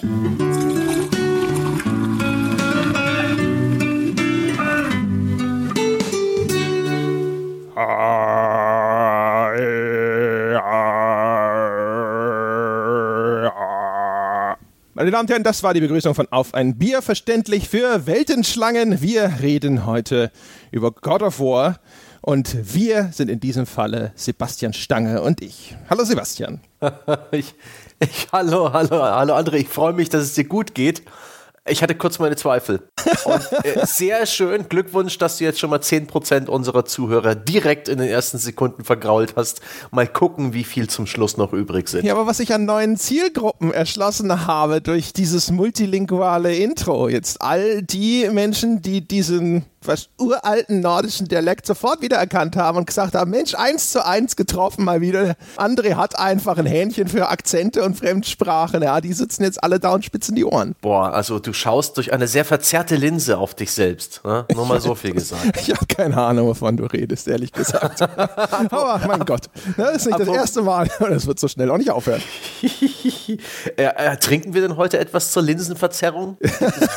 Meine 0.00 0.10
Damen 15.10 15.22
und 15.22 15.30
Herren, 15.30 15.42
das 15.42 15.64
war 15.64 15.74
die 15.74 15.80
Begrüßung 15.80 16.14
von 16.14 16.28
Auf 16.30 16.54
ein 16.54 16.78
Bier, 16.78 17.02
verständlich 17.02 17.68
für 17.68 18.06
Weltenschlangen. 18.06 19.02
Wir 19.02 19.38
reden 19.42 19.84
heute 19.84 20.30
über 20.70 20.92
God 20.92 21.22
of 21.22 21.40
War 21.40 21.80
und 22.20 22.74
wir 22.74 23.10
sind 23.12 23.30
in 23.30 23.40
diesem 23.40 23.66
Falle 23.66 24.12
Sebastian 24.14 24.72
Stange 24.72 25.22
und 25.22 25.40
ich. 25.40 25.76
Hallo 25.88 26.04
Sebastian. 26.04 26.60
ich, 27.30 27.54
ich, 28.00 28.28
hallo, 28.32 28.72
hallo, 28.72 29.02
hallo 29.02 29.34
André, 29.34 29.56
ich 29.56 29.68
freue 29.68 29.92
mich, 29.92 30.08
dass 30.08 30.22
es 30.22 30.34
dir 30.34 30.44
gut 30.44 30.74
geht. 30.74 31.02
Ich 31.66 31.82
hatte 31.82 31.94
kurz 31.94 32.18
meine 32.18 32.36
Zweifel. 32.36 32.88
Und, 33.24 33.64
äh, 33.64 33.86
sehr 33.86 34.26
schön. 34.26 34.68
Glückwunsch, 34.68 35.18
dass 35.18 35.38
du 35.38 35.44
jetzt 35.44 35.58
schon 35.58 35.70
mal 35.70 35.80
10% 35.80 36.48
unserer 36.48 36.84
Zuhörer 36.84 37.34
direkt 37.34 37.88
in 37.88 37.98
den 37.98 38.08
ersten 38.08 38.38
Sekunden 38.38 38.84
vergrault 38.84 39.34
hast. 39.36 39.60
Mal 39.90 40.06
gucken, 40.06 40.52
wie 40.54 40.64
viel 40.64 40.88
zum 40.88 41.06
Schluss 41.06 41.36
noch 41.36 41.52
übrig 41.52 41.88
sind. 41.88 42.04
Ja, 42.04 42.14
aber 42.14 42.26
was 42.26 42.40
ich 42.40 42.52
an 42.52 42.64
neuen 42.64 42.96
Zielgruppen 42.96 43.72
erschlossen 43.72 44.46
habe 44.46 44.80
durch 44.80 45.12
dieses 45.12 45.50
multilinguale 45.50 46.54
Intro, 46.56 47.08
jetzt 47.08 47.40
all 47.42 47.82
die 47.82 48.28
Menschen, 48.30 48.82
die 48.82 49.06
diesen 49.06 49.64
was 49.82 50.08
uralten 50.18 50.80
nordischen 50.80 51.28
Dialekt 51.28 51.66
sofort 51.66 52.02
wiedererkannt 52.02 52.56
haben 52.56 52.78
und 52.78 52.86
gesagt 52.86 53.14
haben, 53.14 53.30
Mensch, 53.30 53.54
eins 53.54 53.90
zu 53.90 54.04
eins 54.04 54.36
getroffen 54.36 54.84
mal 54.84 55.00
wieder. 55.00 55.36
André 55.56 55.94
hat 55.94 56.18
einfach 56.18 56.58
ein 56.58 56.66
Hähnchen 56.66 57.08
für 57.08 57.28
Akzente 57.28 57.82
und 57.84 57.96
Fremdsprachen. 57.96 58.82
Ja, 58.82 59.00
die 59.00 59.12
sitzen 59.12 59.44
jetzt 59.44 59.62
alle 59.62 59.78
da 59.78 59.94
und 59.94 60.04
spitzen 60.04 60.34
die 60.34 60.44
Ohren. 60.44 60.74
Boah, 60.80 61.12
also 61.12 61.38
du 61.38 61.52
schaust 61.52 61.96
durch 61.96 62.12
eine 62.12 62.26
sehr 62.26 62.44
verzerrte 62.44 62.96
Linse 62.98 63.38
auf 63.38 63.54
dich 63.54 63.70
selbst. 63.72 64.20
Ne? 64.24 64.44
Nur 64.54 64.66
mal 64.66 64.80
so 64.80 64.94
viel 64.94 65.12
gesagt. 65.12 65.56
ich 65.60 65.70
habe 65.70 65.86
keine 65.86 66.16
Ahnung, 66.16 66.48
wovon 66.48 66.76
du 66.76 66.84
redest, 66.84 67.28
ehrlich 67.28 67.52
gesagt. 67.52 68.02
Aber 68.72 69.00
mein 69.06 69.24
Gott, 69.24 69.46
das 69.76 69.96
ist 69.96 70.06
nicht 70.06 70.20
das 70.20 70.28
erste 70.28 70.62
Mal. 70.62 70.88
Das 71.08 71.26
wird 71.26 71.40
so 71.40 71.48
schnell 71.48 71.70
auch 71.70 71.78
nicht 71.78 71.90
aufhören. 71.90 72.22
äh, 72.62 73.82
äh, 73.82 74.16
trinken 74.18 74.52
wir 74.52 74.60
denn 74.60 74.76
heute 74.76 74.98
etwas 74.98 75.32
zur 75.32 75.42
Linsenverzerrung? 75.42 76.36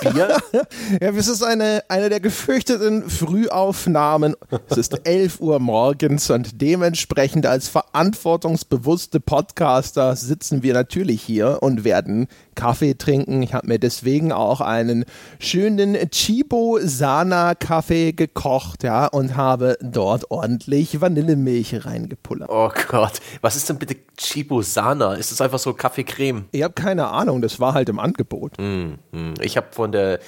Bier? 0.02 0.38
ja, 0.52 1.10
es 1.10 1.28
ist 1.28 1.44
eine, 1.44 1.84
eine 1.88 2.10
der 2.10 2.20
gefürchteten 2.20 3.10
Frühaufnahmen. 3.10 4.36
Es 4.70 4.78
ist 4.78 5.08
11 5.08 5.40
Uhr 5.40 5.60
morgens 5.60 6.30
und 6.30 6.62
dementsprechend 6.62 7.46
als 7.46 7.70
verantwortungsbewusste 7.70 9.20
Podcaster 9.20 10.16
sitzen 10.16 10.62
wir 10.62 10.74
natürlich 10.74 11.22
hier 11.22 11.60
und 11.62 11.84
werden 11.84 12.28
Kaffee 12.56 12.96
trinken. 12.96 13.42
Ich 13.42 13.54
habe 13.54 13.68
mir 13.68 13.80
deswegen 13.80 14.32
auch 14.32 14.62
einen 14.62 15.06
schönen 15.40 15.98
Chibo 16.12 16.80
Sana 16.82 17.56
Kaffee 17.56 18.12
gekocht, 18.14 18.84
ja, 18.84 19.08
und 19.08 19.36
habe 19.36 19.78
dort 19.82 20.30
ordentlich 20.32 21.02
Vanillemilch 21.02 21.86
reingepullert. 21.86 22.50
Oh 22.50 22.72
Gott, 22.88 23.20
was 23.42 23.56
ist 23.56 23.70
denn 23.70 23.80
bitte 23.80 23.96
Chibo 24.18 24.62
Sana? 24.62 25.14
Ist 25.14 25.32
das 25.32 25.42
einfach 25.42 25.60
so 25.60 25.74
Kaffeecreme? 25.74 26.46
Ich 26.52 26.64
habe 26.64 26.74
keine 26.74 27.08
Ahnung, 27.08 27.42
das 27.42 27.60
war 27.60 27.74
halt 27.74 27.90
im 27.90 28.00
Angebot. 28.00 28.54
Mm, 28.60 28.94
mm. 29.12 29.34
Ich 29.42 29.58
habe 29.58 29.68
von 29.72 29.92
der 29.92 30.20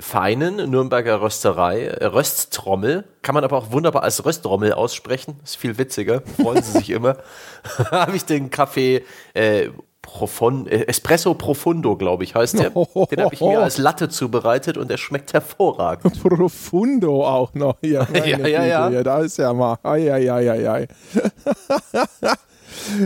feinen 0.00 0.70
Nürnberger 0.70 1.20
Rösterei, 1.20 1.84
äh, 1.84 2.06
Rösttrommel, 2.06 3.04
kann 3.20 3.34
man 3.34 3.44
aber 3.44 3.58
auch 3.58 3.72
wunderbar 3.72 4.02
als 4.02 4.24
Röstrommel 4.24 4.72
aussprechen, 4.72 5.38
ist 5.44 5.56
viel 5.56 5.76
witziger, 5.78 6.22
freuen 6.40 6.62
sie 6.62 6.72
sich 6.72 6.90
immer, 6.90 7.18
habe 7.90 8.16
ich 8.16 8.24
den 8.24 8.50
Kaffee 8.50 9.04
äh, 9.34 9.68
Profon, 10.02 10.66
äh, 10.66 10.84
Espresso 10.88 11.34
Profundo, 11.34 11.96
glaube 11.96 12.24
ich, 12.24 12.34
heißt 12.34 12.58
der. 12.58 12.70
Den 13.10 13.24
habe 13.24 13.34
ich 13.34 13.40
mir 13.40 13.60
als 13.60 13.78
Latte 13.78 14.08
zubereitet 14.08 14.76
und 14.76 14.90
der 14.90 14.96
schmeckt 14.96 15.32
hervorragend. 15.32 16.20
Profundo 16.22 17.24
auch 17.24 17.54
noch 17.54 17.76
hier. 17.80 18.06
ja, 18.12 18.24
ja, 18.46 18.64
ja, 18.64 18.90
ja. 18.90 19.02
Da 19.02 19.20
ist 19.20 19.38
ja 19.38 19.52
mal. 19.52 19.78
Ai, 19.82 20.12
ai, 20.12 20.30
ai, 20.30 20.50
ai, 20.50 20.68
ai. 20.68 20.88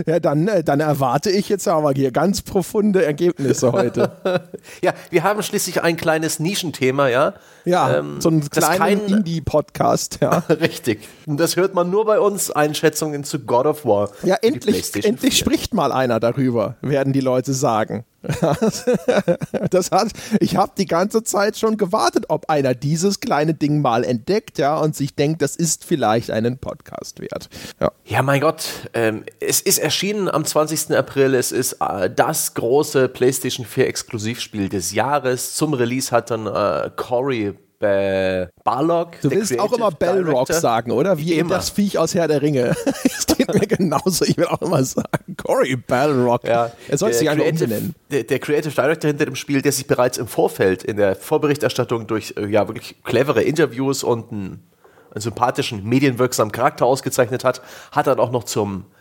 Ja, 0.06 0.20
dann, 0.20 0.48
äh, 0.48 0.64
dann 0.64 0.80
erwarte 0.80 1.30
ich 1.30 1.48
jetzt 1.48 1.68
aber 1.68 1.92
hier 1.92 2.10
ganz 2.10 2.42
profunde 2.42 3.04
Ergebnisse 3.04 3.72
heute. 3.72 4.12
ja, 4.82 4.92
wir 5.10 5.22
haben 5.22 5.42
schließlich 5.42 5.82
ein 5.82 5.96
kleines 5.96 6.38
Nischenthema, 6.38 7.08
ja. 7.08 7.34
Ja, 7.64 7.98
ähm, 7.98 8.20
so 8.20 8.28
einen 8.28 8.48
kleinen 8.48 9.06
Indie-Podcast, 9.06 10.18
ja. 10.20 10.38
Richtig. 10.48 11.08
Und 11.26 11.38
das 11.38 11.56
hört 11.56 11.74
man 11.74 11.90
nur 11.90 12.04
bei 12.04 12.20
uns, 12.20 12.50
Einschätzungen 12.50 13.24
zu 13.24 13.40
God 13.40 13.66
of 13.66 13.84
War. 13.84 14.10
Ja, 14.22 14.36
endlich, 14.36 15.04
endlich 15.04 15.36
spricht 15.36 15.74
mal 15.74 15.92
einer 15.92 16.20
darüber, 16.20 16.76
werden 16.80 17.12
die 17.12 17.20
Leute 17.20 17.52
sagen. 17.52 18.04
das 19.70 19.90
hat, 19.90 20.08
ich 20.40 20.56
habe 20.56 20.72
die 20.76 20.86
ganze 20.86 21.22
Zeit 21.22 21.56
schon 21.56 21.76
gewartet, 21.76 22.26
ob 22.28 22.48
einer 22.50 22.74
dieses 22.74 23.20
kleine 23.20 23.54
Ding 23.54 23.80
mal 23.80 24.04
entdeckt, 24.04 24.58
ja, 24.58 24.76
und 24.76 24.96
sich 24.96 25.14
denkt, 25.14 25.42
das 25.42 25.56
ist 25.56 25.84
vielleicht 25.84 26.30
einen 26.30 26.58
Podcast 26.58 27.20
wert. 27.20 27.48
Ja, 27.80 27.92
ja 28.04 28.22
mein 28.22 28.40
Gott, 28.40 28.64
ähm, 28.94 29.24
es 29.40 29.60
ist 29.60 29.78
erschienen 29.78 30.28
am 30.28 30.44
20. 30.44 30.96
April. 30.96 31.34
Es 31.34 31.52
ist 31.52 31.78
äh, 31.80 32.10
das 32.10 32.54
große 32.54 33.08
PlayStation 33.08 33.66
4 33.66 33.86
Exklusivspiel 33.86 34.68
des 34.68 34.92
Jahres. 34.92 35.54
Zum 35.54 35.74
Release 35.74 36.10
hat 36.10 36.30
dann 36.30 36.46
äh, 36.46 36.90
Corey 36.96 37.54
bei 37.78 38.48
Barlock. 38.64 39.20
Du 39.20 39.30
willst 39.30 39.58
auch 39.58 39.72
immer 39.72 39.90
Bellrock 39.90 40.52
sagen, 40.52 40.90
oder? 40.92 41.18
Wie 41.18 41.34
immer. 41.34 41.56
das 41.56 41.70
Viech 41.70 41.98
aus 41.98 42.14
Herr 42.14 42.28
der 42.28 42.42
Ringe. 42.42 42.74
Es 43.04 43.26
geht 43.26 43.52
mir 43.52 43.66
genauso. 43.66 44.24
Ich 44.24 44.36
will 44.36 44.46
auch 44.46 44.62
immer 44.62 44.82
sagen, 44.84 45.36
Cory 45.36 45.76
Bellrock. 45.76 46.44
Ja, 46.44 46.72
er 46.88 46.98
soll 46.98 47.12
sich 47.12 47.28
einfach 47.28 47.46
umbenennen. 47.46 47.94
Der, 48.10 48.24
der, 48.24 48.38
Creative 48.38 48.72
Director 48.72 49.08
hinter 49.08 49.26
dem 49.26 49.36
Spiel, 49.36 49.62
der 49.62 49.72
sich 49.72 49.86
bereits 49.86 50.16
im 50.18 50.26
Vorfeld 50.26 50.84
in 50.84 50.96
der 50.96 51.16
Vorberichterstattung 51.16 52.06
durch 52.06 52.34
äh, 52.36 52.46
ja 52.46 52.66
wirklich 52.68 53.02
clevere 53.04 53.42
Interviews 53.42 54.04
und 54.04 54.32
einen, 54.32 54.62
einen 55.10 55.20
sympathischen, 55.20 55.84
medienwirksamen 55.84 56.52
Charakter 56.52 56.86
ausgezeichnet 56.86 57.44
hat, 57.44 57.62
hat 57.92 58.06
dann 58.06 58.18
auch 58.18 58.30
noch 58.30 58.44
zum 58.44 58.84
äh, 58.84 58.95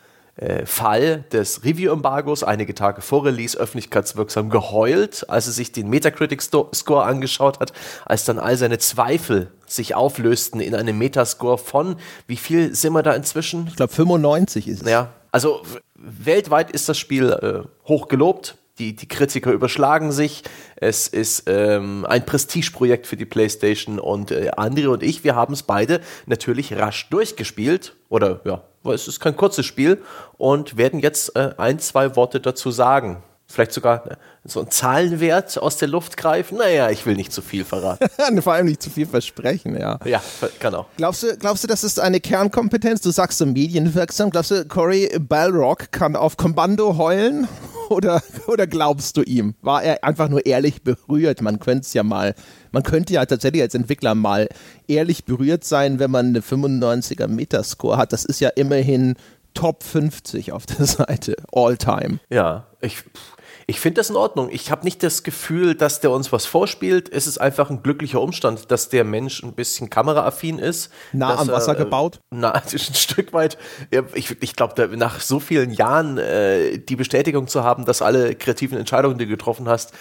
Fall 0.65 1.23
des 1.31 1.63
Review-Embargos 1.63 2.43
einige 2.43 2.75
Tage 2.75 3.01
vor 3.01 3.25
Release 3.25 3.57
öffentlichkeitswirksam 3.57 4.49
geheult, 4.49 5.29
als 5.29 5.47
er 5.47 5.53
sich 5.53 5.71
den 5.71 5.89
Metacritic-Score 5.89 7.03
angeschaut 7.03 7.59
hat, 7.59 7.71
als 8.05 8.25
dann 8.25 8.39
all 8.39 8.57
seine 8.57 8.77
Zweifel 8.77 9.51
sich 9.65 9.95
auflösten 9.95 10.59
in 10.59 10.75
einem 10.75 10.97
Metascore 10.97 11.57
von, 11.57 11.95
wie 12.27 12.35
viel 12.35 12.75
sind 12.75 12.93
wir 12.93 13.03
da 13.03 13.13
inzwischen? 13.13 13.67
Ich 13.67 13.77
glaube 13.77 13.93
95 13.93 14.67
ist 14.67 14.81
es. 14.81 14.89
Ja, 14.89 15.13
also 15.31 15.61
weltweit 15.95 16.71
ist 16.71 16.89
das 16.89 16.97
Spiel 16.97 17.29
äh, 17.31 17.87
hoch 17.87 18.07
gelobt. 18.07 18.57
Die, 18.77 18.93
die 18.93 19.07
Kritiker 19.07 19.51
überschlagen 19.51 20.11
sich. 20.11 20.43
Es 20.75 21.07
ist 21.07 21.43
ähm, 21.47 22.05
ein 22.09 22.25
Prestigeprojekt 22.25 23.07
für 23.07 23.15
die 23.15 23.25
PlayStation 23.25 23.99
und 23.99 24.31
äh, 24.31 24.51
André 24.51 24.87
und 24.87 25.01
ich, 25.01 25.23
wir 25.23 25.33
haben 25.35 25.53
es 25.53 25.63
beide 25.63 26.01
natürlich 26.25 26.73
rasch 26.73 27.09
durchgespielt. 27.09 27.95
Oder 28.09 28.41
ja, 28.43 28.63
es 28.91 29.07
ist 29.07 29.21
kein 29.21 29.37
kurzes 29.37 29.65
Spiel 29.65 30.01
und 30.37 30.77
werden 30.77 30.99
jetzt 30.99 31.35
äh, 31.37 31.53
ein, 31.57 31.79
zwei 31.79 32.17
Worte 32.17 32.41
dazu 32.41 32.69
sagen. 32.69 33.23
Vielleicht 33.47 33.73
sogar 33.73 34.09
äh, 34.09 34.15
so 34.43 34.59
einen 34.59 34.71
Zahlenwert 34.71 35.57
aus 35.57 35.77
der 35.77 35.87
Luft 35.87 36.17
greifen. 36.17 36.57
Naja, 36.57 36.89
ich 36.89 37.05
will 37.05 37.15
nicht 37.15 37.31
zu 37.31 37.41
viel 37.41 37.63
verraten. 37.63 38.41
Vor 38.41 38.53
allem 38.53 38.65
nicht 38.65 38.81
zu 38.81 38.89
viel 38.89 39.05
versprechen, 39.05 39.77
ja. 39.79 39.99
Ja, 40.03 40.21
genau. 40.59 40.87
Glaubst 40.97 41.23
du, 41.23 41.37
glaubst 41.37 41.63
du, 41.63 41.67
das 41.67 41.83
ist 41.83 41.99
eine 41.99 42.19
Kernkompetenz? 42.19 43.01
Du 43.01 43.11
sagst 43.11 43.37
so 43.37 43.45
medienwirksam. 43.45 44.31
Glaubst 44.31 44.51
du, 44.51 44.65
Corey 44.65 45.09
Balrock 45.19 45.91
kann 45.91 46.15
auf 46.15 46.37
Kommando 46.37 46.97
heulen? 46.97 47.47
Oder, 47.89 48.23
oder 48.47 48.65
glaubst 48.65 49.15
du 49.15 49.21
ihm? 49.21 49.53
War 49.61 49.83
er 49.83 50.03
einfach 50.03 50.27
nur 50.27 50.43
ehrlich 50.47 50.81
berührt? 50.81 51.43
Man 51.43 51.59
könnte 51.59 51.81
es 51.81 51.93
ja 51.93 52.01
mal, 52.01 52.33
man 52.71 52.81
könnte 52.81 53.13
ja 53.13 53.23
tatsächlich 53.27 53.61
als 53.61 53.75
Entwickler 53.75 54.15
mal 54.15 54.49
ehrlich 54.87 55.25
berührt 55.25 55.63
sein, 55.63 55.99
wenn 55.99 56.09
man 56.09 56.29
eine 56.29 56.39
95er 56.39 57.27
Metascore 57.27 57.97
hat. 57.97 58.11
Das 58.11 58.25
ist 58.25 58.39
ja 58.39 58.49
immerhin 58.49 59.13
Top 59.55 59.81
50 59.81 60.51
auf 60.51 60.67
der 60.67 60.85
Seite, 60.85 61.35
all 61.51 61.77
time. 61.77 62.19
Ja, 62.29 62.67
ich, 62.81 63.03
ich 63.67 63.79
finde 63.79 63.99
das 63.99 64.11
in 64.11 64.15
Ordnung. 64.15 64.49
Ich 64.51 64.69
habe 64.69 64.83
nicht 64.83 65.01
das 65.01 65.23
Gefühl, 65.23 65.73
dass 65.73 65.99
der 65.99 66.11
uns 66.11 66.31
was 66.31 66.45
vorspielt. 66.45 67.11
Es 67.11 67.25
ist 67.25 67.39
einfach 67.39 67.71
ein 67.71 67.81
glücklicher 67.81 68.21
Umstand, 68.21 68.69
dass 68.69 68.89
der 68.89 69.03
Mensch 69.03 69.41
ein 69.41 69.53
bisschen 69.53 69.89
kameraaffin 69.89 70.59
ist. 70.59 70.91
Nah 71.13 71.39
am 71.39 71.47
Wasser 71.47 71.73
er, 71.73 71.75
gebaut? 71.83 72.19
Na, 72.29 72.51
ein 72.53 72.77
Stück 72.77 73.33
weit. 73.33 73.57
Ich, 74.13 74.35
ich 74.39 74.55
glaube, 74.55 74.95
nach 74.97 75.19
so 75.19 75.39
vielen 75.39 75.71
Jahren 75.71 76.19
äh, 76.19 76.77
die 76.77 76.95
Bestätigung 76.95 77.47
zu 77.47 77.63
haben, 77.63 77.85
dass 77.85 78.03
alle 78.03 78.35
kreativen 78.35 78.77
Entscheidungen, 78.77 79.17
die 79.17 79.25
du 79.25 79.31
getroffen 79.31 79.67
hast, 79.67 79.93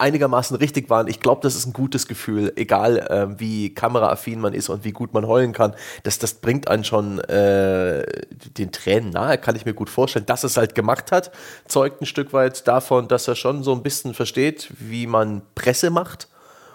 einigermaßen 0.00 0.56
richtig 0.56 0.90
waren. 0.90 1.08
Ich 1.08 1.20
glaube, 1.20 1.42
das 1.42 1.54
ist 1.54 1.66
ein 1.66 1.72
gutes 1.72 2.06
Gefühl, 2.06 2.52
egal 2.56 2.98
äh, 2.98 3.38
wie 3.38 3.74
kameraaffin 3.74 4.40
man 4.40 4.54
ist 4.54 4.68
und 4.68 4.84
wie 4.84 4.92
gut 4.92 5.14
man 5.14 5.26
heulen 5.26 5.52
kann. 5.52 5.74
Das, 6.02 6.18
das 6.18 6.34
bringt 6.34 6.68
einen 6.68 6.84
schon 6.84 7.18
äh, 7.20 8.04
den 8.56 8.72
Tränen 8.72 9.10
nahe, 9.10 9.38
kann 9.38 9.56
ich 9.56 9.64
mir 9.64 9.74
gut 9.74 9.90
vorstellen. 9.90 10.26
Dass 10.26 10.44
es 10.44 10.56
halt 10.56 10.74
gemacht 10.74 11.12
hat, 11.12 11.30
zeugt 11.66 12.00
ein 12.00 12.06
Stück 12.06 12.32
weit 12.32 12.66
davon, 12.66 13.08
dass 13.08 13.28
er 13.28 13.34
schon 13.34 13.62
so 13.62 13.72
ein 13.72 13.82
bisschen 13.82 14.14
versteht, 14.14 14.72
wie 14.78 15.06
man 15.06 15.42
Presse 15.54 15.90
macht. 15.90 16.28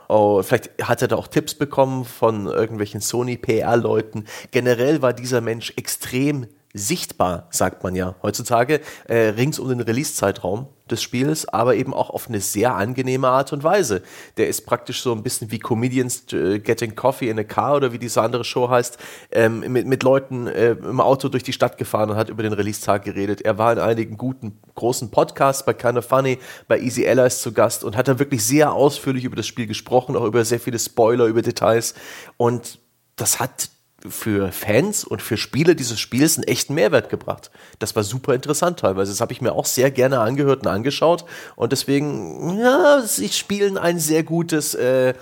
Oh, 0.08 0.44
vielleicht 0.44 0.70
hat 0.84 1.02
er 1.02 1.08
da 1.08 1.16
auch 1.16 1.28
Tipps 1.28 1.56
bekommen 1.56 2.06
von 2.06 2.46
irgendwelchen 2.46 3.02
Sony-PR-Leuten. 3.02 4.26
Generell 4.52 5.02
war 5.02 5.14
dieser 5.14 5.42
Mensch 5.42 5.74
extrem 5.78 6.48
sichtbar, 6.76 7.48
sagt 7.52 7.84
man 7.84 7.96
ja 7.96 8.16
heutzutage, 8.22 8.82
äh, 9.08 9.30
rings 9.30 9.60
um 9.60 9.70
den 9.70 9.80
Release-Zeitraum 9.80 10.68
des 10.92 11.02
Spiels, 11.02 11.48
aber 11.48 11.76
eben 11.76 11.94
auch 11.94 12.10
auf 12.10 12.28
eine 12.28 12.42
sehr 12.42 12.76
angenehme 12.76 13.30
Art 13.30 13.54
und 13.54 13.64
Weise. 13.64 14.04
Der 14.38 14.50
ist 14.50 14.66
praktisch 14.66 15.02
so 15.02 15.14
ein 15.14 15.24
bisschen 15.24 15.52
wie 15.52 15.58
Comedians 15.58 16.32
äh, 16.34 16.60
Getting 16.60 16.96
Coffee 16.96 17.30
in 17.30 17.40
a 17.40 17.44
Car 17.44 17.78
oder 17.78 17.94
wie 17.94 17.98
diese 17.98 18.22
andere 18.22 18.44
Show 18.44 18.70
heißt, 18.70 18.98
ähm, 19.32 19.62
mit, 19.72 19.88
mit 19.88 20.04
Leuten 20.04 20.48
äh, 20.48 20.72
im 20.72 21.00
Auto 21.00 21.30
durch 21.30 21.44
die 21.44 21.54
Stadt 21.54 21.78
gefahren 21.78 22.10
und 22.10 22.18
hat 22.18 22.30
über 22.30 22.44
den 22.44 22.54
Release-Tag 22.54 23.06
geredet. 23.06 23.42
Er 23.42 23.58
war 23.58 23.72
in 23.72 23.80
einigen 23.80 24.18
guten, 24.18 24.60
großen 24.76 25.10
Podcasts, 25.10 25.66
bei 25.66 25.74
Kinda 25.74 26.02
Funny, 26.02 26.40
bei 26.68 26.80
Easy 26.80 27.08
Allies 27.08 27.42
zu 27.42 27.54
Gast 27.54 27.86
und 27.86 27.96
hat 27.96 28.10
da 28.10 28.20
wirklich 28.20 28.46
sehr 28.46 28.74
ausführlich 28.74 29.24
über 29.24 29.38
das 29.38 29.48
Spiel 29.48 29.66
gesprochen, 29.66 30.16
auch 30.18 30.26
über 30.26 30.44
sehr 30.44 30.60
viele 30.60 30.78
Spoiler, 30.78 31.26
über 31.26 31.42
Details 31.42 31.96
und 32.38 32.80
das 33.16 33.40
hat 33.40 33.70
für 34.10 34.52
Fans 34.52 35.04
und 35.04 35.22
für 35.22 35.38
Spieler 35.38 35.76
dieses 35.76 36.00
Spiels 36.00 36.38
einen 36.38 36.44
echten 36.46 36.74
Mehrwert 36.74 37.10
gebracht. 37.10 37.52
Das 37.80 37.96
war 37.96 38.04
super 38.04 38.34
interessant 38.34 38.80
teilweise. 38.80 39.12
Das 39.12 39.22
habe 39.22 39.34
ich 39.34 39.42
mir 39.42 39.54
auch 39.54 39.66
sehr 39.66 39.92
gerne 39.92 40.20
angehört 40.20 40.62
und 40.62 40.68
angeschaut. 40.68 41.26
Und 41.56 41.72
deswegen, 41.72 42.60
ja, 42.60 43.02
sie 43.02 43.30
spielen 43.30 43.78
ein 43.78 44.00
sehr 44.00 44.24
gutes 44.24 44.76
äh, 44.76 45.14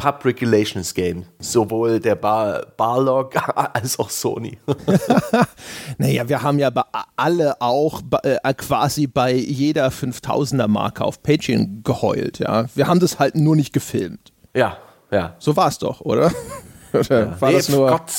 Pub 0.00 0.24
Regulations 0.24 0.94
Game. 0.94 1.26
Sowohl 1.40 2.00
der 2.00 2.14
Bar 2.14 2.64
Barlog 2.78 3.34
als 3.74 3.98
auch 3.98 4.08
Sony. 4.08 4.56
naja, 5.98 6.26
wir 6.26 6.42
haben 6.42 6.58
ja 6.58 6.72
alle 7.16 7.60
auch 7.60 8.00
äh, 8.22 8.54
quasi 8.54 9.06
bei 9.06 9.32
jeder 9.34 9.88
5000er 9.88 10.68
Marke 10.68 11.04
auf 11.04 11.22
Patreon 11.22 11.82
geheult. 11.84 12.38
Ja, 12.38 12.64
Wir 12.74 12.86
haben 12.86 13.00
das 13.00 13.18
halt 13.18 13.34
nur 13.34 13.56
nicht 13.56 13.74
gefilmt. 13.74 14.32
Ja, 14.54 14.78
ja. 15.10 15.36
So 15.38 15.56
war 15.56 15.68
es 15.68 15.78
doch, 15.78 16.00
oder? 16.00 16.32
Oder 16.98 17.40
war, 17.40 17.50
nee, 17.50 17.56
das 17.56 17.68
nur, 17.68 17.88
Gott. 17.88 18.12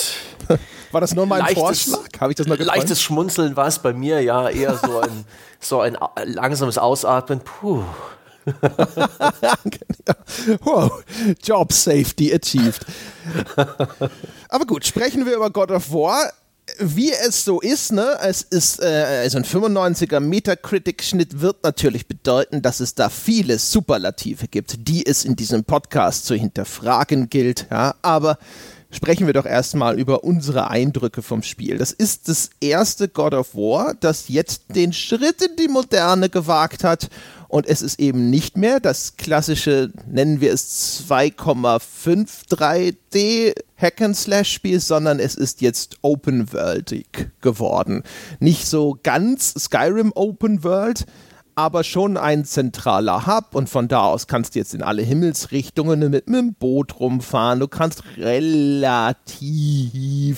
war 0.91 1.01
das 1.01 1.13
nur 1.13 1.25
mein 1.25 1.39
leichtes, 1.39 1.57
Vorschlag? 1.59 2.19
Habe 2.19 2.31
ich 2.31 2.37
das 2.37 2.47
mal 2.47 2.57
geträumt? 2.57 2.77
Leichtes 2.77 3.01
Schmunzeln 3.01 3.55
war 3.55 3.67
es 3.67 3.79
bei 3.79 3.93
mir, 3.93 4.21
ja, 4.21 4.49
eher 4.49 4.77
so 4.77 4.99
ein, 4.99 5.25
so 5.59 5.81
ein 5.81 5.97
langsames 6.25 6.77
Ausatmen. 6.77 7.41
Puh. 7.41 7.83
wow, 10.61 11.03
Job 11.43 11.71
Safety 11.71 12.33
achieved. 12.33 12.87
Aber 14.49 14.65
gut, 14.65 14.83
sprechen 14.83 15.27
wir 15.27 15.35
über 15.35 15.51
God 15.51 15.69
of 15.69 15.91
War 15.91 16.31
wie 16.79 17.11
es 17.11 17.43
so 17.45 17.59
ist, 17.61 17.91
ne, 17.91 18.17
es 18.21 18.41
ist, 18.41 18.81
äh, 18.81 19.21
also 19.23 19.37
ein 19.37 19.45
95er 19.45 20.19
Metacritic-Schnitt 20.19 21.41
wird 21.41 21.63
natürlich 21.63 22.07
bedeuten, 22.07 22.61
dass 22.61 22.79
es 22.79 22.95
da 22.95 23.09
viele 23.09 23.59
Superlative 23.59 24.47
gibt, 24.47 24.87
die 24.87 25.05
es 25.05 25.25
in 25.25 25.35
diesem 25.35 25.63
Podcast 25.63 26.25
zu 26.25 26.35
hinterfragen 26.35 27.29
gilt, 27.29 27.67
ja, 27.71 27.95
aber 28.01 28.37
sprechen 28.91 29.25
wir 29.25 29.33
doch 29.33 29.45
erstmal 29.45 29.97
über 29.97 30.23
unsere 30.23 30.69
Eindrücke 30.69 31.21
vom 31.21 31.43
Spiel. 31.43 31.77
Das 31.77 31.91
ist 31.91 32.27
das 32.27 32.49
erste 32.59 33.07
God 33.07 33.33
of 33.33 33.55
War, 33.55 33.95
das 33.99 34.27
jetzt 34.27 34.63
den 34.75 34.93
Schritt 34.93 35.41
in 35.41 35.55
die 35.55 35.69
Moderne 35.69 36.29
gewagt 36.29 36.83
hat 36.83 37.09
und 37.51 37.67
es 37.67 37.81
ist 37.81 37.99
eben 37.99 38.29
nicht 38.29 38.55
mehr 38.55 38.79
das 38.79 39.17
klassische, 39.17 39.91
nennen 40.07 40.39
wir 40.39 40.53
es 40.53 41.03
2,5 41.09 42.47
3D 42.49 43.53
Hack-and-Slash-Spiel, 43.75 44.79
sondern 44.79 45.19
es 45.19 45.35
ist 45.35 45.59
jetzt 45.59 45.97
Open-Worldig 46.01 47.31
geworden. 47.41 48.03
Nicht 48.39 48.67
so 48.67 48.97
ganz 49.03 49.53
Skyrim 49.59 50.13
Open 50.15 50.63
World, 50.63 51.05
aber 51.55 51.83
schon 51.83 52.17
ein 52.17 52.45
zentraler 52.45 53.27
Hub 53.27 53.53
und 53.53 53.69
von 53.69 53.87
da 53.87 54.05
aus 54.05 54.27
kannst 54.27 54.55
du 54.55 54.59
jetzt 54.59 54.73
in 54.73 54.81
alle 54.83 55.01
Himmelsrichtungen 55.01 55.99
mit, 55.99 56.11
mit 56.11 56.39
dem 56.39 56.53
Boot 56.53 56.99
rumfahren. 56.99 57.59
Du 57.59 57.67
kannst 57.67 58.03
relativ 58.17 59.09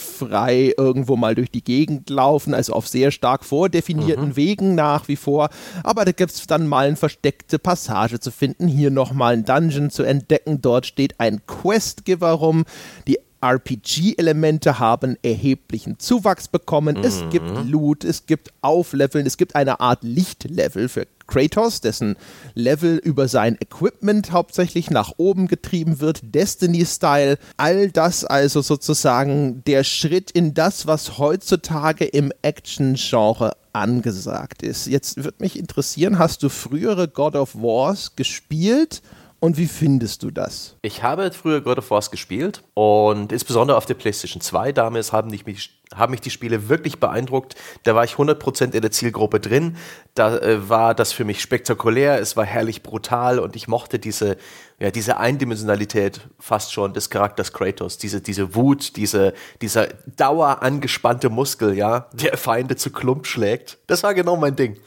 frei 0.01 0.73
irgendwo 0.77 1.15
mal 1.15 1.35
durch 1.35 1.51
die 1.51 1.63
Gegend 1.63 2.09
laufen, 2.09 2.53
also 2.53 2.73
auf 2.73 2.87
sehr 2.87 3.11
stark 3.11 3.45
vordefinierten 3.45 4.29
mhm. 4.29 4.35
Wegen 4.35 4.75
nach 4.75 5.07
wie 5.07 5.15
vor. 5.15 5.49
Aber 5.83 6.05
da 6.05 6.11
gibt 6.11 6.31
es 6.31 6.47
dann 6.47 6.67
mal 6.67 6.87
eine 6.87 6.95
versteckte 6.95 7.59
Passage 7.59 8.19
zu 8.19 8.31
finden, 8.31 8.67
hier 8.67 8.91
nochmal 8.91 9.33
ein 9.33 9.45
Dungeon 9.45 9.89
zu 9.89 10.03
entdecken. 10.03 10.61
Dort 10.61 10.85
steht 10.85 11.19
ein 11.19 11.45
Questgiver 11.45 12.31
rum. 12.31 12.65
Die 13.07 13.19
RPG-Elemente 13.43 14.79
haben 14.79 15.17
erheblichen 15.21 15.99
Zuwachs 15.99 16.47
bekommen. 16.47 16.97
Mhm. 16.97 17.03
Es 17.03 17.23
gibt 17.29 17.49
Loot, 17.67 18.03
es 18.05 18.25
gibt 18.25 18.53
Aufleveln, 18.61 19.25
es 19.25 19.37
gibt 19.37 19.55
eine 19.55 19.81
Art 19.81 20.03
Lichtlevel 20.03 20.87
für 20.87 21.05
Kratos, 21.27 21.81
dessen 21.81 22.15
Level 22.53 22.97
über 22.97 23.27
sein 23.27 23.57
Equipment 23.59 24.31
hauptsächlich 24.31 24.89
nach 24.89 25.13
oben 25.17 25.47
getrieben 25.47 25.99
wird, 25.99 26.21
Destiny-Style. 26.23 27.37
All 27.57 27.91
das 27.91 28.25
also 28.25 28.61
sozusagen 28.61 29.63
der 29.65 29.83
Schritt 29.83 30.31
in 30.31 30.53
das, 30.53 30.87
was 30.87 31.17
heutzutage 31.17 32.05
im 32.05 32.31
Action-Genre 32.41 33.53
angesagt 33.73 34.63
ist. 34.63 34.87
Jetzt 34.87 35.17
würde 35.17 35.37
mich 35.39 35.57
interessieren, 35.57 36.19
hast 36.19 36.43
du 36.43 36.49
frühere 36.49 37.07
God 37.07 37.35
of 37.35 37.55
Wars 37.55 38.15
gespielt? 38.15 39.01
Und 39.43 39.57
wie 39.57 39.67
findest 39.67 40.23
du 40.23 40.31
das? 40.31 40.77
Ich 40.83 41.03
habe 41.03 41.29
früher 41.33 41.59
God 41.59 41.79
of 41.79 41.91
War 41.91 41.99
gespielt 41.99 42.63
und 42.75 43.33
insbesondere 43.33 43.75
auf 43.75 43.85
der 43.85 43.95
PlayStation 43.95 44.39
2 44.39 44.71
damals 44.71 45.11
haben 45.11 45.29
mich, 45.45 45.82
haben 45.95 46.11
mich 46.11 46.21
die 46.21 46.29
Spiele 46.29 46.69
wirklich 46.69 46.99
beeindruckt. 46.99 47.55
Da 47.83 47.95
war 47.95 48.03
ich 48.03 48.13
100% 48.13 48.73
in 48.73 48.81
der 48.81 48.91
Zielgruppe 48.91 49.39
drin. 49.39 49.77
Da 50.15 50.37
äh, 50.37 50.69
war 50.69 50.93
das 50.93 51.11
für 51.11 51.25
mich 51.25 51.41
spektakulär, 51.41 52.19
es 52.19 52.37
war 52.37 52.45
herrlich 52.45 52.83
brutal 52.83 53.39
und 53.39 53.55
ich 53.55 53.67
mochte 53.67 53.99
diese 53.99 54.37
ja, 54.83 54.91
diese 54.91 55.17
Eindimensionalität 55.17 56.19
fast 56.39 56.73
schon 56.73 56.93
des 56.93 57.09
Charakters 57.09 57.53
Kratos, 57.53 57.97
diese, 57.97 58.19
diese 58.19 58.53
Wut, 58.53 58.97
diese, 58.97 59.33
dieser 59.61 59.87
dauerangespannte 60.17 61.29
Muskel, 61.29 61.77
ja, 61.77 62.09
der 62.11 62.37
Feinde 62.37 62.75
zu 62.75 62.91
Klump 62.91 63.25
schlägt. 63.25 63.77
Das 63.87 64.03
war 64.03 64.13
genau 64.13 64.35
mein 64.35 64.57
Ding. 64.57 64.77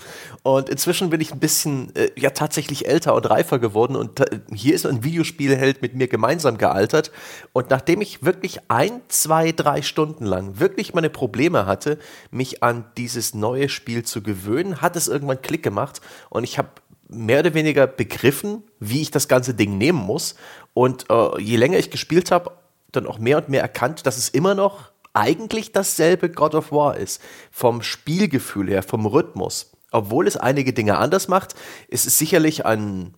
Und 0.42 0.68
inzwischen 0.68 1.08
bin 1.08 1.22
ich 1.22 1.32
ein 1.32 1.38
bisschen, 1.38 1.96
äh, 1.96 2.10
ja, 2.14 2.28
tatsächlich 2.28 2.86
älter 2.86 3.14
und 3.14 3.28
reifer 3.30 3.58
geworden 3.58 3.96
und 3.96 4.22
hier 4.52 4.74
ist 4.74 4.84
ein 4.84 5.02
Videospielheld 5.02 5.80
mit 5.80 5.94
mir 5.94 6.08
gemeinsam 6.08 6.58
gealtert. 6.58 7.10
Und 7.54 7.70
nachdem 7.70 8.02
ich 8.02 8.22
wirklich 8.22 8.60
ein, 8.68 9.00
zwei, 9.08 9.52
drei 9.52 9.80
Stunden 9.80 10.26
lang 10.26 10.60
wirklich 10.60 10.92
meine 10.96 11.10
Probleme 11.10 11.66
hatte, 11.66 11.98
mich 12.32 12.62
an 12.64 12.84
dieses 12.96 13.32
neue 13.34 13.68
Spiel 13.68 14.02
zu 14.02 14.22
gewöhnen, 14.22 14.82
hat 14.82 14.96
es 14.96 15.06
irgendwann 15.06 15.40
Klick 15.40 15.62
gemacht 15.62 16.00
und 16.28 16.42
ich 16.42 16.58
habe 16.58 16.70
mehr 17.08 17.40
oder 17.40 17.54
weniger 17.54 17.86
begriffen, 17.86 18.64
wie 18.80 19.02
ich 19.02 19.10
das 19.10 19.28
ganze 19.28 19.54
Ding 19.54 19.78
nehmen 19.78 19.98
muss. 19.98 20.34
Und 20.74 21.06
äh, 21.10 21.40
je 21.40 21.56
länger 21.56 21.78
ich 21.78 21.90
gespielt 21.90 22.30
habe, 22.30 22.50
dann 22.90 23.06
auch 23.06 23.18
mehr 23.18 23.38
und 23.38 23.48
mehr 23.48 23.62
erkannt, 23.62 24.06
dass 24.06 24.16
es 24.16 24.28
immer 24.28 24.54
noch 24.54 24.90
eigentlich 25.12 25.72
dasselbe 25.72 26.30
God 26.30 26.54
of 26.54 26.72
War 26.72 26.96
ist. 26.96 27.22
Vom 27.50 27.82
Spielgefühl 27.82 28.68
her, 28.68 28.82
vom 28.82 29.06
Rhythmus. 29.06 29.72
Obwohl 29.92 30.26
es 30.26 30.36
einige 30.36 30.72
Dinge 30.72 30.98
anders 30.98 31.28
macht, 31.28 31.54
ist 31.88 32.06
es 32.06 32.18
sicherlich 32.18 32.66
ein 32.66 33.14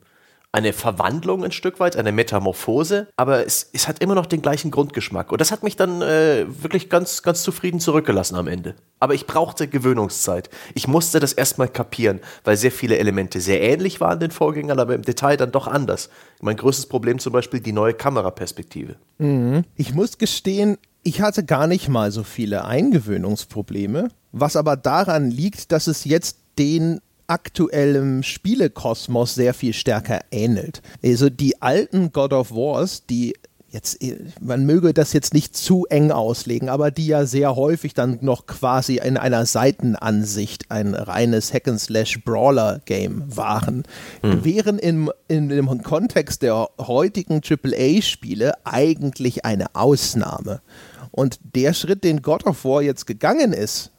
eine 0.59 0.73
Verwandlung 0.73 1.45
ein 1.45 1.53
Stück 1.53 1.79
weit, 1.79 1.97
eine 1.97 2.11
Metamorphose, 2.11 3.07
aber 3.17 3.47
es, 3.47 3.71
es 3.73 3.87
hat 3.87 4.01
immer 4.01 4.17
noch 4.17 4.27
den 4.27 4.43
gleichen 4.43 4.71
Grundgeschmack. 4.73 5.31
Und 5.31 5.41
das 5.41 5.53
hat 5.53 5.63
mich 5.63 5.77
dann 5.77 6.03
äh, 6.03 6.47
wirklich 6.49 6.91
ganz, 6.91 7.23
ganz 7.23 7.43
zufrieden 7.45 7.79
zurückgelassen 7.79 8.35
am 8.35 8.49
Ende. 8.49 8.75
Aber 8.99 9.15
ich 9.15 9.27
brauchte 9.27 9.69
Gewöhnungszeit. 9.69 10.51
Ich 10.75 10.89
musste 10.89 11.21
das 11.21 11.33
erstmal 11.33 11.69
kapieren, 11.69 12.21
weil 12.43 12.57
sehr 12.57 12.73
viele 12.73 12.99
Elemente 12.99 13.41
sehr 13.41 13.63
ähnlich 13.63 14.01
waren 14.01 14.19
den 14.19 14.33
Vorgängern, 14.33 14.81
aber 14.81 14.95
im 14.95 15.03
Detail 15.03 15.37
dann 15.37 15.53
doch 15.53 15.69
anders. 15.69 16.11
Mein 16.41 16.57
größtes 16.57 16.87
Problem 16.87 17.21
zum 17.21 17.33
Beispiel 17.33 17.61
die 17.61 17.73
neue 17.73 17.95
Kameraperspektive. 17.95 18.97
Mhm. 19.19 19.63
Ich 19.77 19.95
muss 19.95 20.19
gestehen, 20.19 20.77
ich 21.05 21.21
hatte 21.21 21.45
gar 21.45 21.69
nicht 21.69 21.89
mal 21.89 22.11
so 22.11 22.25
viele 22.25 22.65
Eingewöhnungsprobleme, 22.65 24.09
was 24.33 24.57
aber 24.57 24.77
daran 24.77 25.31
liegt, 25.31 25.71
dass 25.71 25.87
es 25.87 26.05
jetzt 26.05 26.39
den 26.59 27.01
aktuellem 27.29 28.23
Spielekosmos 28.23 29.35
sehr 29.35 29.55
viel 29.55 29.73
stärker 29.73 30.21
ähnelt. 30.31 30.83
Also 31.05 31.31
die 31.31 31.63
alten 31.63 32.11
God 32.11 32.33
of 32.33 32.51
Wars, 32.51 33.07
die 33.07 33.35
jetzt, 33.71 33.99
man 34.41 34.65
möge 34.65 34.95
das 34.95 35.13
jetzt 35.13 35.35
nicht 35.35 35.57
zu 35.57 35.85
eng 35.91 36.11
auslegen, 36.11 36.69
aber 36.69 36.91
die 36.91 37.07
ja 37.07 37.27
sehr 37.27 37.55
häufig 37.55 37.95
dann 37.95 38.19
noch 38.23 38.47
quasi 38.47 38.97
in 38.97 39.17
einer 39.17 39.45
Seitenansicht 39.45 40.71
ein 40.71 40.95
reines 40.95 41.53
Hack-and-Slash-Brawler-Game 41.53 43.37
waren, 43.37 43.85
hm. 44.23 44.45
wären 44.45 44.79
im, 44.79 45.13
in 45.29 45.51
dem 45.51 45.83
Kontext 45.83 46.43
der 46.43 46.71
heutigen 46.79 47.43
AAA-Spiele 47.43 48.55
eigentlich 48.65 49.45
eine 49.45 49.75
Ausnahme. 49.75 50.63
Und 51.11 51.39
der 51.55 51.75
Schritt, 51.75 52.05
den 52.05 52.23
God 52.23 52.47
of 52.47 52.65
War 52.65 52.81
jetzt 52.81 53.07
gegangen 53.07 53.53
ist, 53.53 53.91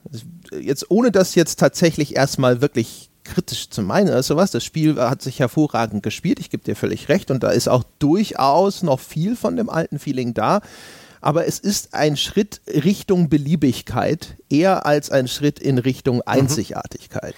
jetzt 0.60 0.90
ohne 0.90 1.12
das 1.12 1.36
jetzt 1.36 1.60
tatsächlich 1.60 2.16
erstmal 2.16 2.62
wirklich 2.62 3.09
kritisch 3.30 3.70
zu 3.70 3.82
meinen. 3.82 4.10
Also 4.10 4.36
was, 4.36 4.52
das 4.52 4.64
Spiel 4.64 5.00
hat 5.00 5.22
sich 5.22 5.40
hervorragend 5.40 6.04
gespielt, 6.04 6.40
ich 6.40 6.50
gebe 6.50 6.64
dir 6.64 6.76
völlig 6.76 7.10
recht 7.10 7.32
und 7.32 7.44
da 7.44 7.52
ist 7.52 7.70
auch 7.70 7.84
durchaus 8.00 8.84
noch 8.84 9.00
viel 9.00 9.36
von 9.36 9.56
dem 9.56 9.70
alten 9.70 10.00
Feeling 10.00 10.34
da. 10.34 10.62
Aber 11.22 11.46
es 11.46 11.60
ist 11.60 11.94
ein 11.94 12.18
Schritt 12.18 12.62
Richtung 12.68 13.30
Beliebigkeit 13.30 14.38
eher 14.50 14.86
als 14.86 15.12
ein 15.12 15.28
Schritt 15.28 15.60
in 15.60 15.78
Richtung 15.78 16.18
mhm. 16.18 16.24
Einzigartigkeit. 16.26 17.36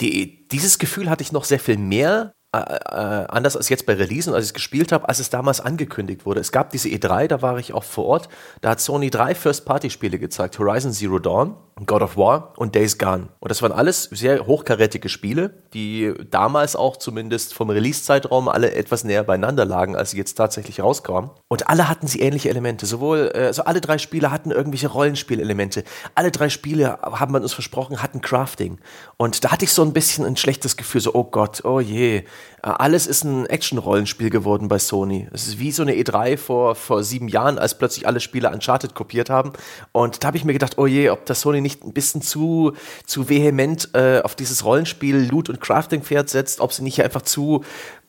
Die, 0.00 0.46
dieses 0.48 0.78
Gefühl 0.78 1.10
hatte 1.10 1.22
ich 1.22 1.32
noch 1.32 1.44
sehr 1.44 1.60
viel 1.60 1.76
mehr 1.76 2.32
äh, 2.50 2.60
äh, 2.60 3.26
anders 3.28 3.58
als 3.58 3.68
jetzt 3.68 3.84
bei 3.84 3.92
Release 3.92 4.30
und 4.30 4.34
als 4.34 4.46
ich 4.46 4.50
es 4.50 4.54
gespielt 4.54 4.90
habe, 4.90 5.06
als 5.06 5.18
es 5.18 5.28
damals 5.28 5.60
angekündigt 5.60 6.24
wurde. 6.24 6.40
Es 6.40 6.50
gab 6.50 6.70
diese 6.70 6.88
E3, 6.88 7.26
da 7.26 7.42
war 7.42 7.58
ich 7.58 7.74
auch 7.74 7.84
vor 7.84 8.06
Ort. 8.06 8.30
Da 8.62 8.70
hat 8.70 8.80
Sony 8.80 9.10
drei 9.10 9.34
First-Party-Spiele 9.34 10.18
gezeigt: 10.18 10.58
Horizon 10.58 10.92
Zero 10.94 11.18
Dawn, 11.18 11.56
God 11.84 12.00
of 12.00 12.16
War 12.16 12.54
und 12.56 12.74
Days 12.74 12.96
Gone. 12.96 13.28
Und 13.38 13.50
das 13.50 13.60
waren 13.60 13.72
alles 13.72 14.04
sehr 14.04 14.46
hochkarätige 14.46 15.10
Spiele, 15.10 15.62
die 15.74 16.14
damals 16.30 16.74
auch 16.74 16.96
zumindest 16.96 17.52
vom 17.52 17.68
Release-Zeitraum 17.68 18.48
alle 18.48 18.72
etwas 18.72 19.04
näher 19.04 19.24
beieinander 19.24 19.66
lagen, 19.66 19.94
als 19.94 20.12
sie 20.12 20.16
jetzt 20.16 20.34
tatsächlich 20.34 20.80
rauskamen. 20.80 21.28
Und 21.48 21.68
alle 21.68 21.86
hatten 21.90 22.06
sie 22.06 22.20
ähnliche 22.20 22.48
Elemente. 22.48 22.86
Sowohl, 22.86 23.30
äh, 23.34 23.44
also 23.44 23.64
alle 23.64 23.82
drei 23.82 23.98
Spiele 23.98 24.30
hatten 24.30 24.52
irgendwelche 24.52 24.88
Rollenspielelemente. 24.88 25.84
Alle 26.14 26.30
drei 26.30 26.48
Spiele 26.48 26.98
haben 27.02 27.32
man 27.32 27.42
uns 27.42 27.52
versprochen, 27.52 28.02
hatten 28.02 28.22
Crafting. 28.22 28.78
Und 29.18 29.44
da 29.44 29.50
hatte 29.50 29.66
ich 29.66 29.72
so 29.74 29.82
ein 29.82 29.92
bisschen 29.92 30.24
ein 30.24 30.38
schlechtes 30.38 30.78
Gefühl, 30.78 31.02
so, 31.02 31.14
oh 31.14 31.24
Gott, 31.24 31.62
oh 31.66 31.80
je, 31.80 32.24
alles 32.62 33.06
ist 33.06 33.24
ein 33.24 33.46
Action-Rollenspiel 33.46 34.30
geworden 34.30 34.68
bei 34.68 34.78
Sony. 34.78 35.28
Es 35.32 35.46
ist 35.46 35.58
wie 35.58 35.70
so 35.70 35.82
eine 35.82 35.92
E3 35.92 36.36
vor, 36.36 36.74
vor 36.74 37.04
sieben 37.04 37.28
Jahren, 37.28 37.58
als 37.58 37.78
plötzlich 37.78 38.06
alle 38.06 38.20
Spiele 38.20 38.50
Uncharted 38.50 38.94
kopiert 38.94 39.30
haben. 39.30 39.52
Und 39.92 40.22
da 40.22 40.28
habe 40.28 40.36
ich 40.36 40.44
mir 40.44 40.52
gedacht, 40.52 40.76
oh 40.76 40.86
je, 40.86 41.10
ob 41.10 41.24
das 41.26 41.40
Sony 41.40 41.60
nicht 41.60 41.84
ein 41.84 41.92
bisschen 41.92 42.20
zu, 42.20 42.72
zu 43.06 43.28
vehement 43.28 43.90
äh, 43.94 44.20
auf 44.24 44.34
dieses 44.34 44.64
Rollenspiel 44.64 45.28
Loot- 45.30 45.48
und 45.48 45.60
Crafting-Pferd 45.60 46.28
setzt, 46.28 46.60
ob 46.60 46.72
sie 46.72 46.82
nicht 46.82 47.02
einfach 47.02 47.22
zu, 47.22 47.62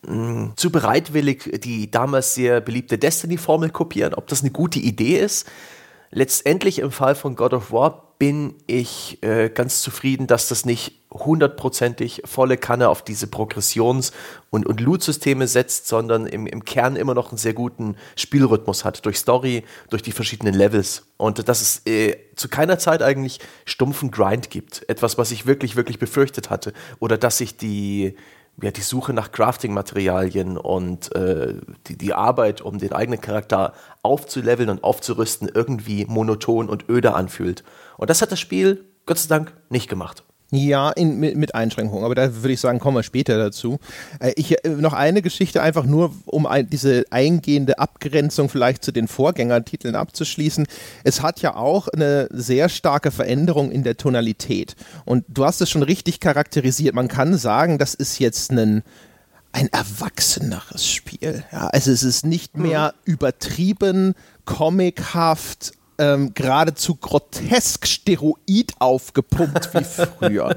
mh, 0.07 0.15
mm, 0.15 0.53
zu 0.55 0.71
bereitwillig 0.71 1.61
die 1.63 1.91
damals 1.91 2.33
sehr 2.33 2.59
beliebte 2.59 2.97
Destiny-Formel 2.97 3.69
kopieren, 3.69 4.15
ob 4.15 4.27
das 4.27 4.41
eine 4.41 4.51
gute 4.51 4.79
Idee 4.79 5.19
ist. 5.19 5.47
Letztendlich 6.11 6.79
im 6.79 6.91
Fall 6.91 7.13
von 7.13 7.35
God 7.35 7.53
of 7.53 7.71
War 7.71 8.08
bin 8.19 8.55
ich 8.67 9.23
äh, 9.23 9.49
ganz 9.49 9.81
zufrieden, 9.81 10.27
dass 10.27 10.49
das 10.49 10.65
nicht 10.65 10.93
hundertprozentig 11.09 12.21
volle 12.25 12.57
Kanne 12.57 12.89
auf 12.89 13.01
diese 13.01 13.27
Progressions- 13.27 14.11
und, 14.49 14.67
und 14.67 14.81
Loot-Systeme 14.81 15.47
setzt, 15.47 15.87
sondern 15.87 16.27
im, 16.27 16.45
im 16.45 16.65
Kern 16.65 16.97
immer 16.97 17.13
noch 17.13 17.29
einen 17.29 17.37
sehr 17.37 17.53
guten 17.53 17.95
Spielrhythmus 18.17 18.83
hat, 18.83 19.05
durch 19.05 19.17
Story, 19.17 19.63
durch 19.89 20.03
die 20.03 20.11
verschiedenen 20.11 20.53
Levels. 20.53 21.07
Und 21.15 21.47
dass 21.47 21.61
es 21.61 21.81
äh, 21.87 22.17
zu 22.35 22.49
keiner 22.49 22.77
Zeit 22.77 23.01
eigentlich 23.01 23.39
stumpfen 23.63 24.11
Grind 24.11 24.49
gibt. 24.49 24.87
Etwas, 24.89 25.17
was 25.17 25.31
ich 25.31 25.45
wirklich, 25.45 25.77
wirklich 25.77 25.97
befürchtet 25.97 26.49
hatte. 26.49 26.73
Oder 26.99 27.17
dass 27.17 27.37
sich 27.37 27.55
die, 27.55 28.15
ja, 28.61 28.71
die 28.71 28.81
Suche 28.81 29.13
nach 29.13 29.31
Crafting-Materialien 29.31 30.57
und 30.57 31.15
äh, 31.15 31.55
die, 31.87 31.97
die 31.97 32.13
Arbeit, 32.13 32.61
um 32.61 32.79
den 32.79 32.91
eigenen 32.91 33.21
Charakter 33.21 33.73
aufzuleveln 34.03 34.69
und 34.69 34.83
aufzurüsten, 34.83 35.49
irgendwie 35.53 36.05
monoton 36.05 36.69
und 36.69 36.89
öde 36.89 37.13
anfühlt. 37.13 37.63
Und 37.99 38.09
das 38.09 38.21
hat 38.21 38.31
das 38.31 38.39
Spiel, 38.39 38.85
Gott 39.05 39.19
sei 39.19 39.27
Dank, 39.27 39.53
nicht 39.69 39.89
gemacht. 39.89 40.23
Ja, 40.51 40.89
in, 40.89 41.19
mit, 41.19 41.37
mit, 41.37 41.53
Einschränkungen, 41.53 42.03
aber 42.03 42.15
da 42.15 42.37
würde 42.37 42.53
ich 42.53 42.59
sagen, 42.59 42.79
kommen 42.79 42.97
wir 42.97 43.03
später 43.03 43.37
dazu. 43.37 43.77
Äh, 44.19 44.31
ich, 44.35 44.65
äh, 44.65 44.69
noch 44.69 44.93
eine 44.93 45.21
Geschichte 45.21 45.61
einfach 45.61 45.85
nur, 45.85 46.11
um 46.25 46.47
ein, 46.47 46.67
diese 46.67 47.03
eingehende 47.11 47.77
Abgrenzung 47.77 48.49
vielleicht 48.49 48.83
zu 48.83 48.91
den 48.91 49.07
Vorgängertiteln 49.07 49.95
abzuschließen. 49.95 50.65
Es 51.03 51.21
hat 51.21 51.41
ja 51.41 51.55
auch 51.55 51.87
eine 51.89 52.29
sehr 52.31 52.69
starke 52.69 53.11
Veränderung 53.11 53.69
in 53.69 53.83
der 53.83 53.97
Tonalität. 53.97 54.75
Und 55.05 55.25
du 55.27 55.45
hast 55.45 55.61
es 55.61 55.69
schon 55.69 55.83
richtig 55.83 56.19
charakterisiert. 56.19 56.95
Man 56.95 57.09
kann 57.09 57.37
sagen, 57.37 57.77
das 57.77 57.93
ist 57.93 58.17
jetzt 58.17 58.51
ein, 58.51 58.81
ein 59.51 59.67
erwachseneres 59.67 60.87
Spiel. 60.87 61.43
Ja, 61.51 61.67
also 61.67 61.91
es 61.91 62.01
ist 62.01 62.25
nicht 62.25 62.57
mehr 62.57 62.95
mhm. 63.05 63.13
übertrieben, 63.13 64.15
comichaft, 64.45 65.73
ähm, 65.99 66.33
geradezu 66.33 66.95
grotesk 66.95 67.85
Steroid 67.85 68.73
aufgepumpt 68.79 69.73
wie 69.73 69.83
früher. 70.19 70.55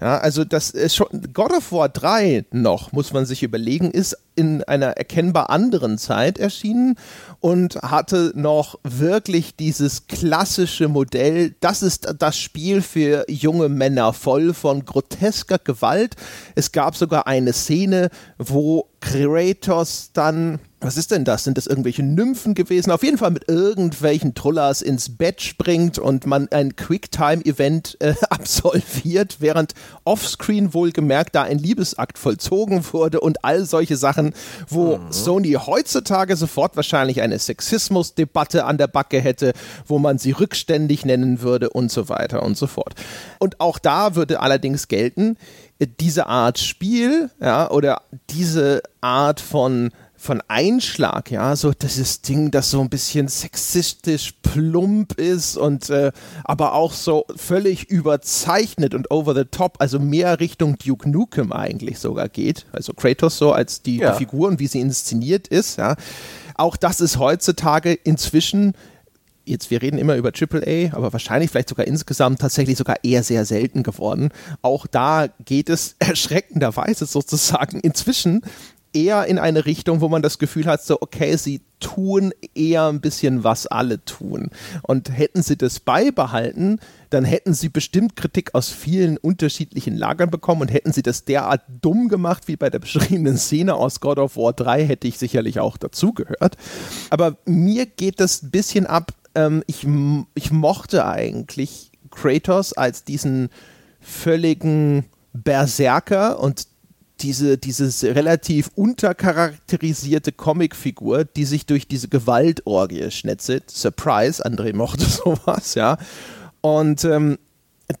ja, 0.00 0.18
also 0.18 0.44
das 0.44 0.70
ist 0.70 0.94
schon 0.94 1.08
God 1.32 1.52
of 1.52 1.72
War 1.72 1.88
3 1.88 2.44
noch, 2.52 2.92
muss 2.92 3.12
man 3.12 3.26
sich 3.26 3.42
überlegen, 3.42 3.90
ist 3.90 4.16
in 4.34 4.62
einer 4.64 4.88
erkennbar 4.88 5.50
anderen 5.50 5.98
Zeit 5.98 6.38
erschienen 6.38 6.96
und 7.40 7.76
hatte 7.76 8.32
noch 8.34 8.78
wirklich 8.82 9.56
dieses 9.56 10.06
klassische 10.06 10.88
Modell, 10.88 11.54
das 11.60 11.82
ist 11.82 12.14
das 12.18 12.38
Spiel 12.38 12.82
für 12.82 13.24
junge 13.28 13.68
Männer, 13.68 14.12
voll 14.12 14.54
von 14.54 14.84
grotesker 14.84 15.58
Gewalt. 15.58 16.16
Es 16.54 16.72
gab 16.72 16.96
sogar 16.96 17.26
eine 17.26 17.52
Szene, 17.52 18.10
wo 18.38 18.88
Kratos 19.00 20.10
dann 20.12 20.60
was 20.82 20.96
ist 20.96 21.10
denn 21.10 21.24
das? 21.24 21.44
Sind 21.44 21.56
das 21.58 21.66
irgendwelche 21.66 22.02
Nymphen 22.02 22.54
gewesen? 22.54 22.90
Auf 22.90 23.02
jeden 23.02 23.18
Fall 23.18 23.30
mit 23.30 23.48
irgendwelchen 23.48 24.34
Trullers 24.34 24.82
ins 24.82 25.16
Bett 25.16 25.40
springt 25.40 25.98
und 25.98 26.26
man 26.26 26.48
ein 26.50 26.76
Quicktime-Event 26.76 27.96
äh, 28.00 28.14
absolviert, 28.30 29.36
während 29.40 29.74
offscreen 30.04 30.74
wohlgemerkt 30.74 31.34
da 31.34 31.42
ein 31.42 31.58
Liebesakt 31.58 32.18
vollzogen 32.18 32.84
wurde 32.92 33.20
und 33.20 33.44
all 33.44 33.64
solche 33.64 33.96
Sachen, 33.96 34.34
wo 34.68 34.98
mhm. 34.98 35.12
Sony 35.12 35.52
heutzutage 35.52 36.36
sofort 36.36 36.76
wahrscheinlich 36.76 37.20
eine 37.20 37.38
Sexismusdebatte 37.38 38.64
an 38.64 38.78
der 38.78 38.88
Backe 38.88 39.20
hätte, 39.20 39.52
wo 39.86 39.98
man 39.98 40.18
sie 40.18 40.32
rückständig 40.32 41.04
nennen 41.04 41.42
würde 41.42 41.70
und 41.70 41.90
so 41.90 42.08
weiter 42.08 42.42
und 42.42 42.56
so 42.56 42.66
fort. 42.66 42.94
Und 43.38 43.60
auch 43.60 43.78
da 43.78 44.16
würde 44.16 44.40
allerdings 44.40 44.88
gelten, 44.88 45.36
äh, 45.78 45.86
diese 46.00 46.26
Art 46.26 46.58
Spiel, 46.58 47.30
ja, 47.40 47.70
oder 47.70 48.02
diese 48.30 48.82
Art 49.00 49.40
von 49.40 49.90
von 50.22 50.40
Einschlag, 50.46 51.32
ja, 51.32 51.56
so 51.56 51.72
dieses 51.72 52.22
Ding, 52.22 52.52
das 52.52 52.70
so 52.70 52.80
ein 52.80 52.88
bisschen 52.88 53.26
sexistisch 53.26 54.34
plump 54.42 55.18
ist 55.18 55.56
und 55.56 55.90
äh, 55.90 56.12
aber 56.44 56.74
auch 56.74 56.92
so 56.92 57.26
völlig 57.34 57.90
überzeichnet 57.90 58.94
und 58.94 59.10
over 59.10 59.34
the 59.34 59.44
top, 59.44 59.78
also 59.80 59.98
mehr 59.98 60.38
Richtung 60.38 60.78
Duke 60.78 61.10
Nukem 61.10 61.52
eigentlich 61.52 61.98
sogar 61.98 62.28
geht, 62.28 62.66
also 62.70 62.92
Kratos 62.92 63.36
so 63.36 63.50
als 63.50 63.82
die, 63.82 63.96
ja. 63.96 64.12
die 64.12 64.18
Figur 64.18 64.46
und 64.46 64.60
wie 64.60 64.68
sie 64.68 64.80
inszeniert 64.80 65.48
ist, 65.48 65.78
ja. 65.78 65.96
Auch 66.54 66.76
das 66.76 67.00
ist 67.00 67.18
heutzutage 67.18 67.92
inzwischen 67.92 68.74
jetzt, 69.44 69.72
wir 69.72 69.82
reden 69.82 69.98
immer 69.98 70.14
über 70.14 70.30
AAA, 70.30 70.94
aber 70.94 71.12
wahrscheinlich 71.12 71.50
vielleicht 71.50 71.68
sogar 71.68 71.88
insgesamt 71.88 72.40
tatsächlich 72.40 72.78
sogar 72.78 73.02
eher 73.02 73.24
sehr 73.24 73.44
selten 73.44 73.82
geworden. 73.82 74.28
Auch 74.62 74.86
da 74.86 75.26
geht 75.44 75.68
es 75.68 75.96
erschreckenderweise 75.98 77.06
sozusagen 77.06 77.80
inzwischen 77.80 78.42
eher 78.92 79.26
in 79.26 79.38
eine 79.38 79.66
Richtung, 79.66 80.00
wo 80.00 80.08
man 80.08 80.22
das 80.22 80.38
Gefühl 80.38 80.66
hat, 80.66 80.82
so, 80.82 80.98
okay, 81.00 81.36
sie 81.36 81.62
tun 81.80 82.32
eher 82.54 82.86
ein 82.88 83.00
bisschen, 83.00 83.44
was 83.44 83.66
alle 83.66 84.04
tun. 84.04 84.50
Und 84.82 85.10
hätten 85.16 85.42
sie 85.42 85.56
das 85.56 85.80
beibehalten, 85.80 86.78
dann 87.10 87.24
hätten 87.24 87.54
sie 87.54 87.68
bestimmt 87.68 88.16
Kritik 88.16 88.54
aus 88.54 88.68
vielen 88.68 89.16
unterschiedlichen 89.16 89.96
Lagern 89.96 90.30
bekommen 90.30 90.62
und 90.62 90.72
hätten 90.72 90.92
sie 90.92 91.02
das 91.02 91.24
derart 91.24 91.62
dumm 91.80 92.08
gemacht, 92.08 92.48
wie 92.48 92.56
bei 92.56 92.70
der 92.70 92.78
beschriebenen 92.78 93.36
Szene 93.36 93.74
aus 93.74 94.00
God 94.00 94.18
of 94.18 94.36
War 94.36 94.52
3, 94.52 94.86
hätte 94.86 95.08
ich 95.08 95.18
sicherlich 95.18 95.60
auch 95.60 95.76
dazugehört. 95.76 96.56
Aber 97.10 97.36
mir 97.44 97.86
geht 97.86 98.20
das 98.20 98.42
ein 98.42 98.50
bisschen 98.50 98.86
ab, 98.86 99.12
ähm, 99.34 99.62
ich, 99.66 99.86
ich 100.34 100.50
mochte 100.50 101.06
eigentlich 101.06 101.90
Kratos 102.10 102.72
als 102.72 103.04
diesen 103.04 103.48
völligen 104.00 105.06
Berserker 105.32 106.38
und 106.38 106.66
diese, 107.22 107.58
diese 107.58 108.14
relativ 108.14 108.70
untercharakterisierte 108.74 110.32
Comicfigur, 110.32 111.24
die 111.24 111.44
sich 111.44 111.66
durch 111.66 111.86
diese 111.86 112.08
Gewaltorgie 112.08 113.10
schnetzelt. 113.10 113.70
Surprise, 113.70 114.44
André 114.44 114.74
mochte 114.74 115.04
sowas, 115.08 115.74
ja. 115.74 115.98
Und 116.60 117.04
ähm, 117.04 117.38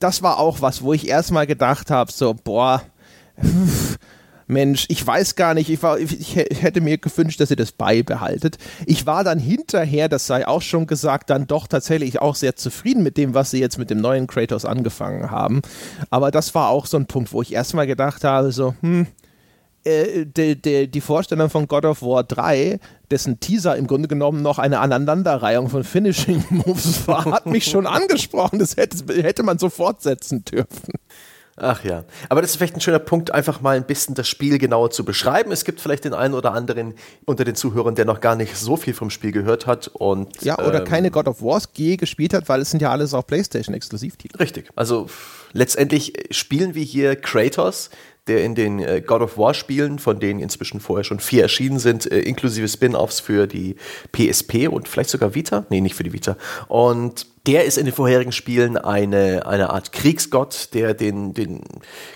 das 0.00 0.22
war 0.22 0.38
auch 0.38 0.60
was, 0.60 0.82
wo 0.82 0.92
ich 0.92 1.08
erstmal 1.08 1.46
gedacht 1.46 1.90
habe, 1.90 2.12
so, 2.12 2.34
boah, 2.34 2.82
Mensch, 4.46 4.86
ich 4.88 5.06
weiß 5.06 5.36
gar 5.36 5.54
nicht, 5.54 5.70
ich, 5.70 5.82
war, 5.82 5.98
ich, 5.98 6.36
hätte 6.36 6.80
mir 6.80 6.98
gewünscht, 6.98 7.40
dass 7.40 7.50
ihr 7.50 7.56
das 7.56 7.72
beibehaltet. 7.72 8.58
Ich 8.86 9.06
war 9.06 9.24
dann 9.24 9.38
hinterher, 9.38 10.08
das 10.08 10.26
sei 10.26 10.46
auch 10.46 10.62
schon 10.62 10.86
gesagt, 10.86 11.30
dann 11.30 11.46
doch 11.46 11.66
tatsächlich 11.66 12.20
auch 12.20 12.34
sehr 12.34 12.56
zufrieden 12.56 13.02
mit 13.02 13.16
dem, 13.16 13.34
was 13.34 13.50
sie 13.50 13.60
jetzt 13.60 13.78
mit 13.78 13.90
dem 13.90 14.00
neuen 14.00 14.26
Kratos 14.26 14.64
angefangen 14.64 15.30
haben. 15.30 15.62
Aber 16.10 16.30
das 16.30 16.54
war 16.54 16.68
auch 16.68 16.86
so 16.86 16.96
ein 16.96 17.06
Punkt, 17.06 17.32
wo 17.32 17.42
ich 17.42 17.52
erstmal 17.52 17.86
gedacht 17.86 18.24
habe, 18.24 18.52
so, 18.52 18.74
hm, 18.80 19.06
äh, 19.84 20.26
die, 20.26 20.60
die, 20.60 20.88
die, 20.88 21.00
Vorstellung 21.00 21.50
von 21.50 21.66
God 21.66 21.84
of 21.84 22.02
War 22.02 22.22
3, 22.22 22.78
dessen 23.10 23.40
Teaser 23.40 23.76
im 23.76 23.86
Grunde 23.86 24.06
genommen 24.06 24.40
noch 24.40 24.58
eine 24.58 24.78
Aneinanderreihung 24.78 25.68
von 25.68 25.82
Finishing 25.82 26.44
Moves 26.50 27.06
war, 27.08 27.24
hat 27.24 27.46
mich 27.46 27.64
schon 27.64 27.86
angesprochen. 27.88 28.60
Das 28.60 28.76
hätte, 28.76 29.22
hätte 29.22 29.42
man 29.42 29.58
so 29.58 29.70
fortsetzen 29.70 30.44
dürfen. 30.44 30.92
Ach 31.62 31.84
ja, 31.84 32.04
aber 32.28 32.42
das 32.42 32.50
ist 32.50 32.56
vielleicht 32.56 32.74
ein 32.74 32.80
schöner 32.80 32.98
Punkt, 32.98 33.32
einfach 33.32 33.60
mal 33.60 33.76
ein 33.76 33.84
bisschen 33.84 34.16
das 34.16 34.28
Spiel 34.28 34.58
genauer 34.58 34.90
zu 34.90 35.04
beschreiben. 35.04 35.52
Es 35.52 35.64
gibt 35.64 35.80
vielleicht 35.80 36.04
den 36.04 36.12
einen 36.12 36.34
oder 36.34 36.52
anderen 36.54 36.94
unter 37.24 37.44
den 37.44 37.54
Zuhörern, 37.54 37.94
der 37.94 38.04
noch 38.04 38.20
gar 38.20 38.34
nicht 38.34 38.56
so 38.56 38.76
viel 38.76 38.94
vom 38.94 39.10
Spiel 39.10 39.30
gehört 39.30 39.68
hat 39.68 39.86
und 39.86 40.42
ja 40.42 40.58
oder 40.58 40.80
ähm, 40.80 40.84
keine 40.84 41.12
God 41.12 41.28
of 41.28 41.40
Wars 41.40 41.68
je 41.74 41.96
gespielt 41.96 42.34
hat, 42.34 42.48
weil 42.48 42.60
es 42.60 42.70
sind 42.70 42.82
ja 42.82 42.90
alles 42.90 43.14
auch 43.14 43.24
PlayStation 43.24 43.76
Exklusivtitel. 43.76 44.36
Richtig. 44.38 44.70
Also 44.74 45.06
letztendlich 45.52 46.12
spielen 46.32 46.74
wir 46.74 46.82
hier 46.82 47.14
Kratos, 47.14 47.90
der 48.26 48.44
in 48.44 48.54
den 48.54 48.80
äh, 48.80 49.00
God 49.00 49.22
of 49.22 49.38
War 49.38 49.54
Spielen, 49.54 49.98
von 49.98 50.18
denen 50.18 50.40
inzwischen 50.40 50.80
vorher 50.80 51.04
schon 51.04 51.20
vier 51.20 51.42
erschienen 51.42 51.78
sind, 51.78 52.10
äh, 52.10 52.20
inklusive 52.20 52.68
Spin-offs 52.68 53.20
für 53.20 53.46
die 53.46 53.76
PSP 54.12 54.68
und 54.68 54.88
vielleicht 54.88 55.10
sogar 55.10 55.34
Vita, 55.34 55.64
nee, 55.70 55.80
nicht 55.80 55.94
für 55.94 56.04
die 56.04 56.12
Vita 56.12 56.36
und 56.68 57.26
der 57.46 57.64
ist 57.64 57.76
in 57.76 57.86
den 57.86 57.94
vorherigen 57.94 58.30
Spielen 58.30 58.76
eine, 58.76 59.46
eine 59.46 59.70
Art 59.70 59.90
Kriegsgott, 59.90 60.68
der 60.74 60.94
den, 60.94 61.34
den 61.34 61.62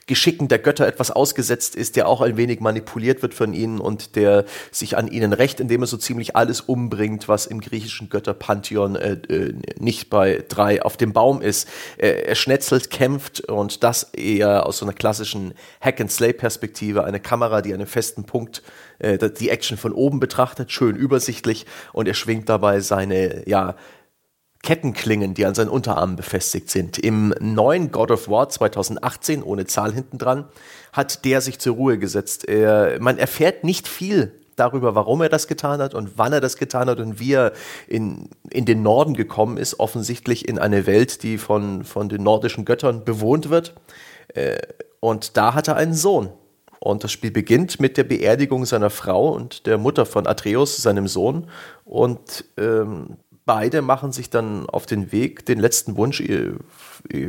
Geschicken 0.06 0.46
der 0.46 0.60
Götter 0.60 0.86
etwas 0.86 1.10
ausgesetzt 1.10 1.74
ist, 1.74 1.96
der 1.96 2.06
auch 2.06 2.20
ein 2.20 2.36
wenig 2.36 2.60
manipuliert 2.60 3.22
wird 3.22 3.34
von 3.34 3.52
ihnen 3.52 3.80
und 3.80 4.14
der 4.14 4.44
sich 4.70 4.96
an 4.96 5.08
ihnen 5.08 5.32
rächt, 5.32 5.58
indem 5.58 5.82
er 5.82 5.88
so 5.88 5.96
ziemlich 5.96 6.36
alles 6.36 6.60
umbringt, 6.60 7.26
was 7.26 7.46
im 7.46 7.60
griechischen 7.60 8.08
Götterpantheon 8.08 8.94
äh, 8.94 9.12
äh, 9.28 9.54
nicht 9.80 10.10
bei 10.10 10.44
drei 10.48 10.82
auf 10.82 10.96
dem 10.96 11.12
Baum 11.12 11.42
ist. 11.42 11.68
Er, 11.98 12.28
er 12.28 12.34
schnetzelt, 12.36 12.90
kämpft 12.90 13.40
und 13.40 13.82
das 13.82 14.04
eher 14.14 14.64
aus 14.64 14.78
so 14.78 14.86
einer 14.86 14.94
klassischen 14.94 15.54
Hack-and-Slay-Perspektive, 15.80 17.02
eine 17.02 17.18
Kamera, 17.18 17.62
die 17.62 17.74
einen 17.74 17.86
festen 17.88 18.24
Punkt 18.24 18.62
äh, 19.00 19.18
die 19.28 19.50
Action 19.50 19.76
von 19.76 19.92
oben 19.92 20.20
betrachtet, 20.20 20.70
schön 20.70 20.94
übersichtlich 20.94 21.66
und 21.92 22.06
er 22.06 22.14
schwingt 22.14 22.48
dabei 22.48 22.78
seine, 22.80 23.42
ja, 23.48 23.74
Kettenklingen, 24.62 25.34
die 25.34 25.46
an 25.46 25.54
seinen 25.54 25.68
Unterarmen 25.68 26.16
befestigt 26.16 26.70
sind. 26.70 26.98
Im 26.98 27.34
neuen 27.40 27.92
God 27.92 28.10
of 28.10 28.28
War 28.28 28.48
2018, 28.48 29.42
ohne 29.42 29.66
Zahl 29.66 29.92
hinten 29.92 30.18
dran, 30.18 30.46
hat 30.92 31.24
der 31.24 31.40
sich 31.40 31.58
zur 31.58 31.76
Ruhe 31.76 31.98
gesetzt. 31.98 32.48
Er, 32.48 33.00
man 33.00 33.18
erfährt 33.18 33.64
nicht 33.64 33.86
viel 33.86 34.32
darüber, 34.56 34.94
warum 34.94 35.20
er 35.20 35.28
das 35.28 35.46
getan 35.46 35.80
hat 35.80 35.94
und 35.94 36.16
wann 36.16 36.32
er 36.32 36.40
das 36.40 36.56
getan 36.56 36.88
hat 36.88 36.98
und 36.98 37.20
wie 37.20 37.34
er 37.34 37.52
in, 37.86 38.30
in 38.50 38.64
den 38.64 38.82
Norden 38.82 39.14
gekommen 39.14 39.58
ist, 39.58 39.78
offensichtlich 39.78 40.48
in 40.48 40.58
eine 40.58 40.86
Welt, 40.86 41.22
die 41.22 41.38
von, 41.38 41.84
von 41.84 42.08
den 42.08 42.22
nordischen 42.22 42.64
Göttern 42.64 43.04
bewohnt 43.04 43.50
wird. 43.50 43.74
Äh, 44.34 44.58
und 45.00 45.36
da 45.36 45.54
hat 45.54 45.68
er 45.68 45.76
einen 45.76 45.94
Sohn. 45.94 46.30
Und 46.80 47.04
das 47.04 47.12
Spiel 47.12 47.30
beginnt 47.30 47.80
mit 47.80 47.96
der 47.96 48.04
Beerdigung 48.04 48.64
seiner 48.64 48.90
Frau 48.90 49.34
und 49.34 49.66
der 49.66 49.78
Mutter 49.78 50.06
von 50.06 50.26
Atreus, 50.26 50.76
seinem 50.76 51.08
Sohn. 51.08 51.48
Und 51.84 52.44
ähm, 52.56 53.16
beide 53.46 53.80
machen 53.80 54.12
sich 54.12 54.28
dann 54.28 54.68
auf 54.68 54.84
den 54.84 55.12
Weg, 55.12 55.46
den 55.46 55.58
letzten 55.58 55.96
Wunsch 55.96 56.22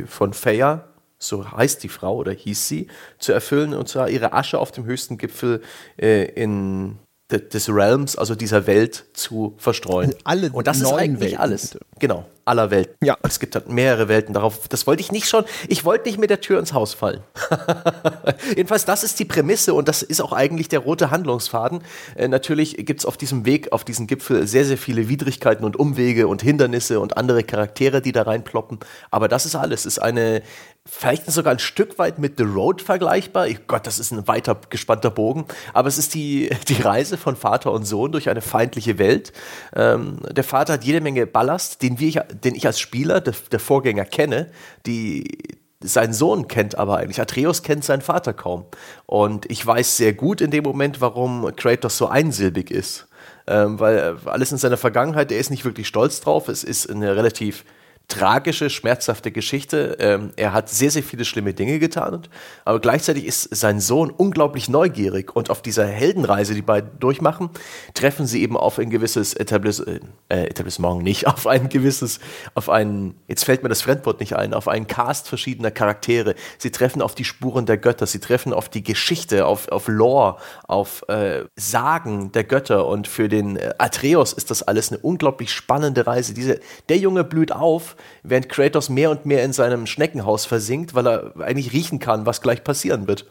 von 0.06 0.32
Feia, 0.34 0.84
so 1.18 1.50
heißt 1.50 1.82
die 1.82 1.88
Frau 1.88 2.16
oder 2.16 2.32
hieß 2.32 2.68
sie, 2.68 2.88
zu 3.18 3.32
erfüllen, 3.32 3.72
und 3.72 3.88
zwar 3.88 4.10
ihre 4.10 4.32
Asche 4.32 4.58
auf 4.58 4.70
dem 4.70 4.84
höchsten 4.84 5.16
Gipfel 5.16 5.62
äh, 5.96 6.24
in 6.24 6.98
des 7.30 7.68
Realms, 7.68 8.16
also 8.16 8.34
dieser 8.34 8.66
Welt 8.66 9.04
zu 9.12 9.54
verstreuen. 9.58 10.14
Alle 10.24 10.50
und 10.50 10.66
das 10.66 10.80
ist 10.80 10.92
eigentlich 10.92 11.32
Welten, 11.32 11.38
alles. 11.38 11.70
Bitte. 11.72 11.84
Genau, 11.98 12.24
aller 12.48 12.70
Welten. 12.70 12.96
Ja. 13.04 13.16
Es 13.22 13.38
gibt 13.38 13.54
halt 13.54 13.68
mehrere 13.68 14.08
Welten 14.08 14.34
darauf. 14.34 14.68
Das 14.68 14.86
wollte 14.86 15.02
ich 15.02 15.12
nicht 15.12 15.28
schon. 15.28 15.44
Ich 15.68 15.84
wollte 15.84 16.08
nicht 16.08 16.18
mit 16.18 16.30
der 16.30 16.40
Tür 16.40 16.58
ins 16.58 16.72
Haus 16.72 16.94
fallen. 16.94 17.20
Jedenfalls, 18.56 18.84
das 18.84 19.04
ist 19.04 19.18
die 19.18 19.24
Prämisse 19.24 19.74
und 19.74 19.88
das 19.88 20.02
ist 20.02 20.20
auch 20.20 20.32
eigentlich 20.32 20.68
der 20.68 20.80
rote 20.80 21.10
Handlungsfaden. 21.10 21.82
Äh, 22.16 22.28
natürlich 22.28 22.76
gibt 22.84 23.00
es 23.00 23.06
auf 23.06 23.16
diesem 23.16 23.44
Weg, 23.44 23.72
auf 23.72 23.84
diesen 23.84 24.06
Gipfel 24.06 24.46
sehr, 24.46 24.64
sehr 24.64 24.78
viele 24.78 25.08
Widrigkeiten 25.08 25.64
und 25.64 25.78
Umwege 25.78 26.28
und 26.28 26.42
Hindernisse 26.42 27.00
und 27.00 27.16
andere 27.16 27.44
Charaktere, 27.44 28.00
die 28.02 28.12
da 28.12 28.22
reinploppen. 28.22 28.80
Aber 29.10 29.28
das 29.28 29.46
ist 29.46 29.54
alles. 29.54 29.80
Es 29.80 29.86
ist 29.86 29.98
eine 30.00 30.42
vielleicht 30.88 31.30
sogar 31.30 31.52
ein 31.52 31.58
Stück 31.58 31.98
weit 31.98 32.18
mit 32.18 32.38
The 32.38 32.44
Road 32.44 32.80
vergleichbar. 32.80 33.46
Ich, 33.46 33.66
Gott, 33.66 33.86
das 33.86 33.98
ist 33.98 34.10
ein 34.10 34.26
weiter 34.26 34.58
gespannter 34.70 35.10
Bogen. 35.10 35.44
Aber 35.74 35.88
es 35.88 35.98
ist 35.98 36.14
die, 36.14 36.50
die 36.68 36.80
Reise 36.80 37.18
von 37.18 37.36
Vater 37.36 37.72
und 37.72 37.84
Sohn 37.84 38.10
durch 38.12 38.30
eine 38.30 38.40
feindliche 38.40 38.98
Welt. 38.98 39.32
Ähm, 39.76 40.18
der 40.30 40.44
Vater 40.44 40.74
hat 40.74 40.84
jede 40.84 41.00
Menge 41.00 41.26
Ballast, 41.26 41.82
den, 41.82 42.00
wir, 42.00 42.26
den 42.44 42.54
ich 42.54 42.66
als 42.66 42.80
Spieler, 42.80 43.20
der, 43.20 43.34
der 43.50 43.60
Vorgänger, 43.60 44.04
kenne. 44.04 44.50
Die, 44.86 45.58
sein 45.80 46.12
Sohn 46.12 46.48
kennt 46.48 46.76
aber 46.76 46.98
eigentlich. 46.98 47.20
Atreus 47.20 47.62
kennt 47.62 47.84
seinen 47.84 48.02
Vater 48.02 48.32
kaum. 48.32 48.66
Und 49.06 49.50
ich 49.50 49.64
weiß 49.64 49.96
sehr 49.96 50.12
gut 50.12 50.40
in 50.40 50.50
dem 50.50 50.64
Moment, 50.64 51.00
warum 51.00 51.54
Kratos 51.56 51.96
so 51.96 52.08
einsilbig 52.08 52.70
ist. 52.70 53.06
Ähm, 53.46 53.78
weil 53.78 54.18
alles 54.26 54.52
in 54.52 54.58
seiner 54.58 54.76
Vergangenheit, 54.76 55.32
er 55.32 55.38
ist 55.38 55.50
nicht 55.50 55.64
wirklich 55.64 55.88
stolz 55.88 56.20
drauf. 56.20 56.48
Es 56.48 56.64
ist 56.64 56.90
eine 56.90 57.16
relativ 57.16 57.64
tragische, 58.08 58.70
schmerzhafte 58.70 59.30
Geschichte. 59.30 59.98
Ähm, 60.00 60.32
er 60.36 60.54
hat 60.54 60.70
sehr, 60.70 60.90
sehr 60.90 61.02
viele 61.02 61.26
schlimme 61.26 61.52
Dinge 61.52 61.78
getan, 61.78 62.22
aber 62.64 62.80
gleichzeitig 62.80 63.26
ist 63.26 63.54
sein 63.54 63.80
Sohn 63.80 64.10
unglaublich 64.10 64.70
neugierig 64.70 65.36
und 65.36 65.50
auf 65.50 65.60
dieser 65.60 65.86
Heldenreise, 65.86 66.54
die 66.54 66.62
beiden 66.62 66.98
durchmachen, 66.98 67.50
treffen 67.92 68.26
sie 68.26 68.42
eben 68.42 68.56
auf 68.56 68.78
ein 68.78 68.88
gewisses 68.88 69.34
Etabliss 69.34 69.80
äh, 69.80 70.00
Etablissement, 70.28 71.02
nicht 71.02 71.26
auf 71.26 71.46
ein 71.46 71.68
gewisses, 71.68 72.18
auf 72.54 72.70
einen, 72.70 73.14
jetzt 73.28 73.44
fällt 73.44 73.62
mir 73.62 73.68
das 73.68 73.82
Fremdwort 73.82 74.20
nicht 74.20 74.34
ein, 74.34 74.54
auf 74.54 74.68
einen 74.68 74.86
Cast 74.86 75.28
verschiedener 75.28 75.70
Charaktere. 75.70 76.34
Sie 76.56 76.70
treffen 76.70 77.02
auf 77.02 77.14
die 77.14 77.24
Spuren 77.24 77.66
der 77.66 77.76
Götter, 77.76 78.06
sie 78.06 78.20
treffen 78.20 78.54
auf 78.54 78.70
die 78.70 78.82
Geschichte, 78.82 79.44
auf, 79.44 79.68
auf 79.68 79.86
Lore, 79.86 80.38
auf 80.66 81.04
äh, 81.08 81.44
Sagen 81.56 82.32
der 82.32 82.44
Götter 82.44 82.86
und 82.86 83.06
für 83.06 83.28
den 83.28 83.56
äh, 83.56 83.74
Atreus 83.76 84.32
ist 84.32 84.50
das 84.50 84.62
alles 84.62 84.90
eine 84.90 84.98
unglaublich 85.00 85.52
spannende 85.52 86.06
Reise. 86.06 86.32
Diese, 86.32 86.58
der 86.88 86.96
Junge 86.96 87.22
blüht 87.22 87.52
auf 87.52 87.96
während 88.22 88.48
Kratos 88.48 88.88
mehr 88.88 89.10
und 89.10 89.26
mehr 89.26 89.44
in 89.44 89.52
seinem 89.52 89.86
Schneckenhaus 89.86 90.46
versinkt, 90.46 90.94
weil 90.94 91.06
er 91.06 91.32
eigentlich 91.40 91.72
riechen 91.72 91.98
kann, 91.98 92.26
was 92.26 92.40
gleich 92.40 92.64
passieren 92.64 93.08
wird. 93.08 93.26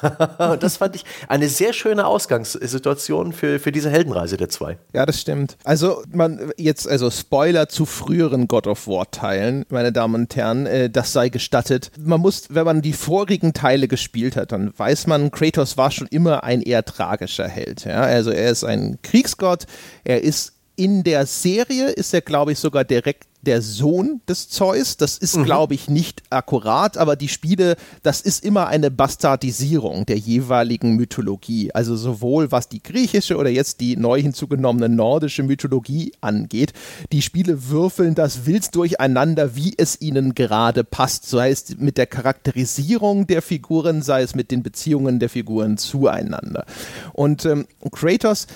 und 0.38 0.62
das 0.62 0.78
fand 0.78 0.96
ich 0.96 1.04
eine 1.28 1.48
sehr 1.48 1.72
schöne 1.72 2.06
Ausgangssituation 2.06 3.32
für, 3.32 3.58
für 3.58 3.72
diese 3.72 3.90
Heldenreise 3.90 4.36
der 4.36 4.48
zwei. 4.48 4.78
Ja, 4.92 5.06
das 5.06 5.20
stimmt. 5.20 5.56
Also 5.64 6.02
man 6.10 6.52
jetzt, 6.56 6.88
also 6.88 7.10
Spoiler 7.10 7.68
zu 7.68 7.86
früheren 7.86 8.48
God 8.48 8.66
of 8.66 8.86
War 8.86 9.10
Teilen, 9.10 9.64
meine 9.68 9.92
Damen 9.92 10.14
und 10.14 10.36
Herren, 10.36 10.66
äh, 10.66 10.90
das 10.90 11.12
sei 11.12 11.28
gestattet. 11.28 11.90
Man 11.98 12.20
muss, 12.20 12.46
wenn 12.50 12.64
man 12.64 12.82
die 12.82 12.92
vorigen 12.92 13.52
Teile 13.52 13.88
gespielt 13.88 14.36
hat, 14.36 14.52
dann 14.52 14.72
weiß 14.76 15.06
man, 15.06 15.30
Kratos 15.30 15.76
war 15.76 15.90
schon 15.90 16.06
immer 16.08 16.44
ein 16.44 16.62
eher 16.62 16.84
tragischer 16.84 17.48
Held. 17.48 17.84
Ja? 17.84 18.02
Also 18.02 18.30
er 18.30 18.50
ist 18.50 18.64
ein 18.64 18.98
Kriegsgott, 19.02 19.66
er 20.04 20.22
ist 20.22 20.54
in 20.74 21.02
der 21.02 21.26
Serie 21.26 21.90
ist 21.90 22.14
er, 22.14 22.22
glaube 22.22 22.52
ich, 22.52 22.58
sogar 22.58 22.84
direkt 22.84 23.26
der 23.42 23.60
Sohn 23.60 24.20
des 24.28 24.48
Zeus. 24.48 24.96
Das 24.96 25.18
ist, 25.18 25.36
mhm. 25.36 25.44
glaube 25.44 25.74
ich, 25.74 25.88
nicht 25.88 26.22
akkurat, 26.30 26.96
aber 26.96 27.16
die 27.16 27.28
Spiele, 27.28 27.76
das 28.02 28.20
ist 28.20 28.44
immer 28.44 28.68
eine 28.68 28.90
Bastardisierung 28.90 30.06
der 30.06 30.18
jeweiligen 30.18 30.96
Mythologie. 30.96 31.72
Also 31.72 31.96
sowohl 31.96 32.50
was 32.52 32.68
die 32.68 32.82
griechische 32.82 33.36
oder 33.36 33.50
jetzt 33.50 33.80
die 33.80 33.96
neu 33.96 34.20
hinzugenommene 34.22 34.88
nordische 34.88 35.42
Mythologie 35.42 36.12
angeht. 36.20 36.72
Die 37.12 37.22
Spiele 37.22 37.68
würfeln 37.68 38.14
das 38.14 38.46
wild 38.46 38.74
durcheinander, 38.74 39.56
wie 39.56 39.74
es 39.76 40.00
ihnen 40.00 40.34
gerade 40.34 40.84
passt. 40.84 41.28
Sei 41.28 41.50
es 41.50 41.76
mit 41.78 41.98
der 41.98 42.06
Charakterisierung 42.06 43.26
der 43.26 43.42
Figuren, 43.42 44.02
sei 44.02 44.22
es 44.22 44.34
mit 44.34 44.50
den 44.50 44.62
Beziehungen 44.62 45.18
der 45.18 45.28
Figuren 45.28 45.76
zueinander. 45.76 46.64
Und 47.12 47.44
ähm, 47.44 47.66
Kratos 47.90 48.46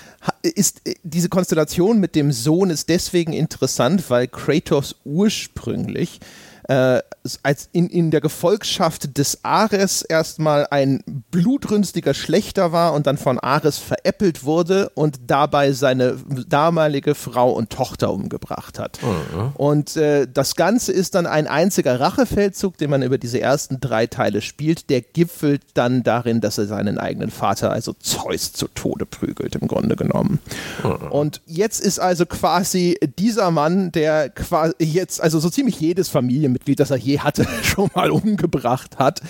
ist, 0.48 0.80
äh, 0.87 0.94
diese 1.02 1.28
Konstellation 1.28 2.00
mit 2.00 2.14
dem 2.14 2.32
Sohn 2.32 2.70
ist 2.70 2.88
deswegen 2.88 3.32
interessant, 3.32 4.09
weil 4.11 4.28
Kratos 4.28 4.96
ursprünglich 5.04 6.20
äh, 6.68 7.00
als 7.42 7.68
in, 7.72 7.88
in 7.88 8.11
der 8.11 8.20
Gefolgschaft 8.20 9.18
des 9.18 9.44
Ares 9.44 10.02
erstmal 10.02 10.66
ein 10.70 11.00
blutrünstiger 11.31 12.14
Schlechter 12.14 12.72
war 12.72 12.92
und 12.92 13.07
dann 13.07 13.18
von 13.18 13.38
Ares 13.38 13.79
veräppelt 13.79 14.44
wurde 14.44 14.90
und 14.94 15.18
dabei 15.26 15.72
seine 15.72 16.16
damalige 16.48 17.14
Frau 17.14 17.52
und 17.52 17.70
Tochter 17.70 18.12
umgebracht 18.12 18.79
hat. 18.79 18.98
Mhm. 19.02 19.52
Und 19.55 19.96
äh, 19.96 20.26
das 20.33 20.57
Ganze 20.57 20.92
ist 20.92 21.14
dann 21.14 21.26
ein 21.26 21.46
einziger 21.46 22.00
Rachefeldzug, 22.00 22.76
den 22.79 22.90
man 22.90 23.02
über 23.02 23.18
diese 23.18 23.40
ersten 23.40 23.81
drei 23.81 24.07
Teile 24.07 24.40
spielt. 24.40 24.90
Der 24.90 25.00
gipfelt 25.00 25.62
dann 25.74 26.02
darin, 26.02 26.40
dass 26.40 26.59
er 26.59 26.66
seinen 26.66 26.98
eigenen 26.98 27.31
Vater, 27.31 27.70
also 27.70 27.92
Zeus, 27.92 28.52
zu 28.52 28.68
Tode 28.68 29.07
prügelt, 29.07 29.55
im 29.57 29.68
Grunde 29.68 29.96
genommen. 29.96 30.40
Mhm. 30.83 31.11
Und 31.11 31.42
jetzt 31.46 31.81
ist 31.81 31.98
also 31.98 32.26
quasi 32.26 32.98
dieser 33.18 33.50
Mann, 33.50 33.92
der 33.92 34.31
quasi 34.31 34.74
jetzt, 34.79 35.20
also 35.20 35.38
so 35.38 35.50
ziemlich 35.50 35.81
jedes 35.81 36.09
Familienmitglied, 36.09 36.55
das 36.76 36.90
er 36.90 36.96
je 36.96 37.20
hatte, 37.20 37.46
schon 37.62 37.90
mal 37.94 38.10
umgebracht 38.10 38.98
hat. 38.98 39.20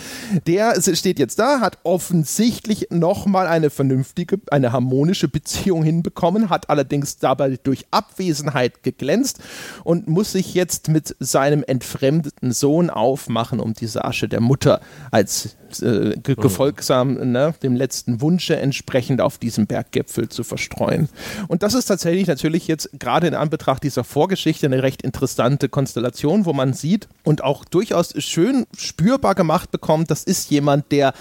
Der 0.47 0.81
steht 0.81 1.19
jetzt 1.19 1.39
da, 1.39 1.61
hat 1.61 1.79
offensichtlich 1.85 2.89
nochmal 2.91 3.47
eine 3.47 3.71
vernünftige, 3.71 4.41
eine 4.51 4.73
harmonische 4.73 5.29
Beziehung 5.29 5.83
hinbekommen, 5.83 6.51
hat 6.51 6.71
allerdings 6.71 7.19
dabei 7.19 7.59
durch 7.63 7.87
Abwesenheit 7.91 8.83
geglänzt 8.83 9.41
und 9.85 10.09
muss 10.09 10.33
sich 10.33 10.55
jetzt 10.55 10.89
mit 10.89 11.17
seinem 11.21 11.65
entfremdeten 11.67 12.53
Sohn 12.53 12.91
aufmachen, 12.91 13.61
um 13.61 13.75
diese 13.75 14.05
Asche 14.05 14.29
der 14.29 14.41
Mutter 14.41 14.81
als 15.11 15.57
äh, 15.83 16.15
ge 16.23 16.35
mhm. 16.37 16.41
gefolgsam 16.41 17.15
ne, 17.33 17.55
dem 17.63 17.77
letzten 17.77 18.21
Wunsche 18.21 18.57
entsprechend 18.57 19.21
auf 19.21 19.39
diesem 19.39 19.67
Berggipfel 19.67 20.29
zu 20.29 20.45
verstreuen. 20.45 21.09
Und 21.49 21.63
das 21.63 21.75
ist 21.75 21.87
tatsächlich 21.87 22.27
natürlich 22.27 22.67
jetzt 22.67 22.91
gerade 22.99 23.27
in 23.27 23.35
Anbetracht 23.35 23.83
dieser 23.83 24.05
Vorgeschichte 24.05 24.67
eine 24.67 24.83
recht 24.83 25.03
interessante 25.03 25.69
Konstellation, 25.69 26.45
wo 26.45 26.53
man 26.53 26.73
sieht 26.73 27.09
und 27.25 27.43
auch 27.43 27.65
durchaus 27.65 28.15
schön 28.23 28.67
spürbar 28.77 29.35
gemacht 29.35 29.71
bekommt, 29.71 30.11
das 30.11 30.25
ist 30.25 30.51
jemand, 30.51 30.91
der 30.93 31.13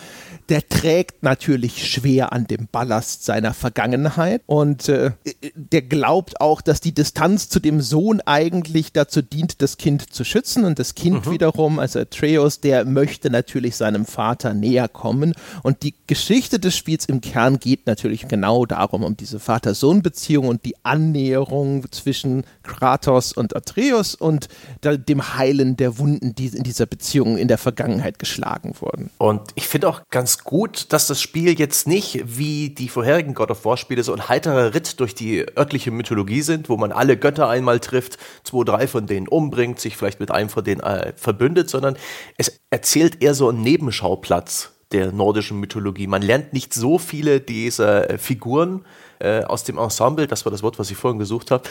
der 0.49 0.67
trägt 0.67 1.23
natürlich 1.23 1.89
schwer 1.89 2.34
an 2.34 2.45
dem 2.47 2.67
Ballast 2.71 3.25
seiner 3.25 3.53
Vergangenheit 3.53 4.41
und 4.45 4.89
äh, 4.89 5.12
der 5.55 5.81
glaubt 5.81 6.41
auch, 6.41 6.62
dass 6.62 6.81
die 6.81 6.93
Distanz 6.93 7.49
zu 7.49 7.60
dem 7.60 7.81
Sohn 7.81 8.21
eigentlich 8.21 8.93
dazu 8.93 9.21
dient, 9.21 9.62
das 9.62 9.77
Kind 9.77 10.13
zu 10.13 10.23
schützen 10.23 10.65
und 10.65 10.79
das 10.79 10.95
Kind 10.95 11.25
mhm. 11.25 11.31
wiederum, 11.31 11.79
also 11.79 11.99
Atreus, 11.99 12.60
der 12.60 12.86
möchte 12.86 13.29
natürlich 13.29 13.75
seinem 13.75 14.05
Vater 14.05 14.53
näher 14.53 14.88
kommen 14.88 15.34
und 15.63 15.84
die 15.84 15.95
Geschichte 16.08 16.60
des 16.60 16.75
Spiels 16.75 17.05
im 17.05 17.21
Kern 17.21 17.60
geht 17.60 17.88
natürlich 17.88 18.27
genau 18.27 18.65
darum, 18.65 19.03
um 19.03 19.17
diese 19.17 19.39
Vater-Sohn-Beziehung 19.39 20.47
und 20.47 20.65
die 20.65 20.75
Annäherung 20.84 21.91
zwischen 21.91 22.43
Kratos 22.63 23.34
und 23.34 23.55
Atreus 23.55 24.15
und 24.15 24.47
dem 24.84 25.38
Heilen 25.38 25.77
der 25.77 25.97
Wunden, 25.97 26.36
die 26.36 26.47
in 26.47 26.63
dieser 26.63 26.86
Beziehung 26.86 27.38
in 27.38 27.47
der 27.47 27.58
Vergangenheit 27.58 28.19
geschlagen 28.19 28.75
wurden. 28.79 29.10
Und 29.17 29.41
ich 29.55 29.67
finde 29.67 29.89
auch 29.89 30.01
ganz 30.10 30.35
gut, 30.43 30.91
dass 30.93 31.08
das 31.08 31.21
Spiel 31.21 31.58
jetzt 31.60 31.88
nicht 31.88 32.38
wie 32.38 32.69
die 32.69 32.89
vorherigen 32.89 33.34
God 33.34 33.52
of 33.52 33.65
War 33.65 33.78
Spiele 33.78 34.04
so 34.04 34.13
ein 34.13 34.28
heiterer 34.28 34.74
Ritt 34.74 35.00
durch 35.00 35.15
die 35.15 35.45
örtliche 35.58 35.91
Mythologie 35.91 36.41
sind, 36.41 36.69
wo 36.69 36.78
man 36.78 36.91
alle 36.91 37.17
Götter 37.17 37.48
einmal 37.48 37.80
trifft, 37.80 38.17
zwei, 38.43 38.63
drei 38.63 38.88
von 38.88 39.08
denen 39.08 39.28
umbringt, 39.28 39.80
sich 39.80 39.98
vielleicht 39.98 40.19
mit 40.19 40.32
einem 40.32 40.50
von 40.50 40.63
denen 40.63 40.82
äh, 40.82 41.13
verbündet, 41.15 41.69
sondern 41.69 41.98
es 42.38 42.60
erzählt 42.69 43.24
eher 43.24 43.34
so 43.34 43.50
einen 43.50 43.62
Nebenschauplatz 43.62 44.71
der 44.91 45.12
nordischen 45.12 45.60
Mythologie. 45.60 46.08
Man 46.08 46.21
lernt 46.21 46.54
nicht 46.54 46.74
so 46.74 46.98
viele 46.98 47.41
dieser 47.41 48.10
äh, 48.10 48.17
Figuren 48.17 48.86
äh, 49.19 49.43
aus 49.43 49.63
dem 49.63 49.78
Ensemble, 49.78 50.28
das 50.28 50.45
war 50.45 50.51
das 50.51 50.63
Wort, 50.63 50.80
was 50.80 50.91
ich 50.91 50.97
vorhin 50.97 51.19
gesucht 51.19 51.51
habe, 51.51 51.63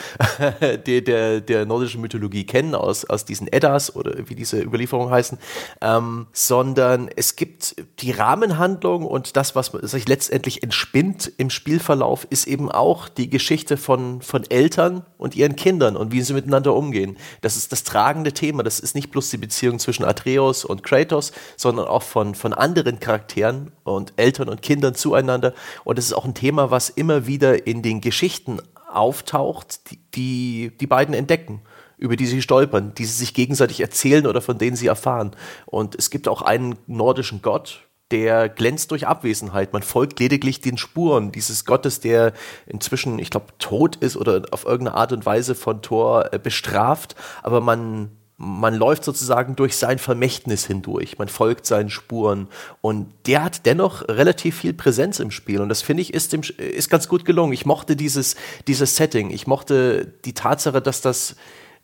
der, 0.85 1.01
der, 1.01 1.41
der 1.41 1.65
nordischen 1.65 2.01
Mythologie 2.01 2.45
kennen, 2.45 2.75
aus, 2.75 3.05
aus 3.05 3.25
diesen 3.25 3.51
Eddas 3.51 3.95
oder 3.95 4.13
wie 4.27 4.35
diese 4.35 4.61
Überlieferungen 4.61 5.11
heißen, 5.11 5.37
ähm, 5.81 6.27
sondern 6.33 7.09
es 7.15 7.35
gibt 7.35 7.75
die 7.99 8.11
Rahmenhandlung 8.11 9.05
und 9.05 9.37
das, 9.37 9.55
was 9.55 9.67
sich 9.81 10.07
letztendlich 10.07 10.63
entspinnt 10.63 11.31
im 11.37 11.49
Spielverlauf, 11.49 12.25
ist 12.29 12.47
eben 12.47 12.71
auch 12.71 13.09
die 13.09 13.29
Geschichte 13.29 13.77
von, 13.77 14.21
von 14.21 14.49
Eltern 14.49 15.05
und 15.17 15.35
ihren 15.35 15.55
Kindern 15.55 15.95
und 15.95 16.11
wie 16.11 16.21
sie 16.21 16.33
miteinander 16.33 16.73
umgehen. 16.73 17.17
Das 17.41 17.57
ist 17.57 17.71
das 17.71 17.83
tragende 17.83 18.33
Thema. 18.33 18.63
Das 18.63 18.79
ist 18.79 18.95
nicht 18.95 19.11
bloß 19.11 19.29
die 19.29 19.37
Beziehung 19.37 19.79
zwischen 19.79 20.05
Atreus 20.05 20.65
und 20.65 20.83
Kratos, 20.83 21.31
sondern 21.57 21.87
auch 21.87 22.03
von, 22.03 22.35
von 22.35 22.53
anderen 22.53 22.99
Charakteren 22.99 23.71
und 23.83 24.13
Eltern 24.17 24.49
und 24.49 24.61
Kindern 24.61 24.95
zueinander. 24.95 25.53
Und 25.83 25.99
es 25.99 26.05
ist 26.05 26.13
auch 26.13 26.25
ein 26.25 26.33
Thema, 26.33 26.71
was 26.71 26.89
immer 26.89 27.27
wieder 27.27 27.34
wieder 27.35 27.67
in 27.67 27.81
den 27.81 28.01
Geschichten 28.01 28.59
auftaucht, 28.89 29.81
die 30.15 30.71
die 30.79 30.87
beiden 30.87 31.13
entdecken 31.13 31.61
über 31.97 32.15
die 32.15 32.25
sie 32.25 32.41
stolpern, 32.41 32.93
die 32.93 33.05
sie 33.05 33.13
sich 33.13 33.33
gegenseitig 33.33 33.79
erzählen 33.79 34.27
oder 34.27 34.41
von 34.41 34.57
denen 34.57 34.75
sie 34.75 34.87
erfahren. 34.87 35.31
Und 35.65 35.95
es 35.95 36.09
gibt 36.09 36.27
auch 36.27 36.41
einen 36.41 36.75
nordischen 36.87 37.41
Gott, 37.41 37.87
der 38.11 38.49
glänzt 38.49 38.91
durch 38.91 39.07
Abwesenheit. 39.07 39.73
Man 39.73 39.81
folgt 39.81 40.19
lediglich 40.19 40.61
den 40.61 40.77
Spuren 40.77 41.31
dieses 41.31 41.65
Gottes, 41.65 41.99
der 41.99 42.33
inzwischen, 42.67 43.17
ich 43.19 43.29
glaube, 43.29 43.47
tot 43.57 43.95
ist 43.95 44.17
oder 44.17 44.43
auf 44.51 44.65
irgendeine 44.65 44.97
Art 44.97 45.11
und 45.11 45.25
Weise 45.25 45.55
von 45.55 45.81
Thor 45.81 46.33
äh, 46.33 46.39
bestraft, 46.39 47.15
aber 47.41 47.61
man 47.61 48.11
man 48.37 48.75
läuft 48.75 49.05
sozusagen 49.05 49.55
durch 49.55 49.77
sein 49.77 49.97
Vermächtnis 49.97 50.65
hindurch, 50.65 51.17
man 51.17 51.29
folgt 51.29 51.65
seinen 51.65 51.89
Spuren. 51.89 52.47
Und 52.81 53.13
der 53.27 53.43
hat 53.43 53.65
dennoch 53.65 54.07
relativ 54.09 54.57
viel 54.57 54.73
Präsenz 54.73 55.19
im 55.19 55.31
Spiel. 55.31 55.61
Und 55.61 55.69
das 55.69 55.81
finde 55.81 56.01
ich 56.01 56.13
ist, 56.13 56.33
dem, 56.33 56.41
ist 56.57 56.89
ganz 56.89 57.07
gut 57.07 57.23
gelungen. 57.23 57.53
Ich 57.53 57.65
mochte 57.65 57.95
dieses, 57.95 58.35
dieses 58.67 58.97
Setting, 58.97 59.29
ich 59.29 59.47
mochte 59.47 60.13
die 60.25 60.33
Tatsache, 60.33 60.81
dass 60.81 60.99
das 61.01 61.35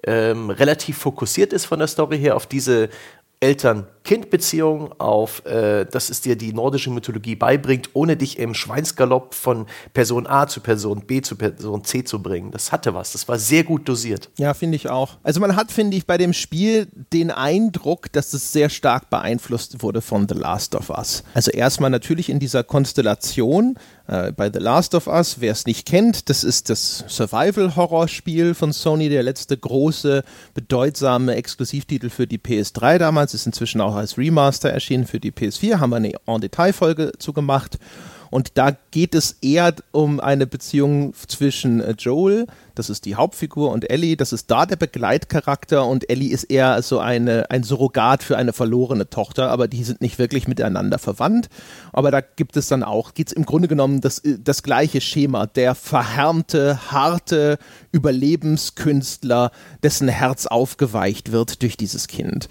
ähm, 0.03 0.49
relativ 0.49 0.97
fokussiert 0.97 1.53
ist 1.53 1.65
von 1.65 1.79
der 1.79 1.87
Story 1.87 2.17
her 2.17 2.35
auf 2.35 2.47
diese 2.47 2.89
Eltern-Kind-Beziehung, 3.41 4.93
auf, 4.99 5.43
äh, 5.47 5.85
dass 5.85 6.11
es 6.11 6.21
dir 6.21 6.35
die 6.35 6.53
nordische 6.53 6.91
Mythologie 6.91 7.35
beibringt, 7.35 7.89
ohne 7.93 8.15
dich 8.15 8.37
im 8.37 8.53
Schweinsgalopp 8.53 9.33
von 9.33 9.65
Person 9.93 10.27
A 10.27 10.45
zu 10.45 10.61
Person 10.61 11.01
B 11.07 11.21
zu 11.21 11.35
Person 11.35 11.83
C 11.83 12.03
zu 12.03 12.21
bringen. 12.21 12.51
Das 12.51 12.71
hatte 12.71 12.93
was. 12.93 13.13
Das 13.13 13.27
war 13.27 13.39
sehr 13.39 13.63
gut 13.63 13.89
dosiert. 13.89 14.29
Ja, 14.37 14.53
finde 14.53 14.75
ich 14.75 14.89
auch. 14.89 15.17
Also 15.23 15.39
man 15.39 15.55
hat, 15.55 15.71
finde 15.71 15.97
ich, 15.97 16.05
bei 16.05 16.19
dem 16.19 16.33
Spiel 16.33 16.87
den 17.11 17.31
Eindruck, 17.31 18.11
dass 18.11 18.31
es 18.33 18.53
sehr 18.53 18.69
stark 18.69 19.09
beeinflusst 19.09 19.81
wurde 19.81 20.01
von 20.01 20.29
The 20.29 20.35
Last 20.35 20.75
of 20.75 20.91
Us. 20.91 21.23
Also 21.33 21.49
erstmal 21.49 21.89
natürlich 21.89 22.29
in 22.29 22.37
dieser 22.37 22.63
Konstellation, 22.63 23.75
äh, 24.11 24.31
bei 24.33 24.51
The 24.51 24.59
Last 24.59 24.93
of 24.93 25.07
Us. 25.07 25.37
Wer 25.39 25.53
es 25.53 25.65
nicht 25.65 25.87
kennt, 25.87 26.29
das 26.29 26.43
ist 26.43 26.69
das 26.69 27.05
Survival-Horror-Spiel 27.07 28.53
von 28.53 28.73
Sony, 28.73 29.09
der 29.09 29.23
letzte 29.23 29.57
große, 29.57 30.23
bedeutsame 30.53 31.35
Exklusivtitel 31.35 32.09
für 32.09 32.27
die 32.27 32.37
PS3 32.37 32.97
damals, 32.97 33.33
ist 33.33 33.45
inzwischen 33.45 33.81
auch 33.81 33.95
als 33.95 34.17
Remaster 34.17 34.69
erschienen 34.69 35.07
für 35.07 35.19
die 35.19 35.31
PS4, 35.31 35.79
haben 35.79 35.91
wir 35.91 35.95
eine 35.95 36.11
En-Detail-Folge 36.27 37.13
zugemacht. 37.17 37.79
Und 38.29 38.57
da 38.57 38.75
geht 38.91 39.15
es 39.15 39.37
eher 39.41 39.75
um 39.91 40.19
eine 40.19 40.47
Beziehung 40.47 41.13
zwischen 41.27 41.81
äh, 41.81 41.95
Joel, 41.97 42.47
das 42.75 42.89
ist 42.89 43.05
die 43.05 43.15
Hauptfigur, 43.15 43.71
und 43.71 43.89
Ellie, 43.89 44.17
das 44.17 44.33
ist 44.33 44.49
da 44.51 44.65
der 44.65 44.75
Begleitcharakter 44.75 45.85
und 45.85 46.09
Ellie 46.09 46.31
ist 46.31 46.45
eher 46.45 46.81
so 46.81 46.99
eine, 46.99 47.49
ein 47.49 47.63
Surrogat 47.63 48.23
für 48.23 48.37
eine 48.37 48.53
verlorene 48.53 49.09
Tochter, 49.09 49.49
aber 49.49 49.67
die 49.67 49.83
sind 49.83 50.01
nicht 50.01 50.19
wirklich 50.19 50.47
miteinander 50.47 50.99
verwandt. 50.99 51.49
Aber 51.93 52.11
da 52.11 52.21
gibt 52.21 52.57
es 52.57 52.67
dann 52.67 52.83
auch, 52.83 53.13
geht 53.13 53.27
es 53.27 53.33
im 53.33 53.45
Grunde 53.45 53.67
genommen 53.67 54.01
das, 54.01 54.21
das 54.23 54.63
gleiche 54.63 55.01
Schema, 55.01 55.47
der 55.47 55.75
verhärmte, 55.75 56.91
harte 56.91 57.57
Überlebenskünstler, 57.91 59.51
dessen 59.83 60.07
Herz 60.07 60.45
aufgeweicht 60.45 61.31
wird 61.31 61.61
durch 61.61 61.77
dieses 61.77 62.07
Kind. 62.07 62.47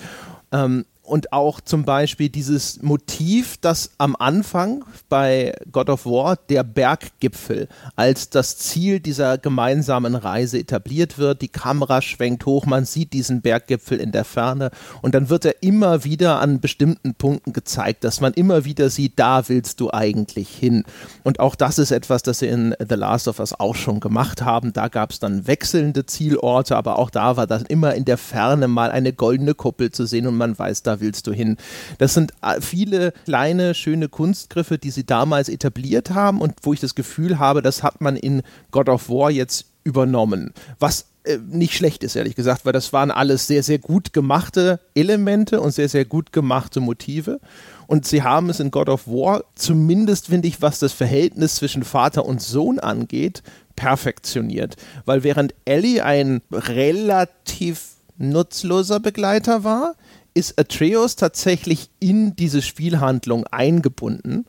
Ähm, 0.52 0.84
und 1.10 1.32
auch 1.32 1.60
zum 1.60 1.84
Beispiel 1.84 2.28
dieses 2.28 2.82
Motiv, 2.82 3.56
das 3.60 3.90
am 3.98 4.14
Anfang 4.16 4.84
bei 5.08 5.54
God 5.72 5.90
of 5.90 6.06
War 6.06 6.36
der 6.48 6.62
Berggipfel 6.62 7.68
als 7.96 8.30
das 8.30 8.58
Ziel 8.58 9.00
dieser 9.00 9.36
gemeinsamen 9.36 10.14
Reise 10.14 10.58
etabliert 10.58 11.18
wird. 11.18 11.42
Die 11.42 11.48
Kamera 11.48 12.00
schwenkt 12.00 12.46
hoch, 12.46 12.64
man 12.64 12.84
sieht 12.84 13.12
diesen 13.12 13.40
Berggipfel 13.42 13.98
in 13.98 14.12
der 14.12 14.24
Ferne 14.24 14.70
und 15.02 15.14
dann 15.14 15.28
wird 15.28 15.44
er 15.44 15.62
immer 15.62 16.04
wieder 16.04 16.40
an 16.40 16.60
bestimmten 16.60 17.14
Punkten 17.14 17.52
gezeigt, 17.52 18.04
dass 18.04 18.20
man 18.20 18.32
immer 18.34 18.64
wieder 18.64 18.88
sieht, 18.88 19.18
da 19.18 19.48
willst 19.48 19.80
du 19.80 19.90
eigentlich 19.90 20.48
hin. 20.48 20.84
Und 21.24 21.40
auch 21.40 21.56
das 21.56 21.78
ist 21.78 21.90
etwas, 21.90 22.22
das 22.22 22.38
sie 22.38 22.46
in 22.46 22.74
The 22.78 22.94
Last 22.94 23.26
of 23.26 23.40
Us 23.40 23.58
auch 23.58 23.74
schon 23.74 23.98
gemacht 23.98 24.42
haben. 24.42 24.72
Da 24.72 24.86
gab 24.86 25.10
es 25.10 25.18
dann 25.18 25.48
wechselnde 25.48 26.06
Zielorte, 26.06 26.76
aber 26.76 26.98
auch 26.98 27.10
da 27.10 27.36
war 27.36 27.48
dann 27.48 27.66
immer 27.66 27.94
in 27.94 28.04
der 28.04 28.18
Ferne 28.18 28.68
mal 28.68 28.92
eine 28.92 29.12
goldene 29.12 29.54
Kuppel 29.54 29.90
zu 29.90 30.06
sehen 30.06 30.28
und 30.28 30.36
man 30.36 30.56
weiß, 30.56 30.84
da 30.84 30.99
willst 31.00 31.26
du 31.26 31.32
hin. 31.32 31.56
Das 31.98 32.14
sind 32.14 32.32
äh, 32.42 32.60
viele 32.60 33.12
kleine, 33.24 33.74
schöne 33.74 34.08
Kunstgriffe, 34.08 34.78
die 34.78 34.90
sie 34.90 35.04
damals 35.04 35.48
etabliert 35.48 36.10
haben 36.10 36.40
und 36.40 36.54
wo 36.62 36.72
ich 36.72 36.80
das 36.80 36.94
Gefühl 36.94 37.38
habe, 37.38 37.62
das 37.62 37.82
hat 37.82 38.00
man 38.00 38.16
in 38.16 38.42
God 38.70 38.88
of 38.88 39.08
War 39.08 39.30
jetzt 39.30 39.66
übernommen. 39.84 40.52
Was 40.78 41.06
äh, 41.24 41.38
nicht 41.50 41.74
schlecht 41.74 42.02
ist, 42.02 42.16
ehrlich 42.16 42.34
gesagt, 42.34 42.64
weil 42.64 42.72
das 42.72 42.92
waren 42.92 43.10
alles 43.10 43.46
sehr, 43.46 43.62
sehr 43.62 43.78
gut 43.78 44.12
gemachte 44.12 44.80
Elemente 44.94 45.60
und 45.60 45.72
sehr, 45.72 45.88
sehr 45.88 46.06
gut 46.06 46.32
gemachte 46.32 46.80
Motive. 46.80 47.40
Und 47.86 48.06
sie 48.06 48.22
haben 48.22 48.48
es 48.48 48.60
in 48.60 48.70
God 48.70 48.88
of 48.88 49.06
War, 49.06 49.44
zumindest 49.54 50.28
finde 50.28 50.48
ich, 50.48 50.62
was 50.62 50.78
das 50.78 50.92
Verhältnis 50.92 51.56
zwischen 51.56 51.82
Vater 51.82 52.24
und 52.24 52.40
Sohn 52.40 52.78
angeht, 52.78 53.42
perfektioniert. 53.76 54.76
Weil 55.04 55.22
während 55.22 55.54
Ellie 55.64 56.04
ein 56.04 56.40
relativ 56.52 57.96
nutzloser 58.16 59.00
Begleiter 59.00 59.64
war, 59.64 59.96
ist 60.34 60.58
Atreus 60.58 61.16
tatsächlich 61.16 61.90
in 62.00 62.36
diese 62.36 62.62
Spielhandlung 62.62 63.46
eingebunden. 63.46 64.46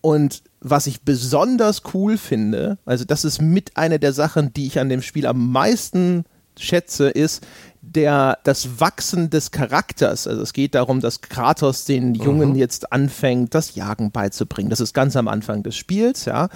Und 0.00 0.42
was 0.60 0.86
ich 0.86 1.02
besonders 1.02 1.82
cool 1.94 2.18
finde, 2.18 2.78
also 2.84 3.04
das 3.04 3.24
ist 3.24 3.40
mit 3.40 3.76
einer 3.76 3.98
der 3.98 4.12
Sachen, 4.12 4.52
die 4.52 4.66
ich 4.66 4.78
an 4.78 4.88
dem 4.88 5.02
Spiel 5.02 5.26
am 5.26 5.50
meisten 5.50 6.24
schätze, 6.58 7.08
ist 7.08 7.46
der, 7.80 8.38
das 8.44 8.80
Wachsen 8.80 9.30
des 9.30 9.50
Charakters. 9.50 10.26
Also 10.26 10.42
es 10.42 10.52
geht 10.52 10.74
darum, 10.74 11.00
dass 11.00 11.20
Kratos 11.20 11.84
den 11.84 12.14
Jungen 12.14 12.50
mhm. 12.50 12.56
jetzt 12.56 12.92
anfängt, 12.92 13.54
das 13.54 13.74
Jagen 13.74 14.10
beizubringen. 14.10 14.70
Das 14.70 14.80
ist 14.80 14.94
ganz 14.94 15.16
am 15.16 15.28
Anfang 15.28 15.62
des 15.62 15.76
Spiels, 15.76 16.26
ja 16.26 16.48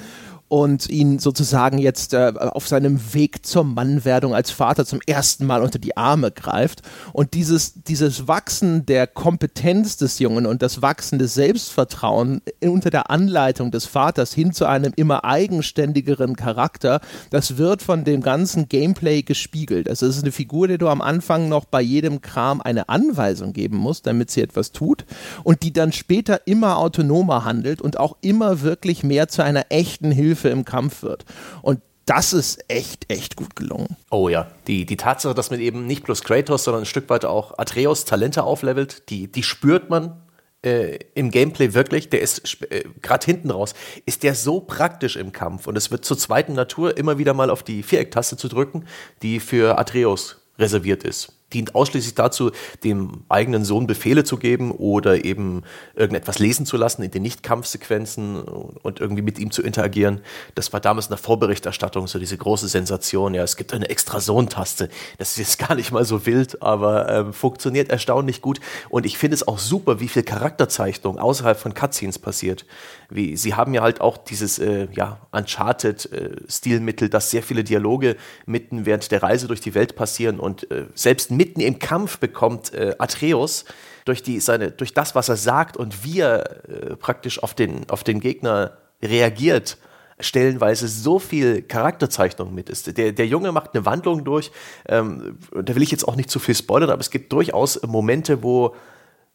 und 0.48 0.88
ihn 0.88 1.18
sozusagen 1.18 1.78
jetzt 1.78 2.14
äh, 2.14 2.32
auf 2.38 2.66
seinem 2.66 3.14
Weg 3.14 3.44
zur 3.44 3.64
Mannwerdung 3.64 4.34
als 4.34 4.50
Vater 4.50 4.86
zum 4.86 5.00
ersten 5.06 5.44
Mal 5.44 5.62
unter 5.62 5.78
die 5.78 5.96
Arme 5.96 6.30
greift. 6.30 6.82
Und 7.12 7.34
dieses, 7.34 7.74
dieses 7.74 8.28
Wachsen 8.28 8.86
der 8.86 9.06
Kompetenz 9.06 9.98
des 9.98 10.18
Jungen 10.18 10.46
und 10.46 10.62
das 10.62 10.80
Wachsen 10.80 11.18
des 11.18 11.34
Selbstvertrauen 11.34 12.40
unter 12.62 12.88
der 12.90 13.10
Anleitung 13.10 13.70
des 13.70 13.84
Vaters 13.84 14.32
hin 14.32 14.52
zu 14.52 14.64
einem 14.64 14.92
immer 14.96 15.24
eigenständigeren 15.24 16.34
Charakter, 16.34 17.00
das 17.30 17.58
wird 17.58 17.82
von 17.82 18.04
dem 18.04 18.22
ganzen 18.22 18.68
Gameplay 18.68 19.22
gespiegelt. 19.22 19.88
Also 19.88 20.06
es 20.06 20.16
ist 20.16 20.22
eine 20.22 20.32
Figur, 20.32 20.66
der 20.66 20.78
du 20.78 20.88
am 20.88 21.02
Anfang 21.02 21.48
noch 21.50 21.66
bei 21.66 21.82
jedem 21.82 22.22
Kram 22.22 22.62
eine 22.62 22.88
Anweisung 22.88 23.52
geben 23.52 23.76
musst, 23.76 24.06
damit 24.06 24.30
sie 24.30 24.40
etwas 24.40 24.72
tut 24.72 25.04
und 25.44 25.62
die 25.62 25.72
dann 25.74 25.92
später 25.92 26.46
immer 26.46 26.78
autonomer 26.78 27.44
handelt 27.44 27.82
und 27.82 28.00
auch 28.00 28.16
immer 28.22 28.62
wirklich 28.62 29.02
mehr 29.02 29.28
zu 29.28 29.44
einer 29.44 29.66
echten 29.68 30.10
Hilfe 30.10 30.37
Hilfe 30.38 30.48
im 30.48 30.64
Kampf 30.64 31.02
wird. 31.02 31.24
Und 31.62 31.80
das 32.06 32.32
ist 32.32 32.64
echt, 32.68 33.12
echt 33.12 33.36
gut 33.36 33.54
gelungen. 33.54 33.96
Oh 34.10 34.28
ja, 34.28 34.50
die, 34.66 34.86
die 34.86 34.96
Tatsache, 34.96 35.34
dass 35.34 35.50
man 35.50 35.60
eben 35.60 35.86
nicht 35.86 36.04
bloß 36.04 36.22
Kratos, 36.22 36.64
sondern 36.64 36.82
ein 36.84 36.86
Stück 36.86 37.10
weit 37.10 37.24
auch 37.24 37.58
Atreus 37.58 38.04
Talente 38.04 38.44
auflevelt, 38.44 39.10
die, 39.10 39.30
die 39.30 39.42
spürt 39.42 39.90
man 39.90 40.22
äh, 40.62 40.98
im 41.14 41.30
Gameplay 41.30 41.74
wirklich, 41.74 42.08
der 42.08 42.22
ist 42.22 42.62
äh, 42.70 42.84
gerade 43.02 43.26
hinten 43.26 43.50
raus, 43.50 43.74
ist 44.06 44.22
der 44.22 44.34
so 44.34 44.60
praktisch 44.60 45.16
im 45.16 45.32
Kampf 45.32 45.66
und 45.66 45.76
es 45.76 45.90
wird 45.90 46.04
zur 46.04 46.16
zweiten 46.16 46.54
Natur 46.54 46.96
immer 46.96 47.18
wieder 47.18 47.34
mal 47.34 47.50
auf 47.50 47.62
die 47.62 47.82
Vierecktaste 47.82 48.38
zu 48.38 48.48
drücken, 48.48 48.86
die 49.20 49.38
für 49.38 49.78
Atreus 49.78 50.40
reserviert 50.58 51.04
ist 51.04 51.37
dient 51.52 51.74
ausschließlich 51.74 52.14
dazu, 52.14 52.50
dem 52.84 53.24
eigenen 53.28 53.64
Sohn 53.64 53.86
Befehle 53.86 54.24
zu 54.24 54.36
geben 54.36 54.70
oder 54.70 55.24
eben 55.24 55.62
irgendetwas 55.94 56.38
lesen 56.38 56.66
zu 56.66 56.76
lassen 56.76 57.02
in 57.02 57.10
den 57.10 57.22
Nicht-Kampfsequenzen 57.22 58.42
und 58.42 59.00
irgendwie 59.00 59.22
mit 59.22 59.38
ihm 59.38 59.50
zu 59.50 59.62
interagieren. 59.62 60.20
Das 60.54 60.72
war 60.72 60.80
damals 60.80 61.06
in 61.06 61.10
der 61.10 61.18
Vorberichterstattung 61.18 62.06
so 62.06 62.18
diese 62.18 62.36
große 62.36 62.68
Sensation. 62.68 63.32
Ja, 63.34 63.42
es 63.42 63.56
gibt 63.56 63.72
eine 63.72 63.88
extra 63.88 64.20
Sohn-Taste. 64.20 64.90
Das 65.16 65.30
ist 65.30 65.38
jetzt 65.38 65.58
gar 65.58 65.74
nicht 65.74 65.90
mal 65.90 66.04
so 66.04 66.26
wild, 66.26 66.62
aber 66.62 67.08
ähm, 67.08 67.32
funktioniert 67.32 67.90
erstaunlich 67.90 68.42
gut. 68.42 68.60
Und 68.90 69.06
ich 69.06 69.16
finde 69.16 69.34
es 69.34 69.48
auch 69.48 69.58
super, 69.58 70.00
wie 70.00 70.08
viel 70.08 70.24
Charakterzeichnung 70.24 71.18
außerhalb 71.18 71.58
von 71.58 71.72
Cutscenes 71.72 72.18
passiert. 72.18 72.66
Wie, 73.08 73.36
sie 73.36 73.54
haben 73.54 73.72
ja 73.72 73.80
halt 73.80 74.02
auch 74.02 74.18
dieses 74.18 74.58
äh, 74.58 74.88
ja, 74.92 75.26
Uncharted-Stilmittel, 75.32 77.06
äh, 77.06 77.10
dass 77.10 77.30
sehr 77.30 77.42
viele 77.42 77.64
Dialoge 77.64 78.16
mitten 78.44 78.84
während 78.84 79.10
der 79.10 79.22
Reise 79.22 79.46
durch 79.46 79.62
die 79.62 79.74
Welt 79.74 79.96
passieren 79.96 80.38
und 80.38 80.70
äh, 80.70 80.86
selbst 80.94 81.30
mitten 81.38 81.60
im 81.60 81.78
Kampf 81.78 82.18
bekommt 82.18 82.74
äh, 82.74 82.96
Atreus 82.98 83.64
durch, 84.04 84.22
die, 84.22 84.40
seine, 84.40 84.72
durch 84.72 84.92
das, 84.92 85.14
was 85.14 85.28
er 85.28 85.36
sagt 85.36 85.76
und 85.76 86.04
wie 86.04 86.20
er 86.20 86.68
äh, 86.68 86.96
praktisch 86.96 87.42
auf 87.42 87.54
den, 87.54 87.88
auf 87.88 88.04
den 88.04 88.20
Gegner 88.20 88.76
reagiert, 89.02 89.78
stellenweise 90.18 90.88
so 90.88 91.20
viel 91.20 91.62
Charakterzeichnung 91.62 92.52
mit 92.52 92.68
ist. 92.68 92.98
Der, 92.98 93.12
der 93.12 93.26
Junge 93.26 93.52
macht 93.52 93.74
eine 93.74 93.86
Wandlung 93.86 94.24
durch, 94.24 94.50
ähm, 94.88 95.38
da 95.54 95.74
will 95.76 95.82
ich 95.82 95.92
jetzt 95.92 96.06
auch 96.08 96.16
nicht 96.16 96.28
zu 96.28 96.40
viel 96.40 96.56
spoilern, 96.56 96.90
aber 96.90 97.00
es 97.00 97.10
gibt 97.10 97.32
durchaus 97.32 97.80
Momente, 97.86 98.42
wo, 98.42 98.74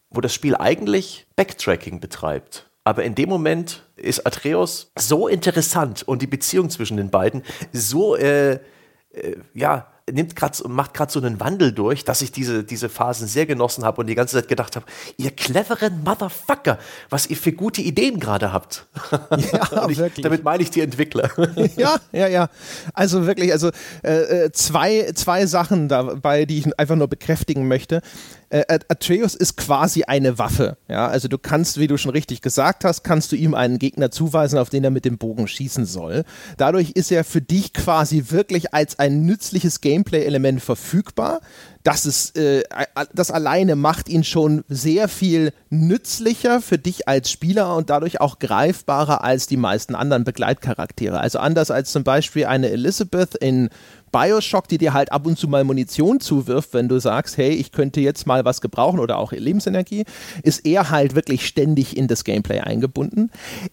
wo 0.09 0.19
das 0.19 0.33
Spiel 0.33 0.57
eigentlich 0.57 1.25
Backtracking 1.37 2.01
betreibt. 2.01 2.69
Aber 2.83 3.05
in 3.05 3.15
dem 3.15 3.29
Moment 3.29 3.83
ist 3.95 4.27
Atreus 4.27 4.91
so 4.99 5.29
interessant 5.29 6.03
und 6.03 6.21
die 6.21 6.27
Beziehung 6.27 6.69
zwischen 6.69 6.97
den 6.97 7.09
beiden 7.09 7.43
so, 7.71 8.17
äh, 8.17 8.55
äh, 9.13 9.37
ja, 9.53 9.92
nimmt 10.11 10.35
grad, 10.35 10.61
macht 10.67 10.93
gerade 10.93 11.11
so 11.11 11.19
einen 11.19 11.39
Wandel 11.39 11.71
durch, 11.71 12.03
dass 12.03 12.21
ich 12.21 12.31
diese, 12.31 12.63
diese 12.63 12.89
Phasen 12.89 13.27
sehr 13.27 13.45
genossen 13.45 13.85
habe 13.85 14.01
und 14.01 14.07
die 14.07 14.15
ganze 14.15 14.35
Zeit 14.35 14.47
gedacht 14.47 14.75
habe, 14.75 14.85
ihr 15.17 15.31
cleveren 15.31 16.03
Motherfucker, 16.03 16.77
was 17.09 17.27
ihr 17.27 17.37
für 17.37 17.53
gute 17.53 17.81
Ideen 17.81 18.19
gerade 18.19 18.51
habt. 18.51 18.85
Ja, 19.11 19.87
ich, 19.89 19.97
wirklich. 19.97 20.23
Damit 20.23 20.43
meine 20.43 20.63
ich 20.63 20.71
die 20.71 20.81
Entwickler. 20.81 21.29
Ja, 21.75 21.97
ja, 22.11 22.27
ja. 22.27 22.49
Also 22.93 23.25
wirklich, 23.25 23.51
also 23.51 23.69
äh, 24.03 24.45
äh, 24.45 24.51
zwei, 24.51 25.11
zwei 25.13 25.45
Sachen 25.45 25.87
dabei, 25.87 26.45
die 26.45 26.59
ich 26.59 26.79
einfach 26.79 26.95
nur 26.95 27.07
bekräftigen 27.07 27.67
möchte 27.67 28.01
äh, 28.53 28.79
Atreus 28.87 29.33
ist 29.33 29.57
quasi 29.57 30.03
eine 30.03 30.37
Waffe. 30.37 30.77
Ja, 30.87 31.07
also 31.07 31.27
du 31.27 31.39
kannst, 31.39 31.79
wie 31.79 31.87
du 31.87 31.97
schon 31.97 32.11
richtig 32.11 32.41
gesagt 32.41 32.85
hast, 32.85 33.03
kannst 33.03 33.31
du 33.31 33.35
ihm 33.35 33.55
einen 33.55 33.79
Gegner 33.79 34.11
zuweisen, 34.11 34.59
auf 34.59 34.69
den 34.69 34.83
er 34.83 34.91
mit 34.91 35.05
dem 35.05 35.17
Bogen 35.17 35.47
schießen 35.47 35.85
soll. 35.85 36.23
Dadurch 36.57 36.91
ist 36.91 37.11
er 37.11 37.23
für 37.23 37.41
dich 37.41 37.73
quasi 37.73 38.25
wirklich 38.29 38.71
als 38.73 38.99
ein 38.99 39.25
nützliches 39.25 39.81
Gameplay-Element 39.81 40.61
verfügbar. 40.61 41.41
Das 41.81 42.05
ist, 42.05 42.37
äh, 42.37 42.63
das 43.13 43.31
alleine 43.31 43.75
macht 43.75 44.07
ihn 44.07 44.23
schon 44.23 44.63
sehr 44.69 45.07
viel 45.07 45.51
nützlicher 45.71 46.61
für 46.61 46.77
dich 46.77 47.07
als 47.07 47.31
Spieler 47.31 47.75
und 47.75 47.89
dadurch 47.89 48.21
auch 48.21 48.37
greifbarer 48.37 49.23
als 49.23 49.47
die 49.47 49.57
meisten 49.57 49.95
anderen 49.95 50.25
Begleitcharaktere. 50.25 51.19
Also 51.19 51.39
anders 51.39 51.71
als 51.71 51.91
zum 51.91 52.03
Beispiel 52.03 52.45
eine 52.45 52.69
Elizabeth 52.69 53.33
in 53.33 53.69
Bioshock, 54.13 54.69
die 54.69 54.78
dir 54.78 54.93
halt 54.93 55.12
ab 55.12 55.26
und 55.26 55.38
zu 55.38 55.49
mal 55.49 55.65
Munition 55.65 56.21
zuwirft, 56.21 56.73
wenn 56.73 56.88
du 56.88 56.99
sagst, 56.99 57.36
hey, 57.36 57.49
ich 57.49 57.73
könnte 57.73 57.99
jetzt 57.99 58.26
mal 58.28 58.45
was 58.45 58.62
gebrauchen 58.62 58.99
oder 58.99 59.17
auch 59.17 59.34
Lebensenergie, 59.34 60.06
ist 60.43 60.65
er 60.65 60.89
halt 60.91 61.15
wirklich 61.15 61.45
ständig 61.45 61.97
in 61.97 62.08
das 62.08 62.23
Gameplay 62.23 62.60
eingebunden. 62.60 63.32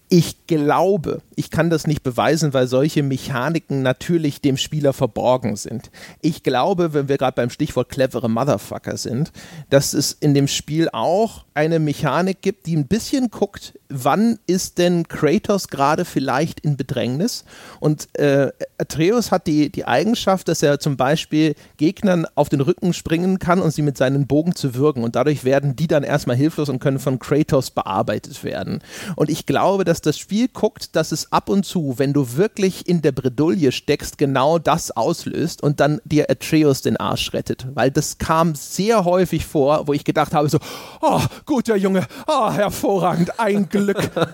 Ich 0.09 0.47
glaube, 0.47 1.21
ich 1.35 1.51
kann 1.51 1.69
das 1.69 1.87
nicht 1.87 2.03
beweisen, 2.03 2.53
weil 2.53 2.67
solche 2.67 3.03
Mechaniken 3.03 3.83
natürlich 3.83 4.41
dem 4.41 4.57
Spieler 4.57 4.91
verborgen 4.91 5.55
sind. 5.55 5.91
Ich 6.21 6.43
glaube, 6.43 6.93
wenn 6.93 7.07
wir 7.07 7.17
gerade 7.17 7.35
beim 7.35 7.51
Stichwort 7.51 7.89
clevere 7.89 8.29
Motherfucker 8.29 8.97
sind, 8.97 9.31
dass 9.69 9.93
es 9.93 10.11
in 10.11 10.33
dem 10.33 10.47
Spiel 10.47 10.89
auch 10.91 11.45
eine 11.53 11.79
Mechanik 11.79 12.41
gibt, 12.41 12.65
die 12.65 12.75
ein 12.75 12.87
bisschen 12.87 13.29
guckt, 13.29 13.73
wann 13.91 14.39
ist 14.47 14.77
denn 14.77 15.07
Kratos 15.07 15.67
gerade 15.67 16.05
vielleicht 16.05 16.59
in 16.61 16.77
Bedrängnis? 16.77 17.45
Und 17.79 18.07
äh, 18.17 18.51
Atreus 18.77 19.31
hat 19.31 19.47
die, 19.47 19.69
die 19.69 19.85
Eigenschaft, 19.85 20.47
dass 20.47 20.63
er 20.63 20.79
zum 20.79 20.97
Beispiel 20.97 21.55
Gegnern 21.77 22.25
auf 22.35 22.49
den 22.49 22.61
Rücken 22.61 22.93
springen 22.93 23.39
kann 23.39 23.61
und 23.61 23.71
sie 23.71 23.81
mit 23.81 23.97
seinen 23.97 24.27
Bogen 24.27 24.55
zu 24.55 24.75
würgen. 24.75 25.03
Und 25.03 25.15
dadurch 25.15 25.43
werden 25.43 25.75
die 25.75 25.87
dann 25.87 26.03
erstmal 26.03 26.35
hilflos 26.35 26.69
und 26.69 26.79
können 26.79 26.99
von 26.99 27.19
Kratos 27.19 27.71
bearbeitet 27.71 28.43
werden. 28.43 28.79
Und 29.15 29.29
ich 29.29 29.45
glaube, 29.45 29.83
dass 29.83 30.01
das 30.01 30.17
Spiel 30.17 30.47
guckt, 30.47 30.95
dass 30.95 31.11
es 31.11 31.31
ab 31.31 31.49
und 31.49 31.65
zu, 31.65 31.95
wenn 31.97 32.13
du 32.13 32.37
wirklich 32.37 32.87
in 32.87 33.01
der 33.01 33.11
Bredouille 33.11 33.71
steckst, 33.71 34.17
genau 34.17 34.57
das 34.59 34.91
auslöst 34.91 35.61
und 35.61 35.79
dann 35.79 36.01
dir 36.05 36.29
Atreus 36.29 36.81
den 36.81 36.97
Arsch 36.97 37.33
rettet. 37.33 37.67
Weil 37.73 37.91
das 37.91 38.17
kam 38.17 38.55
sehr 38.55 39.05
häufig 39.05 39.45
vor, 39.45 39.87
wo 39.87 39.93
ich 39.93 40.03
gedacht 40.03 40.33
habe, 40.33 40.49
so, 40.49 40.59
oh, 41.01 41.21
guter 41.45 41.75
Junge, 41.75 42.05
oh, 42.27 42.51
hervorragend, 42.51 43.39
ein 43.39 43.69
Glück. 43.69 43.80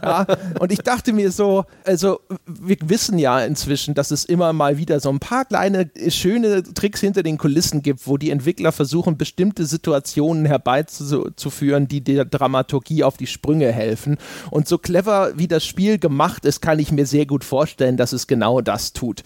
Ja? 0.02 0.26
Und 0.60 0.72
ich 0.72 0.80
dachte 0.80 1.14
mir 1.14 1.32
so, 1.32 1.66
also 1.86 2.20
wir 2.46 2.78
wissen 2.86 3.18
ja 3.18 3.40
inzwischen, 3.42 3.94
dass 3.94 4.12
es 4.12 4.26
immer 4.26 4.54
mal 4.54 4.78
wieder 4.78 5.00
so 5.00 5.10
ein 5.10 5.20
paar 5.20 5.46
kleine 5.46 5.90
schöne 6.10 6.64
Tricks 6.64 7.02
hinter 7.02 7.24
den 7.24 7.38
Kulissen 7.38 7.82
gibt, 7.82 8.08
wo 8.08 8.18
die 8.18 8.32
Entwickler 8.32 8.72
versuchen, 8.72 9.18
bestimmte 9.18 9.66
Situationen 9.66 10.46
herbeizuführen, 10.46 11.88
die 11.88 12.02
der 12.02 12.26
Dramaturgie 12.26 13.04
auf 13.04 13.18
die 13.18 13.28
Sprünge 13.28 13.72
helfen. 13.72 14.18
Und 14.52 14.68
so 14.68 14.78
clever 14.78 15.32
wie 15.36 15.48
das 15.48 15.66
Spiel 15.66 16.00
gemacht 16.00 16.46
ist, 16.46 16.62
kann 16.62 16.80
ich 16.80 16.92
mir 16.92 17.06
sehr 17.06 17.26
gut 17.26 17.44
vorstellen, 17.44 17.98
dass 17.98 18.14
es 18.14 18.28
genau 18.28 18.62
das 18.62 18.94
tut. 18.94 19.24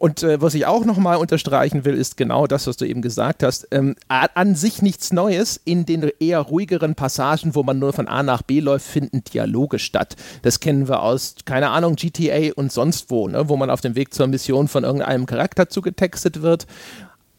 Und 0.00 0.22
äh, 0.22 0.40
was 0.40 0.54
ich 0.54 0.64
auch 0.64 0.86
nochmal 0.86 1.18
unterstreichen 1.18 1.84
will, 1.84 1.92
ist 1.92 2.16
genau 2.16 2.46
das, 2.46 2.66
was 2.66 2.78
du 2.78 2.86
eben 2.86 3.02
gesagt 3.02 3.42
hast. 3.42 3.68
Ähm, 3.70 3.96
an 4.08 4.54
sich 4.54 4.80
nichts 4.80 5.12
Neues. 5.12 5.60
In 5.62 5.84
den 5.84 6.10
eher 6.18 6.40
ruhigeren 6.40 6.94
Passagen, 6.94 7.54
wo 7.54 7.62
man 7.62 7.78
nur 7.78 7.92
von 7.92 8.08
A 8.08 8.22
nach 8.22 8.40
B 8.40 8.60
läuft, 8.60 8.86
finden 8.86 9.22
Dialoge 9.22 9.78
statt. 9.78 10.16
Das 10.40 10.58
kennen 10.58 10.88
wir 10.88 11.02
aus, 11.02 11.34
keine 11.44 11.68
Ahnung, 11.68 11.96
GTA 11.96 12.54
und 12.56 12.72
sonst 12.72 13.10
wo, 13.10 13.28
ne? 13.28 13.50
wo 13.50 13.58
man 13.58 13.68
auf 13.68 13.82
dem 13.82 13.94
Weg 13.94 14.14
zur 14.14 14.26
Mission 14.26 14.68
von 14.68 14.84
irgendeinem 14.84 15.26
Charakter 15.26 15.68
zugetextet 15.68 16.40
wird. 16.40 16.66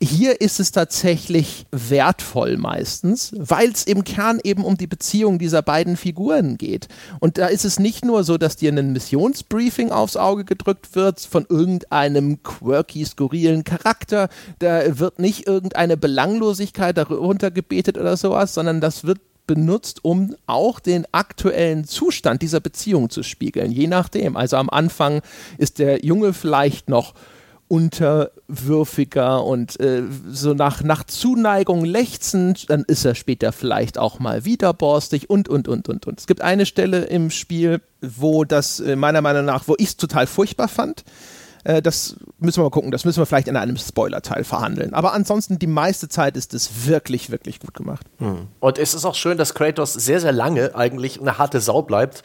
Hier 0.04 0.42
ist 0.42 0.60
es 0.60 0.72
tatsächlich 0.72 1.68
wertvoll 1.70 2.58
meistens, 2.58 3.34
weil 3.38 3.70
es 3.70 3.84
im 3.84 4.04
Kern 4.04 4.40
eben 4.44 4.66
um 4.66 4.76
die 4.76 4.88
Beziehung 4.88 5.38
dieser 5.38 5.62
beiden 5.62 5.96
Figuren 5.96 6.58
geht. 6.58 6.88
Und 7.20 7.38
da 7.38 7.46
ist 7.46 7.66
es 7.66 7.78
nicht 7.78 8.04
nur 8.04 8.24
so, 8.24 8.40
dass 8.40 8.56
dir 8.56 8.72
ein 8.72 8.94
Missionsbriefing 8.94 9.92
aufs 9.92 10.18
Auge 10.18 10.44
gedrückt 10.44 10.96
wird 10.96 11.20
von 11.20 11.46
irgendeinem 11.48 12.42
quirky, 12.42 13.06
skurrilen 13.06 13.64
Charakter. 13.64 14.30
Da 14.58 14.98
wird 14.98 15.20
nicht 15.20 15.46
irgendeine 15.46 15.98
Belanglosigkeit 15.98 16.98
darunter 16.98 17.52
gebetet 17.52 18.00
oder 18.00 18.18
sowas, 18.18 18.56
sondern 18.56 18.82
das 18.82 19.04
wird 19.04 19.20
benutzt, 19.46 20.04
um 20.04 20.36
auch 20.48 20.80
den 20.80 21.06
aktuellen 21.12 21.86
Zustand 21.86 22.42
dieser 22.42 22.60
Beziehung 22.60 23.12
zu 23.12 23.22
spiegeln, 23.22 23.72
je 23.72 23.86
nachdem. 23.86 24.36
Also 24.36 24.58
am 24.58 24.72
Anfang 24.72 25.22
ist 25.60 25.78
der 25.78 26.04
Junge 26.04 26.34
vielleicht 26.34 26.90
noch 26.90 27.14
unterwürfiger 27.72 29.46
und 29.46 29.80
äh, 29.80 30.04
so 30.30 30.54
nach, 30.54 30.84
nach 30.84 31.06
Zuneigung 31.06 31.86
lechzend, 31.86 32.70
dann 32.70 32.84
ist 32.84 33.06
er 33.06 33.16
später 33.16 33.54
vielleicht 33.54 33.98
auch 33.98 34.20
mal 34.20 34.44
wieder 34.44 34.74
borstig 34.74 35.30
und, 35.30 35.48
und, 35.48 35.70
und, 35.70 35.88
und, 35.88 36.06
und. 36.06 36.20
Es 36.20 36.28
gibt 36.28 36.42
eine 36.42 36.66
Stelle 36.66 37.06
im 37.06 37.30
Spiel, 37.30 37.80
wo 38.02 38.44
das 38.44 38.82
äh, 38.82 38.98
meiner 38.98 39.22
Meinung 39.22 39.46
nach, 39.46 39.70
wo 39.70 39.76
ich 39.78 39.88
es 39.88 39.98
total 39.98 40.28
furchtbar 40.28 40.68
fand. 40.68 41.06
Äh, 41.64 41.82
das 41.82 42.18
müssen 42.40 42.58
wir 42.58 42.64
mal 42.64 42.72
gucken, 42.72 42.92
das 42.92 43.06
müssen 43.06 43.20
wir 43.22 43.26
vielleicht 43.26 43.48
in 43.48 43.56
einem 43.56 43.78
Spoiler-Teil 43.78 44.44
verhandeln. 44.44 44.94
Aber 44.94 45.14
ansonsten, 45.14 45.58
die 45.58 45.68
meiste 45.68 46.10
Zeit 46.10 46.36
ist 46.36 46.54
es 46.54 46.88
wirklich, 46.88 47.32
wirklich 47.32 47.62
gut 47.62 47.74
gemacht. 47.74 48.06
Hm. 48.18 48.50
Und 48.60 48.80
es 48.80 48.94
ist 48.94 49.06
auch 49.06 49.16
schön, 49.16 49.38
dass 49.38 49.54
Kratos 49.54 49.94
sehr, 49.94 50.20
sehr 50.20 50.34
lange 50.34 50.76
eigentlich 50.76 51.22
eine 51.22 51.38
harte 51.38 51.62
Sau 51.62 51.84
bleibt 51.84 52.24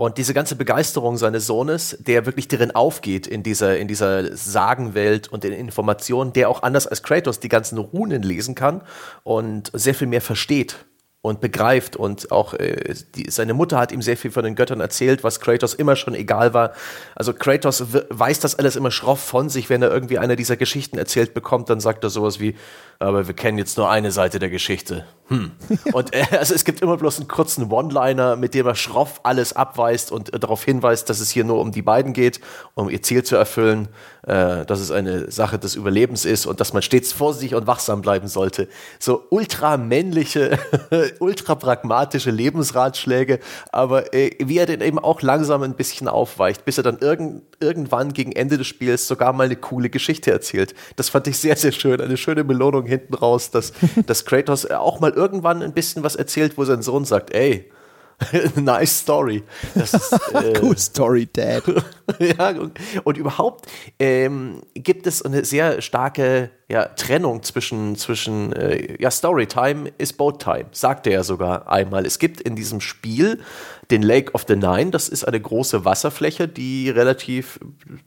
und 0.00 0.16
diese 0.16 0.32
ganze 0.32 0.56
Begeisterung 0.56 1.18
seines 1.18 1.46
Sohnes, 1.46 1.94
der 2.00 2.24
wirklich 2.24 2.48
darin 2.48 2.70
aufgeht 2.70 3.26
in 3.26 3.42
dieser, 3.42 3.76
in 3.76 3.86
dieser 3.86 4.34
Sagenwelt 4.34 5.28
und 5.28 5.44
in 5.44 5.52
Informationen, 5.52 6.32
der 6.32 6.48
auch 6.48 6.62
anders 6.62 6.86
als 6.86 7.02
Kratos 7.02 7.38
die 7.38 7.50
ganzen 7.50 7.76
Runen 7.76 8.22
lesen 8.22 8.54
kann 8.54 8.80
und 9.24 9.70
sehr 9.74 9.94
viel 9.94 10.06
mehr 10.06 10.22
versteht 10.22 10.86
und 11.20 11.42
begreift 11.42 11.96
und 11.96 12.32
auch 12.32 12.54
äh, 12.54 12.94
die, 13.14 13.30
seine 13.30 13.52
Mutter 13.52 13.76
hat 13.76 13.92
ihm 13.92 14.00
sehr 14.00 14.16
viel 14.16 14.30
von 14.30 14.42
den 14.42 14.54
Göttern 14.54 14.80
erzählt, 14.80 15.22
was 15.22 15.38
Kratos 15.38 15.74
immer 15.74 15.96
schon 15.96 16.14
egal 16.14 16.54
war. 16.54 16.72
Also 17.14 17.34
Kratos 17.34 17.84
weiß 18.08 18.40
das 18.40 18.58
alles 18.58 18.76
immer 18.76 18.90
schroff 18.90 19.20
von 19.20 19.50
sich, 19.50 19.68
wenn 19.68 19.82
er 19.82 19.90
irgendwie 19.90 20.16
eine 20.16 20.34
dieser 20.34 20.56
Geschichten 20.56 20.96
erzählt 20.96 21.34
bekommt, 21.34 21.68
dann 21.68 21.80
sagt 21.80 22.04
er 22.04 22.08
sowas 22.08 22.40
wie, 22.40 22.56
aber 23.00 23.26
wir 23.26 23.34
kennen 23.34 23.58
jetzt 23.58 23.76
nur 23.76 23.90
eine 23.90 24.12
Seite 24.12 24.38
der 24.38 24.48
Geschichte. 24.48 25.04
Hm. 25.30 25.52
Und 25.92 26.12
äh, 26.12 26.24
also 26.38 26.54
es 26.54 26.64
gibt 26.64 26.82
immer 26.82 26.96
bloß 26.96 27.18
einen 27.18 27.28
kurzen 27.28 27.70
One-Liner, 27.70 28.34
mit 28.34 28.52
dem 28.52 28.66
er 28.66 28.74
schroff 28.74 29.20
alles 29.22 29.54
abweist 29.54 30.10
und 30.10 30.34
äh, 30.34 30.40
darauf 30.40 30.64
hinweist, 30.64 31.08
dass 31.08 31.20
es 31.20 31.30
hier 31.30 31.44
nur 31.44 31.60
um 31.60 31.70
die 31.70 31.82
beiden 31.82 32.12
geht, 32.12 32.40
um 32.74 32.90
ihr 32.90 33.00
Ziel 33.00 33.22
zu 33.22 33.36
erfüllen, 33.36 33.88
äh, 34.26 34.66
dass 34.66 34.80
es 34.80 34.90
eine 34.90 35.30
Sache 35.30 35.58
des 35.58 35.76
Überlebens 35.76 36.24
ist 36.24 36.46
und 36.46 36.60
dass 36.60 36.72
man 36.72 36.82
stets 36.82 37.12
vorsichtig 37.12 37.54
und 37.56 37.68
wachsam 37.68 38.02
bleiben 38.02 38.26
sollte. 38.26 38.68
So 38.98 39.22
ultra 39.30 39.76
männliche, 39.76 40.58
ultra 41.20 41.54
pragmatische 41.54 42.32
Lebensratschläge, 42.32 43.38
aber 43.70 44.12
äh, 44.12 44.32
wie 44.40 44.58
er 44.58 44.66
den 44.66 44.80
eben 44.80 44.98
auch 44.98 45.22
langsam 45.22 45.62
ein 45.62 45.74
bisschen 45.74 46.08
aufweicht, 46.08 46.64
bis 46.64 46.76
er 46.76 46.82
dann 46.82 46.98
irgend, 46.98 47.42
irgendwann 47.60 48.12
gegen 48.12 48.32
Ende 48.32 48.58
des 48.58 48.66
Spiels 48.66 49.06
sogar 49.06 49.32
mal 49.32 49.44
eine 49.44 49.56
coole 49.56 49.90
Geschichte 49.90 50.32
erzählt. 50.32 50.74
Das 50.96 51.08
fand 51.08 51.28
ich 51.28 51.38
sehr, 51.38 51.54
sehr 51.54 51.72
schön. 51.72 52.00
Eine 52.00 52.16
schöne 52.16 52.42
Belohnung 52.42 52.86
hinten 52.86 53.14
raus, 53.14 53.52
dass, 53.52 53.72
dass 54.06 54.24
Kratos 54.24 54.68
auch 54.68 54.98
mal 54.98 55.12
irgendwann 55.20 55.62
ein 55.62 55.74
bisschen 55.74 56.02
was 56.02 56.16
erzählt, 56.16 56.56
wo 56.56 56.64
sein 56.64 56.82
Sohn 56.82 57.04
sagt, 57.04 57.34
ey, 57.34 57.70
nice 58.56 59.00
story. 59.00 59.42
Das 59.74 59.94
ist, 59.94 60.12
äh, 60.34 60.58
cool 60.62 60.76
story, 60.76 61.28
Dad. 61.32 61.62
ja, 62.18 62.50
und, 62.50 62.78
und 63.04 63.16
überhaupt 63.16 63.66
ähm, 63.98 64.62
gibt 64.74 65.06
es 65.06 65.22
eine 65.22 65.44
sehr 65.44 65.80
starke 65.80 66.50
ja, 66.68 66.84
Trennung 66.86 67.42
zwischen, 67.42 67.96
zwischen 67.96 68.52
äh, 68.52 68.96
ja, 69.00 69.10
Storytime 69.10 69.92
ist 69.98 70.16
Boattime, 70.16 70.66
sagt 70.72 71.06
er 71.06 71.12
ja 71.14 71.22
sogar 71.22 71.70
einmal. 71.70 72.06
Es 72.06 72.18
gibt 72.18 72.40
in 72.40 72.56
diesem 72.56 72.80
Spiel 72.80 73.40
den 73.90 74.02
Lake 74.02 74.32
of 74.34 74.44
the 74.46 74.56
Nine, 74.56 74.90
das 74.90 75.08
ist 75.08 75.24
eine 75.24 75.40
große 75.40 75.84
Wasserfläche, 75.84 76.46
die 76.46 76.90
relativ 76.90 77.58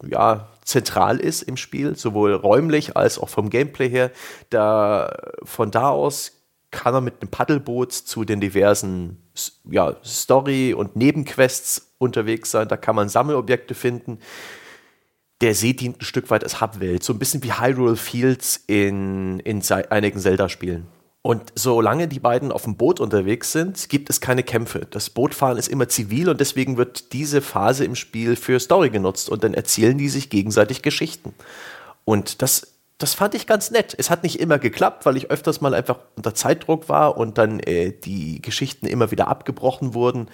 ja, 0.07 0.47
zentral 0.63 1.19
ist 1.19 1.41
im 1.41 1.57
Spiel, 1.57 1.97
sowohl 1.97 2.33
räumlich 2.33 2.95
als 2.95 3.19
auch 3.19 3.29
vom 3.29 3.49
Gameplay 3.49 3.89
her. 3.89 4.11
Da, 4.49 5.13
von 5.43 5.71
da 5.71 5.89
aus 5.89 6.42
kann 6.73 6.93
er 6.93 7.01
mit 7.01 7.21
einem 7.21 7.29
Paddelboot 7.29 7.93
zu 7.93 8.25
den 8.25 8.41
diversen 8.41 9.23
ja, 9.69 9.95
Story- 10.03 10.73
und 10.73 10.97
Nebenquests 10.97 11.93
unterwegs 11.99 12.51
sein. 12.51 12.67
Da 12.67 12.75
kann 12.75 12.95
man 12.95 13.07
Sammelobjekte 13.07 13.75
finden. 13.75 14.19
Der 15.39 15.55
See 15.55 15.73
dient 15.73 16.01
ein 16.01 16.05
Stück 16.05 16.29
weit 16.29 16.43
als 16.43 16.59
Hubwelt, 16.59 17.03
so 17.03 17.13
ein 17.13 17.19
bisschen 17.19 17.43
wie 17.43 17.53
Hyrule 17.53 17.95
Fields 17.95 18.63
in, 18.67 19.39
in 19.39 19.61
einigen 19.89 20.19
Zelda-Spielen. 20.19 20.87
Und 21.21 21.53
solange 21.55 22.09
die 22.09 22.19
beiden 22.19 22.51
auf 22.51 22.63
dem 22.63 22.75
Boot 22.75 22.99
unterwegs 22.99 23.53
sind, 23.53 23.87
gibt 23.87 24.09
es 24.09 24.19
keine 24.19 24.43
Kämpfe. 24.43 24.87
Das 24.89 25.09
Bootfahren 25.09 25.57
ist 25.57 25.69
immer 25.69 25.87
zivil 25.87 26.27
und 26.27 26.41
deswegen 26.41 26.75
wird 26.75 27.13
diese 27.13 27.41
Phase 27.41 27.85
im 27.85 27.95
Spiel 27.95 28.35
für 28.35 28.59
Story 28.59 28.89
genutzt 28.89 29.29
und 29.29 29.43
dann 29.43 29.53
erzählen 29.53 29.97
die 29.97 30.09
sich 30.09 30.29
gegenseitig 30.29 30.81
Geschichten. 30.81 31.33
Und 32.03 32.41
das 32.41 32.72
das 33.03 33.15
fand 33.15 33.35
ich 33.35 33.47
ganz 33.47 33.69
nett. 33.69 33.93
Es 33.97 34.09
hat 34.09 34.23
nicht 34.23 34.39
immer 34.39 34.59
geklappt, 34.59 35.05
weil 35.05 35.17
ich 35.17 35.29
öfters 35.29 35.59
mal 35.59 35.73
einfach 35.73 35.99
unter 36.15 36.33
Zeitdruck 36.33 36.87
war 36.87 37.17
und 37.17 37.37
dann 37.37 37.59
äh, 37.59 37.91
die 37.91 38.41
Geschichten 38.41 38.85
immer 38.85 39.11
wieder 39.11 39.27
abgebrochen 39.27 39.93
wurden 39.93 40.29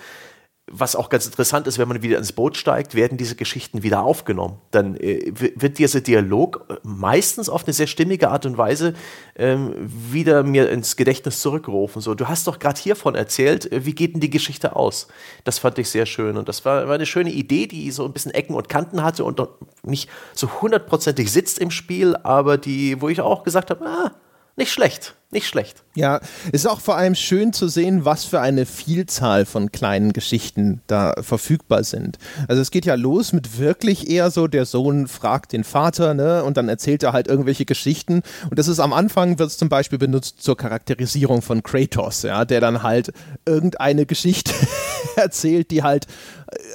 was 0.72 0.96
auch 0.96 1.10
ganz 1.10 1.26
interessant 1.26 1.68
ist, 1.68 1.78
wenn 1.78 1.88
man 1.88 2.02
wieder 2.02 2.18
ins 2.18 2.32
Boot 2.32 2.58
steigt, 2.58 2.96
werden 2.96 3.18
diese 3.18 3.36
Geschichten 3.36 3.84
wieder 3.84 4.04
aufgenommen. 4.04 4.58
Dann 4.72 4.96
äh, 4.96 5.32
wird 5.34 5.78
dieser 5.78 6.02
Dialog 6.02 6.66
äh, 6.70 6.76
meistens 6.84 7.50
auf 7.50 7.66
eine 7.66 7.74
sehr 7.74 7.88
stimmige 7.88 8.30
Art 8.30 8.46
und 8.46 8.58
Weise 8.58 8.94
ähm, 9.36 9.74
wieder 9.78 10.44
mir 10.44 10.70
ins 10.70 10.96
Gedächtnis 10.96 11.40
zurückgerufen. 11.42 12.02
So, 12.02 12.16
du 12.16 12.28
hast 12.28 12.48
doch 12.48 12.60
gerade 12.60 12.80
hiervon 12.80 13.16
erzählt, 13.16 13.72
äh, 13.72 13.86
wie 13.86 13.94
geht 13.94 14.14
denn 14.14 14.22
die 14.22 14.30
Geschichte 14.30 14.76
aus? 14.76 15.08
Das 15.44 15.60
fand 15.60 15.78
ich 15.80 15.90
sehr 15.90 16.06
schön 16.06 16.38
und 16.38 16.48
das 16.48 16.66
war, 16.66 16.88
war, 16.88 16.96
eine 16.96 17.06
schöne 17.06 17.32
Idee, 17.32 17.68
die 17.68 17.92
so 17.92 18.06
ein 18.06 18.14
bisschen 18.14 18.34
Ecken 18.34 18.56
und 18.56 18.70
Kanten 18.70 19.04
hatte 19.04 19.24
und 19.24 19.42
nicht 19.84 20.10
so 20.34 20.62
hundertprozentig 20.62 21.32
sitzt 21.32 21.60
im 21.60 21.72
Spiel, 21.72 22.16
aber 22.24 22.58
die, 22.58 23.02
wo 23.02 23.10
ich 23.10 23.22
auch 23.22 23.44
gesagt 23.44 23.70
habe, 23.70 23.86
ah, 23.86 24.12
nicht 24.60 24.74
schlecht, 24.74 25.16
nicht 25.32 25.48
schlecht. 25.48 25.84
Ja, 25.96 26.20
ist 26.52 26.68
auch 26.68 26.82
vor 26.82 26.98
allem 26.98 27.16
schön 27.16 27.54
zu 27.54 27.70
sehen, 27.70 28.04
was 28.04 28.26
für 28.26 28.42
eine 28.42 28.66
Vielzahl 28.66 29.46
von 29.46 29.72
kleinen 29.72 30.12
Geschichten 30.12 30.82
da 30.86 31.14
verfügbar 31.22 31.86
sind. 31.86 32.18
Also 32.50 32.62
es 32.62 32.70
geht 32.70 32.86
ja 32.86 32.96
los 32.96 33.32
mit 33.32 33.58
wirklich 33.58 34.10
eher 34.10 34.32
so, 34.32 34.48
der 34.48 34.66
Sohn 34.66 35.08
fragt 35.08 35.54
den 35.54 35.64
Vater, 35.64 36.14
ne, 36.14 36.44
und 36.44 36.58
dann 36.58 36.68
erzählt 36.68 37.04
er 37.04 37.14
halt 37.14 37.30
irgendwelche 37.30 37.64
Geschichten. 37.64 38.22
Und 38.50 38.60
das 38.60 38.68
ist 38.68 38.82
am 38.82 38.92
Anfang 38.92 39.40
wird 39.40 39.50
es 39.50 39.58
zum 39.58 39.70
Beispiel 39.70 39.98
benutzt 39.98 40.44
zur 40.44 40.58
Charakterisierung 40.58 41.42
von 41.42 41.64
Kratos, 41.64 42.24
ja, 42.24 42.44
der 42.44 42.60
dann 42.60 42.84
halt 42.84 43.14
irgendeine 43.46 44.06
Geschichte 44.06 44.54
erzählt, 45.16 45.72
die 45.72 45.84
halt 45.84 46.06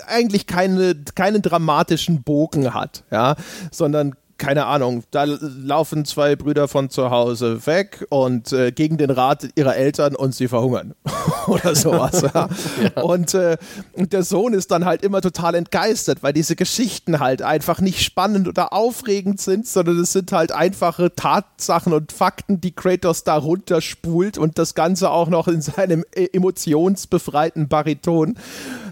eigentlich 0.06 0.46
keine, 0.46 0.94
keinen 1.14 1.42
dramatischen 1.42 2.22
Bogen 2.22 2.72
hat, 2.72 3.04
ja, 3.10 3.36
sondern 3.70 4.14
keine 4.38 4.66
Ahnung, 4.66 5.04
da 5.10 5.24
laufen 5.24 6.04
zwei 6.04 6.36
Brüder 6.36 6.68
von 6.68 6.90
zu 6.90 7.10
Hause 7.10 7.66
weg 7.66 8.06
und 8.10 8.52
äh, 8.52 8.72
gegen 8.72 8.96
den 8.96 9.10
Rat 9.10 9.48
ihrer 9.54 9.76
Eltern 9.76 10.16
und 10.16 10.34
sie 10.34 10.48
verhungern 10.48 10.94
oder 11.46 11.74
sowas. 11.74 12.22
ja. 12.22 12.48
ja. 12.96 13.02
Und, 13.02 13.34
äh, 13.34 13.56
der 13.96 14.22
Sohn 14.22 14.54
ist 14.54 14.70
dann 14.70 14.84
halt 14.84 15.02
immer 15.02 15.20
total 15.20 15.54
entgeistert, 15.54 16.22
weil 16.22 16.32
diese 16.32 16.56
Geschichten 16.56 17.20
halt 17.20 17.42
einfach 17.42 17.80
nicht 17.80 18.02
spannend 18.02 18.48
oder 18.48 18.72
aufregend 18.72 19.40
sind, 19.40 19.66
sondern 19.66 19.98
es 20.00 20.12
sind 20.12 20.32
halt 20.32 20.52
einfache 20.52 21.14
Tatsachen 21.14 21.92
und 21.92 22.12
Fakten, 22.12 22.60
die 22.60 22.72
Kratos 22.72 23.24
da 23.24 23.36
runterspult 23.36 24.38
und 24.38 24.58
das 24.58 24.74
Ganze 24.74 25.10
auch 25.10 25.28
noch 25.28 25.48
in 25.48 25.62
seinem 25.62 26.04
äh, 26.12 26.28
emotionsbefreiten 26.32 27.68
Bariton. 27.68 28.36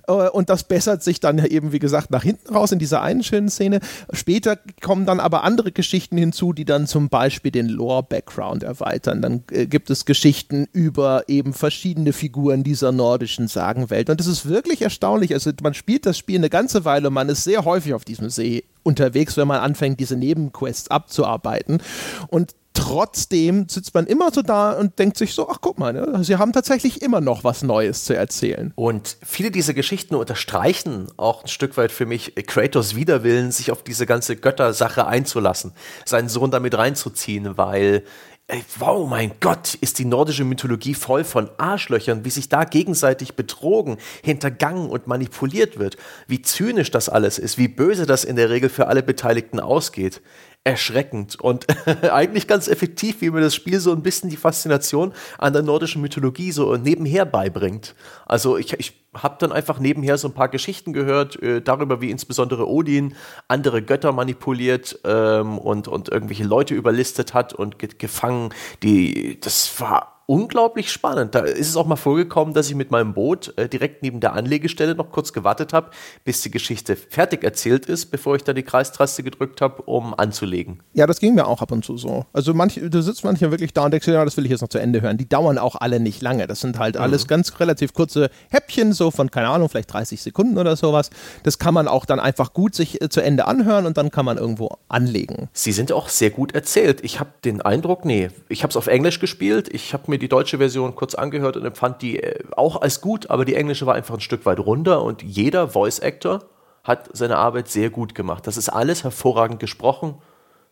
Äh, 0.07 0.13
und 0.13 0.51
das 0.51 0.65
bessert 0.65 1.03
sich 1.03 1.21
dann 1.21 1.39
eben, 1.39 1.73
wie 1.73 1.79
gesagt, 1.79 2.11
nach 2.11 2.23
hinten 2.23 2.55
raus 2.55 2.73
in 2.73 2.79
dieser 2.79 3.03
einen 3.03 3.23
schönen 3.23 3.49
Szene. 3.49 3.81
Später 4.13 4.59
kommen 4.81 5.07
dann 5.07 5.21
aber 5.21 5.45
andere 5.45 5.73
Geschichten 5.73 6.17
hinzu, 6.17 6.53
die 6.53 6.65
dann 6.65 6.87
zum 6.87 7.09
Beispiel 7.09 7.51
den 7.51 7.69
Lore-Background 7.69 8.63
erweitern. 8.63 9.23
Dann 9.23 9.45
äh, 9.51 9.67
gibt 9.67 9.91
es 9.91 10.05
Geschichten 10.05 10.67
über 10.73 11.25
eben 11.29 11.53
verschiedene 11.53 12.13
Figuren 12.13 12.63
dieser 12.63 12.93
nordischen 12.93 13.49
Sagenwelt. 13.49 14.11
Und 14.11 14.21
das 14.21 14.27
ist 14.27 14.49
wirklich 14.49 14.83
erstaunlich. 14.83 15.33
Also 15.33 15.51
man 15.63 15.75
spielt 15.75 16.07
das 16.07 16.19
Spiel 16.19 16.39
eine 16.39 16.51
ganze 16.51 16.85
Weile, 16.85 17.11
man 17.11 17.29
ist 17.29 17.45
sehr 17.45 17.65
häufig 17.65 17.95
auf 17.95 18.05
diesem 18.05 18.31
See 18.31 18.65
unterwegs, 18.83 19.37
wenn 19.37 19.49
man 19.49 19.61
anfängt, 19.61 20.01
diese 20.01 20.17
Nebenquests 20.17 20.91
abzuarbeiten. 20.91 21.81
Und 22.29 22.55
trotzdem 22.75 23.69
sitzt 23.69 23.95
man 23.95 24.07
immer 24.07 24.31
so 24.33 24.43
da 24.43 24.73
und 24.73 24.99
denkt 24.99 25.17
sich 25.17 25.35
so, 25.35 25.49
ach 25.49 25.59
guck 25.61 25.79
mal, 25.79 25.93
ne, 25.93 26.25
sie 26.25 26.37
haben 26.37 26.53
tatsächlich 26.53 27.03
immer 27.03 27.21
noch 27.21 27.45
was 27.45 27.63
Neues 27.63 28.05
zu 28.05 28.15
erzählen. 28.15 28.73
Und 28.75 29.17
viele 29.23 29.51
dieser 29.51 29.75
Geschichten 29.75 30.15
unterstreichen 30.15 31.09
auch 31.17 31.43
ein 31.43 31.49
Stück 31.49 31.77
weit 31.77 31.93
für 31.93 32.07
mich 32.07 32.35
Kratos 32.47 32.95
Widerwillen, 32.95 33.53
sich 33.53 33.71
auf 33.71 33.83
diese 33.83 34.07
ganze 34.07 34.37
Göttersache 34.37 35.07
einzulassen, 35.07 35.73
seinen 36.05 36.29
Sohn 36.29 36.51
damit 36.51 36.77
reinzuziehen, 36.77 37.57
weil 37.57 38.05
Ey, 38.49 38.65
wow, 38.81 39.09
mein 39.09 39.33
Gott, 39.41 39.75
ist 39.75 39.99
die 39.99 40.05
nordische 40.05 40.45
Mythologie 40.45 40.95
voll 40.95 41.25
von 41.25 41.49
Arschlöchern, 41.59 42.25
wie 42.25 42.31
sich 42.31 42.49
da 42.51 42.65
gegenseitig 42.65 43.35
betrogen, 43.35 43.97
hintergangen 44.23 44.91
und 44.91 45.07
manipuliert 45.07 45.79
wird, 45.79 45.97
wie 46.27 46.43
zynisch 46.43 46.91
das 46.91 47.09
alles 47.09 47.39
ist, 47.39 47.57
wie 47.57 47.69
böse 47.69 48.05
das 48.05 48.25
in 48.25 48.37
der 48.37 48.51
Regel 48.51 48.69
für 48.69 48.89
alle 48.89 49.03
Beteiligten 49.03 49.61
ausgeht 49.61 50.21
erschreckend 50.65 51.41
und 51.41 51.67
eigentlich 52.13 52.47
ganz 52.47 52.69
effektiv, 52.69 53.21
wie 53.21 53.31
mir 53.31 53.41
das 53.41 53.55
Spiel 53.55 53.81
so 53.81 53.93
ein 53.93 54.03
bisschen 54.03 54.31
die 54.31 54.37
Faszination 54.37 55.13
an 55.39 55.53
der 55.53 55.63
nordischen 55.63 56.03
Mythologie 56.03 56.53
so 56.53 56.77
nebenher 56.77 57.25
beibringt. 57.25 57.95
Also 58.27 58.57
ich, 58.57 58.73
ich 58.75 59.03
habe 59.15 59.37
dann 59.41 59.53
einfach 59.53 59.79
nebenher 59.79 60.17
so 60.19 60.29
ein 60.29 60.35
paar 60.35 60.49
Geschichten 60.49 60.93
gehört 60.93 61.43
äh, 61.43 61.61
darüber, 61.61 62.01
wie 62.01 62.11
insbesondere 62.11 62.69
Odin 62.69 63.15
andere 63.49 63.83
Götter 63.83 64.13
manipuliert 64.13 65.01
ähm, 65.05 65.59
und, 65.59 65.89
und 65.89 66.09
irgendwelche 66.09 66.45
Leute 66.45 66.75
überlistet 66.75 67.35
hat 67.35 67.53
und 67.53 67.79
ge 67.79 67.91
gefangen. 67.99 68.55
Die, 68.83 69.39
das 69.41 69.81
war 69.81 70.12
unglaublich 70.27 70.91
spannend. 70.91 71.35
Da 71.35 71.41
ist 71.41 71.69
es 71.69 71.77
auch 71.77 71.87
mal 71.87 71.97
vorgekommen, 71.97 72.55
dass 72.55 72.69
ich 72.69 72.75
mit 72.75 72.91
meinem 72.91 73.15
Boot 73.15 73.53
äh, 73.57 73.69
direkt 73.69 74.03
neben 74.03 74.21
der 74.21 74.35
Anlegestelle 74.35 74.95
noch 74.95 75.11
kurz 75.11 75.33
gewartet 75.33 75.73
habe, 75.73 75.91
bis 76.25 76.43
die 76.43 76.51
Geschichte 76.51 76.97
fertig 76.97 77.45
erzählt 77.45 77.87
ist, 77.87 78.07
bevor 78.07 78.37
ich 78.37 78.45
dann 78.45 78.57
die 78.57 78.63
Kreistraste 78.63 79.23
gedrückt 79.23 79.61
habe, 79.61 79.83
um 79.83 80.15
anzulegen. 80.15 80.81
Ja, 80.93 81.07
das 81.07 81.21
ging 81.21 81.35
mir 81.35 81.47
auch 81.47 81.63
ab 81.63 81.73
und 81.73 81.85
zu 81.85 81.97
so. 81.97 82.27
Also 82.33 82.55
manch, 82.55 82.81
du 82.83 83.03
sitzt 83.03 83.25
manchmal 83.25 83.51
wirklich 83.51 83.73
da 83.73 83.85
und 83.85 83.91
denkst, 83.91 84.09
ja, 84.09 84.25
das 84.25 84.37
will 84.37 84.45
ich 84.45 84.51
jetzt 84.51 84.63
noch 84.63 84.69
zu 84.69 84.79
Ende 84.79 85.01
hören. 85.01 85.19
Die 85.19 85.29
dauern 85.29 85.59
auch 85.59 85.77
alle 85.77 86.01
nicht 86.01 86.23
lange. 86.23 86.47
Das 86.47 86.61
sind 86.61 86.79
halt 86.79 86.97
mhm. 86.97 87.03
alles 87.03 87.27
ganz 87.27 87.59
relativ 87.61 87.93
kurze 87.93 88.31
Häppchen, 88.51 88.93
so 88.93 89.11
von, 89.11 89.31
keine 89.31 89.49
Ahnung, 89.49 89.69
vielleicht 89.69 89.93
30 89.93 90.23
Sekunden 90.23 90.59
oder 90.59 90.77
sowas. 90.77 91.11
Das 91.43 91.59
kann 91.59 91.75
man 91.75 91.89
auch 91.89 92.05
dann 92.05 92.21
einfach 92.21 92.53
gut 92.53 92.75
sich 92.75 93.01
äh, 93.03 93.09
zu 93.09 93.21
Ende 93.23 93.47
anhören 93.47 93.87
und 93.87 93.97
dann 93.97 94.11
kann 94.11 94.25
man 94.25 94.39
irgendwo 94.39 94.77
anlegen. 94.89 95.49
Sie 95.53 95.73
sind 95.73 95.93
auch 95.93 96.09
sehr 96.09 96.31
gut 96.31 96.55
erzählt. 96.55 97.01
Ich 97.03 97.21
habe 97.21 97.31
den 97.45 97.61
Eindruck, 97.61 98.05
nee, 98.05 98.31
ich 98.49 98.63
habe 98.63 98.71
es 98.71 98.77
auf 98.77 98.87
Englisch 98.87 99.21
gespielt. 99.21 99.69
Ich 99.73 99.93
habe 99.93 100.11
mir 100.13 100.19
die 100.19 100.29
deutsche 100.29 100.59
Version 100.59 100.95
kurz 100.95 101.15
angehört 101.15 101.57
und 101.57 101.65
empfand 101.65 102.03
die 102.03 102.23
äh, 102.23 102.45
auch 102.57 102.81
als 102.81 103.01
gut, 103.01 103.31
aber 103.31 103.45
die 103.45 103.55
englische 103.55 103.87
war 103.87 103.95
einfach 103.95 104.15
ein 104.15 104.21
Stück 104.21 104.47
weit 104.47 104.61
runter 104.61 105.03
und 105.03 105.23
jeder 105.23 105.69
Voice 105.69 106.01
Actor 106.01 106.45
hat 106.85 107.11
seine 107.13 107.39
Arbeit 107.39 107.69
sehr 107.69 107.91
gut 107.91 108.15
gemacht. 108.15 108.47
Das 108.47 108.57
ist 108.57 108.69
alles 108.69 109.05
hervorragend 109.05 109.61
gesprochen. 109.61 110.17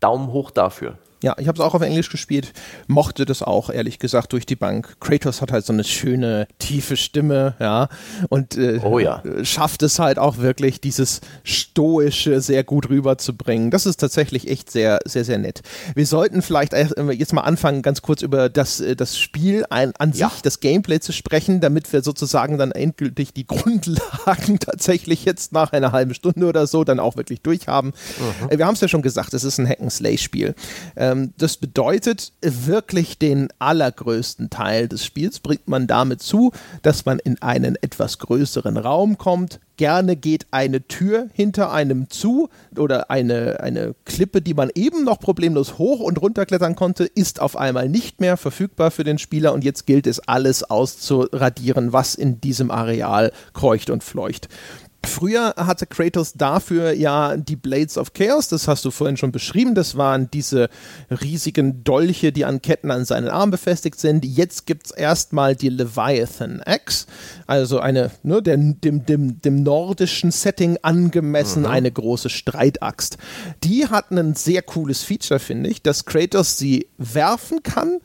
Daumen 0.00 0.32
hoch 0.32 0.50
dafür. 0.50 0.98
Ja, 1.22 1.36
ich 1.38 1.48
habe 1.48 1.58
es 1.58 1.64
auch 1.64 1.74
auf 1.74 1.82
Englisch 1.82 2.08
gespielt, 2.08 2.52
mochte 2.86 3.26
das 3.26 3.42
auch, 3.42 3.68
ehrlich 3.68 3.98
gesagt, 3.98 4.32
durch 4.32 4.46
die 4.46 4.56
Bank. 4.56 4.96
Kratos 5.00 5.42
hat 5.42 5.52
halt 5.52 5.66
so 5.66 5.72
eine 5.72 5.84
schöne, 5.84 6.48
tiefe 6.58 6.96
Stimme, 6.96 7.54
ja, 7.60 7.88
und 8.30 8.56
äh, 8.56 8.80
oh, 8.82 8.98
ja. 8.98 9.22
schafft 9.42 9.82
es 9.82 9.98
halt 9.98 10.18
auch 10.18 10.38
wirklich, 10.38 10.80
dieses 10.80 11.20
Stoische 11.44 12.40
sehr 12.40 12.64
gut 12.64 12.88
rüberzubringen. 12.88 13.70
Das 13.70 13.84
ist 13.84 13.98
tatsächlich 13.98 14.48
echt 14.48 14.70
sehr, 14.70 15.00
sehr, 15.04 15.24
sehr 15.24 15.38
nett. 15.38 15.62
Wir 15.94 16.06
sollten 16.06 16.40
vielleicht 16.40 16.72
jetzt 16.72 17.32
mal 17.32 17.42
anfangen, 17.42 17.82
ganz 17.82 18.00
kurz 18.00 18.22
über 18.22 18.48
das, 18.48 18.80
äh, 18.80 18.96
das 18.96 19.18
Spiel 19.18 19.66
ein, 19.68 19.92
an 19.96 20.12
ja. 20.12 20.30
sich, 20.30 20.40
das 20.42 20.60
Gameplay 20.60 21.00
zu 21.00 21.12
sprechen, 21.12 21.60
damit 21.60 21.92
wir 21.92 22.02
sozusagen 22.02 22.56
dann 22.56 22.72
endgültig 22.72 23.34
die 23.34 23.46
Grundlagen 23.46 24.58
tatsächlich 24.58 25.24
jetzt 25.24 25.52
nach 25.52 25.72
einer 25.72 25.92
halben 25.92 26.14
Stunde 26.14 26.46
oder 26.46 26.66
so 26.66 26.84
dann 26.84 26.98
auch 26.98 27.16
wirklich 27.16 27.42
durchhaben. 27.42 27.92
Mhm. 28.50 28.58
Wir 28.58 28.66
haben 28.66 28.74
es 28.74 28.80
ja 28.80 28.88
schon 28.88 29.02
gesagt, 29.02 29.34
es 29.34 29.44
ist 29.44 29.58
ein 29.58 29.68
Hack-and-Slay-Spiel. 29.68 30.54
Ähm, 31.10 31.32
das 31.38 31.56
bedeutet, 31.56 32.32
wirklich 32.42 33.18
den 33.18 33.48
allergrößten 33.58 34.50
Teil 34.50 34.88
des 34.88 35.04
Spiels 35.04 35.40
bringt 35.40 35.68
man 35.68 35.86
damit 35.86 36.22
zu, 36.22 36.52
dass 36.82 37.04
man 37.04 37.18
in 37.18 37.40
einen 37.42 37.76
etwas 37.76 38.18
größeren 38.18 38.76
Raum 38.76 39.18
kommt. 39.18 39.60
Gerne 39.76 40.14
geht 40.14 40.46
eine 40.50 40.86
Tür 40.86 41.28
hinter 41.32 41.72
einem 41.72 42.10
zu 42.10 42.50
oder 42.76 43.10
eine, 43.10 43.60
eine 43.60 43.94
Klippe, 44.04 44.42
die 44.42 44.52
man 44.52 44.70
eben 44.74 45.04
noch 45.04 45.18
problemlos 45.18 45.78
hoch 45.78 46.00
und 46.00 46.20
runter 46.20 46.44
klettern 46.44 46.76
konnte, 46.76 47.04
ist 47.04 47.40
auf 47.40 47.56
einmal 47.56 47.88
nicht 47.88 48.20
mehr 48.20 48.36
verfügbar 48.36 48.90
für 48.90 49.04
den 49.04 49.16
Spieler 49.16 49.54
und 49.54 49.64
jetzt 49.64 49.86
gilt 49.86 50.06
es 50.06 50.20
alles 50.20 50.64
auszuradieren, 50.64 51.94
was 51.94 52.14
in 52.14 52.42
diesem 52.42 52.70
Areal 52.70 53.32
kreucht 53.54 53.88
und 53.88 54.04
fleucht. 54.04 54.48
Früher 55.02 55.54
hatte 55.56 55.86
Kratos 55.86 56.34
dafür 56.34 56.92
ja 56.92 57.36
die 57.36 57.56
Blades 57.56 57.96
of 57.96 58.12
Chaos, 58.12 58.48
das 58.48 58.68
hast 58.68 58.84
du 58.84 58.90
vorhin 58.90 59.16
schon 59.16 59.32
beschrieben. 59.32 59.74
Das 59.74 59.96
waren 59.96 60.30
diese 60.30 60.68
riesigen 61.10 61.82
Dolche, 61.84 62.32
die 62.32 62.44
an 62.44 62.60
Ketten 62.60 62.90
an 62.90 63.06
seinen 63.06 63.28
Arm 63.28 63.50
befestigt 63.50 63.98
sind. 63.98 64.24
Jetzt 64.24 64.66
gibt 64.66 64.86
es 64.86 64.90
erstmal 64.92 65.56
die 65.56 65.70
Leviathan 65.70 66.60
Axe, 66.64 67.06
also 67.46 67.80
eine, 67.80 68.10
ne, 68.22 68.42
der, 68.42 68.58
dem, 68.58 69.06
dem, 69.06 69.40
dem 69.40 69.62
nordischen 69.62 70.30
Setting 70.30 70.78
angemessen, 70.82 71.62
mhm. 71.62 71.70
eine 71.70 71.90
große 71.90 72.28
Streitaxt. 72.28 73.16
Die 73.64 73.86
hat 73.88 74.10
ein 74.10 74.34
sehr 74.34 74.60
cooles 74.62 75.02
Feature, 75.02 75.40
finde 75.40 75.70
ich, 75.70 75.82
dass 75.82 76.04
Kratos 76.04 76.58
sie 76.58 76.88
werfen 76.98 77.62
kann 77.62 78.00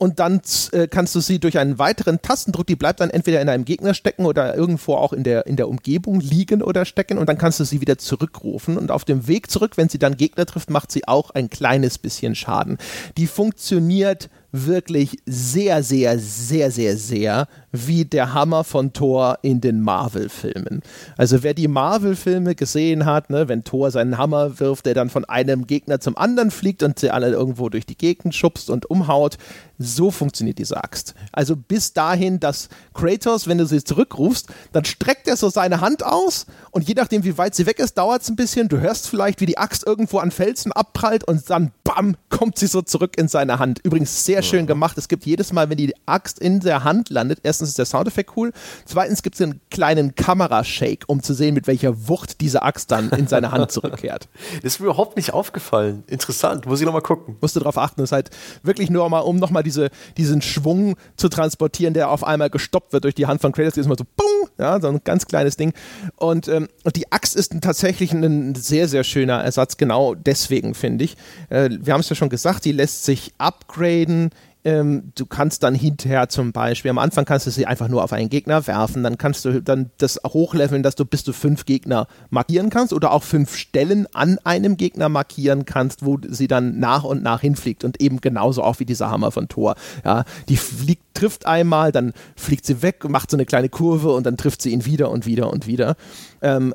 und 0.00 0.18
dann 0.18 0.40
äh, 0.72 0.88
kannst 0.88 1.14
du 1.14 1.20
sie 1.20 1.38
durch 1.38 1.58
einen 1.58 1.78
weiteren 1.78 2.22
Tastendruck, 2.22 2.66
die 2.66 2.74
bleibt 2.74 3.00
dann 3.00 3.10
entweder 3.10 3.42
in 3.42 3.50
einem 3.50 3.66
Gegner 3.66 3.92
stecken 3.92 4.24
oder 4.24 4.56
irgendwo 4.56 4.94
auch 4.94 5.12
in 5.12 5.24
der, 5.24 5.46
in 5.46 5.56
der 5.56 5.68
Umgebung 5.68 6.20
liegen 6.20 6.62
oder 6.62 6.86
stecken 6.86 7.18
und 7.18 7.28
dann 7.28 7.36
kannst 7.36 7.60
du 7.60 7.64
sie 7.64 7.82
wieder 7.82 7.98
zurückrufen 7.98 8.78
und 8.78 8.90
auf 8.90 9.04
dem 9.04 9.28
Weg 9.28 9.50
zurück, 9.50 9.76
wenn 9.76 9.90
sie 9.90 9.98
dann 9.98 10.16
Gegner 10.16 10.46
trifft, 10.46 10.70
macht 10.70 10.90
sie 10.90 11.06
auch 11.06 11.32
ein 11.32 11.50
kleines 11.50 11.98
bisschen 11.98 12.34
Schaden. 12.34 12.78
Die 13.18 13.26
funktioniert 13.26 14.30
wirklich 14.52 15.18
sehr, 15.26 15.82
sehr, 15.82 16.18
sehr, 16.18 16.70
sehr, 16.70 16.96
sehr 16.96 17.46
wie 17.72 18.04
der 18.04 18.34
Hammer 18.34 18.64
von 18.64 18.92
Thor 18.92 19.38
in 19.42 19.60
den 19.60 19.80
Marvel-Filmen. 19.80 20.82
Also 21.16 21.42
wer 21.42 21.54
die 21.54 21.68
Marvel-Filme 21.68 22.54
gesehen 22.54 23.04
hat, 23.04 23.30
ne, 23.30 23.48
wenn 23.48 23.64
Thor 23.64 23.90
seinen 23.90 24.18
Hammer 24.18 24.58
wirft, 24.60 24.86
der 24.86 24.94
dann 24.94 25.10
von 25.10 25.24
einem 25.24 25.66
Gegner 25.66 26.00
zum 26.00 26.16
anderen 26.16 26.50
fliegt 26.50 26.82
und 26.82 26.98
sie 26.98 27.10
alle 27.10 27.30
irgendwo 27.30 27.68
durch 27.68 27.86
die 27.86 27.96
Gegend 27.96 28.34
schubst 28.34 28.70
und 28.70 28.90
umhaut, 28.90 29.38
so 29.78 30.10
funktioniert 30.10 30.58
diese 30.58 30.82
Axt. 30.82 31.14
Also 31.32 31.56
bis 31.56 31.92
dahin, 31.92 32.38
dass 32.38 32.68
Kratos, 32.92 33.48
wenn 33.48 33.58
du 33.58 33.66
sie 33.66 33.82
zurückrufst, 33.82 34.48
dann 34.72 34.84
streckt 34.84 35.26
er 35.26 35.36
so 35.36 35.48
seine 35.48 35.80
Hand 35.80 36.04
aus 36.04 36.46
und 36.70 36.86
je 36.86 36.94
nachdem, 36.94 37.24
wie 37.24 37.38
weit 37.38 37.54
sie 37.54 37.66
weg 37.66 37.78
ist, 37.78 37.96
dauert 37.96 38.22
es 38.22 38.28
ein 38.28 38.36
bisschen. 38.36 38.68
Du 38.68 38.78
hörst 38.78 39.08
vielleicht, 39.08 39.40
wie 39.40 39.46
die 39.46 39.58
Axt 39.58 39.86
irgendwo 39.86 40.18
an 40.18 40.30
Felsen 40.30 40.72
abprallt 40.72 41.24
und 41.24 41.48
dann, 41.48 41.72
bam, 41.82 42.16
kommt 42.28 42.58
sie 42.58 42.66
so 42.66 42.82
zurück 42.82 43.16
in 43.16 43.28
seine 43.28 43.58
Hand. 43.58 43.80
Übrigens 43.82 44.24
sehr 44.24 44.42
schön 44.42 44.66
gemacht. 44.66 44.98
Es 44.98 45.08
gibt 45.08 45.24
jedes 45.24 45.52
Mal, 45.52 45.70
wenn 45.70 45.78
die 45.78 45.94
Axt 46.06 46.38
in 46.38 46.60
der 46.60 46.84
Hand 46.84 47.08
landet, 47.08 47.40
erstens 47.60 47.70
ist 47.70 47.78
der 47.78 47.86
Soundeffekt 47.86 48.36
cool, 48.36 48.52
zweitens 48.86 49.22
gibt 49.22 49.36
es 49.36 49.42
einen 49.42 49.60
kleinen 49.70 50.14
Kamerashake, 50.14 51.04
um 51.06 51.22
zu 51.22 51.34
sehen, 51.34 51.54
mit 51.54 51.66
welcher 51.66 52.08
Wucht 52.08 52.40
diese 52.40 52.62
Axt 52.62 52.90
dann 52.90 53.10
in 53.10 53.26
seine 53.26 53.52
Hand 53.52 53.70
zurückkehrt. 53.70 54.28
Das 54.62 54.74
ist 54.74 54.80
mir 54.80 54.86
überhaupt 54.86 55.16
nicht 55.16 55.32
aufgefallen. 55.32 56.04
Interessant, 56.06 56.66
muss 56.66 56.80
ich 56.80 56.86
nochmal 56.86 57.02
gucken. 57.02 57.36
Musst 57.40 57.56
du 57.56 57.60
darauf 57.60 57.78
achten, 57.78 58.00
das 58.00 58.08
ist 58.08 58.12
halt 58.12 58.30
wirklich 58.62 58.90
nur 58.90 59.08
mal, 59.08 59.20
um 59.20 59.36
nochmal 59.36 59.62
diese, 59.62 59.90
diesen 60.16 60.42
Schwung 60.42 60.96
zu 61.16 61.28
transportieren, 61.28 61.94
der 61.94 62.10
auf 62.10 62.24
einmal 62.24 62.50
gestoppt 62.50 62.92
wird 62.92 63.04
durch 63.04 63.14
die 63.14 63.26
Hand 63.26 63.40
von 63.40 63.52
Kratos, 63.52 63.74
die 63.74 63.80
ist 63.80 63.88
mal 63.88 63.98
so, 63.98 64.04
bung, 64.16 64.48
ja, 64.58 64.80
so 64.80 64.88
ein 64.88 65.00
ganz 65.04 65.26
kleines 65.26 65.56
Ding. 65.56 65.72
Und 66.16 66.48
ähm, 66.48 66.68
die 66.96 67.12
Axt 67.12 67.36
ist 67.36 67.54
tatsächlich 67.60 68.12
ein 68.12 68.54
sehr, 68.54 68.88
sehr 68.88 69.04
schöner 69.04 69.42
Ersatz, 69.42 69.76
genau 69.76 70.14
deswegen 70.14 70.74
finde 70.74 71.04
ich. 71.04 71.16
Äh, 71.50 71.70
wir 71.80 71.92
haben 71.92 72.00
es 72.00 72.08
ja 72.08 72.16
schon 72.16 72.28
gesagt, 72.30 72.64
die 72.64 72.72
lässt 72.72 73.04
sich 73.04 73.32
upgraden 73.38 74.30
ähm, 74.64 75.12
du 75.14 75.26
kannst 75.26 75.62
dann 75.62 75.74
hinterher 75.74 76.28
zum 76.28 76.52
Beispiel, 76.52 76.90
am 76.90 76.98
Anfang 76.98 77.24
kannst 77.24 77.46
du 77.46 77.50
sie 77.50 77.66
einfach 77.66 77.88
nur 77.88 78.04
auf 78.04 78.12
einen 78.12 78.28
Gegner 78.28 78.66
werfen, 78.66 79.02
dann 79.02 79.18
kannst 79.18 79.44
du 79.44 79.62
dann 79.62 79.90
das 79.98 80.20
hochleveln, 80.26 80.82
dass 80.82 80.94
du 80.94 81.04
bis 81.04 81.24
zu 81.24 81.32
fünf 81.32 81.64
Gegner 81.64 82.06
markieren 82.30 82.70
kannst 82.70 82.92
oder 82.92 83.12
auch 83.12 83.22
fünf 83.22 83.56
Stellen 83.56 84.06
an 84.14 84.38
einem 84.44 84.76
Gegner 84.76 85.08
markieren 85.08 85.64
kannst, 85.64 86.04
wo 86.04 86.18
sie 86.28 86.48
dann 86.48 86.78
nach 86.78 87.04
und 87.04 87.22
nach 87.22 87.40
hinfliegt 87.40 87.84
und 87.84 88.00
eben 88.00 88.20
genauso 88.20 88.62
auch 88.62 88.80
wie 88.80 88.84
dieser 88.84 89.10
Hammer 89.10 89.30
von 89.30 89.48
Thor. 89.48 89.76
Ja, 90.04 90.24
die 90.48 90.56
fliegt, 90.56 91.14
trifft 91.14 91.46
einmal, 91.46 91.92
dann 91.92 92.12
fliegt 92.36 92.66
sie 92.66 92.82
weg, 92.82 93.08
macht 93.08 93.30
so 93.30 93.36
eine 93.36 93.46
kleine 93.46 93.68
Kurve 93.68 94.12
und 94.12 94.24
dann 94.24 94.36
trifft 94.36 94.62
sie 94.62 94.70
ihn 94.70 94.84
wieder 94.84 95.10
und 95.10 95.26
wieder 95.26 95.50
und 95.50 95.66
wieder 95.66 95.96
ähm, 96.42 96.74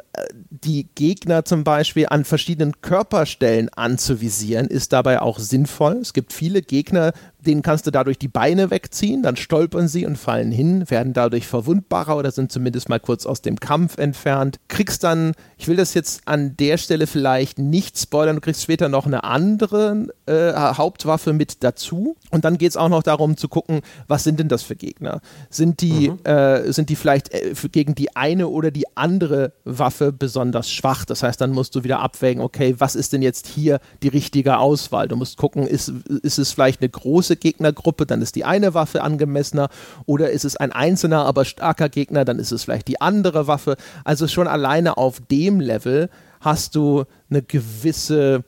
die 0.49 0.87
Gegner 0.95 1.45
zum 1.45 1.63
Beispiel 1.63 2.07
an 2.09 2.25
verschiedenen 2.25 2.81
Körperstellen 2.81 3.69
anzuvisieren, 3.69 4.67
ist 4.67 4.93
dabei 4.93 5.21
auch 5.21 5.39
sinnvoll. 5.39 5.97
Es 6.01 6.13
gibt 6.13 6.33
viele 6.33 6.61
Gegner, 6.61 7.13
denen 7.45 7.61
kannst 7.61 7.85
du 7.87 7.91
dadurch 7.91 8.17
die 8.17 8.27
Beine 8.27 8.71
wegziehen, 8.71 9.23
dann 9.23 9.35
stolpern 9.35 9.87
sie 9.87 10.05
und 10.05 10.17
fallen 10.17 10.51
hin, 10.51 10.89
werden 10.89 11.13
dadurch 11.13 11.47
verwundbarer 11.47 12.17
oder 12.17 12.31
sind 12.31 12.51
zumindest 12.51 12.89
mal 12.89 12.99
kurz 12.99 13.25
aus 13.25 13.41
dem 13.41 13.59
Kampf 13.59 13.97
entfernt. 13.97 14.59
Kriegst 14.67 15.03
dann, 15.03 15.33
ich 15.57 15.67
will 15.67 15.75
das 15.75 15.93
jetzt 15.93 16.23
an 16.25 16.57
der 16.57 16.77
Stelle 16.77 17.07
vielleicht 17.07 17.59
nicht 17.59 17.97
spoilern, 17.99 18.35
du 18.35 18.41
kriegst 18.41 18.63
später 18.63 18.89
noch 18.89 19.05
eine 19.05 19.23
andere 19.23 20.07
äh, 20.25 20.53
Hauptwaffe 20.53 21.33
mit 21.33 21.63
dazu. 21.63 22.15
Und 22.31 22.45
dann 22.45 22.57
geht 22.57 22.69
es 22.69 22.77
auch 22.77 22.89
noch 22.89 23.03
darum 23.03 23.37
zu 23.37 23.47
gucken, 23.47 23.81
was 24.07 24.23
sind 24.23 24.39
denn 24.39 24.47
das 24.47 24.63
für 24.63 24.75
Gegner? 24.75 25.21
Sind 25.49 25.81
die, 25.81 26.09
mhm. 26.09 26.25
äh, 26.25 26.71
sind 26.71 26.89
die 26.89 26.95
vielleicht 26.95 27.33
äh, 27.33 27.53
gegen 27.71 27.95
die 27.95 28.15
eine 28.15 28.47
oder 28.47 28.71
die 28.71 28.85
andere 28.97 29.53
Waffe 29.63 30.11
besonders 30.11 30.69
schwach. 30.69 31.05
Das 31.05 31.23
heißt, 31.23 31.41
dann 31.41 31.51
musst 31.51 31.75
du 31.75 31.83
wieder 31.83 31.99
abwägen, 31.99 32.41
okay, 32.41 32.75
was 32.77 32.95
ist 32.95 33.13
denn 33.13 33.21
jetzt 33.21 33.47
hier 33.47 33.79
die 34.03 34.07
richtige 34.07 34.57
Auswahl? 34.57 35.07
Du 35.07 35.15
musst 35.15 35.37
gucken, 35.37 35.65
ist, 35.65 35.91
ist 36.21 36.37
es 36.37 36.51
vielleicht 36.51 36.81
eine 36.81 36.89
große 36.89 37.35
Gegnergruppe, 37.35 38.05
dann 38.05 38.21
ist 38.21 38.35
die 38.35 38.45
eine 38.45 38.73
Waffe 38.73 39.01
angemessener 39.01 39.69
oder 40.05 40.29
ist 40.29 40.45
es 40.45 40.55
ein 40.55 40.71
einzelner, 40.71 41.25
aber 41.25 41.45
starker 41.45 41.89
Gegner, 41.89 42.25
dann 42.25 42.39
ist 42.39 42.51
es 42.51 42.63
vielleicht 42.63 42.87
die 42.87 43.01
andere 43.01 43.47
Waffe. 43.47 43.75
Also 44.03 44.27
schon 44.27 44.47
alleine 44.47 44.97
auf 44.97 45.19
dem 45.19 45.59
Level 45.59 46.09
hast 46.41 46.75
du 46.75 47.05
eine 47.29 47.41
gewisse 47.41 48.43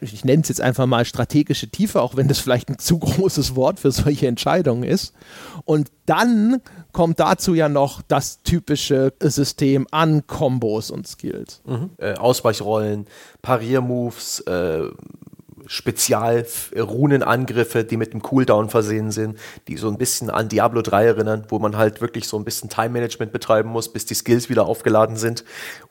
ich 0.00 0.24
nenne 0.24 0.42
es 0.42 0.48
jetzt 0.48 0.60
einfach 0.60 0.86
mal 0.86 1.04
strategische 1.04 1.68
Tiefe, 1.68 2.02
auch 2.02 2.16
wenn 2.16 2.28
das 2.28 2.38
vielleicht 2.38 2.68
ein 2.68 2.78
zu 2.78 2.98
großes 2.98 3.56
Wort 3.56 3.80
für 3.80 3.90
solche 3.90 4.26
Entscheidungen 4.26 4.82
ist. 4.82 5.14
Und 5.64 5.90
dann 6.06 6.60
kommt 6.92 7.20
dazu 7.20 7.54
ja 7.54 7.68
noch 7.68 8.02
das 8.02 8.42
typische 8.42 9.12
System 9.20 9.86
an 9.90 10.26
Kombos 10.26 10.90
und 10.90 11.06
Skills. 11.06 11.62
Mhm. 11.64 11.90
Äh, 11.98 12.14
Ausweichrollen, 12.14 13.06
Pariermoves, 13.40 14.40
äh, 14.40 14.88
Spezial-Runenangriffe, 15.66 17.84
die 17.84 17.96
mit 17.96 18.12
dem 18.12 18.22
Cooldown 18.22 18.68
versehen 18.68 19.10
sind, 19.10 19.38
die 19.68 19.76
so 19.76 19.88
ein 19.88 19.96
bisschen 19.96 20.28
an 20.28 20.48
Diablo 20.48 20.82
3 20.82 21.06
erinnern, 21.06 21.46
wo 21.48 21.58
man 21.58 21.76
halt 21.76 22.00
wirklich 22.00 22.28
so 22.28 22.36
ein 22.36 22.44
bisschen 22.44 22.68
Time-Management 22.68 23.32
betreiben 23.32 23.70
muss, 23.70 23.92
bis 23.92 24.04
die 24.04 24.14
Skills 24.14 24.50
wieder 24.50 24.66
aufgeladen 24.66 25.16
sind. 25.16 25.44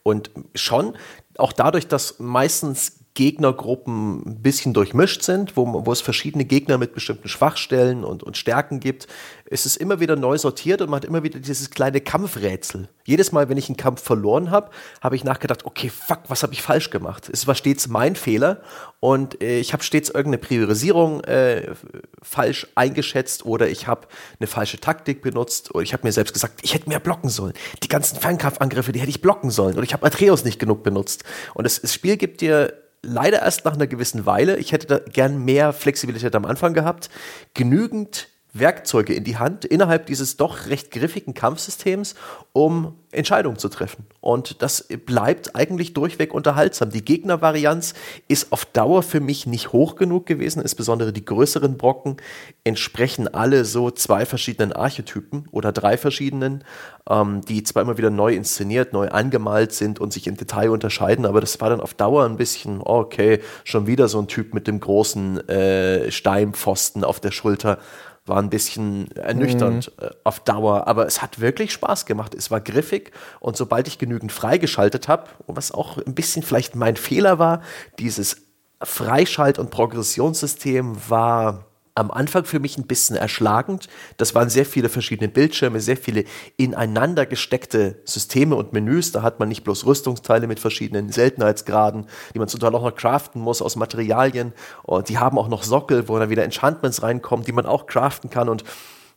Und 0.04 0.30
schon, 0.56 0.96
auch 1.38 1.54
dadurch, 1.54 1.88
dass 1.88 2.20
meistens 2.20 3.01
Gegnergruppen 3.14 4.24
ein 4.26 4.42
bisschen 4.42 4.74
durchmischt 4.74 5.24
sind, 5.24 5.58
wo, 5.58 5.86
wo 5.86 5.92
es 5.92 6.00
verschiedene 6.00 6.46
Gegner 6.46 6.78
mit 6.78 6.94
bestimmten 6.94 7.28
Schwachstellen 7.28 8.06
und, 8.06 8.24
und 8.24 8.38
Stärken 8.38 8.80
gibt, 8.80 9.08
ist 9.46 9.66
es 9.66 9.76
immer 9.76 10.00
wieder 10.00 10.16
neu 10.16 10.38
sortiert 10.38 10.82
und 10.82 10.90
man 10.90 10.98
hat 10.98 11.06
immer 11.06 11.22
wieder 11.22 11.40
dieses 11.40 11.72
kleine 11.72 12.00
Kampfrätsel. 12.00 12.88
Jedes 13.04 13.34
Mal, 13.34 13.50
wenn 13.50 13.58
ich 13.58 13.68
einen 13.68 13.76
Kampf 13.76 14.02
verloren 14.02 14.50
habe, 14.50 14.70
habe 15.02 15.18
ich 15.18 15.26
nachgedacht, 15.26 15.66
okay, 15.66 15.90
fuck, 15.90 16.20
was 16.30 16.42
habe 16.42 16.54
ich 16.54 16.62
falsch 16.62 16.90
gemacht? 16.90 17.30
Es 17.30 17.48
war 17.48 17.56
stets 17.56 17.90
mein 17.90 18.16
Fehler 18.16 18.62
und 19.02 19.44
äh, 19.44 19.60
ich 19.60 19.74
habe 19.74 19.84
stets 19.84 20.10
irgendeine 20.10 20.38
Priorisierung 20.38 21.22
äh, 21.26 21.74
falsch 22.22 22.68
eingeschätzt 22.76 23.46
oder 23.46 23.68
ich 23.68 23.88
habe 23.88 24.08
eine 24.40 24.48
falsche 24.48 24.80
Taktik 24.80 25.22
benutzt 25.22 25.76
oder 25.76 25.84
ich 25.84 25.92
habe 25.92 26.08
mir 26.08 26.14
selbst 26.14 26.32
gesagt, 26.32 26.62
ich 26.62 26.74
hätte 26.74 26.88
mehr 26.88 27.02
blocken 27.02 27.30
sollen. 27.30 27.54
Die 27.84 27.90
ganzen 27.90 28.18
Fernkampfangriffe, 28.18 28.94
die 28.94 29.02
hätte 29.02 29.10
ich 29.10 29.22
blocken 29.22 29.52
sollen 29.52 29.74
oder 29.74 29.84
ich 29.84 29.92
habe 29.92 30.06
Atreus 30.06 30.46
nicht 30.46 30.60
genug 30.60 30.82
benutzt. 30.82 31.26
Und 31.56 31.66
das, 31.66 31.82
das 31.82 31.94
Spiel 31.94 32.16
gibt 32.16 32.40
dir 32.40 32.81
leider 33.04 33.42
erst 33.42 33.66
nach 33.66 33.74
einer 33.74 33.88
gewissen 33.88 34.26
Weile, 34.26 34.58
ich 34.58 34.72
hätte 34.72 34.88
da 34.88 35.00
gern 35.00 35.44
mehr 35.44 35.74
Flexibilität 35.74 36.36
am 36.36 36.46
Anfang 36.46 36.74
gehabt, 36.74 37.10
genügend 37.54 38.28
Werkzeuge 38.54 39.14
in 39.14 39.24
die 39.24 39.38
Hand 39.38 39.66
innerhalb 39.66 40.08
dieses 40.08 40.38
doch 40.38 40.68
recht 40.68 40.92
griffigen 40.92 41.34
Kampfsystems, 41.34 42.16
um 42.52 42.96
Entscheidungen 43.12 43.58
zu 43.58 43.70
treffen. 43.70 44.06
Und 44.20 44.62
das 44.62 44.88
bleibt 45.06 45.56
eigentlich 45.56 45.94
durchweg 45.94 46.34
unterhaltsam. 46.34 46.92
Die 46.92 47.04
Gegnervarianz 47.04 47.94
ist 48.28 48.52
auf 48.52 48.66
Dauer 48.66 49.04
für 49.04 49.20
mich 49.20 49.48
nicht 49.48 49.72
hoch 49.72 49.96
genug 49.96 50.26
gewesen, 50.26 50.62
insbesondere 50.62 51.14
die 51.14 51.26
größeren 51.26 51.78
Brocken 51.78 52.18
entsprechen 52.64 53.28
alle 53.34 53.66
so 53.66 53.92
zwei 53.92 54.26
verschiedenen 54.26 54.74
Archetypen 54.74 55.48
oder 55.52 55.72
drei 55.72 55.98
verschiedenen, 55.98 56.64
ähm, 57.10 57.42
die 57.42 57.64
zwar 57.64 57.84
immer 57.84 57.98
wieder 57.98 58.10
neu 58.10 58.34
inszeniert, 58.34 58.94
neu 58.94 59.10
angemalt 59.10 59.74
sind 59.74 60.00
und 60.00 60.14
sich 60.14 60.28
im 60.28 60.38
Detail 60.38 60.70
unterscheiden, 60.70 61.26
aber 61.26 61.42
das 61.42 61.60
war 61.60 61.70
dann 61.70 61.82
auf 61.82 61.94
Dauer 61.94 62.26
ein 62.26 62.38
bisschen, 62.38 62.82
okay, 62.82 63.40
schon 63.64 63.88
wieder 63.88 64.08
so 64.08 64.20
ein 64.20 64.28
Typ 64.28 64.54
mit 64.54 64.68
dem 64.68 64.80
großen 64.80 65.48
äh, 65.50 66.12
Steinpfosten 66.12 67.04
auf 67.04 67.20
der 67.20 67.32
Schulter 67.32 67.78
war 68.26 68.38
ein 68.38 68.50
bisschen 68.50 69.12
ernüchternd 69.16 69.92
mhm. 70.00 70.06
Äh, 70.06 70.10
auf 70.24 70.40
Dauer, 70.42 70.88
aber 70.88 71.06
es 71.06 71.22
hat 71.22 71.40
wirklich 71.40 71.72
Spaß 71.72 72.06
gemacht. 72.06 72.34
Es 72.36 72.52
war 72.52 72.62
griffig 72.62 73.12
und 73.40 73.58
sobald 73.58 73.88
ich 73.88 73.98
genügend 73.98 74.32
freigeschaltet 74.32 75.08
habe, 75.08 75.30
was 75.48 75.72
auch 75.72 75.98
ein 75.98 76.16
bisschen 76.16 76.44
vielleicht 76.44 76.76
mein 76.76 76.96
Fehler 76.96 77.40
war, 77.40 77.62
dieses 78.00 78.38
Freischalt- 78.82 79.60
und 79.60 79.70
Progressionssystem 79.70 80.98
war 81.10 81.71
am 81.96 82.12
Anfang 82.12 82.46
für 82.46 82.60
mich 82.60 82.78
ein 82.78 82.88
bisschen 82.88 83.16
erschlagend. 83.16 83.88
Das 84.18 84.34
waren 84.34 84.50
sehr 84.50 84.66
viele 84.66 84.90
verschiedene 84.90 85.28
Bildschirme, 85.28 85.82
sehr 85.82 85.98
viele 85.98 86.24
ineinander 86.58 87.26
gesteckte 87.26 88.02
Systeme 88.06 88.56
und 88.56 88.74
Menüs. 88.74 89.12
Da 89.12 89.22
hat 89.22 89.40
man 89.40 89.50
nicht 89.50 89.64
bloß 89.64 89.86
Rüstungsteile 89.86 90.48
mit 90.48 90.60
verschiedenen 90.60 91.12
Seltenheitsgraden, 91.12 92.08
die 92.34 92.40
man 92.40 92.48
zum 92.48 92.60
Teil 92.60 92.74
auch 92.76 92.84
noch 92.84 92.96
craften 92.96 93.42
muss 93.42 93.62
aus 93.62 93.76
Materialien. 93.76 94.54
Und 94.84 95.10
die 95.10 95.18
haben 95.18 95.38
auch 95.38 95.50
noch 95.50 95.64
Sockel, 95.64 96.08
wo 96.08 96.18
dann 96.18 96.30
wieder 96.30 96.44
Enchantments 96.44 97.04
reinkommen, 97.04 97.46
die 97.46 97.52
man 97.52 97.66
auch 97.66 97.88
craften 97.88 98.30
kann. 98.30 98.48
Und 98.48 98.64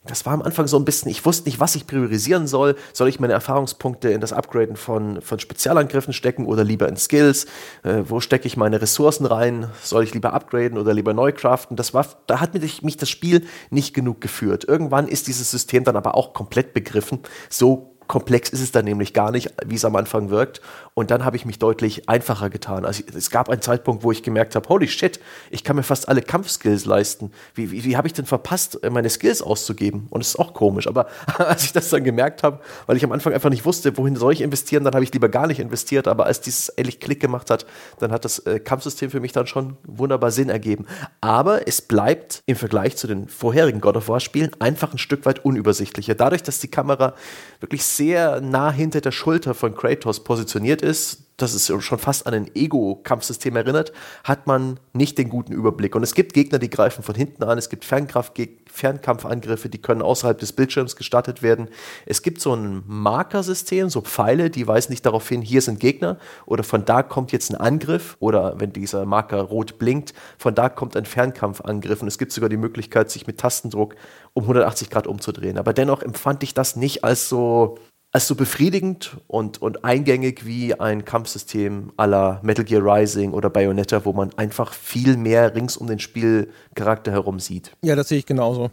das 0.07 0.25
war 0.25 0.33
am 0.33 0.41
Anfang 0.41 0.67
so 0.67 0.77
ein 0.77 0.85
bisschen, 0.85 1.09
ich 1.09 1.25
wusste 1.25 1.49
nicht, 1.49 1.59
was 1.59 1.75
ich 1.75 1.87
priorisieren 1.87 2.47
soll. 2.47 2.75
Soll 2.93 3.09
ich 3.09 3.19
meine 3.19 3.33
Erfahrungspunkte 3.33 4.09
in 4.09 4.21
das 4.21 4.33
Upgraden 4.33 4.75
von, 4.75 5.21
von 5.21 5.39
Spezialangriffen 5.39 6.13
stecken 6.13 6.45
oder 6.45 6.63
lieber 6.63 6.87
in 6.87 6.97
Skills? 6.97 7.45
Äh, 7.83 8.03
wo 8.07 8.19
stecke 8.19 8.47
ich 8.47 8.57
meine 8.57 8.81
Ressourcen 8.81 9.25
rein? 9.25 9.69
Soll 9.81 10.03
ich 10.03 10.13
lieber 10.13 10.33
upgraden 10.33 10.77
oder 10.77 10.93
lieber 10.93 11.13
neu 11.13 11.31
craften? 11.31 11.75
Das 11.75 11.93
war, 11.93 12.05
da 12.27 12.39
hat 12.39 12.53
mich, 12.53 12.83
mich 12.83 12.97
das 12.97 13.09
Spiel 13.09 13.45
nicht 13.69 13.93
genug 13.93 14.21
geführt. 14.21 14.63
Irgendwann 14.65 15.07
ist 15.07 15.27
dieses 15.27 15.49
System 15.49 15.83
dann 15.83 15.95
aber 15.95 16.15
auch 16.15 16.33
komplett 16.33 16.73
begriffen. 16.73 17.19
So 17.49 17.95
komplex 18.07 18.49
ist 18.49 18.61
es 18.61 18.71
dann 18.71 18.85
nämlich 18.85 19.13
gar 19.13 19.31
nicht, 19.31 19.53
wie 19.65 19.75
es 19.75 19.85
am 19.85 19.95
Anfang 19.95 20.29
wirkt. 20.29 20.61
Und 20.97 21.11
dann 21.11 21.25
habe 21.25 21.35
ich 21.35 21.45
mich 21.45 21.59
deutlich 21.59 22.07
einfacher 22.07 22.49
getan. 22.49 22.85
Also 22.85 23.03
es 23.13 23.29
gab 23.29 23.49
einen 23.49 23.61
Zeitpunkt, 23.61 24.03
wo 24.03 24.13
ich 24.13 24.23
gemerkt 24.23 24.55
habe, 24.55 24.69
holy 24.69 24.87
shit, 24.87 25.19
ich 25.51 25.65
kann 25.65 25.75
mir 25.75 25.83
fast 25.83 26.07
alle 26.07 26.21
Kampfskills 26.21 26.85
leisten. 26.85 27.33
Wie, 27.53 27.69
wie, 27.69 27.83
wie 27.83 27.97
habe 27.97 28.07
ich 28.07 28.13
denn 28.13 28.25
verpasst, 28.25 28.79
meine 28.89 29.09
Skills 29.09 29.41
auszugeben? 29.41 30.07
Und 30.09 30.21
es 30.21 30.29
ist 30.29 30.39
auch 30.39 30.53
komisch. 30.53 30.87
Aber 30.87 31.07
als 31.37 31.65
ich 31.65 31.73
das 31.73 31.89
dann 31.89 32.05
gemerkt 32.05 32.43
habe, 32.43 32.61
weil 32.87 32.95
ich 32.95 33.03
am 33.03 33.11
Anfang 33.11 33.33
einfach 33.33 33.49
nicht 33.49 33.65
wusste, 33.65 33.97
wohin 33.97 34.15
soll 34.15 34.31
ich 34.31 34.39
investieren, 34.39 34.85
dann 34.85 34.93
habe 34.93 35.03
ich 35.03 35.11
lieber 35.11 35.27
gar 35.27 35.47
nicht 35.47 35.59
investiert. 35.59 36.07
Aber 36.07 36.27
als 36.27 36.39
dieses 36.39 36.69
ehrlich 36.69 37.01
Klick 37.01 37.19
gemacht 37.19 37.49
hat, 37.49 37.65
dann 37.99 38.13
hat 38.13 38.23
das 38.23 38.39
äh, 38.39 38.61
Kampfsystem 38.61 39.11
für 39.11 39.19
mich 39.19 39.33
dann 39.33 39.47
schon 39.47 39.75
wunderbar 39.83 40.31
Sinn 40.31 40.47
ergeben. 40.47 40.85
Aber 41.19 41.67
es 41.67 41.81
bleibt 41.81 42.41
im 42.45 42.55
Vergleich 42.55 42.95
zu 42.95 43.07
den 43.07 43.27
vorherigen 43.27 43.81
God 43.81 43.97
of 43.97 44.07
War 44.07 44.21
Spielen 44.21 44.51
einfach 44.59 44.93
ein 44.93 44.97
Stück 44.97 45.25
weit 45.25 45.43
unübersichtlicher. 45.43 46.15
Dadurch, 46.15 46.41
dass 46.41 46.59
die 46.59 46.69
Kamera 46.69 47.15
wirklich 47.59 47.83
sehr 47.83 48.39
nah 48.39 48.71
hinter 48.71 49.01
der 49.01 49.11
Schulter 49.11 49.53
von 49.53 49.75
Kratos 49.75 50.23
positioniert 50.23 50.84
ist, 50.85 51.25
das 51.37 51.53
ist 51.53 51.69
schon 51.83 51.99
fast 51.99 52.27
an 52.27 52.33
ein 52.33 52.55
Ego-Kampfsystem 52.55 53.57
erinnert, 53.57 53.91
hat 54.23 54.47
man 54.47 54.79
nicht 54.93 55.17
den 55.17 55.27
guten 55.27 55.51
Überblick. 55.51 55.93
Und 55.93 56.03
es 56.03 56.13
gibt 56.13 56.33
Gegner, 56.33 56.59
die 56.59 56.69
greifen 56.69 57.03
von 57.03 57.13
hinten 57.13 57.43
an, 57.43 57.57
es 57.57 57.69
gibt 57.69 57.83
Fernkampfangriffe, 57.83 59.67
die 59.67 59.81
können 59.81 60.01
außerhalb 60.01 60.37
des 60.39 60.53
Bildschirms 60.53 60.95
gestartet 60.95 61.41
werden. 61.41 61.67
Es 62.05 62.21
gibt 62.21 62.39
so 62.39 62.55
ein 62.55 62.83
Markersystem, 62.87 63.89
so 63.89 63.99
Pfeile, 63.99 64.49
die 64.49 64.65
weisen 64.65 64.93
nicht 64.93 65.05
darauf 65.05 65.27
hin, 65.27 65.41
hier 65.41 65.61
sind 65.61 65.81
Gegner 65.81 66.19
oder 66.45 66.63
von 66.63 66.85
da 66.85 67.03
kommt 67.03 67.33
jetzt 67.33 67.51
ein 67.51 67.57
Angriff 67.57 68.15
oder 68.19 68.57
wenn 68.61 68.71
dieser 68.71 69.05
Marker 69.05 69.41
rot 69.41 69.77
blinkt, 69.77 70.13
von 70.37 70.55
da 70.55 70.69
kommt 70.69 70.95
ein 70.95 71.05
Fernkampfangriff 71.05 72.01
und 72.01 72.07
es 72.07 72.17
gibt 72.17 72.31
sogar 72.31 72.49
die 72.49 72.55
Möglichkeit, 72.55 73.11
sich 73.11 73.27
mit 73.27 73.39
Tastendruck 73.39 73.95
um 74.33 74.43
180 74.43 74.89
Grad 74.89 75.05
umzudrehen. 75.05 75.57
Aber 75.57 75.73
dennoch 75.73 76.01
empfand 76.01 76.43
ich 76.43 76.53
das 76.53 76.77
nicht 76.77 77.03
als 77.03 77.27
so 77.27 77.77
als 78.15 78.27
so 78.27 78.35
befriedigend 78.35 79.17
und, 79.27 79.61
und 79.61 79.83
eingängig 79.83 80.45
wie 80.45 80.79
ein 80.79 81.03
Kampfsystem 81.03 81.91
aller 81.97 82.39
Metal 82.43 82.63
Gear 82.63 82.81
Rising 82.81 83.33
oder 83.33 83.49
Bayonetta, 83.49 84.05
wo 84.05 84.13
man 84.13 84.33
einfach 84.37 84.71
viel 84.71 85.17
mehr 85.17 85.53
rings 85.53 85.75
um 85.75 85.87
den 85.87 85.99
Spielcharakter 85.99 87.11
herum 87.11 87.41
sieht. 87.41 87.73
Ja, 87.81 87.97
das 87.97 88.07
sehe 88.07 88.19
ich 88.19 88.25
genauso. 88.25 88.71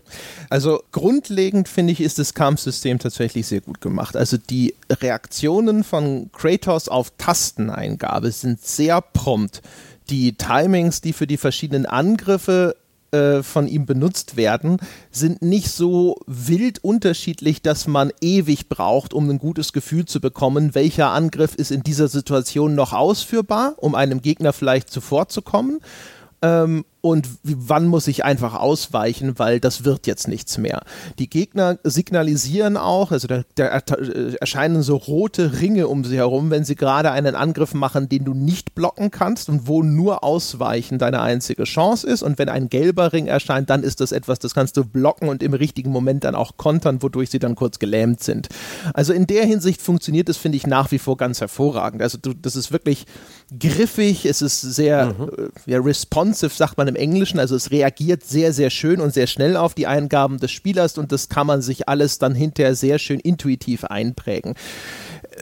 Also 0.48 0.84
grundlegend 0.92 1.68
finde 1.68 1.92
ich, 1.92 2.00
ist 2.00 2.20
das 2.20 2.34
Kampfsystem 2.34 3.00
tatsächlich 3.00 3.48
sehr 3.48 3.62
gut 3.62 3.80
gemacht. 3.80 4.16
Also 4.16 4.36
die 4.36 4.76
Reaktionen 4.88 5.82
von 5.82 6.30
Kratos 6.30 6.88
auf 6.88 7.10
Tasteneingabe 7.18 8.30
sind 8.30 8.64
sehr 8.64 9.00
prompt. 9.00 9.60
Die 10.08 10.34
Timings, 10.34 11.00
die 11.00 11.12
für 11.12 11.26
die 11.26 11.36
verschiedenen 11.36 11.86
Angriffe 11.86 12.76
äh, 13.12 13.42
von 13.42 13.68
ihm 13.68 13.86
benutzt 13.86 14.36
werden, 14.36 14.78
sind 15.10 15.42
nicht 15.42 15.70
so 15.70 16.16
wild 16.26 16.82
unterschiedlich, 16.82 17.62
dass 17.62 17.86
man 17.86 18.10
ewig 18.20 18.68
braucht, 18.68 19.14
um 19.14 19.28
ein 19.28 19.38
gutes 19.38 19.72
Gefühl 19.72 20.06
zu 20.06 20.20
bekommen, 20.20 20.74
welcher 20.74 21.10
Angriff 21.10 21.54
ist 21.54 21.70
in 21.70 21.82
dieser 21.82 22.08
Situation 22.08 22.74
noch 22.74 22.92
ausführbar, 22.92 23.74
um 23.76 23.94
einem 23.94 24.22
Gegner 24.22 24.52
vielleicht 24.52 24.90
zuvorzukommen. 24.90 25.80
Ähm, 26.40 26.84
und 27.02 27.28
wann 27.42 27.88
muss 27.88 28.06
ich 28.06 28.24
einfach 28.24 28.54
ausweichen, 28.54 29.36
weil 29.40 29.58
das 29.58 29.84
wird 29.84 30.06
jetzt 30.06 30.28
nichts 30.28 30.56
mehr. 30.56 30.82
Die 31.18 31.28
Gegner 31.28 31.78
signalisieren 31.82 32.76
auch, 32.76 33.10
also 33.10 33.26
da, 33.26 33.42
da 33.56 33.66
äh, 33.66 34.36
erscheinen 34.40 34.82
so 34.82 34.96
rote 34.96 35.60
Ringe 35.60 35.88
um 35.88 36.04
sie 36.04 36.16
herum, 36.16 36.50
wenn 36.50 36.64
sie 36.64 36.76
gerade 36.76 37.10
einen 37.10 37.34
Angriff 37.34 37.74
machen, 37.74 38.08
den 38.08 38.24
du 38.24 38.34
nicht 38.34 38.76
blocken 38.76 39.10
kannst 39.10 39.48
und 39.48 39.66
wo 39.66 39.82
nur 39.82 40.22
Ausweichen 40.22 41.00
deine 41.00 41.20
einzige 41.22 41.64
Chance 41.64 42.06
ist. 42.06 42.22
Und 42.22 42.38
wenn 42.38 42.48
ein 42.48 42.68
gelber 42.68 43.12
Ring 43.12 43.26
erscheint, 43.26 43.68
dann 43.68 43.82
ist 43.82 44.00
das 44.00 44.12
etwas, 44.12 44.38
das 44.38 44.54
kannst 44.54 44.76
du 44.76 44.84
blocken 44.84 45.28
und 45.28 45.42
im 45.42 45.54
richtigen 45.54 45.90
Moment 45.90 46.22
dann 46.22 46.36
auch 46.36 46.56
kontern, 46.56 47.02
wodurch 47.02 47.30
sie 47.30 47.40
dann 47.40 47.56
kurz 47.56 47.80
gelähmt 47.80 48.22
sind. 48.22 48.48
Also 48.94 49.12
in 49.12 49.26
der 49.26 49.44
Hinsicht 49.44 49.82
funktioniert 49.82 50.28
das, 50.28 50.36
finde 50.36 50.56
ich, 50.56 50.68
nach 50.68 50.92
wie 50.92 51.00
vor 51.00 51.16
ganz 51.16 51.40
hervorragend. 51.40 52.00
Also 52.00 52.16
du, 52.16 52.32
das 52.32 52.54
ist 52.54 52.70
wirklich 52.70 53.06
griffig, 53.58 54.24
es 54.24 54.40
ist 54.40 54.60
sehr 54.60 55.14
mhm. 55.18 55.50
äh, 55.66 55.72
ja, 55.72 55.80
responsive, 55.80 56.54
sagt 56.54 56.78
man 56.78 56.91
im 56.92 56.96
Englischen. 56.96 57.38
Also 57.38 57.56
es 57.56 57.70
reagiert 57.70 58.24
sehr, 58.24 58.52
sehr 58.52 58.70
schön 58.70 59.00
und 59.00 59.14
sehr 59.14 59.26
schnell 59.26 59.56
auf 59.56 59.74
die 59.74 59.86
Eingaben 59.86 60.38
des 60.38 60.50
Spielers 60.50 60.98
und 60.98 61.12
das 61.12 61.28
kann 61.28 61.46
man 61.46 61.62
sich 61.62 61.88
alles 61.88 62.18
dann 62.18 62.34
hinterher 62.34 62.74
sehr 62.74 62.98
schön 62.98 63.20
intuitiv 63.20 63.84
einprägen 63.84 64.54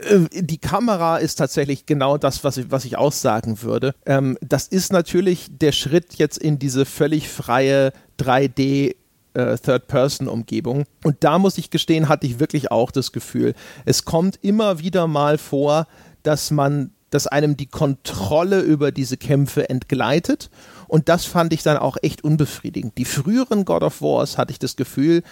äh, 0.05 0.19
die 0.31 0.57
Kamera 0.57 1.17
ist 1.17 1.35
tatsächlich 1.35 1.85
genau 1.85 2.17
das, 2.17 2.43
was 2.45 2.57
ich, 2.57 2.71
was 2.71 2.85
ich 2.85 2.97
aussagen 2.97 3.61
würde. 3.61 3.93
Ähm, 4.05 4.37
das 4.41 4.67
ist 4.67 4.93
natürlich 4.93 5.47
der 5.49 5.73
Schritt 5.73 6.15
jetzt 6.15 6.37
in 6.37 6.59
diese 6.59 6.85
völlig 6.85 7.27
freie 7.27 7.91
3D 8.19 8.95
äh, 9.33 9.57
Third-Person-Umgebung. 9.57 10.85
Und 11.03 11.17
da 11.21 11.39
muss 11.39 11.57
ich 11.57 11.69
gestehen, 11.69 12.07
hatte 12.09 12.25
ich 12.25 12.39
wirklich 12.39 12.71
auch 12.71 12.91
das 12.91 13.11
Gefühl, 13.11 13.53
es 13.85 14.05
kommt 14.05 14.39
immer 14.41 14.79
wieder 14.79 15.07
mal 15.07 15.37
vor, 15.37 15.87
dass 16.23 16.51
man 16.51 16.91
dass 17.11 17.27
einem 17.27 17.57
die 17.57 17.67
Kontrolle 17.67 18.61
über 18.61 18.91
diese 18.91 19.17
Kämpfe 19.17 19.69
entgleitet. 19.69 20.49
Und 20.91 21.07
das 21.07 21.23
fand 21.23 21.53
ich 21.53 21.63
dann 21.63 21.77
auch 21.77 21.95
echt 22.01 22.21
unbefriedigend. 22.21 22.97
Die 22.97 23.05
früheren 23.05 23.63
God 23.63 23.81
of 23.81 24.01
Wars 24.01 24.37
hatte 24.37 24.51
ich 24.51 24.59
das 24.59 24.75
Gefühl, 24.75 25.23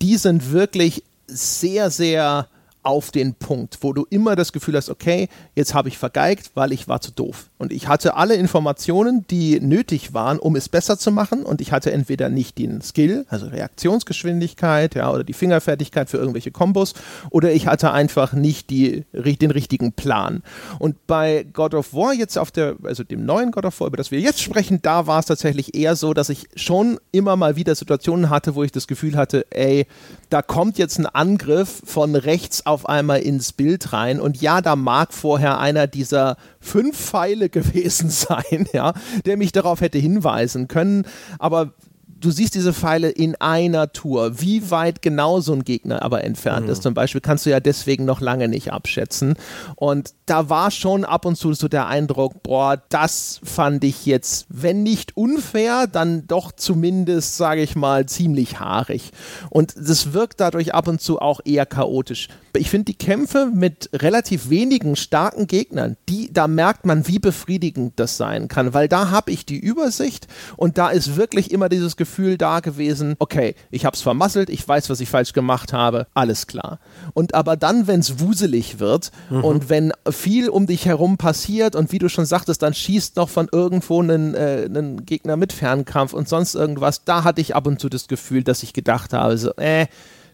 die 0.00 0.16
sind 0.16 0.52
wirklich 0.52 1.02
sehr, 1.26 1.90
sehr 1.90 2.46
auf 2.88 3.10
den 3.10 3.34
Punkt, 3.34 3.76
wo 3.82 3.92
du 3.92 4.06
immer 4.08 4.34
das 4.34 4.50
Gefühl 4.50 4.74
hast, 4.74 4.88
okay, 4.88 5.28
jetzt 5.54 5.74
habe 5.74 5.90
ich 5.90 5.98
vergeigt, 5.98 6.52
weil 6.54 6.72
ich 6.72 6.88
war 6.88 7.02
zu 7.02 7.12
doof. 7.12 7.50
Und 7.58 7.70
ich 7.70 7.86
hatte 7.86 8.16
alle 8.16 8.34
Informationen, 8.34 9.26
die 9.28 9.60
nötig 9.60 10.14
waren, 10.14 10.38
um 10.38 10.56
es 10.56 10.70
besser 10.70 10.98
zu 10.98 11.12
machen. 11.12 11.42
Und 11.42 11.60
ich 11.60 11.70
hatte 11.70 11.92
entweder 11.92 12.30
nicht 12.30 12.56
den 12.56 12.80
Skill, 12.80 13.26
also 13.28 13.48
Reaktionsgeschwindigkeit, 13.48 14.94
ja, 14.94 15.12
oder 15.12 15.22
die 15.22 15.34
Fingerfertigkeit 15.34 16.08
für 16.08 16.16
irgendwelche 16.16 16.50
Kombos, 16.50 16.94
oder 17.28 17.52
ich 17.52 17.66
hatte 17.66 17.92
einfach 17.92 18.32
nicht 18.32 18.70
die, 18.70 19.04
den 19.12 19.50
richtigen 19.50 19.92
Plan. 19.92 20.42
Und 20.78 21.06
bei 21.06 21.44
God 21.52 21.74
of 21.74 21.92
War 21.92 22.14
jetzt 22.14 22.38
auf 22.38 22.50
der, 22.50 22.76
also 22.84 23.04
dem 23.04 23.26
neuen 23.26 23.50
God 23.50 23.66
of 23.66 23.78
War, 23.80 23.88
über 23.88 23.98
das 23.98 24.10
wir 24.10 24.20
jetzt 24.20 24.40
sprechen, 24.40 24.80
da 24.80 25.06
war 25.06 25.18
es 25.18 25.26
tatsächlich 25.26 25.74
eher 25.74 25.94
so, 25.94 26.14
dass 26.14 26.30
ich 26.30 26.46
schon 26.56 26.98
immer 27.12 27.36
mal 27.36 27.54
wieder 27.56 27.74
Situationen 27.74 28.30
hatte, 28.30 28.54
wo 28.54 28.62
ich 28.62 28.72
das 28.72 28.86
Gefühl 28.86 29.14
hatte, 29.14 29.44
ey, 29.50 29.86
da 30.30 30.42
kommt 30.42 30.78
jetzt 30.78 30.98
ein 30.98 31.06
Angriff 31.06 31.82
von 31.84 32.14
rechts 32.14 32.66
auf 32.66 32.88
einmal 32.88 33.20
ins 33.20 33.52
Bild 33.52 33.92
rein. 33.92 34.20
Und 34.20 34.40
ja, 34.40 34.60
da 34.60 34.76
mag 34.76 35.12
vorher 35.12 35.58
einer 35.58 35.86
dieser 35.86 36.36
fünf 36.60 36.98
Pfeile 36.98 37.48
gewesen 37.48 38.10
sein, 38.10 38.68
ja, 38.72 38.92
der 39.24 39.36
mich 39.36 39.52
darauf 39.52 39.80
hätte 39.80 39.98
hinweisen 39.98 40.68
können. 40.68 41.06
Aber 41.38 41.72
du 42.20 42.30
siehst 42.30 42.54
diese 42.54 42.72
Pfeile 42.72 43.08
in 43.10 43.34
einer 43.36 43.92
Tour. 43.92 44.40
Wie 44.40 44.70
weit 44.70 45.02
genau 45.02 45.40
so 45.40 45.52
ein 45.52 45.64
Gegner 45.64 46.02
aber 46.02 46.24
entfernt 46.24 46.66
mhm. 46.66 46.72
ist, 46.72 46.82
zum 46.82 46.94
Beispiel, 46.94 47.20
kannst 47.20 47.46
du 47.46 47.50
ja 47.50 47.60
deswegen 47.60 48.04
noch 48.04 48.20
lange 48.20 48.48
nicht 48.48 48.72
abschätzen. 48.72 49.34
Und 49.76 50.14
da 50.26 50.48
war 50.50 50.70
schon 50.70 51.04
ab 51.04 51.24
und 51.24 51.36
zu 51.36 51.52
so 51.54 51.68
der 51.68 51.86
Eindruck, 51.86 52.42
boah, 52.42 52.80
das 52.88 53.40
fand 53.42 53.84
ich 53.84 54.06
jetzt, 54.06 54.46
wenn 54.48 54.82
nicht 54.82 55.16
unfair, 55.16 55.86
dann 55.86 56.26
doch 56.26 56.52
zumindest, 56.52 57.36
sage 57.36 57.62
ich 57.62 57.76
mal, 57.76 58.06
ziemlich 58.06 58.60
haarig. 58.60 59.12
Und 59.50 59.74
das 59.76 60.12
wirkt 60.12 60.40
dadurch 60.40 60.74
ab 60.74 60.88
und 60.88 61.00
zu 61.00 61.20
auch 61.20 61.40
eher 61.44 61.66
chaotisch. 61.66 62.28
Ich 62.56 62.70
finde 62.70 62.86
die 62.86 62.98
Kämpfe 62.98 63.50
mit 63.52 63.90
relativ 63.92 64.50
wenigen 64.50 64.96
starken 64.96 65.46
Gegnern, 65.46 65.96
die, 66.08 66.32
da 66.32 66.48
merkt 66.48 66.86
man, 66.86 67.06
wie 67.06 67.18
befriedigend 67.18 67.94
das 67.96 68.16
sein 68.16 68.48
kann, 68.48 68.74
weil 68.74 68.88
da 68.88 69.10
habe 69.10 69.30
ich 69.30 69.46
die 69.46 69.58
Übersicht 69.58 70.26
und 70.56 70.78
da 70.78 70.88
ist 70.88 71.16
wirklich 71.16 71.50
immer 71.50 71.68
dieses 71.68 71.96
Gefühl 71.96 72.38
da 72.38 72.60
gewesen, 72.60 73.16
okay, 73.18 73.54
ich 73.70 73.84
habe 73.84 73.94
es 73.94 74.02
vermasselt, 74.02 74.50
ich 74.50 74.66
weiß, 74.66 74.90
was 74.90 75.00
ich 75.00 75.08
falsch 75.08 75.32
gemacht 75.32 75.72
habe, 75.72 76.06
alles 76.14 76.46
klar. 76.46 76.80
Und 77.14 77.34
aber 77.34 77.56
dann, 77.56 77.86
wenn 77.86 78.00
es 78.00 78.20
wuselig 78.20 78.78
wird 78.78 79.10
mhm. 79.30 79.44
und 79.44 79.68
wenn 79.68 79.92
viel 80.10 80.48
um 80.48 80.66
dich 80.66 80.86
herum 80.86 81.18
passiert 81.18 81.76
und 81.76 81.92
wie 81.92 81.98
du 81.98 82.08
schon 82.08 82.26
sagtest, 82.26 82.62
dann 82.62 82.74
schießt 82.74 83.16
noch 83.16 83.28
von 83.28 83.48
irgendwo 83.50 84.00
einen, 84.00 84.34
äh, 84.34 84.64
einen 84.66 85.04
Gegner 85.04 85.36
mit 85.36 85.52
Fernkampf 85.52 86.12
und 86.12 86.28
sonst 86.28 86.54
irgendwas, 86.54 87.04
da 87.04 87.24
hatte 87.24 87.40
ich 87.40 87.54
ab 87.54 87.66
und 87.66 87.80
zu 87.80 87.88
das 87.88 88.08
Gefühl, 88.08 88.42
dass 88.44 88.62
ich 88.62 88.72
gedacht 88.72 89.12
habe, 89.12 89.36
so, 89.38 89.52
äh, 89.56 89.86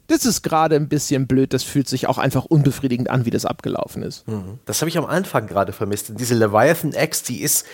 das 0.07 0.27
ist 0.27 0.43
gerade 0.43 0.77
ein 0.77 0.89
bisschen 0.89 1.27
blöd, 1.27 1.53
das 1.53 1.63
fühlt 1.63 1.89
sich 1.89 2.07
auch 2.07 2.19
einfach 2.19 2.45
unbefriedigend 2.45 3.11
an, 3.11 3.25
wie 3.25 3.31
das 3.31 3.47
abgelaufen 3.47 4.03
ist. 4.03 4.27
Mhm. 4.29 4.59
Das 4.67 4.81
habe 4.81 4.89
ich 4.89 4.99
am 4.99 5.07
Anfang 5.07 5.47
gerade 5.47 5.73
vermisst. 5.73 6.13
Diese 6.19 6.35
Leviathan 6.35 6.93
X, 6.93 7.23
die 7.23 7.41
ist 7.41 7.67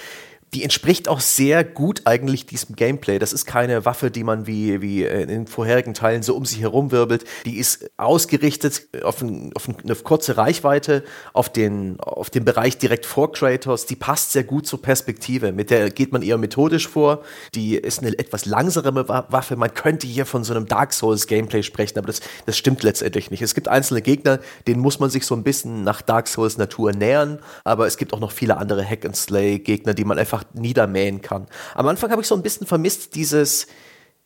die 0.54 0.62
entspricht 0.62 1.08
auch 1.08 1.20
sehr 1.20 1.62
gut 1.64 2.02
eigentlich 2.06 2.46
diesem 2.46 2.74
Gameplay. 2.74 3.18
Das 3.18 3.32
ist 3.32 3.46
keine 3.46 3.84
Waffe, 3.84 4.10
die 4.10 4.24
man 4.24 4.46
wie, 4.46 4.82
wie 4.82 5.04
in 5.04 5.28
den 5.28 5.46
vorherigen 5.46 5.94
Teilen 5.94 6.22
so 6.22 6.34
um 6.34 6.44
sich 6.44 6.60
herum 6.60 6.90
wirbelt. 6.90 7.24
Die 7.44 7.58
ist 7.58 7.90
ausgerichtet 7.96 8.88
auf, 9.02 9.22
ein, 9.22 9.52
auf 9.54 9.68
eine 9.68 9.94
kurze 9.96 10.36
Reichweite, 10.36 11.04
auf 11.32 11.50
den, 11.50 12.00
auf 12.00 12.30
den 12.30 12.44
Bereich 12.44 12.78
direkt 12.78 13.06
vor 13.06 13.32
Kratos. 13.32 13.86
Die 13.86 13.96
passt 13.96 14.32
sehr 14.32 14.44
gut 14.44 14.66
zur 14.66 14.82
Perspektive. 14.82 15.52
Mit 15.52 15.70
der 15.70 15.90
geht 15.90 16.12
man 16.12 16.22
eher 16.22 16.38
methodisch 16.38 16.88
vor. 16.88 17.22
Die 17.54 17.76
ist 17.76 18.00
eine 18.00 18.18
etwas 18.18 18.44
langsame 18.44 19.08
Waffe. 19.08 19.56
Man 19.56 19.72
könnte 19.72 20.06
hier 20.06 20.26
von 20.26 20.42
so 20.42 20.52
einem 20.52 20.66
Dark 20.66 20.92
Souls 20.92 21.26
Gameplay 21.26 21.62
sprechen, 21.62 21.98
aber 21.98 22.08
das, 22.08 22.20
das 22.46 22.58
stimmt 22.58 22.82
letztendlich 22.82 23.30
nicht. 23.30 23.42
Es 23.42 23.54
gibt 23.54 23.68
einzelne 23.68 24.02
Gegner, 24.02 24.40
denen 24.66 24.80
muss 24.80 24.98
man 24.98 25.10
sich 25.10 25.24
so 25.26 25.34
ein 25.34 25.44
bisschen 25.44 25.84
nach 25.84 26.02
Dark 26.02 26.26
Souls 26.26 26.58
Natur 26.58 26.92
nähern, 26.92 27.38
aber 27.64 27.86
es 27.86 27.96
gibt 27.96 28.12
auch 28.12 28.20
noch 28.20 28.32
viele 28.32 28.56
andere 28.56 28.84
Hack 28.84 29.04
and 29.04 29.16
Slay 29.16 29.58
Gegner, 29.58 29.94
die 29.94 30.04
man 30.04 30.18
einfach 30.18 30.39
einfach 30.40 30.54
niedermähen 30.54 31.20
kann. 31.20 31.46
Am 31.74 31.86
Anfang 31.88 32.10
habe 32.10 32.22
ich 32.22 32.28
so 32.28 32.34
ein 32.34 32.42
bisschen 32.42 32.66
vermisst, 32.66 33.14
dieses 33.14 33.66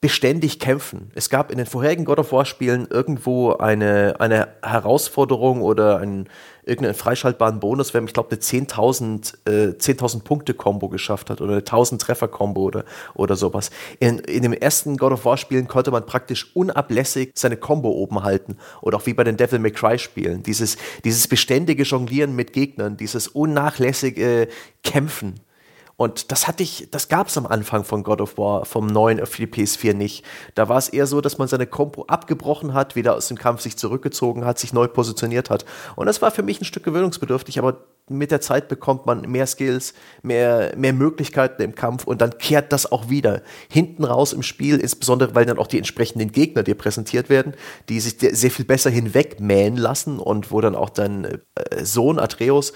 beständig 0.01 0.59
kämpfen. 0.59 1.11
Es 1.15 1.31
gab 1.31 1.51
in 1.51 1.57
den 1.57 1.65
vorherigen 1.65 2.05
God 2.05 2.19
of 2.19 2.31
War 2.31 2.45
Spielen 2.45 2.87
irgendwo 2.91 3.55
eine, 3.55 4.17
eine 4.21 4.49
Herausforderung 4.63 5.63
oder 5.63 5.97
ein, 5.97 6.29
irgendeinen 6.63 6.95
freischaltbaren 6.95 7.59
Bonus, 7.59 7.95
wenn 7.95 8.05
ich 8.05 8.13
glaube 8.13 8.33
eine 8.33 8.39
10.000 8.39 9.49
äh, 9.71 9.79
10 9.79 9.97
Punkte 10.23 10.53
Combo 10.53 10.91
geschafft 10.91 11.31
hat 11.31 11.41
oder 11.41 11.53
eine 11.53 11.61
1000 11.61 12.03
Treffer 12.03 12.29
Combo 12.29 12.65
oder, 12.65 12.85
oder 13.15 13.35
sowas. 13.35 13.71
In, 13.99 14.19
in 14.19 14.43
dem 14.43 14.53
ersten 14.53 14.99
God 14.99 15.13
of 15.13 15.25
War 15.25 15.39
Spielen 15.39 15.69
konnte 15.69 15.91
man 15.91 16.05
praktisch 16.05 16.55
unablässig 16.55 17.31
seine 17.35 17.57
Combo 17.57 17.89
oben 17.89 18.23
halten 18.23 18.59
oder 18.83 18.99
auch 18.99 19.07
wie 19.07 19.15
bei 19.15 19.25
den 19.25 19.39
Devil 19.39 19.59
May 19.59 19.71
Cry 19.71 19.99
Spielen. 19.99 20.43
Dieses, 20.43 20.77
dieses 21.03 21.29
beständige 21.29 21.85
Jonglieren 21.85 22.37
mit 22.37 22.53
Gegnern, 22.53 22.99
dieses 22.99 23.27
unnachlässige 23.27 24.49
Kämpfen 24.83 25.41
und 25.97 26.33
das 26.33 26.49
hatte 26.49 26.63
ich, 26.63 26.89
das 26.91 27.09
gab 27.09 27.29
es 27.29 27.39
am 27.39 27.47
Anfang 27.47 27.85
von 27.85 28.03
God 28.03 28.21
of 28.21 28.37
War, 28.37 28.65
vom 28.65 28.87
neuen 28.87 29.21
auf 29.21 29.35
die 29.37 29.47
PS4 29.47 29.95
nicht. 29.95 30.25
Da 30.55 30.69
war 30.69 30.79
es 30.79 30.89
eher 30.89 31.07
so, 31.07 31.21
dass 31.21 31.39
man 31.39 31.47
seine 31.47 31.67
Kompo 31.67 32.05
abgebrochen 32.05 32.75
hat, 32.75 32.97
wieder 32.97 33.15
aus 33.15 33.29
dem 33.29 33.39
Kampf 33.39 33.61
sich 33.61 33.77
zurückgezogen 33.77 34.45
hat, 34.45 34.59
sich 34.59 34.73
neu 34.73 34.89
positioniert 34.89 35.51
hat. 35.51 35.65
Und 35.95 36.07
das 36.07 36.21
war 36.21 36.31
für 36.33 36.43
mich 36.43 36.61
ein 36.61 36.65
Stück 36.65 36.83
gewöhnungsbedürftig, 36.83 37.59
aber 37.59 37.85
mit 38.09 38.31
der 38.31 38.41
Zeit 38.41 38.69
bekommt 38.69 39.07
man 39.07 39.23
mehr 39.23 39.47
Skills, 39.47 39.95
mehr, 40.23 40.75
mehr 40.77 40.93
Möglichkeiten 40.93 41.63
im 41.63 41.75
Kampf 41.75 42.05
und 42.05 42.21
dann 42.21 42.37
kehrt 42.37 42.73
das 42.73 42.91
auch 42.91 43.09
wieder 43.09 43.43
hinten 43.71 44.05
raus 44.05 44.35
im 44.35 44.43
Spiel, 44.43 44.79
insbesondere 44.79 45.35
weil 45.35 45.47
dann 45.47 45.59
auch 45.59 45.67
die 45.67 45.79
entsprechenden 45.79 46.31
Gegner 46.31 46.63
dir 46.63 46.75
präsentiert 46.75 47.31
werden, 47.31 47.55
die 47.89 48.01
sich 48.01 48.17
sehr 48.19 48.51
viel 48.51 48.67
besser 48.67 48.91
hinwegmähen 48.91 49.77
lassen 49.77 50.19
und 50.19 50.51
wo 50.51 50.61
dann 50.61 50.75
auch 50.75 50.91
dein 50.91 51.25
äh, 51.25 51.39
Sohn 51.83 52.19
Atreus 52.19 52.75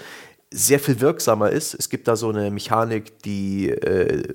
sehr 0.51 0.79
viel 0.79 0.99
wirksamer 0.99 1.49
ist. 1.49 1.73
Es 1.73 1.89
gibt 1.89 2.07
da 2.07 2.15
so 2.15 2.29
eine 2.29 2.51
Mechanik, 2.51 3.19
die 3.23 3.69
äh, 3.69 4.33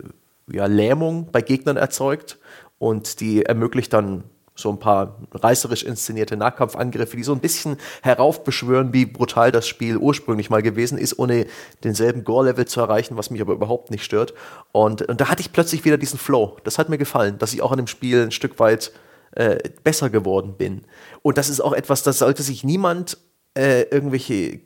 ja, 0.51 0.67
Lähmung 0.67 1.29
bei 1.33 1.43
Gegnern 1.43 1.77
erzeugt 1.77 2.39
und 2.79 3.21
die 3.21 3.45
ermöglicht 3.45 3.93
dann 3.93 4.25
so 4.57 4.71
ein 4.71 4.79
paar 4.79 5.19
reißerisch 5.33 5.83
inszenierte 5.83 6.37
Nahkampfangriffe, 6.37 7.17
die 7.17 7.25
so 7.25 7.33
ein 7.33 7.41
bisschen 7.41 7.77
heraufbeschwören, 8.03 8.93
wie 8.93 9.05
brutal 9.05 9.51
das 9.51 9.67
Spiel 9.67 9.97
ursprünglich 9.97 10.49
mal 10.49 10.63
gewesen 10.63 10.97
ist, 10.97 11.19
ohne 11.19 11.47
denselben 11.83 12.23
Gore-Level 12.23 12.65
zu 12.67 12.81
erreichen, 12.81 13.17
was 13.17 13.31
mich 13.31 13.41
aber 13.41 13.53
überhaupt 13.53 13.91
nicht 13.91 14.05
stört. 14.05 14.33
Und, 14.71 15.03
und 15.03 15.21
da 15.21 15.29
hatte 15.29 15.41
ich 15.41 15.53
plötzlich 15.53 15.85
wieder 15.85 15.99
diesen 15.99 16.21
Flow. 16.21 16.57
Das 16.63 16.79
hat 16.79 16.89
mir 16.89 16.99
gefallen, 16.99 17.39
dass 17.39 17.53
ich 17.53 17.63
auch 17.63 17.73
an 17.73 17.79
dem 17.79 17.89
Spiel 17.89 18.23
ein 18.23 18.31
Stück 18.31 18.61
weit 18.61 18.93
äh, 19.33 19.59
besser 19.83 20.09
geworden 20.09 20.55
bin. 20.57 20.83
Und 21.23 21.37
das 21.37 21.49
ist 21.49 21.61
auch 21.61 21.73
etwas, 21.73 22.05
das 22.05 22.19
sollte 22.19 22.45
sich 22.45 22.63
niemand 22.63 23.19
äh, 23.55 23.83
irgendwelche 23.83 24.61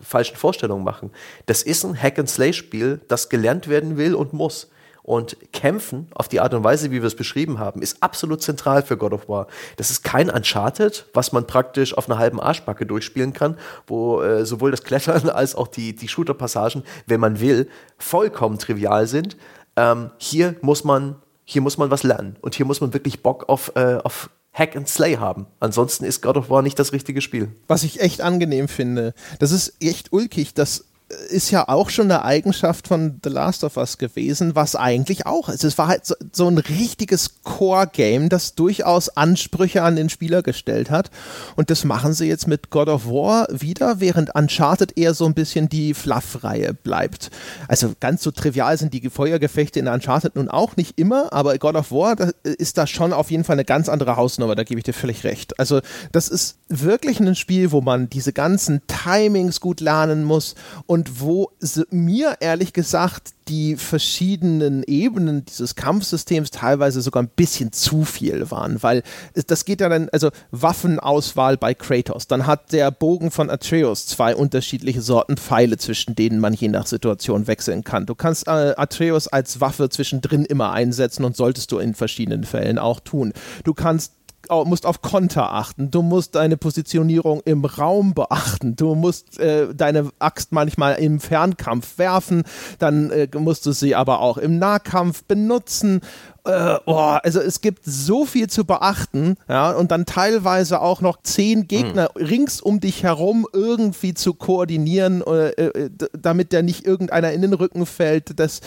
falschen 0.00 0.36
Vorstellungen 0.36 0.84
machen. 0.84 1.10
Das 1.46 1.62
ist 1.62 1.84
ein 1.84 2.00
Hack-and-Slay-Spiel, 2.00 3.00
das 3.08 3.28
gelernt 3.28 3.68
werden 3.68 3.96
will 3.96 4.14
und 4.14 4.32
muss. 4.32 4.70
Und 5.02 5.36
kämpfen 5.52 6.08
auf 6.14 6.26
die 6.26 6.40
Art 6.40 6.52
und 6.52 6.64
Weise, 6.64 6.90
wie 6.90 7.00
wir 7.00 7.06
es 7.06 7.14
beschrieben 7.14 7.60
haben, 7.60 7.80
ist 7.80 8.02
absolut 8.02 8.42
zentral 8.42 8.82
für 8.82 8.96
God 8.96 9.12
of 9.12 9.28
War. 9.28 9.46
Das 9.76 9.90
ist 9.90 10.02
kein 10.02 10.28
Uncharted, 10.28 11.06
was 11.14 11.30
man 11.30 11.46
praktisch 11.46 11.96
auf 11.96 12.10
einer 12.10 12.18
halben 12.18 12.40
Arschbacke 12.40 12.86
durchspielen 12.86 13.32
kann, 13.32 13.56
wo 13.86 14.20
äh, 14.20 14.44
sowohl 14.44 14.72
das 14.72 14.82
Klettern 14.82 15.28
als 15.30 15.54
auch 15.54 15.68
die, 15.68 15.94
die 15.94 16.08
Shooter-Passagen, 16.08 16.82
wenn 17.06 17.20
man 17.20 17.38
will, 17.38 17.68
vollkommen 17.98 18.58
trivial 18.58 19.06
sind. 19.06 19.36
Ähm, 19.76 20.10
hier 20.18 20.56
muss 20.60 20.82
man 20.82 21.22
hier 21.48 21.62
muss 21.62 21.78
man 21.78 21.90
was 21.90 22.02
lernen 22.02 22.36
und 22.40 22.56
hier 22.56 22.66
muss 22.66 22.80
man 22.80 22.92
wirklich 22.92 23.22
Bock 23.22 23.48
auf, 23.48 23.70
äh, 23.76 23.98
auf 24.02 24.30
Hack 24.56 24.74
and 24.74 24.88
Slay 24.88 25.16
haben. 25.16 25.46
Ansonsten 25.60 26.04
ist 26.04 26.22
God 26.22 26.38
of 26.38 26.48
War 26.48 26.62
nicht 26.62 26.78
das 26.78 26.92
richtige 26.92 27.20
Spiel. 27.20 27.48
Was 27.68 27.82
ich 27.82 28.00
echt 28.00 28.22
angenehm 28.22 28.68
finde, 28.68 29.12
das 29.38 29.52
ist 29.52 29.74
echt 29.80 30.12
ulkig, 30.14 30.54
dass 30.54 30.86
ist 31.30 31.52
ja 31.52 31.68
auch 31.68 31.90
schon 31.90 32.10
eine 32.10 32.24
Eigenschaft 32.24 32.88
von 32.88 33.20
The 33.22 33.30
Last 33.30 33.62
of 33.62 33.76
Us 33.76 33.96
gewesen, 33.96 34.56
was 34.56 34.74
eigentlich 34.74 35.24
auch 35.24 35.48
ist. 35.48 35.62
Es 35.62 35.78
war 35.78 35.86
halt 35.86 36.04
so, 36.04 36.16
so 36.32 36.48
ein 36.48 36.58
richtiges 36.58 37.42
Core-Game, 37.44 38.28
das 38.28 38.56
durchaus 38.56 39.08
Ansprüche 39.10 39.84
an 39.84 39.94
den 39.94 40.08
Spieler 40.08 40.42
gestellt 40.42 40.90
hat. 40.90 41.10
Und 41.54 41.70
das 41.70 41.84
machen 41.84 42.12
sie 42.12 42.26
jetzt 42.26 42.48
mit 42.48 42.70
God 42.70 42.88
of 42.88 43.06
War 43.06 43.46
wieder, 43.50 44.00
während 44.00 44.34
Uncharted 44.34 44.98
eher 44.98 45.14
so 45.14 45.26
ein 45.26 45.34
bisschen 45.34 45.68
die 45.68 45.94
Fluff-Reihe 45.94 46.74
bleibt. 46.74 47.30
Also 47.68 47.94
ganz 48.00 48.22
so 48.22 48.32
trivial 48.32 48.76
sind 48.76 48.92
die 48.92 49.08
Feuergefechte 49.08 49.78
in 49.78 49.86
Uncharted 49.86 50.34
nun 50.34 50.48
auch 50.48 50.76
nicht 50.76 50.98
immer, 50.98 51.32
aber 51.32 51.56
God 51.58 51.76
of 51.76 51.92
War 51.92 52.16
da 52.16 52.30
ist 52.42 52.78
da 52.78 52.86
schon 52.86 53.12
auf 53.12 53.30
jeden 53.30 53.44
Fall 53.44 53.54
eine 53.54 53.64
ganz 53.64 53.88
andere 53.88 54.16
Hausnummer, 54.16 54.56
da 54.56 54.64
gebe 54.64 54.80
ich 54.80 54.84
dir 54.84 54.92
völlig 54.92 55.22
recht. 55.22 55.58
Also 55.60 55.80
das 56.10 56.28
ist 56.28 56.56
wirklich 56.68 57.20
ein 57.20 57.36
Spiel, 57.36 57.70
wo 57.70 57.80
man 57.80 58.10
diese 58.10 58.32
ganzen 58.32 58.82
Timings 58.88 59.60
gut 59.60 59.80
lernen 59.80 60.24
muss 60.24 60.54
und 60.86 60.95
und 60.96 61.20
wo 61.20 61.50
mir 61.90 62.38
ehrlich 62.40 62.72
gesagt 62.72 63.34
die 63.48 63.76
verschiedenen 63.76 64.82
Ebenen 64.82 65.44
dieses 65.44 65.74
Kampfsystems 65.74 66.50
teilweise 66.50 67.02
sogar 67.02 67.22
ein 67.22 67.28
bisschen 67.28 67.70
zu 67.70 68.06
viel 68.06 68.50
waren, 68.50 68.82
weil 68.82 69.02
das 69.46 69.66
geht 69.66 69.82
ja 69.82 69.90
dann, 69.90 70.08
also 70.10 70.30
Waffenauswahl 70.52 71.58
bei 71.58 71.74
Kratos, 71.74 72.28
dann 72.28 72.46
hat 72.46 72.72
der 72.72 72.90
Bogen 72.90 73.30
von 73.30 73.50
Atreus 73.50 74.06
zwei 74.06 74.34
unterschiedliche 74.34 75.02
Sorten 75.02 75.36
Pfeile, 75.36 75.76
zwischen 75.76 76.14
denen 76.14 76.40
man 76.40 76.54
je 76.54 76.68
nach 76.68 76.86
Situation 76.86 77.46
wechseln 77.46 77.84
kann. 77.84 78.06
Du 78.06 78.14
kannst 78.14 78.48
äh, 78.48 78.72
Atreus 78.78 79.28
als 79.28 79.60
Waffe 79.60 79.90
zwischendrin 79.90 80.46
immer 80.46 80.72
einsetzen 80.72 81.26
und 81.26 81.36
solltest 81.36 81.72
du 81.72 81.78
in 81.78 81.92
verschiedenen 81.92 82.44
Fällen 82.44 82.78
auch 82.78 83.00
tun. 83.00 83.34
Du 83.64 83.74
kannst 83.74 84.14
musst 84.50 84.86
auf 84.86 85.02
Konter 85.02 85.52
achten, 85.52 85.90
du 85.90 86.02
musst 86.02 86.34
deine 86.34 86.56
Positionierung 86.56 87.40
im 87.44 87.64
Raum 87.64 88.14
beachten, 88.14 88.76
du 88.76 88.94
musst 88.94 89.38
äh, 89.38 89.74
deine 89.74 90.10
Axt 90.18 90.52
manchmal 90.52 90.94
im 90.96 91.20
Fernkampf 91.20 91.98
werfen, 91.98 92.44
dann 92.78 93.10
äh, 93.10 93.28
musst 93.36 93.66
du 93.66 93.72
sie 93.72 93.94
aber 93.94 94.20
auch 94.20 94.38
im 94.38 94.58
Nahkampf 94.58 95.24
benutzen. 95.24 96.00
Äh, 96.44 96.76
oh, 96.86 97.16
also 97.22 97.40
es 97.40 97.60
gibt 97.60 97.84
so 97.84 98.24
viel 98.24 98.48
zu 98.48 98.64
beachten, 98.64 99.36
ja, 99.48 99.72
und 99.72 99.90
dann 99.90 100.06
teilweise 100.06 100.80
auch 100.80 101.00
noch 101.00 101.22
zehn 101.22 101.66
Gegner 101.66 102.10
mhm. 102.14 102.24
rings 102.24 102.60
um 102.60 102.80
dich 102.80 103.02
herum 103.02 103.46
irgendwie 103.52 104.14
zu 104.14 104.34
koordinieren, 104.34 105.22
äh, 105.22 105.48
äh, 105.48 105.90
damit 106.18 106.52
der 106.52 106.62
nicht 106.62 106.86
irgendeiner 106.86 107.32
in 107.32 107.42
den 107.42 107.52
Rücken 107.52 107.86
fällt. 107.86 108.38
Das 108.38 108.60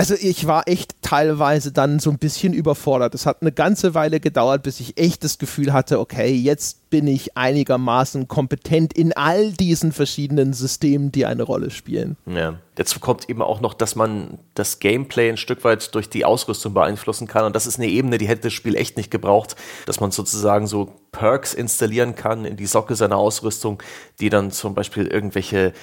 Also 0.00 0.14
ich 0.18 0.46
war 0.46 0.66
echt 0.66 0.94
teilweise 1.02 1.72
dann 1.72 1.98
so 1.98 2.08
ein 2.08 2.16
bisschen 2.16 2.54
überfordert. 2.54 3.14
Es 3.14 3.26
hat 3.26 3.42
eine 3.42 3.52
ganze 3.52 3.92
Weile 3.92 4.18
gedauert, 4.18 4.62
bis 4.62 4.80
ich 4.80 4.98
echt 4.98 5.22
das 5.24 5.36
Gefühl 5.36 5.74
hatte, 5.74 6.00
okay, 6.00 6.32
jetzt 6.32 6.88
bin 6.88 7.06
ich 7.06 7.36
einigermaßen 7.36 8.26
kompetent 8.26 8.94
in 8.94 9.12
all 9.12 9.52
diesen 9.52 9.92
verschiedenen 9.92 10.54
Systemen, 10.54 11.12
die 11.12 11.26
eine 11.26 11.42
Rolle 11.42 11.70
spielen. 11.70 12.16
Ja. 12.24 12.54
Dazu 12.76 12.98
kommt 12.98 13.28
eben 13.28 13.42
auch 13.42 13.60
noch, 13.60 13.74
dass 13.74 13.94
man 13.94 14.38
das 14.54 14.78
Gameplay 14.78 15.28
ein 15.28 15.36
Stück 15.36 15.64
weit 15.64 15.94
durch 15.94 16.08
die 16.08 16.24
Ausrüstung 16.24 16.72
beeinflussen 16.72 17.26
kann. 17.26 17.44
Und 17.44 17.54
das 17.54 17.66
ist 17.66 17.76
eine 17.78 17.88
Ebene, 17.88 18.16
die 18.16 18.26
hätte 18.26 18.44
das 18.44 18.54
Spiel 18.54 18.76
echt 18.76 18.96
nicht 18.96 19.10
gebraucht, 19.10 19.54
dass 19.84 20.00
man 20.00 20.12
sozusagen 20.12 20.66
so 20.66 20.94
Perks 21.12 21.52
installieren 21.52 22.14
kann 22.14 22.46
in 22.46 22.56
die 22.56 22.64
Socke 22.64 22.94
seiner 22.94 23.18
Ausrüstung, 23.18 23.82
die 24.18 24.30
dann 24.30 24.50
zum 24.50 24.74
Beispiel 24.74 25.06
irgendwelche 25.06 25.74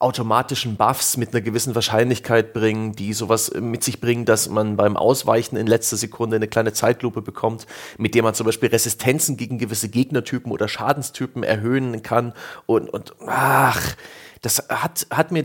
automatischen 0.00 0.76
Buffs 0.76 1.18
mit 1.18 1.32
einer 1.32 1.42
gewissen 1.42 1.74
Wahrscheinlichkeit 1.74 2.54
bringen, 2.54 2.92
die 2.92 3.12
sowas 3.12 3.52
mit 3.54 3.84
sich 3.84 4.00
bringen, 4.00 4.24
dass 4.24 4.48
man 4.48 4.76
beim 4.76 4.96
Ausweichen 4.96 5.56
in 5.56 5.66
letzter 5.66 5.98
Sekunde 5.98 6.36
eine 6.36 6.48
kleine 6.48 6.72
Zeitlupe 6.72 7.20
bekommt, 7.20 7.66
mit 7.98 8.14
der 8.14 8.22
man 8.22 8.34
zum 8.34 8.46
Beispiel 8.46 8.70
Resistenzen 8.70 9.36
gegen 9.36 9.58
gewisse 9.58 9.90
Gegnertypen 9.90 10.50
oder 10.50 10.68
Schadenstypen 10.68 11.42
erhöhen 11.42 12.02
kann. 12.02 12.32
Und, 12.64 12.88
und 12.88 13.14
ach, 13.26 13.94
das 14.40 14.68
hat, 14.70 15.06
hat 15.10 15.32
mir 15.32 15.44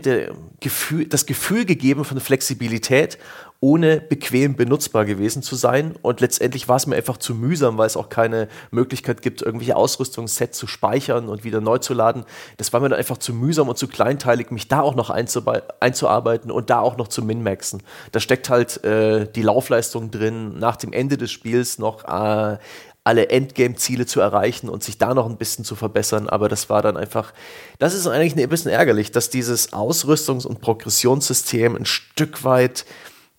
Gefühl, 0.60 1.06
das 1.06 1.26
Gefühl 1.26 1.66
gegeben 1.66 2.04
von 2.06 2.18
Flexibilität 2.18 3.18
ohne 3.60 4.00
bequem 4.00 4.56
benutzbar 4.56 5.04
gewesen 5.04 5.42
zu 5.42 5.54
sein. 5.54 5.94
Und 6.02 6.20
letztendlich 6.20 6.68
war 6.68 6.76
es 6.76 6.86
mir 6.86 6.96
einfach 6.96 7.16
zu 7.16 7.34
mühsam, 7.34 7.78
weil 7.78 7.86
es 7.86 7.96
auch 7.96 8.08
keine 8.08 8.48
Möglichkeit 8.70 9.22
gibt, 9.22 9.42
irgendwelche 9.42 9.76
Ausrüstungssets 9.76 10.58
zu 10.58 10.66
speichern 10.66 11.28
und 11.28 11.44
wieder 11.44 11.60
neu 11.60 11.78
zu 11.78 11.94
laden. 11.94 12.24
Das 12.58 12.72
war 12.72 12.80
mir 12.80 12.88
dann 12.88 12.98
einfach 12.98 13.18
zu 13.18 13.32
mühsam 13.32 13.68
und 13.68 13.78
zu 13.78 13.88
kleinteilig, 13.88 14.50
mich 14.50 14.68
da 14.68 14.80
auch 14.80 14.94
noch 14.94 15.10
einzuarbeiten 15.10 16.50
und 16.50 16.70
da 16.70 16.80
auch 16.80 16.96
noch 16.96 17.08
zu 17.08 17.22
minmaxen. 17.22 17.82
Da 18.12 18.20
steckt 18.20 18.50
halt 18.50 18.84
äh, 18.84 19.26
die 19.30 19.42
Laufleistung 19.42 20.10
drin, 20.10 20.58
nach 20.58 20.76
dem 20.76 20.92
Ende 20.92 21.16
des 21.16 21.32
Spiels 21.32 21.78
noch 21.78 22.04
äh, 22.04 22.58
alle 23.06 23.28
Endgame-Ziele 23.28 24.04
zu 24.04 24.20
erreichen 24.20 24.68
und 24.68 24.82
sich 24.82 24.98
da 24.98 25.14
noch 25.14 25.26
ein 25.26 25.36
bisschen 25.36 25.64
zu 25.64 25.76
verbessern. 25.76 26.28
Aber 26.28 26.48
das 26.48 26.68
war 26.68 26.82
dann 26.82 26.96
einfach, 26.96 27.32
das 27.78 27.94
ist 27.94 28.08
eigentlich 28.08 28.36
ein 28.36 28.48
bisschen 28.48 28.72
ärgerlich, 28.72 29.12
dass 29.12 29.30
dieses 29.30 29.72
Ausrüstungs- 29.72 30.44
und 30.44 30.60
Progressionssystem 30.60 31.76
ein 31.76 31.86
Stück 31.86 32.42
weit 32.42 32.84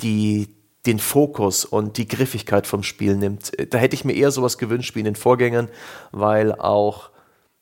die, 0.01 0.55
den 0.85 0.99
Fokus 0.99 1.65
und 1.65 1.97
die 1.97 2.07
Griffigkeit 2.07 2.67
vom 2.67 2.83
Spiel 2.83 3.17
nimmt. 3.17 3.51
Da 3.71 3.77
hätte 3.77 3.95
ich 3.95 4.05
mir 4.05 4.13
eher 4.13 4.31
sowas 4.31 4.57
gewünscht 4.57 4.95
wie 4.95 4.99
in 4.99 5.05
den 5.05 5.15
Vorgängern, 5.15 5.69
weil 6.11 6.53
auch 6.53 7.11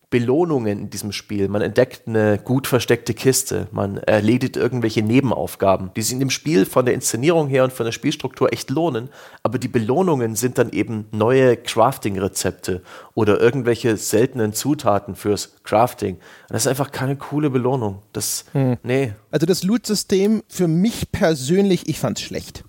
Belohnungen 0.10 0.80
in 0.80 0.90
diesem 0.90 1.12
Spiel. 1.12 1.48
Man 1.48 1.62
entdeckt 1.62 2.08
eine 2.08 2.38
gut 2.38 2.68
versteckte 2.68 3.14
Kiste, 3.14 3.68
man 3.72 3.98
erledigt 3.98 4.58
irgendwelche 4.58 5.02
Nebenaufgaben, 5.02 5.92
die 5.96 6.02
sich 6.02 6.14
in 6.14 6.20
dem 6.20 6.30
Spiel 6.30 6.66
von 6.66 6.86
der 6.86 6.94
Inszenierung 6.94 7.48
her 7.48 7.64
und 7.64 7.74
von 7.74 7.86
der 7.86 7.92
Spielstruktur 7.92 8.54
echt 8.54 8.70
lohnen, 8.70 9.10
aber 9.44 9.58
die 9.58 9.68
Belohnungen 9.68 10.36
sind 10.36 10.58
dann 10.58 10.72
eben 10.72 11.06
neue 11.12 11.58
Crafting-Rezepte 11.58 12.82
oder 13.14 13.40
irgendwelche 13.40 13.98
seltenen 13.98 14.54
Zutaten 14.54 15.16
fürs 15.16 15.56
Crafting. 15.64 16.18
Das 16.50 16.64
ist 16.64 16.68
einfach 16.68 16.92
keine 16.92 17.16
coole 17.16 17.50
Belohnung. 17.50 18.02
Das, 18.14 18.46
hm. 18.54 18.78
nee. 18.84 19.14
Also 19.32 19.46
das 19.46 19.64
Loot-System 19.64 20.44
für 20.48 20.68
mich 20.68 21.12
persönlich, 21.12 21.90
ich 21.90 22.00
fand 22.00 22.20
es 22.20 22.26
schlecht. 22.26 22.64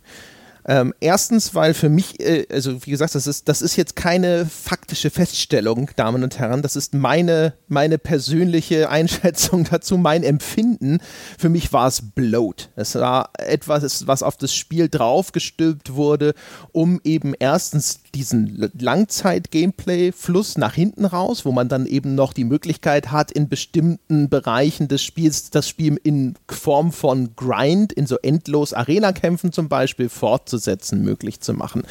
Ähm, 0.69 0.93
erstens, 0.99 1.55
weil 1.55 1.75
für 1.75 1.89
mich, 1.89 2.19
äh, 2.19 2.47
also 2.51 2.85
wie 2.85 2.91
gesagt, 2.91 3.15
das 3.15 3.29
ist, 3.29 3.49
das 3.49 3.63
ist 3.63 3.77
jetzt 3.77 3.95
keine 3.95 4.47
faktische 4.47 5.11
Feststellung, 5.11 5.91
Damen 5.95 6.25
und 6.25 6.41
Herren. 6.41 6.61
Das 6.61 6.75
ist 6.75 6.93
meine, 6.93 7.55
meine 7.69 7.99
persönliche 7.99 8.91
Einschätzung 8.91 9.65
dazu, 9.65 9.97
mein 9.97 10.25
Empfinden. 10.25 10.99
Für 11.39 11.49
mich 11.49 11.73
war 11.73 11.87
es 11.87 12.03
bloat. 12.03 12.71
Es 12.75 12.97
war 12.97 13.31
etwas, 13.39 14.09
was 14.09 14.25
auf 14.25 14.37
das 14.37 14.53
Spiel 14.55 14.89
draufgestülpt 14.89 15.95
wurde, 15.95 16.35
um 16.73 17.01
eben 17.05 17.35
erstens 17.39 18.01
diesen 18.13 18.71
Langzeit-Gameplay-Fluss 18.77 20.59
nach 20.59 20.75
hinten 20.75 21.05
raus, 21.05 21.45
wo 21.45 21.53
man 21.53 21.69
dann 21.69 21.87
eben 21.87 22.17
noch 22.17 22.33
die 22.33 22.45
Möglichkeit 22.45 23.13
hat, 23.13 23.31
in 23.31 23.49
bestimmten 23.49 24.29
Bereichen 24.29 24.89
des 24.89 25.05
Spiels 25.05 25.51
das 25.51 25.69
Spiel 25.69 26.01
in 26.03 26.35
Form 26.49 26.91
von 26.91 27.37
Grind, 27.37 27.93
in 27.93 28.09
so 28.09 28.17
endlos 28.19 28.73
Arena-Kämpfen 28.73 29.53
zum 29.53 29.69
Beispiel, 29.69 30.09
fortzusetzen, 30.09 30.56
möglich 31.03 31.41
zu 31.41 31.55
machen. 31.55 31.83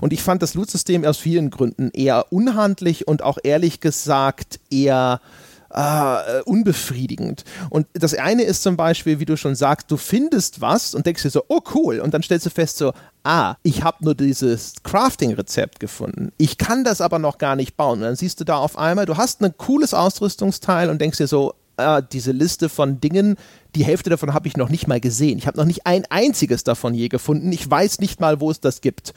Und 0.00 0.12
ich 0.12 0.22
fand 0.22 0.42
das 0.42 0.54
Loot-System 0.54 1.04
aus 1.04 1.18
vielen 1.18 1.50
Gründen 1.50 1.90
eher 1.92 2.32
unhandlich 2.32 3.06
und 3.08 3.22
auch 3.22 3.38
ehrlich 3.42 3.80
gesagt 3.80 4.60
eher 4.70 5.20
äh, 5.74 6.42
unbefriedigend. 6.44 7.44
Und 7.68 7.86
das 7.92 8.14
eine 8.14 8.44
ist 8.44 8.62
zum 8.62 8.76
Beispiel, 8.76 9.18
wie 9.18 9.24
du 9.24 9.36
schon 9.36 9.54
sagst, 9.54 9.90
du 9.90 9.96
findest 9.96 10.60
was 10.60 10.94
und 10.94 11.04
denkst 11.04 11.22
dir 11.22 11.30
so, 11.30 11.44
oh 11.48 11.60
cool, 11.74 12.00
und 12.00 12.14
dann 12.14 12.22
stellst 12.22 12.46
du 12.46 12.50
fest 12.50 12.78
so, 12.78 12.92
ah, 13.24 13.56
ich 13.62 13.82
habe 13.82 14.04
nur 14.04 14.14
dieses 14.14 14.74
Crafting-Rezept 14.84 15.80
gefunden. 15.80 16.32
Ich 16.38 16.58
kann 16.58 16.84
das 16.84 17.00
aber 17.00 17.18
noch 17.18 17.38
gar 17.38 17.56
nicht 17.56 17.76
bauen. 17.76 17.98
Und 17.98 18.04
dann 18.04 18.16
siehst 18.16 18.40
du 18.40 18.44
da 18.44 18.56
auf 18.56 18.78
einmal, 18.78 19.06
du 19.06 19.16
hast 19.16 19.42
ein 19.42 19.56
cooles 19.56 19.94
Ausrüstungsteil 19.94 20.90
und 20.90 21.00
denkst 21.00 21.18
dir 21.18 21.26
so, 21.26 21.54
ah, 21.76 22.00
diese 22.00 22.32
Liste 22.32 22.68
von 22.68 23.00
Dingen, 23.00 23.36
die 23.74 23.84
Hälfte 23.84 24.10
davon 24.10 24.34
habe 24.34 24.48
ich 24.48 24.56
noch 24.56 24.68
nicht 24.68 24.86
mal 24.86 25.00
gesehen. 25.00 25.38
Ich 25.38 25.46
habe 25.46 25.58
noch 25.58 25.64
nicht 25.64 25.86
ein 25.86 26.04
einziges 26.10 26.64
davon 26.64 26.94
je 26.94 27.08
gefunden. 27.08 27.52
Ich 27.52 27.68
weiß 27.68 27.98
nicht 27.98 28.20
mal, 28.20 28.40
wo 28.40 28.50
es 28.50 28.60
das 28.60 28.80
gibt 28.80 29.14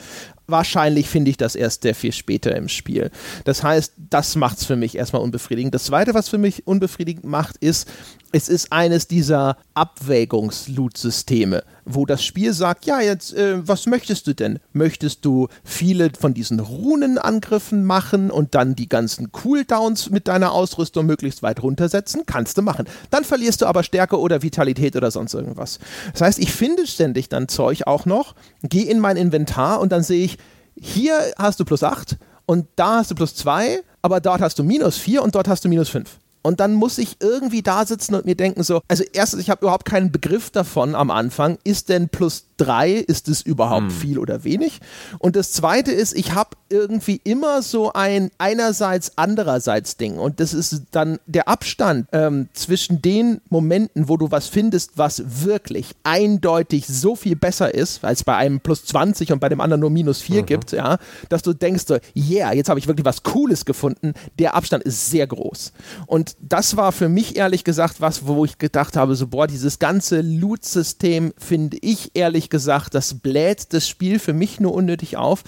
wahrscheinlich 0.48 1.10
finde 1.10 1.30
ich 1.30 1.38
das 1.38 1.56
erst 1.56 1.84
sehr 1.84 1.96
viel 1.96 2.14
später 2.14 2.56
im 2.56 2.70
Spiel. 2.70 3.12
Das 3.44 3.64
heißt, 3.64 3.94
das 3.98 4.36
macht 4.36 4.60
es 4.60 4.66
für 4.66 4.76
mich 4.76 4.98
erstmal 4.98 5.22
unbefriedigend. 5.22 5.76
Das 5.76 5.84
Zweite, 5.84 6.14
was 6.14 6.30
für 6.30 6.38
mich 6.38 6.66
unbefriedigend 6.66 7.26
macht, 7.26 7.58
ist, 7.58 7.88
es 8.34 8.50
ist 8.50 8.74
eines 8.74 9.08
dieser 9.08 9.58
Abwägungs-Loot-Systeme, 9.74 11.64
wo 11.86 12.06
das 12.06 12.24
Spiel 12.24 12.52
sagt, 12.52 12.86
ja, 12.86 13.00
jetzt, 13.00 13.34
äh, 13.34 13.66
was 13.66 13.86
möchtest 13.86 14.28
du 14.28 14.36
denn? 14.36 14.60
Möchtest 14.74 15.24
du 15.24 15.48
viele 15.64 16.12
von 16.18 16.34
diesen 16.34 16.60
Runenangriffen 16.60 17.86
machen 17.86 18.30
und 18.30 18.54
dann 18.54 18.76
die 18.76 18.90
ganzen 18.90 19.32
Cooldowns 19.32 20.10
mit 20.10 20.28
deiner 20.28 20.52
Ausrüstung 20.52 21.06
möglichst 21.06 21.42
weit 21.42 21.64
runtersetzen? 21.64 22.24
Kannst 22.26 22.58
du 22.58 22.62
machen. 22.62 22.86
Dann 23.12 23.24
verlierst 23.24 23.62
du 23.62 23.66
aber 23.66 23.84
Stärke 23.84 24.20
oder 24.20 24.42
Vitalität 24.48 24.96
oder 24.96 25.12
sonst 25.12 25.34
irgendwas. 25.34 25.80
Das 26.14 26.22
heißt, 26.22 26.40
ich 26.40 26.52
finde 26.52 26.88
ständig 26.88 27.30
dann 27.30 27.48
Zeug 27.48 27.84
auch 27.86 28.06
noch, 28.06 28.34
gehe 28.64 28.86
in 28.86 29.00
mein 29.00 29.18
Inventar 29.18 29.80
und 29.82 29.92
dann 29.92 30.04
sehe 30.04 30.24
ich, 30.24 30.38
hier 30.80 31.14
hast 31.38 31.60
du 31.60 31.66
plus 31.66 31.84
8 31.84 32.18
und 32.46 32.66
da 32.76 32.98
hast 32.98 33.12
du 33.12 33.16
plus 33.16 33.36
2, 33.36 33.82
aber 34.02 34.22
dort 34.22 34.42
hast 34.42 34.58
du 34.58 34.64
minus 34.64 34.98
4 34.98 35.22
und 35.22 35.36
dort 35.36 35.48
hast 35.48 35.66
du 35.66 35.70
minus 35.70 35.90
5. 35.90 36.18
Und 36.42 36.62
dann 36.62 36.76
muss 36.76 36.98
ich 36.98 37.18
irgendwie 37.20 37.62
da 37.62 37.86
sitzen 37.86 38.16
und 38.16 38.26
mir 38.26 38.36
denken 38.36 38.64
so, 38.64 38.80
also 38.88 39.04
erstens, 39.12 39.42
ich 39.42 39.50
habe 39.50 39.66
überhaupt 39.66 39.84
keinen 39.84 40.14
Begriff 40.14 40.50
davon 40.50 40.96
am 40.96 41.12
Anfang, 41.12 41.58
ist 41.66 41.90
denn 41.90 42.08
plus 42.08 42.47
drei, 42.58 42.92
ist 42.94 43.28
es 43.30 43.42
überhaupt 43.42 43.92
hm. 43.92 43.92
viel 43.92 44.20
oder 44.20 44.44
wenig? 44.44 44.80
Und 45.20 45.36
das 45.36 45.52
zweite 45.52 45.92
ist, 45.92 46.16
ich 46.16 46.34
habe 46.34 46.52
irgendwie 46.70 47.22
immer 47.24 47.62
so 47.62 47.94
ein 47.94 48.30
einerseits, 48.38 49.14
andererseits 49.16 49.98
Ding. 49.98 50.18
Und 50.18 50.40
das 50.40 50.54
ist 50.54 50.84
dann 50.92 51.20
der 51.26 51.48
Abstand 51.48 52.08
ähm, 52.12 52.50
zwischen 52.54 53.02
den 53.02 53.42
Momenten, 53.50 54.10
wo 54.10 54.18
du 54.18 54.32
was 54.32 54.48
findest, 54.48 54.98
was 54.98 55.46
wirklich 55.46 55.96
eindeutig 56.04 56.88
so 56.88 57.16
viel 57.16 57.36
besser 57.36 57.74
ist, 57.74 58.04
als 58.04 58.24
bei 58.24 58.36
einem 58.36 58.60
plus 58.60 58.86
20 58.86 59.32
und 59.32 59.40
bei 59.40 59.50
dem 59.50 59.62
anderen 59.62 59.82
nur 59.82 59.90
minus 59.90 60.22
4 60.22 60.42
mhm. 60.42 60.46
gibt, 60.46 60.72
ja, 60.72 60.98
dass 61.30 61.42
du 61.42 61.54
denkst 61.54 61.86
so, 61.88 61.98
yeah, 62.16 62.54
jetzt 62.54 62.70
habe 62.70 62.80
ich 62.80 62.88
wirklich 62.88 63.06
was 63.06 63.24
Cooles 63.24 63.66
gefunden. 63.66 64.14
Der 64.40 64.56
Abstand 64.56 64.84
ist 64.84 65.10
sehr 65.10 65.28
groß. 65.28 65.72
Und 66.06 66.36
das 66.42 66.76
war 66.76 66.92
für 66.92 67.10
mich 67.10 67.38
ehrlich 67.38 67.64
gesagt 67.64 68.02
was, 68.02 68.28
wo 68.28 68.46
ich 68.46 68.58
gedacht 68.58 68.98
habe, 68.98 69.16
so, 69.16 69.28
boah, 69.28 69.48
dieses 69.48 69.80
ganze 69.80 70.22
Loot-System 70.22 71.34
finde 71.38 71.78
ich 71.82 72.12
ehrlich 72.14 72.47
ehrlich 72.48 72.50
gesagt, 72.50 72.96
das 72.96 73.20
bläht 73.20 73.74
das 73.74 73.88
Spiel 73.90 74.20
für 74.20 74.34
mich 74.34 74.60
nur 74.60 74.74
unnötig 74.74 75.18
auf. 75.18 75.44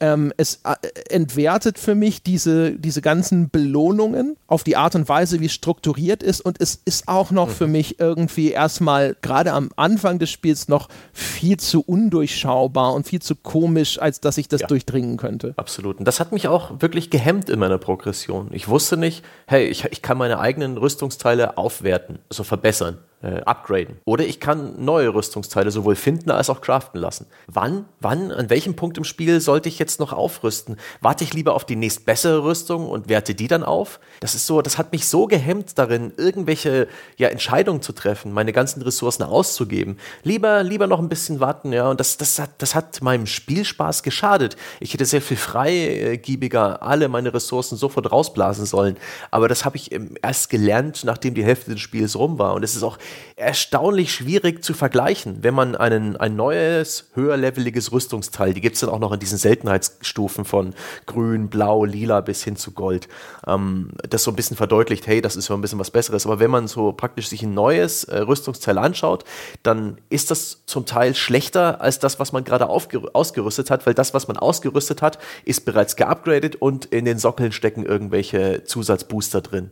Ähm, 0.00 0.32
es 0.36 0.60
äh, 0.64 0.74
entwertet 1.10 1.78
für 1.78 1.94
mich 1.94 2.22
diese, 2.22 2.72
diese 2.72 3.02
ganzen 3.02 3.50
Belohnungen 3.50 4.36
auf 4.46 4.64
die 4.64 4.76
Art 4.76 4.94
und 4.94 5.08
Weise, 5.08 5.40
wie 5.40 5.46
es 5.46 5.52
strukturiert 5.52 6.22
ist. 6.22 6.40
Und 6.40 6.60
es 6.60 6.80
ist 6.84 7.08
auch 7.08 7.30
noch 7.30 7.48
mhm. 7.48 7.52
für 7.52 7.66
mich 7.66 8.00
irgendwie 8.00 8.50
erstmal 8.50 9.16
gerade 9.22 9.52
am 9.52 9.70
Anfang 9.76 10.18
des 10.18 10.30
Spiels 10.30 10.68
noch 10.68 10.88
viel 11.12 11.58
zu 11.58 11.82
undurchschaubar 11.82 12.94
und 12.94 13.06
viel 13.06 13.20
zu 13.20 13.36
komisch, 13.36 13.98
als 14.00 14.20
dass 14.20 14.38
ich 14.38 14.48
das 14.48 14.62
ja. 14.62 14.66
durchdringen 14.66 15.16
könnte. 15.16 15.54
Absolut. 15.56 15.98
Und 15.98 16.06
das 16.06 16.20
hat 16.20 16.32
mich 16.32 16.48
auch 16.48 16.80
wirklich 16.80 17.10
gehemmt 17.10 17.48
in 17.50 17.58
meiner 17.58 17.78
Progression. 17.78 18.48
Ich 18.52 18.68
wusste 18.68 18.96
nicht, 18.96 19.24
hey, 19.46 19.66
ich, 19.66 19.84
ich 19.84 20.02
kann 20.02 20.18
meine 20.18 20.38
eigenen 20.38 20.76
Rüstungsteile 20.76 21.56
aufwerten, 21.58 22.18
also 22.28 22.44
verbessern 22.44 22.98
äh, 23.24 23.40
upgraden. 23.44 23.96
Oder 24.04 24.26
ich 24.26 24.38
kann 24.38 24.84
neue 24.84 25.14
Rüstungsteile 25.14 25.70
sowohl 25.70 25.96
finden 25.96 26.30
als 26.30 26.50
auch 26.50 26.60
craften 26.60 27.00
lassen. 27.00 27.26
Wann, 27.46 27.86
wann, 28.00 28.30
an 28.30 28.50
welchem 28.50 28.76
Punkt 28.76 28.98
im 28.98 29.04
Spiel 29.04 29.40
sollte 29.40 29.68
ich 29.68 29.78
jetzt 29.84 30.00
noch 30.00 30.12
aufrüsten? 30.12 30.76
Warte 31.00 31.24
ich 31.24 31.34
lieber 31.34 31.54
auf 31.54 31.64
die 31.64 31.76
nächst 31.76 32.06
bessere 32.06 32.42
Rüstung 32.42 32.88
und 32.88 33.08
werte 33.08 33.34
die 33.34 33.48
dann 33.48 33.62
auf? 33.62 34.00
Das 34.20 34.34
ist 34.34 34.46
so, 34.46 34.62
das 34.62 34.78
hat 34.78 34.92
mich 34.92 35.06
so 35.06 35.26
gehemmt 35.26 35.78
darin, 35.78 36.12
irgendwelche 36.16 36.88
ja, 37.16 37.28
Entscheidungen 37.28 37.82
zu 37.82 37.92
treffen, 37.92 38.32
meine 38.32 38.52
ganzen 38.52 38.82
Ressourcen 38.82 39.22
auszugeben. 39.22 39.98
Lieber, 40.22 40.62
lieber 40.62 40.86
noch 40.86 40.98
ein 40.98 41.08
bisschen 41.08 41.40
warten, 41.40 41.72
ja. 41.72 41.88
Und 41.90 42.00
das, 42.00 42.16
das, 42.16 42.38
hat, 42.38 42.50
das 42.58 42.74
hat 42.74 43.02
meinem 43.02 43.26
Spielspaß 43.26 44.02
geschadet. 44.02 44.56
Ich 44.80 44.94
hätte 44.94 45.04
sehr 45.04 45.22
viel 45.22 45.36
freigiebiger 45.36 46.82
alle 46.82 47.08
meine 47.08 47.34
Ressourcen 47.34 47.76
sofort 47.76 48.10
rausblasen 48.10 48.66
sollen. 48.66 48.96
Aber 49.30 49.48
das 49.48 49.64
habe 49.64 49.76
ich 49.76 49.90
erst 50.22 50.50
gelernt, 50.50 51.02
nachdem 51.04 51.34
die 51.34 51.44
Hälfte 51.44 51.72
des 51.72 51.80
Spiels 51.80 52.16
rum 52.16 52.38
war. 52.38 52.54
Und 52.54 52.62
es 52.62 52.74
ist 52.74 52.82
auch 52.82 52.98
erstaunlich 53.36 54.12
schwierig 54.14 54.64
zu 54.64 54.74
vergleichen, 54.74 55.42
wenn 55.42 55.54
man 55.54 55.76
einen, 55.76 56.16
ein 56.16 56.36
neues, 56.36 57.10
höherleveliges 57.14 57.92
Rüstungsteil, 57.92 58.54
die 58.54 58.60
gibt 58.60 58.74
es 58.74 58.80
dann 58.80 58.90
auch 58.90 58.98
noch 58.98 59.12
in 59.12 59.20
diesen 59.20 59.38
Seltenheitsstufen 59.74 60.44
von 60.44 60.74
grün, 61.06 61.48
blau, 61.48 61.84
lila 61.84 62.20
bis 62.20 62.44
hin 62.44 62.56
zu 62.56 62.72
gold, 62.72 63.08
ähm, 63.46 63.90
das 64.08 64.22
so 64.24 64.30
ein 64.30 64.36
bisschen 64.36 64.56
verdeutlicht, 64.56 65.06
hey, 65.06 65.20
das 65.20 65.36
ist 65.36 65.46
so 65.46 65.54
ein 65.54 65.60
bisschen 65.60 65.78
was 65.78 65.90
Besseres. 65.90 66.26
Aber 66.26 66.40
wenn 66.40 66.50
man 66.50 66.68
so 66.68 66.92
praktisch 66.92 67.28
sich 67.28 67.42
ein 67.42 67.54
neues 67.54 68.04
äh, 68.04 68.18
Rüstungsteil 68.18 68.78
anschaut, 68.78 69.24
dann 69.62 69.98
ist 70.10 70.30
das 70.30 70.64
zum 70.66 70.86
Teil 70.86 71.14
schlechter 71.14 71.80
als 71.80 71.98
das, 71.98 72.18
was 72.18 72.32
man 72.32 72.44
gerade 72.44 72.68
ausgerüstet 72.68 73.70
hat, 73.70 73.86
weil 73.86 73.94
das, 73.94 74.14
was 74.14 74.28
man 74.28 74.36
ausgerüstet 74.36 75.02
hat, 75.02 75.18
ist 75.44 75.64
bereits 75.64 75.96
geupgradet 75.96 76.56
und 76.56 76.86
in 76.86 77.04
den 77.04 77.18
Sockeln 77.18 77.52
stecken 77.52 77.84
irgendwelche 77.84 78.64
Zusatzbooster 78.64 79.40
drin. 79.40 79.70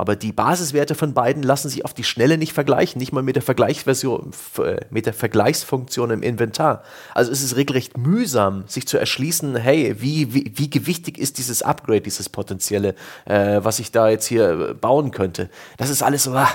Aber 0.00 0.16
die 0.16 0.32
Basiswerte 0.32 0.94
von 0.94 1.12
beiden 1.12 1.42
lassen 1.42 1.68
sich 1.68 1.84
auf 1.84 1.92
die 1.92 2.04
Schnelle 2.04 2.38
nicht 2.38 2.54
vergleichen, 2.54 2.98
nicht 2.98 3.12
mal 3.12 3.22
mit 3.22 3.36
der 3.36 3.42
Vergleichsversion, 3.42 4.30
äh, 4.56 4.78
mit 4.88 5.04
der 5.04 5.12
Vergleichsfunktion 5.12 6.10
im 6.10 6.22
Inventar. 6.22 6.84
Also 7.14 7.30
es 7.30 7.42
ist 7.42 7.54
regelrecht 7.54 7.98
mühsam, 7.98 8.64
sich 8.66 8.88
zu 8.88 8.96
erschließen, 8.96 9.56
hey, 9.56 9.96
wie, 10.00 10.32
wie, 10.32 10.52
wie 10.54 10.70
gewichtig 10.70 11.18
ist 11.18 11.36
dieses 11.36 11.62
Upgrade, 11.62 12.00
dieses 12.00 12.30
potenzielle, 12.30 12.94
äh, 13.26 13.60
was 13.62 13.78
ich 13.78 13.92
da 13.92 14.08
jetzt 14.08 14.24
hier 14.24 14.74
bauen 14.80 15.10
könnte. 15.10 15.50
Das 15.76 15.90
ist 15.90 16.02
alles 16.02 16.22
so, 16.22 16.32
ah, 16.32 16.48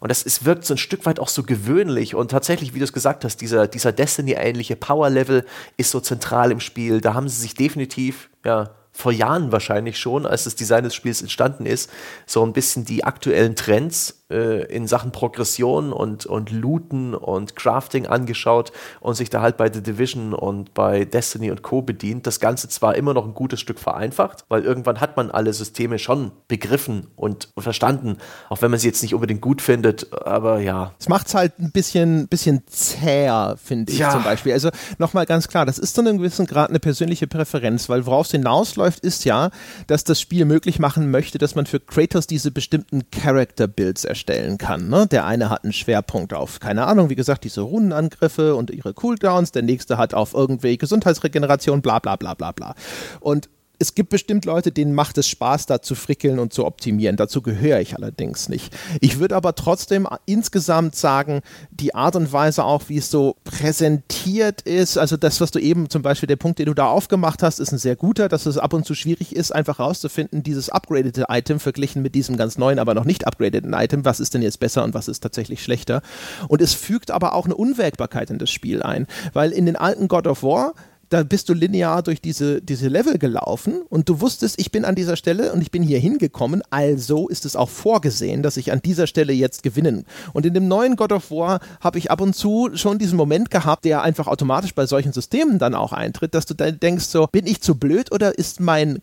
und 0.00 0.08
das 0.08 0.24
ist, 0.24 0.44
wirkt 0.44 0.64
so 0.64 0.74
ein 0.74 0.78
Stück 0.78 1.06
weit 1.06 1.20
auch 1.20 1.28
so 1.28 1.44
gewöhnlich. 1.44 2.16
Und 2.16 2.32
tatsächlich, 2.32 2.74
wie 2.74 2.80
du 2.80 2.84
es 2.84 2.92
gesagt 2.92 3.24
hast, 3.24 3.40
dieser, 3.40 3.68
dieser 3.68 3.92
Destiny-ähnliche 3.92 4.74
Power-Level 4.74 5.46
ist 5.76 5.92
so 5.92 6.00
zentral 6.00 6.50
im 6.50 6.58
Spiel. 6.58 7.00
Da 7.00 7.14
haben 7.14 7.28
sie 7.28 7.40
sich 7.40 7.54
definitiv, 7.54 8.30
ja, 8.44 8.70
vor 8.92 9.12
Jahren 9.12 9.52
wahrscheinlich 9.52 9.98
schon, 9.98 10.26
als 10.26 10.44
das 10.44 10.56
Design 10.56 10.84
des 10.84 10.94
Spiels 10.94 11.22
entstanden 11.22 11.66
ist, 11.66 11.90
so 12.26 12.44
ein 12.44 12.52
bisschen 12.52 12.84
die 12.84 13.04
aktuellen 13.04 13.56
Trends 13.56 14.19
äh, 14.30 14.64
in 14.64 14.86
Sachen 14.86 15.12
Progression 15.12 15.92
und, 15.92 16.24
und 16.26 16.50
Looten 16.50 17.14
und 17.14 17.56
Crafting 17.56 18.06
angeschaut 18.06 18.72
und 19.00 19.14
sich 19.14 19.30
da 19.30 19.40
halt 19.42 19.56
bei 19.56 19.72
The 19.72 19.82
Division 19.82 20.32
und 20.32 20.72
bei 20.74 21.04
Destiny 21.04 21.50
und 21.50 21.62
Co. 21.62 21.82
bedient. 21.82 22.26
Das 22.26 22.40
Ganze 22.40 22.68
zwar 22.68 22.94
immer 22.94 23.12
noch 23.12 23.26
ein 23.26 23.34
gutes 23.34 23.60
Stück 23.60 23.78
vereinfacht, 23.78 24.44
weil 24.48 24.64
irgendwann 24.64 25.00
hat 25.00 25.16
man 25.16 25.30
alle 25.30 25.52
Systeme 25.52 25.98
schon 25.98 26.30
begriffen 26.48 27.08
und 27.16 27.48
verstanden, 27.58 28.18
auch 28.48 28.62
wenn 28.62 28.70
man 28.70 28.78
sie 28.78 28.88
jetzt 28.88 29.02
nicht 29.02 29.14
unbedingt 29.14 29.40
gut 29.40 29.60
findet, 29.60 30.12
aber 30.12 30.60
ja. 30.60 30.94
Es 30.98 31.08
macht 31.08 31.26
es 31.26 31.34
halt 31.34 31.58
ein 31.58 31.72
bisschen, 31.72 32.28
bisschen 32.28 32.62
zäher, 32.68 33.56
finde 33.62 33.92
ich 33.92 33.98
ja. 33.98 34.10
zum 34.10 34.22
Beispiel. 34.22 34.52
Also 34.52 34.70
nochmal 34.98 35.26
ganz 35.26 35.48
klar, 35.48 35.66
das 35.66 35.78
ist 35.78 35.94
zu 35.94 36.00
einem 36.00 36.18
gewissen 36.18 36.46
Grad 36.46 36.70
eine 36.70 36.80
persönliche 36.80 37.26
Präferenz, 37.26 37.88
weil 37.88 38.06
worauf 38.06 38.26
es 38.26 38.32
hinausläuft, 38.32 39.00
ist 39.00 39.24
ja, 39.24 39.50
dass 39.88 40.04
das 40.04 40.20
Spiel 40.20 40.44
möglich 40.44 40.78
machen 40.78 41.10
möchte, 41.10 41.38
dass 41.38 41.54
man 41.54 41.66
für 41.66 41.80
Kratos 41.80 42.26
diese 42.26 42.50
bestimmten 42.50 43.10
Character-Builds 43.10 44.04
erstellt 44.04 44.19
erstellen 44.20 44.58
kann. 44.58 44.88
Ne? 44.88 45.06
Der 45.06 45.24
eine 45.24 45.48
hat 45.48 45.64
einen 45.64 45.72
Schwerpunkt 45.72 46.34
auf, 46.34 46.60
keine 46.60 46.86
Ahnung, 46.86 47.08
wie 47.08 47.14
gesagt, 47.14 47.44
diese 47.44 47.62
Runenangriffe 47.62 48.54
und 48.54 48.70
ihre 48.70 48.92
Cooldowns, 48.92 49.52
der 49.52 49.62
nächste 49.62 49.96
hat 49.96 50.12
auf 50.12 50.34
irgendwelche 50.34 50.78
Gesundheitsregeneration, 50.78 51.80
bla 51.80 51.98
bla 51.98 52.16
bla 52.16 52.34
bla 52.34 52.52
bla. 52.52 52.74
Und 53.20 53.48
es 53.80 53.94
gibt 53.94 54.10
bestimmt 54.10 54.44
Leute, 54.44 54.72
denen 54.72 54.94
macht 54.94 55.16
es 55.16 55.26
Spaß, 55.26 55.64
da 55.64 55.80
zu 55.80 55.94
frickeln 55.94 56.38
und 56.38 56.52
zu 56.52 56.66
optimieren. 56.66 57.16
Dazu 57.16 57.40
gehöre 57.40 57.80
ich 57.80 57.96
allerdings 57.96 58.50
nicht. 58.50 58.76
Ich 59.00 59.18
würde 59.18 59.34
aber 59.34 59.54
trotzdem 59.54 60.06
insgesamt 60.26 60.94
sagen, 60.96 61.40
die 61.70 61.94
Art 61.94 62.14
und 62.14 62.30
Weise 62.30 62.62
auch, 62.62 62.82
wie 62.88 62.98
es 62.98 63.10
so 63.10 63.36
präsentiert 63.44 64.60
ist, 64.60 64.98
also 64.98 65.16
das, 65.16 65.40
was 65.40 65.50
du 65.50 65.58
eben 65.58 65.88
zum 65.88 66.02
Beispiel, 66.02 66.26
der 66.26 66.36
Punkt, 66.36 66.58
den 66.58 66.66
du 66.66 66.74
da 66.74 66.88
aufgemacht 66.88 67.42
hast, 67.42 67.58
ist 67.58 67.72
ein 67.72 67.78
sehr 67.78 67.96
guter, 67.96 68.28
dass 68.28 68.44
es 68.44 68.58
ab 68.58 68.74
und 68.74 68.84
zu 68.84 68.94
schwierig 68.94 69.34
ist, 69.34 69.50
einfach 69.50 69.78
rauszufinden, 69.78 70.42
dieses 70.42 70.68
upgradete 70.68 71.26
Item 71.30 71.58
verglichen 71.58 72.02
mit 72.02 72.14
diesem 72.14 72.36
ganz 72.36 72.58
neuen, 72.58 72.78
aber 72.78 72.92
noch 72.92 73.06
nicht 73.06 73.26
upgradeten 73.26 73.72
Item, 73.72 74.04
was 74.04 74.20
ist 74.20 74.34
denn 74.34 74.42
jetzt 74.42 74.60
besser 74.60 74.84
und 74.84 74.92
was 74.92 75.08
ist 75.08 75.20
tatsächlich 75.20 75.62
schlechter. 75.62 76.02
Und 76.48 76.60
es 76.60 76.74
fügt 76.74 77.10
aber 77.10 77.32
auch 77.32 77.46
eine 77.46 77.54
Unwägbarkeit 77.54 78.28
in 78.28 78.38
das 78.38 78.50
Spiel 78.50 78.82
ein, 78.82 79.06
weil 79.32 79.52
in 79.52 79.64
den 79.64 79.76
alten 79.76 80.06
God 80.06 80.26
of 80.26 80.42
War 80.42 80.74
da 81.10 81.24
bist 81.24 81.48
du 81.48 81.54
linear 81.54 82.02
durch 82.02 82.20
diese, 82.22 82.62
diese 82.62 82.86
Level 82.86 83.18
gelaufen 83.18 83.82
und 83.88 84.08
du 84.08 84.20
wusstest, 84.20 84.60
ich 84.60 84.70
bin 84.70 84.84
an 84.84 84.94
dieser 84.94 85.16
Stelle 85.16 85.52
und 85.52 85.60
ich 85.60 85.72
bin 85.72 85.82
hier 85.82 85.98
hingekommen, 85.98 86.62
also 86.70 87.28
ist 87.28 87.44
es 87.44 87.56
auch 87.56 87.68
vorgesehen, 87.68 88.44
dass 88.44 88.56
ich 88.56 88.70
an 88.70 88.80
dieser 88.80 89.08
Stelle 89.08 89.32
jetzt 89.32 89.64
gewinnen. 89.64 90.06
Und 90.32 90.46
in 90.46 90.54
dem 90.54 90.68
neuen 90.68 90.94
God 90.94 91.10
of 91.10 91.32
War 91.32 91.58
habe 91.80 91.98
ich 91.98 92.12
ab 92.12 92.20
und 92.20 92.36
zu 92.36 92.70
schon 92.74 92.98
diesen 92.98 93.16
Moment 93.16 93.50
gehabt, 93.50 93.84
der 93.84 94.02
einfach 94.02 94.28
automatisch 94.28 94.72
bei 94.72 94.86
solchen 94.86 95.12
Systemen 95.12 95.58
dann 95.58 95.74
auch 95.74 95.92
eintritt, 95.92 96.32
dass 96.32 96.46
du 96.46 96.54
dann 96.54 96.78
denkst 96.78 97.06
so, 97.06 97.26
bin 97.26 97.44
ich 97.44 97.60
zu 97.60 97.74
blöd 97.74 98.12
oder 98.12 98.38
ist 98.38 98.60
mein, 98.60 99.02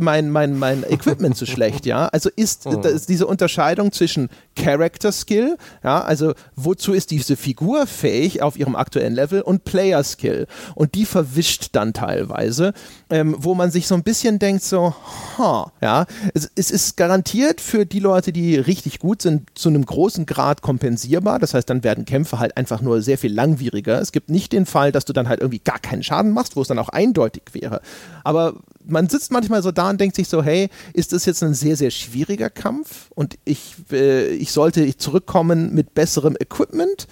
mein, 0.00 0.30
mein, 0.30 0.56
mein 0.56 0.84
Equipment 0.88 1.36
zu 1.36 1.44
schlecht, 1.44 1.86
ja? 1.86 2.06
Also 2.06 2.30
ist, 2.36 2.66
hm. 2.66 2.82
ist 2.82 3.08
diese 3.08 3.26
Unterscheidung 3.26 3.90
zwischen 3.90 4.28
Character 4.54 5.10
Skill, 5.10 5.56
ja, 5.82 6.02
also 6.02 6.34
wozu 6.54 6.92
ist 6.92 7.10
diese 7.10 7.36
Figur 7.36 7.88
fähig 7.88 8.42
auf 8.42 8.56
ihrem 8.56 8.76
aktuellen 8.76 9.14
Level 9.14 9.40
und 9.42 9.64
Player 9.64 10.04
Skill 10.04 10.46
und 10.76 10.94
die 10.94 11.04
verwischen 11.04 11.47
gemischt 11.48 11.68
dann 11.72 11.92
teilweise, 11.92 12.72
ähm, 13.10 13.34
wo 13.38 13.54
man 13.54 13.70
sich 13.70 13.86
so 13.86 13.94
ein 13.94 14.02
bisschen 14.02 14.38
denkt, 14.38 14.62
so, 14.62 14.94
ha, 15.38 15.72
ja, 15.80 16.06
es, 16.34 16.50
es 16.54 16.70
ist 16.70 16.96
garantiert 16.96 17.60
für 17.60 17.86
die 17.86 18.00
Leute, 18.00 18.32
die 18.32 18.56
richtig 18.56 18.98
gut 18.98 19.22
sind, 19.22 19.48
zu 19.54 19.68
einem 19.68 19.84
großen 19.84 20.26
Grad 20.26 20.62
kompensierbar. 20.62 21.38
Das 21.38 21.54
heißt, 21.54 21.68
dann 21.70 21.84
werden 21.84 22.04
Kämpfe 22.04 22.38
halt 22.38 22.56
einfach 22.56 22.80
nur 22.80 23.02
sehr 23.02 23.18
viel 23.18 23.32
langwieriger. 23.32 24.00
Es 24.00 24.12
gibt 24.12 24.30
nicht 24.30 24.52
den 24.52 24.66
Fall, 24.66 24.92
dass 24.92 25.04
du 25.04 25.12
dann 25.12 25.28
halt 25.28 25.40
irgendwie 25.40 25.60
gar 25.60 25.78
keinen 25.78 26.02
Schaden 26.02 26.32
machst, 26.32 26.56
wo 26.56 26.62
es 26.62 26.68
dann 26.68 26.78
auch 26.78 26.90
eindeutig 26.90 27.42
wäre. 27.52 27.80
Aber 28.24 28.54
man 28.84 29.08
sitzt 29.08 29.32
manchmal 29.32 29.62
so 29.62 29.70
da 29.70 29.90
und 29.90 30.00
denkt 30.00 30.16
sich 30.16 30.28
so, 30.28 30.42
hey, 30.42 30.68
ist 30.92 31.12
das 31.12 31.24
jetzt 31.24 31.42
ein 31.42 31.54
sehr, 31.54 31.76
sehr 31.76 31.90
schwieriger 31.90 32.50
Kampf 32.50 33.10
und 33.14 33.38
ich, 33.44 33.74
äh, 33.92 34.28
ich 34.28 34.52
sollte 34.52 34.96
zurückkommen 34.96 35.74
mit 35.74 35.94
besserem 35.94 36.36
Equipment 36.38 37.06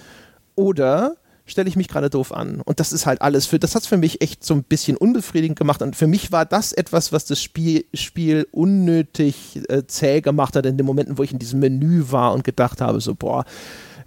oder 0.55 1.15
stelle 1.47 1.69
ich 1.69 1.75
mich 1.75 1.87
gerade 1.87 2.09
doof 2.09 2.31
an. 2.31 2.61
Und 2.61 2.79
das 2.79 2.93
ist 2.93 3.05
halt 3.05 3.21
alles 3.21 3.45
für, 3.45 3.57
das 3.57 3.73
hat 3.73 3.83
es 3.83 3.87
für 3.87 3.97
mich 3.97 4.21
echt 4.21 4.43
so 4.43 4.53
ein 4.53 4.63
bisschen 4.63 4.97
unbefriedigend 4.97 5.57
gemacht. 5.57 5.81
Und 5.81 5.95
für 5.95 6.07
mich 6.07 6.31
war 6.31 6.45
das 6.45 6.73
etwas, 6.73 7.11
was 7.11 7.25
das 7.25 7.41
Spiel, 7.41 7.85
Spiel 7.93 8.47
unnötig 8.51 9.61
äh, 9.69 9.87
zäh 9.87 10.21
gemacht 10.21 10.55
hat 10.55 10.65
in 10.65 10.77
den 10.77 10.85
Momenten, 10.85 11.17
wo 11.17 11.23
ich 11.23 11.31
in 11.31 11.39
diesem 11.39 11.59
Menü 11.59 12.05
war 12.09 12.33
und 12.33 12.43
gedacht 12.43 12.81
habe, 12.81 13.01
so, 13.01 13.15
boah, 13.15 13.45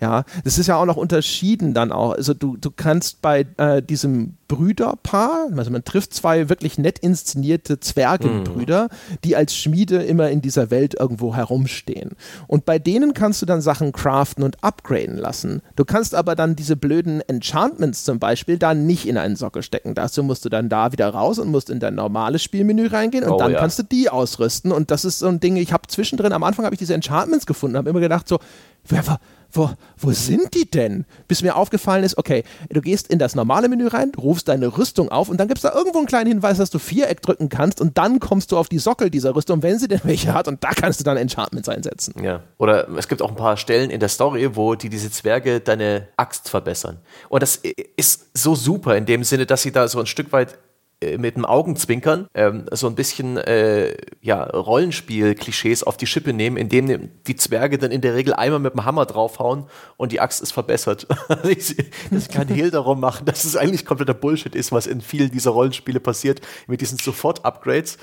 ja, 0.01 0.25
das 0.45 0.59
ist 0.59 0.67
ja 0.67 0.77
auch 0.77 0.87
noch 0.87 0.97
unterschieden 0.97 1.75
dann 1.75 1.93
auch. 1.93 2.13
Also 2.13 2.35
du, 2.35 2.57
du 2.57 2.71
kannst 2.71 3.21
bei 3.21 3.47
äh, 3.59 3.83
diesem 3.83 4.37
Brüderpaar, 4.49 5.49
also 5.57 5.71
man 5.71 5.85
trifft 5.85 6.13
zwei 6.13 6.49
wirklich 6.49 6.77
nett 6.77 6.99
inszenierte 6.99 7.79
Zwergenbrüder, 7.79 8.85
mhm. 8.85 9.19
die 9.23 9.37
als 9.37 9.55
Schmiede 9.55 10.03
immer 10.03 10.31
in 10.31 10.41
dieser 10.41 10.71
Welt 10.71 10.95
irgendwo 10.99 11.37
herumstehen. 11.37 12.17
Und 12.49 12.65
bei 12.65 12.81
denen 12.81 13.15
kannst 13.15 13.43
du 13.43 13.47
dann 13.47 13.61
Sachen 13.61 13.93
craften 13.93 14.43
und 14.43 14.65
upgraden 14.65 15.19
lassen. 15.19 15.63
Du 15.77 15.85
kannst 15.85 16.17
aber 16.17 16.35
dann 16.35 16.57
diese 16.57 16.77
blöden 16.77 17.21
Enchantments 17.21 18.03
zum 18.05 18.19
Beispiel 18.19 18.59
da 18.59 18.75
nicht 18.75 19.07
in 19.07 19.19
einen 19.19 19.37
Sockel 19.37 19.63
stecken. 19.63 19.95
Dazu 19.95 20.25
musst 20.25 20.45
du 20.45 20.49
dann 20.49 20.69
da 20.69 20.91
wieder 20.91 21.11
raus 21.11 21.39
und 21.39 21.49
musst 21.49 21.71
in 21.71 21.79
dein 21.79 21.95
normales 21.95 22.43
Spielmenü 22.43 22.89
reingehen 22.89 23.25
und 23.25 23.33
oh, 23.33 23.39
dann 23.39 23.53
ja. 23.53 23.61
kannst 23.61 23.79
du 23.79 23.83
die 23.85 24.09
ausrüsten. 24.09 24.73
Und 24.73 24.91
das 24.91 25.05
ist 25.05 25.21
so 25.21 25.29
ein 25.29 25.39
Ding, 25.39 25.57
ich 25.57 25.73
habe 25.73 25.87
zwischendrin, 25.87 26.33
am 26.33 26.43
Anfang 26.43 26.65
habe 26.65 26.75
ich 26.75 26.81
diese 26.81 26.95
Enchantments 26.95 27.47
gefunden, 27.47 27.77
habe 27.77 27.91
immer 27.91 28.01
gedacht 28.01 28.27
so, 28.27 28.41
wer 28.89 29.07
war 29.07 29.21
wo, 29.53 29.71
wo 29.97 30.13
sind 30.13 30.55
die 30.55 30.71
denn? 30.71 31.05
Bis 31.29 31.43
mir 31.43 31.57
aufgefallen 31.57 32.05
ist, 32.05 32.19
okay, 32.19 32.45
du 32.69 32.81
gehst 32.81 33.09
in 33.09 33.19
das 33.19 33.35
normale 33.35 33.69
Menü 33.69 33.87
rein, 33.89 34.13
rufst 34.17 34.49
deine 34.49 34.77
Rüstung 34.79 35.11
auf 35.11 35.29
und 35.29 35.39
dann 35.39 35.49
gibt 35.49 35.59
es 35.59 35.63
da 35.63 35.73
irgendwo 35.73 35.99
einen 35.99 36.07
kleinen 36.07 36.29
Hinweis, 36.29 36.59
dass 36.59 36.71
du 36.71 36.79
Viereck 36.79 37.23
drücken 37.23 37.49
kannst 37.49 37.81
und 37.81 37.99
dann 37.99 38.21
kommst 38.21 38.53
du 38.53 38.59
auf 38.59 38.69
die 38.69 38.79
Sockel 38.79 39.11
dieser 39.11 39.35
Rüstung, 39.35 39.63
wenn 39.63 39.79
sie 39.79 39.89
denn 39.89 40.01
welche 40.05 40.33
hat 40.35 40.49
und 40.49 40.63
da 40.63 40.71
kannst 40.71 41.01
du 41.01 41.05
dann 41.05 41.17
Enchantments 41.17 41.69
einsetzen. 41.69 42.15
Ja, 42.23 42.43
oder 42.59 42.89
es 42.91 43.09
gibt 43.09 43.23
auch 43.23 43.31
ein 43.31 43.37
paar 43.37 43.57
Stellen 43.57 43.91
in 43.91 44.01
der 44.01 44.09
Story, 44.09 44.57
wo 44.57 44.75
die 44.75 44.89
diese 44.89 45.11
Zwerge 45.11 45.61
deine 45.61 46.09
Axt 46.17 46.49
verbessern. 46.49 46.99
Und 47.29 47.43
das 47.43 47.61
ist 47.97 48.29
so 48.35 48.55
super 48.55 48.97
in 48.97 49.07
dem 49.07 49.25
Sinne, 49.25 49.47
dass 49.47 49.63
sie 49.63 49.73
da 49.73 49.89
so 49.89 50.01
ein 50.01 50.07
Stück 50.07 50.33
weit 50.33 50.59
mit 51.03 51.37
dem 51.37 51.47
Augenzwinkern 51.47 52.29
ähm, 52.35 52.67
so 52.73 52.87
ein 52.87 52.95
bisschen 52.95 53.39
äh, 53.39 53.97
ja, 54.21 54.43
Rollenspiel-Klischees 54.43 55.83
auf 55.83 55.97
die 55.97 56.07
Schippe 56.07 56.33
nehmen, 56.33 56.57
indem 56.59 57.11
die 57.27 57.37
Zwerge 57.37 57.79
dann 57.79 57.91
in 57.91 58.03
der 58.03 58.15
Regel 58.15 58.35
einmal 58.35 58.61
mit 58.61 58.75
dem 58.75 58.85
Hammer 58.85 59.07
draufhauen 59.07 59.65
und 59.97 60.13
die 60.13 60.21
Axt 60.21 60.43
ist 60.43 60.53
verbessert. 60.53 61.07
dass 61.29 61.71
ich 61.71 62.29
kein 62.29 62.49
Hehl 62.55 62.71
darum 62.71 63.01
machen, 63.01 63.25
dass 63.25 63.45
es 63.45 63.57
eigentlich 63.57 63.87
kompletter 63.87 64.15
Bullshit 64.15 64.55
ist, 64.55 64.73
was 64.73 64.87
in 64.87 65.01
vielen 65.01 65.31
dieser 65.31 65.53
Rollenspiele 65.53 66.01
passiert, 66.01 66.43
mit 66.67 66.81
diesen 66.81 66.99
Sofort-Upgrades. 66.99 67.97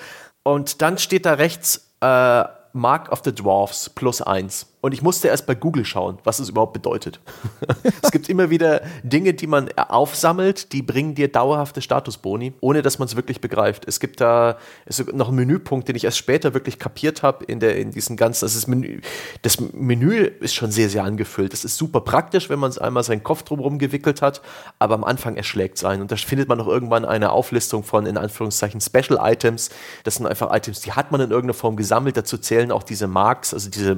Und 0.43 0.81
dann 0.81 0.97
steht 0.97 1.25
da 1.25 1.33
rechts 1.33 1.91
äh, 2.01 2.43
Mark 2.73 3.11
of 3.11 3.21
the 3.23 3.33
Dwarfs 3.33 3.89
plus 3.89 4.21
eins. 4.21 4.67
Und 4.79 4.93
ich 4.93 5.01
musste 5.01 5.27
erst 5.27 5.47
bei 5.47 5.55
Google 5.55 5.85
schauen, 5.85 6.19
was 6.23 6.39
es 6.39 6.49
überhaupt 6.49 6.73
bedeutet. 6.73 7.19
es 8.01 8.11
gibt 8.11 8.29
immer 8.29 8.51
wieder 8.51 8.81
Dinge, 9.03 9.33
die 9.33 9.47
man 9.47 9.69
aufsammelt, 9.75 10.71
die 10.71 10.83
bringen 10.83 11.15
dir 11.15 11.31
dauerhafte 11.31 11.81
Statusboni, 11.81 12.53
ohne 12.61 12.83
dass 12.83 12.99
man 12.99 13.07
es 13.07 13.15
wirklich 13.15 13.41
begreift. 13.41 13.87
Es 13.87 13.99
gibt 13.99 14.21
da 14.21 14.57
es 14.85 14.97
gibt 14.97 15.13
noch 15.13 15.29
einen 15.29 15.37
Menüpunkt, 15.37 15.87
den 15.87 15.95
ich 15.95 16.03
erst 16.03 16.17
später 16.17 16.53
wirklich 16.53 16.77
kapiert 16.77 17.23
habe 17.23 17.43
in, 17.45 17.59
in 17.59 17.91
diesen 17.91 18.17
ganzen. 18.17 18.45
Das, 18.45 18.55
ist 18.55 18.67
Menü, 18.67 19.01
das 19.41 19.59
Menü 19.59 20.25
ist 20.39 20.53
schon 20.53 20.71
sehr, 20.71 20.89
sehr 20.89 21.03
angefüllt. 21.03 21.53
Das 21.53 21.65
ist 21.65 21.77
super 21.77 22.01
praktisch, 22.01 22.49
wenn 22.49 22.59
man 22.59 22.69
es 22.69 22.77
einmal 22.77 23.03
seinen 23.03 23.23
Kopf 23.23 23.43
drumherum 23.43 23.79
gewickelt 23.79 24.21
hat, 24.21 24.41
aber 24.79 24.95
am 24.95 25.03
Anfang 25.03 25.37
erschlägt 25.37 25.77
es 25.77 25.83
einen. 25.83 26.03
Und 26.03 26.11
da 26.11 26.15
findet 26.15 26.49
man 26.49 26.57
noch 26.59 26.67
irgendwann 26.67 27.03
eine 27.03 27.31
Auflistung 27.31 27.83
von, 27.83 28.05
in 28.05 28.17
Anführungszeichen, 28.17 28.79
Special 28.79 29.19
Items. 29.21 29.69
Das 30.03 30.15
sind 30.15 30.27
einfach 30.27 30.53
Items, 30.53 30.81
die 30.81 30.91
hat 30.91 31.11
man 31.11 31.21
in 31.21 31.31
irgendeiner 31.31 31.55
Form 31.55 31.75
gesammelt. 31.75 32.15
Dazu 32.15 32.37
zählen 32.37 32.71
auch 32.71 32.83
diese 32.83 33.07
Marks, 33.07 33.53
also 33.53 33.69
diese 33.69 33.97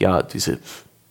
ja, 0.00 0.22
diese 0.22 0.58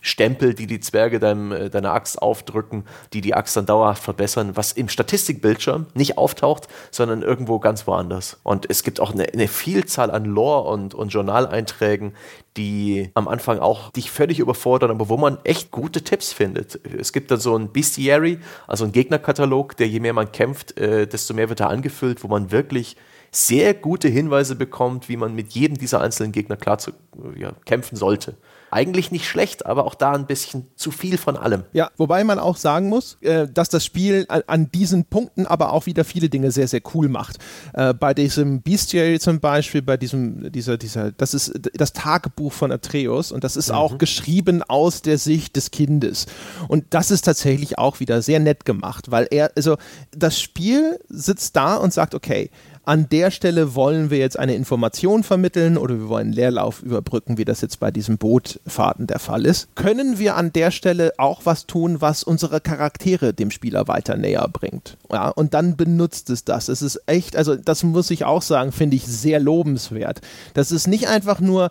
Stempel, 0.02 0.54
die 0.54 0.68
die 0.68 0.80
Zwerge 0.80 1.20
deinem, 1.20 1.52
äh, 1.52 1.70
deiner 1.70 1.94
Axt 1.94 2.22
aufdrücken, 2.22 2.86
die 3.14 3.22
die 3.22 3.34
Axt 3.34 3.58
dann 3.58 3.66
dauerhaft 3.66 4.04
verbessern, 4.04 4.56
was 4.56 4.72
im 4.72 4.88
Statistikbildschirm 4.88 5.88
nicht 5.94 6.18
auftaucht, 6.18 6.68
sondern 6.92 7.22
irgendwo 7.22 7.60
ganz 7.60 7.86
woanders. 7.86 8.40
Und 8.44 8.70
es 8.70 8.84
gibt 8.84 9.00
auch 9.00 9.12
eine, 9.12 9.26
eine 9.32 9.48
Vielzahl 9.48 10.10
an 10.12 10.26
Lore- 10.26 10.70
und, 10.70 10.94
und 10.94 11.10
Journaleinträgen, 11.10 12.14
die 12.56 13.12
am 13.14 13.28
Anfang 13.28 13.60
auch 13.60 13.92
dich 13.92 14.10
völlig 14.10 14.40
überfordern, 14.40 14.92
aber 14.92 15.10
wo 15.10 15.18
man 15.18 15.38
echt 15.44 15.72
gute 15.72 16.02
Tipps 16.02 16.32
findet. 16.32 16.80
Es 16.98 17.12
gibt 17.12 17.30
dann 17.32 17.40
so 17.40 17.56
ein 17.58 17.72
Bestiary, 17.72 18.40
also 18.68 18.86
ein 18.86 18.92
Gegnerkatalog, 18.92 19.76
der 19.76 19.88
je 19.88 20.00
mehr 20.00 20.14
man 20.14 20.32
kämpft, 20.32 20.78
äh, 20.78 21.08
desto 21.08 21.34
mehr 21.34 21.50
wird 21.50 21.60
er 21.60 21.70
angefüllt, 21.70 22.24
wo 22.24 22.28
man 22.28 22.52
wirklich 22.52 22.96
sehr 23.32 23.74
gute 23.74 24.08
Hinweise 24.08 24.56
bekommt, 24.56 25.08
wie 25.08 25.18
man 25.18 25.36
mit 25.36 25.52
jedem 25.52 25.78
dieser 25.78 26.02
einzelnen 26.02 26.32
Gegner 26.32 26.56
klar 26.56 26.80
zu, 26.80 26.94
ja, 27.38 27.52
kämpfen 27.66 27.96
sollte 27.96 28.38
eigentlich 28.72 29.12
nicht 29.12 29.28
schlecht, 29.28 29.66
aber 29.66 29.86
auch 29.86 29.96
da 29.96 30.12
ein 30.12 30.28
bisschen 30.28 30.68
zu 30.76 30.92
viel 30.92 31.18
von 31.18 31.38
allem. 31.38 31.64
Ja, 31.74 31.90
wobei 31.98 32.24
man 32.24 32.40
auch 32.40 32.58
sagen 32.58 32.90
muss, 32.90 33.18
äh, 33.22 33.48
dass 33.48 33.70
das 33.70 33.86
Spiel 33.86 34.26
an, 34.28 34.70
diesen 34.72 35.06
Punkten 35.06 35.46
aber 35.46 35.74
auch 35.74 35.86
wieder 35.86 36.06
viele 36.06 36.30
Dinge 36.30 36.52
sehr, 36.52 36.68
sehr 36.68 36.82
cool 36.94 37.10
macht. 37.10 37.38
Äh, 37.74 37.94
bei 37.94 38.14
diesem 38.14 38.62
Bestiary 38.62 39.20
zum 39.20 39.40
Beispiel, 39.40 39.82
bei 39.82 39.98
diesem, 39.98 40.52
dieser, 40.52 40.78
dieser, 40.78 41.12
das 41.12 41.34
ist 41.34 41.54
das 41.74 41.94
Tagebuch 41.94 42.54
von 42.54 42.72
Atreus 42.72 43.32
und 43.32 43.44
das 43.44 43.56
ist 43.56 43.70
mhm. 43.70 43.76
auch 43.76 43.98
geschrieben 43.98 44.64
aus 44.64 45.02
der 45.02 45.18
Sicht 45.18 45.56
des 45.56 45.72
Kindes. 45.72 46.28
Und 46.68 46.86
das 46.92 47.12
ist 47.12 47.26
tatsächlich 47.26 47.78
auch 47.78 48.00
wieder 48.00 48.22
sehr 48.22 48.40
nett 48.40 48.66
gemacht, 48.66 49.12
weil 49.12 49.28
er, 49.32 49.52
also 49.56 49.78
das 50.12 50.40
Spiel 50.40 51.00
sitzt 51.10 51.56
da 51.56 51.76
und 51.76 51.94
sagt, 51.94 52.16
okay, 52.16 52.50
an 52.90 53.08
der 53.08 53.30
Stelle 53.30 53.76
wollen 53.76 54.10
wir 54.10 54.18
jetzt 54.18 54.40
eine 54.40 54.56
Information 54.56 55.22
vermitteln 55.22 55.78
oder 55.78 56.00
wir 56.00 56.10
wollen 56.10 56.34
Leerlauf 56.34 56.82
überbrücken, 56.82 57.38
wie 57.38 57.46
das 57.46 57.62
jetzt 57.62 57.80
bei 57.80 57.92
diesen 57.92 58.18
Bootfahrten 58.18 59.06
der 59.06 59.20
Fall 59.20 59.46
ist. 59.46 59.68
Können 59.76 60.18
wir 60.18 60.36
an 60.36 60.52
der 60.52 60.72
Stelle 60.72 61.14
auch 61.18 61.42
was 61.44 61.68
tun, 61.68 62.02
was 62.02 62.24
unsere 62.24 62.62
Charaktere 62.62 63.32
dem 63.32 63.52
Spieler 63.52 63.88
weiter 63.88 64.18
näher 64.18 64.48
bringt? 64.52 64.98
Ja, 65.12 65.30
und 65.30 65.54
dann 65.54 65.78
benutzt 65.78 66.32
es 66.32 66.46
das. 66.46 66.68
Es 66.68 66.82
ist 66.82 67.00
echt, 67.06 67.36
also 67.36 67.56
das 67.56 67.84
muss 67.84 68.10
ich 68.10 68.26
auch 68.26 68.42
sagen, 68.42 68.72
finde 68.72 68.96
ich 68.96 69.06
sehr 69.06 69.40
lobenswert. 69.40 70.22
Das 70.56 70.72
ist 70.72 70.88
nicht 70.88 71.10
einfach 71.10 71.40
nur 71.40 71.70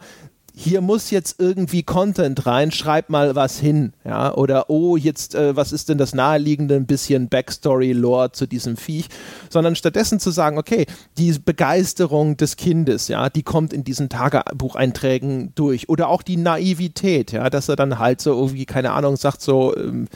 hier 0.61 0.81
muss 0.81 1.13
jetzt 1.13 1.37
irgendwie 1.39 1.85
Content 1.85 2.45
rein, 2.45 2.73
schreib 2.73 3.11
mal 3.11 3.37
was 3.37 3.61
hin, 3.61 3.93
ja, 4.05 4.35
oder 4.35 4.69
oh, 4.69 4.97
jetzt, 4.97 5.37
äh, 5.37 5.55
was 5.55 5.71
ist 5.71 5.89
denn 5.89 5.99
das 5.99 6.17
naheliegende, 6.17 6.75
ein 6.75 6.87
bisschen 6.87 7.29
Backstory-Lore 7.29 8.33
zu 8.33 8.49
diesem 8.49 8.77
Viech, 8.77 9.07
sondern 9.51 9.77
stattdessen 9.77 10.19
zu 10.19 10.33
sagen, 10.33 10.59
okay, 10.59 10.87
die 11.17 11.33
Begeisterung 11.39 12.37
des 12.37 12.57
Kindes, 12.57 13.07
ja, 13.07 13.31
die 13.31 13.45
kommt 13.45 13.73
in 13.73 13.85
diesen 13.85 14.09
Tagebucheinträgen 14.09 15.53
durch, 15.55 15.89
oder 15.89 16.09
auch 16.09 16.23
die 16.23 16.37
Naivität, 16.37 17.31
ja, 17.31 17.51
dass 17.51 17.69
er 17.69 17.77
dann 17.77 18.01
halt 18.01 18.21
so 18.21 18.33
irgendwie, 18.33 18.67
keine 18.67 18.91
Ahnung, 18.95 19.17
sagt 19.17 19.41
so, 19.41 19.77
ähm, 19.77 20.09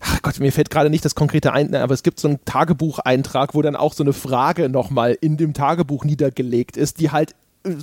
ach 0.00 0.22
Gott, 0.22 0.40
mir 0.40 0.50
fällt 0.50 0.70
gerade 0.70 0.88
nicht 0.88 1.04
das 1.04 1.14
konkrete 1.14 1.52
ein, 1.52 1.74
aber 1.74 1.92
es 1.92 2.02
gibt 2.02 2.20
so 2.20 2.28
einen 2.28 2.42
Tagebucheintrag, 2.46 3.54
wo 3.54 3.60
dann 3.60 3.76
auch 3.76 3.92
so 3.92 4.02
eine 4.02 4.14
Frage 4.14 4.70
nochmal 4.70 5.18
in 5.20 5.36
dem 5.36 5.52
Tagebuch 5.52 6.06
niedergelegt 6.06 6.78
ist, 6.78 7.00
die 7.00 7.10
halt 7.10 7.34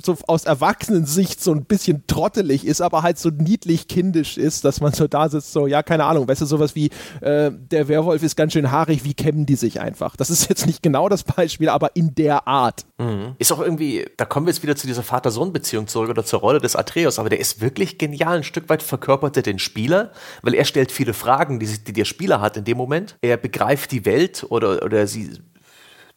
so 0.02 0.16
aus 0.26 0.44
Erwachsenensicht 0.44 1.42
so 1.42 1.52
ein 1.52 1.64
bisschen 1.64 2.06
trottelig 2.06 2.66
ist, 2.66 2.80
aber 2.80 3.02
halt 3.02 3.18
so 3.18 3.30
niedlich 3.30 3.88
kindisch 3.88 4.38
ist, 4.38 4.64
dass 4.64 4.80
man 4.80 4.92
so 4.92 5.08
da 5.08 5.28
sitzt, 5.28 5.52
so, 5.52 5.66
ja, 5.66 5.82
keine 5.82 6.04
Ahnung, 6.04 6.28
weißt 6.28 6.42
du, 6.42 6.46
sowas 6.46 6.74
wie, 6.74 6.90
äh, 7.20 7.50
der 7.52 7.88
Werwolf 7.88 8.22
ist 8.22 8.36
ganz 8.36 8.52
schön 8.52 8.70
haarig, 8.70 9.04
wie 9.04 9.14
kämmen 9.14 9.46
die 9.46 9.56
sich 9.56 9.80
einfach? 9.80 10.16
Das 10.16 10.30
ist 10.30 10.48
jetzt 10.48 10.66
nicht 10.66 10.82
genau 10.82 11.08
das 11.08 11.24
Beispiel, 11.24 11.68
aber 11.68 11.96
in 11.96 12.14
der 12.14 12.46
Art. 12.46 12.84
Mhm. 12.98 13.34
Ist 13.38 13.52
auch 13.52 13.60
irgendwie, 13.60 14.06
da 14.16 14.24
kommen 14.24 14.46
wir 14.46 14.52
jetzt 14.52 14.62
wieder 14.62 14.76
zu 14.76 14.86
dieser 14.86 15.02
Vater-Sohn-Beziehung 15.02 15.88
zurück 15.88 16.10
oder 16.10 16.24
zur 16.24 16.40
Rolle 16.40 16.60
des 16.60 16.76
Atreus, 16.76 17.18
aber 17.18 17.28
der 17.28 17.40
ist 17.40 17.60
wirklich 17.60 17.98
genial, 17.98 18.36
ein 18.36 18.44
Stück 18.44 18.68
weit 18.68 18.82
verkörpert 18.82 19.36
er 19.36 19.42
den 19.42 19.58
Spieler, 19.58 20.12
weil 20.42 20.54
er 20.54 20.64
stellt 20.64 20.92
viele 20.92 21.14
Fragen, 21.14 21.58
die, 21.58 21.66
die 21.66 21.92
der 21.92 22.04
Spieler 22.04 22.40
hat 22.40 22.56
in 22.56 22.64
dem 22.64 22.76
Moment. 22.76 23.16
Er 23.20 23.36
begreift 23.36 23.90
die 23.90 24.04
Welt 24.04 24.46
oder, 24.48 24.82
oder 24.84 25.06
sie 25.06 25.30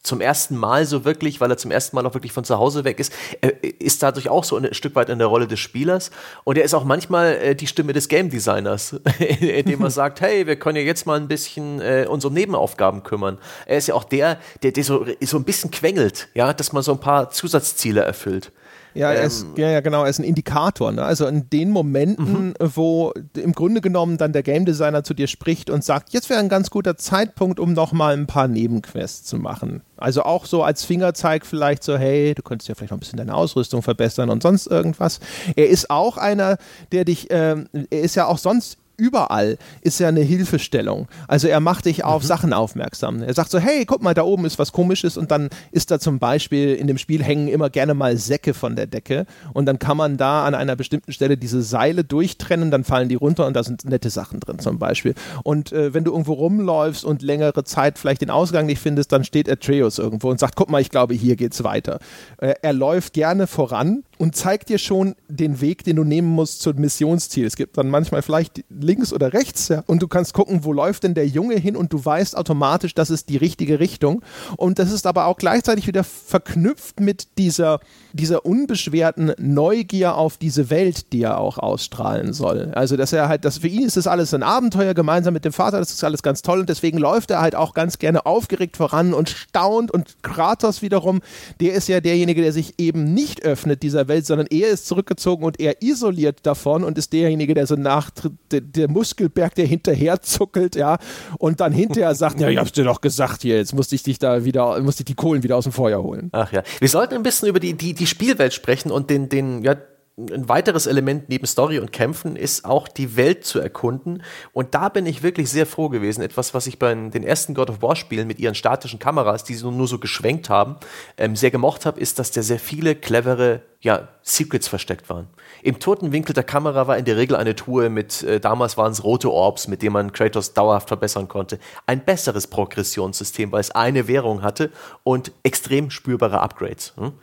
zum 0.06 0.22
ersten 0.22 0.56
Mal 0.56 0.86
so 0.86 1.06
wirklich, 1.06 1.42
weil 1.42 1.50
er 1.52 1.58
zum 1.58 1.72
ersten 1.72 1.96
Mal 1.96 2.06
auch 2.06 2.14
wirklich 2.14 2.32
von 2.32 2.44
zu 2.44 2.58
Hause 2.58 2.84
weg 2.84 3.00
ist, 3.00 3.12
er 3.42 3.54
ist 3.80 4.04
dadurch 4.04 4.30
auch 4.30 4.44
so 4.44 4.56
ein 4.58 4.74
Stück 4.74 4.96
weit 4.96 5.10
in 5.10 5.20
der 5.20 5.28
Rolle 5.28 5.48
des 5.48 5.60
Spielers 5.60 6.12
und 6.44 6.58
er 6.58 6.64
ist 6.64 6.74
auch 6.74 6.84
manchmal 6.84 7.36
äh, 7.36 7.56
die 7.56 7.68
Stimme 7.68 7.94
des 7.94 8.08
Game 8.08 8.30
Designers, 8.30 8.96
indem 9.40 9.82
er 9.82 9.90
sagt, 9.90 10.22
hey, 10.22 10.48
wir 10.48 10.58
können 10.58 10.78
ja 10.78 10.84
jetzt 10.84 11.06
mal 11.06 11.20
ein 11.20 11.28
bisschen 11.28 11.82
äh, 11.82 12.06
uns 12.10 12.24
um 12.26 12.34
Nebenaufgaben 12.34 13.04
kümmern. 13.04 13.38
Er 13.66 13.78
ist 13.78 13.88
ja 13.88 13.96
auch 13.96 14.04
der, 14.04 14.40
der, 14.64 14.72
der 14.72 14.84
so, 14.84 15.06
so 15.22 15.38
ein 15.38 15.44
bisschen 15.44 15.72
quengelt, 15.72 16.28
ja, 16.34 16.54
dass 16.54 16.72
man 16.72 16.84
so 16.84 16.92
ein 16.92 17.00
paar 17.00 17.30
Zusatzziele 17.32 18.02
erfüllt. 18.02 18.52
Ja, 18.96 19.14
ähm, 19.14 19.28
ist, 19.28 19.46
ja, 19.58 19.70
ja, 19.70 19.82
genau, 19.82 20.04
er 20.04 20.10
ist 20.10 20.20
ein 20.20 20.24
Indikator. 20.24 20.92
Ne? 20.92 21.04
Also 21.04 21.28
in 21.28 21.50
den 21.50 21.70
Momenten, 21.70 22.48
mhm. 22.48 22.54
wo 22.60 23.14
im 23.36 23.52
Grunde 23.52 23.82
genommen 23.82 24.18
dann 24.18 24.34
der 24.34 24.42
Game 24.42 24.66
Designer 24.66 25.04
zu 25.04 25.14
dir 25.14 25.28
spricht 25.28 25.70
und 25.70 25.84
sagt, 25.84 26.14
jetzt 26.14 26.30
wäre 26.30 26.40
ein 26.40 26.50
ganz 26.50 26.70
guter 26.70 26.96
Zeitpunkt, 26.96 27.60
um 27.60 27.74
nochmal 27.74 28.14
ein 28.14 28.26
paar 28.26 28.48
Nebenquests 28.48 29.26
zu 29.26 29.38
machen. 29.38 29.82
Also 29.98 30.24
auch 30.24 30.46
so 30.46 30.64
als 30.64 30.86
Fingerzeig 30.86 31.46
vielleicht 31.46 31.84
so, 31.84 31.98
hey, 31.98 32.34
du 32.34 32.42
könntest 32.42 32.70
ja 32.70 32.76
vielleicht 32.76 32.92
noch 32.92 32.98
ein 32.98 33.02
bisschen 33.02 33.18
deine 33.18 33.36
Ausrüstung 33.36 33.82
verbessern 33.82 34.30
und 34.30 34.42
sonst 34.42 34.68
irgendwas. 34.68 35.20
Er 35.56 35.68
ist 35.70 35.90
auch 35.90 36.18
einer, 36.18 36.58
der 36.92 37.06
dich, 37.06 37.28
ähm, 37.30 37.68
er 37.74 38.02
ist 38.02 38.16
ja 38.16 38.26
auch 38.26 38.38
sonst 38.38 38.78
überall 38.98 39.58
ist 39.82 40.00
ja 40.00 40.08
eine 40.08 40.22
Hilfestellung. 40.22 41.08
Also 41.28 41.48
er 41.48 41.60
macht 41.60 41.86
dich 41.86 42.04
auf 42.04 42.24
mhm. 42.24 42.28
Sachen 42.28 42.54
aufmerksam. 42.54 43.22
Er 43.22 43.34
sagt 43.34 43.52
so, 43.52 43.60
hey, 43.60 43.86
guck 43.86 44.02
mal, 44.02 44.14
da 44.14 44.24
oben 44.24 44.46
ist 44.46 44.60
was 44.60 44.72
komisches 44.72 45.18
und 45.18 45.32
dann 45.32 45.50
ist 45.72 45.92
da 45.92 46.00
zum 46.00 46.20
Beispiel 46.20 46.76
in 46.76 46.88
dem 46.88 46.98
Spiel 46.98 47.24
hängen 47.24 47.48
immer 47.48 47.70
gerne 47.70 47.94
mal 47.94 48.18
Säcke 48.18 48.54
von 48.54 48.76
der 48.76 48.88
Decke 48.88 49.26
und 49.54 49.66
dann 49.66 49.80
kann 49.80 49.98
man 49.98 50.18
da 50.18 50.46
an 50.46 50.56
einer 50.56 50.76
bestimmten 50.76 51.12
Stelle 51.12 51.38
diese 51.38 51.62
Seile 51.62 52.04
durchtrennen, 52.04 52.72
dann 52.72 52.84
fallen 52.84 53.10
die 53.10 53.16
runter 53.16 53.46
und 53.46 53.56
da 53.56 53.64
sind 53.64 53.86
nette 53.86 54.10
Sachen 54.10 54.40
drin 54.40 54.60
zum 54.60 54.80
Beispiel. 54.80 55.14
Und 55.44 55.72
äh, 55.72 55.94
wenn 55.94 56.04
du 56.04 56.12
irgendwo 56.12 56.34
rumläufst 56.34 57.04
und 57.06 57.22
längere 57.22 57.64
Zeit 57.64 57.98
vielleicht 58.00 58.22
den 58.22 58.30
Ausgang 58.30 58.66
nicht 58.66 58.80
findest, 58.80 59.12
dann 59.12 59.24
steht 59.24 59.50
Atreus 59.50 60.00
irgendwo 60.00 60.30
und 60.30 60.40
sagt, 60.40 60.56
guck 60.56 60.70
mal, 60.70 60.82
ich 60.82 60.90
glaube, 60.90 61.14
hier 61.14 61.36
geht's 61.36 61.64
weiter. 61.64 62.00
Äh, 62.38 62.56
er 62.62 62.74
läuft 62.74 63.14
gerne 63.14 63.48
voran 63.48 64.04
und 64.18 64.36
zeigt 64.36 64.70
dir 64.70 64.78
schon 64.78 65.16
den 65.28 65.62
Weg, 65.62 65.84
den 65.84 65.98
du 65.98 66.04
nehmen 66.04 66.30
musst 66.30 66.62
zum 66.62 66.78
Missionsziel. 66.78 67.46
Es 67.46 67.56
gibt 67.56 67.78
dann 67.78 67.90
manchmal 67.90 68.22
vielleicht 68.22 68.64
links 68.70 69.14
oder 69.14 69.34
rechts 69.34 69.68
ja, 69.68 69.84
und 69.88 70.02
du 70.02 70.08
kannst 70.08 70.34
gucken, 70.34 70.64
wo 70.64 70.74
läuft 70.74 71.04
denn 71.04 71.14
der 71.14 71.28
Junge 71.28 71.56
hin 71.56 71.76
und 71.76 71.94
du 71.94 72.04
weißt 72.04 72.38
automatisch, 72.38 72.94
das 72.94 73.10
ist 73.10 73.30
die 73.30 73.38
richtige 73.38 73.80
Richtung. 73.80 74.22
Und 74.58 74.80
das 74.80 74.92
ist 74.92 75.06
aber 75.08 75.26
auch 75.26 75.38
gleichzeitig 75.38 75.88
wieder 75.88 76.04
verknüpft 76.04 77.00
mit 77.00 77.38
dieser, 77.38 77.80
dieser 78.16 78.46
unbeschwerten 78.46 79.34
Neugier 79.38 80.16
auf 80.16 80.38
diese 80.38 80.70
Welt, 80.70 81.12
die 81.12 81.24
er 81.24 81.40
auch 81.40 81.58
ausstrahlen 81.58 82.34
soll. 82.34 82.72
Also, 82.74 82.96
dass 82.98 83.14
er 83.14 83.28
halt, 83.28 83.46
dass 83.46 83.58
für 83.58 83.68
ihn 83.68 83.86
ist 83.86 83.98
das 83.98 84.08
alles 84.08 84.34
ein 84.34 84.44
Abenteuer 84.44 84.94
gemeinsam 84.94 85.34
mit 85.34 85.46
dem 85.46 85.54
Vater, 85.54 85.80
das 85.80 85.92
ist 85.92 86.04
alles 86.04 86.24
ganz 86.24 86.42
toll 86.42 86.60
und 86.60 86.70
deswegen 86.70 86.98
läuft 86.98 87.32
er 87.32 87.42
halt 87.42 87.56
auch 87.56 87.74
ganz 87.74 88.00
gerne 88.00 88.26
aufgeregt 88.26 88.78
voran 88.78 89.14
und 89.14 89.30
staunt 89.30 89.92
und 89.92 90.24
Kratos 90.24 90.82
wiederum, 90.82 91.22
der 91.60 91.74
ist 91.74 91.90
ja 91.90 92.00
derjenige, 92.00 92.42
der 92.42 92.54
sich 92.54 92.76
eben 92.78 93.14
nicht 93.14 93.44
öffnet 93.44 93.84
dieser 93.84 94.08
Welt, 94.08 94.26
sondern 94.26 94.48
er 94.50 94.70
ist 94.70 94.88
zurückgezogen 94.88 95.44
und 95.44 95.60
er 95.60 95.82
isoliert 95.82 96.40
davon 96.44 96.84
und 96.84 96.98
ist 96.98 97.12
derjenige, 97.12 97.54
der 97.54 97.68
so 97.68 97.76
nachtritt, 97.76 98.34
der, 98.52 98.62
der 98.62 98.90
Muskelberg, 98.90 99.56
der 99.56 99.66
hinterher 99.66 100.22
zuckelt, 100.22 100.76
ja, 100.76 100.98
und 101.38 101.60
dann 101.60 101.74
hinterher 101.74 102.16
sagt, 102.16 102.40
ja, 102.40 102.50
ich 102.50 102.58
hab's 102.58 102.72
dir 102.72 102.86
doch 102.86 103.02
gesagt 103.02 103.42
hier, 103.42 103.58
jetzt 103.58 103.74
musste 103.74 103.96
ich 103.96 104.04
dich 104.04 104.20
da 104.20 104.46
wieder, 104.46 104.80
musste 104.82 105.02
ich 105.02 105.06
die 105.06 105.16
Kohlen 105.16 105.44
wieder 105.44 105.58
aus 105.58 105.64
dem 105.64 105.74
Feuer 105.74 106.02
holen. 106.02 106.30
Ach 106.32 106.52
ja. 106.52 106.64
Wir 106.80 106.90
sollten 106.90 107.16
ein 107.16 107.24
bisschen 107.24 107.50
über 107.50 107.60
die, 107.60 107.74
die, 107.74 107.94
die 107.94 108.05
Spielwelt 108.06 108.54
sprechen 108.54 108.92
und 108.92 109.10
den, 109.10 109.30
den, 109.30 109.64
ja, 109.64 109.76
ein 110.18 110.48
weiteres 110.48 110.88
Element 110.88 111.28
neben 111.28 111.46
Story 111.46 111.78
und 111.78 111.92
Kämpfen 111.92 112.38
ist 112.38 112.64
auch 112.64 112.88
die 112.88 113.18
Welt 113.18 113.44
zu 113.44 113.60
erkunden. 113.60 114.24
Und 114.54 114.74
da 114.74 114.88
bin 114.88 115.06
ich 115.06 115.24
wirklich 115.24 115.50
sehr 115.50 115.66
froh 115.66 115.90
gewesen. 115.90 116.22
Etwas, 116.22 116.54
was 116.54 116.68
ich 116.68 116.80
bei 116.80 116.94
den 116.94 117.24
ersten 117.24 117.54
God 117.54 117.70
of 117.70 117.82
War 117.82 117.98
Spielen 117.98 118.26
mit 118.26 118.40
ihren 118.40 118.56
statischen 118.56 118.98
Kameras, 118.98 119.44
die 119.44 119.56
so, 119.56 119.72
nur 119.72 119.90
so 119.90 120.00
geschwenkt 120.00 120.50
haben, 120.50 120.78
ähm, 121.18 121.36
sehr 121.36 121.52
gemocht 121.52 121.86
habe, 121.86 122.00
ist, 122.00 122.18
dass 122.18 122.32
da 122.32 122.42
sehr 122.44 122.60
viele 122.60 122.96
clevere 122.96 123.62
ja, 123.82 124.08
Secrets 124.28 124.68
versteckt 124.68 125.08
waren. 125.08 125.28
Im 125.62 125.80
toten 125.80 126.12
Winkel 126.12 126.34
der 126.34 126.44
Kamera 126.44 126.88
war 126.88 126.98
in 126.98 127.06
der 127.06 127.16
Regel 127.16 127.36
eine 127.36 127.56
Truhe 127.56 127.90
mit, 127.92 128.24
äh, 128.24 128.40
damals 128.40 128.76
waren 128.76 128.92
es 128.92 129.04
rote 129.04 129.32
Orbs, 129.32 129.68
mit 129.68 129.84
denen 129.84 129.94
man 129.94 130.14
Kratos 130.14 130.54
dauerhaft 130.54 130.88
verbessern 130.88 131.28
konnte. 131.28 131.60
Ein 131.86 132.04
besseres 132.04 132.48
Progressionssystem, 132.48 133.52
weil 133.52 133.62
es 133.62 133.70
eine 133.72 134.08
Währung 134.08 134.42
hatte 134.42 134.72
und 135.04 135.32
extrem 135.44 135.92
spürbare 135.92 136.42
Upgrades. 136.42 136.94
Hm? 136.98 137.14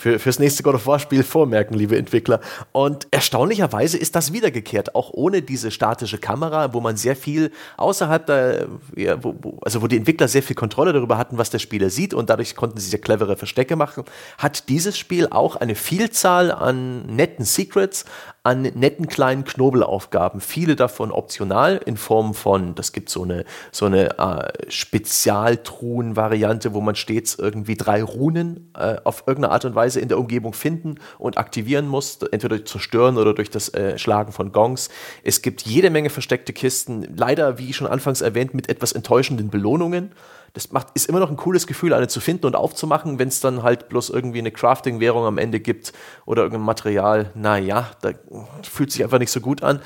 für, 0.00 0.18
fürs 0.18 0.38
nächste 0.38 0.62
God 0.62 0.76
of 0.76 0.86
War 0.86 0.98
Spiel 0.98 1.22
vormerken, 1.22 1.76
liebe 1.76 1.96
Entwickler. 1.98 2.40
Und 2.72 3.06
erstaunlicherweise 3.10 3.98
ist 3.98 4.14
das 4.16 4.32
wiedergekehrt, 4.32 4.94
auch 4.94 5.10
ohne 5.12 5.42
diese 5.42 5.70
statische 5.70 6.18
Kamera, 6.18 6.72
wo 6.72 6.80
man 6.80 6.96
sehr 6.96 7.16
viel 7.16 7.50
außerhalb 7.76 8.24
der, 8.24 8.68
ja, 8.96 9.22
wo, 9.22 9.34
wo, 9.40 9.58
also 9.62 9.82
wo 9.82 9.88
die 9.88 9.96
Entwickler 9.96 10.28
sehr 10.28 10.42
viel 10.42 10.56
Kontrolle 10.56 10.92
darüber 10.92 11.18
hatten, 11.18 11.38
was 11.38 11.50
der 11.50 11.58
Spieler 11.58 11.90
sieht 11.90 12.14
und 12.14 12.30
dadurch 12.30 12.56
konnten 12.56 12.78
sie 12.78 12.88
sehr 12.88 13.00
clevere 13.00 13.36
Verstecke 13.36 13.76
machen, 13.76 14.04
hat 14.38 14.68
dieses 14.68 14.96
Spiel 14.96 15.28
auch 15.28 15.56
eine 15.56 15.74
Vielzahl 15.74 16.39
an 16.48 17.04
netten 17.06 17.44
Secrets, 17.44 18.04
an 18.42 18.62
netten 18.62 19.06
kleinen 19.06 19.44
Knobelaufgaben. 19.44 20.40
Viele 20.40 20.76
davon 20.76 21.12
optional 21.12 21.78
in 21.84 21.98
Form 21.98 22.32
von, 22.32 22.74
das 22.74 22.92
gibt 22.92 23.10
so 23.10 23.24
eine, 23.24 23.44
so 23.70 23.84
eine 23.84 24.18
äh, 24.18 24.50
Spezialtruhen-Variante, 24.70 26.72
wo 26.72 26.80
man 26.80 26.94
stets 26.94 27.34
irgendwie 27.34 27.76
drei 27.76 28.02
Runen 28.02 28.72
äh, 28.78 28.96
auf 29.04 29.24
irgendeine 29.26 29.52
Art 29.52 29.66
und 29.66 29.74
Weise 29.74 30.00
in 30.00 30.08
der 30.08 30.18
Umgebung 30.18 30.54
finden 30.54 30.94
und 31.18 31.36
aktivieren 31.36 31.86
muss, 31.86 32.22
entweder 32.22 32.56
durch 32.56 32.68
Zerstören 32.68 33.18
oder 33.18 33.34
durch 33.34 33.50
das 33.50 33.74
äh, 33.74 33.98
Schlagen 33.98 34.32
von 34.32 34.52
Gongs. 34.52 34.88
Es 35.22 35.42
gibt 35.42 35.60
jede 35.62 35.90
Menge 35.90 36.08
versteckte 36.08 36.54
Kisten, 36.54 37.06
leider, 37.16 37.58
wie 37.58 37.74
schon 37.74 37.88
anfangs 37.88 38.22
erwähnt, 38.22 38.54
mit 38.54 38.70
etwas 38.70 38.92
enttäuschenden 38.92 39.50
Belohnungen 39.50 40.12
das 40.52 40.72
macht, 40.72 40.88
ist 40.94 41.08
immer 41.08 41.20
noch 41.20 41.30
ein 41.30 41.36
cooles 41.36 41.66
Gefühl, 41.66 41.94
eine 41.94 42.08
zu 42.08 42.20
finden 42.20 42.46
und 42.46 42.56
aufzumachen, 42.56 43.18
wenn 43.18 43.28
es 43.28 43.40
dann 43.40 43.62
halt 43.62 43.88
bloß 43.88 44.10
irgendwie 44.10 44.38
eine 44.38 44.50
Crafting-Währung 44.50 45.24
am 45.24 45.38
Ende 45.38 45.60
gibt 45.60 45.92
oder 46.26 46.42
irgendein 46.42 46.66
Material. 46.66 47.30
Naja, 47.34 47.90
da 48.02 48.10
fühlt 48.62 48.90
sich 48.90 49.04
einfach 49.04 49.18
nicht 49.18 49.30
so 49.30 49.40
gut 49.40 49.62
an. 49.62 49.80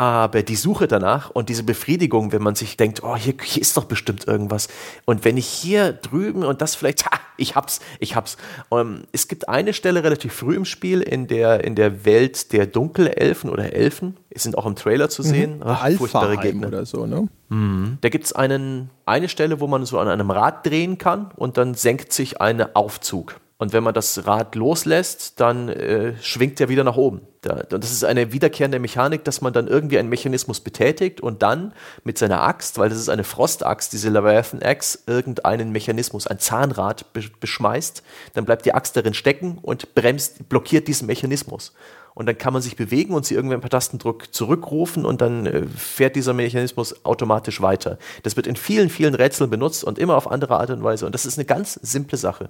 Aber 0.00 0.42
die 0.42 0.56
Suche 0.56 0.88
danach 0.88 1.28
und 1.28 1.50
diese 1.50 1.62
Befriedigung, 1.62 2.32
wenn 2.32 2.40
man 2.40 2.54
sich 2.54 2.78
denkt, 2.78 3.02
oh, 3.02 3.16
hier, 3.16 3.34
hier 3.42 3.60
ist 3.60 3.76
doch 3.76 3.84
bestimmt 3.84 4.26
irgendwas. 4.26 4.68
Und 5.04 5.26
wenn 5.26 5.36
ich 5.36 5.46
hier 5.46 5.92
drüben 5.92 6.42
und 6.42 6.62
das 6.62 6.74
vielleicht, 6.74 7.04
ha, 7.12 7.20
ich 7.36 7.54
hab's, 7.54 7.80
ich 7.98 8.16
hab's. 8.16 8.38
Um, 8.70 8.78
ähm, 8.78 9.02
es 9.12 9.28
gibt 9.28 9.50
eine 9.50 9.74
Stelle 9.74 10.02
relativ 10.02 10.32
früh 10.32 10.56
im 10.56 10.64
Spiel 10.64 11.02
in 11.02 11.26
der, 11.26 11.64
in 11.64 11.74
der 11.74 12.06
Welt 12.06 12.54
der 12.54 12.64
Dunkelelfen 12.64 13.50
oder 13.50 13.74
Elfen. 13.74 14.16
Es 14.30 14.42
sind 14.42 14.56
auch 14.56 14.64
im 14.64 14.74
Trailer 14.74 15.10
zu 15.10 15.20
mhm. 15.20 15.26
sehen. 15.26 15.56
Mhm. 15.58 15.64
Ach, 15.66 15.90
furchtbare 15.90 16.38
Gegner. 16.38 16.68
oder 16.68 16.86
so, 16.86 17.04
ne? 17.04 17.28
Mhm. 17.50 17.98
Da 18.00 18.08
gibt 18.08 18.24
es 18.24 18.32
eine 18.32 18.88
Stelle, 19.26 19.60
wo 19.60 19.66
man 19.66 19.84
so 19.84 19.98
an 19.98 20.08
einem 20.08 20.30
Rad 20.30 20.64
drehen 20.64 20.96
kann 20.96 21.30
und 21.36 21.58
dann 21.58 21.74
senkt 21.74 22.14
sich 22.14 22.40
ein 22.40 22.74
Aufzug. 22.74 23.38
Und 23.60 23.74
wenn 23.74 23.84
man 23.84 23.92
das 23.92 24.26
Rad 24.26 24.54
loslässt, 24.54 25.38
dann 25.38 25.68
äh, 25.68 26.14
schwingt 26.22 26.62
er 26.62 26.70
wieder 26.70 26.82
nach 26.82 26.96
oben. 26.96 27.20
Da, 27.42 27.56
das 27.56 27.92
ist 27.92 28.04
eine 28.04 28.32
wiederkehrende 28.32 28.78
Mechanik, 28.78 29.22
dass 29.24 29.42
man 29.42 29.52
dann 29.52 29.68
irgendwie 29.68 29.98
einen 29.98 30.08
Mechanismus 30.08 30.60
betätigt 30.60 31.20
und 31.20 31.42
dann 31.42 31.74
mit 32.02 32.16
seiner 32.16 32.40
Axt, 32.42 32.78
weil 32.78 32.88
das 32.88 32.96
ist 32.96 33.10
eine 33.10 33.22
Frostaxt, 33.22 33.92
diese 33.92 34.08
Leviathan 34.08 34.62
Axe, 34.62 35.00
irgendeinen 35.06 35.72
Mechanismus, 35.72 36.26
ein 36.26 36.38
Zahnrad 36.38 37.12
be 37.12 37.20
beschmeißt. 37.38 38.02
Dann 38.32 38.46
bleibt 38.46 38.64
die 38.64 38.72
Axt 38.72 38.96
darin 38.96 39.12
stecken 39.12 39.58
und 39.60 39.94
bremst, 39.94 40.48
blockiert 40.48 40.88
diesen 40.88 41.06
Mechanismus. 41.06 41.74
Und 42.14 42.24
dann 42.30 42.38
kann 42.38 42.54
man 42.54 42.62
sich 42.62 42.76
bewegen 42.76 43.12
und 43.12 43.26
sie 43.26 43.34
irgendwann 43.34 43.60
per 43.60 43.68
Tastendruck 43.68 44.32
zurückrufen 44.32 45.04
und 45.04 45.20
dann 45.20 45.44
äh, 45.44 45.66
fährt 45.66 46.16
dieser 46.16 46.32
Mechanismus 46.32 47.04
automatisch 47.04 47.60
weiter. 47.60 47.98
Das 48.22 48.36
wird 48.36 48.46
in 48.46 48.56
vielen, 48.56 48.88
vielen 48.88 49.14
Rätseln 49.14 49.50
benutzt 49.50 49.84
und 49.84 49.98
immer 49.98 50.16
auf 50.16 50.30
andere 50.30 50.58
Art 50.58 50.70
und 50.70 50.82
Weise. 50.82 51.04
Und 51.04 51.14
das 51.14 51.26
ist 51.26 51.36
eine 51.36 51.44
ganz 51.44 51.74
simple 51.74 52.16
Sache. 52.16 52.48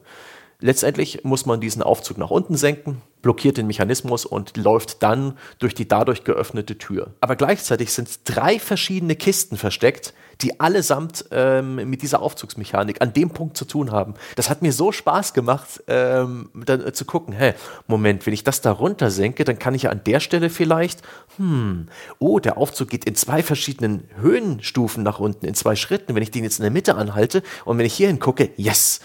Letztendlich 0.61 1.25
muss 1.25 1.47
man 1.47 1.61
diesen 1.61 1.83
Aufzug 1.83 2.19
nach 2.19 2.31
unten 2.31 2.57
senken, 2.57 3.03
blockiert 3.23 3.57
den 3.57 3.67
Mechanismus 3.67 4.25
und 4.25 4.57
läuft 4.57 5.03
dann 5.03 5.37
durch 5.59 5.75
die 5.75 5.89
dadurch 5.89 6.25
geöffnete 6.25 6.79
Tür. 6.79 7.09
Aber 7.21 7.37
gleichzeitig 7.37 7.93
sind 7.93 8.21
drei 8.25 8.59
verschiedene 8.59 9.17
Kisten 9.17 9.57
versteckt, 9.57 10.15
die 10.43 10.59
allesamt 10.59 11.27
ähm, 11.33 11.77
mit 11.89 12.03
dieser 12.03 12.23
Aufzugsmechanik 12.23 13.03
an 13.03 13.13
dem 13.13 13.31
Punkt 13.31 13.57
zu 13.57 13.65
tun 13.65 13.91
haben. 13.91 14.15
Das 14.37 14.49
hat 14.49 14.63
mir 14.63 14.73
so 14.73 14.91
Spaß 14.91 15.35
gemacht, 15.35 15.83
ähm, 15.87 16.51
dann 16.55 16.87
äh, 16.87 16.93
zu 16.93 17.05
gucken, 17.05 17.35
hä, 17.35 17.55
Moment, 17.87 18.25
wenn 18.27 18.33
ich 18.33 18.45
das 18.45 18.61
da 18.61 18.73
runter 18.73 19.11
senke, 19.11 19.45
dann 19.45 19.59
kann 19.59 19.75
ich 19.75 19.83
ja 19.83 19.91
an 19.91 20.03
der 20.05 20.21
Stelle 20.21 20.49
vielleicht, 20.49 21.03
hm, 21.37 21.89
oh, 22.19 22.39
der 22.39 22.57
Aufzug 22.57 22.89
geht 22.89 23.05
in 23.05 23.15
zwei 23.15 23.43
verschiedenen 23.43 24.09
Höhenstufen 24.21 25.03
nach 25.03 25.21
unten, 25.21 25.47
in 25.47 25.55
zwei 25.55 25.77
Schritten. 25.77 26.15
Wenn 26.15 26.23
ich 26.23 26.31
den 26.31 26.45
jetzt 26.45 26.59
in 26.59 26.63
der 26.63 26.73
Mitte 26.73 26.95
anhalte 26.95 27.43
und 27.65 27.79
wenn 27.79 27.87
ich 27.87 27.95
hier 27.95 28.09
hingucke, 28.09 28.51
yes, 28.57 29.01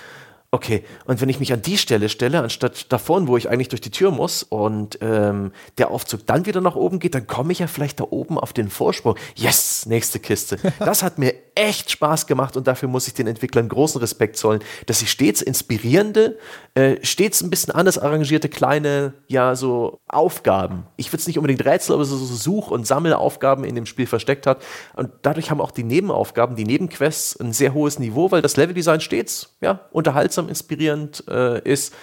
Okay, 0.51 0.83
und 1.05 1.19
wenn 1.19 1.29
ich 1.29 1.39
mich 1.39 1.51
an 1.51 1.61
die 1.61 1.77
Stelle 1.77 2.07
stelle, 2.07 2.41
anstatt 2.41 2.91
davon, 2.91 3.27
wo 3.27 3.35
ich 3.35 3.49
eigentlich 3.49 3.69
durch 3.69 3.81
die 3.81 3.91
Tür 3.91 4.11
muss 4.11 4.43
und 4.43 4.97
ähm, 5.01 5.51
der 5.77 5.91
Aufzug 5.91 6.25
dann 6.25 6.45
wieder 6.45 6.61
nach 6.61 6.75
oben 6.75 6.99
geht, 6.99 7.13
dann 7.13 7.27
komme 7.27 7.51
ich 7.51 7.59
ja 7.59 7.67
vielleicht 7.67 7.99
da 7.99 8.05
oben 8.09 8.39
auf 8.39 8.53
den 8.53 8.69
Vorsprung. 8.69 9.15
Yes, 9.35 9.85
nächste 9.85 10.19
Kiste. 10.19 10.57
Das 10.85 11.03
hat 11.03 11.17
mir 11.17 11.33
echt 11.55 11.89
Spaß 11.89 12.27
gemacht 12.27 12.57
und 12.57 12.67
dafür 12.67 12.89
muss 12.89 13.07
ich 13.07 13.13
den 13.13 13.27
Entwicklern 13.27 13.69
großen 13.69 13.99
Respekt 13.99 14.37
zollen, 14.37 14.61
dass 14.85 14.99
sie 14.99 15.07
stets 15.07 15.41
inspirierende, 15.41 16.37
äh, 16.75 16.97
stets 17.01 17.41
ein 17.41 17.49
bisschen 17.49 17.73
anders 17.73 17.97
arrangierte 17.97 18.49
kleine, 18.49 19.13
ja, 19.27 19.55
so 19.55 19.99
Aufgaben. 20.07 20.85
Ich 20.97 21.11
würde 21.11 21.21
es 21.21 21.27
nicht 21.27 21.37
unbedingt 21.37 21.65
Rätsel, 21.65 21.95
aber 21.95 22.05
so, 22.05 22.17
so 22.17 22.35
Such- 22.35 22.71
und 22.71 22.85
Sammelaufgaben 22.85 23.63
in 23.63 23.75
dem 23.75 23.85
Spiel 23.85 24.05
versteckt 24.05 24.45
hat. 24.47 24.61
Und 24.95 25.09
dadurch 25.21 25.49
haben 25.49 25.61
auch 25.61 25.71
die 25.71 25.83
Nebenaufgaben, 25.83 26.55
die 26.55 26.65
Nebenquests 26.65 27.39
ein 27.39 27.53
sehr 27.53 27.73
hohes 27.73 27.99
Niveau, 27.99 28.31
weil 28.31 28.41
das 28.41 28.57
Leveldesign 28.57 28.99
stets, 28.99 29.55
ja, 29.61 29.81
unterhaltsam 29.91 30.44
langsam 30.45 30.49
inspirierend 30.49 31.23
äh, 31.27 31.61
ist 31.61 31.93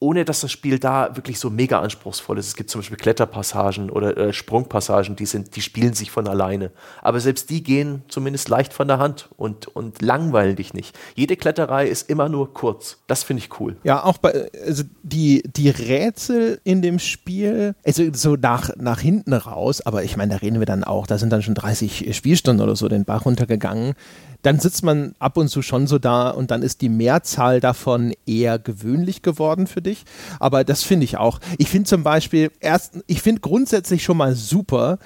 ohne 0.00 0.24
dass 0.24 0.42
das 0.42 0.52
Spiel 0.52 0.78
da 0.78 1.16
wirklich 1.16 1.40
so 1.40 1.50
mega 1.50 1.80
anspruchsvoll 1.80 2.38
ist. 2.38 2.46
Es 2.46 2.54
gibt 2.54 2.70
zum 2.70 2.80
Beispiel 2.80 2.96
Kletterpassagen 2.96 3.90
oder 3.90 4.16
äh, 4.16 4.32
Sprungpassagen, 4.32 5.16
die, 5.16 5.26
sind, 5.26 5.56
die 5.56 5.60
spielen 5.60 5.92
sich 5.92 6.12
von 6.12 6.28
alleine. 6.28 6.70
Aber 7.02 7.18
selbst 7.18 7.50
die 7.50 7.64
gehen 7.64 8.04
zumindest 8.06 8.48
leicht 8.48 8.72
von 8.72 8.86
der 8.86 9.00
Hand 9.00 9.28
und, 9.36 9.66
und 9.66 10.00
langweilen 10.00 10.54
dich 10.54 10.72
nicht. 10.72 10.96
Jede 11.16 11.36
Kletterei 11.36 11.88
ist 11.88 12.08
immer 12.08 12.28
nur 12.28 12.54
kurz. 12.54 12.98
Das 13.08 13.24
finde 13.24 13.42
ich 13.42 13.58
cool. 13.58 13.76
Ja, 13.82 14.04
auch 14.04 14.18
bei, 14.18 14.48
also 14.64 14.84
die, 15.02 15.42
die 15.44 15.68
Rätsel 15.68 16.60
in 16.62 16.80
dem 16.80 17.00
Spiel, 17.00 17.74
also 17.84 18.04
so 18.12 18.36
nach, 18.36 18.70
nach 18.76 19.00
hinten 19.00 19.32
raus, 19.32 19.80
aber 19.80 20.04
ich 20.04 20.16
meine, 20.16 20.34
da 20.34 20.36
reden 20.38 20.60
wir 20.60 20.66
dann 20.66 20.84
auch, 20.84 21.08
da 21.08 21.18
sind 21.18 21.32
dann 21.32 21.42
schon 21.42 21.56
30 21.56 22.16
Spielstunden 22.16 22.62
oder 22.62 22.76
so 22.76 22.88
den 22.88 23.04
Bach 23.04 23.24
runtergegangen 23.24 23.94
dann 24.42 24.60
sitzt 24.60 24.84
man 24.84 25.14
ab 25.18 25.36
und 25.36 25.48
zu 25.48 25.62
schon 25.62 25.86
so 25.86 25.98
da 25.98 26.30
und 26.30 26.50
dann 26.50 26.62
ist 26.62 26.80
die 26.80 26.88
Mehrzahl 26.88 27.60
davon 27.60 28.14
eher 28.26 28.58
gewöhnlich 28.58 29.22
geworden 29.22 29.66
für 29.66 29.82
dich. 29.82 30.04
Aber 30.38 30.64
das 30.64 30.82
finde 30.82 31.04
ich 31.04 31.16
auch. 31.16 31.40
Ich 31.58 31.68
finde 31.68 31.88
zum 31.88 32.02
Beispiel 32.02 32.50
erst, 32.60 32.98
ich 33.06 33.22
finde 33.22 33.40
grundsätzlich 33.40 34.04
schon 34.04 34.16
mal 34.16 34.34
super, 34.34 34.98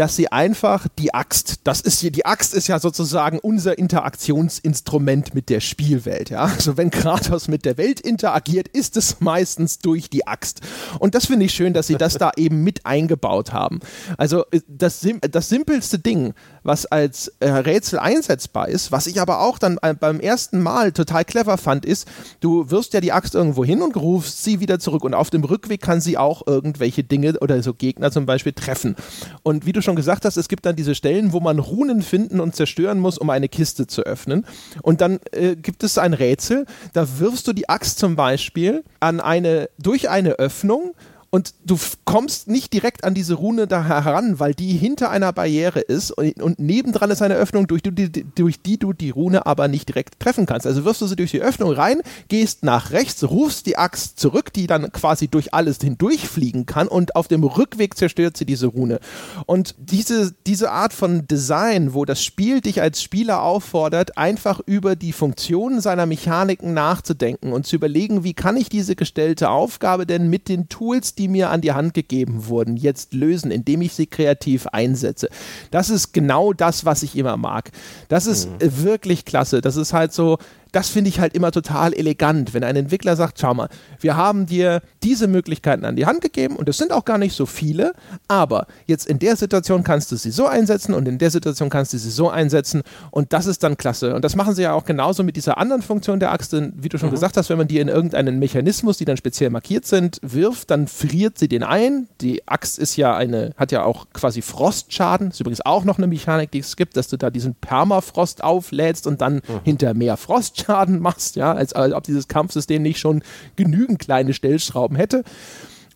dass 0.00 0.16
sie 0.16 0.32
einfach 0.32 0.86
die 0.98 1.12
Axt, 1.12 1.60
das 1.64 1.82
ist 1.82 2.00
hier, 2.00 2.10
die 2.10 2.24
Axt 2.24 2.54
ist 2.54 2.68
ja 2.68 2.78
sozusagen 2.78 3.38
unser 3.38 3.76
Interaktionsinstrument 3.76 5.34
mit 5.34 5.50
der 5.50 5.60
Spielwelt, 5.60 6.30
ja. 6.30 6.44
Also 6.44 6.78
wenn 6.78 6.90
Kratos 6.90 7.48
mit 7.48 7.66
der 7.66 7.76
Welt 7.76 8.00
interagiert, 8.00 8.66
ist 8.68 8.96
es 8.96 9.20
meistens 9.20 9.78
durch 9.78 10.08
die 10.08 10.26
Axt. 10.26 10.62
Und 11.00 11.14
das 11.14 11.26
finde 11.26 11.44
ich 11.44 11.52
schön, 11.52 11.74
dass 11.74 11.86
sie 11.86 11.96
das 11.96 12.14
da 12.14 12.32
eben 12.38 12.62
mit 12.64 12.86
eingebaut 12.86 13.52
haben. 13.52 13.80
Also 14.16 14.46
äh, 14.52 14.62
das, 14.68 15.06
das 15.30 15.50
simpelste 15.50 15.98
Ding, 15.98 16.32
was 16.62 16.86
als 16.86 17.32
äh, 17.40 17.48
Rätsel 17.48 17.98
einsetzbar 17.98 18.68
ist, 18.68 18.92
was 18.92 19.06
ich 19.06 19.20
aber 19.20 19.40
auch 19.40 19.58
dann 19.58 19.78
äh, 19.82 19.94
beim 19.94 20.20
ersten 20.20 20.62
Mal 20.62 20.92
total 20.92 21.24
clever 21.24 21.58
fand, 21.58 21.84
ist, 21.84 22.06
du 22.40 22.70
wirfst 22.70 22.94
ja 22.94 23.00
die 23.00 23.12
Axt 23.12 23.34
irgendwo 23.34 23.64
hin 23.64 23.82
und 23.82 23.96
rufst 23.96 24.44
sie 24.44 24.60
wieder 24.60 24.78
zurück 24.78 25.04
und 25.04 25.14
auf 25.14 25.30
dem 25.30 25.44
Rückweg 25.44 25.80
kann 25.80 26.00
sie 26.00 26.18
auch 26.18 26.46
irgendwelche 26.46 27.04
Dinge 27.04 27.38
oder 27.40 27.62
so 27.62 27.74
Gegner 27.74 28.10
zum 28.10 28.26
Beispiel 28.26 28.52
treffen. 28.52 28.96
Und 29.42 29.66
wie 29.66 29.72
du 29.72 29.82
schon 29.82 29.96
gesagt 29.96 30.24
hast, 30.24 30.36
es 30.36 30.48
gibt 30.48 30.66
dann 30.66 30.76
diese 30.76 30.94
Stellen, 30.94 31.32
wo 31.32 31.40
man 31.40 31.58
Runen 31.58 32.02
finden 32.02 32.40
und 32.40 32.54
zerstören 32.54 32.98
muss, 32.98 33.18
um 33.18 33.30
eine 33.30 33.48
Kiste 33.48 33.86
zu 33.86 34.02
öffnen. 34.02 34.46
Und 34.82 35.00
dann 35.00 35.20
äh, 35.32 35.56
gibt 35.56 35.82
es 35.82 35.98
ein 35.98 36.14
Rätsel, 36.14 36.66
da 36.92 37.18
wirfst 37.18 37.46
du 37.46 37.52
die 37.52 37.68
Axt 37.68 37.98
zum 37.98 38.16
Beispiel 38.16 38.84
an 39.00 39.20
eine, 39.20 39.68
durch 39.78 40.08
eine 40.08 40.32
Öffnung 40.32 40.94
und 41.30 41.54
du 41.64 41.78
kommst 42.04 42.48
nicht 42.48 42.72
direkt 42.72 43.04
an 43.04 43.14
diese 43.14 43.34
Rune 43.34 43.68
da 43.68 43.84
heran, 43.84 44.40
weil 44.40 44.52
die 44.52 44.72
hinter 44.72 45.10
einer 45.10 45.32
Barriere 45.32 45.78
ist 45.78 46.10
und, 46.10 46.42
und 46.42 46.58
nebendran 46.58 47.10
ist 47.12 47.22
eine 47.22 47.34
Öffnung, 47.34 47.68
durch 47.68 47.82
die, 47.82 48.10
durch 48.34 48.60
die 48.60 48.78
du 48.78 48.92
die 48.92 49.10
Rune 49.10 49.46
aber 49.46 49.68
nicht 49.68 49.88
direkt 49.88 50.18
treffen 50.18 50.44
kannst. 50.44 50.66
Also 50.66 50.84
wirfst 50.84 51.02
du 51.02 51.06
sie 51.06 51.14
durch 51.14 51.30
die 51.30 51.40
Öffnung 51.40 51.70
rein, 51.70 52.02
gehst 52.26 52.64
nach 52.64 52.90
rechts, 52.90 53.22
rufst 53.22 53.66
die 53.66 53.78
Axt 53.78 54.18
zurück, 54.18 54.52
die 54.52 54.66
dann 54.66 54.90
quasi 54.90 55.28
durch 55.28 55.54
alles 55.54 55.78
hindurchfliegen 55.78 56.66
kann 56.66 56.88
und 56.88 57.14
auf 57.14 57.28
dem 57.28 57.44
Rückweg 57.44 57.96
zerstört 57.96 58.36
sie 58.36 58.44
diese 58.44 58.66
Rune. 58.66 58.98
Und 59.46 59.76
diese, 59.78 60.34
diese 60.48 60.72
Art 60.72 60.92
von 60.92 61.28
Design, 61.28 61.94
wo 61.94 62.04
das 62.04 62.24
Spiel 62.24 62.60
dich 62.60 62.82
als 62.82 63.02
Spieler 63.02 63.42
auffordert, 63.42 64.18
einfach 64.18 64.60
über 64.66 64.96
die 64.96 65.12
Funktionen 65.12 65.80
seiner 65.80 66.06
Mechaniken 66.06 66.74
nachzudenken 66.74 67.52
und 67.52 67.66
zu 67.66 67.76
überlegen, 67.76 68.24
wie 68.24 68.34
kann 68.34 68.56
ich 68.56 68.68
diese 68.68 68.96
gestellte 68.96 69.50
Aufgabe 69.50 70.06
denn 70.06 70.28
mit 70.28 70.48
den 70.48 70.68
Tools, 70.68 71.14
die 71.20 71.28
mir 71.28 71.50
an 71.50 71.60
die 71.60 71.72
Hand 71.72 71.92
gegeben 71.92 72.46
wurden, 72.46 72.78
jetzt 72.78 73.12
lösen, 73.12 73.50
indem 73.50 73.82
ich 73.82 73.92
sie 73.92 74.06
kreativ 74.06 74.66
einsetze. 74.68 75.28
Das 75.70 75.90
ist 75.90 76.12
genau 76.14 76.54
das, 76.54 76.86
was 76.86 77.02
ich 77.02 77.14
immer 77.14 77.36
mag. 77.36 77.72
Das 78.08 78.26
ist 78.26 78.48
mhm. 78.48 78.84
wirklich 78.84 79.26
klasse. 79.26 79.60
Das 79.60 79.76
ist 79.76 79.92
halt 79.92 80.14
so, 80.14 80.38
das 80.72 80.88
finde 80.88 81.08
ich 81.08 81.20
halt 81.20 81.34
immer 81.34 81.50
total 81.52 81.92
elegant, 81.94 82.54
wenn 82.54 82.64
ein 82.64 82.76
Entwickler 82.76 83.16
sagt, 83.16 83.38
schau 83.40 83.54
mal, 83.54 83.68
wir 84.00 84.16
haben 84.16 84.46
dir 84.46 84.82
diese 85.02 85.28
Möglichkeiten 85.28 85.84
an 85.84 85.96
die 85.96 86.06
Hand 86.06 86.20
gegeben 86.20 86.56
und 86.56 86.68
es 86.68 86.78
sind 86.78 86.92
auch 86.92 87.04
gar 87.04 87.18
nicht 87.18 87.34
so 87.34 87.46
viele, 87.46 87.92
aber 88.28 88.66
jetzt 88.86 89.06
in 89.06 89.18
der 89.18 89.36
Situation 89.36 89.82
kannst 89.82 90.12
du 90.12 90.16
sie 90.16 90.30
so 90.30 90.46
einsetzen 90.46 90.94
und 90.94 91.08
in 91.08 91.18
der 91.18 91.30
Situation 91.30 91.70
kannst 91.70 91.92
du 91.92 91.98
sie 91.98 92.10
so 92.10 92.30
einsetzen 92.30 92.82
und 93.10 93.32
das 93.32 93.46
ist 93.46 93.62
dann 93.62 93.76
klasse. 93.76 94.14
Und 94.14 94.24
das 94.24 94.36
machen 94.36 94.54
sie 94.54 94.62
ja 94.62 94.72
auch 94.72 94.84
genauso 94.84 95.22
mit 95.22 95.36
dieser 95.36 95.58
anderen 95.58 95.82
Funktion 95.82 96.20
der 96.20 96.32
Axt, 96.32 96.52
denn 96.52 96.72
wie 96.76 96.88
du 96.88 96.98
schon 96.98 97.08
mhm. 97.08 97.14
gesagt 97.14 97.36
hast, 97.36 97.50
wenn 97.50 97.58
man 97.58 97.68
die 97.68 97.78
in 97.78 97.88
irgendeinen 97.88 98.38
Mechanismus, 98.38 98.98
die 98.98 99.04
dann 99.04 99.16
speziell 99.16 99.50
markiert 99.50 99.86
sind, 99.86 100.18
wirft, 100.22 100.70
dann 100.70 100.86
friert 100.86 101.38
sie 101.38 101.48
den 101.48 101.62
ein. 101.62 102.08
Die 102.20 102.46
Axt 102.46 102.78
ist 102.78 102.96
ja 102.96 103.16
eine, 103.16 103.52
hat 103.56 103.72
ja 103.72 103.84
auch 103.84 104.06
quasi 104.12 104.42
Frostschaden, 104.42 105.28
ist 105.28 105.40
übrigens 105.40 105.64
auch 105.64 105.84
noch 105.84 105.98
eine 105.98 106.06
Mechanik, 106.06 106.50
die 106.50 106.60
es 106.60 106.76
gibt, 106.76 106.96
dass 106.96 107.08
du 107.08 107.16
da 107.16 107.30
diesen 107.30 107.54
Permafrost 107.54 108.44
auflädst 108.44 109.06
und 109.06 109.20
dann 109.20 109.36
mhm. 109.36 109.60
hinter 109.64 109.94
mehr 109.94 110.16
Frost 110.16 110.59
Schaden 110.60 111.00
machst, 111.00 111.36
ja, 111.36 111.52
als, 111.52 111.72
als 111.72 111.94
ob 111.94 112.04
dieses 112.04 112.28
Kampfsystem 112.28 112.82
nicht 112.82 112.98
schon 112.98 113.22
genügend 113.56 113.98
kleine 113.98 114.32
Stellschrauben 114.34 114.96
hätte. 114.96 115.24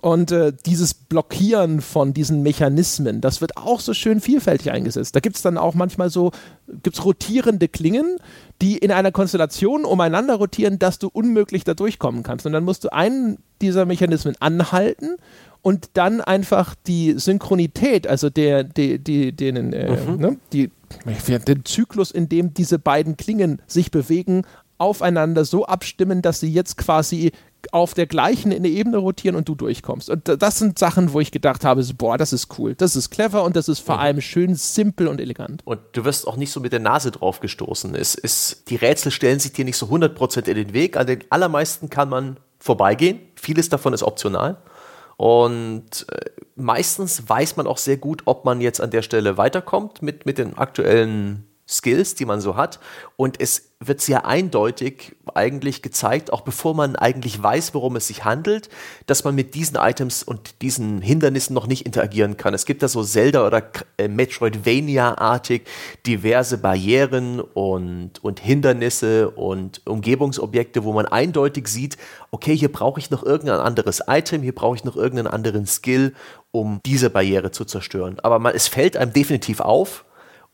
Und 0.05 0.33
äh, 0.33 0.53
dieses 0.67 0.93
Blockieren 0.93 1.81
von 1.81 2.13
diesen 2.13 2.43
Mechanismen, 2.43 3.23
das 3.23 3.41
wird 3.41 3.57
auch 3.57 3.81
so 3.81 3.95
schön 3.95 4.21
vielfältig 4.21 4.71
eingesetzt. 4.71 5.17
Da 5.17 5.21
gibt 5.21 5.37
es 5.37 5.41
dann 5.41 5.57
auch 5.57 5.73
manchmal 5.73 6.11
so, 6.11 6.31
gibt's 6.83 7.03
rotierende 7.07 7.69
Klingen, 7.69 8.19
die 8.61 8.77
in 8.77 8.93
einer 8.93 9.13
Konstellation 9.13 9.87
umeinander 9.87 10.35
rotieren, 10.35 10.79
dass 10.79 10.99
du 10.99 11.09
unmöglich 11.09 11.65
da 11.65 11.73
durchkommen 11.73 12.23
kannst. 12.23 12.45
Und 12.45 12.53
dann 12.53 12.65
musst 12.65 12.85
du 12.85 12.93
einen 12.93 13.39
dieser 13.63 13.87
Mechanismen 13.87 14.35
anhalten 14.41 15.17
und 15.63 15.89
dann 15.95 16.21
einfach 16.21 16.75
die 16.87 17.15
Synchronität, 17.17 18.07
also 18.07 18.29
der, 18.29 18.63
der, 18.63 18.99
der 18.99 19.33
den, 19.33 19.73
äh, 19.73 19.91
mhm. 19.91 20.17
ne, 20.19 20.37
die, 20.53 20.71
den 21.05 21.65
Zyklus, 21.65 22.11
in 22.11 22.29
dem 22.29 22.55
diese 22.55 22.79
beiden 22.79 23.17
Klingen 23.17 23.61
sich 23.67 23.91
bewegen, 23.91 24.43
aufeinander 24.79 25.45
so 25.45 25.67
abstimmen, 25.67 26.23
dass 26.23 26.41
sie 26.41 26.53
jetzt 26.53 26.77
quasi 26.77 27.33
auf 27.73 27.95
der 27.95 28.07
gleichen 28.07 28.53
Ebene 28.65 28.99
rotieren 28.99 29.37
und 29.37 29.49
du 29.49 29.55
durchkommst. 29.55 30.11
Und 30.11 30.29
das 30.29 30.59
sind 30.59 30.79
Sachen, 30.79 31.13
wo 31.13 31.21
ich 31.21 31.31
gedacht 31.31 31.65
habe, 31.65 31.83
so, 31.83 31.95
boah, 31.97 32.19
das 32.19 32.33
ist 32.33 32.59
cool, 32.59 32.75
das 32.75 32.95
ist 32.95 33.11
clever 33.11 33.43
und 33.45 33.57
das 33.57 33.69
ist 33.69 33.81
vor 33.81 33.99
allem 33.99 34.21
schön 34.21 34.55
simpel 34.55 35.09
und 35.09 35.21
elegant. 35.21 35.63
Und 35.65 35.81
du 35.93 36.05
wirst 36.05 36.27
auch 36.27 36.37
nicht 36.37 36.53
so 36.53 36.61
mit 36.61 36.73
der 36.73 36.81
Nase 36.81 37.11
drauf 37.11 37.41
gestoßen. 37.41 37.95
Es 37.95 38.15
ist, 38.15 38.69
die 38.69 38.77
Rätsel 38.77 39.13
stellen 39.13 39.41
sich 39.41 39.53
dir 39.53 39.65
nicht 39.65 39.79
so 39.79 39.87
100% 39.87 40.47
in 40.47 40.55
den 40.55 40.73
Weg. 40.75 40.97
An 40.97 41.07
den 41.07 41.25
allermeisten 41.31 41.89
kann 41.89 42.09
man 42.09 42.37
vorbeigehen. 42.59 43.21
Vieles 43.35 43.69
davon 43.69 43.93
ist 43.93 44.03
optional. 44.03 44.59
Und 45.17 46.07
äh, 46.11 46.31
meistens 46.57 47.29
weiß 47.29 47.57
man 47.57 47.67
auch 47.67 47.79
sehr 47.79 47.97
gut, 47.97 48.23
ob 48.25 48.45
man 48.45 48.61
jetzt 48.61 48.81
an 48.81 48.91
der 48.91 49.03
Stelle 49.03 49.37
weiterkommt 49.37 50.03
mit, 50.03 50.27
mit 50.27 50.39
den 50.39 50.57
aktuellen 50.59 51.47
Skills, 51.69 52.15
die 52.15 52.27
man 52.27 52.41
so 52.41 52.57
hat. 52.57 52.81
Und 53.17 53.41
es 53.41 53.74
wird 53.87 54.01
sehr 54.01 54.27
eindeutig 54.27 55.17
eigentlich 55.35 55.83
gezeigt, 55.83 56.33
auch 56.33 56.43
bevor 56.43 56.75
man 56.75 56.97
eigentlich 56.97 57.43
weiß, 57.43 57.75
worum 57.75 57.97
es 57.97 58.07
sich 58.07 58.25
handelt, 58.25 58.69
dass 59.07 59.25
man 59.25 59.35
mit 59.35 59.55
diesen 59.55 59.77
Items 59.77 60.23
und 60.23 60.63
diesen 60.63 61.01
Hindernissen 61.01 61.55
noch 61.55 61.67
nicht 61.67 61.87
interagieren 61.87 62.37
kann. 62.37 62.55
Es 62.55 62.67
gibt 62.67 62.83
da 62.83 62.89
so 62.89 63.03
Zelda- 63.03 63.47
oder 63.47 63.63
äh, 63.99 64.09
Metroidvania-artig 64.09 65.63
diverse 66.07 66.59
Barrieren 66.59 67.41
und, 67.41 68.23
und 68.23 68.41
Hindernisse 68.41 69.31
und 69.31 69.83
Umgebungsobjekte, 69.87 70.85
wo 70.85 70.93
man 70.93 71.07
eindeutig 71.07 71.69
sieht, 71.69 71.97
okay, 72.31 72.57
hier 72.57 72.71
brauche 72.71 73.01
ich 73.01 73.11
noch 73.11 73.25
irgendein 73.25 73.61
anderes 73.61 74.03
Item, 74.07 74.43
hier 74.43 74.55
brauche 74.55 74.77
ich 74.77 74.85
noch 74.85 74.97
irgendeinen 74.97 75.29
anderen 75.29 75.67
Skill, 75.67 76.15
um 76.51 76.81
diese 76.87 77.11
Barriere 77.11 77.51
zu 77.51 77.65
zerstören. 77.65 78.19
Aber 78.21 78.39
man, 78.39 78.55
es 78.55 78.69
fällt 78.69 78.97
einem 78.97 79.13
definitiv 79.13 79.61
auf, 79.61 80.05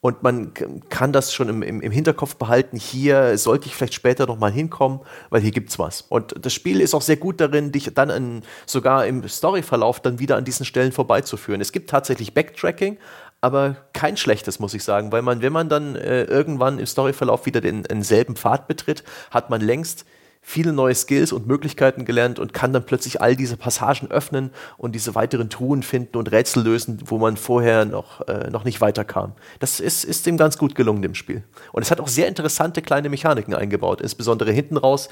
und 0.02 0.22
man 0.22 0.52
kann 0.88 1.12
das 1.12 1.34
schon 1.34 1.48
im, 1.50 1.62
im, 1.62 1.90
Hinterkopf 1.90 2.36
behalten, 2.36 2.78
hier 2.78 3.36
sollte 3.36 3.66
ich 3.66 3.74
vielleicht 3.74 3.92
später 3.92 4.26
nochmal 4.26 4.50
hinkommen, 4.50 5.00
weil 5.28 5.42
hier 5.42 5.50
gibt's 5.50 5.78
was. 5.78 6.00
Und 6.00 6.34
das 6.44 6.54
Spiel 6.54 6.80
ist 6.80 6.94
auch 6.94 7.02
sehr 7.02 7.18
gut 7.18 7.38
darin, 7.40 7.70
dich 7.70 7.92
dann 7.92 8.08
in, 8.08 8.42
sogar 8.64 9.06
im 9.06 9.28
Storyverlauf 9.28 10.00
dann 10.00 10.18
wieder 10.18 10.36
an 10.36 10.44
diesen 10.44 10.64
Stellen 10.64 10.92
vorbeizuführen. 10.92 11.60
Es 11.60 11.72
gibt 11.72 11.90
tatsächlich 11.90 12.32
Backtracking, 12.32 12.96
aber 13.42 13.76
kein 13.92 14.16
schlechtes, 14.16 14.58
muss 14.58 14.72
ich 14.72 14.84
sagen, 14.84 15.12
weil 15.12 15.20
man, 15.20 15.42
wenn 15.42 15.52
man 15.52 15.68
dann 15.68 15.96
äh, 15.96 16.24
irgendwann 16.24 16.78
im 16.78 16.86
Storyverlauf 16.86 17.44
wieder 17.44 17.60
den, 17.60 17.82
denselben 17.82 18.36
Pfad 18.36 18.68
betritt, 18.68 19.04
hat 19.30 19.50
man 19.50 19.60
längst 19.60 20.06
viele 20.42 20.72
neue 20.72 20.94
Skills 20.94 21.32
und 21.32 21.46
Möglichkeiten 21.46 22.04
gelernt 22.04 22.38
und 22.38 22.54
kann 22.54 22.72
dann 22.72 22.84
plötzlich 22.86 23.20
all 23.20 23.36
diese 23.36 23.56
Passagen 23.56 24.10
öffnen 24.10 24.50
und 24.78 24.94
diese 24.94 25.14
weiteren 25.14 25.50
Truhen 25.50 25.82
finden 25.82 26.16
und 26.16 26.32
Rätsel 26.32 26.64
lösen, 26.64 26.98
wo 27.04 27.18
man 27.18 27.36
vorher 27.36 27.84
noch, 27.84 28.26
äh, 28.26 28.50
noch 28.50 28.64
nicht 28.64 28.80
weiterkam. 28.80 29.34
Das 29.58 29.80
ist, 29.80 30.04
ist 30.04 30.26
dem 30.26 30.38
ganz 30.38 30.56
gut 30.56 30.74
gelungen, 30.74 31.02
dem 31.02 31.14
Spiel. 31.14 31.44
Und 31.72 31.82
es 31.82 31.90
hat 31.90 32.00
auch 32.00 32.08
sehr 32.08 32.26
interessante 32.26 32.80
kleine 32.80 33.10
Mechaniken 33.10 33.54
eingebaut, 33.54 34.00
insbesondere 34.00 34.50
hinten 34.50 34.76
raus. 34.76 35.08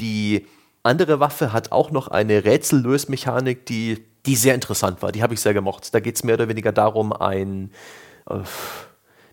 Die 0.00 0.46
andere 0.82 1.18
Waffe 1.18 1.52
hat 1.52 1.72
auch 1.72 1.90
noch 1.90 2.08
eine 2.08 2.44
Rätsellösmechanik, 2.44 3.64
die, 3.66 4.04
die 4.26 4.36
sehr 4.36 4.54
interessant 4.54 5.02
war. 5.02 5.12
Die 5.12 5.22
habe 5.22 5.34
ich 5.34 5.40
sehr 5.40 5.54
gemocht. 5.54 5.92
Da 5.94 6.00
geht 6.00 6.16
es 6.16 6.24
mehr 6.24 6.34
oder 6.34 6.48
weniger 6.48 6.72
darum, 6.72 7.12
ein, 7.12 7.72
äh, 8.28 8.40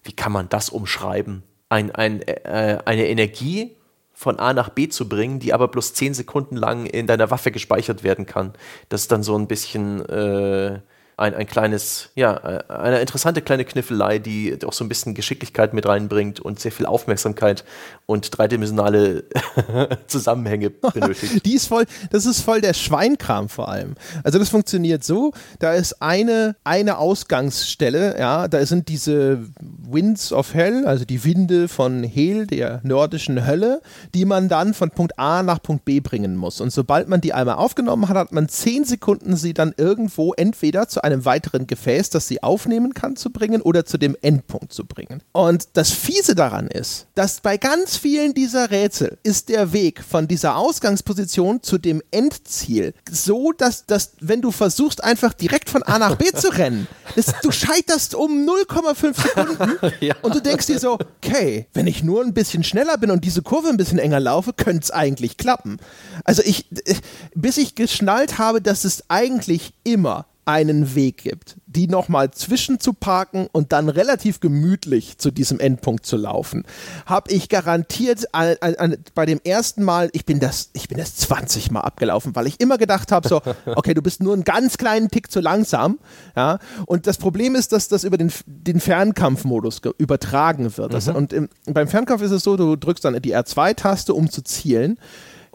wie 0.03 0.14
kann 0.14 0.32
man 0.32 0.48
das 0.48 0.70
umschreiben? 0.70 1.44
Ein, 1.68 1.91
ein, 1.91 2.22
äh, 2.22 2.80
eine 2.86 3.07
Energie 3.07 3.76
von 4.16 4.40
A 4.40 4.54
nach 4.54 4.70
B 4.70 4.88
zu 4.88 5.10
bringen, 5.10 5.40
die 5.40 5.54
aber 5.54 5.68
bloß 5.68 5.94
10 5.94 6.14
Sekunden 6.14 6.56
lang 6.56 6.86
in 6.86 7.06
deiner 7.06 7.30
Waffe 7.30 7.52
gespeichert 7.52 8.04
werden 8.04 8.26
kann. 8.26 8.54
Das 8.90 9.02
ist 9.02 9.12
dann 9.12 9.24
so 9.24 9.38
ein 9.38 9.48
bisschen 9.48 10.04
äh, 10.06 10.80
ein, 11.18 11.34
ein 11.34 11.48
kleines, 11.48 12.10
ja, 12.16 12.36
eine 12.36 13.00
interessante 13.00 13.42
kleine 13.42 13.64
Kniffelei, 13.64 14.20
die 14.20 14.58
auch 14.66 14.74
so 14.74 14.84
ein 14.84 14.90
bisschen 14.90 15.14
Geschicklichkeit 15.14 15.74
mit 15.74 15.86
reinbringt 15.86 16.42
und 16.42 16.60
sehr 16.60 16.74
viel 16.74 16.86
Aufmerksamkeit 16.86 17.64
und 18.06 18.38
dreidimensionale 18.38 19.24
Zusammenhänge 20.08 20.70
benötigt. 20.94 21.46
die 21.46 21.54
ist 21.54 21.68
voll, 21.68 21.86
das 22.12 22.26
ist 22.26 22.42
voll 22.42 22.60
der 22.60 22.74
Schweinkram 22.74 23.48
vor 23.48 23.70
allem. 23.70 23.96
Also 24.24 24.40
das 24.40 24.50
funktioniert 24.50 25.06
so, 25.06 25.32
da 25.60 25.74
ist 25.74 26.02
eine, 26.02 26.58
eine 26.66 26.98
Ausgangsstelle, 26.98 28.20
ja, 28.20 28.50
da 28.50 28.66
sind 28.66 28.90
diese 28.90 29.46
Winds 29.62 30.34
of 30.34 30.54
Hell, 30.54 30.86
also 30.86 31.06
die 31.06 31.24
Winde 31.24 31.70
von 31.70 32.04
Hel, 32.04 32.46
der 32.46 32.82
nordischen 32.84 33.48
Hölle, 33.48 33.82
die 34.14 34.26
man 34.26 34.50
dann 34.50 34.74
von 34.74 34.90
Punkt 34.92 35.18
A 35.18 35.44
nach 35.44 35.62
Punkt 35.62 35.86
B 35.86 36.02
bringen 36.02 36.36
muss. 36.36 36.60
Und 36.60 36.72
sobald 36.72 37.08
man 37.08 37.22
die 37.22 37.34
einmal 37.34 37.56
aufgenommen 37.56 38.10
hat, 38.10 38.18
hat 38.18 38.32
man 38.34 38.50
zehn 38.50 38.84
Sekunden 38.84 39.38
sie 39.38 39.54
dann 39.54 39.74
irgendwo 39.78 40.34
entweder 40.34 40.90
zu 40.90 41.05
einem 41.06 41.23
weiteren 41.23 41.68
Gefäß, 41.68 42.10
das 42.10 42.27
sie 42.27 42.44
aufnehmen 42.44 42.94
kann, 42.94 43.15
zu 43.15 43.30
bringen 43.30 43.61
oder 43.61 43.86
zu 43.86 43.98
dem 43.98 44.18
Endpunkt 44.22 44.73
zu 44.73 44.86
bringen. 44.86 45.22
Und 45.32 45.69
das 45.73 45.91
Fiese 45.91 46.36
daran 46.36 46.68
ist, 46.68 47.07
dass 47.15 47.41
bei 47.41 47.57
ganz 47.57 47.95
vielen 47.95 48.34
dieser 48.34 48.72
Rätsel 48.72 49.18
ist 49.23 49.49
der 49.49 49.72
Weg 49.72 50.03
von 50.03 50.27
dieser 50.27 50.57
Ausgangsposition 50.57 51.61
zu 51.61 51.77
dem 51.77 52.02
Endziel 52.11 52.94
so, 53.10 53.52
dass, 53.52 53.86
dass 53.86 54.14
wenn 54.19 54.41
du 54.41 54.52
versuchst, 54.52 55.03
einfach 55.03 55.34
direkt 55.34 55.69
von 55.69 55.84
A 55.84 55.99
nach 55.99 56.15
B 56.15 56.26
zu 56.32 56.49
rennen, 56.57 56.88
ist, 57.15 57.36
du 57.44 57.52
scheiterst 57.52 58.15
um 58.15 58.48
0,5 58.48 59.22
Sekunden 59.22 59.95
ja. 60.06 60.15
und 60.23 60.34
du 60.34 60.41
denkst 60.41 60.65
dir 60.65 60.80
so, 60.80 60.94
okay, 60.94 61.68
wenn 61.73 61.88
ich 61.88 62.03
nur 62.03 62.23
ein 62.23 62.34
bisschen 62.34 62.64
schneller 62.64 62.98
bin 62.98 63.11
und 63.11 63.23
diese 63.23 63.44
Kurve 63.44 63.69
ein 63.69 63.77
bisschen 63.77 63.99
enger 63.99 64.19
laufe, 64.19 64.53
könnte 64.53 64.84
es 64.84 64.91
eigentlich 64.91 65.38
klappen. 65.38 65.77
Also 66.23 66.41
ich, 66.44 66.68
bis 67.36 67.57
ich 67.57 67.76
geschnallt 67.76 68.40
habe, 68.40 68.61
dass 68.61 68.86
es 68.86 69.03
eigentlich 69.10 69.73
immer 69.84 70.26
einen 70.45 70.93
Weg 70.93 71.23
gibt, 71.23 71.57
die 71.65 71.88
nochmal 71.88 72.30
zwischenzuparken 72.30 73.47
und 73.51 73.72
dann 73.72 73.89
relativ 73.89 74.39
gemütlich 74.39 75.17
zu 75.17 75.31
diesem 75.31 75.59
Endpunkt 75.59 76.05
zu 76.05 76.17
laufen, 76.17 76.63
habe 77.07 77.31
ich 77.31 77.49
garantiert 77.49 78.34
an, 78.34 78.55
an, 78.61 78.76
an, 78.76 78.97
bei 79.15 79.26
dem 79.26 79.41
ersten 79.43 79.84
Mal, 79.84 80.09
ich 80.13 80.26
bin 80.26 80.39
das, 80.39 80.69
ich 80.73 80.88
bin 80.88 80.99
das 80.99 81.15
20 81.15 81.72
Mal 81.72 81.81
abgelaufen, 81.81 82.35
weil 82.35 82.45
ich 82.45 82.59
immer 82.59 82.77
gedacht 82.77 83.11
habe, 83.11 83.27
so, 83.27 83.41
okay, 83.65 83.95
du 83.95 84.03
bist 84.03 84.22
nur 84.22 84.34
einen 84.34 84.43
ganz 84.43 84.77
kleinen 84.77 85.09
Tick 85.09 85.31
zu 85.31 85.39
langsam, 85.39 85.97
ja, 86.35 86.59
und 86.85 87.07
das 87.07 87.17
Problem 87.17 87.55
ist, 87.55 87.72
dass 87.72 87.88
das 87.88 88.03
über 88.03 88.17
den, 88.17 88.31
den 88.45 88.80
Fernkampfmodus 88.80 89.81
übertragen 89.97 90.77
wird. 90.77 91.07
Mhm. 91.07 91.15
und 91.15 91.34
im, 91.34 91.49
beim 91.65 91.88
Fernkampf 91.88 92.22
ist 92.22 92.31
es 92.31 92.43
so, 92.43 92.55
du 92.55 92.76
drückst 92.76 93.03
dann 93.03 93.19
die 93.22 93.35
R2-Taste, 93.35 94.13
um 94.13 94.30
zu 94.30 94.43
zielen. 94.43 94.99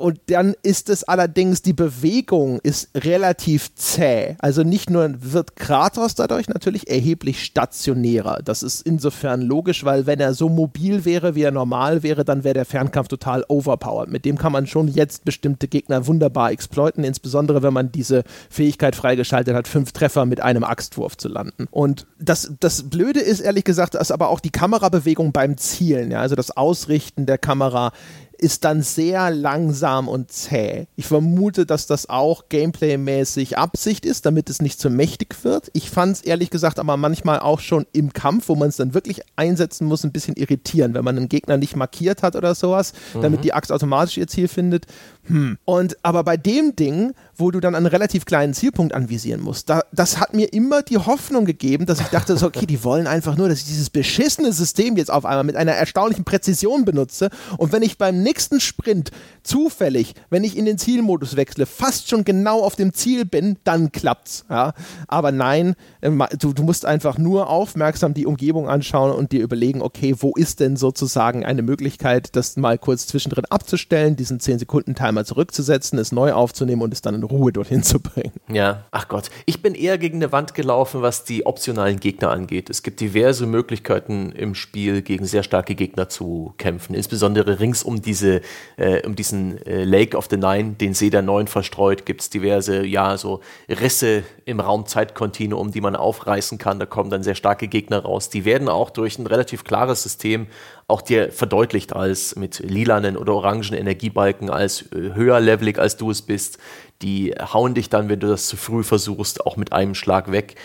Und 0.00 0.18
dann 0.26 0.54
ist 0.62 0.88
es 0.88 1.04
allerdings, 1.04 1.62
die 1.62 1.74
Bewegung 1.74 2.58
ist 2.62 2.88
relativ 2.94 3.74
zäh. 3.74 4.36
Also 4.38 4.62
nicht 4.62 4.88
nur 4.88 5.10
wird 5.18 5.56
Kratos 5.56 6.14
dadurch 6.14 6.48
natürlich 6.48 6.88
erheblich 6.88 7.44
stationärer. 7.44 8.40
Das 8.42 8.62
ist 8.62 8.80
insofern 8.80 9.42
logisch, 9.42 9.84
weil 9.84 10.06
wenn 10.06 10.18
er 10.18 10.32
so 10.32 10.48
mobil 10.48 11.04
wäre, 11.04 11.34
wie 11.34 11.42
er 11.42 11.50
normal 11.50 12.02
wäre, 12.02 12.24
dann 12.24 12.44
wäre 12.44 12.54
der 12.54 12.64
Fernkampf 12.64 13.08
total 13.08 13.44
overpowered. 13.48 14.10
Mit 14.10 14.24
dem 14.24 14.38
kann 14.38 14.52
man 14.52 14.66
schon 14.66 14.88
jetzt 14.88 15.24
bestimmte 15.24 15.68
Gegner 15.68 16.06
wunderbar 16.06 16.50
exploiten, 16.50 17.04
insbesondere 17.04 17.62
wenn 17.62 17.74
man 17.74 17.92
diese 17.92 18.24
Fähigkeit 18.48 18.96
freigeschaltet 18.96 19.54
hat, 19.54 19.68
fünf 19.68 19.92
Treffer 19.92 20.24
mit 20.24 20.40
einem 20.40 20.64
Axtwurf 20.64 21.18
zu 21.18 21.28
landen. 21.28 21.68
Und 21.70 22.06
das, 22.18 22.52
das 22.60 22.88
Blöde 22.88 23.20
ist 23.20 23.40
ehrlich 23.40 23.64
gesagt, 23.64 23.94
dass 23.94 24.10
aber 24.10 24.30
auch 24.30 24.40
die 24.40 24.50
Kamerabewegung 24.50 25.32
beim 25.32 25.58
Zielen, 25.58 26.10
ja, 26.10 26.20
also 26.20 26.36
das 26.36 26.56
Ausrichten 26.56 27.26
der 27.26 27.36
Kamera 27.36 27.92
ist 28.40 28.64
dann 28.64 28.82
sehr 28.82 29.30
langsam 29.30 30.08
und 30.08 30.32
zäh. 30.32 30.86
Ich 30.96 31.06
vermute, 31.06 31.66
dass 31.66 31.86
das 31.86 32.08
auch 32.08 32.48
Gameplay-mäßig 32.48 33.58
Absicht 33.58 34.06
ist, 34.06 34.24
damit 34.24 34.48
es 34.48 34.62
nicht 34.62 34.80
zu 34.80 34.88
mächtig 34.88 35.44
wird. 35.44 35.70
Ich 35.74 35.90
fand 35.90 36.16
es 36.16 36.22
ehrlich 36.22 36.50
gesagt 36.50 36.78
aber 36.78 36.96
manchmal 36.96 37.40
auch 37.40 37.60
schon 37.60 37.86
im 37.92 38.12
Kampf, 38.12 38.48
wo 38.48 38.56
man 38.56 38.70
es 38.70 38.76
dann 38.76 38.94
wirklich 38.94 39.20
einsetzen 39.36 39.86
muss, 39.86 40.04
ein 40.04 40.12
bisschen 40.12 40.36
irritierend, 40.36 40.94
wenn 40.94 41.04
man 41.04 41.18
einen 41.18 41.28
Gegner 41.28 41.58
nicht 41.58 41.76
markiert 41.76 42.22
hat 42.22 42.34
oder 42.34 42.54
sowas, 42.54 42.94
mhm. 43.14 43.20
damit 43.20 43.44
die 43.44 43.52
Axt 43.52 43.70
automatisch 43.70 44.16
ihr 44.16 44.26
Ziel 44.26 44.48
findet. 44.48 44.86
Hm. 45.24 45.58
Und 45.64 45.96
aber 46.02 46.24
bei 46.24 46.36
dem 46.36 46.74
Ding, 46.76 47.12
wo 47.36 47.50
du 47.50 47.60
dann 47.60 47.74
einen 47.74 47.86
relativ 47.86 48.24
kleinen 48.24 48.54
Zielpunkt 48.54 48.94
anvisieren 48.94 49.40
musst, 49.40 49.68
da, 49.68 49.82
das 49.92 50.18
hat 50.18 50.34
mir 50.34 50.52
immer 50.52 50.82
die 50.82 50.98
Hoffnung 50.98 51.44
gegeben, 51.44 51.86
dass 51.86 52.00
ich 52.00 52.08
dachte, 52.08 52.36
so, 52.36 52.46
okay, 52.46 52.66
die 52.66 52.82
wollen 52.84 53.06
einfach 53.06 53.36
nur, 53.36 53.48
dass 53.48 53.58
ich 53.58 53.66
dieses 53.66 53.90
beschissene 53.90 54.52
System 54.52 54.96
jetzt 54.96 55.10
auf 55.10 55.24
einmal 55.24 55.44
mit 55.44 55.56
einer 55.56 55.72
erstaunlichen 55.72 56.24
Präzision 56.24 56.84
benutze. 56.84 57.30
Und 57.58 57.72
wenn 57.72 57.82
ich 57.82 57.98
beim 57.98 58.22
nächsten 58.22 58.60
Sprint 58.60 59.10
zufällig, 59.42 60.14
wenn 60.30 60.44
ich 60.44 60.56
in 60.56 60.64
den 60.64 60.78
Zielmodus 60.78 61.36
wechsle, 61.36 61.66
fast 61.66 62.08
schon 62.08 62.24
genau 62.24 62.62
auf 62.62 62.76
dem 62.76 62.92
Ziel 62.92 63.24
bin, 63.24 63.56
dann 63.64 63.92
klappt's. 63.92 64.44
Ja? 64.48 64.72
Aber 65.08 65.32
nein, 65.32 65.74
äh, 66.00 66.10
du, 66.38 66.52
du 66.52 66.62
musst 66.62 66.86
einfach 66.86 67.18
nur 67.18 67.48
aufmerksam 67.48 68.14
die 68.14 68.26
Umgebung 68.26 68.68
anschauen 68.68 69.12
und 69.12 69.32
dir 69.32 69.42
überlegen, 69.42 69.82
okay, 69.82 70.14
wo 70.18 70.34
ist 70.34 70.60
denn 70.60 70.76
sozusagen 70.76 71.44
eine 71.44 71.62
Möglichkeit, 71.62 72.36
das 72.36 72.56
mal 72.56 72.78
kurz 72.78 73.06
zwischendrin 73.06 73.44
abzustellen, 73.46 74.16
diesen 74.16 74.38
10-Sekunden-Timer 74.38 75.24
zurückzusetzen, 75.24 75.98
es 75.98 76.12
neu 76.12 76.32
aufzunehmen 76.32 76.82
und 76.82 76.92
es 76.92 77.02
dann 77.02 77.14
in 77.14 77.22
Ruhe 77.22 77.52
dorthin 77.52 77.82
zu 77.82 78.00
bringen. 78.00 78.32
Ja, 78.52 78.84
ach 78.90 79.08
Gott. 79.08 79.30
Ich 79.46 79.62
bin 79.62 79.74
eher 79.74 79.98
gegen 79.98 80.18
eine 80.18 80.32
Wand 80.32 80.54
gelaufen, 80.54 81.02
was 81.02 81.24
die 81.24 81.46
optionalen 81.46 82.00
Gegner 82.00 82.30
angeht. 82.30 82.70
Es 82.70 82.82
gibt 82.82 83.00
diverse 83.00 83.46
Möglichkeiten 83.46 84.32
im 84.32 84.54
Spiel, 84.54 85.02
gegen 85.02 85.24
sehr 85.24 85.42
starke 85.42 85.74
Gegner 85.74 86.08
zu 86.08 86.54
kämpfen. 86.58 86.94
Insbesondere 86.94 87.60
rings 87.60 87.82
um 87.82 88.02
diese, 88.02 88.40
äh, 88.76 89.06
um 89.06 89.14
diesen 89.14 89.39
äh, 89.66 89.84
Lake 89.84 90.16
of 90.16 90.28
the 90.30 90.36
Nine, 90.36 90.72
den 90.72 90.94
See 90.94 91.10
der 91.10 91.22
Neun 91.22 91.46
verstreut, 91.46 92.06
gibt 92.06 92.20
es 92.20 92.30
diverse, 92.30 92.84
ja, 92.84 93.16
so 93.16 93.40
Risse 93.68 94.22
im 94.44 94.60
Raum-Zeit-Kontinuum, 94.60 95.70
die 95.70 95.80
man 95.80 95.96
aufreißen 95.96 96.58
kann. 96.58 96.78
Da 96.78 96.86
kommen 96.86 97.10
dann 97.10 97.22
sehr 97.22 97.34
starke 97.34 97.68
Gegner 97.68 98.00
raus. 98.00 98.30
Die 98.30 98.44
werden 98.44 98.68
auch 98.68 98.90
durch 98.90 99.18
ein 99.18 99.26
relativ 99.26 99.64
klares 99.64 100.02
System 100.02 100.46
auch 100.86 101.02
dir 101.02 101.30
verdeutlicht 101.30 101.94
als 101.94 102.36
mit 102.36 102.58
lilanen 102.58 103.16
oder 103.16 103.34
orangen 103.34 103.72
Energiebalken 103.72 104.50
als 104.50 104.82
äh, 104.92 105.14
höher 105.14 105.40
levelig 105.40 105.78
als 105.78 105.96
du 105.96 106.10
es 106.10 106.22
bist. 106.22 106.58
Die 107.02 107.32
hauen 107.32 107.74
dich 107.74 107.88
dann, 107.88 108.08
wenn 108.08 108.20
du 108.20 108.28
das 108.28 108.46
zu 108.46 108.56
früh 108.56 108.82
versuchst, 108.82 109.46
auch 109.46 109.56
mit 109.56 109.72
einem 109.72 109.94
Schlag 109.94 110.30
weg 110.32 110.56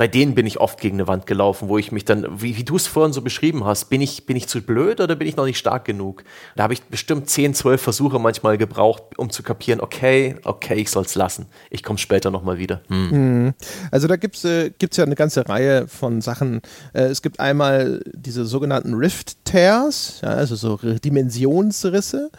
bei 0.00 0.08
denen 0.08 0.34
bin 0.34 0.46
ich 0.46 0.58
oft 0.58 0.80
gegen 0.80 0.96
eine 0.96 1.08
Wand 1.08 1.26
gelaufen, 1.26 1.68
wo 1.68 1.76
ich 1.76 1.92
mich 1.92 2.06
dann, 2.06 2.40
wie, 2.40 2.56
wie 2.56 2.64
du 2.64 2.76
es 2.76 2.86
vorhin 2.86 3.12
so 3.12 3.20
beschrieben 3.20 3.66
hast, 3.66 3.90
bin 3.90 4.00
ich, 4.00 4.24
bin 4.24 4.34
ich 4.34 4.48
zu 4.48 4.62
blöd 4.62 4.98
oder 4.98 5.14
bin 5.14 5.28
ich 5.28 5.36
noch 5.36 5.44
nicht 5.44 5.58
stark 5.58 5.84
genug? 5.84 6.24
Da 6.56 6.62
habe 6.62 6.72
ich 6.72 6.82
bestimmt 6.84 7.28
10, 7.28 7.52
12 7.52 7.82
Versuche 7.82 8.18
manchmal 8.18 8.56
gebraucht, 8.56 9.02
um 9.18 9.28
zu 9.28 9.42
kapieren, 9.42 9.78
okay, 9.82 10.36
okay, 10.44 10.76
ich 10.76 10.90
soll 10.90 11.04
es 11.04 11.16
lassen. 11.16 11.48
Ich 11.68 11.82
komme 11.82 11.98
später 11.98 12.30
nochmal 12.30 12.56
wieder. 12.56 12.80
Hm. 12.88 13.52
Also 13.90 14.08
da 14.08 14.16
gibt 14.16 14.36
es 14.36 14.44
äh, 14.46 14.70
ja 14.80 15.04
eine 15.04 15.16
ganze 15.16 15.46
Reihe 15.46 15.86
von 15.86 16.22
Sachen. 16.22 16.62
Äh, 16.94 17.02
es 17.02 17.20
gibt 17.20 17.38
einmal 17.38 18.02
diese 18.14 18.46
sogenannten 18.46 18.94
Rift 18.94 19.44
Tears, 19.44 20.20
ja, 20.22 20.30
also 20.30 20.56
so 20.56 20.78
Dimensionsrisse 20.78 22.30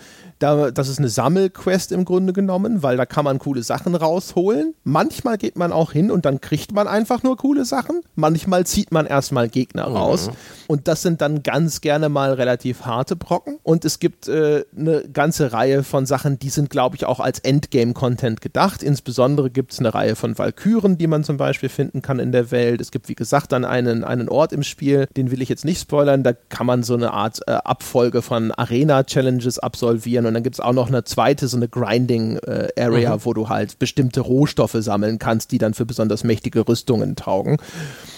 da, 0.42 0.72
das 0.72 0.88
ist 0.88 0.98
eine 0.98 1.10
Sammelquest 1.10 1.92
im 1.92 2.04
Grunde 2.04 2.34
genommen, 2.34 2.82
weil 2.82 2.98
da 2.98 3.06
kann 3.06 3.26
man 3.26 3.38
coole 3.38 3.62
Sachen 3.62 3.94
rausholen. 3.94 4.74
Manchmal 4.84 5.38
geht 5.38 5.56
man 5.56 5.72
auch 5.72 5.92
hin 5.92 6.10
und 6.10 6.26
dann 6.26 6.42
kriegt 6.42 6.74
man 6.74 6.88
einfach 6.88 7.22
nur 7.22 7.38
coole 7.38 7.64
Sachen. 7.64 8.02
Manchmal 8.16 8.66
zieht 8.66 8.92
man 8.92 9.06
erstmal 9.06 9.50
Gegner 9.50 9.90
mhm. 9.90 9.96
raus. 9.96 10.32
Und 10.68 10.88
das 10.88 11.04
sind 11.04 11.22
dann 11.22 11.44
ganz 11.44 11.82
gerne 11.82 12.10
mal 12.10 12.34
relativ 12.34 12.86
harte 12.86 13.16
Brocken. 13.16 13.60
Und 13.62 13.86
es 13.86 14.00
gibt 14.00 14.28
äh, 14.28 14.66
eine 14.76 15.04
ganze 15.12 15.54
Reihe 15.54 15.84
von 15.84 16.06
Sachen, 16.06 16.40
die 16.40 16.50
sind, 16.50 16.70
glaube 16.70 16.96
ich, 16.96 17.06
auch 17.06 17.20
als 17.20 17.40
Endgame-Content 17.40 18.42
gedacht. 18.42 18.82
Insbesondere 18.82 19.52
gibt 19.52 19.74
es 19.74 19.80
eine 19.80 19.94
Reihe 19.94 20.16
von 20.16 20.38
Valkyren, 20.38 20.98
die 20.98 21.08
man 21.08 21.24
zum 21.24 21.38
Beispiel 21.38 21.70
finden 21.70 22.02
kann 22.02 22.20
in 22.20 22.32
der 22.32 22.50
Welt. 22.50 22.82
Es 22.82 22.90
gibt, 22.90 23.10
wie 23.10 23.16
gesagt, 23.16 23.52
dann 23.52 23.64
einen, 23.64 24.04
einen 24.04 24.28
Ort 24.28 24.54
im 24.54 24.64
Spiel, 24.64 25.08
den 25.16 25.30
will 25.30 25.42
ich 25.42 25.50
jetzt 25.50 25.66
nicht 25.66 25.82
spoilern. 25.82 26.24
Da 26.24 26.34
kann 26.34 26.66
man 26.66 26.82
so 26.82 26.96
eine 26.96 27.12
Art 27.12 27.42
äh, 27.46 27.52
Abfolge 27.52 28.24
von 28.24 28.52
Arena-Challenges 28.52 29.60
absolvieren 29.60 30.31
und 30.32 30.36
dann 30.36 30.44
gibt 30.44 30.56
es 30.56 30.60
auch 30.60 30.74
noch 30.74 30.88
eine 30.88 31.03
zweite, 31.03 31.48
so 31.48 31.58
eine 31.58 31.68
Grinding-Area, 31.68 33.14
äh, 33.14 33.16
mhm. 33.18 33.26
wo 33.26 33.34
du 33.34 33.49
halt 33.49 33.78
bestimmte 33.80 34.22
Rohstoffe 34.22 34.78
sammeln 34.80 35.20
kannst, 35.20 35.52
die 35.52 35.58
dann 35.58 35.74
für 35.74 35.86
besonders 35.86 36.24
mächtige 36.24 36.68
Rüstungen 36.68 37.16
taugen. 37.18 37.58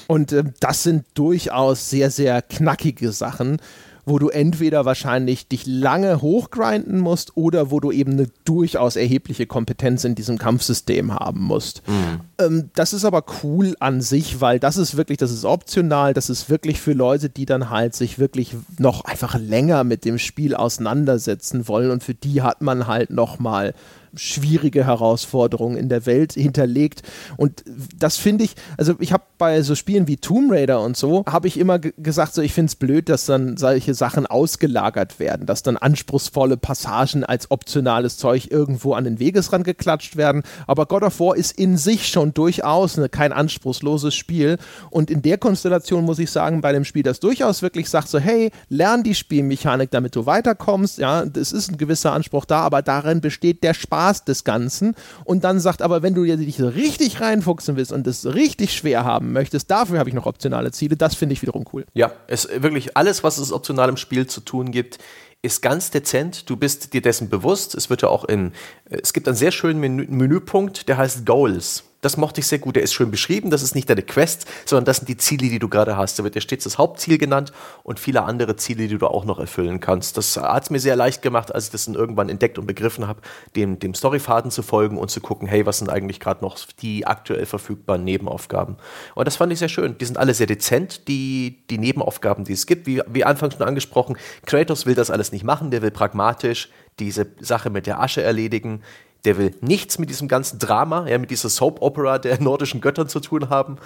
Und 0.07 0.31
äh, 0.31 0.43
das 0.59 0.83
sind 0.83 1.05
durchaus 1.15 1.89
sehr, 1.89 2.11
sehr 2.11 2.41
knackige 2.41 3.11
Sachen 3.11 3.57
wo 4.05 4.19
du 4.19 4.29
entweder 4.29 4.85
wahrscheinlich 4.85 5.47
dich 5.47 5.65
lange 5.65 6.21
hochgrinden 6.21 6.99
musst 6.99 7.37
oder 7.37 7.71
wo 7.71 7.79
du 7.79 7.91
eben 7.91 8.13
eine 8.13 8.27
durchaus 8.45 8.95
erhebliche 8.95 9.45
Kompetenz 9.45 10.03
in 10.03 10.15
diesem 10.15 10.37
Kampfsystem 10.37 11.13
haben 11.13 11.41
musst. 11.41 11.81
Mhm. 11.87 12.19
Ähm, 12.39 12.69
das 12.75 12.93
ist 12.93 13.05
aber 13.05 13.23
cool 13.43 13.75
an 13.79 14.01
sich, 14.01 14.41
weil 14.41 14.59
das 14.59 14.77
ist 14.77 14.97
wirklich, 14.97 15.17
das 15.17 15.31
ist 15.31 15.45
optional, 15.45 16.13
das 16.13 16.29
ist 16.29 16.49
wirklich 16.49 16.81
für 16.81 16.93
Leute, 16.93 17.29
die 17.29 17.45
dann 17.45 17.69
halt 17.69 17.95
sich 17.95 18.19
wirklich 18.19 18.55
noch 18.77 19.05
einfach 19.05 19.39
länger 19.39 19.83
mit 19.83 20.05
dem 20.05 20.19
Spiel 20.19 20.55
auseinandersetzen 20.55 21.67
wollen 21.67 21.91
und 21.91 22.03
für 22.03 22.13
die 22.13 22.41
hat 22.41 22.61
man 22.61 22.87
halt 22.87 23.09
nochmal 23.09 23.73
schwierige 24.15 24.85
Herausforderungen 24.85 25.77
in 25.77 25.89
der 25.89 26.05
Welt 26.05 26.33
hinterlegt. 26.33 27.03
Und 27.37 27.63
das 27.97 28.17
finde 28.17 28.43
ich, 28.43 28.55
also 28.77 28.95
ich 28.99 29.11
habe 29.11 29.23
bei 29.37 29.61
so 29.61 29.75
Spielen 29.75 30.07
wie 30.07 30.17
Tomb 30.17 30.51
Raider 30.51 30.81
und 30.81 30.95
so, 30.95 31.23
habe 31.25 31.47
ich 31.47 31.57
immer 31.57 31.79
gesagt, 31.79 32.33
so 32.33 32.41
ich 32.41 32.53
finde 32.53 32.69
es 32.69 32.75
blöd, 32.75 33.09
dass 33.09 33.25
dann 33.25 33.57
solche 33.57 33.93
Sachen 33.93 34.25
ausgelagert 34.25 35.19
werden, 35.19 35.45
dass 35.45 35.63
dann 35.63 35.77
anspruchsvolle 35.77 36.57
Passagen 36.57 37.23
als 37.23 37.51
optionales 37.51 38.17
Zeug 38.17 38.51
irgendwo 38.51 38.93
an 38.93 39.03
den 39.03 39.19
Wegesrand 39.19 39.65
geklatscht 39.65 40.15
werden. 40.15 40.43
Aber 40.67 40.85
God 40.85 41.03
of 41.03 41.19
War 41.19 41.35
ist 41.35 41.51
in 41.51 41.77
sich 41.77 42.07
schon 42.07 42.33
durchaus 42.33 42.97
eine, 42.97 43.09
kein 43.09 43.33
anspruchsloses 43.33 44.13
Spiel. 44.13 44.57
Und 44.89 45.09
in 45.09 45.21
der 45.21 45.37
Konstellation 45.37 46.05
muss 46.05 46.19
ich 46.19 46.31
sagen, 46.31 46.61
bei 46.61 46.71
dem 46.71 46.85
Spiel, 46.85 47.03
das 47.03 47.19
durchaus 47.19 47.61
wirklich 47.61 47.89
sagt, 47.89 48.07
so 48.07 48.19
hey, 48.19 48.51
lern 48.69 49.03
die 49.03 49.15
Spielmechanik, 49.15 49.91
damit 49.91 50.15
du 50.15 50.25
weiterkommst. 50.25 50.99
Ja, 50.99 51.23
es 51.23 51.51
ist 51.51 51.71
ein 51.71 51.77
gewisser 51.77 52.13
Anspruch 52.13 52.45
da, 52.45 52.61
aber 52.61 52.81
darin 52.81 53.21
besteht 53.21 53.63
der 53.63 53.73
Spaß 53.73 54.02
Spaß 54.03 54.25
des 54.25 54.43
Ganzen 54.43 54.95
und 55.23 55.43
dann 55.43 55.59
sagt 55.59 55.81
aber, 55.81 56.01
wenn 56.01 56.13
du 56.13 56.23
dich 56.23 56.61
richtig 56.61 57.21
reinfuchsen 57.21 57.75
willst 57.75 57.91
und 57.91 58.05
es 58.07 58.25
richtig 58.25 58.73
schwer 58.73 59.05
haben 59.05 59.31
möchtest, 59.31 59.71
dafür 59.71 59.99
habe 59.99 60.09
ich 60.09 60.15
noch 60.15 60.25
optionale 60.25 60.71
Ziele. 60.71 60.97
Das 60.97 61.15
finde 61.15 61.33
ich 61.33 61.41
wiederum 61.41 61.65
cool. 61.73 61.85
Ja, 61.93 62.11
es 62.27 62.49
wirklich 62.57 62.97
alles, 62.97 63.23
was 63.23 63.37
es 63.37 63.51
optional 63.51 63.89
im 63.89 63.97
Spiel 63.97 64.27
zu 64.27 64.41
tun 64.41 64.71
gibt, 64.71 64.99
ist 65.41 65.61
ganz 65.61 65.91
dezent. 65.91 66.49
Du 66.49 66.57
bist 66.57 66.93
dir 66.93 67.01
dessen 67.01 67.29
bewusst. 67.29 67.75
Es 67.75 67.89
wird 67.89 68.01
ja 68.01 68.09
auch 68.09 68.25
in, 68.25 68.51
es 68.85 69.13
gibt 69.13 69.27
einen 69.27 69.37
sehr 69.37 69.51
schönen 69.51 69.79
Menü 69.79 70.05
Menüpunkt, 70.09 70.87
der 70.87 70.97
heißt 70.97 71.25
Goals. 71.25 71.83
Das 72.03 72.17
mochte 72.17 72.41
ich 72.41 72.47
sehr 72.47 72.59
gut. 72.59 72.75
Der 72.75 72.83
ist 72.83 72.93
schön 72.93 73.11
beschrieben. 73.11 73.49
Das 73.49 73.63
ist 73.63 73.75
nicht 73.75 73.89
deine 73.89 74.03
Quest, 74.03 74.45
sondern 74.65 74.85
das 74.85 74.97
sind 74.97 75.07
die 75.07 75.17
Ziele, 75.17 75.47
die 75.49 75.57
du 75.57 75.69
gerade 75.69 75.95
hast. 75.95 76.19
Da 76.19 76.23
wird 76.23 76.35
dir 76.35 76.41
stets 76.41 76.65
das 76.65 76.77
Hauptziel 76.77 77.17
genannt 77.17 77.53
und 77.83 77.99
viele 77.99 78.23
andere 78.23 78.57
Ziele, 78.57 78.87
die 78.87 78.97
du 78.97 79.07
auch 79.07 79.23
noch 79.23 79.39
erfüllen 79.39 79.79
kannst. 79.79 80.17
Das 80.17 80.35
hat 80.35 80.63
es 80.63 80.69
mir 80.69 80.79
sehr 80.79 80.97
leicht 80.97 81.21
gemacht, 81.21 81.55
als 81.55 81.65
ich 81.65 81.71
das 81.71 81.85
dann 81.85 81.95
irgendwann 81.95 82.27
entdeckt 82.27 82.59
und 82.59 82.67
begriffen 82.67 83.07
habe, 83.07 83.21
dem, 83.55 83.79
dem 83.79 83.93
Storyfaden 83.93 84.51
zu 84.51 84.63
folgen 84.63 84.97
und 84.97 85.11
zu 85.11 85.21
gucken, 85.21 85.47
hey, 85.47 85.65
was 85.65 85.77
sind 85.79 85.89
eigentlich 85.89 86.19
gerade 86.19 86.43
noch 86.43 86.57
die 86.81 87.07
aktuell 87.07 87.45
verfügbaren 87.45 88.03
Nebenaufgaben? 88.03 88.75
Und 89.15 89.25
das 89.25 89.37
fand 89.37 89.53
ich 89.53 89.59
sehr 89.59 89.69
schön. 89.69 89.97
Die 89.97 90.05
sind 90.05 90.17
alle 90.17 90.33
sehr 90.33 90.47
dezent, 90.47 91.07
die, 91.07 91.63
die 91.69 91.77
Nebenaufgaben, 91.77 92.43
die 92.43 92.53
es 92.53 92.65
gibt. 92.65 92.85
Wie, 92.85 93.01
wie 93.07 93.23
anfangs 93.23 93.55
schon 93.55 93.65
angesprochen, 93.65 94.17
Kratos 94.45 94.85
will 94.85 94.95
das 94.95 95.09
alles 95.09 95.31
nicht 95.31 95.45
machen, 95.45 95.71
der 95.71 95.81
will 95.81 95.91
pragmatisch 95.91 96.69
diese 96.99 97.27
Sache 97.39 97.69
mit 97.69 97.87
der 97.87 98.01
Asche 98.01 98.21
erledigen 98.21 98.81
der 99.25 99.37
will 99.37 99.55
nichts 99.61 99.99
mit 99.99 100.09
diesem 100.09 100.27
ganzen 100.27 100.59
Drama, 100.59 101.07
ja, 101.07 101.17
mit 101.17 101.31
dieser 101.31 101.49
Soap 101.49 101.81
Opera 101.81 102.19
der 102.19 102.41
nordischen 102.41 102.81
Göttern 102.81 103.07
zu 103.07 103.19
tun 103.19 103.49
haben. 103.49 103.77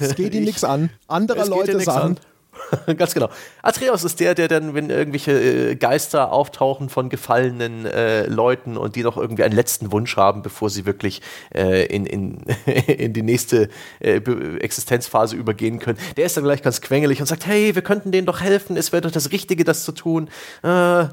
Es 0.00 0.16
geht 0.16 0.34
ihm 0.34 0.44
nichts 0.44 0.64
an. 0.64 0.90
Andere 1.06 1.46
Leute 1.46 1.80
sagen. 1.80 2.16
An. 2.16 2.20
Ganz 2.96 3.14
genau. 3.14 3.28
Atreus 3.62 4.04
ist 4.04 4.20
der, 4.20 4.34
der 4.34 4.48
dann, 4.48 4.74
wenn 4.74 4.90
irgendwelche 4.90 5.32
äh, 5.32 5.76
Geister 5.76 6.32
auftauchen 6.32 6.88
von 6.88 7.08
gefallenen 7.08 7.86
äh, 7.86 8.26
Leuten 8.26 8.76
und 8.76 8.96
die 8.96 9.02
noch 9.02 9.16
irgendwie 9.16 9.44
einen 9.44 9.54
letzten 9.54 9.92
Wunsch 9.92 10.16
haben, 10.16 10.42
bevor 10.42 10.70
sie 10.70 10.86
wirklich 10.86 11.22
äh, 11.54 11.86
in, 11.86 12.06
in, 12.06 12.38
in 12.86 13.12
die 13.12 13.22
nächste 13.22 13.68
äh, 14.00 14.20
Existenzphase 14.60 15.36
übergehen 15.36 15.78
können, 15.78 15.98
der 16.16 16.26
ist 16.26 16.36
dann 16.36 16.44
gleich 16.44 16.62
ganz 16.62 16.80
quengelig 16.80 17.20
und 17.20 17.26
sagt, 17.26 17.46
hey, 17.46 17.74
wir 17.74 17.82
könnten 17.82 18.12
denen 18.12 18.26
doch 18.26 18.40
helfen, 18.40 18.76
es 18.76 18.92
wäre 18.92 19.02
doch 19.02 19.10
das 19.10 19.32
Richtige, 19.32 19.64
das 19.64 19.84
zu 19.84 19.92
tun. 19.92 20.28
Äh, 20.62 20.68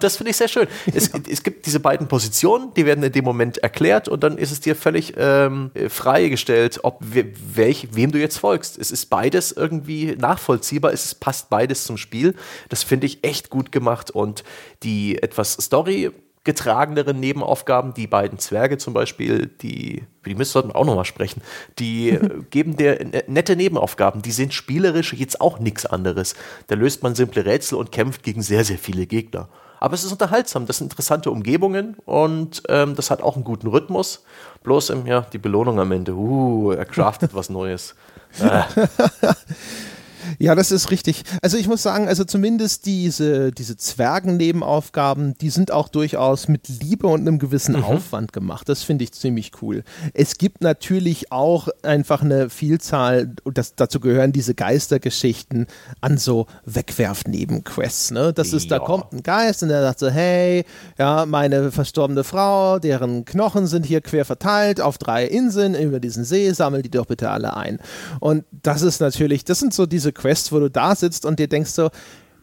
das 0.00 0.16
finde 0.16 0.30
ich 0.30 0.36
sehr 0.36 0.48
schön. 0.48 0.66
Es, 0.92 1.10
es, 1.28 1.42
gibt 1.42 1.66
diese 1.66 1.80
beiden 1.80 2.08
Positionen, 2.08 2.72
die 2.74 2.86
werden 2.86 3.04
in 3.04 3.12
dem 3.12 3.24
Moment 3.24 3.58
erklärt 3.58 4.08
und 4.08 4.22
dann 4.22 4.38
ist 4.38 4.50
es 4.50 4.60
dir 4.60 4.76
völlig 4.76 5.14
ähm, 5.16 5.70
freigestellt, 5.88 6.80
ob 6.82 7.00
welch, 7.00 7.88
wem 7.92 8.12
du 8.12 8.18
jetzt 8.18 8.38
folgst. 8.38 8.78
Es 8.78 8.90
ist 8.90 9.06
beides 9.06 9.52
irgendwie 9.52 10.16
nachvollziehbar 10.18 10.75
nachvollziehbar 10.76 10.92
ist. 10.92 11.04
Es 11.04 11.14
passt 11.14 11.50
beides 11.50 11.84
zum 11.84 11.96
Spiel. 11.96 12.34
Das 12.68 12.82
finde 12.82 13.06
ich 13.06 13.24
echt 13.24 13.50
gut 13.50 13.72
gemacht 13.72 14.10
und 14.10 14.44
die 14.82 15.22
etwas 15.22 15.52
Story 15.54 16.10
getrageneren 16.44 17.18
Nebenaufgaben, 17.18 17.92
die 17.92 18.06
beiden 18.06 18.38
Zwerge 18.38 18.78
zum 18.78 18.94
Beispiel, 18.94 19.48
die, 19.62 20.04
die 20.24 20.34
müssen 20.36 20.68
wir 20.68 20.76
auch 20.76 20.84
nochmal 20.84 21.04
sprechen, 21.04 21.42
die 21.80 22.16
geben 22.50 22.76
dir 22.76 23.04
nette 23.26 23.56
Nebenaufgaben, 23.56 24.22
die 24.22 24.30
sind 24.30 24.54
spielerisch 24.54 25.12
jetzt 25.14 25.40
auch 25.40 25.58
nichts 25.58 25.86
anderes. 25.86 26.36
Da 26.68 26.76
löst 26.76 27.02
man 27.02 27.16
simple 27.16 27.44
Rätsel 27.44 27.78
und 27.78 27.90
kämpft 27.90 28.22
gegen 28.22 28.42
sehr, 28.42 28.64
sehr 28.64 28.78
viele 28.78 29.06
Gegner. 29.06 29.48
Aber 29.80 29.94
es 29.94 30.04
ist 30.04 30.12
unterhaltsam, 30.12 30.66
das 30.66 30.78
sind 30.78 30.92
interessante 30.92 31.32
Umgebungen 31.32 31.96
und 32.04 32.62
ähm, 32.68 32.94
das 32.94 33.10
hat 33.10 33.22
auch 33.22 33.34
einen 33.34 33.44
guten 33.44 33.66
Rhythmus. 33.66 34.24
Bloß, 34.62 34.90
ähm, 34.90 35.06
ja, 35.06 35.22
die 35.22 35.38
Belohnung 35.38 35.80
am 35.80 35.90
Ende, 35.90 36.14
uh, 36.14 36.70
er 36.70 36.84
craftet 36.84 37.34
was 37.34 37.50
Neues. 37.50 37.96
Äh. 38.40 38.62
Ja, 40.38 40.54
das 40.54 40.72
ist 40.72 40.90
richtig. 40.90 41.22
Also 41.42 41.56
ich 41.56 41.68
muss 41.68 41.82
sagen, 41.82 42.08
also 42.08 42.24
zumindest 42.24 42.86
diese, 42.86 43.52
diese 43.52 43.76
Zwergen-Nebenaufgaben, 43.76 45.36
die 45.38 45.50
sind 45.50 45.72
auch 45.72 45.88
durchaus 45.88 46.48
mit 46.48 46.68
Liebe 46.68 47.06
und 47.06 47.22
einem 47.22 47.38
gewissen 47.38 47.76
mhm. 47.76 47.84
Aufwand 47.84 48.32
gemacht. 48.32 48.68
Das 48.68 48.82
finde 48.82 49.04
ich 49.04 49.12
ziemlich 49.12 49.52
cool. 49.62 49.84
Es 50.14 50.38
gibt 50.38 50.60
natürlich 50.62 51.32
auch 51.32 51.68
einfach 51.82 52.22
eine 52.22 52.50
Vielzahl, 52.50 53.34
und 53.44 53.58
das, 53.58 53.74
dazu 53.74 54.00
gehören 54.00 54.32
diese 54.32 54.54
Geistergeschichten 54.54 55.66
an 56.00 56.18
so 56.18 56.46
Wegwerf-Nebenquests. 56.64 58.10
Ne? 58.10 58.32
Das 58.32 58.52
ist, 58.52 58.70
ja. 58.70 58.78
da 58.78 58.84
kommt 58.84 59.12
ein 59.12 59.22
Geist 59.22 59.62
und 59.62 59.68
der 59.68 59.82
sagt 59.82 59.98
so, 59.98 60.08
hey, 60.08 60.64
ja, 60.98 61.26
meine 61.26 61.72
verstorbene 61.72 62.24
Frau, 62.24 62.78
deren 62.78 63.24
Knochen 63.24 63.66
sind 63.66 63.86
hier 63.86 64.00
quer 64.00 64.24
verteilt 64.24 64.80
auf 64.80 64.98
drei 64.98 65.24
Inseln 65.26 65.74
über 65.74 66.00
diesen 66.00 66.24
See, 66.24 66.50
sammel 66.52 66.82
die 66.82 66.90
doch 66.90 67.06
bitte 67.06 67.30
alle 67.30 67.56
ein. 67.56 67.78
Und 68.20 68.44
das 68.50 68.82
ist 68.82 69.00
natürlich, 69.00 69.44
das 69.44 69.58
sind 69.58 69.74
so 69.74 69.86
diese 69.86 70.12
Quests, 70.16 70.52
wo 70.52 70.58
du 70.58 70.70
da 70.70 70.96
sitzt 70.96 71.24
und 71.24 71.38
dir 71.38 71.48
denkst 71.48 71.70
so, 71.70 71.90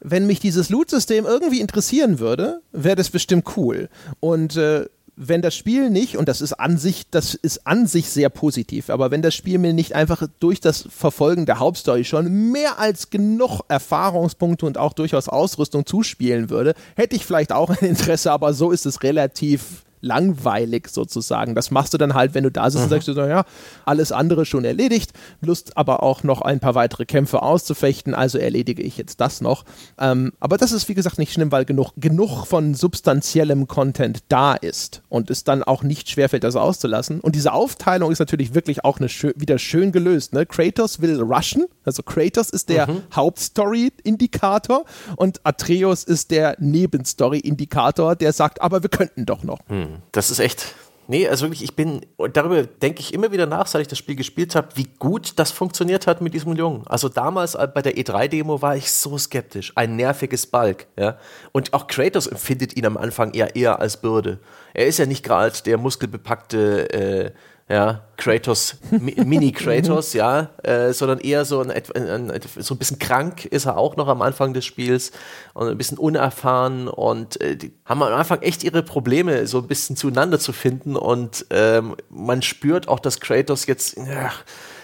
wenn 0.02 0.28
mich 0.28 0.40
dieses 0.40 0.70
Loot-System 0.70 1.26
irgendwie 1.26 1.62
interessieren 1.62 2.20
würde, 2.20 2.62
wäre 2.72 2.96
das 2.96 3.10
bestimmt 3.10 3.58
cool. 3.58 3.90
Und 4.20 4.58
äh, 4.58 4.86
wenn 5.16 5.42
das 5.42 5.56
Spiel 5.56 5.90
nicht, 5.90 6.18
und 6.18 6.28
das 6.28 6.42
ist 6.42 6.54
an 6.54 6.78
sich, 6.78 7.10
das 7.10 7.36
ist 7.36 7.68
an 7.68 7.86
sich 7.88 8.10
sehr 8.10 8.30
positiv, 8.30 8.90
aber 8.90 9.12
wenn 9.12 9.22
das 9.22 9.36
Spiel 9.36 9.60
mir 9.60 9.74
nicht 9.74 9.94
einfach 9.94 10.28
durch 10.40 10.60
das 10.60 10.88
Verfolgen 10.90 11.46
der 11.46 11.60
Hauptstory 11.60 12.04
schon 12.04 12.52
mehr 12.52 12.80
als 12.80 13.10
genug 13.12 13.62
Erfahrungspunkte 13.68 14.66
und 14.66 14.78
auch 14.78 14.94
durchaus 14.94 15.30
Ausrüstung 15.30 15.86
zuspielen 15.86 16.50
würde, 16.50 16.74
hätte 16.96 17.16
ich 17.16 17.26
vielleicht 17.26 17.52
auch 17.52 17.70
ein 17.70 17.88
Interesse, 17.88 18.32
aber 18.32 18.54
so 18.54 18.72
ist 18.72 18.86
es 18.86 19.04
relativ 19.04 19.84
langweilig 20.04 20.90
sozusagen. 20.90 21.56
Das 21.56 21.72
machst 21.72 21.94
du 21.94 21.98
dann 21.98 22.14
halt, 22.14 22.34
wenn 22.34 22.44
du 22.44 22.52
da 22.52 22.70
sitzt 22.70 22.80
mhm. 22.80 22.84
und 22.84 22.90
sagst, 22.90 23.08
naja, 23.18 23.46
alles 23.86 24.12
andere 24.12 24.46
schon 24.46 24.66
erledigt, 24.66 25.14
Lust 25.42 25.78
aber 25.78 26.04
auch 26.04 26.24
noch 26.24 26.42
ein 26.42 26.60
paar 26.60 26.76
weitere 26.76 27.06
Kämpfe 27.06 27.42
auszufechten, 27.42 28.14
also 28.14 28.38
erledige 28.38 28.84
ich 28.84 28.98
jetzt 28.98 29.22
das 29.22 29.42
noch. 29.42 29.64
Ähm, 29.98 30.34
aber 30.40 30.58
das 30.58 30.72
ist 30.72 30.90
wie 30.90 30.94
gesagt 30.94 31.18
nicht 31.18 31.34
schlimm, 31.34 31.52
weil 31.52 31.66
genug, 31.66 31.94
genug 31.98 32.46
von 32.46 32.76
substanziellem 32.76 33.68
Content 33.68 34.24
da 34.28 34.54
ist 34.54 35.02
und 35.10 35.30
es 35.30 35.44
dann 35.44 35.64
auch 35.64 35.84
nicht 35.84 36.10
schwerfällt, 36.10 36.44
das 36.44 36.56
auszulassen. 36.56 37.20
Und 37.22 37.36
diese 37.36 37.54
Aufteilung 37.54 38.12
ist 38.12 38.20
natürlich 38.20 38.54
wirklich 38.54 38.84
auch 38.84 39.00
eine 39.00 39.10
schön, 39.10 39.34
wieder 39.36 39.58
schön 39.58 39.92
gelöst. 39.92 40.34
Ne? 40.34 40.46
Kratos 40.46 41.02
will 41.02 41.22
rushen, 41.22 41.66
also 41.86 42.04
Kratos 42.04 42.50
ist 42.50 42.70
der 42.70 42.90
mhm. 42.90 43.04
Hauptstory-Indikator 43.16 44.86
und 45.16 45.40
Atreus 45.44 46.04
ist 46.04 46.32
der 46.32 46.56
Nebenstory-Indikator, 46.60 48.16
der 48.16 48.34
sagt, 48.34 48.62
aber 48.62 48.84
wir 48.84 48.90
könnten 48.90 49.26
doch 49.26 49.44
noch. 49.44 49.60
Mhm. 49.70 49.93
Das 50.12 50.30
ist 50.30 50.40
echt. 50.40 50.76
Nee, 51.08 51.28
also 51.28 51.46
wirklich, 51.46 51.64
ich 51.64 51.76
bin, 51.76 52.06
darüber 52.32 52.64
denke 52.64 53.02
ich 53.02 53.14
immer 53.14 53.34
wieder 53.34 53.46
nach, 53.46 53.68
seit 53.68 53.82
ich 53.82 53.88
das 53.90 53.98
Spiel 53.98 54.16
gespielt 54.16 54.56
habe, 54.56 54.70
wie 54.76 54.88
gut 55.00 55.34
das 55.38 55.52
funktioniert 55.52 56.08
hat 56.08 56.22
mit 56.22 56.34
diesem 56.34 56.56
Jungen. 56.56 56.88
Also 56.88 57.10
damals 57.10 57.58
bei 57.74 57.82
der 57.82 57.98
E3-Demo 57.98 58.62
war 58.62 58.78
ich 58.78 58.90
so 58.90 59.18
skeptisch. 59.18 59.74
Ein 59.76 59.98
nerviges 59.98 60.48
Balk, 60.48 60.88
ja. 60.98 61.18
Und 61.52 61.74
auch 61.74 61.88
Kratos 61.88 62.28
empfindet 62.28 62.78
ihn 62.78 62.86
am 62.86 62.96
Anfang 62.96 63.34
eher 63.34 63.54
eher 63.56 63.80
als 63.80 63.98
Bürde. 63.98 64.40
Er 64.74 64.88
ist 64.88 64.98
ja 64.98 65.06
nicht 65.06 65.24
gerade 65.24 65.54
der 65.66 65.78
muskelbepackte 65.78 66.94
äh, 66.94 67.32
ja, 67.70 68.02
Kratos, 68.18 68.76
Mini-Kratos, 68.92 70.14
ja, 70.14 70.50
äh, 70.64 70.92
sondern 70.92 71.20
eher 71.20 71.46
so 71.46 71.62
ein, 71.62 71.72
ein, 71.72 72.32
ein, 72.32 72.42
so 72.60 72.76
ein 72.76 72.78
bisschen 72.78 73.00
krank 73.00 73.46
ist 73.46 73.66
er 73.66 73.78
auch 73.78 73.96
noch 73.96 74.08
am 74.08 74.22
Anfang 74.22 74.54
des 74.54 74.66
Spiels 74.66 75.12
und 75.54 75.70
ein 75.70 75.78
bisschen 75.78 75.98
unerfahren 75.98 76.88
und 76.88 77.40
äh, 77.42 77.56
die 77.56 77.74
haben 77.86 78.04
am 78.04 78.14
Anfang 78.14 78.42
echt 78.42 78.64
ihre 78.64 78.84
Probleme, 78.84 79.48
so 79.48 79.60
ein 79.60 79.68
bisschen 79.68 79.96
zueinander 79.96 80.40
zu 80.40 80.52
finden 80.52 80.96
und 80.98 81.46
ähm, 81.52 81.96
man 82.10 82.42
spürt 82.42 82.90
auch, 82.90 83.00
dass 83.00 83.22
Kratos 83.22 83.66
jetzt 83.66 83.98
ja, 83.98 84.32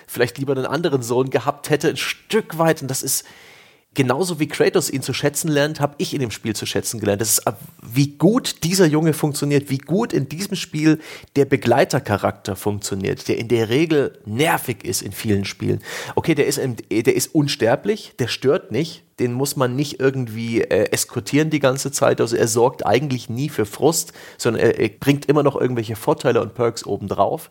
vielleicht 0.07 0.37
lieber 0.37 0.53
einen 0.53 0.65
anderen 0.65 1.01
Sohn 1.01 1.29
gehabt 1.29 1.69
hätte, 1.69 1.89
ein 1.89 1.97
Stück 1.97 2.57
weit 2.57 2.81
und 2.81 2.89
das 2.89 3.03
ist 3.03 3.25
genauso 3.95 4.39
wie 4.39 4.47
Kratos 4.47 4.89
ihn 4.89 5.01
zu 5.01 5.13
schätzen 5.13 5.49
lernt, 5.49 5.79
habe 5.79 5.95
ich 5.97 6.13
in 6.13 6.19
dem 6.19 6.31
Spiel 6.31 6.55
zu 6.55 6.65
schätzen 6.65 6.99
gelernt. 6.99 7.21
Das 7.21 7.39
ist, 7.39 7.47
äh, 7.47 7.53
wie 7.81 8.17
gut 8.17 8.63
dieser 8.63 8.85
Junge 8.85 9.13
funktioniert, 9.13 9.69
wie 9.69 9.79
gut 9.79 10.13
in 10.13 10.29
diesem 10.29 10.55
Spiel 10.55 10.99
der 11.35 11.45
Begleitercharakter 11.45 12.55
funktioniert, 12.55 13.27
der 13.27 13.37
in 13.37 13.47
der 13.47 13.69
Regel 13.69 14.19
nervig 14.25 14.83
ist 14.83 15.01
in 15.01 15.11
vielen 15.11 15.45
Spielen. 15.45 15.81
Okay, 16.15 16.35
der 16.35 16.45
ist, 16.45 16.59
der 16.59 17.15
ist 17.15 17.33
unsterblich, 17.33 18.13
der 18.19 18.27
stört 18.27 18.71
nicht, 18.71 19.03
den 19.19 19.33
muss 19.33 19.55
man 19.55 19.75
nicht 19.75 19.99
irgendwie 19.99 20.61
äh, 20.61 20.91
eskortieren 20.91 21.49
die 21.49 21.59
ganze 21.59 21.91
Zeit. 21.91 22.21
Also 22.21 22.35
er 22.35 22.47
sorgt 22.47 22.85
eigentlich 22.85 23.29
nie 23.29 23.49
für 23.49 23.65
Frust, 23.65 24.13
sondern 24.37 24.63
er, 24.63 24.79
er 24.79 24.89
bringt 24.89 25.25
immer 25.25 25.43
noch 25.43 25.59
irgendwelche 25.59 25.95
Vorteile 25.95 26.41
und 26.41 26.53
Perks 26.53 26.85
obendrauf 26.85 27.49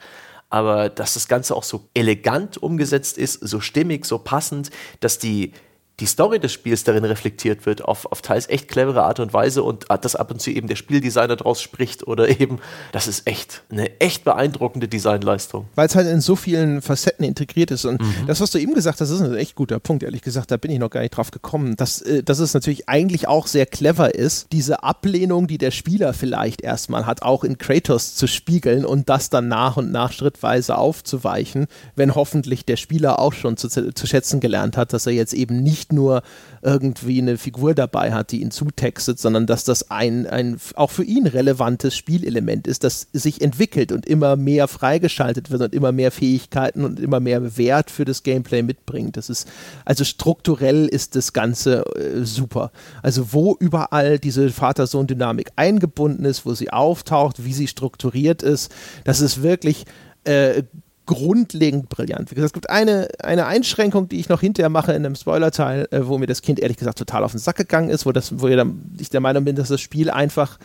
aber 0.51 0.89
dass 0.89 1.13
das 1.13 1.29
Ganze 1.29 1.55
auch 1.55 1.63
so 1.63 1.91
elegant 1.93 2.57
umgesetzt 2.57 3.19
ist, 3.19 3.35
so 3.35 3.61
stimmig, 3.61 4.07
so 4.07 4.19
passend, 4.19 4.71
dass 5.01 5.19
die 5.19 5.53
die 6.01 6.07
Story 6.07 6.39
des 6.39 6.53
Spiels 6.53 6.85
darin 6.85 7.05
reflektiert 7.05 7.67
wird, 7.67 7.85
auf, 7.85 8.07
auf 8.11 8.23
teils 8.23 8.49
echt 8.49 8.69
clevere 8.69 9.03
Art 9.03 9.21
und 9.21 9.33
Weise 9.33 9.63
und 9.63 9.87
dass 9.89 10.15
ab 10.15 10.31
und 10.31 10.41
zu 10.41 10.51
eben 10.51 10.69
der 10.69 10.77
Spieldesigner 10.77 11.37
draus 11.37 11.61
spricht 11.61 12.07
oder 12.07 12.29
eben, 12.41 12.59
das 12.93 13.09
ist 13.09 13.27
echt 13.27 13.63
eine 13.71 14.01
echt 14.01 14.25
beeindruckende 14.25 14.89
Designleistung. 14.89 15.67
Weil 15.75 15.87
es 15.87 15.95
halt 15.95 16.07
in 16.07 16.21
so 16.21 16.37
vielen 16.37 16.83
Facetten 16.83 17.25
integriert 17.25 17.71
ist 17.71 17.85
und 17.85 18.01
mhm. 18.01 18.27
das, 18.27 18.41
was 18.41 18.51
du 18.51 18.59
eben 18.59 18.75
gesagt 18.75 19.01
hast, 19.01 19.11
ist 19.11 19.21
ein 19.21 19.35
echt 19.35 19.57
guter 19.57 19.81
Punkt, 19.81 20.03
ehrlich 20.03 20.23
gesagt, 20.23 20.51
da 20.51 20.57
bin 20.57 20.71
ich 20.71 20.79
noch 20.79 20.91
gar 20.91 21.01
nicht 21.01 21.17
drauf 21.17 21.31
gekommen, 21.31 21.77
dass, 21.77 22.01
äh, 22.03 22.23
dass 22.23 22.39
es 22.39 22.55
natürlich 22.55 22.89
eigentlich 22.89 23.27
auch 23.27 23.47
sehr 23.47 23.67
clever 23.67 24.15
ist, 24.15 24.53
diese 24.53 24.83
Ablehnung, 24.85 25.49
die 25.49 25.59
der 25.59 25.73
Spieler 25.73 26.13
vielleicht 26.13 26.61
erstmal 26.61 27.07
hat, 27.07 27.23
auch 27.23 27.43
in 27.43 27.59
Kratos 27.59 28.15
zu 28.15 28.27
spiegeln 28.27 28.85
und 28.85 29.09
das 29.09 29.31
dann 29.31 29.49
nach 29.49 29.77
und 29.77 29.91
nach 29.91 30.13
schrittweise 30.13 30.79
aufzuweichen, 30.79 31.67
wenn 31.97 32.15
hoffentlich 32.15 32.65
der 32.65 32.77
Spieler 32.77 33.19
auch 33.19 33.33
schon 33.33 33.57
zu, 33.57 33.69
zu 33.69 34.07
schätzen 34.07 34.41
gelernt 34.41 34.77
hat, 34.77 34.93
dass 34.93 35.07
er 35.07 35.13
jetzt 35.13 35.35
eben 35.35 35.63
nicht 35.63 35.88
nicht 35.89 35.93
nur 35.93 36.23
irgendwie 36.61 37.21
eine 37.21 37.39
Figur 37.39 37.75
dabei 37.75 38.13
hat, 38.13 38.33
die 38.33 38.43
ihn 38.43 38.51
zutextet, 38.51 39.19
sondern 39.19 39.47
dass 39.47 39.65
das 39.65 39.91
ein, 39.91 40.27
ein 40.27 40.59
auch 40.75 40.91
für 40.91 41.05
ihn 41.05 41.27
relevantes 41.27 41.97
Spielelement 41.97 42.67
ist, 42.67 42.85
das 42.85 43.09
sich 43.13 43.41
entwickelt 43.41 43.93
und 43.93 44.07
immer 44.07 44.37
mehr 44.37 44.67
freigeschaltet 44.69 45.51
wird 45.51 45.63
und 45.63 45.75
immer 45.75 45.93
mehr 45.93 46.11
Fähigkeiten 46.11 46.85
und 46.85 46.99
immer 47.01 47.21
mehr 47.21 47.57
Wert 47.57 47.91
für 47.91 48.05
das 48.05 48.23
Gameplay 48.23 48.63
mitbringt. 48.63 49.17
Das 49.17 49.31
ist, 49.31 49.49
also 49.85 50.05
strukturell 50.05 50.87
ist 50.87 51.15
das 51.15 51.33
Ganze 51.33 51.85
äh, 51.95 52.25
super. 52.25 52.73
Also 53.03 53.33
wo 53.33 53.57
überall 53.59 54.19
diese 54.19 54.51
Vater-Sohn-Dynamik 54.51 55.53
eingebunden 55.57 56.25
ist, 56.25 56.45
wo 56.45 56.55
sie 56.55 56.71
auftaucht, 56.71 57.45
wie 57.45 57.53
sie 57.53 57.69
strukturiert 57.69 58.43
ist, 58.43 58.73
das 59.05 59.21
ist 59.21 59.43
wirklich 59.43 59.85
äh, 60.25 60.65
grundlegend 61.09 61.89
brillant. 61.89 62.31
Es 62.33 62.53
gibt 62.53 62.71
eine, 62.71 63.09
eine 63.21 63.47
Einschränkung, 63.47 64.09
die 64.09 64.21
ich 64.21 64.29
noch 64.29 64.41
hinterher 64.41 64.69
mache 64.69 64.93
in 64.93 65.05
einem 65.05 65.17
Spoilerteil, 65.17 65.89
äh, 65.91 66.07
wo 66.07 66.19
mir 66.19 66.27
das 66.27 66.43
Kind 66.43 66.61
ehrlich 66.61 66.77
gesagt 66.77 66.99
total 66.99 67.25
auf 67.25 67.33
den 67.33 67.41
Sack 67.41 67.57
gegangen 67.57 67.89
ist, 67.89 68.07
wo, 68.07 68.13
das, 68.13 68.41
wo 68.41 68.47
ich 68.47 69.11
der 69.11 69.21
Meinung 69.21 69.45
bin, 69.45 69.57
dass 69.57 69.69
das 69.69 69.81
Spiel 69.81 70.11
einfach 70.11 70.59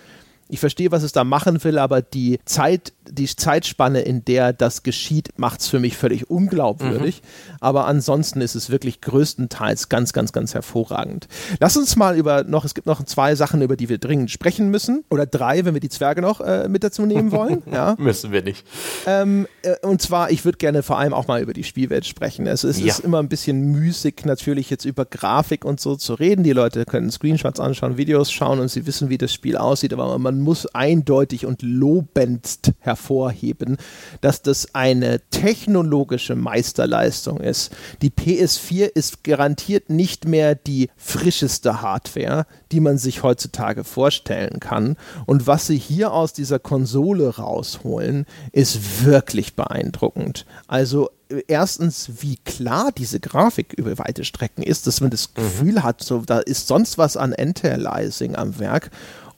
ich 0.54 0.60
verstehe, 0.60 0.92
was 0.92 1.02
es 1.02 1.12
da 1.12 1.24
machen 1.24 1.64
will, 1.64 1.80
aber 1.80 2.04
die 2.04 2.40
Zeit, 2.46 2.94
die 3.10 3.26
Zeitspanne, 3.26 4.02
in 4.02 4.24
der 4.24 4.54
das 4.54 4.84
geschieht, 4.84 5.30
macht 5.36 5.62
es 5.62 5.68
für 5.68 5.80
mich 5.80 5.98
völlig 5.98 6.30
unglaubwürdig. 6.30 7.22
Mhm. 7.22 7.56
Aber 7.60 7.88
ansonsten 7.88 8.40
ist 8.40 8.54
es 8.54 8.70
wirklich 8.70 9.02
größtenteils 9.02 9.90
ganz, 9.90 10.14
ganz, 10.14 10.32
ganz 10.32 10.54
hervorragend. 10.54 11.28
Lass 11.60 11.76
uns 11.76 11.96
mal 11.96 12.16
über 12.16 12.44
noch, 12.44 12.66
es 12.66 12.76
gibt 12.76 12.86
noch 12.86 13.04
zwei 13.04 13.34
Sachen, 13.34 13.64
über 13.64 13.76
die 13.76 13.90
wir 13.90 13.98
dringend 13.98 14.30
sprechen 14.30 14.70
müssen. 14.70 15.04
Oder 15.10 15.26
drei, 15.26 15.66
wenn 15.66 15.74
wir 15.74 15.82
die 15.82 15.90
Zwerge 15.90 16.22
noch 16.22 16.40
äh, 16.40 16.68
mit 16.70 16.84
dazu 16.84 17.08
nehmen 17.08 17.32
wollen. 17.32 17.64
ja. 17.72 17.96
Müssen 17.98 18.32
wir 18.32 18.44
nicht. 18.44 18.64
Ähm, 19.08 19.48
äh, 19.64 19.76
und 19.82 20.04
zwar, 20.04 20.30
ich 20.30 20.46
würde 20.46 20.60
gerne 20.60 20.84
vor 20.84 21.00
allem 21.00 21.14
auch 21.14 21.28
mal 21.28 21.42
über 21.42 21.54
die 21.54 21.64
Spielwelt 21.64 22.06
sprechen. 22.06 22.48
Also 22.48 22.68
es 22.68 22.80
ja. 22.80 22.88
ist 22.88 23.00
immer 23.00 23.18
ein 23.18 23.30
bisschen 23.30 23.72
müßig, 23.72 24.26
natürlich 24.26 24.70
jetzt 24.70 24.86
über 24.86 25.06
Grafik 25.06 25.66
und 25.66 25.80
so 25.80 25.96
zu 25.96 26.14
reden. 26.14 26.44
Die 26.44 26.52
Leute 26.52 26.86
können 26.86 27.10
Screenshots 27.10 27.60
anschauen, 27.60 27.98
Videos 27.98 28.32
schauen 28.32 28.60
und 28.60 28.70
sie 28.70 28.86
wissen, 28.86 29.10
wie 29.10 29.18
das 29.18 29.34
Spiel 29.34 29.58
aussieht, 29.58 29.94
aber 29.94 30.20
man 30.20 30.43
muss 30.44 30.68
eindeutig 30.68 31.46
und 31.46 31.62
lobendst 31.62 32.72
hervorheben, 32.80 33.78
dass 34.22 34.42
das 34.42 34.76
eine 34.76 35.22
technologische 35.30 36.36
Meisterleistung 36.36 37.40
ist. 37.40 37.72
Die 38.02 38.10
PS4 38.10 38.86
ist 38.86 39.24
garantiert 39.24 39.90
nicht 39.90 40.26
mehr 40.26 40.56
die 40.56 40.90
frischeste 40.96 41.82
Hardware, 41.82 42.46
die 42.72 42.80
man 42.80 42.98
sich 42.98 43.24
heutzutage 43.24 43.84
vorstellen 43.84 44.60
kann. 44.60 44.98
Und 45.26 45.48
was 45.48 45.68
sie 45.68 45.78
hier 45.78 46.14
aus 46.14 46.34
dieser 46.34 46.60
Konsole 46.60 47.38
rausholen, 47.38 48.26
ist 48.52 49.06
wirklich 49.06 49.56
beeindruckend. 49.56 50.46
Also 50.68 51.10
erstens, 51.48 52.10
wie 52.22 52.38
klar 52.38 52.92
diese 52.92 53.20
Grafik 53.20 53.74
über 53.74 53.98
weite 53.98 54.24
Strecken 54.24 54.64
ist, 54.64 54.88
dass 54.88 55.02
man 55.02 55.10
das 55.10 55.30
mhm. 55.30 55.42
Gefühl 55.42 55.84
hat, 55.84 56.04
so, 56.04 56.20
da 56.26 56.40
ist 56.40 56.68
sonst 56.68 56.98
was 56.98 57.18
an 57.18 57.34
Anti-Aliasing 57.34 58.36
am 58.36 58.60
Werk 58.60 58.92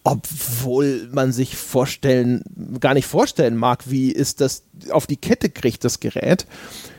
obwohl 0.08 1.10
man 1.12 1.32
sich 1.32 1.58
vorstellen, 1.58 2.44
gar 2.80 2.94
nicht 2.94 3.08
vorstellen 3.08 3.58
mag, 3.58 3.90
wie 3.90 4.12
ist 4.12 4.40
das 4.40 4.62
auf 4.92 5.08
die 5.08 5.18
Kette 5.18 5.50
kriegt, 5.50 5.84
das 5.84 6.00
Gerät. 6.00 6.46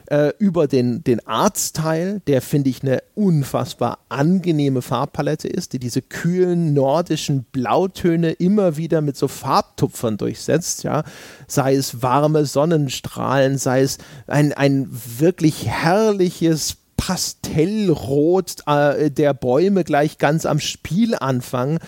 Äh, 0.07 0.33
über 0.39 0.67
den, 0.67 1.05
den 1.05 1.25
Arztteil, 1.25 2.21
der 2.27 2.43
finde 2.43 2.69
ich 2.71 2.83
eine 2.83 3.03
unfassbar 3.15 4.01
angenehme 4.09 4.83
Farbpalette 4.83 5.47
ist, 5.47 5.73
die 5.73 5.79
diese 5.79 6.03
kühlen 6.03 6.75
nordischen 6.75 7.45
Blautöne 7.45 8.33
immer 8.33 8.77
wieder 8.77 9.01
mit 9.03 9.17
so 9.17 9.29
Farbtupfern 9.29 10.17
durchsetzt, 10.17 10.83
ja. 10.83 11.05
Sei 11.47 11.77
es 11.77 12.03
warme 12.03 12.45
Sonnenstrahlen, 12.45 13.57
sei 13.57 13.83
es 13.83 13.99
ein, 14.27 14.53
ein 14.53 14.89
wirklich 14.91 15.69
herrliches 15.69 16.77
Pastellrot 16.97 18.67
äh, 18.67 19.13
der 19.13 19.33
Bäume 19.33 19.85
gleich 19.85 20.19
ganz 20.19 20.45
am 20.45 20.59
Spielanfang. 20.59 21.79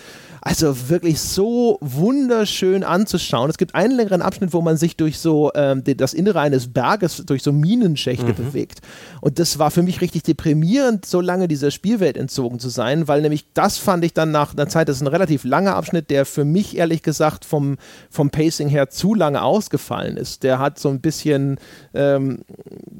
Also 0.41 0.89
wirklich 0.89 1.19
so 1.19 1.77
wunderschön 1.81 2.83
anzuschauen. 2.83 3.49
Es 3.49 3.57
gibt 3.57 3.75
einen 3.75 3.95
längeren 3.95 4.21
Abschnitt, 4.21 4.53
wo 4.53 4.61
man 4.61 4.77
sich 4.77 4.95
durch 4.95 5.19
so 5.19 5.51
ähm, 5.55 5.83
das 5.83 6.13
Innere 6.13 6.39
eines 6.39 6.71
Berges, 6.71 7.23
durch 7.25 7.43
so 7.43 7.51
Minenschächte 7.51 8.27
mhm. 8.27 8.35
bewegt. 8.35 8.79
Und 9.21 9.39
das 9.39 9.59
war 9.59 9.71
für 9.71 9.83
mich 9.83 10.01
richtig 10.01 10.23
deprimierend, 10.23 11.05
so 11.05 11.21
lange 11.21 11.47
dieser 11.47 11.71
Spielwelt 11.71 12.17
entzogen 12.17 12.59
zu 12.59 12.69
sein, 12.69 13.07
weil 13.07 13.21
nämlich 13.21 13.45
das 13.53 13.77
fand 13.77 14.05
ich 14.05 14.13
dann 14.13 14.31
nach 14.31 14.53
einer 14.53 14.67
Zeit, 14.67 14.87
das 14.87 14.97
ist 14.97 15.01
ein 15.01 15.07
relativ 15.07 15.43
langer 15.43 15.75
Abschnitt, 15.75 16.09
der 16.09 16.25
für 16.25 16.45
mich 16.45 16.77
ehrlich 16.77 17.03
gesagt 17.03 17.43
vom, 17.43 17.77
vom 18.09 18.29
Pacing 18.29 18.69
her 18.69 18.89
zu 18.89 19.13
lange 19.15 19.41
ausgefallen 19.41 20.17
ist. 20.17 20.43
Der 20.43 20.59
hat 20.59 20.79
so 20.79 20.89
ein 20.89 21.01
bisschen, 21.01 21.59
ähm, 21.93 22.39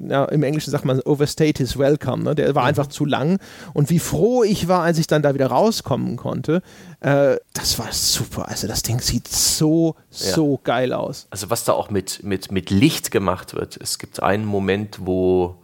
ja, 0.07 0.26
im 0.26 0.44
Englischen 0.44 0.72
sagt 0.72 0.86
man 0.86 0.99
overstayed 1.02 1.57
his 1.57 1.78
welcome, 1.78 2.24
ne? 2.24 2.36
der 2.36 2.53
war 2.56 2.64
mhm. 2.64 2.70
einfach 2.70 2.88
zu 2.88 3.06
lang. 3.06 3.40
Und 3.74 3.90
wie 3.90 3.99
froh 3.99 4.44
ich 4.44 4.68
war, 4.68 4.84
als 4.84 4.98
ich 4.98 5.07
dann 5.07 5.22
da 5.22 5.34
wieder 5.34 5.48
rauskommen 5.48 6.18
konnte. 6.18 6.61
Äh, 7.01 7.38
das 7.53 7.80
war 7.80 7.91
super. 7.91 8.47
Also 8.49 8.67
das 8.67 8.84
Ding 8.84 8.99
sieht 8.99 9.27
so, 9.27 9.95
so 10.09 10.53
ja. 10.53 10.59
geil 10.63 10.93
aus. 10.93 11.27
Also 11.30 11.49
was 11.49 11.63
da 11.63 11.73
auch 11.73 11.89
mit, 11.89 12.23
mit, 12.23 12.51
mit 12.51 12.69
Licht 12.69 13.11
gemacht 13.11 13.55
wird. 13.55 13.77
Es 13.81 13.99
gibt 13.99 14.21
einen 14.21 14.45
Moment, 14.45 14.99
wo, 15.01 15.55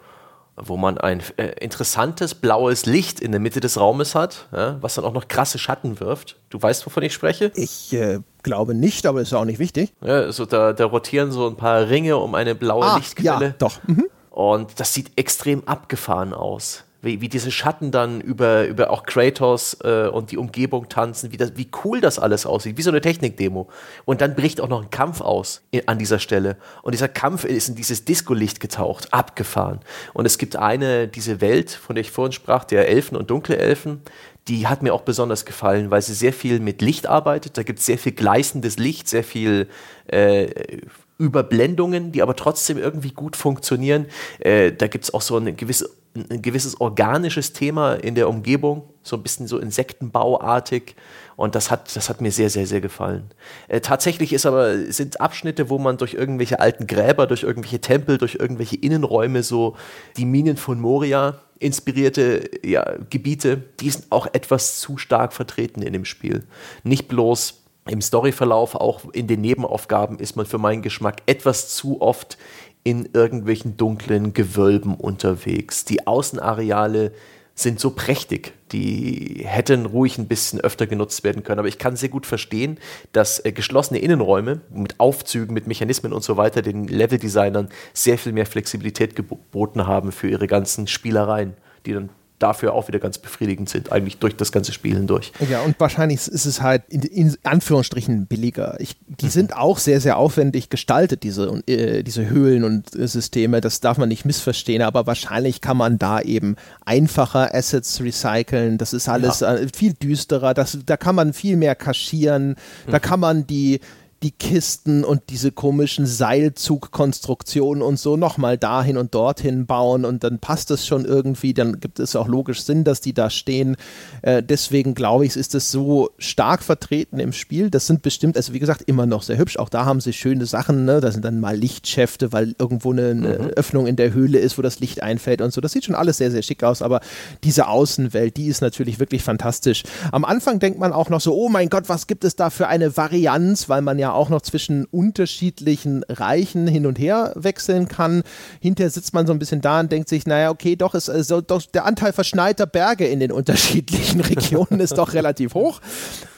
wo 0.55 0.77
man 0.77 0.97
ein 0.97 1.21
äh, 1.37 1.47
interessantes 1.59 2.35
blaues 2.35 2.85
Licht 2.85 3.19
in 3.19 3.31
der 3.31 3.41
Mitte 3.41 3.59
des 3.59 3.77
Raumes 3.77 4.15
hat, 4.15 4.47
ja, 4.53 4.77
was 4.81 4.95
dann 4.95 5.03
auch 5.03 5.13
noch 5.13 5.27
krasse 5.27 5.59
Schatten 5.59 5.99
wirft. 5.99 6.37
Du 6.49 6.61
weißt, 6.61 6.85
wovon 6.85 7.03
ich 7.03 7.13
spreche? 7.13 7.51
Ich 7.55 7.91
äh, 7.91 8.19
glaube 8.43 8.73
nicht, 8.73 9.05
aber 9.05 9.21
ist 9.21 9.33
auch 9.33 9.45
nicht 9.45 9.59
wichtig. 9.59 9.93
Ja, 10.01 10.21
also 10.21 10.45
da, 10.45 10.71
da 10.71 10.85
rotieren 10.85 11.31
so 11.31 11.47
ein 11.47 11.57
paar 11.57 11.89
Ringe 11.89 12.17
um 12.17 12.33
eine 12.35 12.55
blaue 12.55 12.85
ah, 12.85 12.97
Lichtquelle. 12.97 13.47
Ja, 13.47 13.55
doch. 13.57 13.83
Mhm. 13.87 14.07
Und 14.29 14.79
das 14.79 14.93
sieht 14.93 15.11
extrem 15.17 15.65
abgefahren 15.67 16.33
aus 16.33 16.85
wie, 17.05 17.21
wie 17.21 17.29
diese 17.29 17.51
Schatten 17.51 17.91
dann 17.91 18.19
über, 18.19 18.65
über 18.65 18.89
auch 18.89 19.03
Kratos 19.03 19.77
äh, 19.83 20.07
und 20.07 20.31
die 20.31 20.37
Umgebung 20.37 20.89
tanzen, 20.89 21.31
wie, 21.31 21.37
das, 21.37 21.53
wie 21.55 21.69
cool 21.83 22.01
das 22.01 22.19
alles 22.19 22.45
aussieht, 22.45 22.77
wie 22.77 22.81
so 22.81 22.89
eine 22.89 23.01
Technikdemo. 23.01 23.69
Und 24.03 24.21
dann 24.21 24.35
bricht 24.35 24.59
auch 24.59 24.67
noch 24.67 24.81
ein 24.81 24.89
Kampf 24.89 25.21
aus 25.21 25.61
in, 25.71 25.87
an 25.87 25.99
dieser 25.99 26.19
Stelle. 26.19 26.57
Und 26.81 26.93
dieser 26.93 27.07
Kampf 27.07 27.45
ist 27.45 27.69
in 27.69 27.75
dieses 27.75 28.05
Disco-Licht 28.05 28.59
getaucht, 28.59 29.13
abgefahren. 29.13 29.79
Und 30.13 30.25
es 30.25 30.37
gibt 30.37 30.55
eine, 30.55 31.07
diese 31.07 31.39
Welt, 31.41 31.71
von 31.71 31.95
der 31.95 32.01
ich 32.01 32.11
vorhin 32.11 32.33
sprach, 32.33 32.65
der 32.65 32.89
Elfen 32.89 33.15
und 33.15 33.29
dunkle 33.29 33.57
Elfen, 33.57 34.01
die 34.47 34.67
hat 34.67 34.83
mir 34.83 34.93
auch 34.93 35.01
besonders 35.01 35.45
gefallen, 35.45 35.89
weil 35.89 36.01
sie 36.01 36.13
sehr 36.13 36.33
viel 36.33 36.59
mit 36.59 36.81
Licht 36.81 37.07
arbeitet. 37.07 37.57
Da 37.57 37.63
gibt 37.63 37.79
es 37.79 37.85
sehr 37.85 37.97
viel 37.97 38.11
gleißendes 38.11 38.77
Licht, 38.77 39.07
sehr 39.07 39.23
viel 39.23 39.67
äh, 40.07 40.81
Überblendungen, 41.17 42.11
die 42.11 42.21
aber 42.21 42.35
trotzdem 42.35 42.77
irgendwie 42.77 43.11
gut 43.11 43.35
funktionieren. 43.35 44.07
Äh, 44.39 44.71
da 44.73 44.87
gibt 44.87 45.05
es 45.05 45.13
auch 45.13 45.21
so 45.21 45.37
eine 45.37 45.53
gewisse 45.53 45.89
ein 46.15 46.41
gewisses 46.41 46.79
organisches 46.79 47.53
Thema 47.53 47.95
in 47.95 48.15
der 48.15 48.29
Umgebung, 48.29 48.89
so 49.03 49.17
ein 49.17 49.23
bisschen 49.23 49.47
so 49.47 49.59
Insektenbauartig. 49.59 50.95
Und 51.35 51.53
das 51.53 51.69
hat, 51.69 51.93
das 51.95 52.09
hat 52.09 52.21
mir 52.21 52.31
sehr, 52.31 52.49
sehr, 52.49 52.65
sehr 52.65 52.79
gefallen. 52.79 53.31
Äh, 53.67 53.81
tatsächlich 53.81 54.31
ist 54.31 54.45
aber, 54.45 54.77
sind 54.91 55.19
Abschnitte, 55.19 55.69
wo 55.69 55.77
man 55.77 55.97
durch 55.97 56.13
irgendwelche 56.13 56.61
alten 56.61 56.87
Gräber, 56.87 57.27
durch 57.27 57.43
irgendwelche 57.43 57.81
Tempel, 57.81 58.17
durch 58.17 58.35
irgendwelche 58.35 58.77
Innenräume 58.77 59.43
so 59.43 59.75
die 60.15 60.25
Minen 60.25 60.55
von 60.55 60.79
Moria 60.79 61.39
inspirierte 61.59 62.49
ja, 62.63 62.95
Gebiete, 63.09 63.57
die 63.79 63.89
sind 63.89 64.11
auch 64.11 64.27
etwas 64.27 64.79
zu 64.79 64.97
stark 64.97 65.33
vertreten 65.33 65.81
in 65.81 65.93
dem 65.93 66.05
Spiel. 66.05 66.43
Nicht 66.83 67.07
bloß 67.07 67.65
im 67.87 68.01
Storyverlauf, 68.01 68.75
auch 68.75 69.01
in 69.13 69.27
den 69.27 69.41
Nebenaufgaben 69.41 70.17
ist 70.19 70.35
man 70.35 70.45
für 70.45 70.57
meinen 70.57 70.81
Geschmack 70.81 71.21
etwas 71.27 71.75
zu 71.75 72.01
oft 72.01 72.37
in 72.85 73.09
irgendwelchen 73.13 73.77
dunklen 73.77 74.33
Gewölben 74.33 74.93
unterwegs. 74.93 75.85
Die 75.85 76.05
Außenareale 76.05 77.11
sind 77.55 77.79
so 77.79 77.89
prächtig, 77.89 78.53
die 78.71 79.41
hätten 79.43 79.87
ruhig 79.87 80.19
ein 80.19 80.27
bisschen 80.27 80.61
öfter 80.61 80.85
genutzt 80.85 81.23
werden 81.23 81.43
können. 81.43 81.57
Aber 81.57 81.67
ich 81.67 81.79
kann 81.79 81.95
sehr 81.95 82.09
gut 82.09 82.27
verstehen, 82.27 82.77
dass 83.11 83.43
äh, 83.43 83.53
geschlossene 83.53 83.99
Innenräume 83.99 84.61
mit 84.69 84.99
Aufzügen, 84.99 85.53
mit 85.53 85.65
Mechanismen 85.65 86.13
und 86.13 86.23
so 86.23 86.37
weiter 86.37 86.61
den 86.61 86.87
Leveldesignern 86.87 87.69
sehr 87.93 88.19
viel 88.19 88.33
mehr 88.33 88.45
Flexibilität 88.45 89.15
geboten 89.15 89.87
haben 89.87 90.11
für 90.11 90.29
ihre 90.29 90.47
ganzen 90.47 90.85
Spielereien, 90.85 91.53
die 91.87 91.93
dann 91.93 92.09
dafür 92.39 92.73
auch 92.73 92.87
wieder 92.87 92.99
ganz 92.99 93.17
befriedigend 93.17 93.69
sind, 93.69 93.91
eigentlich 93.91 94.17
durch 94.17 94.35
das 94.35 94.51
ganze 94.51 94.73
Spiel 94.73 94.95
hindurch. 94.95 95.31
Ja, 95.49 95.61
und 95.61 95.79
wahrscheinlich 95.79 96.27
ist 96.27 96.45
es 96.45 96.61
halt 96.61 96.83
in, 96.89 97.01
in 97.01 97.35
Anführungsstrichen 97.43 98.27
billiger. 98.27 98.79
Ich, 98.79 98.97
die 99.07 99.25
mhm. 99.25 99.29
sind 99.29 99.55
auch 99.55 99.77
sehr, 99.77 100.01
sehr 100.01 100.17
aufwendig 100.17 100.69
gestaltet, 100.69 101.23
diese, 101.23 101.61
äh, 101.67 102.03
diese 102.03 102.29
Höhlen 102.29 102.63
und 102.63 102.93
äh, 102.95 103.07
Systeme, 103.07 103.61
das 103.61 103.79
darf 103.79 103.97
man 103.97 104.09
nicht 104.09 104.25
missverstehen, 104.25 104.81
aber 104.81 105.07
wahrscheinlich 105.07 105.61
kann 105.61 105.77
man 105.77 105.97
da 105.97 106.19
eben 106.19 106.55
einfacher 106.83 107.53
Assets 107.55 108.01
recyceln, 108.01 108.77
das 108.77 108.93
ist 108.93 109.07
alles 109.07 109.39
ja. 109.39 109.55
äh, 109.55 109.67
viel 109.73 109.93
düsterer, 109.93 110.53
das, 110.53 110.77
da 110.85 110.97
kann 110.97 111.15
man 111.15 111.33
viel 111.33 111.55
mehr 111.55 111.75
kaschieren, 111.75 112.49
mhm. 112.49 112.91
da 112.91 112.99
kann 112.99 113.19
man 113.19 113.47
die 113.47 113.79
die 114.25 114.31
Kisten 114.31 115.03
und 115.03 115.29
diese 115.29 115.51
komischen 115.51 116.07
Seilzugkonstruktionen 116.07 117.83
und 117.83 117.99
so 117.99 118.17
nochmal 118.17 118.57
dahin 118.57 118.97
und 118.97 119.13
dorthin 119.13 119.67
bauen 119.67 120.03
und 120.03 120.23
dann 120.23 120.39
passt 120.39 120.71
es 120.71 120.87
schon 120.87 121.05
irgendwie, 121.05 121.53
dann 121.53 121.79
gibt 121.79 121.99
es 121.99 122.15
auch 122.15 122.27
logisch 122.27 122.63
Sinn, 122.63 122.83
dass 122.83 123.01
die 123.01 123.13
da 123.13 123.29
stehen. 123.29 123.77
Äh, 124.23 124.41
deswegen 124.41 124.95
glaube 124.95 125.27
ich, 125.27 125.35
ist 125.35 125.53
es 125.53 125.69
so 125.69 126.09
stark 126.17 126.63
vertreten 126.63 127.19
im 127.19 127.33
Spiel. 127.33 127.69
Das 127.69 127.85
sind 127.85 128.01
bestimmt, 128.01 128.35
also 128.35 128.51
wie 128.53 128.57
gesagt, 128.57 128.81
immer 128.87 129.05
noch 129.05 129.21
sehr 129.21 129.37
hübsch. 129.37 129.59
Auch 129.59 129.69
da 129.69 129.85
haben 129.85 130.01
sie 130.01 130.11
schöne 130.11 130.47
Sachen, 130.47 130.85
ne? 130.85 131.01
da 131.01 131.11
sind 131.11 131.23
dann 131.23 131.39
mal 131.39 131.55
Lichtschäfte, 131.55 132.33
weil 132.33 132.55
irgendwo 132.57 132.93
eine, 132.93 133.09
eine 133.09 133.37
mhm. 133.37 133.49
Öffnung 133.55 133.85
in 133.85 133.95
der 133.95 134.11
Höhle 134.11 134.39
ist, 134.39 134.57
wo 134.57 134.63
das 134.63 134.79
Licht 134.79 135.03
einfällt 135.03 135.41
und 135.41 135.53
so. 135.53 135.61
Das 135.61 135.71
sieht 135.71 135.85
schon 135.85 135.93
alles 135.93 136.17
sehr, 136.17 136.31
sehr 136.31 136.41
schick 136.41 136.63
aus, 136.63 136.81
aber 136.81 136.99
diese 137.43 137.67
Außenwelt, 137.67 138.37
die 138.37 138.47
ist 138.47 138.61
natürlich 138.61 138.99
wirklich 138.99 139.21
fantastisch. 139.21 139.83
Am 140.11 140.25
Anfang 140.25 140.57
denkt 140.57 140.79
man 140.79 140.93
auch 140.93 141.11
noch 141.11 141.21
so, 141.21 141.35
oh 141.35 141.47
mein 141.47 141.69
Gott, 141.69 141.89
was 141.89 142.07
gibt 142.07 142.23
es 142.23 142.35
da 142.35 142.49
für 142.49 142.67
eine 142.67 142.97
Varianz, 142.97 143.69
weil 143.69 143.83
man 143.83 143.99
ja 143.99 144.14
auch 144.15 144.29
noch 144.29 144.41
zwischen 144.41 144.85
unterschiedlichen 144.85 146.03
Reichen 146.09 146.67
hin 146.67 146.85
und 146.85 146.99
her 146.99 147.33
wechseln 147.35 147.87
kann. 147.87 148.23
Hinterher 148.59 148.89
sitzt 148.89 149.13
man 149.13 149.27
so 149.27 149.33
ein 149.33 149.39
bisschen 149.39 149.61
da 149.61 149.79
und 149.79 149.91
denkt 149.91 150.09
sich, 150.09 150.25
naja, 150.25 150.49
okay, 150.49 150.75
doch, 150.75 150.95
ist, 150.95 151.09
also, 151.09 151.41
doch 151.41 151.61
der 151.63 151.85
Anteil 151.85 152.13
verschneiter 152.13 152.65
Berge 152.65 153.07
in 153.07 153.19
den 153.19 153.31
unterschiedlichen 153.31 154.21
Regionen 154.21 154.79
ist 154.79 154.97
doch 154.97 155.13
relativ 155.13 155.53
hoch. 155.53 155.81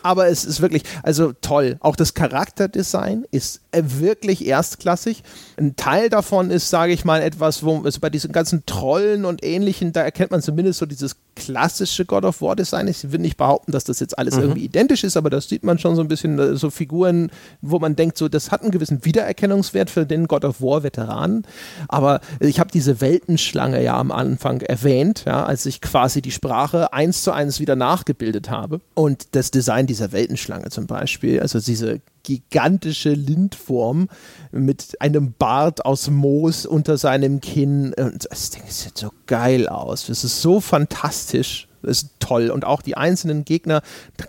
Aber 0.04 0.28
es 0.28 0.46
ist 0.46 0.62
wirklich, 0.62 0.84
also 1.04 1.34
toll. 1.42 1.78
Auch 1.82 1.96
das 1.96 2.14
Charakterdesign 2.14 3.26
ist 3.32 3.62
äh, 3.67 3.67
wirklich 3.86 4.46
erstklassig. 4.46 5.24
Ein 5.58 5.76
Teil 5.76 6.10
davon 6.10 6.52
ist, 6.52 6.70
sage 6.70 6.94
ich 6.94 7.06
mal, 7.06 7.22
etwas, 7.22 7.64
wo 7.64 7.82
also 7.82 8.00
bei 8.00 8.10
diesen 8.10 8.32
ganzen 8.32 8.66
Trollen 8.66 9.26
und 9.26 9.44
ähnlichen, 9.44 9.94
da 9.94 10.02
erkennt 10.02 10.32
man 10.32 10.42
zumindest 10.42 10.80
so 10.80 10.86
dieses 10.86 11.16
klassische 11.36 12.06
God 12.06 12.26
of 12.26 12.42
War 12.42 12.56
Design. 12.56 12.88
Ich 12.88 13.12
will 13.12 13.20
nicht 13.20 13.38
behaupten, 13.38 13.72
dass 13.72 13.84
das 13.84 14.00
jetzt 14.00 14.18
alles 14.18 14.36
mhm. 14.36 14.42
irgendwie 14.42 14.66
identisch 14.66 15.04
ist, 15.04 15.18
aber 15.18 15.30
das 15.30 15.48
sieht 15.48 15.64
man 15.64 15.78
schon 15.80 15.96
so 15.96 16.02
ein 16.02 16.08
bisschen, 16.08 16.40
äh, 16.40 16.56
so 16.56 16.70
Figuren, 16.70 17.30
wo 17.62 17.80
man 17.80 17.96
denkt, 17.96 18.18
so, 18.18 18.28
das 18.28 18.52
hat 18.52 18.62
einen 18.62 18.72
gewissen 18.72 19.06
Wiedererkennungswert 19.06 19.90
für 19.90 20.06
den 20.06 20.28
God 20.28 20.46
of 20.46 20.62
War 20.62 20.84
Veteranen. 20.84 21.46
Aber 21.88 22.22
ich 22.40 22.60
habe 22.60 22.72
diese 22.72 23.02
Weltenschlange 23.02 23.84
ja 23.84 23.98
am 23.98 24.12
Anfang 24.12 24.62
erwähnt, 24.62 25.24
ja, 25.26 25.46
als 25.46 25.66
ich 25.66 25.82
quasi 25.82 26.22
die 26.22 26.32
Sprache 26.32 26.94
eins 26.94 27.24
zu 27.24 27.32
eins 27.32 27.60
wieder 27.60 27.76
nachgebildet 27.76 28.50
habe. 28.50 28.82
Und 28.94 29.36
das 29.36 29.52
Design 29.52 29.88
dieser 29.88 30.12
Weltenschlange 30.12 30.70
zum 30.70 30.88
Beispiel, 30.88 31.40
also 31.40 31.60
diese 31.60 32.02
gigantische 32.28 33.12
Lindform 33.12 34.10
mit 34.52 35.00
einem 35.00 35.34
Bart 35.40 35.86
aus 35.86 36.10
Moos 36.10 36.66
unter 36.66 36.98
seinem 36.98 37.40
Kinn. 37.40 37.94
Und 37.98 38.28
das 38.30 38.50
Ding 38.50 38.64
sieht 38.68 38.98
so 38.98 39.12
geil 39.28 39.70
aus. 39.70 40.10
Es 40.10 40.26
ist 40.26 40.42
so 40.42 40.60
fantastisch. 40.60 41.70
Das 41.82 42.04
ist 42.04 42.10
toll. 42.20 42.50
Und 42.50 42.66
auch 42.66 42.82
die 42.82 42.98
einzelnen 42.98 43.46
Gegner, 43.46 43.82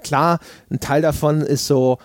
klar, 0.05 0.39
ein 0.71 0.79
Teil 0.79 1.03
davon 1.03 1.41
ist 1.41 1.67
so 1.67 1.99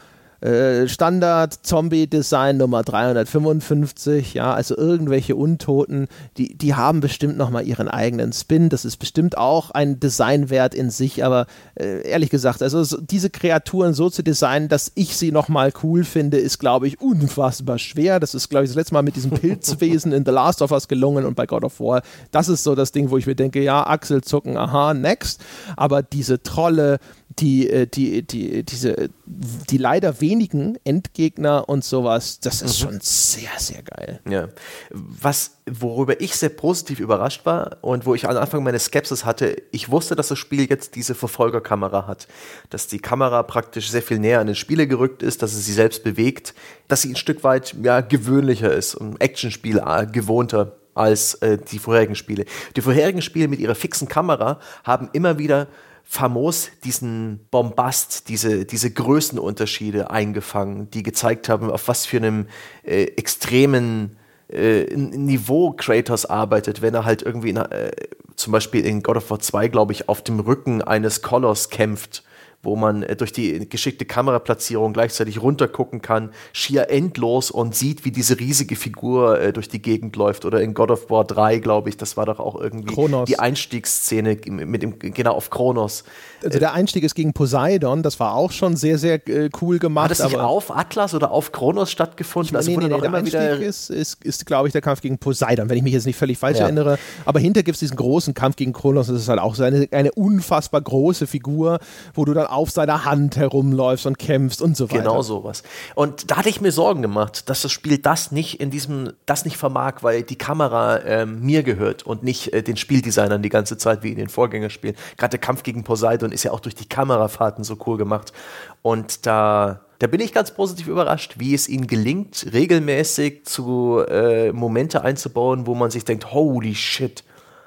äh, 0.44 0.90
Standard-Zombie-Design 0.90 2.58
Nummer 2.58 2.84
355, 2.84 4.34
ja, 4.34 4.54
also 4.54 4.76
irgendwelche 4.76 5.38
Untoten, 5.38 6.08
die, 6.38 6.58
die 6.58 6.76
haben 6.76 7.00
bestimmt 7.00 7.38
nochmal 7.38 7.66
ihren 7.66 7.88
eigenen 7.88 8.34
Spin. 8.34 8.68
Das 8.68 8.84
ist 8.84 8.98
bestimmt 8.98 9.38
auch 9.38 9.72
ein 9.72 10.02
Designwert 10.02 10.76
in 10.76 10.90
sich, 10.90 11.24
aber 11.24 11.46
äh, 11.76 12.06
ehrlich 12.06 12.30
gesagt, 12.30 12.62
also 12.62 12.84
so, 12.84 13.00
diese 13.00 13.30
Kreaturen 13.30 13.94
so 13.94 14.10
zu 14.10 14.22
designen, 14.22 14.68
dass 14.68 14.92
ich 14.96 15.16
sie 15.16 15.32
nochmal 15.32 15.72
cool 15.82 16.04
finde, 16.04 16.38
ist, 16.38 16.60
glaube 16.60 16.88
ich, 16.88 17.00
unfassbar 17.00 17.80
schwer. 17.80 18.20
Das 18.20 18.36
ist, 18.36 18.50
glaube 18.50 18.66
ich, 18.66 18.72
das 18.72 18.76
letzte 18.76 18.96
Mal 18.96 19.04
mit 19.04 19.16
diesem 19.16 19.32
Pilzwesen 19.32 20.12
in 20.12 20.26
The 20.26 20.32
Last 20.32 20.62
of 20.62 20.72
Us 20.72 20.90
gelungen 20.90 21.26
und 21.26 21.36
bei 21.36 21.46
God 21.46 21.64
of 21.64 21.80
War. 21.80 22.02
Das 22.32 22.50
ist 22.50 22.64
so 22.64 22.76
das 22.76 22.92
Ding, 22.92 23.12
wo 23.12 23.18
ich 23.18 23.28
mir 23.28 23.36
denke, 23.36 23.64
ja, 23.64 23.88
Achselzucken, 23.88 24.58
aha, 24.58 24.94
next. 24.94 25.40
Aber 25.78 26.04
diese 26.04 26.44
Trolle, 26.44 27.00
die, 27.40 27.70
äh, 27.70 27.88
die, 27.88 28.22
die, 28.24 28.64
diese, 28.64 29.10
die 29.26 29.78
leider 29.78 30.22
wenigen 30.22 30.78
Endgegner 30.84 31.68
und 31.68 31.84
sowas, 31.84 32.40
das 32.40 32.62
ist 32.62 32.80
mhm. 32.80 32.86
schon 32.86 33.00
sehr, 33.02 33.52
sehr 33.58 33.82
geil. 33.84 34.20
Ja. 34.30 34.50
Was, 34.92 35.58
worüber 35.70 36.20
ich 36.22 36.36
sehr 36.36 36.50
positiv 36.50 37.00
überrascht 37.00 37.46
war 37.46 37.78
und 37.82 38.06
wo 38.06 38.16
ich 38.16 38.28
am 38.28 38.36
Anfang 38.36 38.64
meine 38.64 38.80
Skepsis 38.80 39.26
hatte, 39.26 39.62
ich 39.72 39.90
wusste, 39.90 40.16
dass 40.16 40.28
das 40.28 40.40
Spiel 40.40 40.70
jetzt 40.70 40.96
diese 40.96 41.16
Verfolgerkamera 41.16 42.08
hat, 42.08 42.28
dass 42.70 42.88
die 42.88 43.00
Kamera 43.00 43.44
praktisch 43.44 43.90
sehr 43.90 44.04
viel 44.04 44.20
näher 44.20 44.40
an 44.40 44.48
den 44.48 44.56
Spieler 44.56 44.86
gerückt 44.86 45.24
ist, 45.24 45.42
dass 45.42 45.54
es 45.54 45.66
sie 45.66 45.74
selbst 45.74 46.04
bewegt, 46.04 46.54
dass 46.88 47.02
sie 47.02 47.10
ein 47.10 47.16
Stück 47.16 47.44
weit 47.44 47.76
ja, 47.82 48.02
gewöhnlicher 48.02 48.74
ist, 48.74 48.96
ein 48.96 49.20
Actionspiel 49.20 49.80
äh, 49.80 50.06
gewohnter 50.06 50.78
als 50.96 51.36
äh, 51.36 51.58
die 51.58 51.80
vorherigen 51.80 52.16
Spiele. 52.16 52.46
Die 52.76 52.82
vorherigen 52.82 53.22
Spiele 53.22 53.48
mit 53.48 53.60
ihrer 53.60 53.76
fixen 53.76 54.08
Kamera 54.08 54.60
haben 54.84 55.10
immer 55.14 55.40
wieder 55.40 55.68
famos 56.04 56.70
diesen 56.84 57.48
Bombast, 57.50 58.30
diese, 58.30 58.66
diese 58.66 58.92
Größenunterschiede 58.92 60.12
eingefangen, 60.12 60.90
die 60.92 61.04
gezeigt 61.04 61.50
haben, 61.50 61.72
auf 61.72 61.88
was 61.88 62.06
für 62.06 62.18
einem 62.18 62.48
äh, 62.84 63.04
extremen 63.04 64.18
äh, 64.50 64.96
Niveau 64.96 65.72
Kratos 65.72 66.26
arbeitet, 66.26 66.82
wenn 66.82 66.94
er 66.94 67.06
halt 67.06 67.24
irgendwie 67.24 67.50
in, 67.50 67.58
äh, 67.58 67.92
zum 68.36 68.52
Beispiel 68.52 68.86
in 68.86 69.02
God 69.02 69.18
of 69.18 69.30
War 69.30 69.40
2, 69.40 69.68
glaube 69.70 69.94
ich, 69.94 70.10
auf 70.10 70.22
dem 70.22 70.40
Rücken 70.40 70.82
eines 70.82 71.22
Koloss 71.22 71.70
kämpft 71.70 72.24
wo 72.64 72.78
man 72.78 73.04
äh, 73.04 73.16
durch 73.16 73.32
die 73.34 73.70
geschickte 73.70 74.06
Kameraplatzierung 74.06 74.94
gleichzeitig 74.94 75.42
runtergucken 75.42 76.02
kann, 76.02 76.32
schier 76.54 76.90
endlos 76.90 77.52
und 77.52 77.76
sieht, 77.76 78.06
wie 78.06 78.12
diese 78.12 78.40
riesige 78.40 78.76
Figur 78.76 79.40
äh, 79.40 79.54
durch 79.54 79.68
die 79.68 79.82
Gegend 79.82 80.16
läuft. 80.16 80.46
Oder 80.46 80.62
in 80.62 80.74
God 80.74 80.90
of 80.90 81.10
War 81.10 81.26
3, 81.26 81.60
glaube 81.60 81.90
ich, 81.90 81.98
das 81.98 82.18
war 82.18 82.26
doch 82.26 82.40
auch 82.40 82.60
irgendwie 82.60 82.94
Kronos. 82.94 83.28
die 83.28 83.38
Einstiegsszene 83.38 84.38
mit 84.48 84.82
dem, 84.82 84.98
genau 84.98 85.34
auf 85.34 85.50
Kronos. 85.50 86.06
Also 86.44 86.60
der 86.60 86.74
Einstieg 86.74 87.04
ist 87.04 87.16
gegen 87.16 87.34
Poseidon, 87.34 88.04
das 88.04 88.20
war 88.20 88.34
auch 88.36 88.52
schon 88.52 88.76
sehr, 88.76 88.98
sehr 88.98 89.28
äh, 89.28 89.50
cool 89.62 89.80
gemacht. 89.80 90.06
Hat 90.06 90.12
es 90.12 90.24
nicht 90.24 90.38
auf 90.38 90.76
Atlas 90.76 91.14
oder 91.14 91.32
auf 91.32 91.52
Kronos 91.52 91.92
stattgefunden? 91.92 92.56
Also 92.56 92.72
nee, 92.72 92.78
nee, 92.78 92.88
nee, 92.88 93.02
der 93.02 93.14
Einstieg 93.14 93.62
ist, 93.62 93.90
ist, 93.90 94.24
ist 94.24 94.46
glaube 94.46 94.68
ich, 94.68 94.72
der 94.72 94.82
Kampf 94.82 95.02
gegen 95.02 95.18
Poseidon, 95.18 95.70
wenn 95.70 95.78
ich 95.78 95.84
mich 95.84 95.94
jetzt 95.94 96.06
nicht 96.06 96.18
völlig 96.18 96.38
falsch 96.38 96.58
ja. 96.58 96.66
erinnere. 96.66 96.98
Aber 97.26 97.40
hinter 97.40 97.64
gibt 97.64 97.76
es 97.76 97.80
diesen 97.80 97.98
großen 97.98 98.34
Kampf 98.34 98.56
gegen 98.56 98.74
Kronos, 98.74 99.08
das 99.08 99.22
ist 99.22 99.30
halt 99.30 99.40
auch 99.40 99.56
so 99.56 99.64
eine, 99.64 99.88
eine 99.92 100.12
unfassbar 100.12 100.82
große 100.82 101.28
Figur, 101.28 101.80
wo 102.14 102.26
du 102.26 102.34
dann 102.34 102.48
auf 102.48 102.72
seiner 102.72 103.06
Hand 103.06 103.38
herumläufst 103.38 104.06
und 104.06 104.20
kämpfst 104.20 104.62
und 104.62 104.76
so 104.76 104.90
weiter. 104.90 105.02
Genau 105.02 105.22
sowas. 105.22 105.64
Und 105.96 106.30
da 106.32 106.38
hatte 106.38 106.50
ich 106.50 106.62
mir 106.62 106.72
Sorgen 106.72 107.02
gemacht, 107.02 107.50
dass 107.50 107.62
das 107.62 107.72
Spiel 107.72 107.98
das 107.98 108.32
nicht 108.32 108.60
in 108.60 108.70
diesem, 108.70 109.14
das 109.26 109.46
nicht 109.46 109.58
vermag, 109.58 109.98
weil 110.02 110.24
die 110.24 110.36
Kamera 110.36 110.98
äh, 110.98 111.26
mir 111.26 111.64
gehört 111.64 112.04
und 112.04 112.24
nicht 112.24 112.54
äh, 112.54 112.62
den 112.64 112.78
Spieldesignern 112.78 113.42
die 113.42 113.50
ganze 113.50 113.78
Zeit 113.78 114.04
wie 114.04 114.10
in 114.10 114.18
den 114.18 114.30
Vorgängerspielen. 114.30 114.96
Gerade 115.18 115.32
der 115.32 115.40
Kampf 115.40 115.64
gegen 115.64 115.84
Poseidon 115.84 116.32
ist 116.34 116.44
ja 116.44 116.52
auch 116.52 116.60
durch 116.60 116.76
die 116.76 116.88
Kamerafahrten 116.88 117.64
so 117.64 117.78
cool 117.86 117.98
gemacht. 117.98 118.34
Und 118.82 119.26
da 119.26 119.82
da 120.04 120.08
bin 120.08 120.20
ich 120.20 120.34
ganz 120.34 120.52
positiv 120.52 120.90
überrascht, 120.90 121.36
wie 121.38 121.54
es 121.54 121.70
ihnen 121.70 121.88
gelingt, 121.88 122.48
regelmäßig 122.52 123.46
zu 123.46 124.04
äh, 124.06 124.52
Momente 124.52 125.02
einzubauen, 125.02 125.66
wo 125.66 125.76
man 125.76 125.92
sich 125.92 126.04
denkt, 126.04 126.34
holy 126.34 126.76
shit, 126.76 127.24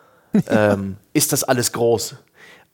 ähm, 0.50 0.98
ist 1.14 1.32
das 1.32 1.44
alles 1.44 1.72
groß. 1.72 2.16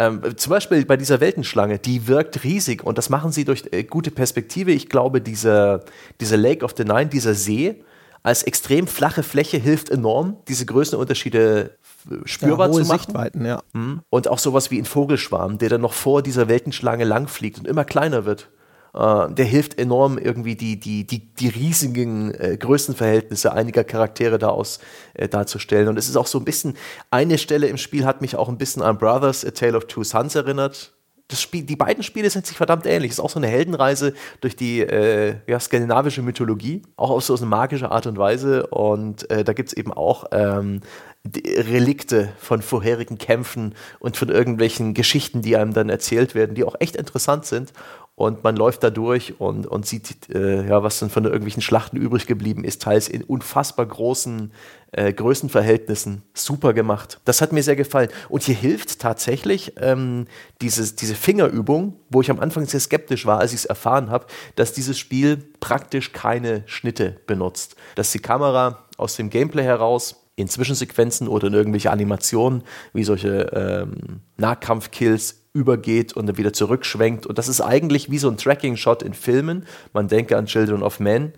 Ähm, 0.01 0.36
zum 0.36 0.51
Beispiel 0.51 0.85
bei 0.85 0.97
dieser 0.97 1.20
Weltenschlange, 1.20 1.78
die 1.78 2.09
wirkt 2.09 2.43
riesig 2.43 2.82
und 2.82 2.98
das 2.98 3.09
machen 3.09 3.31
sie 3.31 3.44
durch 3.44 3.62
äh, 3.70 3.85
gute 3.85 4.10
Perspektive. 4.10 4.73
Ich 4.73 4.89
glaube, 4.89 5.20
diese, 5.20 5.85
diese 6.20 6.35
Lake 6.35 6.64
of 6.64 6.74
the 6.77 6.85
Nine, 6.85 7.06
dieser 7.06 7.35
See, 7.35 7.85
als 8.24 8.43
extrem 8.43 8.89
flache 8.89 9.23
Fläche 9.23 9.59
hilft 9.59 9.90
enorm, 9.90 10.39
diese 10.48 10.66
Größenunterschiede 10.66 11.77
spürbar 12.24 12.69
ja, 12.69 12.73
zu 12.73 12.81
machen. 12.83 12.99
Sichtweiten, 12.99 13.45
ja. 13.45 13.62
Mhm. 13.73 14.03
Und 14.11 14.29
auch 14.29 14.39
sowas 14.39 14.70
wie 14.70 14.79
ein 14.79 14.85
Vogelschwarm, 14.85 15.59
der 15.59 15.69
dann 15.69 15.81
noch 15.81 15.93
vor 15.93 16.23
dieser 16.23 16.49
Weltenschlange 16.49 17.05
langfliegt 17.05 17.59
und 17.59 17.66
immer 17.66 17.85
kleiner 17.85 18.24
wird. 18.24 18.51
Uh, 18.95 19.29
der 19.29 19.47
hilft 19.47 19.79
enorm, 19.79 20.19
irgendwie 20.19 20.55
die, 20.55 20.79
die, 20.79 21.07
die, 21.07 21.33
die 21.35 21.49
riesigen 21.49 22.35
äh, 22.35 22.59
Größenverhältnisse 22.59 23.51
einiger 23.51 23.85
Charaktere 23.85 24.39
da 24.39 24.51
aus 24.51 24.81
äh, 25.15 25.29
darzustellen. 25.29 25.89
Und 25.89 25.97
es 25.97 26.11
ist 26.11 26.16
auch 26.16 26.27
so 26.27 26.39
ein 26.39 26.45
bisschen, 26.45 26.77
eine 27.11 27.39
Stelle 27.39 27.69
im 27.69 27.79
Spiel 27.79 28.05
hat 28.05 28.20
mich 28.20 28.37
auch 28.37 28.51
ein 28.51 28.59
bisschen 28.59 28.83
an 28.83 28.99
Brothers, 28.99 29.47
A 29.47 29.51
Tale 29.53 29.79
of 29.79 29.87
Two 29.87 30.05
Sons 30.05 30.35
erinnert. 30.35 30.93
Das 31.29 31.41
Spiel, 31.41 31.62
die 31.62 31.77
beiden 31.77 32.03
Spiele 32.03 32.29
sind 32.29 32.47
sich 32.47 32.59
verdammt 32.59 32.85
ähnlich. 32.85 33.12
Es 33.12 33.19
ist 33.19 33.24
auch 33.24 33.31
so 33.31 33.39
eine 33.39 33.47
Heldenreise 33.47 34.12
durch 34.43 34.57
die 34.57 34.81
äh, 34.81 35.37
ja, 35.47 35.59
skandinavische 35.59 36.20
Mythologie, 36.20 36.83
auch 36.97 37.09
auf 37.09 37.24
so 37.24 37.35
eine 37.35 37.47
magische 37.47 37.91
Art 37.91 38.07
und 38.07 38.19
Weise. 38.19 38.66
Und 38.66 39.31
äh, 39.31 39.43
da 39.43 39.55
gibt 39.55 39.70
es 39.70 39.73
eben 39.74 39.95
auch 39.95 40.27
ähm, 40.33 40.83
Relikte 41.24 42.32
von 42.39 42.62
vorherigen 42.62 43.16
Kämpfen 43.16 43.74
und 44.01 44.16
von 44.16 44.28
irgendwelchen 44.28 44.93
Geschichten, 44.93 45.40
die 45.40 45.57
einem 45.57 45.73
dann 45.73 45.89
erzählt 45.89 46.35
werden, 46.35 46.57
die 46.57 46.65
auch 46.65 46.74
echt 46.81 46.97
interessant 46.97 47.47
sind 47.47 47.73
und 48.15 48.44
man 48.44 48.57
läuft 48.57 48.85
da 48.85 48.90
durch 48.90 49.40
und, 49.40 49.66
und 49.66 49.86
sieht, 49.86 50.28
äh, 50.35 50.69
ja, 50.69 50.82
was 50.82 50.99
dann 50.99 51.09
von 51.09 51.24
irgendwelchen 51.24 51.62
Schlachten 51.62 51.97
übrig 51.97 52.27
geblieben 52.27 52.62
ist, 52.62 52.82
teils 52.82 53.09
in 53.09 53.24
unfassbar 53.24 53.86
großen 53.86 54.53
äh, 54.93 55.12
Größenverhältnissen. 55.12 56.23
Super 56.35 56.74
gemacht. 56.74 57.20
Das 57.24 57.40
hat 57.40 57.53
mir 57.53 57.62
sehr 57.62 57.74
gefallen. 57.74 58.11
Und 58.28 58.43
hier 58.43 58.55
hilft 58.55 59.01
tatsächlich 59.01 59.73
ähm, 59.78 60.27
dieses, 60.61 60.94
diese 60.94 61.15
Fingerübung, 61.15 61.97
wo 62.11 62.20
ich 62.20 62.31
am 62.31 62.39
Anfang 62.39 62.66
sehr 62.66 62.81
skeptisch 62.81 63.24
war, 63.24 63.40
als 63.40 63.53
ich 63.53 63.61
es 63.61 63.65
erfahren 63.65 64.11
habe, 64.11 64.27
dass 64.57 64.74
dieses 64.74 64.99
Spiel 64.99 65.39
praktisch 65.61 66.12
keine 66.12 66.65
Schnitte 66.66 67.16
benutzt. 67.27 67.77
Dass 67.94 68.12
die 68.12 68.19
Kamera 68.19 68.85
aus 68.99 69.16
dem 69.16 69.31
Gameplay 69.31 69.65
heraus 69.65 70.22
in 70.37 70.49
Zwischensequenzen 70.49 71.29
oder 71.29 71.49
in 71.49 71.55
irgendwelche 71.55 71.91
Animationen, 71.91 72.63
wie 72.93 73.05
solche 73.05 73.51
ähm, 73.53 74.21
Nahkampfkills 74.37 75.43
übergeht 75.53 76.15
und 76.15 76.27
dann 76.27 76.39
wieder 76.39 76.53
zurückschwenkt. 76.53 77.27
Und 77.27 77.39
das 77.39 77.49
ist 77.49 77.61
eigentlich 77.61 78.11
wie 78.11 78.19
so 78.19 78.31
ein 78.31 78.39
Tracking-Shot 78.39 79.03
in 79.03 79.13
Filmen. 79.15 79.67
Man 79.93 80.09
denke 80.09 80.37
an 80.37 80.47
Children 80.47 80.83
of 80.83 81.01
Men. 81.01 81.33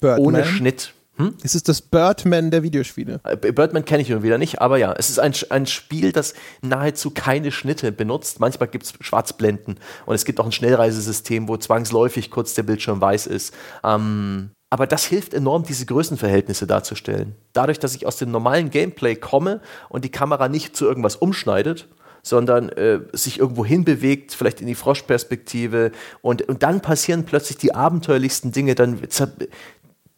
Birdman. 0.00 0.26
Ohne 0.26 0.44
Schnitt. 0.44 0.92
Hm? 1.16 1.34
Es 1.42 1.54
ist 1.54 1.68
das 1.68 1.80
Birdman 1.80 2.50
der 2.50 2.62
Videospiele. 2.62 3.20
Äh, 3.24 3.36
Birdman 3.36 3.86
kenne 3.86 4.02
ich 4.02 4.10
nun 4.10 4.22
wieder 4.22 4.36
nicht, 4.36 4.60
aber 4.60 4.76
ja, 4.76 4.92
es 4.92 5.08
ist 5.08 5.18
ein, 5.18 5.32
ein 5.48 5.66
Spiel, 5.66 6.12
das 6.12 6.34
nahezu 6.60 7.10
keine 7.10 7.50
Schnitte 7.50 7.90
benutzt. 7.90 8.38
Manchmal 8.38 8.68
gibt 8.68 8.84
es 8.84 8.94
Schwarzblenden 9.00 9.80
und 10.04 10.14
es 10.14 10.26
gibt 10.26 10.38
auch 10.40 10.44
ein 10.44 10.52
Schnellreisesystem, 10.52 11.48
wo 11.48 11.56
zwangsläufig 11.56 12.30
kurz 12.30 12.52
der 12.52 12.64
Bildschirm 12.64 13.00
weiß 13.00 13.26
ist. 13.28 13.54
Ähm, 13.82 14.50
aber 14.76 14.86
das 14.86 15.06
hilft 15.06 15.32
enorm, 15.32 15.62
diese 15.62 15.86
Größenverhältnisse 15.86 16.66
darzustellen. 16.66 17.34
Dadurch, 17.54 17.78
dass 17.78 17.94
ich 17.94 18.06
aus 18.06 18.18
dem 18.18 18.30
normalen 18.30 18.68
Gameplay 18.68 19.16
komme 19.16 19.62
und 19.88 20.04
die 20.04 20.10
Kamera 20.10 20.50
nicht 20.50 20.76
zu 20.76 20.84
irgendwas 20.84 21.16
umschneidet, 21.16 21.88
sondern 22.22 22.68
äh, 22.68 23.00
sich 23.14 23.38
irgendwo 23.38 23.64
hinbewegt, 23.64 24.34
vielleicht 24.34 24.60
in 24.60 24.66
die 24.66 24.74
Froschperspektive 24.74 25.92
und, 26.20 26.42
und 26.42 26.62
dann 26.62 26.82
passieren 26.82 27.24
plötzlich 27.24 27.56
die 27.56 27.74
abenteuerlichsten 27.74 28.52
Dinge, 28.52 28.74
dann 28.74 29.00
zer 29.08 29.30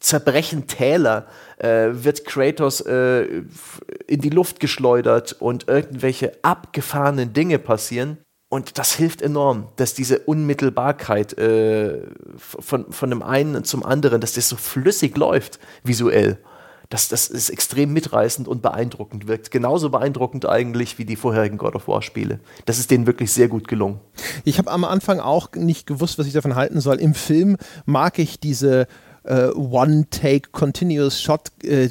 zerbrechen 0.00 0.66
Täler, 0.66 1.28
äh, 1.58 1.90
wird 1.92 2.24
Kratos 2.24 2.80
äh, 2.80 3.42
in 4.08 4.20
die 4.20 4.30
Luft 4.30 4.58
geschleudert 4.58 5.36
und 5.38 5.68
irgendwelche 5.68 6.32
abgefahrenen 6.42 7.32
Dinge 7.32 7.60
passieren. 7.60 8.18
Und 8.50 8.78
das 8.78 8.94
hilft 8.94 9.20
enorm, 9.20 9.68
dass 9.76 9.92
diese 9.92 10.20
Unmittelbarkeit 10.20 11.36
äh, 11.36 12.00
von, 12.36 12.90
von 12.90 13.10
dem 13.10 13.22
einen 13.22 13.64
zum 13.64 13.84
anderen, 13.84 14.20
dass 14.20 14.32
das 14.32 14.48
so 14.48 14.56
flüssig 14.56 15.16
läuft 15.16 15.58
visuell 15.84 16.38
das, 16.88 17.08
das 17.08 17.28
ist 17.28 17.50
extrem 17.50 17.92
mitreißend 17.92 18.48
und 18.48 18.62
beeindruckend 18.62 19.28
wirkt. 19.28 19.50
Genauso 19.50 19.90
beeindruckend 19.90 20.48
eigentlich 20.48 20.98
wie 20.98 21.04
die 21.04 21.16
vorherigen 21.16 21.58
God 21.58 21.74
of 21.74 21.86
War 21.86 22.00
Spiele. 22.00 22.40
Das 22.64 22.78
ist 22.78 22.90
denen 22.90 23.06
wirklich 23.06 23.30
sehr 23.30 23.48
gut 23.48 23.68
gelungen. 23.68 24.00
Ich 24.44 24.58
habe 24.58 24.70
am 24.70 24.84
Anfang 24.84 25.20
auch 25.20 25.52
nicht 25.52 25.86
gewusst, 25.86 26.18
was 26.18 26.26
ich 26.26 26.32
davon 26.32 26.54
halten 26.54 26.80
soll. 26.80 26.96
Im 26.96 27.14
Film 27.14 27.58
mag 27.84 28.18
ich 28.18 28.40
diese 28.40 28.86
äh, 29.24 29.48
One-Take 29.48 30.50
Continuous 30.50 31.20
Shot 31.20 31.50
äh, 31.62 31.90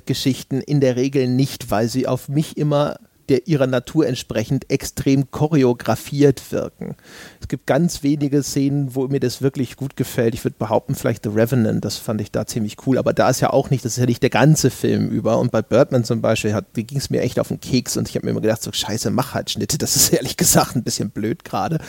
in 0.65 0.81
der 0.81 0.95
Regel 0.95 1.27
nicht, 1.27 1.69
weil 1.69 1.87
sie 1.89 2.07
auf 2.07 2.27
mich 2.27 2.57
immer 2.57 2.97
der 3.29 3.47
ihrer 3.47 3.67
Natur 3.67 4.07
entsprechend 4.07 4.69
extrem 4.69 5.31
choreografiert 5.31 6.51
wirken. 6.51 6.95
Es 7.41 7.47
gibt 7.47 7.65
ganz 7.65 8.03
wenige 8.03 8.43
Szenen, 8.43 8.95
wo 8.95 9.07
mir 9.07 9.19
das 9.19 9.41
wirklich 9.41 9.75
gut 9.75 9.95
gefällt. 9.95 10.33
Ich 10.33 10.43
würde 10.43 10.55
behaupten, 10.57 10.95
vielleicht 10.95 11.23
The 11.23 11.29
Revenant, 11.29 11.83
das 11.83 11.97
fand 11.97 12.21
ich 12.21 12.31
da 12.31 12.45
ziemlich 12.45 12.77
cool, 12.85 12.97
aber 12.97 13.13
da 13.13 13.29
ist 13.29 13.41
ja 13.41 13.51
auch 13.51 13.69
nicht, 13.69 13.85
das 13.85 13.93
ist 13.93 13.99
ja 13.99 14.05
nicht 14.05 14.23
der 14.23 14.29
ganze 14.29 14.69
Film 14.69 15.09
über. 15.09 15.37
Und 15.39 15.51
bei 15.51 15.61
Birdman 15.61 16.03
zum 16.03 16.21
Beispiel 16.21 16.57
ging 16.73 16.97
es 16.97 17.09
mir 17.09 17.21
echt 17.21 17.39
auf 17.39 17.49
den 17.49 17.59
Keks 17.59 17.97
und 17.97 18.09
ich 18.09 18.15
habe 18.15 18.25
mir 18.25 18.31
immer 18.31 18.41
gedacht, 18.41 18.63
so 18.63 18.71
scheiße, 18.71 19.09
mach 19.11 19.33
halt 19.33 19.49
Schnitte. 19.49 19.77
Das 19.77 19.95
ist 19.95 20.09
ehrlich 20.13 20.37
gesagt 20.37 20.75
ein 20.75 20.83
bisschen 20.83 21.09
blöd 21.09 21.43
gerade. 21.43 21.79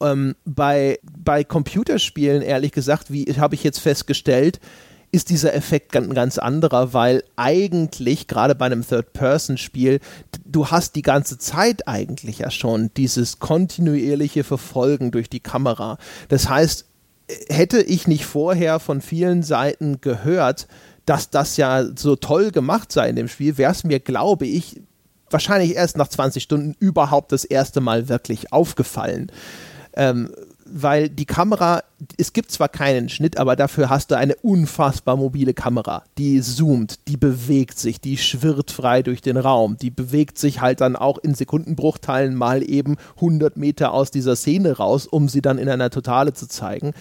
Ähm, 0.00 0.34
bei, 0.44 0.98
bei 1.02 1.44
Computerspielen, 1.44 2.42
ehrlich 2.42 2.72
gesagt, 2.72 3.12
wie 3.12 3.24
habe 3.38 3.54
ich 3.54 3.64
jetzt 3.64 3.78
festgestellt, 3.78 4.60
ist 5.12 5.30
dieser 5.30 5.54
Effekt 5.54 5.96
ein 5.96 6.14
ganz 6.14 6.38
anderer, 6.38 6.92
weil 6.92 7.24
eigentlich, 7.36 8.28
gerade 8.28 8.54
bei 8.54 8.66
einem 8.66 8.86
Third-Person-Spiel, 8.86 10.00
du 10.44 10.68
hast 10.68 10.94
die 10.94 11.02
ganze 11.02 11.38
Zeit 11.38 11.88
eigentlich 11.88 12.38
ja 12.38 12.50
schon 12.50 12.90
dieses 12.96 13.38
kontinuierliche 13.40 14.44
Verfolgen 14.44 15.10
durch 15.10 15.28
die 15.28 15.40
Kamera. 15.40 15.98
Das 16.28 16.48
heißt, 16.48 16.86
hätte 17.48 17.80
ich 17.82 18.06
nicht 18.06 18.24
vorher 18.24 18.78
von 18.78 19.00
vielen 19.00 19.42
Seiten 19.42 20.00
gehört, 20.00 20.68
dass 21.06 21.30
das 21.30 21.56
ja 21.56 21.84
so 21.96 22.16
toll 22.16 22.50
gemacht 22.50 22.92
sei 22.92 23.08
in 23.08 23.16
dem 23.16 23.28
Spiel, 23.28 23.58
wäre 23.58 23.72
es 23.72 23.84
mir, 23.84 24.00
glaube 24.00 24.46
ich, 24.46 24.80
wahrscheinlich 25.28 25.74
erst 25.74 25.96
nach 25.96 26.08
20 26.08 26.42
Stunden 26.42 26.76
überhaupt 26.78 27.32
das 27.32 27.44
erste 27.44 27.80
Mal 27.80 28.08
wirklich 28.08 28.52
aufgefallen. 28.52 29.32
Ähm, 29.94 30.32
weil 30.72 31.08
die 31.08 31.26
Kamera, 31.26 31.82
es 32.16 32.32
gibt 32.32 32.50
zwar 32.50 32.68
keinen 32.68 33.08
Schnitt, 33.08 33.38
aber 33.38 33.56
dafür 33.56 33.90
hast 33.90 34.10
du 34.10 34.16
eine 34.16 34.34
unfassbar 34.36 35.16
mobile 35.16 35.54
Kamera. 35.54 36.04
Die 36.18 36.40
zoomt, 36.40 36.98
die 37.08 37.16
bewegt 37.16 37.78
sich, 37.78 38.00
die 38.00 38.16
schwirrt 38.16 38.70
frei 38.70 39.02
durch 39.02 39.20
den 39.20 39.36
Raum, 39.36 39.76
die 39.76 39.90
bewegt 39.90 40.38
sich 40.38 40.60
halt 40.60 40.80
dann 40.80 40.96
auch 40.96 41.18
in 41.18 41.34
Sekundenbruchteilen 41.34 42.34
mal 42.34 42.62
eben 42.62 42.96
100 43.16 43.56
Meter 43.56 43.92
aus 43.92 44.10
dieser 44.10 44.36
Szene 44.36 44.76
raus, 44.76 45.06
um 45.06 45.28
sie 45.28 45.42
dann 45.42 45.58
in 45.58 45.68
einer 45.68 45.90
Totale 45.90 46.32
zu 46.32 46.46
zeigen. 46.48 46.92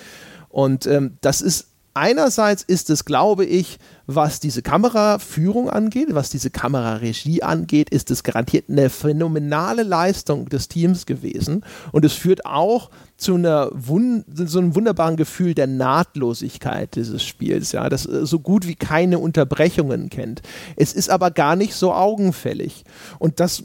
Und 0.50 0.88
ähm, 0.88 1.18
das 1.22 1.42
ist 1.42 1.69
einerseits 1.94 2.64
ist 2.64 2.90
es, 2.90 3.06
glaube 3.06 3.46
ich, 3.46 3.78
was 4.08 4.40
diese 4.40 4.62
Kameraführung 4.62 5.70
angeht, 5.70 6.10
was 6.12 6.30
diese 6.30 6.50
Kameraregie 6.50 7.44
angeht, 7.44 7.90
ist 7.90 8.12
es 8.12 8.24
garantiert 8.24 8.66
eine 8.70 8.90
phänomenale 8.90 9.84
Leistung 9.84 10.50
des 10.50 10.68
Teams 10.68 11.06
gewesen. 11.06 11.64
Und 11.92 12.06
es 12.06 12.14
führt 12.14 12.46
auch 12.46 12.90
zu 13.18 13.36
einer 13.36 13.70
Wun 13.74 14.26
so 14.34 14.60
einem 14.60 14.76
wunderbaren 14.76 15.18
Gefühl 15.18 15.54
der 15.54 15.68
Nahtlosigkeit 15.68 16.96
dieses 16.96 17.24
Spiels, 17.24 17.72
ja, 17.72 17.90
das 17.90 18.06
äh, 18.06 18.26
so 18.26 18.40
gut 18.40 18.68
wie 18.68 18.76
keine 18.76 19.20
Unterbrechungen 19.20 20.10
kennt. 20.10 20.42
Es 20.76 20.94
ist 20.94 21.10
aber 21.10 21.32
gar 21.32 21.56
nicht 21.56 21.74
so 21.74 21.94
augenfällig. 21.94 22.84
Und 23.20 23.40
das 23.40 23.64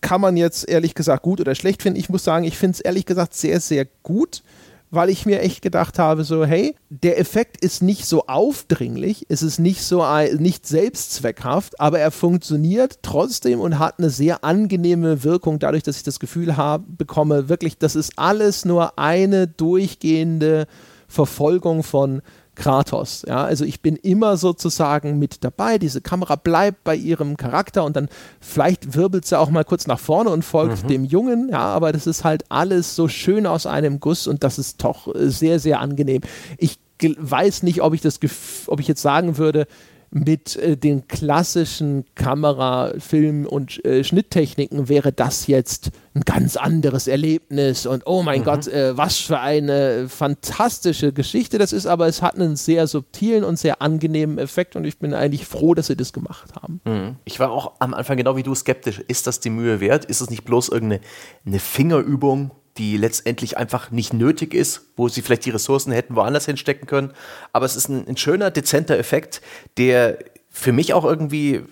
kann 0.00 0.20
man 0.20 0.36
jetzt 0.36 0.68
ehrlich 0.68 0.94
gesagt 0.94 1.22
gut 1.22 1.40
oder 1.40 1.54
schlecht 1.54 1.82
finden. 1.82 1.98
Ich 1.98 2.08
muss 2.08 2.24
sagen, 2.24 2.44
ich 2.44 2.56
finde 2.56 2.76
es 2.76 2.80
ehrlich 2.80 3.06
gesagt 3.06 3.34
sehr, 3.34 3.60
sehr 3.60 3.86
gut 4.02 4.42
weil 4.90 5.10
ich 5.10 5.26
mir 5.26 5.40
echt 5.40 5.62
gedacht 5.62 5.98
habe, 5.98 6.24
so, 6.24 6.44
hey, 6.44 6.74
der 6.88 7.18
Effekt 7.18 7.62
ist 7.62 7.82
nicht 7.82 8.06
so 8.06 8.26
aufdringlich, 8.26 9.26
es 9.28 9.42
ist 9.42 9.58
nicht 9.58 9.82
so 9.82 10.04
nicht 10.38 10.66
selbstzweckhaft, 10.66 11.80
aber 11.80 11.98
er 11.98 12.10
funktioniert 12.10 13.00
trotzdem 13.02 13.60
und 13.60 13.78
hat 13.78 13.98
eine 13.98 14.10
sehr 14.10 14.44
angenehme 14.44 15.24
Wirkung, 15.24 15.58
dadurch, 15.58 15.82
dass 15.82 15.96
ich 15.96 16.02
das 16.02 16.20
Gefühl 16.20 16.56
habe, 16.56 16.84
bekomme, 16.88 17.48
wirklich, 17.48 17.78
das 17.78 17.96
ist 17.96 18.12
alles 18.16 18.64
nur 18.64 18.98
eine 18.98 19.48
durchgehende 19.48 20.66
Verfolgung 21.08 21.82
von 21.82 22.22
Kratos. 22.56 23.24
Ja, 23.28 23.44
also 23.44 23.64
ich 23.64 23.80
bin 23.80 23.96
immer 23.96 24.36
sozusagen 24.36 25.18
mit 25.18 25.44
dabei. 25.44 25.78
Diese 25.78 26.00
Kamera 26.00 26.36
bleibt 26.36 26.82
bei 26.82 26.96
ihrem 26.96 27.36
Charakter 27.36 27.84
und 27.84 27.94
dann 27.94 28.08
vielleicht 28.40 28.94
wirbelt 28.94 29.26
sie 29.26 29.38
auch 29.38 29.50
mal 29.50 29.64
kurz 29.64 29.86
nach 29.86 30.00
vorne 30.00 30.30
und 30.30 30.44
folgt 30.44 30.84
mhm. 30.84 30.88
dem 30.88 31.04
Jungen. 31.04 31.50
Ja, 31.50 31.60
aber 31.60 31.92
das 31.92 32.06
ist 32.06 32.24
halt 32.24 32.44
alles 32.48 32.96
so 32.96 33.06
schön 33.06 33.46
aus 33.46 33.66
einem 33.66 34.00
Guss 34.00 34.26
und 34.26 34.42
das 34.42 34.58
ist 34.58 34.82
doch 34.82 35.08
sehr, 35.14 35.60
sehr 35.60 35.80
angenehm. 35.80 36.22
Ich 36.58 36.78
weiß 37.00 37.62
nicht, 37.62 37.82
ob 37.82 37.94
ich 37.94 38.00
das, 38.00 38.18
ob 38.66 38.80
ich 38.80 38.88
jetzt 38.88 39.02
sagen 39.02 39.38
würde, 39.38 39.66
mit 40.10 40.56
äh, 40.56 40.76
den 40.76 41.08
klassischen 41.08 42.04
Kamera-, 42.14 42.92
Film- 42.98 43.46
und 43.46 43.84
äh, 43.84 44.04
Schnitttechniken 44.04 44.88
wäre 44.88 45.12
das 45.12 45.46
jetzt 45.46 45.90
ein 46.14 46.22
ganz 46.22 46.56
anderes 46.56 47.06
Erlebnis 47.06 47.86
und 47.86 48.06
oh 48.06 48.22
mein 48.22 48.40
mhm. 48.40 48.44
Gott, 48.44 48.68
äh, 48.68 48.96
was 48.96 49.18
für 49.18 49.40
eine 49.40 50.08
fantastische 50.08 51.12
Geschichte 51.12 51.58
das 51.58 51.72
ist, 51.72 51.86
aber 51.86 52.06
es 52.06 52.22
hat 52.22 52.36
einen 52.36 52.56
sehr 52.56 52.86
subtilen 52.86 53.44
und 53.44 53.58
sehr 53.58 53.82
angenehmen 53.82 54.38
Effekt 54.38 54.76
und 54.76 54.84
ich 54.84 54.98
bin 54.98 55.12
eigentlich 55.12 55.46
froh, 55.46 55.74
dass 55.74 55.88
sie 55.88 55.96
das 55.96 56.12
gemacht 56.12 56.54
haben. 56.60 56.80
Mhm. 56.84 57.16
Ich 57.24 57.38
war 57.38 57.50
auch 57.50 57.74
am 57.80 57.92
Anfang 57.92 58.16
genau 58.16 58.36
wie 58.36 58.42
du 58.42 58.54
skeptisch. 58.54 59.00
Ist 59.08 59.26
das 59.26 59.40
die 59.40 59.50
Mühe 59.50 59.80
wert? 59.80 60.04
Ist 60.06 60.20
es 60.20 60.30
nicht 60.30 60.44
bloß 60.44 60.68
irgendeine 60.68 61.02
eine 61.44 61.58
Fingerübung? 61.58 62.52
Die 62.78 62.96
letztendlich 62.96 63.56
einfach 63.56 63.90
nicht 63.90 64.12
nötig 64.12 64.54
ist, 64.54 64.86
wo 64.96 65.08
sie 65.08 65.22
vielleicht 65.22 65.44
die 65.44 65.50
Ressourcen 65.50 65.92
hätten 65.92 66.16
woanders 66.16 66.46
hinstecken 66.46 66.86
können. 66.86 67.12
Aber 67.52 67.66
es 67.66 67.76
ist 67.76 67.88
ein, 67.88 68.06
ein 68.06 68.16
schöner, 68.16 68.50
dezenter 68.50 68.98
Effekt, 68.98 69.40
der 69.76 70.18
für 70.50 70.72
mich 70.72 70.94
auch 70.94 71.04
irgendwie 71.04 71.64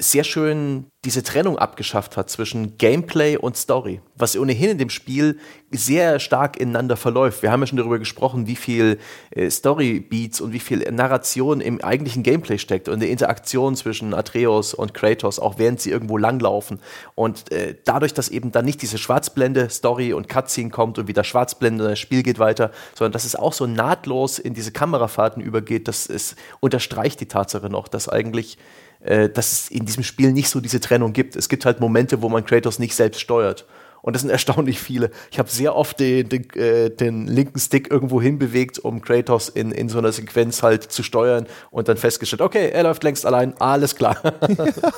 sehr 0.00 0.24
schön 0.24 0.86
diese 1.04 1.22
Trennung 1.22 1.58
abgeschafft 1.58 2.16
hat 2.16 2.28
zwischen 2.28 2.76
Gameplay 2.76 3.36
und 3.36 3.56
Story, 3.56 4.00
was 4.16 4.36
ohnehin 4.36 4.70
in 4.70 4.78
dem 4.78 4.90
Spiel 4.90 5.38
sehr 5.70 6.20
stark 6.20 6.58
ineinander 6.58 6.96
verläuft. 6.96 7.42
Wir 7.42 7.50
haben 7.50 7.60
ja 7.60 7.66
schon 7.66 7.78
darüber 7.78 7.98
gesprochen, 7.98 8.46
wie 8.46 8.56
viel 8.56 8.98
äh, 9.30 9.48
Story-Beats 9.48 10.40
und 10.40 10.52
wie 10.52 10.58
viel 10.58 10.80
Narration 10.90 11.60
im 11.60 11.82
eigentlichen 11.82 12.22
Gameplay 12.22 12.58
steckt 12.58 12.88
und 12.88 13.00
die 13.00 13.10
Interaktion 13.10 13.76
zwischen 13.76 14.12
Atreus 14.12 14.74
und 14.74 14.92
Kratos, 14.92 15.38
auch 15.38 15.58
während 15.58 15.80
sie 15.80 15.90
irgendwo 15.90 16.18
langlaufen. 16.18 16.80
Und 17.14 17.50
äh, 17.52 17.76
dadurch, 17.84 18.12
dass 18.12 18.28
eben 18.28 18.52
dann 18.52 18.64
nicht 18.64 18.82
diese 18.82 18.98
Schwarzblende 18.98 19.70
Story 19.70 20.12
und 20.12 20.28
Cutscene 20.28 20.70
kommt 20.70 20.98
und 20.98 21.08
wieder 21.08 21.24
Schwarzblende 21.24 21.84
das 21.84 21.98
Spiel 21.98 22.22
geht 22.22 22.38
weiter, 22.38 22.72
sondern 22.94 23.12
dass 23.12 23.24
es 23.24 23.36
auch 23.36 23.52
so 23.52 23.66
nahtlos 23.66 24.38
in 24.38 24.52
diese 24.52 24.72
Kamerafahrten 24.72 25.42
übergeht, 25.42 25.88
das 25.88 26.06
ist, 26.06 26.36
unterstreicht 26.60 27.20
die 27.20 27.28
Tatsache 27.28 27.70
noch, 27.70 27.88
dass 27.88 28.08
eigentlich 28.08 28.58
dass 29.02 29.52
es 29.52 29.70
in 29.70 29.86
diesem 29.86 30.02
Spiel 30.02 30.32
nicht 30.32 30.48
so 30.48 30.60
diese 30.60 30.80
Trennung 30.80 31.12
gibt. 31.12 31.34
Es 31.34 31.48
gibt 31.48 31.64
halt 31.64 31.80
Momente, 31.80 32.20
wo 32.22 32.28
man 32.28 32.44
Kratos 32.44 32.78
nicht 32.78 32.94
selbst 32.94 33.20
steuert. 33.20 33.66
Und 34.02 34.14
das 34.14 34.22
sind 34.22 34.30
erstaunlich 34.40 34.80
viele. 34.80 35.10
Ich 35.30 35.38
habe 35.38 35.48
sehr 35.48 35.74
oft 35.74 36.00
den, 36.00 36.28
den, 36.28 36.50
äh, 36.50 36.90
den, 36.90 37.26
linken 37.26 37.58
Stick 37.58 37.90
irgendwo 37.90 38.20
hinbewegt, 38.20 38.78
um 38.78 39.02
Kratos 39.02 39.48
in, 39.48 39.72
in 39.72 39.88
so 39.88 39.98
einer 39.98 40.12
Sequenz 40.12 40.62
halt 40.62 40.84
zu 40.84 41.02
steuern 41.02 41.46
und 41.70 41.88
dann 41.88 41.96
festgestellt, 41.96 42.42
okay, 42.42 42.70
er 42.70 42.82
läuft 42.82 43.02
längst 43.04 43.26
allein, 43.26 43.54
alles 43.60 43.94
klar. 43.96 44.16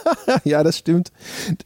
ja, 0.44 0.62
das 0.62 0.78
stimmt. 0.78 1.12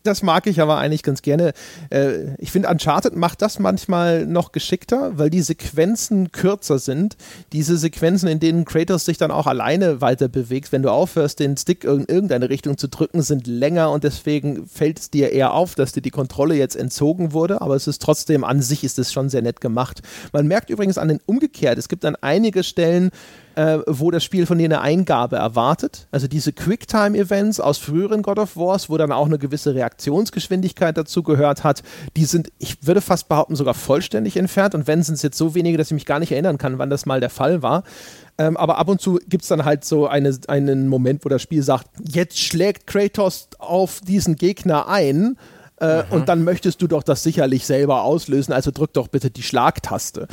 Das 0.03 0.23
mag 0.23 0.47
ich 0.47 0.61
aber 0.61 0.79
eigentlich 0.79 1.03
ganz 1.03 1.23
gerne. 1.23 1.53
Äh, 1.91 2.35
ich 2.39 2.53
finde, 2.53 2.69
Uncharted 2.69 3.17
macht 3.17 3.43
das 3.43 3.59
manchmal 3.59 4.27
noch 4.27 4.53
geschickter, 4.53 5.19
weil 5.19 5.31
die 5.31 5.43
Sequenzen 5.43 6.33
kürzer 6.33 6.79
sind. 6.79 7.17
Diese 7.53 7.77
Sequenzen, 7.77 8.29
in 8.29 8.41
denen 8.41 8.65
Kratos 8.65 9.05
sich 9.05 9.19
dann 9.19 9.31
auch 9.31 9.47
alleine 9.47 10.01
weiter 10.01 10.29
bewegt, 10.29 10.73
wenn 10.73 10.83
du 10.83 10.91
aufhörst, 10.91 11.41
den 11.41 11.57
Stick 11.57 11.85
in 11.85 12.05
irgendeine 12.07 12.51
Richtung 12.51 12.79
zu 12.79 12.89
drücken, 12.89 13.23
sind 13.23 13.47
länger 13.47 13.91
und 13.91 14.05
deswegen 14.05 14.67
fällt 14.67 14.99
es 14.99 15.11
dir 15.11 15.33
eher 15.33 15.53
auf, 15.53 15.75
dass 15.75 15.93
dir 15.93 16.03
die 16.03 16.11
Kontrolle 16.11 16.55
jetzt 16.55 16.77
entzogen 16.77 17.26
gezogen 17.27 17.33
wurde, 17.33 17.61
aber 17.61 17.75
es 17.75 17.87
ist 17.87 18.03
trotzdem 18.03 18.45
an 18.45 18.63
sich 18.63 18.85
ist 18.85 18.99
es 18.99 19.13
schon 19.13 19.29
sehr 19.29 19.43
nett 19.43 19.61
gemacht. 19.61 20.03
Man 20.33 20.47
merkt 20.47 20.71
übrigens 20.71 20.99
an 20.99 21.09
den 21.09 21.21
umgekehrt, 21.27 21.79
es 21.79 21.89
gibt 21.89 22.05
dann 22.05 22.17
einige 22.17 22.63
Stellen, 22.63 23.11
äh, 23.55 23.79
wo 23.87 24.11
das 24.11 24.23
Spiel 24.23 24.47
von 24.47 24.59
dir 24.59 24.67
eine 24.67 24.81
Eingabe 24.81 25.37
erwartet. 25.37 26.07
Also 26.11 26.29
diese 26.29 26.53
Quicktime-Events 26.53 27.61
aus 27.61 27.79
früheren 27.79 28.23
God 28.23 28.39
of 28.39 28.57
Wars, 28.57 28.91
wo 28.91 28.97
dann 28.99 29.13
auch 29.13 29.27
eine 29.27 29.39
gewisse 29.39 29.75
Reaktionsgeschwindigkeit 29.75 30.97
dazu 30.97 31.23
gehört 31.23 31.65
hat, 31.65 31.83
die 32.17 32.27
sind, 32.27 32.53
ich 32.59 32.87
würde 32.87 33.01
fast 33.01 33.29
behaupten, 33.29 33.57
sogar 33.57 33.75
vollständig 33.75 34.37
entfernt. 34.37 34.75
Und 34.75 34.87
wenn 34.87 35.03
sind 35.03 35.15
es 35.15 35.23
jetzt 35.23 35.39
so 35.39 35.55
wenige, 35.55 35.79
dass 35.79 35.89
ich 35.89 35.95
mich 35.95 36.07
gar 36.07 36.19
nicht 36.19 36.33
erinnern 36.33 36.59
kann, 36.59 36.79
wann 36.79 36.91
das 36.91 37.07
mal 37.07 37.21
der 37.21 37.31
Fall 37.31 37.63
war. 37.63 37.83
Ähm, 38.39 38.59
aber 38.59 38.77
ab 38.77 38.89
und 38.89 39.01
zu 39.01 39.19
gibt 39.27 39.45
es 39.45 39.49
dann 39.49 39.65
halt 39.65 39.85
so 39.85 40.07
eine, 40.07 40.39
einen 40.49 40.89
Moment, 40.89 41.25
wo 41.25 41.31
das 41.31 41.41
Spiel 41.41 41.63
sagt, 41.63 41.89
jetzt 42.07 42.39
schlägt 42.39 42.87
Kratos 42.87 43.49
auf 43.59 44.01
diesen 44.07 44.37
Gegner 44.37 44.89
ein 44.89 45.39
äh, 45.81 46.03
mhm. 46.03 46.13
Und 46.13 46.29
dann 46.29 46.45
möchtest 46.45 46.81
du 46.81 46.87
doch 46.87 47.03
das 47.03 47.23
sicherlich 47.23 47.67
selber 47.67 48.03
auslösen, 48.03 48.53
also 48.53 48.71
drück 48.71 48.93
doch 48.93 49.09
bitte 49.09 49.31
die 49.31 49.43
Schlagtaste. 49.43 50.27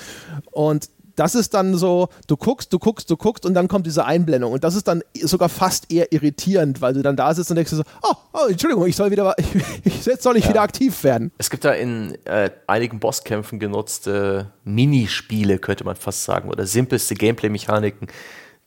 Und 0.51 0.89
das 1.15 1.35
ist 1.35 1.53
dann 1.53 1.75
so, 1.75 2.09
du 2.27 2.37
guckst, 2.37 2.73
du 2.73 2.79
guckst, 2.79 3.09
du 3.09 3.17
guckst 3.17 3.45
und 3.45 3.53
dann 3.53 3.67
kommt 3.67 3.85
diese 3.85 4.05
Einblendung. 4.05 4.51
Und 4.51 4.63
das 4.63 4.75
ist 4.75 4.87
dann 4.87 5.03
sogar 5.21 5.49
fast 5.49 5.91
eher 5.91 6.11
irritierend, 6.11 6.81
weil 6.81 6.93
du 6.93 7.01
dann 7.01 7.15
da 7.15 7.33
sitzt 7.33 7.51
und 7.51 7.57
denkst 7.57 7.71
so, 7.71 7.83
oh, 8.01 8.13
oh 8.33 8.47
Entschuldigung, 8.49 8.87
ich 8.87 8.95
soll 8.95 9.11
wieder, 9.11 9.35
ich, 9.37 9.47
ich, 9.83 10.05
jetzt 10.05 10.23
soll 10.23 10.37
ich 10.37 10.45
ja. 10.45 10.49
wieder 10.51 10.61
aktiv 10.61 11.03
werden. 11.03 11.31
Es 11.37 11.49
gibt 11.49 11.65
da 11.65 11.73
in 11.73 12.17
äh, 12.25 12.49
einigen 12.67 12.99
Bosskämpfen 12.99 13.59
genutzte 13.59 14.51
Minispiele, 14.63 15.59
könnte 15.59 15.83
man 15.83 15.95
fast 15.95 16.23
sagen, 16.23 16.49
oder 16.49 16.65
simpelste 16.65 17.15
Gameplay-Mechaniken, 17.15 18.07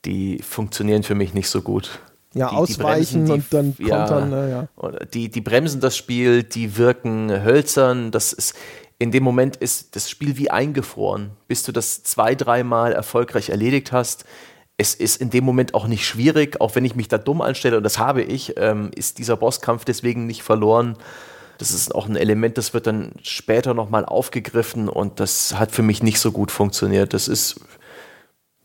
die 0.05 0.39
funktionieren 0.39 1.03
für 1.03 1.17
mich 1.17 1.35
nicht 1.35 1.49
so 1.49 1.63
gut 1.63 1.99
ja, 2.37 2.51
die, 2.51 2.57
ausweichen 2.57 3.25
die 3.25 3.33
bremsen, 3.33 3.33
und 3.33 3.79
dann 3.79 3.87
ja, 3.87 3.99
kontern. 3.99 4.31
Ne, 4.31 4.69
ja. 4.83 5.05
Die, 5.13 5.31
die 5.31 5.41
bremsen 5.41 5.81
das 5.81 5.97
Spiel, 5.97 6.43
die 6.43 6.77
wirken 6.77 7.31
hölzern. 7.45 8.11
Das 8.11 8.33
ist, 8.33 8.55
in 8.99 9.11
dem 9.11 9.23
Moment 9.23 9.57
ist 9.57 9.97
das 9.97 10.11
Spiel 10.11 10.37
wie 10.37 10.51
eingefroren, 10.51 11.31
bis 11.49 11.63
du 11.63 11.73
das 11.73 12.03
zwei, 12.03 12.35
dreimal 12.35 12.93
erfolgreich 12.93 13.51
erledigt 13.51 13.93
hast. 13.93 14.25
Es 14.79 14.95
ist 14.95 15.21
in 15.21 15.31
dem 15.31 15.45
Moment 15.45 15.75
auch 15.75 15.87
nicht 15.87 16.07
schwierig, 16.07 16.61
auch 16.61 16.75
wenn 16.75 16.85
ich 16.85 16.95
mich 16.95 17.09
da 17.09 17.19
dumm 17.19 17.41
anstelle, 17.41 17.79
und 17.79 17.83
das 17.83 17.99
habe 17.99 18.23
ich, 18.23 18.55
ähm, 18.59 18.91
ist 18.95 19.19
dieser 19.19 19.37
Bosskampf 19.37 19.85
deswegen 19.85 20.27
nicht 20.27 20.43
verloren. 20.43 20.97
Das 21.59 21.71
ist 21.71 21.95
auch 21.95 22.07
ein 22.07 22.17
Element, 22.17 22.59
das 22.59 22.75
wird 22.75 22.87
dann 22.87 23.13
später 23.23 23.73
nochmal 23.73 24.05
aufgegriffen 24.05 24.91
und 24.91 25.21
das 25.21 25.59
hat 25.59 25.73
für 25.73 25.83
mich 25.83 26.03
nicht 26.03 26.21
so 26.21 26.31
gut 26.31 26.51
funktioniert. 26.51 27.15
Das 27.15 27.29
ist 27.29 27.61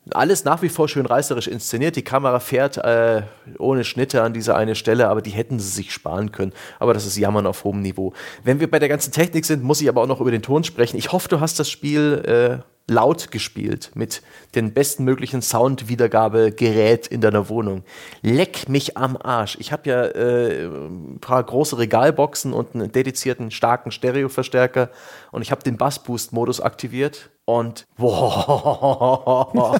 alles 0.10 0.45
nach 0.45 0.61
wie 0.61 0.69
vor 0.69 0.90
schön 0.90 1.06
reißerisch 1.06 1.48
inszeniert. 1.48 1.95
Die 1.95 2.03
Kamera 2.03 2.40
fährt 2.40 2.78
äh, 2.78 3.22
ohne 3.60 3.84
Schnitte 3.84 4.23
an 4.23 4.34
diese 4.34 4.56
eine 4.56 4.76
Stelle, 4.76 5.07
aber 5.10 5.22
die 5.22 5.30
hätten 5.30 5.60
sie 5.60 5.69
sich 5.69 5.94
sparen 5.94 6.32
können. 6.32 6.53
Aber 6.80 6.94
das 6.94 7.06
ist 7.06 7.18
Jammern 7.18 7.45
auf 7.45 7.64
hohem 7.64 7.82
Niveau. 7.82 8.14
Wenn 8.44 8.60
wir 8.60 8.69
bei 8.69 8.80
der 8.80 8.90
ganzen 8.90 9.11
Technik 9.11 9.45
sind, 9.45 9.64
muss 9.64 9.80
ich 9.80 9.90
aber 9.90 10.02
auch 10.02 10.07
noch 10.07 10.19
über 10.19 10.32
den 10.32 10.41
Ton 10.41 10.64
sprechen. 10.64 10.98
Ich 10.98 11.11
hoffe, 11.11 11.30
du 11.30 11.40
hast 11.40 11.60
das 11.60 11.69
Spiel 11.69 12.61
äh, 12.61 12.64
laut 12.91 13.32
gespielt 13.32 13.91
mit 13.94 14.22
den 14.56 14.73
besten 14.73 15.03
möglichen 15.03 15.41
Soundwiedergabegerät 15.41 17.07
in 17.07 17.22
deiner 17.22 17.48
Wohnung. 17.48 17.84
Leck 18.22 18.68
mich 18.69 18.98
am 18.98 19.18
Arsch. 19.18 19.56
Ich 19.60 19.72
habe 19.72 19.90
ja 19.90 20.03
äh, 20.06 20.65
ein 20.65 21.19
paar 21.22 21.44
große 21.44 21.78
Regalboxen 21.78 22.53
und 22.53 22.76
einen 22.76 22.91
dedizierten 22.91 23.52
starken 23.52 23.91
Stereoverstärker 23.91 24.90
und 25.32 25.41
ich 25.41 25.52
habe 25.52 25.64
den 25.64 25.78
Bassboost-Modus 25.78 26.60
aktiviert 26.60 27.30
und 27.57 27.88
wow. 27.98 29.80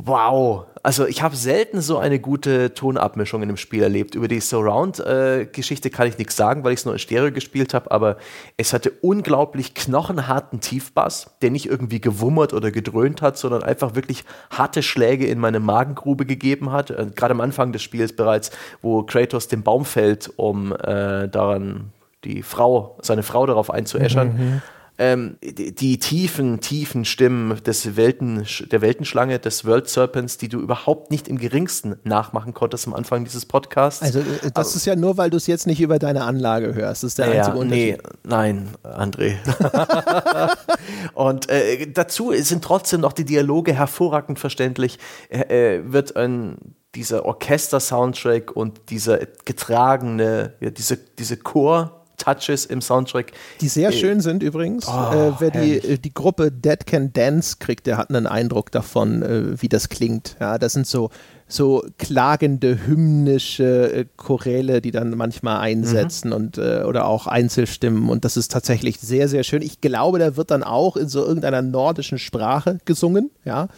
Wow, 0.00 0.66
also 0.84 1.06
ich 1.06 1.22
habe 1.22 1.34
selten 1.34 1.80
so 1.80 1.98
eine 1.98 2.20
gute 2.20 2.72
Tonabmischung 2.72 3.42
in 3.42 3.48
einem 3.48 3.56
Spiel 3.56 3.82
erlebt. 3.82 4.14
Über 4.14 4.28
die 4.28 4.38
Surround-Geschichte 4.38 5.90
kann 5.90 6.06
ich 6.06 6.18
nichts 6.18 6.36
sagen, 6.36 6.62
weil 6.62 6.72
ich 6.72 6.80
es 6.80 6.84
nur 6.84 6.94
in 6.94 7.00
Stereo 7.00 7.32
gespielt 7.32 7.74
habe, 7.74 7.90
aber 7.90 8.16
es 8.56 8.72
hatte 8.72 8.92
unglaublich 9.02 9.74
knochenharten 9.74 10.60
Tiefbass, 10.60 11.36
der 11.42 11.50
nicht 11.50 11.66
irgendwie 11.66 12.00
gewummert 12.00 12.52
oder 12.52 12.70
gedröhnt 12.70 13.22
hat, 13.22 13.38
sondern 13.38 13.64
einfach 13.64 13.96
wirklich 13.96 14.24
harte 14.50 14.84
Schläge 14.84 15.26
in 15.26 15.40
meine 15.40 15.58
Magengrube 15.58 16.26
gegeben 16.26 16.70
hat. 16.70 16.90
Äh, 16.90 17.06
Gerade 17.16 17.32
am 17.32 17.40
Anfang 17.40 17.72
des 17.72 17.82
Spiels 17.82 18.14
bereits, 18.14 18.52
wo 18.82 19.02
Kratos 19.02 19.48
den 19.48 19.64
Baum 19.64 19.84
fällt, 19.84 20.30
um 20.36 20.72
äh, 20.72 21.28
daran 21.28 21.92
die 22.22 22.42
Frau, 22.42 22.98
seine 23.02 23.24
Frau 23.24 23.46
darauf 23.46 23.70
einzuäschern. 23.70 24.28
Mhm 24.28 24.62
ähm, 24.98 25.38
die, 25.42 25.74
die, 25.74 25.98
tiefen, 25.98 26.60
tiefen 26.60 27.04
Stimmen 27.04 27.62
des 27.62 27.96
Welten, 27.96 28.44
der 28.70 28.80
Weltenschlange, 28.80 29.38
des 29.38 29.64
World 29.64 29.88
Serpents, 29.88 30.38
die 30.38 30.48
du 30.48 30.60
überhaupt 30.60 31.10
nicht 31.10 31.28
im 31.28 31.38
geringsten 31.38 31.96
nachmachen 32.02 32.52
konntest 32.52 32.86
am 32.88 32.94
Anfang 32.94 33.24
dieses 33.24 33.46
Podcasts. 33.46 34.02
Also 34.02 34.18
äh, 34.20 34.24
das 34.54 34.68
Aber, 34.68 34.76
ist 34.76 34.86
ja 34.86 34.96
nur, 34.96 35.16
weil 35.16 35.30
du 35.30 35.36
es 35.36 35.46
jetzt 35.46 35.66
nicht 35.68 35.80
über 35.80 35.98
deine 35.98 36.24
Anlage 36.24 36.74
hörst. 36.74 37.04
Das 37.04 37.12
ist 37.12 37.18
der 37.18 37.28
ja, 37.28 37.42
einzige 37.42 37.58
Unterschied. 37.58 38.02
Nee, 38.02 38.10
nein, 38.24 38.68
André. 38.82 39.36
Und 41.14 41.48
äh, 41.48 41.86
dazu 41.92 42.32
sind 42.32 42.64
trotzdem 42.64 43.00
noch 43.00 43.12
die 43.12 43.24
Dialoge 43.24 43.72
hervorragend 43.72 44.38
verständlich. 44.38 44.98
Äh, 45.28 45.76
äh 45.76 45.92
wird 45.92 46.16
ein 46.16 46.74
dieser 46.94 47.24
Orchester-Soundtrack 47.26 48.56
und 48.56 48.90
dieser 48.90 49.18
getragene, 49.44 50.54
ja, 50.60 50.70
diese, 50.70 50.96
diese 50.96 51.36
Chor- 51.36 51.97
Touches 52.18 52.66
im 52.66 52.80
Soundtrack. 52.80 53.32
Die 53.60 53.68
sehr 53.68 53.90
äh, 53.90 53.92
schön 53.92 54.20
sind 54.20 54.42
übrigens. 54.42 54.86
Oh, 54.86 54.90
äh, 54.90 55.32
wer 55.38 55.50
die, 55.50 55.76
äh, 55.76 55.98
die 55.98 56.12
Gruppe 56.12 56.52
Dead 56.52 56.84
Can 56.86 57.12
Dance 57.12 57.56
kriegt, 57.58 57.86
der 57.86 57.96
hat 57.96 58.10
einen 58.10 58.26
Eindruck 58.26 58.70
davon, 58.70 59.22
äh, 59.22 59.62
wie 59.62 59.68
das 59.68 59.88
klingt. 59.88 60.36
Ja, 60.40 60.58
das 60.58 60.72
sind 60.74 60.86
so, 60.86 61.10
so 61.46 61.84
klagende, 61.96 62.86
hymnische 62.86 63.92
äh, 63.92 64.04
Choräle, 64.16 64.82
die 64.82 64.90
dann 64.90 65.16
manchmal 65.16 65.60
einsetzen 65.60 66.28
mhm. 66.28 66.34
und 66.34 66.58
äh, 66.58 66.82
oder 66.82 67.06
auch 67.06 67.26
Einzelstimmen. 67.26 68.08
Und 68.08 68.24
das 68.24 68.36
ist 68.36 68.50
tatsächlich 68.50 68.98
sehr, 69.00 69.28
sehr 69.28 69.44
schön. 69.44 69.62
Ich 69.62 69.80
glaube, 69.80 70.18
da 70.18 70.36
wird 70.36 70.50
dann 70.50 70.62
auch 70.62 70.96
in 70.96 71.08
so 71.08 71.24
irgendeiner 71.24 71.62
nordischen 71.62 72.18
Sprache 72.18 72.78
gesungen. 72.84 73.30
Ja, 73.44 73.68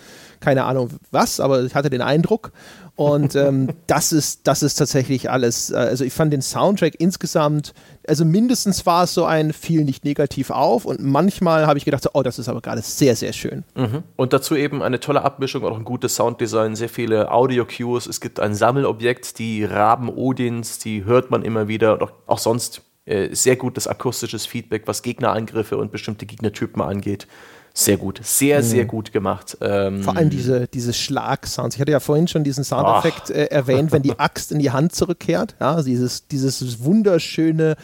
keine 0.41 0.65
Ahnung 0.65 0.91
was, 1.11 1.39
aber 1.39 1.63
ich 1.63 1.75
hatte 1.75 1.91
den 1.91 2.03
Eindruck. 2.03 2.53
Und 3.01 3.35
ähm, 3.35 3.69
das, 3.87 4.13
ist, 4.13 4.47
das 4.47 4.63
ist 4.63 4.75
tatsächlich 4.75 5.31
alles. 5.31 5.71
Äh, 5.71 5.77
also 5.77 6.05
ich 6.05 6.13
fand 6.13 6.35
den 6.35 6.43
Soundtrack 6.43 6.97
insgesamt, 6.99 7.73
also 8.07 8.27
mindestens 8.27 8.85
war 8.85 9.05
es 9.05 9.15
so 9.15 9.25
ein 9.25 9.55
fiel 9.55 9.85
nicht 9.85 10.05
negativ 10.05 10.51
auf 10.51 10.85
und 10.85 11.01
manchmal 11.01 11.67
habe 11.67 11.79
ich 11.79 11.87
gedacht, 11.87 12.03
so, 12.03 12.11
oh, 12.13 12.23
das 12.23 12.39
ist 12.39 12.51
aber 12.51 12.61
gerade 12.61 12.83
sehr, 12.83 13.17
sehr 13.17 13.33
schön. 13.33 13.65
Mhm. 13.75 14.03
Und 14.17 14.35
dazu 14.35 14.55
eben 14.55 14.83
eine 14.83 15.01
tolle 15.01 15.23
Abmischung, 15.23 15.65
auch 15.65 15.79
ein 15.79 15.85
gutes 15.87 16.15
Sounddesign, 16.15 16.77
sehr 16.77 16.91
viele 16.91 17.33
Audio-Cues. 17.33 18.07
Es 18.07 18.21
gibt 18.21 18.39
ein 18.39 18.55
Sammelobjekt, 18.55 19.39
die 19.39 19.65
Raben 19.65 20.11
Odins, 20.11 20.79
die 20.79 21.07
hört 21.07 21.31
man 21.31 21.41
immer 21.41 21.69
wieder 21.69 21.95
und 21.95 22.03
auch, 22.03 22.13
auch 22.27 22.39
sonst 22.39 22.83
äh, 23.07 23.35
sehr 23.35 23.57
gutes 23.57 23.89
akustisches 23.89 24.45
Feedback, 24.45 24.83
was 24.85 25.01
Gegnerangriffe 25.01 25.79
und 25.79 25.91
bestimmte 25.91 26.27
Gegnertypen 26.27 26.83
angeht 26.83 27.29
sehr 27.73 27.97
gut. 27.97 28.21
Sehr, 28.23 28.59
mhm. 28.59 28.65
sehr 28.65 28.85
gut 28.85 29.13
gemacht. 29.13 29.57
Ähm 29.61 30.03
Vor 30.03 30.17
allem 30.17 30.31
diese, 30.31 30.67
diese 30.67 30.93
Schlag-Sounds. 30.93 31.77
Ich 31.77 31.81
hatte 31.81 31.93
ja 31.93 32.01
vorhin 32.01 32.29
schon 32.29 32.45
diesen 32.45 32.65
Soundeffekt 32.65 33.31
äh, 33.31 33.47
erwähnt, 33.47 33.93
wenn 33.93 34.03
die 34.03 34.19
Axt 34.19 34.53
in 34.53 34.59
die 34.59 34.71
Hand 34.71 34.95
zurückkehrt. 34.95 35.55
Ja, 35.61 35.83
dieses, 35.83 36.27
dieses 36.27 36.83
wunderschöne, 36.83 37.77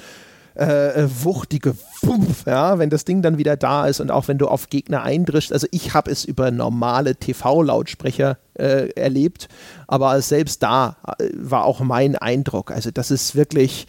äh, 0.57 1.03
äh, 1.03 1.09
wuchtige 1.23 1.77
Wumpf, 2.01 2.47
ja, 2.47 2.79
wenn 2.79 2.89
das 2.89 3.05
Ding 3.05 3.21
dann 3.21 3.37
wieder 3.37 3.59
da 3.59 3.87
ist 3.87 4.01
und 4.01 4.11
auch 4.11 4.27
wenn 4.27 4.39
du 4.39 4.49
auf 4.49 4.71
Gegner 4.71 5.03
eindrischst. 5.03 5.53
Also 5.53 5.67
ich 5.71 5.93
habe 5.93 6.11
es 6.11 6.25
über 6.25 6.51
normale 6.51 7.15
TV-Lautsprecher 7.15 8.39
äh, 8.55 8.89
erlebt, 8.93 9.49
aber 9.87 10.19
selbst 10.23 10.63
da 10.63 10.97
äh, 11.19 11.29
war 11.35 11.67
auch 11.67 11.81
mein 11.81 12.17
Eindruck. 12.17 12.71
Also 12.71 12.91
das 12.91 13.11
ist 13.11 13.37
wirklich 13.37 13.87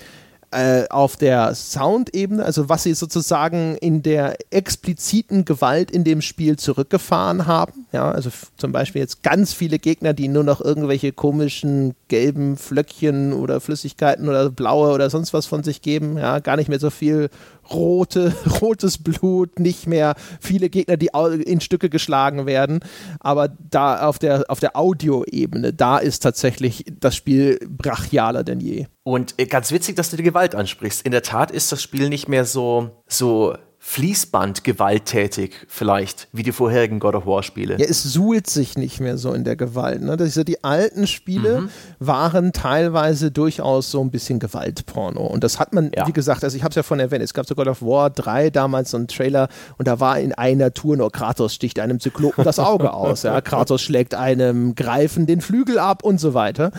äh, 0.51 0.87
auf 0.89 1.17
der 1.17 1.53
Soundebene, 1.55 2.43
also 2.43 2.69
was 2.69 2.83
sie 2.83 2.93
sozusagen 2.93 3.75
in 3.77 4.01
der 4.01 4.37
expliziten 4.49 5.43
Gewalt 5.43 5.91
in 5.91 6.03
dem 6.03 6.21
Spiel 6.21 6.57
zurückgefahren 6.57 7.47
haben. 7.47 7.85
Ja, 7.91 8.11
also 8.11 8.29
zum 8.55 8.71
Beispiel 8.71 9.01
jetzt 9.01 9.23
ganz 9.23 9.53
viele 9.53 9.77
Gegner, 9.77 10.13
die 10.13 10.29
nur 10.29 10.43
noch 10.43 10.61
irgendwelche 10.61 11.11
komischen 11.11 11.95
gelben 12.07 12.55
Flöckchen 12.55 13.33
oder 13.33 13.59
Flüssigkeiten 13.59 14.29
oder 14.29 14.49
blaue 14.49 14.93
oder 14.93 15.09
sonst 15.09 15.33
was 15.33 15.45
von 15.47 15.63
sich 15.63 15.81
geben. 15.81 16.17
Ja, 16.17 16.39
gar 16.39 16.55
nicht 16.55 16.69
mehr 16.69 16.79
so 16.79 16.89
viel 16.89 17.29
rote, 17.71 18.33
rotes 18.61 18.97
Blut, 18.97 19.59
nicht 19.59 19.87
mehr 19.87 20.15
viele 20.39 20.69
Gegner, 20.69 20.97
die 20.97 21.09
in 21.45 21.61
Stücke 21.61 21.89
geschlagen 21.89 22.45
werden. 22.45 22.79
Aber 23.19 23.49
da 23.49 24.07
auf 24.07 24.19
der, 24.19 24.45
auf 24.49 24.59
der 24.59 24.75
Audioebene, 24.75 25.73
da 25.73 25.97
ist 25.97 26.23
tatsächlich 26.23 26.85
das 26.99 27.15
Spiel 27.15 27.59
brachialer 27.69 28.43
denn 28.43 28.59
je. 28.59 28.87
Und 29.03 29.35
äh, 29.37 29.45
ganz 29.45 29.71
witzig, 29.71 29.95
dass 29.95 30.09
du 30.09 30.17
die 30.17 30.23
Gewalt 30.23 30.55
ansprichst. 30.55 31.05
In 31.05 31.11
der 31.11 31.23
Tat 31.23 31.51
ist 31.51 31.71
das 31.71 31.81
Spiel 31.81 32.09
nicht 32.09 32.27
mehr 32.27 32.45
so, 32.45 33.03
so 33.07 33.55
Fließband 33.89 34.65
gewalttätig 34.65 35.65
vielleicht, 35.69 36.27
wie 36.33 36.43
die 36.43 36.51
vorherigen 36.51 36.99
God 36.99 37.15
of 37.15 37.25
War 37.25 37.41
Spiele. 37.41 37.77
Ja, 37.79 37.85
es 37.85 38.03
suhlt 38.03 38.45
sich 38.45 38.77
nicht 38.77 38.99
mehr 38.99 39.17
so 39.17 39.31
in 39.31 39.45
der 39.45 39.55
Gewalt. 39.55 40.01
Ne? 40.01 40.17
Das 40.17 40.27
ist 40.27 40.35
ja, 40.35 40.43
die 40.43 40.61
alten 40.61 41.07
Spiele 41.07 41.61
mhm. 41.61 41.69
waren 41.97 42.51
teilweise 42.51 43.31
durchaus 43.31 43.89
so 43.89 44.01
ein 44.01 44.11
bisschen 44.11 44.39
Gewaltporno. 44.39 45.25
Und 45.25 45.45
das 45.45 45.57
hat 45.57 45.73
man, 45.73 45.89
ja. 45.95 46.05
wie 46.05 46.11
gesagt, 46.11 46.43
also 46.43 46.57
ich 46.57 46.63
habe 46.63 46.71
es 46.71 46.75
ja 46.75 46.83
von 46.83 46.99
erwähnt, 46.99 47.23
es 47.23 47.33
gab 47.33 47.47
so 47.47 47.55
God 47.55 47.69
of 47.69 47.81
War 47.81 48.09
3 48.09 48.49
damals 48.49 48.91
so 48.91 48.97
einen 48.97 49.07
Trailer 49.07 49.47
und 49.77 49.87
da 49.87 50.01
war 50.01 50.19
in 50.19 50.33
einer 50.33 50.73
Tour 50.73 50.97
nur 50.97 51.09
Kratos 51.09 51.53
sticht 51.53 51.79
einem 51.79 52.01
Zyklopen 52.01 52.43
das 52.43 52.59
Auge 52.59 52.91
aus. 52.91 53.23
Ja? 53.23 53.39
Kratos 53.39 53.81
schlägt 53.81 54.15
einem 54.15 54.75
Greifen 54.75 55.27
den 55.27 55.39
Flügel 55.39 55.79
ab 55.79 56.03
und 56.03 56.19
so 56.19 56.33
weiter. 56.33 56.71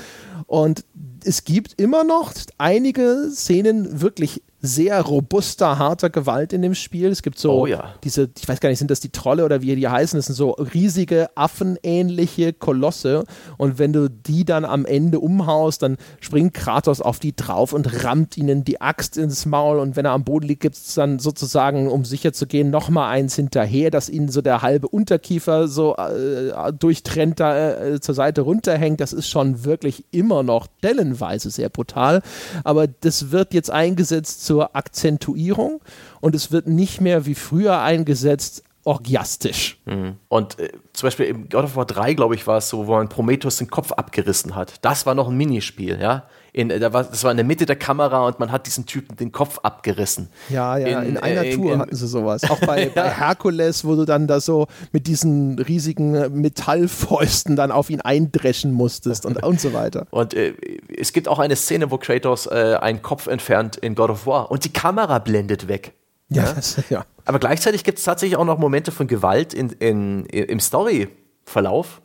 Und 0.47 0.85
es 1.24 1.44
gibt 1.44 1.80
immer 1.80 2.05
noch 2.05 2.35
einige 2.59 3.30
Szenen 3.30 4.02
wirklich 4.02 4.43
sehr 4.60 5.01
robuster, 5.01 5.78
harter 5.78 6.10
Gewalt 6.10 6.52
in 6.52 6.62
dem 6.62 6.74
Spiel. 6.74 7.10
Es 7.10 7.22
gibt 7.22 7.39
so 7.39 7.52
oh, 7.52 7.66
ja. 7.66 7.94
diese, 8.02 8.28
ich 8.36 8.48
weiß 8.48 8.59
gar 8.59 8.68
nicht, 8.68 8.80
sind 8.80 8.90
das 8.90 8.98
die 8.98 9.10
Trolle 9.10 9.44
oder 9.44 9.62
wie 9.62 9.76
die 9.76 9.86
heißen? 9.86 10.18
Das 10.18 10.26
sind 10.26 10.35
so 10.35 10.51
riesige, 10.51 11.28
affenähnliche 11.36 12.52
Kolosse. 12.52 13.24
Und 13.56 13.78
wenn 13.78 13.93
du 13.93 14.10
die 14.10 14.44
dann 14.44 14.64
am 14.64 14.85
Ende 14.85 15.20
umhaust, 15.20 15.82
dann 15.82 15.97
springt 16.18 16.55
Kratos 16.55 17.01
auf 17.01 17.20
die 17.20 17.36
drauf 17.36 17.72
und 17.72 18.05
rammt 18.05 18.36
ihnen 18.36 18.64
die 18.64 18.80
Axt 18.80 19.16
ins 19.16 19.47
Maul. 19.47 19.78
Und 19.78 19.94
wenn 19.94 20.05
er 20.05 20.12
am 20.12 20.24
Boden 20.24 20.48
liegt, 20.48 20.62
gibt 20.62 20.74
es 20.74 20.94
dann 20.94 21.20
sozusagen, 21.20 21.89
um 21.89 22.05
sicher 22.05 22.32
zu 22.32 22.47
gehen, 22.47 22.70
nochmal 22.70 23.12
eins 23.12 23.36
hinterher, 23.36 23.93
dass 23.93 24.09
ihnen 24.09 24.28
so 24.28 24.43
der 24.43 24.62
halbe 24.62 24.89
Unterkiefer 24.89 25.68
so 25.68 25.94
äh, 25.94 26.72
durchtrennt 26.72 27.39
da 27.39 27.76
äh, 27.76 28.01
zur 28.01 28.16
Seite 28.16 28.40
runterhängt. 28.40 29.01
Das 29.01 29.12
ist 29.12 29.28
schon 29.28 29.64
wirklich 29.64 30.05
immer 30.10 30.43
noch 30.43 30.66
stellenweise 30.78 31.51
sehr 31.51 31.68
brutal. 31.68 32.22
Aber 32.64 32.89
das 32.89 33.30
wird 33.30 33.55
jetzt 33.55 33.70
eingesetzt 33.70 34.48
zur 34.49 34.75
Akzentuierung. 34.75 35.83
Und 36.23 36.35
es 36.35 36.51
wird 36.51 36.66
nicht 36.66 37.03
mehr 37.03 37.27
wie 37.27 37.35
früher 37.35 37.83
eingesetzt 37.83 38.65
orgiastisch. 38.89 39.78
Mhm. 39.85 40.16
Und 40.28 40.59
äh, 40.59 40.70
zum 40.94 41.09
Beispiel 41.09 41.27
im 41.27 41.48
God 41.51 41.65
of 41.65 41.77
War 41.77 41.85
3, 41.85 42.15
glaube 42.15 42.35
ich, 42.35 42.47
war 42.47 42.56
es 42.56 42.70
so, 42.70 42.86
wo 42.86 42.93
man 42.93 43.10
Prometheus 43.10 43.59
den 43.59 43.69
Kopf 43.69 43.93
abgerissen 43.93 44.55
hat. 44.56 44.82
Das 44.82 45.05
war 45.05 45.15
noch 45.15 45.28
ein 45.28 45.36
Minispiel, 45.36 46.01
ja. 46.01 46.24
In, 46.55 46.70
äh, 46.70 46.78
da 46.81 46.94
war, 46.94 47.05
das 47.05 47.23
war 47.23 47.31
in 47.31 47.36
der 47.36 47.44
Mitte 47.44 47.66
der 47.66 47.77
Kamera 47.77 48.27
und 48.27 48.40
man 48.40 48.51
hat 48.51 48.66
diesen 48.66 48.86
Typen 48.86 49.15
den 49.16 49.31
Kopf 49.31 49.59
abgerissen. 49.62 50.31
Ja, 50.48 50.78
ja, 50.78 51.02
in, 51.02 51.10
in 51.10 51.16
einer 51.19 51.44
äh, 51.44 51.55
Tour 51.55 51.74
in, 51.74 51.81
hatten 51.81 51.94
sie 51.94 52.06
sowas. 52.06 52.48
Auch 52.51 52.60
bei, 52.66 52.85
ja. 52.85 52.90
bei 52.94 53.10
Herkules, 53.10 53.85
wo 53.85 53.94
du 53.94 54.06
dann 54.06 54.27
da 54.27 54.40
so 54.40 54.66
mit 54.90 55.06
diesen 55.06 55.59
riesigen 55.59 56.40
Metallfäusten 56.40 57.56
dann 57.56 57.70
auf 57.70 57.90
ihn 57.90 58.01
eindreschen 58.01 58.73
musstest 58.73 59.27
und, 59.27 59.43
und 59.43 59.60
so 59.60 59.74
weiter. 59.74 60.06
Und 60.10 60.32
äh, 60.32 60.55
es 60.97 61.12
gibt 61.12 61.28
auch 61.28 61.39
eine 61.39 61.56
Szene, 61.56 61.90
wo 61.90 61.98
Kratos 61.98 62.47
äh, 62.47 62.78
einen 62.81 63.02
Kopf 63.02 63.27
entfernt 63.27 63.77
in 63.77 63.94
God 63.94 64.09
of 64.09 64.27
War 64.27 64.51
und 64.51 64.65
die 64.65 64.73
Kamera 64.73 65.19
blendet 65.19 65.69
weg. 65.69 65.93
Ja, 66.30 66.44
ja. 66.44 66.52
Das, 66.52 66.82
ja. 66.90 67.06
Aber 67.24 67.38
gleichzeitig 67.38 67.84
gibt 67.84 67.98
es 67.98 68.05
tatsächlich 68.05 68.36
auch 68.36 68.44
noch 68.44 68.59
Momente 68.59 68.92
von 68.92 69.06
Gewalt 69.06 69.55
in, 69.55 69.70
in, 69.70 70.26
im 70.26 70.60
Storyverlauf, 70.60 72.00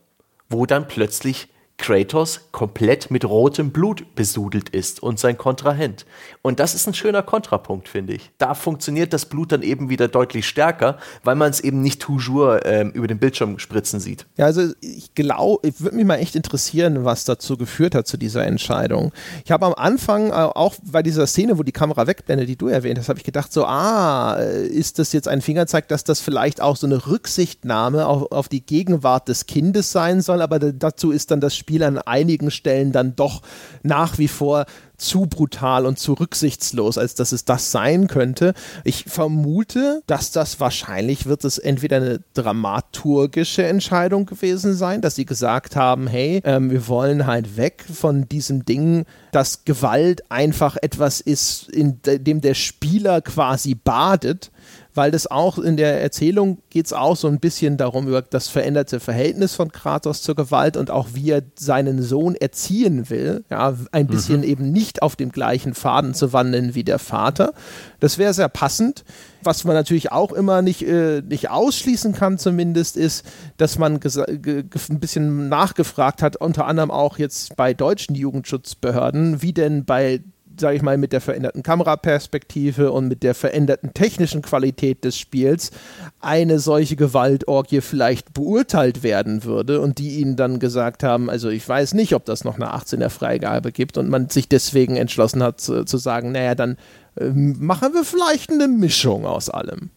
wo 0.50 0.66
dann 0.66 0.88
plötzlich 0.88 1.50
Kratos 1.78 2.42
komplett 2.52 3.12
mit 3.12 3.26
rotem 3.26 3.72
Blut 3.72 4.16
besudelt 4.16 4.70
ist 4.70 5.02
und 5.02 5.20
sein 5.20 5.38
Kontrahent. 5.38 6.06
Und 6.42 6.60
das 6.60 6.76
ist 6.76 6.88
ein 6.88 6.94
schöner 6.94 7.24
Kontrapunkt, 7.24 7.90
finde 7.90 8.14
ich. 8.14 8.32
Da 8.38 8.54
funktioniert 8.54 9.12
das 9.12 9.26
Blut 9.26 9.52
dann 9.52 9.64
eben 9.64 9.90
wieder 9.90 10.08
deutlich 10.08 10.48
stärker, 10.48 10.98
weil 11.24 11.36
man 11.36 11.50
es 11.50 11.60
eben 11.60 11.82
nicht 11.82 12.02
toujours 12.02 12.60
ähm, 12.64 12.92
über 12.92 13.08
den 13.08 13.18
Bildschirm 13.18 13.60
spritzen 13.60 14.00
sieht. 14.00 14.28
Ja, 14.38 14.46
also 14.46 14.72
ich 14.82 15.14
glaube, 15.16 15.68
ich 15.68 15.82
würde 15.82 15.98
mich 15.98 16.06
mal 16.06 16.18
echt 16.18 16.36
interessieren, 16.36 17.06
was 17.06 17.26
dazu 17.26 17.58
geführt 17.58 17.96
hat 17.96 18.08
zu 18.08 18.18
dieser 18.18 18.46
Entscheidung. 18.46 19.12
Ich 19.44 19.52
habe 19.52 19.66
am 19.66 19.74
Anfang, 19.74 20.30
äh, 20.30 20.34
auch 20.34 20.76
bei 20.84 21.04
dieser 21.04 21.28
Szene, 21.28 21.58
wo 21.58 21.64
die 21.64 21.72
Kamera 21.72 22.08
wegblendet, 22.08 22.48
die 22.48 22.56
du 22.56 22.68
erwähnt 22.68 23.00
hast, 23.00 23.10
habe 23.10 23.20
ich 23.20 23.26
gedacht, 23.26 23.52
so, 23.52 23.66
ah, 23.66 24.38
äh, 24.40 24.68
ist 24.68 25.00
das 25.00 25.12
jetzt 25.12 25.28
ein 25.28 25.42
Fingerzeig, 25.42 25.88
dass 25.88 26.04
das 26.04 26.22
vielleicht 26.22 26.62
auch 26.62 26.78
so 26.78 26.88
eine 26.88 27.08
Rücksichtnahme 27.08 28.06
auf, 28.06 28.32
auf 28.32 28.48
die 28.48 28.66
Gegenwart 28.66 29.28
des 29.28 29.48
Kindes 29.48 29.92
sein 29.92 30.22
soll, 30.22 30.42
aber 30.42 30.60
dazu 30.60 31.12
ist 31.12 31.32
dann 31.32 31.42
das 31.42 31.56
Spiel 31.56 31.73
an 31.82 31.98
einigen 31.98 32.52
Stellen 32.52 32.92
dann 32.92 33.16
doch 33.16 33.42
nach 33.82 34.20
wie 34.20 34.28
vor 34.28 34.66
zu 34.98 35.26
brutal 35.26 35.86
und 35.86 36.00
zu 36.00 36.14
rücksichtslos, 36.14 36.98
als 36.98 37.16
dass 37.16 37.32
es 37.32 37.46
das 37.46 37.72
sein 37.72 38.08
könnte. 38.08 38.54
Ich 38.84 39.06
vermute, 39.06 40.02
dass 40.08 40.32
das 40.32 40.60
wahrscheinlich 40.60 41.26
wird 41.26 41.44
es 41.44 41.58
entweder 41.58 41.98
eine 41.98 42.20
dramaturgische 42.34 43.66
Entscheidung 43.66 44.26
gewesen 44.26 44.76
sein, 44.76 45.02
dass 45.02 45.16
sie 45.16 45.26
gesagt 45.26 45.76
haben, 45.76 46.08
hey, 46.08 46.42
ähm, 46.46 46.72
wir 46.72 46.88
wollen 46.88 47.26
halt 47.26 47.58
weg 47.58 47.84
von 47.92 48.30
diesem 48.30 48.66
Ding, 48.66 49.06
dass 49.32 49.66
Gewalt 49.66 50.32
einfach 50.32 50.78
etwas 50.82 51.20
ist, 51.20 51.70
in 51.70 52.00
dem 52.04 52.42
der 52.42 52.54
Spieler 52.54 53.22
quasi 53.22 53.76
badet 53.76 54.52
weil 54.96 55.12
das 55.12 55.30
auch 55.30 55.58
in 55.58 55.78
der 55.78 56.02
Erzählung 56.02 56.60
geht 56.70 56.86
es 56.86 56.94
auch 56.94 57.16
so 57.16 57.28
ein 57.28 57.40
bisschen 57.40 57.78
darum, 57.78 58.08
über 58.08 58.22
das 58.22 58.48
veränderte 58.48 59.00
Verhältnis 59.00 59.56
von 59.56 59.72
Kratos 59.72 60.22
zur 60.22 60.36
Gewalt 60.36 60.78
und 60.78 60.92
auch 60.92 61.10
wie 61.14 61.32
er 61.32 61.44
seinen 61.56 62.02
Sohn 62.02 62.36
erziehen 62.36 63.10
will, 63.10 63.44
ja, 63.50 63.76
ein 63.92 64.08
bisschen 64.08 64.40
mhm. 64.40 64.48
eben 64.48 64.72
nicht 64.72 65.02
auf 65.02 65.16
dem 65.16 65.32
gleichen 65.32 65.74
Faden 65.74 66.14
zu 66.14 66.34
wandeln 66.34 66.76
wie 66.76 66.84
der 66.84 67.00
Vater. 67.00 67.54
Das 68.00 68.18
wäre 68.18 68.34
sehr 68.34 68.50
passend. 68.50 69.04
Was 69.46 69.66
man 69.66 69.76
natürlich 69.76 70.12
auch 70.12 70.32
immer 70.32 70.62
nicht, 70.62 70.84
äh, 70.84 71.22
nicht 71.22 71.50
ausschließen 71.50 72.14
kann, 72.14 72.38
zumindest, 72.38 72.96
ist, 72.96 73.26
dass 73.58 73.78
man 73.78 74.00
ein 74.00 75.00
bisschen 75.00 75.50
nachgefragt 75.50 76.22
hat, 76.22 76.38
unter 76.38 76.66
anderem 76.66 76.92
auch 76.92 77.18
jetzt 77.18 77.56
bei 77.58 77.74
deutschen 77.74 78.16
Jugendschutzbehörden, 78.16 79.42
wie 79.42 79.52
denn 79.52 79.84
bei 79.84 80.22
sage 80.60 80.76
ich 80.76 80.82
mal, 80.82 80.98
mit 80.98 81.14
der 81.14 81.22
veränderten 81.22 81.64
Kameraperspektive 81.64 82.92
und 82.92 83.08
mit 83.08 83.24
der 83.24 83.36
veränderten 83.36 83.94
technischen 83.94 84.42
Qualität 84.42 85.04
des 85.04 85.18
Spiels 85.18 85.72
eine 86.20 86.60
solche 86.60 86.96
Gewaltorgie 86.96 87.82
vielleicht 87.82 88.34
beurteilt 88.34 89.04
werden 89.04 89.44
würde 89.44 89.82
und 89.82 89.98
die 89.98 90.20
ihnen 90.20 90.36
dann 90.36 90.60
gesagt 90.60 91.04
haben, 91.04 91.30
also 91.30 91.50
ich 91.50 91.68
weiß 91.68 91.94
nicht, 91.94 92.14
ob 92.16 92.26
das 92.26 92.44
noch 92.44 92.56
eine 92.56 92.74
18er 92.74 93.10
Freigabe 93.10 93.72
gibt 93.72 93.98
und 93.98 94.10
man 94.10 94.30
sich 94.30 94.48
deswegen 94.48 94.96
entschlossen 94.96 95.44
hat 95.44 95.60
zu, 95.60 95.86
zu 95.86 95.98
sagen, 95.98 96.32
naja, 96.32 96.56
dann 96.56 96.78
äh, 97.16 97.30
machen 97.30 97.94
wir 97.94 98.04
vielleicht 98.04 98.52
eine 98.52 98.68
Mischung 98.68 99.26
aus 99.26 99.50
allem. 99.50 99.90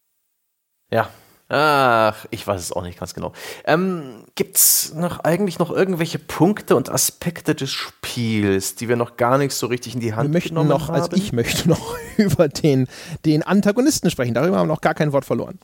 Ja, 0.93 1.09
Ach, 1.49 2.27
ich 2.31 2.45
weiß 2.45 2.61
es 2.61 2.73
auch 2.73 2.83
nicht 2.83 2.99
ganz 2.99 3.15
genau. 3.15 3.33
Ähm, 3.65 4.25
Gibt 4.35 4.57
es 4.57 4.95
noch 4.95 5.21
eigentlich 5.21 5.61
noch 5.61 5.71
irgendwelche 5.71 6.19
Punkte 6.19 6.75
und 6.75 6.91
Aspekte 6.91 7.55
des 7.55 7.71
Spiels, 7.71 8.75
die 8.75 8.89
wir 8.89 8.97
noch 8.97 9.17
gar 9.17 9.39
nicht 9.39 9.53
so 9.53 9.69
richtig 9.69 9.95
in 9.95 10.01
die 10.01 10.15
Hand 10.15 10.29
wir 10.29 10.33
möchten 10.33 10.51
genommen 10.51 10.71
noch, 10.71 10.89
haben? 10.89 10.97
Also 10.97 11.13
ich 11.15 11.33
möchte 11.33 11.69
noch 11.69 11.97
über 12.17 12.49
den, 12.49 12.89
den 13.25 13.45
Antagonisten 13.45 14.11
sprechen. 14.11 14.35
Darüber 14.35 14.59
haben 14.59 14.67
wir 14.67 14.75
noch 14.75 14.81
gar 14.81 14.95
kein 14.95 15.13
Wort 15.13 15.25
verloren. 15.25 15.61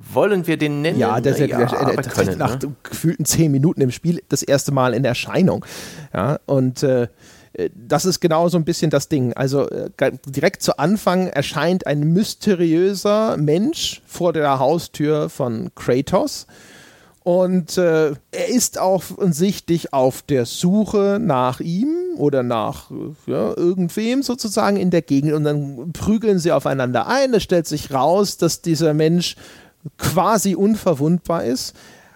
Wollen 0.00 0.46
wir 0.46 0.56
den 0.56 0.82
nennen? 0.82 0.98
Ja, 0.98 1.20
der 1.20 1.32
ist 1.32 1.40
ja, 1.40 1.46
ja 1.46 1.66
der, 1.66 1.96
der, 1.96 2.12
können, 2.12 2.38
nach 2.38 2.58
ne? 2.60 2.74
gefühlten 2.82 3.26
zehn 3.26 3.52
Minuten 3.52 3.82
im 3.82 3.92
Spiel 3.92 4.20
das 4.30 4.42
erste 4.42 4.72
Mal 4.72 4.94
in 4.94 5.04
Erscheinung. 5.04 5.64
Ja, 6.12 6.40
und 6.46 6.82
äh, 6.82 7.02
äh, 7.02 7.08
das 7.74 8.04
ist 8.04 8.20
genau 8.20 8.48
so 8.48 8.58
ein 8.58 8.64
bisschen 8.64 8.90
das 8.90 9.08
Ding. 9.08 9.32
Also 9.32 9.68
äh, 9.68 9.90
direkt 10.26 10.62
zu 10.62 10.78
Anfang 10.78 11.26
erscheint 11.26 11.86
ein 11.86 12.00
mysteriöser 12.12 13.36
Mensch 13.36 14.02
vor 14.06 14.32
der 14.32 14.58
Haustür 14.58 15.28
von 15.28 15.70
Kratos. 15.74 16.46
Und 17.22 17.76
äh, 17.76 18.12
er 18.30 18.48
ist 18.48 18.78
offensichtlich 18.78 19.92
auf 19.92 20.22
der 20.22 20.46
Suche 20.46 21.18
nach 21.20 21.60
ihm 21.60 21.94
oder 22.16 22.42
nach 22.42 22.90
ja, 23.26 23.54
irgendwem 23.56 24.22
sozusagen 24.22 24.76
in 24.76 24.90
der 24.90 25.02
Gegend. 25.02 25.32
Und 25.32 25.44
dann 25.44 25.92
prügeln 25.92 26.38
sie 26.38 26.52
aufeinander 26.52 27.08
ein. 27.08 27.34
Es 27.34 27.42
stellt 27.42 27.66
sich 27.66 27.92
raus, 27.92 28.36
dass 28.36 28.62
dieser 28.62 28.94
Mensch 28.94 29.36
quasi 29.98 30.54
unverwundbar 30.54 31.44
ist 31.44 31.74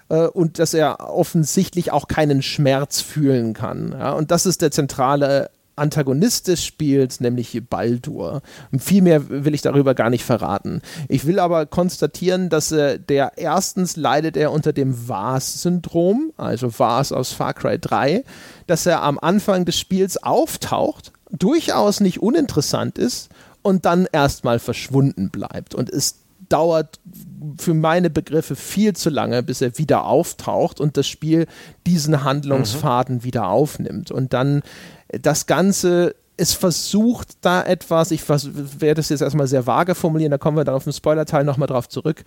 äh, 0.08 0.26
und 0.26 0.58
dass 0.58 0.74
er 0.74 1.10
offensichtlich 1.10 1.92
auch 1.92 2.08
keinen 2.08 2.42
Schmerz 2.42 3.00
fühlen 3.00 3.54
kann. 3.54 3.94
Ja? 3.98 4.12
Und 4.12 4.30
das 4.30 4.46
ist 4.46 4.62
der 4.62 4.70
zentrale 4.70 5.50
Antagonist 5.76 6.48
des 6.48 6.64
Spiels, 6.64 7.20
nämlich 7.20 7.60
Baldur. 7.68 8.42
Und 8.70 8.82
viel 8.82 9.02
mehr 9.02 9.28
will 9.28 9.54
ich 9.54 9.62
darüber 9.62 9.94
gar 9.94 10.10
nicht 10.10 10.24
verraten. 10.24 10.82
Ich 11.08 11.26
will 11.26 11.38
aber 11.38 11.66
konstatieren, 11.66 12.48
dass 12.48 12.70
äh, 12.70 12.98
der 12.98 13.32
erstens 13.36 13.96
leidet 13.96 14.36
er 14.36 14.52
unter 14.52 14.72
dem 14.72 15.08
Vars-Syndrom, 15.08 16.32
also 16.36 16.78
Vars 16.78 17.12
aus 17.12 17.32
Far 17.32 17.54
Cry 17.54 17.78
3, 17.78 18.24
dass 18.66 18.86
er 18.86 19.02
am 19.02 19.18
Anfang 19.18 19.64
des 19.64 19.78
Spiels 19.78 20.22
auftaucht, 20.22 21.12
durchaus 21.30 22.00
nicht 22.00 22.22
uninteressant 22.22 22.98
ist 22.98 23.30
und 23.62 23.84
dann 23.84 24.06
erstmal 24.12 24.60
verschwunden 24.60 25.30
bleibt 25.30 25.74
und 25.74 25.90
ist 25.90 26.18
dauert 26.48 27.00
für 27.58 27.74
meine 27.74 28.10
Begriffe 28.10 28.56
viel 28.56 28.94
zu 28.94 29.10
lange, 29.10 29.42
bis 29.42 29.60
er 29.60 29.78
wieder 29.78 30.04
auftaucht 30.04 30.80
und 30.80 30.96
das 30.96 31.06
Spiel 31.06 31.46
diesen 31.86 32.24
Handlungsfaden 32.24 33.16
mhm. 33.16 33.24
wieder 33.24 33.48
aufnimmt. 33.48 34.10
Und 34.10 34.32
dann 34.32 34.62
das 35.08 35.46
Ganze 35.46 36.14
es 36.36 36.52
versucht 36.52 37.36
da 37.42 37.62
etwas, 37.62 38.10
ich 38.10 38.28
werde 38.28 38.94
das 38.94 39.08
jetzt 39.08 39.20
erstmal 39.20 39.46
sehr 39.46 39.66
vage 39.66 39.94
formulieren, 39.94 40.32
da 40.32 40.38
kommen 40.38 40.56
wir 40.56 40.64
dann 40.64 40.74
auf 40.74 40.84
dem 40.84 40.92
Spoiler-Teil 40.92 41.44
nochmal 41.44 41.68
drauf 41.68 41.88
zurück. 41.88 42.24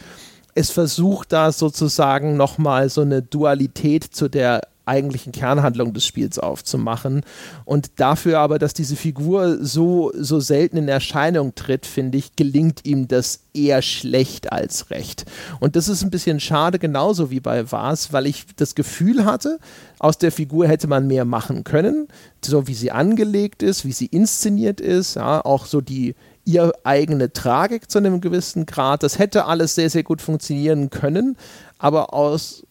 Es 0.56 0.72
versucht 0.72 1.34
da 1.34 1.52
sozusagen 1.52 2.38
nochmal 2.38 2.90
so 2.90 3.02
eine 3.02 3.22
Dualität 3.22 4.04
zu 4.04 4.30
der 4.30 4.62
eigentlichen 4.88 5.32
Kernhandlung 5.32 5.94
des 5.94 6.06
Spiels 6.06 6.40
aufzumachen. 6.40 7.22
Und 7.66 8.00
dafür 8.00 8.40
aber, 8.40 8.60
dass 8.60 8.74
diese 8.74 8.96
Figur 8.96 9.58
so, 9.64 10.12
so 10.16 10.40
selten 10.40 10.78
in 10.78 10.88
Erscheinung 10.88 11.56
tritt, 11.56 11.86
finde 11.86 12.18
ich, 12.18 12.36
gelingt 12.36 12.86
ihm 12.86 13.08
das 13.08 13.42
eher 13.54 13.82
schlecht 13.82 14.52
als 14.52 14.90
recht. 14.90 15.26
Und 15.60 15.76
das 15.76 15.88
ist 15.88 16.04
ein 16.04 16.12
bisschen 16.12 16.40
schade, 16.40 16.80
genauso 16.80 17.32
wie 17.32 17.40
bei 17.40 17.72
Vars, 17.72 18.14
weil 18.14 18.28
ich 18.28 18.46
das 18.56 18.76
Gefühl 18.76 19.26
hatte, 19.26 19.60
aus 20.00 20.18
der 20.18 20.32
Figur 20.32 20.68
hätte 20.68 20.88
man 20.88 21.08
mehr 21.08 21.26
machen 21.26 21.64
können, 21.64 22.08
so 22.44 22.68
wie 22.68 22.74
sie 22.74 22.92
angelegt 22.92 23.64
ist, 23.64 23.84
wie 23.84 23.92
sie 23.92 24.06
inszeniert 24.06 24.80
ist, 24.80 25.16
ja, 25.16 25.44
auch 25.44 25.66
so 25.66 25.82
die 25.82 26.16
ihr 26.48 26.72
eigene 26.86 27.34
Tragik 27.34 27.92
zu 27.92 27.98
einem 27.98 28.22
gewissen 28.22 28.66
Grad. 28.66 29.04
Das 29.04 29.20
hätte 29.20 29.46
alles 29.46 29.76
sehr, 29.76 29.90
sehr 29.90 30.04
gut 30.04 30.22
funktionieren 30.22 30.90
können, 30.90 31.36
aber 31.78 32.14
aus 32.14 32.64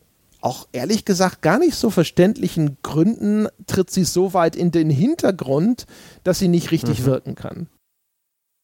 auch 0.47 0.69
ehrlich 0.71 1.05
gesagt 1.05 1.43
gar 1.43 1.59
nicht 1.59 1.75
so 1.75 1.91
verständlichen 1.91 2.77
Gründen 2.85 3.49
tritt 3.67 3.91
sie 3.91 4.05
so 4.05 4.33
weit 4.33 4.55
in 4.55 4.71
den 4.71 4.91
Hintergrund, 4.91 5.87
dass 6.23 6.39
sie 6.39 6.47
nicht 6.47 6.71
richtig 6.71 7.01
mhm. 7.01 7.07
wirken 7.07 7.35
kann. 7.35 7.67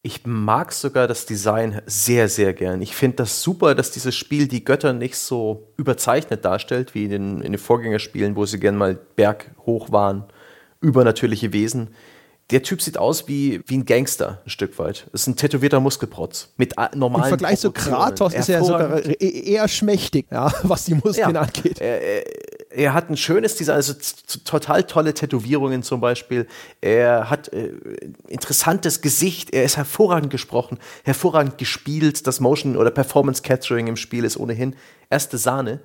Ich 0.01 0.25
mag 0.25 0.71
sogar 0.71 1.09
das 1.09 1.25
Design 1.25 1.81
sehr, 1.85 2.29
sehr 2.29 2.53
gern. 2.53 2.81
Ich 2.81 2.95
finde 2.95 3.17
das 3.17 3.41
super, 3.41 3.75
dass 3.75 3.91
dieses 3.91 4.15
Spiel 4.15 4.47
die 4.47 4.63
Götter 4.63 4.93
nicht 4.93 5.17
so 5.17 5.73
überzeichnet 5.75 6.45
darstellt, 6.45 6.95
wie 6.95 7.03
in 7.05 7.09
den, 7.09 7.41
in 7.41 7.51
den 7.51 7.59
Vorgängerspielen, 7.59 8.37
wo 8.37 8.45
sie 8.45 8.59
gern 8.59 8.77
mal 8.77 8.97
berghoch 9.15 9.91
waren, 9.91 10.23
übernatürliche 10.79 11.51
Wesen 11.51 11.89
der 12.49 12.61
Typ 12.61 12.81
sieht 12.81 12.97
aus 12.97 13.27
wie, 13.27 13.61
wie 13.67 13.77
ein 13.77 13.85
Gangster, 13.85 14.41
ein 14.45 14.49
Stück 14.49 14.77
weit. 14.77 15.07
Das 15.11 15.21
ist 15.21 15.27
ein 15.27 15.35
tätowierter 15.35 15.79
Muskelprotz. 15.79 16.49
Mit 16.57 16.75
normalen 16.93 17.23
Im 17.23 17.29
Vergleich 17.29 17.59
zu 17.59 17.71
Kratos 17.71 18.33
ist 18.33 18.49
er 18.49 18.63
sogar 18.63 19.05
e-, 19.05 19.13
eher 19.13 19.67
schmächtig, 19.67 20.27
ja, 20.29 20.51
was 20.63 20.85
die 20.85 20.95
Muskeln 20.95 21.35
ja, 21.35 21.41
angeht. 21.41 21.79
Er, 21.79 22.01
er, 22.01 22.23
er, 22.69 22.93
hat 22.93 23.09
ein 23.09 23.17
schönes 23.17 23.55
Design, 23.55 23.75
also 23.75 23.93
total 24.43 24.83
tolle 24.83 25.13
Tätowierungen 25.13 25.83
zum 25.83 26.01
Beispiel. 26.01 26.47
Er 26.81 27.29
hat 27.29 27.51
äh, 27.53 27.71
interessantes 28.27 29.01
Gesicht, 29.01 29.53
er 29.53 29.63
ist 29.63 29.77
hervorragend 29.77 30.29
gesprochen, 30.29 30.79
hervorragend 31.03 31.57
gespielt. 31.57 32.27
Das 32.27 32.41
Motion- 32.41 32.75
oder 32.75 32.91
Performance-Capturing 32.91 33.87
im 33.87 33.95
Spiel 33.95 34.25
ist 34.25 34.37
ohnehin 34.37 34.75
erste 35.09 35.37
Sahne. 35.37 35.79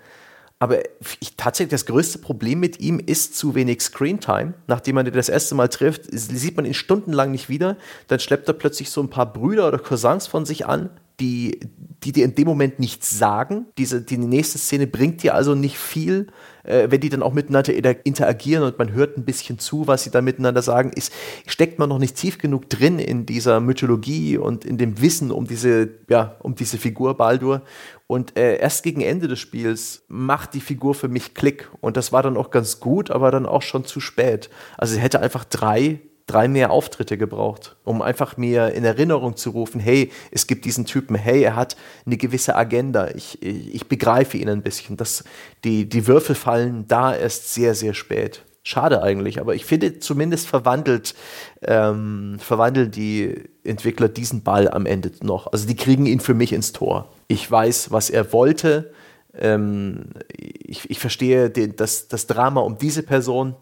Aber 0.60 0.80
ich, 1.20 1.36
tatsächlich 1.36 1.70
das 1.70 1.86
größte 1.86 2.18
Problem 2.18 2.58
mit 2.58 2.80
ihm 2.80 2.98
ist 2.98 3.36
zu 3.36 3.54
wenig 3.54 3.80
Screentime. 3.80 4.54
Nachdem 4.66 4.96
man 4.96 5.06
ihn 5.06 5.12
das 5.12 5.28
erste 5.28 5.54
Mal 5.54 5.68
trifft, 5.68 6.02
sieht 6.10 6.56
man 6.56 6.64
ihn 6.64 6.74
stundenlang 6.74 7.30
nicht 7.30 7.48
wieder. 7.48 7.76
Dann 8.08 8.18
schleppt 8.18 8.48
er 8.48 8.54
plötzlich 8.54 8.90
so 8.90 9.00
ein 9.00 9.10
paar 9.10 9.32
Brüder 9.32 9.68
oder 9.68 9.78
Cousins 9.78 10.26
von 10.26 10.44
sich 10.44 10.66
an, 10.66 10.90
die, 11.20 11.60
die 12.04 12.12
dir 12.12 12.24
in 12.24 12.34
dem 12.34 12.46
Moment 12.46 12.78
nichts 12.78 13.18
sagen. 13.18 13.66
Diese, 13.76 14.02
die 14.02 14.18
nächste 14.18 14.58
Szene 14.58 14.86
bringt 14.86 15.22
dir 15.22 15.34
also 15.34 15.54
nicht 15.54 15.78
viel. 15.78 16.28
Äh, 16.62 16.90
wenn 16.90 17.00
die 17.00 17.08
dann 17.08 17.22
auch 17.22 17.32
miteinander 17.32 17.72
interagieren 18.04 18.62
und 18.62 18.78
man 18.78 18.92
hört 18.92 19.16
ein 19.16 19.24
bisschen 19.24 19.58
zu, 19.58 19.86
was 19.86 20.04
sie 20.04 20.10
da 20.10 20.20
miteinander 20.20 20.62
sagen, 20.62 20.90
ist, 20.94 21.12
steckt 21.46 21.78
man 21.78 21.88
noch 21.88 21.98
nicht 21.98 22.14
tief 22.16 22.38
genug 22.38 22.68
drin 22.68 22.98
in 22.98 23.26
dieser 23.26 23.60
Mythologie 23.60 24.36
und 24.36 24.64
in 24.64 24.78
dem 24.78 25.00
Wissen 25.00 25.30
um 25.30 25.46
diese, 25.46 25.88
ja, 26.08 26.36
um 26.40 26.54
diese 26.54 26.78
Figur 26.78 27.16
Baldur. 27.16 27.62
Und 28.06 28.38
äh, 28.38 28.58
erst 28.58 28.84
gegen 28.84 29.00
Ende 29.00 29.28
des 29.28 29.38
Spiels 29.38 30.04
macht 30.08 30.54
die 30.54 30.60
Figur 30.60 30.94
für 30.94 31.08
mich 31.08 31.34
Klick. 31.34 31.70
Und 31.80 31.96
das 31.96 32.12
war 32.12 32.22
dann 32.22 32.36
auch 32.36 32.50
ganz 32.50 32.80
gut, 32.80 33.10
aber 33.10 33.30
dann 33.30 33.46
auch 33.46 33.62
schon 33.62 33.84
zu 33.84 34.00
spät. 34.00 34.50
Also 34.76 34.94
sie 34.94 35.00
hätte 35.00 35.20
einfach 35.20 35.44
drei, 35.44 36.00
drei 36.28 36.46
mehr 36.46 36.70
Auftritte 36.70 37.18
gebraucht, 37.18 37.76
um 37.84 38.02
einfach 38.02 38.36
mir 38.36 38.72
in 38.72 38.84
Erinnerung 38.84 39.36
zu 39.36 39.50
rufen, 39.50 39.80
hey, 39.80 40.12
es 40.30 40.46
gibt 40.46 40.64
diesen 40.64 40.84
Typen, 40.84 41.16
hey, 41.16 41.42
er 41.42 41.56
hat 41.56 41.76
eine 42.06 42.16
gewisse 42.16 42.54
Agenda. 42.54 43.08
Ich, 43.14 43.42
ich, 43.42 43.74
ich 43.74 43.88
begreife 43.88 44.36
ihn 44.36 44.48
ein 44.48 44.62
bisschen. 44.62 44.96
Das, 44.96 45.24
die, 45.64 45.88
die 45.88 46.06
Würfel 46.06 46.36
fallen 46.36 46.86
da 46.86 47.14
erst 47.14 47.52
sehr, 47.54 47.74
sehr 47.74 47.94
spät. 47.94 48.44
Schade 48.62 49.02
eigentlich, 49.02 49.40
aber 49.40 49.54
ich 49.54 49.64
finde 49.64 49.98
zumindest 49.98 50.46
verwandelt, 50.46 51.14
ähm, 51.62 52.36
verwandeln 52.38 52.90
die 52.90 53.34
Entwickler 53.64 54.08
diesen 54.08 54.42
Ball 54.42 54.68
am 54.68 54.84
Ende 54.84 55.10
noch. 55.22 55.50
Also 55.50 55.66
die 55.66 55.76
kriegen 55.76 56.04
ihn 56.04 56.20
für 56.20 56.34
mich 56.34 56.52
ins 56.52 56.72
Tor. 56.72 57.10
Ich 57.28 57.50
weiß, 57.50 57.90
was 57.90 58.10
er 58.10 58.30
wollte. 58.34 58.92
Ähm, 59.34 60.10
ich, 60.36 60.90
ich, 60.90 60.98
verstehe 60.98 61.48
den, 61.48 61.76
das, 61.76 62.08
das 62.08 62.26
Drama 62.26 62.60
um 62.60 62.76
diese 62.76 63.02
Person 63.02 63.54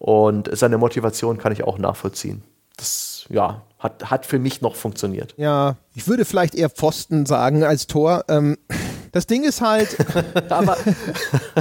und 0.00 0.48
seine 0.56 0.78
Motivation 0.78 1.38
kann 1.38 1.52
ich 1.52 1.62
auch 1.62 1.78
nachvollziehen. 1.78 2.42
Das 2.76 3.26
ja, 3.28 3.62
hat, 3.78 4.10
hat 4.10 4.24
für 4.26 4.38
mich 4.38 4.62
noch 4.62 4.74
funktioniert. 4.74 5.34
Ja, 5.36 5.76
ich 5.94 6.08
würde 6.08 6.24
vielleicht 6.24 6.54
eher 6.54 6.70
Pfosten 6.70 7.26
sagen 7.26 7.62
als 7.62 7.86
Tor. 7.86 8.24
Ähm 8.28 8.56
das 9.12 9.26
Ding 9.26 9.44
ist 9.44 9.60
halt. 9.60 9.96
Aber 10.50 10.76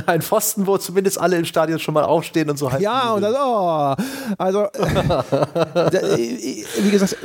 ein 0.06 0.22
Pfosten, 0.22 0.68
wo 0.68 0.78
zumindest 0.78 1.20
alle 1.20 1.38
im 1.38 1.46
Stadion 1.46 1.80
schon 1.80 1.94
mal 1.94 2.06
aufstehen 2.06 2.50
und 2.50 2.58
so 2.58 2.72
halt. 2.72 2.82
Ja, 2.82 3.14
und 3.14 3.22
das, 3.22 3.36
oh, 3.36 3.96
also, 4.38 4.68
wie 6.82 6.92
gesagt, 6.92 7.18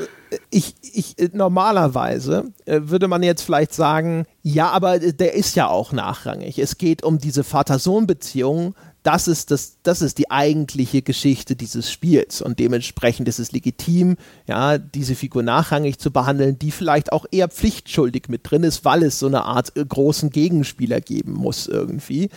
ich, 0.50 0.74
ich, 0.82 1.18
äh, 1.18 1.30
normalerweise 1.32 2.52
äh, 2.64 2.80
würde 2.84 3.06
man 3.06 3.22
jetzt 3.22 3.42
vielleicht 3.42 3.72
sagen, 3.74 4.26
ja, 4.42 4.70
aber 4.70 4.98
der 4.98 5.34
ist 5.34 5.54
ja 5.54 5.68
auch 5.68 5.92
nachrangig. 5.92 6.58
Es 6.58 6.78
geht 6.78 7.04
um 7.04 7.18
diese 7.18 7.44
Vater-Sohn-Beziehung. 7.44 8.74
Das 9.04 9.28
ist, 9.28 9.50
das, 9.50 9.76
das 9.82 10.00
ist 10.00 10.16
die 10.16 10.30
eigentliche 10.30 11.02
Geschichte 11.02 11.56
dieses 11.56 11.92
Spiels 11.92 12.40
und 12.40 12.58
dementsprechend 12.58 13.28
ist 13.28 13.38
es 13.38 13.52
legitim, 13.52 14.16
ja, 14.46 14.78
diese 14.78 15.14
Figur 15.14 15.42
nachrangig 15.42 15.98
zu 15.98 16.10
behandeln, 16.10 16.58
die 16.58 16.70
vielleicht 16.70 17.12
auch 17.12 17.26
eher 17.30 17.48
pflichtschuldig 17.48 18.28
mit 18.28 18.50
drin 18.50 18.62
ist, 18.62 18.86
weil 18.86 19.02
es 19.02 19.18
so 19.18 19.26
eine 19.26 19.44
Art 19.44 19.76
äh, 19.76 19.84
großen 19.84 20.30
Gegenspieler 20.30 21.02
geben 21.02 21.34
muss 21.34 21.66
irgendwie. 21.66 22.30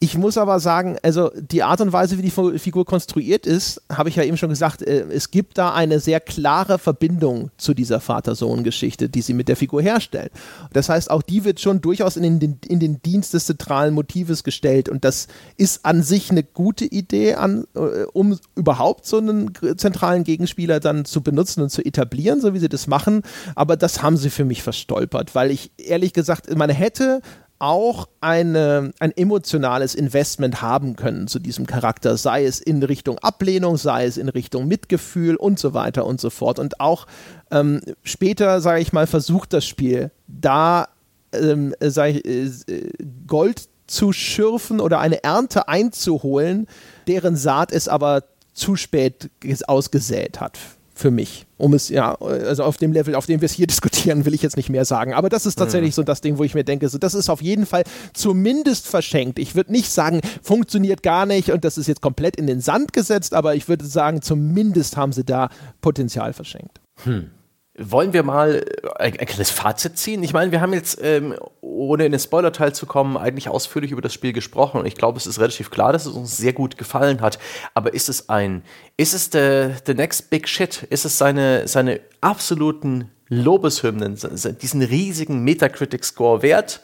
Ich 0.00 0.16
muss 0.16 0.38
aber 0.38 0.60
sagen, 0.60 0.96
also 1.02 1.32
die 1.34 1.64
Art 1.64 1.80
und 1.80 1.92
Weise, 1.92 2.18
wie 2.18 2.22
die 2.22 2.58
Figur 2.58 2.84
konstruiert 2.84 3.46
ist, 3.46 3.82
habe 3.92 4.08
ich 4.08 4.14
ja 4.14 4.22
eben 4.22 4.36
schon 4.36 4.48
gesagt, 4.48 4.80
äh, 4.80 5.06
es 5.10 5.32
gibt 5.32 5.58
da 5.58 5.74
eine 5.74 5.98
sehr 5.98 6.20
klare 6.20 6.78
Verbindung 6.78 7.50
zu 7.56 7.74
dieser 7.74 7.98
Vater-Sohn-Geschichte, 7.98 9.08
die 9.08 9.22
sie 9.22 9.34
mit 9.34 9.48
der 9.48 9.56
Figur 9.56 9.82
herstellen. 9.82 10.30
Das 10.72 10.88
heißt, 10.88 11.10
auch 11.10 11.22
die 11.22 11.44
wird 11.44 11.58
schon 11.58 11.80
durchaus 11.80 12.16
in 12.16 12.38
den, 12.38 12.60
in 12.68 12.78
den 12.78 13.02
Dienst 13.02 13.34
des 13.34 13.46
zentralen 13.46 13.92
Motives 13.92 14.44
gestellt 14.44 14.88
und 14.88 15.04
das 15.04 15.26
ist 15.56 15.84
an 15.84 16.04
sich 16.04 16.30
eine 16.30 16.44
gute 16.44 16.84
Idee, 16.84 17.34
an, 17.34 17.64
äh, 17.74 18.04
um 18.12 18.38
überhaupt 18.54 19.04
so 19.04 19.18
einen 19.18 19.50
zentralen 19.76 20.22
Gegenspieler 20.22 20.78
dann 20.78 21.06
zu 21.06 21.22
benutzen 21.22 21.60
und 21.60 21.70
zu 21.70 21.84
etablieren, 21.84 22.40
so 22.40 22.54
wie 22.54 22.60
sie 22.60 22.68
das 22.68 22.86
machen. 22.86 23.22
Aber 23.56 23.76
das 23.76 24.00
haben 24.00 24.16
sie 24.16 24.30
für 24.30 24.44
mich 24.44 24.62
verstolpert, 24.62 25.34
weil 25.34 25.50
ich 25.50 25.72
ehrlich 25.76 26.12
gesagt, 26.12 26.56
man 26.56 26.70
hätte 26.70 27.20
auch 27.58 28.08
eine, 28.20 28.92
ein 29.00 29.16
emotionales 29.16 29.94
Investment 29.94 30.62
haben 30.62 30.96
können 30.96 31.26
zu 31.26 31.38
diesem 31.38 31.66
Charakter, 31.66 32.16
sei 32.16 32.44
es 32.44 32.60
in 32.60 32.82
Richtung 32.82 33.18
Ablehnung, 33.18 33.76
sei 33.76 34.06
es 34.06 34.16
in 34.16 34.28
Richtung 34.28 34.68
Mitgefühl 34.68 35.36
und 35.36 35.58
so 35.58 35.74
weiter 35.74 36.06
und 36.06 36.20
so 36.20 36.30
fort. 36.30 36.58
Und 36.58 36.80
auch 36.80 37.06
ähm, 37.50 37.80
später, 38.02 38.60
sage 38.60 38.80
ich 38.80 38.92
mal, 38.92 39.06
versucht 39.06 39.52
das 39.52 39.66
Spiel 39.66 40.10
da 40.26 40.88
ähm, 41.32 41.74
ich, 41.80 42.24
äh, 42.68 42.90
Gold 43.26 43.68
zu 43.86 44.12
schürfen 44.12 44.80
oder 44.80 45.00
eine 45.00 45.24
Ernte 45.24 45.68
einzuholen, 45.68 46.66
deren 47.06 47.36
Saat 47.36 47.72
es 47.72 47.88
aber 47.88 48.24
zu 48.52 48.76
spät 48.76 49.30
ausgesät 49.68 50.40
hat 50.40 50.58
für 50.98 51.10
mich. 51.10 51.46
Um 51.56 51.74
es, 51.74 51.88
ja, 51.88 52.14
also 52.16 52.64
auf 52.64 52.76
dem 52.76 52.92
Level, 52.92 53.14
auf 53.14 53.26
dem 53.26 53.40
wir 53.40 53.46
es 53.46 53.52
hier 53.52 53.66
diskutieren, 53.68 54.24
will 54.24 54.34
ich 54.34 54.42
jetzt 54.42 54.56
nicht 54.56 54.68
mehr 54.68 54.84
sagen. 54.84 55.14
Aber 55.14 55.28
das 55.28 55.46
ist 55.46 55.56
tatsächlich 55.56 55.92
mhm. 55.92 55.96
so 55.96 56.02
das 56.02 56.20
Ding, 56.20 56.38
wo 56.38 56.44
ich 56.44 56.54
mir 56.54 56.64
denke, 56.64 56.88
so, 56.88 56.98
das 56.98 57.14
ist 57.14 57.30
auf 57.30 57.40
jeden 57.40 57.66
Fall 57.66 57.84
zumindest 58.12 58.86
verschenkt. 58.88 59.38
Ich 59.38 59.54
würde 59.54 59.72
nicht 59.72 59.90
sagen, 59.90 60.20
funktioniert 60.42 61.02
gar 61.02 61.24
nicht 61.24 61.50
und 61.52 61.64
das 61.64 61.78
ist 61.78 61.86
jetzt 61.86 62.02
komplett 62.02 62.36
in 62.36 62.46
den 62.46 62.60
Sand 62.60 62.92
gesetzt, 62.92 63.32
aber 63.32 63.54
ich 63.54 63.68
würde 63.68 63.86
sagen, 63.86 64.22
zumindest 64.22 64.96
haben 64.96 65.12
sie 65.12 65.24
da 65.24 65.50
Potenzial 65.80 66.32
verschenkt. 66.32 66.80
Hm. 67.04 67.30
Wollen 67.80 68.12
wir 68.12 68.24
mal 68.24 68.64
ein, 68.96 69.16
ein 69.18 69.26
kleines 69.26 69.52
Fazit 69.52 69.96
ziehen? 69.98 70.24
Ich 70.24 70.32
meine, 70.32 70.50
wir 70.50 70.60
haben 70.60 70.72
jetzt, 70.72 70.98
ähm, 71.00 71.36
ohne 71.60 72.06
in 72.06 72.12
den 72.12 72.18
Spoiler-Teil 72.18 72.74
zu 72.74 72.86
kommen, 72.86 73.16
eigentlich 73.16 73.48
ausführlich 73.48 73.92
über 73.92 74.02
das 74.02 74.12
Spiel 74.12 74.32
gesprochen. 74.32 74.80
Und 74.80 74.86
ich 74.86 74.96
glaube, 74.96 75.16
es 75.16 75.28
ist 75.28 75.38
relativ 75.38 75.70
klar, 75.70 75.92
dass 75.92 76.04
es 76.04 76.12
uns 76.12 76.36
sehr 76.36 76.52
gut 76.52 76.76
gefallen 76.76 77.20
hat. 77.20 77.38
Aber 77.74 77.94
ist 77.94 78.08
es 78.08 78.28
ein, 78.28 78.64
ist 78.96 79.14
es 79.14 79.30
the, 79.32 79.74
the 79.86 79.94
next 79.94 80.28
big 80.28 80.48
shit? 80.48 80.82
Ist 80.90 81.04
es 81.04 81.18
seine, 81.18 81.68
seine 81.68 82.00
absoluten 82.20 83.12
Lobeshymnen, 83.28 84.18
diesen 84.60 84.82
riesigen 84.82 85.44
Metacritic-Score 85.44 86.42
wert? 86.42 86.80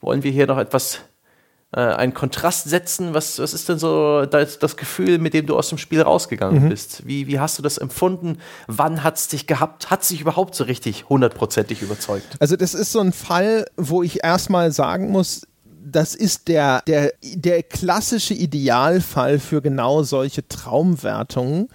Wollen 0.00 0.22
wir 0.22 0.30
hier 0.30 0.46
noch 0.46 0.58
etwas 0.58 1.00
äh, 1.72 1.80
einen 1.80 2.14
Kontrast 2.14 2.68
setzen? 2.68 3.14
Was, 3.14 3.38
was 3.38 3.54
ist 3.54 3.68
denn 3.68 3.78
so 3.78 4.24
das, 4.24 4.58
das, 4.58 4.76
Gefühl, 4.76 5.18
mit 5.18 5.34
dem 5.34 5.46
du 5.46 5.56
aus 5.56 5.68
dem 5.68 5.78
Spiel 5.78 6.02
rausgegangen 6.02 6.64
mhm. 6.64 6.68
bist? 6.68 7.06
Wie, 7.06 7.26
wie 7.26 7.38
hast 7.38 7.58
du 7.58 7.62
das 7.62 7.78
empfunden? 7.78 8.38
Wann 8.66 9.04
hat 9.04 9.16
es 9.16 9.28
dich 9.28 9.46
gehabt? 9.46 9.90
Hat 9.90 10.02
es 10.02 10.08
dich 10.08 10.20
überhaupt 10.20 10.54
so 10.54 10.64
richtig 10.64 11.08
hundertprozentig 11.08 11.82
überzeugt? 11.82 12.36
Also 12.40 12.56
das 12.56 12.74
ist 12.74 12.92
so 12.92 13.00
ein 13.00 13.12
Fall, 13.12 13.66
wo 13.76 14.02
ich 14.02 14.24
erstmal 14.24 14.72
sagen 14.72 15.10
muss, 15.10 15.42
das 15.90 16.14
ist 16.14 16.48
der, 16.48 16.82
der, 16.86 17.12
der 17.22 17.62
klassische 17.62 18.34
Idealfall 18.34 19.38
für 19.38 19.62
genau 19.62 20.02
solche 20.02 20.46
Traumwertungen 20.46 21.68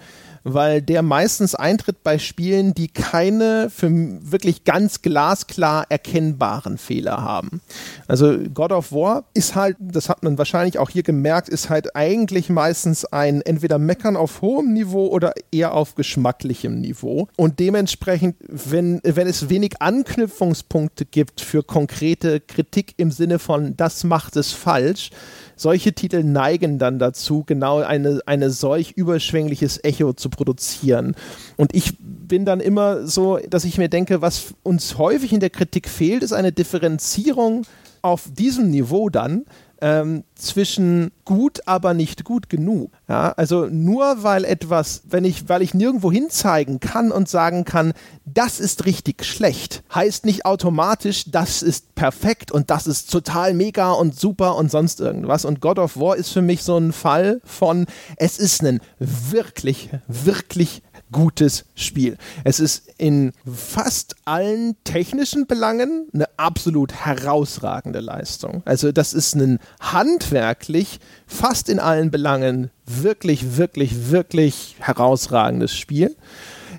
weil 0.44 0.82
der 0.82 1.02
meistens 1.02 1.54
eintritt 1.54 2.02
bei 2.02 2.18
Spielen, 2.18 2.74
die 2.74 2.88
keine 2.88 3.70
für 3.70 3.90
wirklich 3.90 4.64
ganz 4.64 5.02
glasklar 5.02 5.86
erkennbaren 5.88 6.78
Fehler 6.78 7.22
haben. 7.22 7.62
Also 8.06 8.36
God 8.52 8.72
of 8.72 8.92
War 8.92 9.24
ist 9.32 9.54
halt, 9.54 9.76
das 9.80 10.08
hat 10.08 10.22
man 10.22 10.36
wahrscheinlich 10.36 10.78
auch 10.78 10.90
hier 10.90 11.02
gemerkt, 11.02 11.48
ist 11.48 11.70
halt 11.70 11.96
eigentlich 11.96 12.50
meistens 12.50 13.06
ein 13.06 13.40
entweder 13.40 13.78
Meckern 13.78 14.16
auf 14.16 14.42
hohem 14.42 14.74
Niveau 14.74 15.06
oder 15.06 15.32
eher 15.50 15.72
auf 15.72 15.94
geschmacklichem 15.94 16.80
Niveau. 16.80 17.28
Und 17.36 17.58
dementsprechend, 17.58 18.36
wenn, 18.46 19.00
wenn 19.02 19.26
es 19.26 19.48
wenig 19.48 19.80
Anknüpfungspunkte 19.80 21.06
gibt 21.06 21.40
für 21.40 21.62
konkrete 21.62 22.40
Kritik 22.40 22.94
im 22.98 23.10
Sinne 23.10 23.38
von, 23.38 23.76
das 23.76 24.04
macht 24.04 24.36
es 24.36 24.52
falsch, 24.52 25.10
solche 25.56 25.92
Titel 25.92 26.22
neigen 26.22 26.78
dann 26.78 26.98
dazu, 26.98 27.44
genau 27.46 27.78
eine, 27.78 28.20
eine 28.26 28.50
solch 28.50 28.92
überschwängliches 28.92 29.82
Echo 29.82 30.12
zu 30.12 30.30
produzieren. 30.30 31.14
Und 31.56 31.74
ich 31.74 31.96
bin 32.00 32.44
dann 32.44 32.60
immer 32.60 33.06
so, 33.06 33.38
dass 33.48 33.64
ich 33.64 33.78
mir 33.78 33.88
denke, 33.88 34.22
was 34.22 34.54
uns 34.62 34.98
häufig 34.98 35.32
in 35.32 35.40
der 35.40 35.50
Kritik 35.50 35.88
fehlt, 35.88 36.22
ist 36.22 36.32
eine 36.32 36.52
Differenzierung 36.52 37.66
auf 38.02 38.24
diesem 38.32 38.70
Niveau 38.70 39.08
dann 39.08 39.44
ähm, 39.84 40.24
zwischen 40.34 41.12
gut, 41.26 41.60
aber 41.68 41.92
nicht 41.92 42.24
gut 42.24 42.48
genug. 42.48 42.90
Ja, 43.06 43.32
also 43.32 43.66
nur 43.66 44.22
weil 44.22 44.46
etwas, 44.46 45.02
wenn 45.04 45.26
ich, 45.26 45.50
weil 45.50 45.60
ich 45.60 45.74
nirgendwo 45.74 46.10
hinzeigen 46.10 46.80
kann 46.80 47.12
und 47.12 47.28
sagen 47.28 47.66
kann, 47.66 47.92
das 48.24 48.60
ist 48.60 48.86
richtig 48.86 49.26
schlecht, 49.26 49.84
heißt 49.94 50.24
nicht 50.24 50.46
automatisch, 50.46 51.30
das 51.30 51.60
ist 51.60 51.94
perfekt 51.96 52.50
und 52.50 52.70
das 52.70 52.86
ist 52.86 53.12
total 53.12 53.52
mega 53.52 53.92
und 53.92 54.18
super 54.18 54.56
und 54.56 54.70
sonst 54.70 55.00
irgendwas. 55.00 55.44
Und 55.44 55.60
God 55.60 55.78
of 55.78 55.98
War 55.98 56.16
ist 56.16 56.30
für 56.30 56.42
mich 56.42 56.62
so 56.62 56.78
ein 56.78 56.94
Fall 56.94 57.42
von, 57.44 57.84
es 58.16 58.38
ist 58.38 58.62
ein 58.62 58.80
wirklich, 58.98 59.90
wirklich 60.08 60.82
gutes 61.14 61.64
Spiel. 61.76 62.18
Es 62.42 62.60
ist 62.60 62.90
in 62.98 63.32
fast 63.46 64.16
allen 64.24 64.76
technischen 64.82 65.46
Belangen 65.46 66.08
eine 66.12 66.26
absolut 66.36 66.92
herausragende 66.92 68.00
Leistung. 68.00 68.62
Also 68.66 68.92
das 68.92 69.14
ist 69.14 69.34
ein 69.36 69.60
handwerklich 69.80 70.98
fast 71.26 71.68
in 71.68 71.78
allen 71.78 72.10
Belangen 72.10 72.70
wirklich, 72.84 73.56
wirklich, 73.56 74.10
wirklich 74.10 74.76
herausragendes 74.80 75.74
Spiel. 75.74 76.16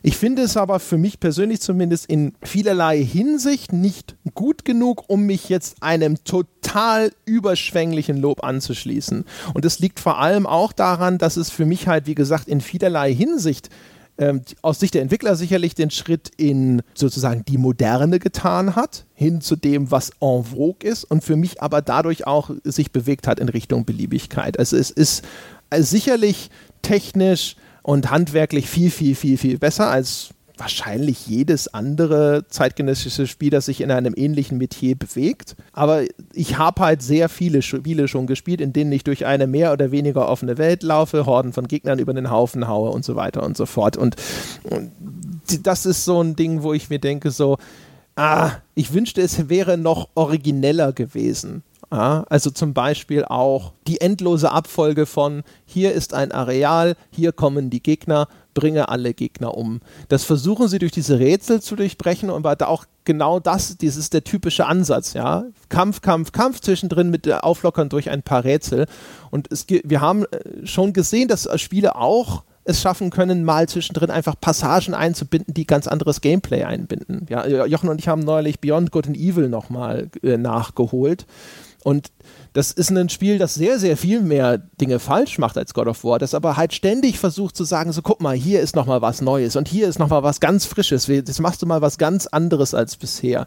Ich 0.04 0.18
finde 0.18 0.44
es 0.44 0.56
aber 0.56 0.80
für 0.80 1.00
mich 1.00 1.20
persönlich 1.20 1.62
zumindest 1.62 2.06
in 2.06 2.34
vielerlei 2.44 3.04
Hinsicht 3.04 3.74
nicht 3.74 4.16
gut 4.36 4.64
genug, 4.64 5.06
um 5.08 5.26
mich 5.26 5.50
jetzt 5.50 5.82
einem 5.82 6.24
total 6.24 7.12
überschwänglichen 7.26 8.18
Lob 8.18 8.44
anzuschließen. 8.44 9.26
Und 9.56 9.66
es 9.66 9.80
liegt 9.80 10.00
vor 10.00 10.20
allem 10.20 10.46
auch 10.46 10.74
daran, 10.74 11.18
dass 11.18 11.38
es 11.38 11.50
für 11.50 11.66
mich 11.66 11.88
halt, 11.88 12.06
wie 12.06 12.14
gesagt, 12.14 12.48
in 12.48 12.62
vielerlei 12.62 13.16
Hinsicht 13.16 13.72
ähm, 14.18 14.42
aus 14.62 14.80
Sicht 14.80 14.94
der 14.94 15.02
Entwickler 15.02 15.36
sicherlich 15.36 15.76
den 15.76 15.92
Schritt 15.92 16.32
in 16.38 16.82
sozusagen 16.94 17.44
die 17.46 17.58
Moderne 17.58 18.20
getan 18.20 18.76
hat, 18.76 19.06
hin 19.14 19.42
zu 19.42 19.56
dem, 19.56 19.92
was 19.92 20.12
en 20.22 20.44
vogue 20.44 20.90
ist 20.90 21.04
und 21.04 21.24
für 21.24 21.36
mich 21.36 21.62
aber 21.62 21.82
dadurch 21.82 22.26
auch 22.26 22.52
sich 22.64 22.92
bewegt 22.92 23.28
hat 23.28 23.40
in 23.40 23.50
Richtung 23.50 23.86
Beliebigkeit. 23.86 24.58
Also 24.58 24.78
es 24.78 24.92
ist 24.92 25.26
äh, 25.70 25.82
sicherlich 25.82 26.50
technisch 26.82 27.56
und 27.82 28.10
handwerklich 28.10 28.70
viel, 28.70 28.90
viel, 28.90 29.16
viel, 29.16 29.38
viel 29.38 29.58
besser 29.58 29.90
als 29.90 30.30
wahrscheinlich 30.58 31.28
jedes 31.28 31.74
andere 31.74 32.46
zeitgenössische 32.48 33.28
Spiel, 33.28 33.50
das 33.50 33.66
sich 33.66 33.82
in 33.82 33.92
einem 33.92 34.14
ähnlichen 34.16 34.58
Metier 34.58 34.96
bewegt. 34.96 35.56
Aber 35.74 36.04
ich 36.34 36.58
habe 36.58 36.82
halt 36.82 37.02
sehr 37.02 37.30
viele 37.30 37.62
Spiele 37.62 38.08
schon 38.08 38.28
gespielt, 38.28 38.62
in 38.62 38.74
denen 38.74 38.92
ich 38.92 39.04
durch 39.04 39.26
eine 39.26 39.48
mehr 39.48 39.74
oder 39.74 39.92
weniger 39.92 40.30
offene 40.30 40.58
Welt 40.58 40.84
laufe, 40.84 41.26
Horden 41.26 41.54
von 41.54 41.68
Gegnern 41.68 42.00
über 42.00 42.14
den 42.14 42.30
Haufen 42.30 42.68
haue 42.68 42.92
und 42.92 43.04
so 43.04 43.16
weiter 43.16 43.44
und 43.44 43.58
so 43.58 43.66
fort. 43.66 43.98
Und, 43.98 44.16
und 44.64 44.92
das 45.64 45.86
ist 45.86 46.06
so 46.06 46.22
ein 46.22 46.36
Ding, 46.36 46.64
wo 46.64 46.74
ich 46.74 46.90
mir 46.90 47.00
denke, 47.00 47.32
so, 47.32 47.58
ah, 48.16 48.52
ich 48.74 48.94
wünschte, 48.94 49.22
es 49.22 49.50
wäre 49.50 49.78
noch 49.78 50.10
origineller 50.16 50.94
gewesen. 50.94 51.64
Ja, 51.92 52.26
also 52.30 52.50
zum 52.50 52.74
Beispiel 52.74 53.26
auch 53.26 53.74
die 53.88 54.02
endlose 54.02 54.52
Abfolge 54.52 55.06
von 55.06 55.44
hier 55.66 55.94
ist 55.94 56.14
ein 56.14 56.32
Areal, 56.32 56.96
hier 57.12 57.32
kommen 57.32 57.70
die 57.70 57.82
Gegner, 57.82 58.28
bringe 58.54 58.90
alle 58.90 59.14
Gegner 59.14 59.56
um. 59.56 59.82
Das 60.10 60.24
versuchen 60.24 60.68
sie 60.68 60.80
durch 60.80 60.92
diese 60.92 61.20
Rätsel 61.20 61.62
zu 61.62 61.76
durchbrechen, 61.76 62.30
aber 62.30 62.56
auch 62.68 62.86
genau 63.04 63.40
das, 63.40 63.78
das 63.78 63.98
ist 63.98 64.14
der 64.14 64.24
typische 64.24 64.66
Ansatz, 64.66 65.14
ja. 65.14 65.46
Kampf, 65.70 66.02
Kampf, 66.02 66.32
Kampf 66.32 66.62
zwischendrin 66.62 67.12
mit 67.12 67.32
Auflockern 67.32 67.90
durch 67.90 68.10
ein 68.10 68.24
paar 68.24 68.44
Rätsel. 68.44 68.88
Und 69.30 69.52
es, 69.52 69.68
wir 69.68 70.02
haben 70.02 70.26
äh, 70.26 70.66
schon 70.66 70.94
gesehen, 70.94 71.28
dass 71.28 71.48
Spiele 71.62 71.96
auch 71.96 72.44
es 72.66 72.82
schaffen 72.82 73.12
können, 73.12 73.44
mal 73.44 73.70
zwischendrin 73.70 74.10
einfach 74.10 74.36
Passagen 74.40 74.96
einzubinden, 74.96 75.54
die 75.54 75.68
ganz 75.68 75.88
anderes 75.88 76.20
Gameplay 76.20 76.64
einbinden. 76.64 77.28
Ja, 77.30 77.46
Jochen 77.68 77.90
und 77.90 78.00
ich 78.00 78.08
haben 78.08 78.22
neulich 78.22 78.60
Beyond 78.60 78.92
Good 78.92 79.08
and 79.08 79.18
Evil 79.18 79.50
nochmal 79.50 80.10
äh, 80.24 80.38
nachgeholt. 80.38 81.28
Und 81.86 82.12
das 82.54 82.72
ist 82.72 82.90
ein 82.90 83.10
Spiel, 83.10 83.38
das 83.38 83.54
sehr, 83.54 83.78
sehr 83.78 83.96
viel 83.96 84.20
mehr 84.20 84.58
Dinge 84.58 84.98
falsch 84.98 85.38
macht 85.38 85.56
als 85.56 85.76
God 85.76 85.88
of 85.88 86.04
War, 86.04 86.18
das 86.18 86.34
aber 86.34 86.58
halt 86.58 86.74
ständig 86.74 87.20
versucht 87.20 87.56
zu 87.56 87.64
sagen, 87.64 87.92
so 87.92 88.02
guck 88.02 88.22
mal, 88.22 88.36
hier 88.36 88.62
ist 88.62 88.76
nochmal 88.76 89.04
was 89.04 89.22
Neues 89.22 89.56
und 89.56 89.68
hier 89.68 89.88
ist 89.88 90.00
nochmal 90.00 90.24
was 90.24 90.40
ganz 90.40 90.66
Frisches, 90.66 91.06
jetzt 91.06 91.40
machst 91.40 91.62
du 91.62 91.68
mal 91.68 91.84
was 91.84 92.00
ganz 92.00 92.26
anderes 92.26 92.74
als 92.74 92.96
bisher. 92.96 93.46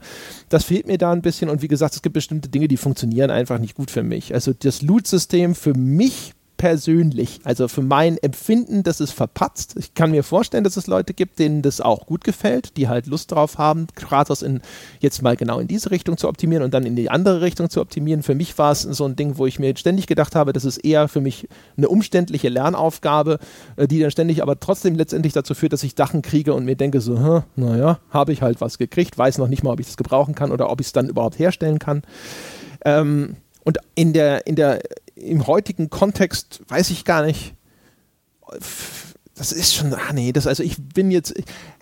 Das 0.51 0.63
fehlt 0.63 0.87
mir 0.87 0.99
da 0.99 1.11
ein 1.11 1.21
bisschen 1.21 1.51
und 1.51 1.63
wie 1.63 1.69
gesagt, 1.69 1.97
es 1.97 2.03
gibt 2.03 2.13
bestimmte 2.13 2.49
Dinge, 2.49 2.69
die 2.69 2.77
funktionieren 2.77 3.33
einfach 3.33 3.59
nicht 3.59 3.75
gut 3.75 3.91
für 3.91 4.05
mich. 4.05 4.33
Also 4.33 4.53
das 4.53 4.83
Loot-System 4.83 5.57
für 5.57 5.75
mich 5.75 6.35
persönlich, 6.59 7.41
also 7.45 7.69
für 7.69 7.83
mein 7.83 8.19
Empfinden, 8.19 8.83
das 8.83 9.01
ist 9.01 9.13
verpatzt. 9.13 9.77
Ich 9.79 9.95
kann 9.95 10.11
mir 10.11 10.25
vorstellen, 10.25 10.65
dass 10.65 10.77
es 10.77 10.89
Leute 10.89 11.15
gibt, 11.15 11.39
denen 11.39 11.63
das 11.63 11.81
auch 11.81 12.05
gut 12.05 12.25
gefällt, 12.25 12.77
die 12.77 12.89
halt 12.89 13.07
Lust 13.07 13.31
drauf 13.31 13.59
haben, 13.59 13.87
Kratos 13.95 14.43
in, 14.43 14.61
jetzt 14.99 15.23
mal 15.23 15.37
genau 15.37 15.61
in 15.61 15.69
diese 15.69 15.93
Richtung 15.93 16.19
zu 16.19 16.29
optimieren 16.29 16.65
und 16.65 16.75
dann 16.75 16.85
in 16.85 16.97
die 16.97 17.11
andere 17.11 17.41
Richtung 17.41 17.71
zu 17.71 17.81
optimieren. 17.81 18.25
Für 18.25 18.35
mich 18.35 18.59
war 18.59 18.73
es 18.73 18.83
so 18.83 19.05
ein 19.05 19.15
Ding, 19.15 19.39
wo 19.39 19.47
ich 19.47 19.61
mir 19.61 19.75
ständig 19.77 20.09
gedacht 20.09 20.35
habe, 20.35 20.53
das 20.53 20.65
ist 20.65 20.79
eher 20.79 21.07
für 21.07 21.21
mich 21.21 21.49
eine 21.77 21.89
umständliche 21.89 22.49
Lernaufgabe, 22.49 23.39
äh, 23.77 23.87
die 23.87 24.01
dann 24.01 24.11
ständig 24.11 24.43
aber 24.43 24.59
trotzdem 24.59 24.97
letztendlich 24.97 25.33
dazu 25.33 25.55
führt, 25.55 25.73
dass 25.73 25.85
ich 25.85 25.95
Dachen 25.95 26.23
kriege 26.23 26.55
und 26.55 26.65
mir 26.65 26.77
denke 26.77 27.01
so, 27.01 27.45
naja, 27.55 28.01
habe 28.11 28.33
ich 28.33 28.43
halt 28.43 28.61
was 28.61 28.79
gekriegt, 28.79 29.17
weiß 29.17 29.39
noch 29.39 29.49
nicht 29.49 29.63
mal, 29.63 29.73
ob 29.73 29.81
ich 29.81 29.87
das 29.87 29.97
gebrauchen 29.97 30.35
kann 30.35 30.51
oder 30.51 30.71
ob 30.71 30.81
ich 30.81 30.89
es 30.89 30.93
dann 30.93 31.09
überhaupt 31.09 31.39
herstellen 31.39 31.79
kann. 31.79 32.03
Ähm, 32.85 33.37
und 33.65 33.79
in 33.95 34.13
der, 34.13 34.47
in 34.47 34.57
der 34.57 34.81
im 35.21 35.47
heutigen 35.47 35.91
Kontext 35.91 36.61
weiß 36.69 36.91
ich 36.91 37.05
gar 37.05 37.25
nicht. 37.25 37.55
Das 39.35 39.53
ist 39.53 39.75
schon, 39.75 39.93
ah 39.95 40.13
nee, 40.13 40.33
das, 40.33 40.47
also 40.47 40.63
ich 40.63 40.77
bin 40.79 41.11
jetzt, 41.11 41.35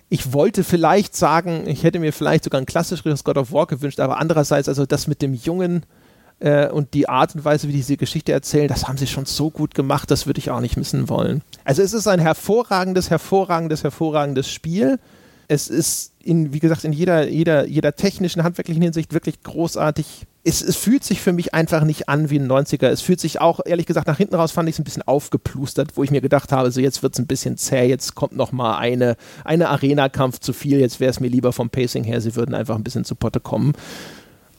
ich 0.09 0.33
wollte 0.33 0.65
vielleicht 0.65 1.17
sagen, 1.17 1.65
ich 1.67 1.85
hätte 1.85 1.99
mir 1.99 2.13
vielleicht 2.13 2.45
sogar 2.45 2.61
ein 2.61 2.67
klassischeres 2.67 3.25
God 3.25 3.39
of 3.39 3.53
War 3.53 3.67
gewünscht, 3.67 4.01
aber 4.01 4.19
andererseits, 4.19 4.69
also 4.69 4.87
das 4.87 5.07
mit 5.07 5.23
dem 5.23 5.35
Jungen 5.35 5.87
äh, 6.39 6.69
und 6.69 6.95
die 6.95 7.09
Art 7.09 7.35
und 7.35 7.45
Weise, 7.45 7.69
wie 7.69 7.73
diese 7.73 7.97
Geschichte 7.97 8.33
erzählen, 8.33 8.69
das 8.69 8.87
haben 8.87 8.99
sie 8.99 9.07
schon 9.07 9.27
so 9.27 9.51
gut 9.51 9.75
gemacht, 9.75 10.11
das 10.11 10.27
würde 10.27 10.39
ich 10.39 10.51
auch 10.51 10.61
nicht 10.61 10.77
missen 10.77 11.09
wollen. 11.09 11.43
Also 11.65 11.83
es 11.83 11.93
ist 11.93 12.07
ein 12.07 12.21
hervorragendes, 12.21 13.11
hervorragendes, 13.11 13.85
hervorragendes 13.85 14.51
Spiel. 14.51 14.99
Es 15.49 15.69
ist 15.69 16.13
in, 16.23 16.53
wie 16.53 16.59
gesagt, 16.59 16.85
in 16.85 16.93
jeder, 16.93 17.29
jeder, 17.29 17.67
jeder 17.67 17.95
technischen, 17.95 18.43
handwerklichen 18.43 18.83
Hinsicht 18.83 19.13
wirklich 19.13 19.43
großartig 19.43 20.27
es, 20.47 20.63
es, 20.63 20.77
fühlt 20.77 21.03
sich 21.03 21.21
für 21.21 21.33
mich 21.33 21.55
einfach 21.55 21.83
nicht 21.83 22.09
an 22.09 22.31
wie 22.31 22.39
ein 22.39 22.49
90er. 22.49 22.87
Es 22.87 23.03
fühlt 23.03 23.19
sich 23.19 23.41
auch, 23.41 23.59
ehrlich 23.65 23.85
gesagt, 23.85 24.07
nach 24.07 24.17
hinten 24.17 24.37
raus 24.37 24.53
fand 24.53 24.69
ich 24.69 24.77
es 24.77 24.79
ein 24.79 24.85
bisschen 24.85 25.03
aufgeplustert, 25.03 25.97
wo 25.97 26.05
ich 26.05 26.13
mir 26.13 26.21
gedacht 26.21 26.53
habe, 26.53 26.71
so 26.71 26.81
jetzt 26.81 27.03
wird 27.03 27.15
es 27.15 27.19
ein 27.19 27.27
bisschen 27.27 27.57
zäh, 27.57 27.89
jetzt 27.89 28.15
kommt 28.15 28.37
noch 28.37 28.53
mal 28.53 28.79
eine, 28.79 29.17
eine 29.45 29.69
Arena-Kampf 29.71 30.39
zu 30.39 30.53
viel, 30.53 30.79
jetzt 30.79 31.01
wäre 31.01 31.11
es 31.11 31.19
mir 31.19 31.27
lieber 31.27 31.53
vom 31.53 31.69
Pacing 31.69 32.05
her, 32.05 32.21
sie 32.21 32.37
würden 32.37 32.55
einfach 32.55 32.77
ein 32.77 32.85
bisschen 32.85 33.05
zu 33.05 33.17
Potte 33.17 33.41
kommen. 33.41 33.73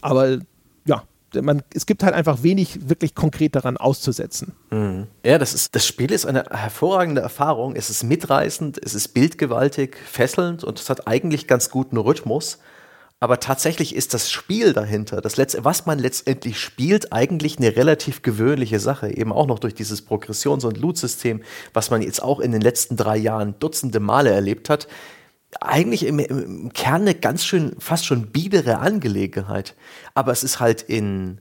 Aber 0.01 0.39
ja, 0.83 1.03
man, 1.33 1.63
es 1.73 1.85
gibt 1.85 2.03
halt 2.03 2.13
einfach 2.13 2.43
wenig 2.43 2.89
wirklich 2.89 3.15
konkret 3.15 3.55
daran 3.55 3.77
auszusetzen. 3.77 4.53
Mhm. 4.71 5.07
Ja, 5.25 5.37
das, 5.37 5.53
ist, 5.53 5.75
das 5.75 5.85
Spiel 5.85 6.11
ist 6.11 6.25
eine 6.25 6.45
hervorragende 6.49 7.21
Erfahrung. 7.21 7.75
Es 7.75 7.89
ist 7.89 8.03
mitreißend, 8.03 8.79
es 8.83 8.95
ist 8.95 9.09
bildgewaltig, 9.09 9.97
fesselnd 9.97 10.63
und 10.63 10.79
es 10.79 10.89
hat 10.89 11.07
eigentlich 11.07 11.47
ganz 11.47 11.69
guten 11.69 11.97
Rhythmus. 11.97 12.59
Aber 13.19 13.39
tatsächlich 13.39 13.95
ist 13.95 14.13
das 14.13 14.29
Spiel 14.29 14.73
dahinter, 14.73 15.21
das 15.21 15.37
letzte, 15.37 15.65
was 15.65 15.87
man 15.87 15.97
letztendlich 15.97 16.59
spielt, 16.59 17.11
eigentlich 17.11 17.57
eine 17.57 17.75
relativ 17.75 18.21
gewöhnliche 18.21 18.79
Sache. 18.79 19.09
Eben 19.09 19.33
auch 19.33 19.47
noch 19.47 19.57
durch 19.57 19.73
dieses 19.73 20.03
Progressions- 20.03 20.65
und 20.65 20.77
Loot-System, 20.77 21.41
was 21.73 21.89
man 21.89 22.03
jetzt 22.03 22.21
auch 22.21 22.39
in 22.39 22.51
den 22.51 22.61
letzten 22.61 22.95
drei 22.95 23.17
Jahren 23.17 23.55
dutzende 23.59 23.99
Male 23.99 24.29
erlebt 24.29 24.69
hat. 24.69 24.87
Eigentlich 25.61 26.03
im, 26.05 26.19
im 26.19 26.73
Kern 26.73 27.01
eine 27.01 27.15
ganz 27.15 27.45
schön, 27.45 27.75
fast 27.79 28.05
schon 28.05 28.27
biedere 28.27 28.79
Angelegenheit. 28.79 29.75
Aber 30.13 30.31
es 30.31 30.43
ist 30.43 30.59
halt 30.59 30.81
in, 30.81 31.39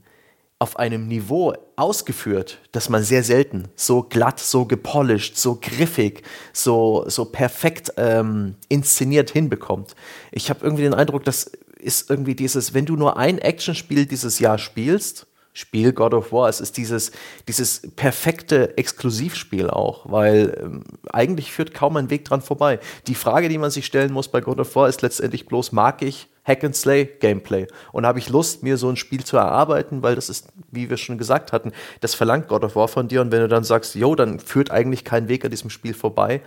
auf 0.59 0.79
einem 0.79 1.07
Niveau 1.07 1.53
ausgeführt, 1.75 2.59
dass 2.71 2.89
man 2.89 3.03
sehr 3.03 3.23
selten 3.23 3.65
so 3.75 4.01
glatt, 4.03 4.39
so 4.39 4.65
gepolished, 4.65 5.37
so 5.37 5.59
griffig, 5.61 6.23
so, 6.53 7.05
so 7.07 7.25
perfekt 7.25 7.93
ähm, 7.97 8.55
inszeniert 8.69 9.29
hinbekommt. 9.29 9.95
Ich 10.31 10.49
habe 10.49 10.63
irgendwie 10.63 10.83
den 10.83 10.93
Eindruck, 10.93 11.23
dass 11.23 11.51
ist 11.79 12.09
irgendwie 12.09 12.35
dieses, 12.35 12.73
wenn 12.73 12.85
du 12.85 12.95
nur 12.95 13.17
ein 13.17 13.37
Actionspiel 13.37 14.05
dieses 14.05 14.39
Jahr 14.39 14.57
spielst, 14.57 15.26
Spiel 15.57 15.91
God 15.91 16.13
of 16.13 16.31
War, 16.31 16.49
es 16.49 16.61
ist 16.61 16.77
dieses, 16.77 17.11
dieses 17.47 17.81
perfekte 17.95 18.77
Exklusivspiel 18.77 19.71
auch, 19.71 20.05
weil 20.07 20.55
ähm, 20.61 20.83
eigentlich 21.11 21.51
führt 21.51 21.73
kaum 21.73 21.97
ein 21.97 22.11
Weg 22.11 22.25
dran 22.25 22.41
vorbei. 22.41 22.79
Die 23.07 23.15
Frage, 23.15 23.49
die 23.49 23.57
man 23.57 23.71
sich 23.71 23.87
stellen 23.87 24.13
muss 24.13 24.27
bei 24.27 24.39
God 24.39 24.59
of 24.59 24.75
War, 24.75 24.87
ist 24.87 25.01
letztendlich 25.01 25.47
bloß, 25.47 25.71
mag 25.71 26.03
ich 26.03 26.29
Hack 26.43 26.63
and 26.63 26.75
Slay 26.75 27.05
Gameplay? 27.05 27.65
Und 27.91 28.05
habe 28.05 28.19
ich 28.19 28.29
Lust, 28.29 28.61
mir 28.61 28.77
so 28.77 28.87
ein 28.87 28.97
Spiel 28.97 29.23
zu 29.23 29.37
erarbeiten, 29.37 30.03
weil 30.03 30.13
das 30.13 30.29
ist, 30.29 30.49
wie 30.69 30.91
wir 30.91 30.97
schon 30.97 31.17
gesagt 31.17 31.51
hatten, 31.51 31.71
das 32.01 32.13
verlangt 32.13 32.49
God 32.49 32.63
of 32.63 32.75
War 32.75 32.87
von 32.87 33.07
dir. 33.07 33.21
Und 33.21 33.31
wenn 33.31 33.41
du 33.41 33.47
dann 33.47 33.63
sagst, 33.63 33.95
yo, 33.95 34.13
dann 34.13 34.39
führt 34.39 34.69
eigentlich 34.69 35.05
kein 35.05 35.27
Weg 35.27 35.43
an 35.43 35.49
diesem 35.49 35.71
Spiel 35.71 35.95
vorbei. 35.95 36.43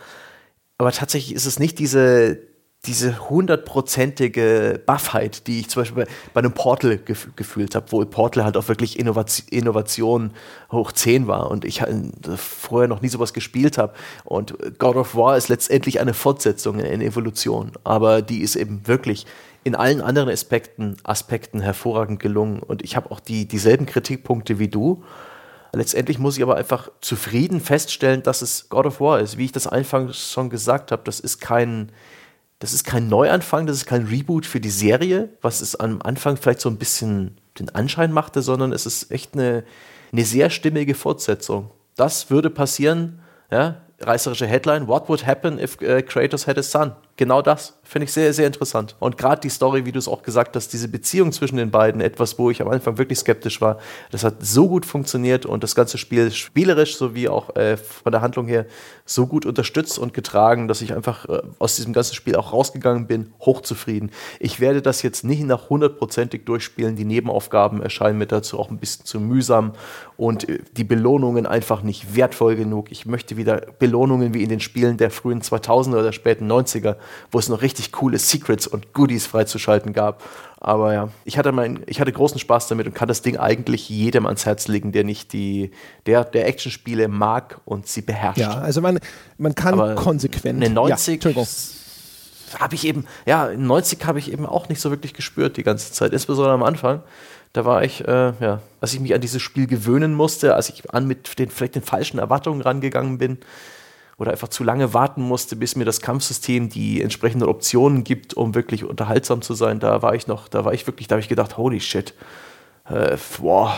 Aber 0.79 0.93
tatsächlich 0.93 1.35
ist 1.35 1.47
es 1.47 1.59
nicht 1.59 1.81
diese, 1.81 2.39
diese 2.87 3.29
hundertprozentige 3.29 4.81
Buffheit, 4.87 5.47
die 5.47 5.61
ich 5.61 5.69
zum 5.69 5.83
Beispiel 5.83 6.05
bei, 6.05 6.11
bei 6.33 6.41
einem 6.41 6.53
Portal 6.53 6.97
gef 6.97 7.29
gefühlt 7.37 7.75
habe, 7.75 7.93
wo 7.93 8.03
Portal 8.07 8.45
halt 8.45 8.57
auch 8.57 8.69
wirklich 8.69 8.99
Innovation, 8.99 9.49
Innovation 9.51 10.31
hoch 10.73 10.93
10 10.93 11.27
war 11.27 11.51
und 11.51 11.67
ich 11.67 11.83
halt 11.83 12.13
vorher 12.37 12.89
noch 12.89 13.03
nie 13.03 13.09
sowas 13.09 13.35
gespielt 13.35 13.77
habe. 13.77 13.93
Und 14.25 14.57
God 14.79 14.97
of 14.97 15.15
War 15.15 15.37
ist 15.37 15.49
letztendlich 15.49 16.01
eine 16.01 16.15
Fortsetzung, 16.15 16.81
eine 16.81 17.05
Evolution, 17.05 17.73
aber 17.85 18.23
die 18.23 18.41
ist 18.41 18.57
eben 18.57 18.87
wirklich 18.87 19.27
in 19.63 19.75
allen 19.75 20.01
anderen 20.01 20.31
Aspekten, 20.31 20.97
Aspekten 21.03 21.61
hervorragend 21.61 22.21
gelungen. 22.21 22.61
Und 22.61 22.83
ich 22.83 22.97
habe 22.97 23.11
auch 23.11 23.21
die, 23.21 23.47
dieselben 23.47 23.87
Kritikpunkte 23.87 24.59
wie 24.59 24.69
du. 24.69 25.05
Letztendlich 25.73 26.19
muss 26.19 26.37
ich 26.37 26.43
aber 26.43 26.57
einfach 26.57 26.91
zufrieden 27.01 27.61
feststellen, 27.61 28.23
dass 28.23 28.43
es 28.43 28.69
God 28.71 28.87
of 28.87 29.01
War 29.01 29.21
ist. 29.21 29.37
Wie 29.37 29.45
ich 29.45 29.53
das 29.53 29.67
Anfang 29.67 30.13
schon 30.13 30.51
gesagt 30.51 30.91
habe, 30.91 31.03
das 31.05 31.21
ist 31.21 31.41
kein, 31.41 31.93
das 32.61 32.75
ist 32.75 32.85
kein 32.85 33.09
Neuanfang, 33.09 33.67
das 33.67 33.77
ist 33.77 33.87
kein 33.87 34.05
Reboot 34.07 34.45
für 34.45 34.61
die 34.61 34.71
Serie, 34.71 35.31
was 35.41 35.63
es 35.63 35.77
am 35.77 36.01
Anfang 36.03 36.37
vielleicht 36.37 36.61
so 36.61 36.69
ein 36.69 36.77
bisschen 36.77 37.39
den 37.59 37.71
Anschein 37.71 38.13
machte, 38.13 38.43
sondern 38.43 38.73
es 38.73 38.85
ist 38.85 39.11
echt 39.11 39.35
eine, 39.35 39.65
eine 40.13 40.25
sehr 40.25 40.51
stimmige 40.51 40.95
Fortsetzung. 40.95 41.71
Das 41.97 42.31
würde 42.31 42.51
passieren, 42.51 43.21
ja, 43.51 43.81
reißerische 44.01 44.47
Headline, 44.47 44.89
What 44.89 45.09
would 45.09 45.27
happen 45.27 45.59
if 45.59 45.79
uh, 45.81 46.03
Kratos 46.03 46.47
had 46.47 46.59
a 46.59 46.63
son? 46.63 46.93
Genau 47.21 47.43
das 47.43 47.75
finde 47.83 48.05
ich 48.05 48.13
sehr, 48.15 48.33
sehr 48.33 48.47
interessant. 48.47 48.97
Und 48.99 49.19
gerade 49.19 49.43
die 49.43 49.51
Story, 49.51 49.85
wie 49.85 49.93
du 49.93 49.99
es 49.99 50.09
auch 50.09 50.23
gesagt 50.23 50.57
hast, 50.57 50.73
diese 50.73 50.89
Beziehung 50.89 51.33
zwischen 51.33 51.57
den 51.57 51.71
beiden, 51.71 52.01
etwas, 52.01 52.39
wo 52.39 52.49
ich 52.49 52.63
am 52.63 52.69
Anfang 52.69 52.97
wirklich 52.97 53.19
skeptisch 53.19 53.61
war, 53.61 53.79
das 54.11 54.25
hat 54.25 54.37
so 54.41 54.69
gut 54.69 54.87
funktioniert 54.87 55.45
und 55.45 55.63
das 55.63 55.75
ganze 55.75 55.99
Spiel 55.99 56.31
spielerisch 56.31 56.97
sowie 56.97 57.29
auch 57.29 57.55
äh, 57.57 57.77
von 57.77 58.13
der 58.13 58.23
Handlung 58.23 58.47
her 58.47 58.65
so 59.05 59.27
gut 59.27 59.45
unterstützt 59.45 59.99
und 59.99 60.15
getragen, 60.15 60.67
dass 60.67 60.81
ich 60.81 60.95
einfach 60.95 61.29
äh, 61.29 61.43
aus 61.59 61.77
diesem 61.77 61.93
ganzen 61.93 62.15
Spiel 62.15 62.37
auch 62.37 62.55
rausgegangen 62.55 63.07
bin, 63.07 63.35
hochzufrieden. 63.41 64.13
Ich 64.39 64.61
werde 64.61 64.81
das 64.81 65.03
jetzt 65.03 65.23
nicht 65.25 65.43
nach 65.43 65.69
hundertprozentig 65.69 66.47
durchspielen. 66.47 66.97
Die 66.97 67.05
Nebenaufgaben 67.05 67.83
erscheinen 67.83 68.17
mir 68.17 68.29
dazu 68.29 68.59
auch 68.59 68.71
ein 68.71 68.79
bisschen 68.79 69.05
zu 69.05 69.21
mühsam 69.21 69.73
und 70.17 70.49
äh, 70.49 70.61
die 70.73 70.85
Belohnungen 70.85 71.45
einfach 71.45 71.83
nicht 71.83 72.15
wertvoll 72.15 72.57
genug. 72.57 72.91
Ich 72.93 73.05
möchte 73.05 73.37
wieder 73.37 73.67
Belohnungen 73.79 74.33
wie 74.33 74.43
in 74.43 74.49
den 74.49 74.61
Spielen 74.61 74.97
der 74.97 75.11
frühen 75.11 75.43
2000er 75.43 75.99
oder 75.99 76.13
späten 76.13 76.51
90er 76.51 76.97
wo 77.31 77.39
es 77.39 77.49
noch 77.49 77.63
richtig 77.63 77.93
coole 77.93 78.19
Secrets 78.19 78.67
und 78.67 78.93
Goodies 78.93 79.27
freizuschalten 79.27 79.93
gab. 79.93 80.23
Aber 80.59 80.93
ja, 80.93 81.09
ich 81.25 81.39
hatte, 81.39 81.53
mein, 81.53 81.83
ich 81.87 82.01
hatte 82.01 82.13
großen 82.13 82.39
Spaß 82.39 82.69
damit 82.69 82.87
und 82.87 82.95
kann 82.95 83.09
das 83.09 83.23
Ding 83.23 83.39
eigentlich 83.39 83.89
jedem 83.89 84.27
ans 84.27 84.45
Herz 84.45 84.69
legen, 84.69 84.93
der 84.93 85.05
nicht 85.05 85.33
die, 85.33 85.71
der, 86.05 86.25
der 86.25 86.47
Actionspiele 86.47 87.09
mag 87.09 87.61
und 87.65 87.87
sie 87.87 88.03
beherrscht. 88.03 88.39
Ja, 88.39 88.53
also 88.53 88.83
man, 88.83 88.99
man 89.39 89.55
kann 89.55 89.75
Aber 89.75 89.95
konsequent. 89.95 90.63
Eine 90.63 90.75
90 90.75 91.25
ja, 91.25 91.45
habe 92.59 92.75
ich 92.75 92.87
eben, 92.87 93.07
ja, 93.27 93.51
90 93.57 94.05
habe 94.05 94.19
ich 94.19 94.33
eben 94.33 94.45
auch 94.45 94.69
nicht 94.69 94.81
so 94.81 94.91
wirklich 94.91 95.15
gespürt 95.15 95.57
die 95.57 95.63
ganze 95.63 95.93
Zeit, 95.93 96.13
insbesondere 96.13 96.53
am 96.53 96.63
Anfang. 96.63 97.03
Da 97.53 97.65
war 97.65 97.83
ich, 97.83 98.07
äh, 98.07 98.33
ja, 98.39 98.61
als 98.81 98.93
ich 98.93 99.01
mich 99.01 99.15
an 99.15 99.21
dieses 99.21 99.43
Spiel 99.43 99.67
gewöhnen 99.67 100.15
musste, 100.15 100.55
als 100.55 100.69
ich 100.69 100.93
an 100.93 101.07
mit 101.07 101.39
den 101.39 101.51
vielleicht 101.51 101.75
den 101.75 101.83
falschen 101.83 102.19
Erwartungen 102.19 102.61
rangegangen 102.61 103.19
bin, 103.19 103.39
oder 104.21 104.33
einfach 104.33 104.49
zu 104.49 104.65
lange 104.65 104.93
warten 104.93 105.23
musste, 105.23 105.57
bis 105.57 105.77
mir 105.77 105.87
das 105.87 106.03
Kampfsystem 106.03 106.69
die 106.69 107.01
entsprechenden 107.01 107.49
Optionen 107.49 108.05
gibt, 108.05 108.35
um 108.35 108.55
wirklich 108.55 108.85
unterhaltsam 108.85 109.41
zu 109.41 109.55
sein. 109.55 109.81
Da 109.81 110.03
war 110.03 110.15
ich 110.15 110.27
noch, 110.27 110.47
da 110.47 110.67
war 110.67 110.75
ich 110.75 110.87
wirklich, 110.87 111.09
da 111.09 111.15
habe 111.15 111.23
ich 111.23 111.29
gedacht, 111.29 111.57
holy 111.57 111.81
shit, 111.81 112.13
äh, 112.85 113.17
boah, 113.41 113.73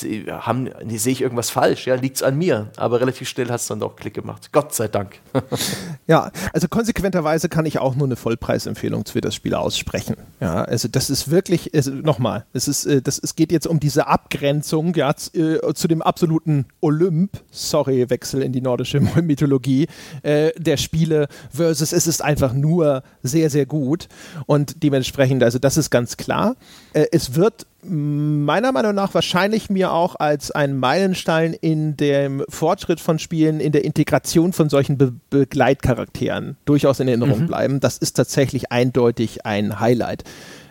Sehe 0.00 1.12
ich 1.12 1.20
irgendwas 1.20 1.50
falsch, 1.50 1.86
ja, 1.86 1.94
liegt 1.94 2.16
es 2.16 2.22
an 2.22 2.36
mir. 2.38 2.70
Aber 2.76 3.00
relativ 3.00 3.28
schnell 3.28 3.48
hat 3.48 3.60
es 3.60 3.66
dann 3.66 3.80
doch 3.80 3.96
Klick 3.96 4.14
gemacht. 4.14 4.50
Gott 4.52 4.74
sei 4.74 4.88
Dank. 4.88 5.20
ja, 6.06 6.30
also 6.52 6.68
konsequenterweise 6.68 7.48
kann 7.48 7.66
ich 7.66 7.78
auch 7.78 7.94
nur 7.94 8.06
eine 8.06 8.16
Vollpreisempfehlung 8.16 9.04
für 9.06 9.20
das 9.20 9.34
Spiel 9.34 9.54
aussprechen. 9.54 10.16
Ja, 10.40 10.62
also 10.62 10.88
das 10.88 11.10
ist 11.10 11.30
wirklich, 11.30 11.74
also 11.74 11.90
nochmal, 11.90 12.44
es 12.52 12.68
ist, 12.68 12.86
äh, 12.86 13.02
das, 13.02 13.18
es 13.18 13.36
geht 13.36 13.52
jetzt 13.52 13.66
um 13.66 13.80
diese 13.80 14.06
Abgrenzung, 14.06 14.94
ja, 14.94 15.10
äh, 15.10 15.74
zu 15.74 15.88
dem 15.88 16.02
absoluten 16.02 16.66
Olymp, 16.80 17.42
sorry, 17.50 18.08
Wechsel 18.10 18.42
in 18.42 18.52
die 18.52 18.60
nordische 18.60 19.00
Mythologie, 19.22 19.86
äh, 20.22 20.52
der 20.56 20.76
Spiele 20.76 21.28
versus 21.50 21.92
es 21.92 22.06
ist 22.06 22.22
einfach 22.22 22.52
nur 22.52 23.02
sehr, 23.22 23.50
sehr 23.50 23.66
gut. 23.66 24.08
Und 24.46 24.82
dementsprechend, 24.82 25.42
also 25.42 25.58
das 25.58 25.76
ist 25.76 25.90
ganz 25.90 26.16
klar. 26.16 26.56
Äh, 26.92 27.06
es 27.12 27.34
wird 27.34 27.66
meiner 27.82 28.72
Meinung 28.72 28.94
nach 28.94 29.14
wahrscheinlich 29.14 29.70
mir 29.70 29.92
auch 29.92 30.16
als 30.16 30.50
ein 30.50 30.76
Meilenstein 30.76 31.54
in 31.54 31.96
dem 31.96 32.44
Fortschritt 32.48 33.00
von 33.00 33.18
Spielen, 33.18 33.60
in 33.60 33.72
der 33.72 33.84
Integration 33.84 34.52
von 34.52 34.68
solchen 34.68 34.98
Be 34.98 35.12
Begleitcharakteren 35.30 36.56
durchaus 36.64 37.00
in 37.00 37.08
Erinnerung 37.08 37.42
mhm. 37.42 37.46
bleiben. 37.46 37.80
Das 37.80 37.98
ist 37.98 38.14
tatsächlich 38.14 38.72
eindeutig 38.72 39.46
ein 39.46 39.78
Highlight. 39.78 40.24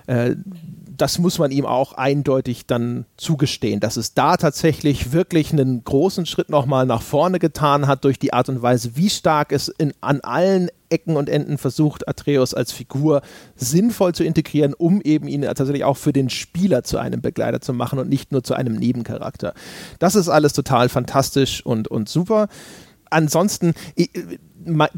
Äh, 0.07 0.35
das 0.97 1.19
muss 1.19 1.37
man 1.37 1.51
ihm 1.51 1.65
auch 1.65 1.93
eindeutig 1.93 2.65
dann 2.65 3.05
zugestehen, 3.17 3.79
dass 3.79 3.97
es 3.97 4.13
da 4.13 4.37
tatsächlich 4.37 5.11
wirklich 5.11 5.51
einen 5.51 5.83
großen 5.83 6.25
Schritt 6.25 6.49
nochmal 6.49 6.85
nach 6.85 7.01
vorne 7.01 7.39
getan 7.39 7.87
hat 7.87 8.03
durch 8.03 8.19
die 8.19 8.33
Art 8.33 8.49
und 8.49 8.61
Weise, 8.61 8.95
wie 8.95 9.09
stark 9.09 9.51
es 9.51 9.69
in, 9.69 9.93
an 10.01 10.21
allen 10.21 10.69
Ecken 10.89 11.15
und 11.15 11.29
Enden 11.29 11.57
versucht, 11.57 12.07
Atreus 12.07 12.53
als 12.53 12.71
Figur 12.71 13.21
sinnvoll 13.55 14.15
zu 14.15 14.23
integrieren, 14.23 14.73
um 14.73 15.01
eben 15.01 15.27
ihn 15.27 15.43
tatsächlich 15.43 15.83
auch 15.83 15.97
für 15.97 16.13
den 16.13 16.29
Spieler 16.29 16.83
zu 16.83 16.97
einem 16.97 17.21
Begleiter 17.21 17.61
zu 17.61 17.73
machen 17.73 17.99
und 17.99 18.09
nicht 18.09 18.31
nur 18.31 18.43
zu 18.43 18.53
einem 18.53 18.75
Nebencharakter. 18.75 19.53
Das 19.99 20.15
ist 20.15 20.29
alles 20.29 20.53
total 20.53 20.89
fantastisch 20.89 21.65
und, 21.65 21.87
und 21.89 22.09
super. 22.09 22.47
Ansonsten, 23.09 23.73
ich, 23.95 24.11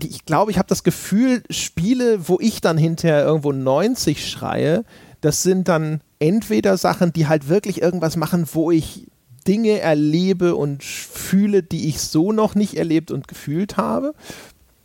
ich 0.02 0.26
glaube, 0.26 0.52
ich 0.52 0.58
habe 0.58 0.68
das 0.68 0.84
Gefühl, 0.84 1.44
Spiele, 1.50 2.28
wo 2.28 2.40
ich 2.40 2.62
dann 2.62 2.78
hinterher 2.78 3.24
irgendwo 3.24 3.52
90 3.52 4.28
schreie, 4.28 4.84
das 5.22 5.44
sind 5.44 5.68
dann 5.68 6.02
entweder 6.20 6.78
Sachen, 6.78 7.14
die 7.14 7.28
halt 7.28 7.50
wirklich 7.50 7.82
irgendwas 7.82 8.16
machen, 8.16 8.48
wo 8.54 8.72
ich 8.72 9.08
Dinge 9.48 9.80
erlebe 9.80 10.56
und 10.56 10.84
fühle, 10.84 11.64
die 11.64 11.88
ich 11.88 12.02
so 12.02 12.32
noch 12.32 12.56
nicht 12.56 12.76
erlebt 12.76 13.12
und 13.12 13.28
gefühlt 13.28 13.78
habe. 13.78 14.14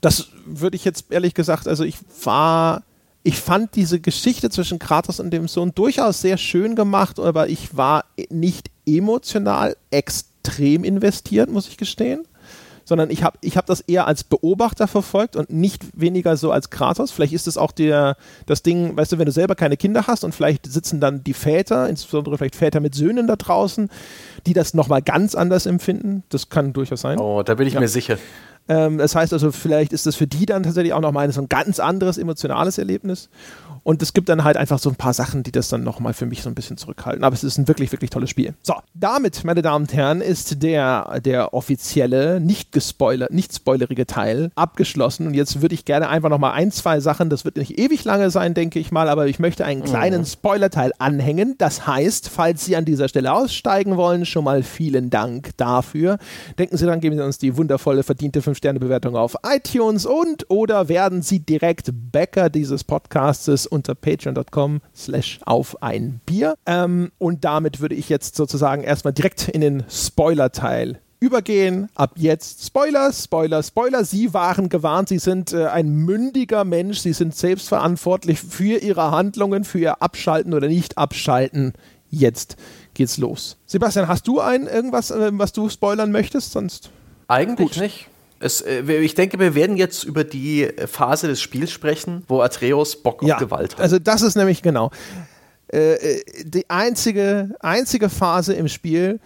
Das 0.01 0.29
würde 0.47 0.77
ich 0.77 0.85
jetzt 0.85 1.07
ehrlich 1.11 1.35
gesagt, 1.35 1.67
also 1.67 1.85
ich 1.85 1.99
war, 2.23 2.83
ich 3.23 3.41
fand 3.41 3.75
diese 3.75 4.01
Geschichte 4.01 4.51
zwischen 4.51 4.79
Kratos 4.79 5.21
und 5.21 5.31
dem 5.31 5.49
Sohn 5.49 5.75
durchaus 5.75 6.21
sehr 6.21 6.37
schön 6.37 6.77
gemacht, 6.77 7.19
aber 7.19 7.49
ich 7.49 7.77
war 7.77 8.05
nicht 8.31 8.71
emotional 8.87 9.77
extrem 9.91 10.85
investiert, 10.85 11.51
muss 11.51 11.69
ich 11.69 11.77
gestehen 11.77 12.25
sondern 12.85 13.11
ich 13.11 13.23
habe 13.23 13.39
ich 13.41 13.57
hab 13.57 13.67
das 13.67 13.81
eher 13.81 14.07
als 14.07 14.25
Beobachter 14.25 14.87
verfolgt 14.87 15.37
und 15.37 15.51
nicht 15.51 15.83
weniger 15.95 16.37
so 16.37 16.53
als 16.53 16.71
Kratos. 16.71 17.11
Vielleicht 17.11 17.33
ist 17.33 17.47
es 17.47 17.59
auch 17.59 17.73
der, 17.73 18.17
das 18.47 18.63
Ding, 18.63 18.97
weißt 18.97 19.13
du, 19.13 19.19
wenn 19.19 19.27
du 19.27 19.33
selber 19.33 19.55
keine 19.55 19.77
Kinder 19.77 20.07
hast 20.07 20.25
und 20.25 20.35
vielleicht 20.35 20.71
sitzen 20.71 21.01
dann 21.01 21.25
die 21.25 21.35
Väter, 21.35 21.89
insbesondere 21.89 22.39
vielleicht 22.39 22.57
Väter 22.57 22.81
mit 22.81 22.95
Söhnen 22.95 23.27
da 23.27 23.37
draußen, 23.37 23.91
die 24.47 24.53
das 24.53 24.75
nochmal 24.75 25.03
ganz 25.03 25.35
anders 25.35 25.67
empfinden. 25.67 26.23
Das 26.29 26.49
kann 26.49 26.73
durchaus 26.73 27.01
sein. 27.01 27.19
Oh, 27.19 27.43
da 27.43 27.55
bin 27.55 27.67
ich 27.67 27.75
ja. 27.75 27.81
mir 27.81 27.89
sicher. 27.89 28.19
Ähm, 28.69 28.99
das 28.99 29.15
heißt 29.15 29.33
also, 29.33 29.53
vielleicht 29.53 29.93
ist 29.93 30.07
das 30.07 30.17
für 30.17 30.27
die 30.27 30.47
dann 30.47 30.63
tatsächlich 30.63 30.93
auch 30.95 31.01
nochmal 31.01 31.31
so 31.33 31.41
ein 31.43 31.49
ganz 31.49 31.81
anderes 31.81 32.19
emotionales 32.19 32.79
Erlebnis. 32.79 33.29
Und 33.85 34.03
es 34.03 34.15
gibt 34.15 34.31
dann 34.31 34.45
halt 34.45 34.57
einfach 34.57 34.79
so 34.79 34.89
ein 34.89 34.97
paar 34.97 35.13
Sachen, 35.13 35.43
die 35.43 35.53
das 35.53 35.69
dann 35.69 35.85
nochmal 35.85 36.15
für 36.15 36.25
mich 36.25 36.43
so 36.43 36.49
ein 36.49 36.55
bisschen 36.55 36.79
zurückhalten. 36.79 37.23
Aber 37.23 37.35
es 37.35 37.45
ist 37.45 37.59
ein 37.59 37.69
wirklich, 37.69 37.93
wirklich 37.93 38.11
tolles 38.11 38.31
Spiel. 38.31 38.55
So, 38.63 38.75
damit, 38.95 39.45
meine 39.45 39.61
Damen 39.61 39.85
und 39.85 39.93
Herren, 39.93 40.23
ist 40.23 40.63
der, 40.63 41.21
der 41.23 41.53
offizielle, 41.53 42.41
nicht 42.41 42.73
gespoilert, 42.73 43.31
nicht 43.31 43.55
spoilerige 43.55 44.07
Teil 44.07 44.51
abgeschlossen. 44.55 45.27
Und 45.27 45.35
jetzt 45.35 45.61
würde 45.61 45.75
ich 45.75 45.85
gerne 45.85 46.09
einfach 46.09 46.31
nochmal 46.31 46.53
ein, 46.53 46.73
zwei 46.73 47.01
Sachen, 47.01 47.29
das 47.29 47.45
wird 47.45 47.57
nicht 47.57 47.79
ewig 47.79 48.05
lange 48.05 48.31
sein, 48.31 48.55
denke 48.55 48.79
ich 48.79 48.91
mal, 48.91 49.09
aber 49.11 49.27
ich 49.27 49.39
möchte 49.39 49.67
einen 49.67 49.85
kleinen 49.85 50.23
mhm. 50.23 50.27
Spoilerteil 50.27 50.93
anhängen. 50.99 51.57
Das 51.59 51.87
heißt, 51.87 52.31
falls 52.31 52.65
Sie 52.65 52.77
an 52.77 52.87
dieser 52.87 53.09
Stelle 53.09 53.35
aussteigen 53.35 53.99
wollen, 53.99 54.25
schon 54.25 54.45
mal 54.45 54.63
vielen 54.63 55.11
Dank 55.11 55.51
dafür. 55.59 56.19
Denken 56.59 56.79
Sie 56.79 56.87
dann, 56.87 57.01
geben 57.01 57.17
Sie 57.17 57.25
uns 57.25 57.37
die 57.37 57.59
wundervolle, 57.59 58.03
verdiente 58.03 58.41
5-Sterne-Bewertung 58.41 59.15
auf 59.15 59.37
iTunes 59.47 60.07
und 60.07 60.49
oder 60.49 60.89
werden 60.89 61.21
Sie 61.21 61.41
direkt 61.41 61.91
Bäcker 61.93 62.49
dieses 62.49 62.83
Podcastes 62.83 63.67
unter 63.75 63.95
patreon.com 63.95 64.81
slash 64.95 65.41
auf 65.45 65.83
ein 65.83 66.21
Bier. 66.25 66.55
Ähm, 66.67 67.13
und 67.19 67.45
damit 67.45 67.81
würde 67.81 67.95
ich 67.95 68.09
jetzt 68.09 68.37
sozusagen 68.37 68.83
erstmal 68.83 69.13
direkt 69.13 69.49
in 69.49 69.61
den 69.61 69.85
Spoiler-Teil 69.89 71.01
übergehen. 71.21 71.89
Ab 71.95 72.13
jetzt 72.17 72.67
Spoiler, 72.67 73.13
Spoiler, 73.13 73.63
Spoiler. 73.63 74.05
Sie 74.05 74.35
waren 74.35 74.69
gewarnt, 74.69 75.09
Sie 75.09 75.19
sind 75.19 75.53
äh, 75.53 75.67
ein 75.67 75.89
mündiger 75.89 76.65
Mensch, 76.65 77.01
Sie 77.01 77.13
sind 77.13 77.35
selbstverantwortlich 77.35 78.41
für 78.41 78.79
Ihre 78.79 79.11
Handlungen, 79.11 79.65
für 79.65 79.79
Ihr 79.79 80.03
Abschalten 80.03 80.53
oder 80.55 80.69
nicht 80.69 80.99
Abschalten. 80.99 81.73
Jetzt 82.11 82.57
geht's 82.93 83.19
los. 83.19 83.57
Sebastian, 83.67 84.07
hast 84.07 84.29
du 84.29 84.41
ein 84.41 84.67
irgendwas, 84.67 85.11
äh, 85.11 85.31
was 85.33 85.53
du 85.53 85.69
spoilern 85.69 86.13
möchtest? 86.13 86.53
Sonst 86.53 86.91
eigentlich 87.27 87.73
Gut. 87.73 87.81
nicht. 87.81 88.09
Es, 88.45 88.61
äh, 88.61 88.83
ich 89.01 89.15
denke, 89.15 89.39
wir 89.39 89.55
werden 89.55 89.77
jetzt 89.77 90.05
über 90.05 90.23
die 90.23 90.69
Phase 90.87 91.29
des 91.29 91.41
Spiels 91.41 91.71
sprechen, 91.71 92.25
wo 92.29 92.43
Atreus 92.43 93.03
Bock 93.03 93.23
auf 93.23 93.29
ja, 93.29 93.39
Gewalt 93.39 93.75
hat. 93.75 93.81
Also 93.81 93.99
das 93.99 94.23
ist 94.23 94.37
nämlich 94.37 94.63
genau 94.63 94.91
äh, 95.75 95.95
äh, 95.95 96.25
die 96.45 96.69
einzige, 96.71 97.57
einzige 97.61 98.09
Phase 98.09 98.53
im 98.55 98.69
Spiel, 98.69 99.19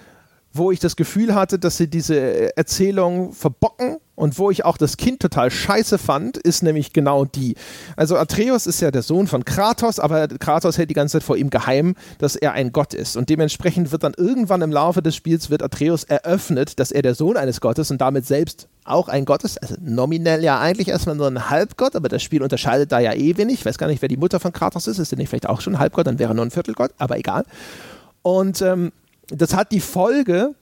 wo 0.52 0.70
ich 0.70 0.80
das 0.80 0.96
Gefühl 0.96 1.34
hatte, 1.34 1.58
dass 1.58 1.76
sie 1.76 1.88
diese 1.88 2.56
Erzählung 2.56 3.32
verbocken 3.32 3.98
und 4.18 4.36
wo 4.36 4.50
ich 4.50 4.64
auch 4.64 4.76
das 4.76 4.96
Kind 4.96 5.20
total 5.20 5.48
scheiße 5.48 5.96
fand, 5.96 6.38
ist 6.38 6.64
nämlich 6.64 6.92
genau 6.92 7.24
die. 7.24 7.54
Also 7.94 8.16
Atreus 8.16 8.66
ist 8.66 8.80
ja 8.80 8.90
der 8.90 9.02
Sohn 9.02 9.28
von 9.28 9.44
Kratos, 9.44 10.00
aber 10.00 10.26
Kratos 10.26 10.76
hält 10.76 10.90
die 10.90 10.94
ganze 10.94 11.12
Zeit 11.12 11.22
vor 11.22 11.36
ihm 11.36 11.50
geheim, 11.50 11.94
dass 12.18 12.34
er 12.34 12.52
ein 12.52 12.72
Gott 12.72 12.94
ist. 12.94 13.16
Und 13.16 13.28
dementsprechend 13.28 13.92
wird 13.92 14.02
dann 14.02 14.14
irgendwann 14.16 14.60
im 14.62 14.72
Laufe 14.72 15.02
des 15.02 15.14
Spiels 15.14 15.50
wird 15.50 15.62
Atreus 15.62 16.02
eröffnet, 16.02 16.80
dass 16.80 16.90
er 16.90 17.02
der 17.02 17.14
Sohn 17.14 17.36
eines 17.36 17.60
Gottes 17.60 17.92
und 17.92 18.00
damit 18.00 18.26
selbst 18.26 18.66
auch 18.82 19.06
ein 19.06 19.24
Gott 19.24 19.44
ist. 19.44 19.62
Also 19.62 19.76
nominell 19.80 20.42
ja 20.42 20.58
eigentlich 20.58 20.88
erstmal 20.88 21.14
nur 21.14 21.28
ein 21.28 21.48
Halbgott, 21.48 21.94
aber 21.94 22.08
das 22.08 22.20
Spiel 22.20 22.42
unterscheidet 22.42 22.90
da 22.90 22.98
ja 22.98 23.14
eh 23.14 23.36
wenig. 23.36 23.60
Ich 23.60 23.66
weiß 23.66 23.78
gar 23.78 23.86
nicht, 23.86 24.02
wer 24.02 24.08
die 24.08 24.16
Mutter 24.16 24.40
von 24.40 24.52
Kratos 24.52 24.88
ist. 24.88 24.98
Ist 24.98 25.12
er 25.12 25.18
nicht 25.18 25.28
vielleicht 25.28 25.48
auch 25.48 25.60
schon 25.60 25.76
ein 25.76 25.78
Halbgott? 25.78 26.08
Dann 26.08 26.18
wäre 26.18 26.32
er 26.32 26.34
nur 26.34 26.44
ein 26.44 26.50
Viertelgott, 26.50 26.90
aber 26.98 27.18
egal. 27.18 27.44
Und 28.22 28.62
ähm, 28.62 28.90
das 29.28 29.54
hat 29.54 29.70
die 29.70 29.80
Folge, 29.80 30.54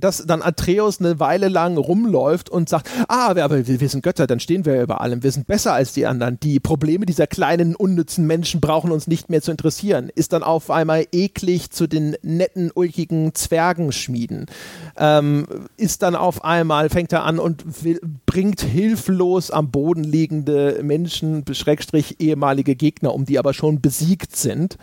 dass 0.00 0.24
dann 0.26 0.42
Atreus 0.42 1.00
eine 1.00 1.20
Weile 1.20 1.48
lang 1.48 1.76
rumläuft 1.76 2.50
und 2.50 2.68
sagt, 2.68 2.88
ah, 3.08 3.28
aber 3.28 3.66
wir, 3.66 3.80
wir 3.80 3.88
sind 3.88 4.02
Götter, 4.02 4.26
dann 4.26 4.40
stehen 4.40 4.64
wir 4.64 4.82
über 4.82 5.00
allem, 5.00 5.22
wir 5.22 5.32
sind 5.32 5.46
besser 5.46 5.72
als 5.72 5.92
die 5.92 6.06
anderen. 6.06 6.38
Die 6.40 6.60
Probleme 6.60 7.06
dieser 7.06 7.26
kleinen, 7.26 7.74
unnützen 7.74 8.26
Menschen 8.26 8.60
brauchen 8.60 8.92
uns 8.92 9.06
nicht 9.06 9.30
mehr 9.30 9.42
zu 9.42 9.50
interessieren. 9.50 10.10
Ist 10.14 10.32
dann 10.32 10.42
auf 10.42 10.70
einmal 10.70 11.06
eklig 11.12 11.70
zu 11.70 11.86
den 11.86 12.16
netten, 12.22 12.70
ulkigen 12.74 13.34
Zwergen 13.34 13.92
schmieden. 13.92 14.46
Ähm, 14.96 15.46
ist 15.76 16.02
dann 16.02 16.14
auf 16.14 16.44
einmal, 16.44 16.90
fängt 16.90 17.12
er 17.12 17.24
an 17.24 17.38
und 17.38 17.84
will, 17.84 18.00
bringt 18.26 18.60
hilflos 18.60 19.50
am 19.50 19.70
Boden 19.70 20.04
liegende 20.04 20.80
Menschen, 20.82 21.44
Schrägstrich 21.50 22.16
ehemalige 22.20 22.76
Gegner 22.76 23.14
um, 23.14 23.24
die 23.24 23.38
aber 23.38 23.54
schon 23.54 23.80
besiegt 23.80 24.36
sind. 24.36 24.76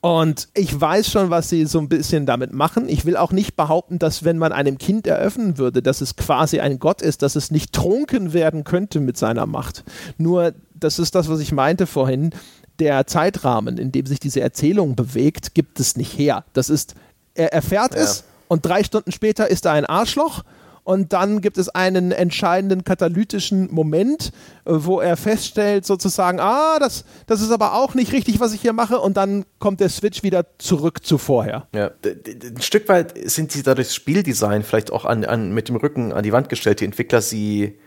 Und 0.00 0.48
ich 0.54 0.80
weiß 0.80 1.10
schon, 1.10 1.30
was 1.30 1.48
sie 1.48 1.66
so 1.66 1.80
ein 1.80 1.88
bisschen 1.88 2.24
damit 2.24 2.52
machen. 2.52 2.88
Ich 2.88 3.04
will 3.04 3.16
auch 3.16 3.32
nicht 3.32 3.56
behaupten, 3.56 3.98
dass 3.98 4.24
wenn 4.24 4.38
man 4.38 4.52
einem 4.52 4.78
Kind 4.78 5.06
eröffnen 5.08 5.58
würde, 5.58 5.82
dass 5.82 6.00
es 6.00 6.14
quasi 6.14 6.60
ein 6.60 6.78
Gott 6.78 7.02
ist, 7.02 7.22
dass 7.22 7.34
es 7.34 7.50
nicht 7.50 7.72
trunken 7.72 8.32
werden 8.32 8.62
könnte 8.62 9.00
mit 9.00 9.16
seiner 9.16 9.46
Macht. 9.46 9.82
Nur, 10.16 10.54
das 10.74 11.00
ist 11.00 11.16
das, 11.16 11.28
was 11.28 11.40
ich 11.40 11.50
meinte 11.50 11.86
vorhin. 11.86 12.30
Der 12.78 13.08
Zeitrahmen, 13.08 13.76
in 13.76 13.90
dem 13.90 14.06
sich 14.06 14.20
diese 14.20 14.40
Erzählung 14.40 14.94
bewegt, 14.94 15.54
gibt 15.54 15.80
es 15.80 15.96
nicht 15.96 16.16
her. 16.16 16.44
Das 16.52 16.70
ist, 16.70 16.94
er 17.34 17.52
erfährt 17.52 17.94
ja. 17.94 18.02
es 18.02 18.22
und 18.46 18.64
drei 18.64 18.84
Stunden 18.84 19.10
später 19.10 19.50
ist 19.50 19.66
er 19.66 19.72
ein 19.72 19.84
Arschloch 19.84 20.44
und 20.88 21.12
dann 21.12 21.42
gibt 21.42 21.58
es 21.58 21.68
einen 21.68 22.12
entscheidenden 22.12 22.82
katalytischen 22.82 23.68
Moment, 23.70 24.32
äh, 24.64 24.70
wo 24.72 25.00
er 25.00 25.18
feststellt 25.18 25.84
sozusagen, 25.84 26.40
ah, 26.40 26.78
das, 26.78 27.04
das 27.26 27.42
ist 27.42 27.50
aber 27.50 27.74
auch 27.74 27.94
nicht 27.94 28.14
richtig, 28.14 28.40
was 28.40 28.54
ich 28.54 28.62
hier 28.62 28.72
mache 28.72 28.98
und 28.98 29.18
dann 29.18 29.44
kommt 29.58 29.80
der 29.80 29.90
Switch 29.90 30.22
wieder 30.22 30.46
zurück 30.56 31.04
zu 31.04 31.18
vorher. 31.18 31.68
Ja, 31.74 31.90
ein 32.06 32.62
Stück 32.62 32.88
weit 32.88 33.12
sind 33.28 33.52
sie 33.52 33.62
dadurch 33.62 33.92
Spieldesign 33.92 34.62
vielleicht 34.62 34.90
auch 34.90 35.04
an, 35.04 35.26
an, 35.26 35.52
mit 35.52 35.68
dem 35.68 35.76
Rücken 35.76 36.14
an 36.14 36.22
die 36.22 36.32
Wand 36.32 36.48
gestellt, 36.48 36.80
die 36.80 36.86
Entwickler 36.86 37.20
sie 37.20 37.78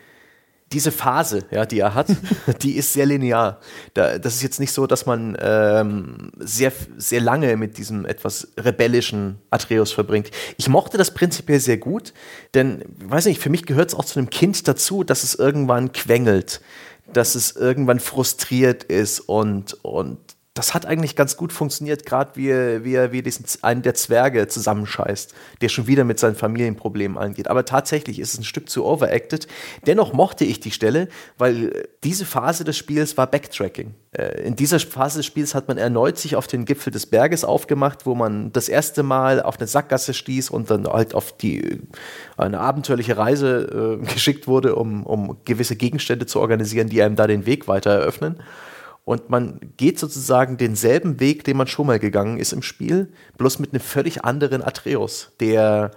diese 0.72 0.92
Phase, 0.92 1.44
ja, 1.52 1.66
die 1.66 1.80
er 1.80 1.96
hat, 1.96 2.08
die 2.62 2.78
ist 2.78 2.94
sehr 2.94 3.06
linear. 3.06 3.60
Da, 3.94 4.18
das 4.18 4.36
ist 4.36 4.44
jetzt 4.44 4.60
nicht 4.60 4.72
so, 4.72 4.88
dass 4.88 5.06
man 5.06 5.38
ähm, 5.40 6.32
sehr, 6.38 6.72
sehr 6.98 7.22
lange 7.22 7.58
mit 7.58 7.78
diesem 7.78 8.06
etwas 8.06 8.48
rebellischen 8.58 9.40
Atreus 9.50 9.92
verbringt. 9.92 10.32
Ich 10.58 10.70
mochte 10.70 10.98
das 10.98 11.14
prinzipiell 11.14 11.60
sehr 11.60 11.78
gut, 11.78 12.14
denn, 12.54 12.84
weiß 13.04 13.26
nicht, 13.26 13.42
für 13.42 13.50
mich 13.50 13.66
gehört 13.66 13.90
es 13.90 13.96
auch 13.96 14.06
zu 14.06 14.20
einem 14.20 14.30
Kind 14.30 14.68
dazu, 14.68 15.04
dass 15.04 15.24
es 15.24 15.36
irgendwann 15.36 15.92
quengelt, 15.92 16.62
dass 17.12 17.36
es 17.36 17.56
irgendwann 17.56 18.00
frustriert 18.00 18.84
ist 18.84 19.20
und, 19.20 19.74
und 19.84 20.20
das 20.54 20.74
hat 20.74 20.86
eigentlich 20.86 21.16
ganz 21.16 21.38
gut 21.38 21.54
funktioniert, 21.54 22.06
gerade 22.06 22.32
wie, 22.36 22.84
wie 22.84 22.94
er 22.94 23.14
wie 23.14 23.22
diesen 23.22 23.46
einen 23.62 23.84
der 23.84 23.94
Zwerge 23.94 24.50
zusammenscheißt, 24.50 25.34
der 25.62 25.70
schon 25.70 25.88
wieder 25.88 26.04
mit 26.04 26.20
seinen 26.20 26.36
Familienproblemen 26.36 27.18
angeht. 27.18 27.48
Aber 27.48 27.64
tatsächlich 27.64 28.20
ist 28.20 28.34
es 28.34 28.40
ein 28.42 28.44
Stück 28.44 28.70
zu 28.70 28.86
overacted. 28.86 29.48
Dennoch 29.88 30.12
mochte 30.12 30.44
ich 30.44 30.60
die 30.60 30.72
Stelle, 30.72 31.08
weil 31.38 31.88
diese 32.04 32.26
Phase 32.26 32.66
des 32.66 32.78
Spiels 32.78 33.16
war 33.16 33.28
Backtracking. 33.28 33.94
Äh, 34.12 34.42
in 34.42 34.58
dieser 34.58 34.82
Phase 34.82 35.20
des 35.20 35.26
Spiels 35.26 35.56
hat 35.56 35.70
man 35.70 35.78
erneut 35.78 36.18
sich 36.18 36.36
auf 36.36 36.48
den 36.48 36.66
Gipfel 36.66 36.92
des 36.92 37.06
Berges 37.06 37.46
aufgemacht, 37.46 38.06
wo 38.06 38.14
man 38.14 38.52
das 38.52 38.68
erste 38.68 39.04
Mal 39.04 39.42
auf 39.42 39.58
eine 39.58 39.68
Sackgasse 39.68 40.14
stieß 40.14 40.50
und 40.50 40.70
dann 40.70 40.86
halt 40.86 41.16
auf 41.16 41.32
die 41.38 41.80
eine 42.36 42.60
abenteuerliche 42.60 43.16
Reise 43.16 44.00
äh, 44.02 44.06
geschickt 44.14 44.48
wurde, 44.48 44.76
um, 44.76 45.06
um 45.06 45.38
gewisse 45.46 45.78
Gegenstände 45.78 46.26
zu 46.26 46.42
organisieren, 46.42 46.90
die 46.90 47.02
einem 47.02 47.16
da 47.16 47.26
den 47.26 47.46
Weg 47.46 47.70
weiter 47.70 47.92
eröffnen. 47.92 48.44
Und 49.04 49.30
man 49.30 49.60
geht 49.78 50.00
sozusagen 50.00 50.58
denselben 50.58 51.20
Weg, 51.20 51.44
den 51.44 51.58
man 51.58 51.68
schon 51.68 51.88
mal 51.88 52.00
gegangen 52.00 52.38
ist 52.38 52.54
im 52.54 52.62
Spiel, 52.62 53.12
bloß 53.38 53.60
mit 53.60 53.74
einem 53.74 53.82
völlig 53.82 54.24
anderen 54.24 54.62
Atreus, 54.62 55.32
der, 55.40 55.92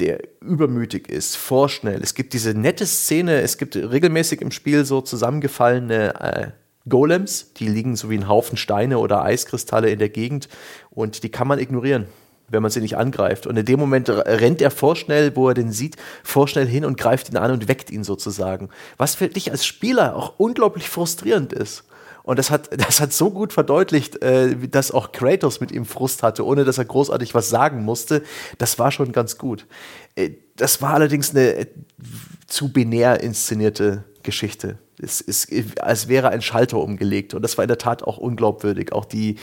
der 0.00 0.20
übermütig 0.40 1.08
ist, 1.08 1.36
vorschnell. 1.36 2.00
Es 2.02 2.14
gibt 2.14 2.32
diese 2.32 2.54
nette 2.54 2.86
Szene, 2.86 3.40
es 3.40 3.56
gibt 3.56 3.76
regelmäßig 3.76 4.40
im 4.40 4.50
Spiel 4.50 4.84
so 4.84 5.00
zusammengefallene 5.00 6.20
äh, 6.20 6.50
Golems, 6.88 7.52
die 7.54 7.68
liegen 7.68 7.94
so 7.94 8.10
wie 8.10 8.18
ein 8.18 8.28
Haufen 8.28 8.56
Steine 8.56 8.98
oder 8.98 9.22
Eiskristalle 9.22 9.90
in 9.90 9.98
der 9.98 10.08
Gegend 10.08 10.48
und 10.90 11.22
die 11.22 11.30
kann 11.30 11.46
man 11.46 11.58
ignorieren 11.58 12.06
wenn 12.50 12.62
man 12.62 12.70
sie 12.70 12.80
nicht 12.80 12.96
angreift. 12.96 13.46
Und 13.46 13.56
in 13.56 13.64
dem 13.64 13.78
Moment 13.78 14.08
rennt 14.08 14.60
er 14.60 14.70
vorschnell, 14.70 15.34
wo 15.36 15.48
er 15.48 15.54
den 15.54 15.72
sieht, 15.72 15.96
vorschnell 16.22 16.66
hin 16.66 16.84
und 16.84 16.98
greift 16.98 17.30
ihn 17.30 17.36
an 17.36 17.52
und 17.52 17.68
weckt 17.68 17.90
ihn 17.90 18.04
sozusagen. 18.04 18.68
Was 18.96 19.14
für 19.14 19.28
dich 19.28 19.50
als 19.50 19.64
Spieler 19.64 20.16
auch 20.16 20.34
unglaublich 20.38 20.88
frustrierend 20.88 21.52
ist. 21.52 21.84
Und 22.30 22.38
das 22.38 22.52
hat, 22.52 22.70
das 22.80 23.00
hat 23.00 23.12
so 23.12 23.32
gut 23.32 23.52
verdeutlicht, 23.52 24.22
äh, 24.22 24.54
dass 24.68 24.92
auch 24.92 25.10
Kratos 25.10 25.58
mit 25.58 25.72
ihm 25.72 25.84
Frust 25.84 26.22
hatte, 26.22 26.46
ohne 26.46 26.62
dass 26.62 26.78
er 26.78 26.84
großartig 26.84 27.34
was 27.34 27.48
sagen 27.48 27.82
musste. 27.82 28.22
Das 28.56 28.78
war 28.78 28.92
schon 28.92 29.10
ganz 29.10 29.36
gut. 29.36 29.66
Äh, 30.14 30.34
das 30.54 30.80
war 30.80 30.94
allerdings 30.94 31.30
eine 31.30 31.54
äh, 31.54 31.66
zu 32.46 32.72
binär 32.72 33.20
inszenierte 33.20 34.04
Geschichte. 34.22 34.78
Es 35.02 35.20
ist, 35.20 35.52
als 35.80 36.06
wäre 36.06 36.28
ein 36.28 36.40
Schalter 36.40 36.76
umgelegt. 36.76 37.34
Und 37.34 37.42
das 37.42 37.58
war 37.58 37.64
in 37.64 37.68
der 37.68 37.78
Tat 37.78 38.04
auch 38.04 38.16
unglaubwürdig. 38.16 38.92
Auch 38.92 39.06
die, 39.06 39.34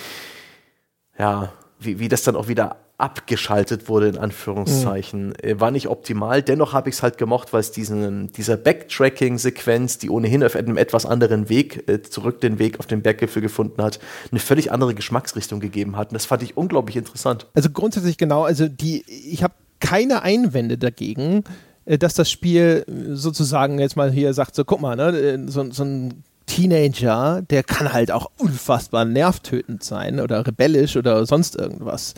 ja, 1.19 1.51
wie, 1.79 1.99
wie 1.99 2.07
das 2.07 2.23
dann 2.23 2.35
auch 2.35 2.47
wieder 2.47 2.77
abgeschaltet 2.97 3.89
wurde, 3.89 4.07
in 4.07 4.17
Anführungszeichen. 4.17 5.33
Mhm. 5.43 5.59
War 5.59 5.69
nicht 5.69 5.87
optimal, 5.87 6.41
dennoch 6.41 6.73
habe 6.73 6.89
ich 6.89 6.95
es 6.95 7.03
halt 7.03 7.17
gemocht, 7.19 7.53
weil 7.53 7.59
es 7.59 7.71
diesen, 7.71 8.31
dieser 8.31 8.57
Backtracking-Sequenz, 8.57 9.99
die 9.99 10.09
ohnehin 10.09 10.43
auf 10.43 10.55
einem 10.55 10.77
etwas 10.77 11.05
anderen 11.05 11.47
Weg 11.49 11.87
äh, 11.87 12.01
zurück 12.01 12.41
den 12.41 12.57
Weg 12.57 12.79
auf 12.79 12.87
den 12.87 13.03
Berggipfel 13.03 13.41
gefunden 13.41 13.83
hat, 13.83 13.99
eine 14.31 14.39
völlig 14.39 14.71
andere 14.71 14.95
Geschmacksrichtung 14.95 15.59
gegeben 15.59 15.95
hat. 15.95 16.09
Und 16.09 16.15
das 16.15 16.25
fand 16.25 16.41
ich 16.41 16.57
unglaublich 16.57 16.97
interessant. 16.97 17.45
Also 17.53 17.69
grundsätzlich 17.69 18.17
genau, 18.17 18.43
also 18.43 18.67
die, 18.67 19.03
ich 19.07 19.43
habe 19.43 19.53
keine 19.79 20.23
Einwände 20.23 20.79
dagegen, 20.79 21.43
äh, 21.85 21.99
dass 21.99 22.15
das 22.15 22.31
Spiel 22.31 22.83
sozusagen 23.11 23.77
jetzt 23.77 23.95
mal 23.95 24.11
hier 24.11 24.33
sagt, 24.33 24.55
so 24.55 24.65
guck 24.65 24.81
mal, 24.81 24.95
ne, 24.95 25.45
so, 25.47 25.69
so 25.71 25.83
ein 25.83 26.23
Teenager, 26.47 27.43
der 27.47 27.61
kann 27.61 27.93
halt 27.93 28.11
auch 28.11 28.31
unfassbar 28.37 29.05
nervtötend 29.05 29.83
sein 29.83 30.19
oder 30.19 30.47
rebellisch 30.47 30.97
oder 30.97 31.25
sonst 31.25 31.55
irgendwas. 31.55 32.15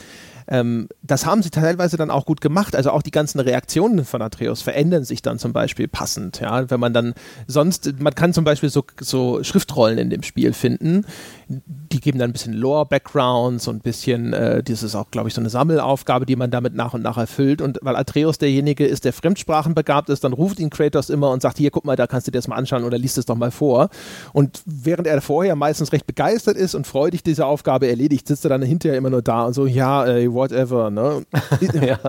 Ähm, 0.47 0.89
das 1.03 1.25
haben 1.25 1.43
sie 1.43 1.51
teilweise 1.51 1.97
dann 1.97 2.09
auch 2.09 2.25
gut 2.25 2.41
gemacht. 2.41 2.75
Also 2.75 2.91
auch 2.91 3.01
die 3.01 3.11
ganzen 3.11 3.39
Reaktionen 3.39 4.03
von 4.03 4.21
Atreus 4.21 4.61
verändern 4.61 5.03
sich 5.03 5.21
dann 5.21 5.37
zum 5.37 5.53
Beispiel 5.53 5.87
passend. 5.87 6.39
Ja, 6.39 6.69
wenn 6.69 6.79
man 6.79 6.93
dann 6.93 7.13
sonst, 7.47 7.99
man 7.99 8.15
kann 8.15 8.33
zum 8.33 8.43
Beispiel 8.43 8.69
so, 8.69 8.83
so 8.99 9.43
Schriftrollen 9.43 9.99
in 9.99 10.09
dem 10.09 10.23
Spiel 10.23 10.53
finden, 10.53 11.05
die 11.49 11.99
geben 11.99 12.19
dann 12.19 12.29
ein 12.29 12.33
bisschen 12.33 12.53
Lore-Background, 12.53 13.59
so 13.59 13.71
ein 13.71 13.79
bisschen, 13.79 14.33
äh, 14.33 14.61
das 14.61 14.83
ist 14.83 14.93
auch, 14.93 15.09
glaube 15.09 15.29
ich, 15.29 15.33
so 15.33 15.41
eine 15.41 15.49
Sammelaufgabe, 15.49 16.27
die 16.27 16.35
man 16.35 16.51
damit 16.51 16.75
nach 16.75 16.93
und 16.93 17.01
nach 17.01 17.17
erfüllt. 17.17 17.61
Und 17.61 17.79
weil 17.81 17.95
Atreus 17.95 18.37
derjenige 18.37 18.85
ist, 18.85 19.03
der 19.03 19.13
fremdsprachenbegabt 19.13 20.09
ist, 20.09 20.23
dann 20.23 20.33
ruft 20.33 20.59
ihn 20.59 20.69
Kratos 20.69 21.09
immer 21.09 21.31
und 21.31 21.41
sagt, 21.41 21.57
hier, 21.57 21.71
guck 21.71 21.85
mal, 21.85 21.95
da 21.95 22.05
kannst 22.05 22.27
du 22.27 22.31
dir 22.31 22.37
das 22.37 22.47
mal 22.47 22.55
anschauen 22.55 22.83
oder 22.83 22.99
liest 22.99 23.17
es 23.17 23.25
doch 23.25 23.35
mal 23.35 23.49
vor. 23.49 23.89
Und 24.31 24.61
während 24.65 25.07
er 25.07 25.21
vorher 25.21 25.55
meistens 25.55 25.91
recht 25.91 26.05
begeistert 26.05 26.55
ist 26.55 26.75
und 26.75 26.85
freudig 26.85 27.23
diese 27.23 27.47
Aufgabe 27.47 27.87
erledigt, 27.87 28.27
sitzt 28.27 28.45
er 28.45 28.49
dann 28.49 28.61
hinterher 28.61 28.97
immer 28.97 29.09
nur 29.09 29.23
da 29.23 29.43
und 29.45 29.53
so, 29.53 29.65
ja, 29.65 30.05
äh, 30.05 30.31
whatever, 30.31 30.91
ne? 30.91 31.25
ja. 31.81 31.99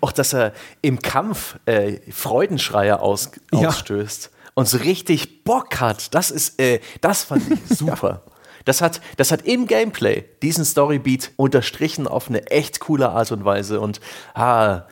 Auch, 0.00 0.12
dass 0.12 0.32
er 0.32 0.52
im 0.80 1.00
Kampf 1.00 1.58
äh, 1.66 1.98
Freudenschreie 2.10 3.00
aus, 3.00 3.32
ja. 3.52 3.68
ausstößt 3.68 4.30
und 4.54 4.68
so 4.68 4.78
richtig 4.78 5.42
Bock 5.42 5.80
hat. 5.80 6.14
Das 6.14 6.30
ist, 6.30 6.60
äh, 6.60 6.80
das 7.00 7.24
fand 7.24 7.42
ich 7.50 7.60
super. 7.78 8.22
ja. 8.26 8.35
Das 8.66 8.82
hat, 8.82 9.00
das 9.16 9.30
hat 9.30 9.46
im 9.46 9.66
Gameplay 9.66 10.24
diesen 10.42 10.64
Storybeat 10.64 11.30
unterstrichen 11.36 12.08
auf 12.08 12.28
eine 12.28 12.48
echt 12.48 12.80
coole 12.80 13.10
Art 13.10 13.30
und 13.30 13.44
Weise. 13.44 13.80
Und 13.80 14.00
ah, 14.34 14.82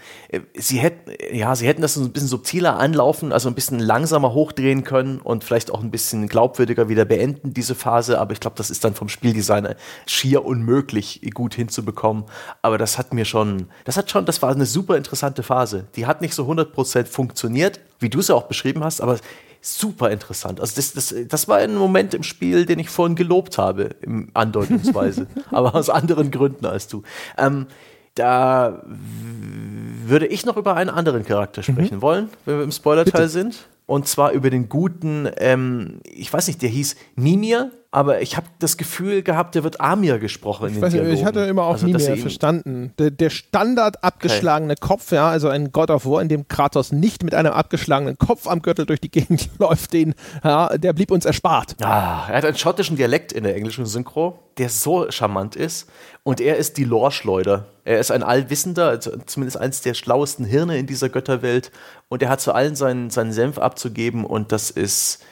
sie 0.54 0.78
hätten, 0.78 1.10
ja, 1.32 1.54
sie 1.56 1.66
hätten 1.66 1.82
das 1.82 1.96
ein 1.96 2.12
bisschen 2.12 2.28
subtiler 2.28 2.78
anlaufen, 2.78 3.32
also 3.32 3.48
ein 3.48 3.54
bisschen 3.56 3.80
langsamer 3.80 4.32
hochdrehen 4.32 4.84
können 4.84 5.18
und 5.18 5.42
vielleicht 5.42 5.72
auch 5.72 5.82
ein 5.82 5.90
bisschen 5.90 6.28
glaubwürdiger 6.28 6.88
wieder 6.88 7.04
beenden, 7.04 7.52
diese 7.52 7.74
Phase. 7.74 8.20
Aber 8.20 8.32
ich 8.32 8.38
glaube, 8.38 8.56
das 8.56 8.70
ist 8.70 8.84
dann 8.84 8.94
vom 8.94 9.08
Spieldesigner 9.08 9.74
schier 10.06 10.44
unmöglich 10.44 11.20
gut 11.34 11.54
hinzubekommen. 11.54 12.24
Aber 12.62 12.78
das 12.78 12.96
hat 12.96 13.12
mir 13.12 13.24
schon, 13.24 13.66
das 13.84 13.96
hat 13.96 14.08
schon, 14.08 14.24
das 14.24 14.40
war 14.40 14.52
eine 14.52 14.66
super 14.66 14.96
interessante 14.96 15.42
Phase. 15.42 15.88
Die 15.96 16.06
hat 16.06 16.20
nicht 16.20 16.34
so 16.34 16.48
100% 16.48 17.06
funktioniert, 17.06 17.80
wie 17.98 18.08
du 18.08 18.20
es 18.20 18.28
ja 18.28 18.36
auch 18.36 18.44
beschrieben 18.44 18.84
hast, 18.84 19.00
aber 19.00 19.18
super 19.64 20.10
interessant. 20.10 20.60
Also 20.60 20.74
das, 20.76 20.92
das, 20.92 21.14
das 21.28 21.48
war 21.48 21.58
ein 21.58 21.74
Moment 21.74 22.14
im 22.14 22.22
Spiel, 22.22 22.66
den 22.66 22.78
ich 22.78 22.90
vorhin 22.90 23.16
gelobt 23.16 23.58
habe, 23.58 23.90
im 24.02 24.30
andeutungsweise, 24.34 25.26
aber 25.50 25.74
aus 25.74 25.90
anderen 25.90 26.30
Gründen 26.30 26.66
als 26.66 26.86
du. 26.86 27.02
Ähm, 27.38 27.66
da 28.14 28.82
würde 28.86 30.26
ich 30.26 30.46
noch 30.46 30.56
über 30.56 30.76
einen 30.76 30.90
anderen 30.90 31.24
Charakter 31.24 31.62
mhm. 31.62 31.72
sprechen 31.72 31.96
mhm. 31.96 32.02
wollen, 32.02 32.28
wenn 32.44 32.58
wir 32.58 32.64
im 32.64 32.72
Spoiler-Teil 32.72 33.28
sind. 33.28 33.66
Und 33.86 34.08
zwar 34.08 34.32
über 34.32 34.48
den 34.48 34.68
guten, 34.68 35.28
ähm, 35.36 36.00
ich 36.04 36.32
weiß 36.32 36.46
nicht, 36.46 36.62
der 36.62 36.70
hieß 36.70 36.96
Mimir, 37.16 37.70
aber 37.94 38.22
ich 38.22 38.36
habe 38.36 38.48
das 38.58 38.76
Gefühl 38.76 39.22
gehabt, 39.22 39.54
der 39.54 39.62
wird 39.62 39.80
Amir 39.80 40.18
gesprochen. 40.18 40.68
Ich, 40.74 40.80
weiß 40.80 40.94
nicht, 40.94 41.04
ich 41.04 41.24
hatte 41.24 41.42
immer 41.42 41.62
auch 41.62 41.74
also, 41.74 41.86
Mimir 41.86 42.16
verstanden. 42.16 42.92
Der, 42.98 43.12
der 43.12 43.30
Standard 43.30 44.02
abgeschlagene 44.02 44.72
okay. 44.72 44.80
Kopf, 44.80 45.12
ja, 45.12 45.28
also 45.28 45.48
ein 45.48 45.70
God 45.70 45.90
of 45.90 46.04
War, 46.04 46.20
in 46.20 46.28
dem 46.28 46.48
Kratos 46.48 46.90
nicht 46.90 47.22
mit 47.22 47.36
einem 47.36 47.52
abgeschlagenen 47.52 48.18
Kopf 48.18 48.48
am 48.48 48.62
Gürtel 48.62 48.84
durch 48.84 49.00
die 49.00 49.12
Gegend 49.12 49.48
läuft, 49.60 49.92
den, 49.92 50.14
ja, 50.42 50.76
der 50.76 50.92
blieb 50.92 51.12
uns 51.12 51.24
erspart. 51.24 51.76
Ah, 51.84 52.26
er 52.28 52.38
hat 52.38 52.44
einen 52.44 52.56
schottischen 52.56 52.96
Dialekt 52.96 53.32
in 53.32 53.44
der 53.44 53.54
englischen 53.54 53.86
Synchro, 53.86 54.40
der 54.58 54.70
so 54.70 55.08
charmant 55.12 55.54
ist. 55.54 55.88
Und 56.24 56.40
er 56.40 56.56
ist 56.56 56.78
die 56.78 56.84
Lore-Schleuder. 56.84 57.66
Er 57.84 58.00
ist 58.00 58.10
ein 58.10 58.24
Allwissender, 58.24 58.88
also 58.88 59.12
zumindest 59.26 59.60
eines 59.60 59.82
der 59.82 59.94
schlauesten 59.94 60.44
Hirne 60.44 60.78
in 60.78 60.88
dieser 60.88 61.10
Götterwelt. 61.10 61.70
Und 62.08 62.24
er 62.24 62.28
hat 62.28 62.40
zu 62.40 62.52
allen 62.52 62.74
seinen, 62.74 63.10
seinen 63.10 63.32
Senf 63.32 63.58
abzugeben. 63.58 64.24
Und 64.24 64.50
das 64.50 64.72
ist 64.72 65.22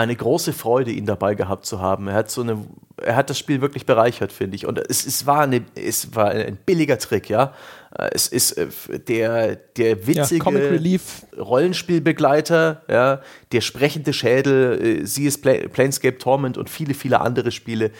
eine 0.00 0.16
große 0.16 0.52
Freude, 0.52 0.90
ihn 0.90 1.04
dabei 1.04 1.34
gehabt 1.34 1.66
zu 1.66 1.80
haben. 1.80 2.08
Er 2.08 2.14
hat 2.14 2.30
so 2.30 2.40
eine, 2.40 2.64
er 2.96 3.16
hat 3.16 3.28
das 3.28 3.38
Spiel 3.38 3.60
wirklich 3.60 3.84
bereichert, 3.84 4.32
finde 4.32 4.56
ich. 4.56 4.66
Und 4.66 4.78
es, 4.78 5.04
es, 5.04 5.26
war 5.26 5.42
eine, 5.42 5.62
es 5.74 6.14
war 6.14 6.30
ein 6.30 6.56
billiger 6.64 6.98
Trick, 6.98 7.28
ja. 7.28 7.52
Es 8.12 8.28
ist 8.28 8.52
äh, 8.52 8.68
der, 9.08 9.56
der 9.56 10.06
witzige 10.06 10.78
ja, 10.82 10.98
Rollenspielbegleiter, 11.38 12.82
ja, 12.88 13.20
der 13.52 13.60
sprechende 13.60 14.12
Schädel, 14.12 15.02
äh, 15.02 15.06
sie 15.06 15.26
ist 15.26 15.42
Planescape 15.42 16.18
Torment 16.18 16.56
und 16.56 16.70
viele, 16.70 16.94
viele 16.94 17.20
andere 17.20 17.50
Spiele. 17.50 17.90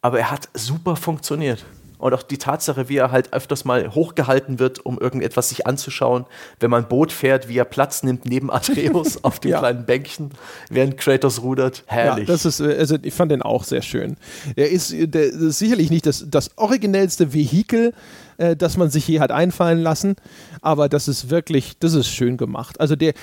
Aber 0.00 0.18
er 0.18 0.30
hat 0.30 0.48
super 0.54 0.96
funktioniert 0.96 1.64
und 2.02 2.14
auch 2.14 2.24
die 2.24 2.38
Tatsache, 2.38 2.88
wie 2.88 2.96
er 2.96 3.12
halt 3.12 3.32
öfters 3.32 3.64
mal 3.64 3.94
hochgehalten 3.94 4.58
wird, 4.58 4.84
um 4.84 4.98
irgendetwas 4.98 5.50
sich 5.50 5.68
anzuschauen, 5.68 6.26
wenn 6.58 6.68
man 6.68 6.88
Boot 6.88 7.12
fährt, 7.12 7.48
wie 7.48 7.56
er 7.56 7.64
Platz 7.64 8.02
nimmt 8.02 8.26
neben 8.26 8.50
Atreus 8.50 9.22
auf 9.24 9.38
dem 9.38 9.52
ja. 9.52 9.60
kleinen 9.60 9.86
Bänkchen, 9.86 10.30
während 10.68 10.96
Kratos 10.96 11.42
rudert. 11.42 11.84
Herrlich. 11.86 12.26
Ja, 12.26 12.34
das 12.34 12.44
ist, 12.44 12.58
äh, 12.58 12.76
also 12.76 12.96
ich 13.00 13.14
fand 13.14 13.30
den 13.30 13.40
auch 13.40 13.62
sehr 13.62 13.82
schön. 13.82 14.16
Er 14.56 14.70
ist, 14.70 14.92
der, 14.92 15.26
ist 15.26 15.60
sicherlich 15.60 15.90
nicht 15.90 16.04
das, 16.04 16.24
das 16.28 16.50
originellste 16.56 17.32
Vehikel, 17.32 17.94
äh, 18.36 18.56
das 18.56 18.76
man 18.76 18.90
sich 18.90 19.06
je 19.08 19.20
hat 19.20 19.30
einfallen 19.30 19.80
lassen. 19.80 20.16
Aber 20.60 20.88
das 20.88 21.08
ist 21.08 21.30
wirklich, 21.30 21.78
das 21.78 21.94
ist 21.94 22.08
schön 22.08 22.36
gemacht. 22.36 22.80
Also 22.80 22.96
der, 22.96 23.14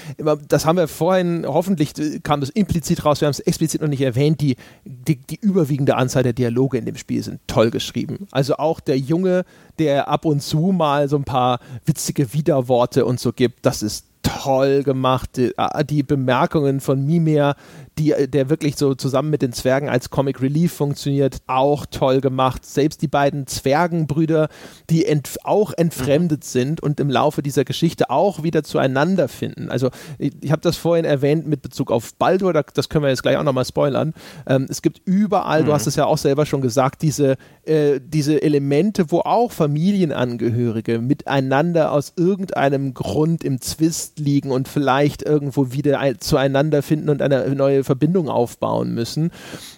das 0.48 0.66
haben 0.66 0.78
wir 0.78 0.88
vorhin, 0.88 1.46
hoffentlich 1.48 1.94
kam 2.24 2.42
das 2.42 2.50
implizit 2.50 3.06
raus, 3.06 3.22
wir 3.22 3.28
haben 3.28 3.32
es 3.34 3.40
explizit 3.40 3.82
noch 3.82 3.88
nicht 3.88 4.02
erwähnt, 4.02 4.42
die, 4.42 4.56
die, 4.86 5.18
die 5.18 5.40
überwiegende 5.42 5.96
Anzahl 5.96 6.24
der 6.24 6.34
Dialoge 6.34 6.78
in 6.78 6.86
dem 6.86 6.98
Spiel 6.98 7.24
sind 7.24 7.40
toll 7.48 7.72
geschrieben. 7.72 8.28
Also 8.32 8.58
auch 8.58 8.80
der 8.80 8.98
Junge, 8.98 9.46
der 9.78 10.10
ab 10.10 10.26
und 10.26 10.42
zu 10.42 10.72
mal 10.72 11.08
so 11.08 11.16
ein 11.16 11.24
paar 11.24 11.60
witzige 11.86 12.34
Widerworte 12.34 13.06
und 13.06 13.20
so 13.20 13.32
gibt, 13.34 13.66
das 13.66 13.82
ist 13.82 14.06
toll 14.22 14.84
gemacht. 14.84 15.38
Die, 15.38 15.54
äh, 15.58 15.86
die, 15.86 16.04
Bemerkungen 16.04 16.80
von 16.80 17.06
Mimir, 17.06 17.56
die, 18.00 18.14
äh, 18.14 18.28
der 18.28 18.50
wirklich 18.50 18.78
so 18.78 18.96
zusammen 18.96 19.30
mit 19.30 19.42
den 19.42 19.54
Zwergen 19.54 19.90
als 19.90 20.10
Comic 20.10 20.42
Relief 20.42 20.74
funktioniert, 20.74 21.42
auch 21.48 21.86
toll 21.86 22.22
gemacht. 22.22 22.66
Selbst 22.66 23.02
die 23.02 23.08
beiden 23.08 23.46
Zwergenbrüder, 23.46 24.50
die 24.90 25.06
ent, 25.06 25.38
auch 25.44 25.74
entfremdet 25.78 26.42
mhm. 26.42 26.48
sind 26.48 26.82
und 26.82 27.00
im 27.00 27.10
Laufe 27.10 27.44
dieser 27.44 27.66
Geschichte 27.66 28.10
auch 28.10 28.44
wieder 28.44 28.64
zueinander 28.64 29.28
finden. 29.28 29.70
Also 29.70 29.90
ich, 30.18 30.34
ich 30.42 30.52
habe 30.52 30.62
das 30.62 30.78
vorhin 30.78 31.06
erwähnt 31.06 31.46
mit 31.46 31.62
Bezug 31.62 31.92
auf 31.92 32.16
Baldur, 32.16 32.54
da, 32.54 32.64
das 32.74 32.90
können 32.90 33.04
wir 33.04 33.10
jetzt 33.10 33.22
gleich 33.22 33.38
auch 33.38 33.44
nochmal 33.44 33.66
spoilern. 33.66 34.14
Ähm, 34.48 34.68
es 34.70 34.82
gibt 34.82 35.02
überall, 35.06 35.62
mhm. 35.62 35.68
du 35.68 35.74
hast 35.74 35.88
es 35.88 35.96
ja 35.96 36.06
auch 36.06 36.18
selber 36.18 36.46
schon 36.46 36.62
gesagt, 36.62 37.02
diese, 37.02 37.36
äh, 37.64 38.00
diese 38.02 38.42
Elemente, 38.42 39.12
wo 39.12 39.20
auch 39.20 39.52
Familienangehörige 39.52 41.00
miteinander 41.00 41.92
aus 41.92 42.14
irgendeinem 42.16 42.94
Grund 42.94 43.44
im 43.44 43.60
Zwist 43.60 44.20
liegen 44.20 44.52
und 44.52 44.68
vielleicht 44.68 45.24
irgendwo 45.24 45.72
wieder 45.72 46.00
ein, 46.00 46.20
zueinander 46.20 46.82
finden 46.82 47.10
und 47.10 47.22
eine 47.22 47.50
neue 47.56 47.84
Verbindung 47.90 48.30
aufbauen 48.30 48.94
müssen, 48.94 49.32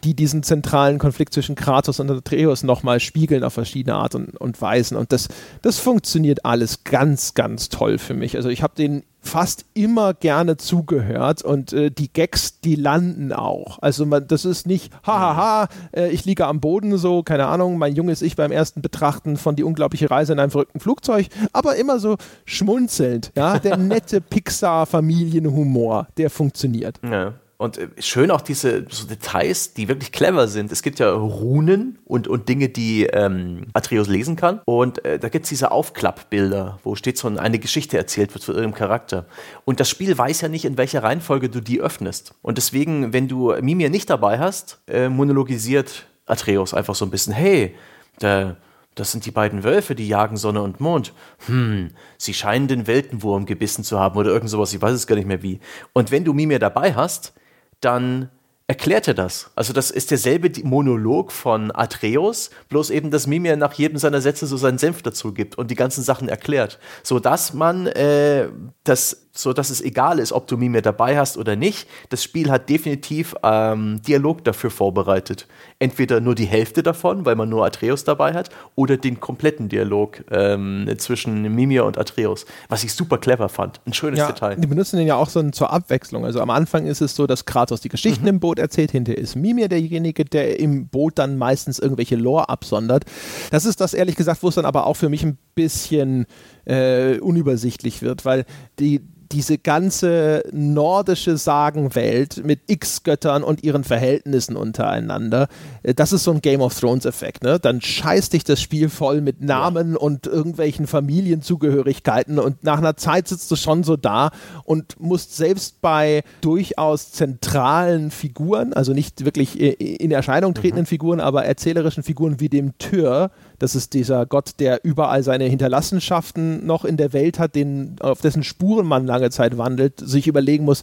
die 0.03 0.13
diesen 0.13 0.43
zentralen 0.43 0.99
Konflikt 0.99 1.33
zwischen 1.33 1.55
Kratos 1.55 2.01
und 2.01 2.11
Atreus 2.11 2.61
nochmal 2.63 2.99
spiegeln 2.99 3.45
auf 3.45 3.53
verschiedene 3.53 3.95
Art 3.95 4.15
und, 4.15 4.35
und 4.35 4.61
Weisen. 4.61 4.97
Und 4.97 5.13
das, 5.13 5.29
das 5.61 5.79
funktioniert 5.79 6.43
alles 6.43 6.83
ganz, 6.83 7.35
ganz 7.35 7.69
toll 7.69 7.97
für 7.97 8.13
mich. 8.13 8.35
Also 8.35 8.49
ich 8.49 8.63
habe 8.63 8.75
den 8.75 9.03
fast 9.21 9.65
immer 9.75 10.13
gerne 10.13 10.57
zugehört 10.57 11.43
und 11.43 11.73
äh, 11.73 11.91
die 11.91 12.11
Gags, 12.11 12.59
die 12.59 12.75
landen 12.75 13.31
auch. 13.31 13.79
Also 13.79 14.05
man, 14.05 14.27
das 14.27 14.45
ist 14.45 14.65
nicht, 14.65 14.91
hahaha, 15.05 15.69
äh, 15.95 16.09
ich 16.09 16.25
liege 16.25 16.47
am 16.47 16.59
Boden 16.59 16.97
so, 16.97 17.21
keine 17.21 17.45
Ahnung, 17.45 17.77
mein 17.77 17.95
junges 17.95 18.21
Ich 18.23 18.35
beim 18.35 18.51
ersten 18.51 18.81
Betrachten 18.81 19.37
von 19.37 19.55
die 19.55 19.63
unglaubliche 19.63 20.09
Reise 20.09 20.33
in 20.33 20.39
einem 20.39 20.51
verrückten 20.51 20.79
Flugzeug, 20.79 21.27
aber 21.53 21.75
immer 21.75 21.99
so 21.99 22.17
schmunzelnd, 22.45 23.31
ja, 23.35 23.59
der 23.59 23.77
nette 23.77 24.21
Pixar-Familienhumor, 24.29 26.07
der 26.17 26.29
funktioniert. 26.29 26.99
Ja. 27.03 27.33
Und 27.61 27.77
äh, 27.77 27.89
schön 27.99 28.31
auch 28.31 28.41
diese 28.41 28.87
so 28.89 29.05
Details, 29.05 29.75
die 29.75 29.87
wirklich 29.87 30.11
clever 30.11 30.47
sind. 30.47 30.71
Es 30.71 30.81
gibt 30.81 30.97
ja 30.97 31.11
Runen 31.11 31.99
und, 32.05 32.27
und 32.27 32.49
Dinge, 32.49 32.69
die 32.69 33.03
ähm, 33.03 33.67
Atreus 33.73 34.07
lesen 34.07 34.35
kann. 34.35 34.61
Und 34.65 35.05
äh, 35.05 35.19
da 35.19 35.29
gibt 35.29 35.45
es 35.45 35.49
diese 35.49 35.69
Aufklappbilder, 35.69 36.79
wo 36.83 36.95
steht 36.95 37.19
so 37.19 37.27
eine 37.27 37.59
Geschichte 37.59 37.99
erzählt 37.99 38.33
wird 38.33 38.43
zu 38.43 38.51
irgendeinem 38.51 38.73
Charakter. 38.73 39.27
Und 39.63 39.79
das 39.79 39.89
Spiel 39.89 40.17
weiß 40.17 40.41
ja 40.41 40.47
nicht, 40.47 40.65
in 40.65 40.75
welcher 40.75 41.03
Reihenfolge 41.03 41.49
du 41.49 41.61
die 41.61 41.79
öffnest. 41.79 42.33
Und 42.41 42.57
deswegen, 42.57 43.13
wenn 43.13 43.27
du 43.27 43.53
Mimir 43.61 43.91
nicht 43.91 44.09
dabei 44.09 44.39
hast, 44.39 44.81
äh, 44.87 45.07
monologisiert 45.07 46.07
Atreus 46.25 46.73
einfach 46.73 46.95
so 46.95 47.05
ein 47.05 47.11
bisschen, 47.11 47.31
hey, 47.31 47.75
der 48.21 48.57
das 48.95 49.11
sind 49.11 49.25
die 49.25 49.31
beiden 49.31 49.63
Wölfe, 49.63 49.95
die 49.95 50.07
jagen 50.07 50.35
Sonne 50.35 50.61
und 50.61 50.79
Mond. 50.81 51.13
Hm, 51.45 51.91
sie 52.17 52.33
scheinen 52.33 52.67
den 52.67 52.87
Weltenwurm 52.87 53.45
gebissen 53.45 53.83
zu 53.83 53.99
haben 53.99 54.17
oder 54.17 54.31
irgend 54.31 54.49
sowas, 54.49 54.73
ich 54.73 54.81
weiß 54.81 54.93
es 54.93 55.07
gar 55.07 55.15
nicht 55.15 55.27
mehr 55.27 55.43
wie. 55.43 55.59
Und 55.93 56.11
wenn 56.11 56.25
du 56.25 56.33
Mimir 56.33 56.59
dabei 56.59 56.93
hast, 56.93 57.33
dann 57.81 58.29
erklärt 58.71 59.05
er 59.09 59.13
das. 59.13 59.51
Also 59.53 59.73
das 59.73 59.91
ist 59.91 60.11
derselbe 60.11 60.49
Monolog 60.63 61.33
von 61.33 61.75
Atreus, 61.75 62.51
bloß 62.69 62.89
eben, 62.91 63.11
dass 63.11 63.27
Mimir 63.27 63.57
nach 63.57 63.73
jedem 63.73 63.97
seiner 63.97 64.21
Sätze 64.21 64.47
so 64.47 64.55
seinen 64.55 64.77
Senf 64.77 65.01
dazu 65.01 65.33
gibt 65.33 65.57
und 65.57 65.69
die 65.69 65.75
ganzen 65.75 66.05
Sachen 66.05 66.29
erklärt, 66.29 66.79
so 67.03 67.19
dass 67.19 67.53
man 67.53 67.87
äh, 67.87 68.47
das 68.85 69.27
so 69.33 69.53
dass 69.53 69.69
es 69.69 69.81
egal 69.81 70.19
ist, 70.19 70.31
ob 70.31 70.47
du 70.47 70.57
Mimir 70.57 70.81
dabei 70.81 71.17
hast 71.17 71.37
oder 71.37 71.55
nicht. 71.55 71.87
Das 72.09 72.23
Spiel 72.23 72.51
hat 72.51 72.69
definitiv 72.69 73.35
ähm, 73.43 74.01
Dialog 74.01 74.43
dafür 74.43 74.71
vorbereitet. 74.71 75.47
Entweder 75.79 76.19
nur 76.19 76.35
die 76.35 76.45
Hälfte 76.45 76.83
davon, 76.83 77.25
weil 77.25 77.35
man 77.35 77.49
nur 77.49 77.65
Atreus 77.65 78.03
dabei 78.03 78.33
hat, 78.33 78.49
oder 78.75 78.97
den 78.97 79.19
kompletten 79.19 79.69
Dialog 79.69 80.23
ähm, 80.31 80.87
zwischen 80.97 81.41
Mimir 81.55 81.85
und 81.85 81.97
Atreus, 81.97 82.45
was 82.69 82.83
ich 82.83 82.93
super 82.93 83.17
clever 83.17 83.49
fand. 83.49 83.79
Ein 83.85 83.93
schönes 83.93 84.19
ja, 84.19 84.27
Detail. 84.27 84.55
Die 84.57 84.67
benutzen 84.67 84.97
den 84.97 85.07
ja 85.07 85.15
auch 85.15 85.29
so 85.29 85.41
zur 85.51 85.71
Abwechslung. 85.71 86.25
Also 86.25 86.41
am 86.41 86.49
Anfang 86.49 86.85
ist 86.85 87.01
es 87.01 87.15
so, 87.15 87.25
dass 87.25 87.45
Kratos 87.45 87.81
die 87.81 87.89
Geschichten 87.89 88.23
mhm. 88.23 88.29
im 88.29 88.39
Boot 88.39 88.59
erzählt, 88.59 88.91
hinterher 88.91 89.21
ist 89.21 89.35
Mimir 89.35 89.69
derjenige, 89.69 90.25
der 90.25 90.59
im 90.59 90.87
Boot 90.87 91.17
dann 91.17 91.37
meistens 91.37 91.79
irgendwelche 91.79 92.15
Lore 92.15 92.49
absondert. 92.49 93.05
Das 93.49 93.65
ist 93.65 93.81
das 93.81 93.93
ehrlich 93.93 94.15
gesagt, 94.15 94.43
wo 94.43 94.49
es 94.49 94.55
dann 94.55 94.65
aber 94.65 94.85
auch 94.85 94.95
für 94.95 95.09
mich 95.09 95.23
ein 95.23 95.37
bisschen 95.55 96.25
äh, 96.65 97.19
unübersichtlich 97.19 98.01
wird, 98.01 98.25
weil 98.25 98.45
die 98.79 99.01
diese 99.31 99.57
ganze 99.57 100.43
nordische 100.51 101.37
Sagenwelt 101.37 102.43
mit 102.45 102.59
X-Göttern 102.67 103.43
und 103.43 103.63
ihren 103.63 103.83
Verhältnissen 103.83 104.55
untereinander, 104.55 105.47
äh, 105.83 105.93
das 105.93 106.13
ist 106.13 106.23
so 106.23 106.31
ein 106.31 106.41
Game 106.41 106.61
of 106.61 106.77
Thrones-Effekt. 106.77 107.43
Ne? 107.43 107.59
Dann 107.59 107.81
scheißt 107.81 108.33
dich 108.33 108.43
das 108.43 108.61
Spiel 108.61 108.89
voll 108.89 109.21
mit 109.21 109.41
Namen 109.41 109.93
ja. 109.93 109.97
und 109.97 110.27
irgendwelchen 110.27 110.87
Familienzugehörigkeiten 110.87 112.39
und 112.39 112.63
nach 112.63 112.77
einer 112.77 112.97
Zeit 112.97 113.27
sitzt 113.27 113.49
du 113.51 113.55
schon 113.55 113.83
so 113.83 113.95
da 113.95 114.31
und 114.63 114.99
musst 114.99 115.35
selbst 115.35 115.81
bei 115.81 116.23
durchaus 116.41 117.11
zentralen 117.11 118.11
Figuren, 118.11 118.73
also 118.73 118.93
nicht 118.93 119.23
wirklich 119.25 119.59
in 119.59 120.11
Erscheinung 120.11 120.53
tretenden 120.53 120.83
mhm. 120.83 120.87
Figuren, 120.87 121.19
aber 121.19 121.45
erzählerischen 121.45 122.03
Figuren 122.03 122.39
wie 122.39 122.49
dem 122.49 122.77
Tür, 122.77 123.31
das 123.61 123.75
ist 123.75 123.93
dieser 123.93 124.25
Gott, 124.25 124.53
der 124.59 124.83
überall 124.83 125.21
seine 125.21 125.43
Hinterlassenschaften 125.45 126.65
noch 126.65 126.83
in 126.83 126.97
der 126.97 127.13
Welt 127.13 127.37
hat, 127.37 127.53
den, 127.53 127.95
auf 127.99 128.19
dessen 128.19 128.43
Spuren 128.43 128.87
man 128.87 129.05
lange 129.05 129.29
Zeit 129.29 129.55
wandelt, 129.55 129.99
sich 129.99 130.25
überlegen 130.25 130.65
muss, 130.65 130.81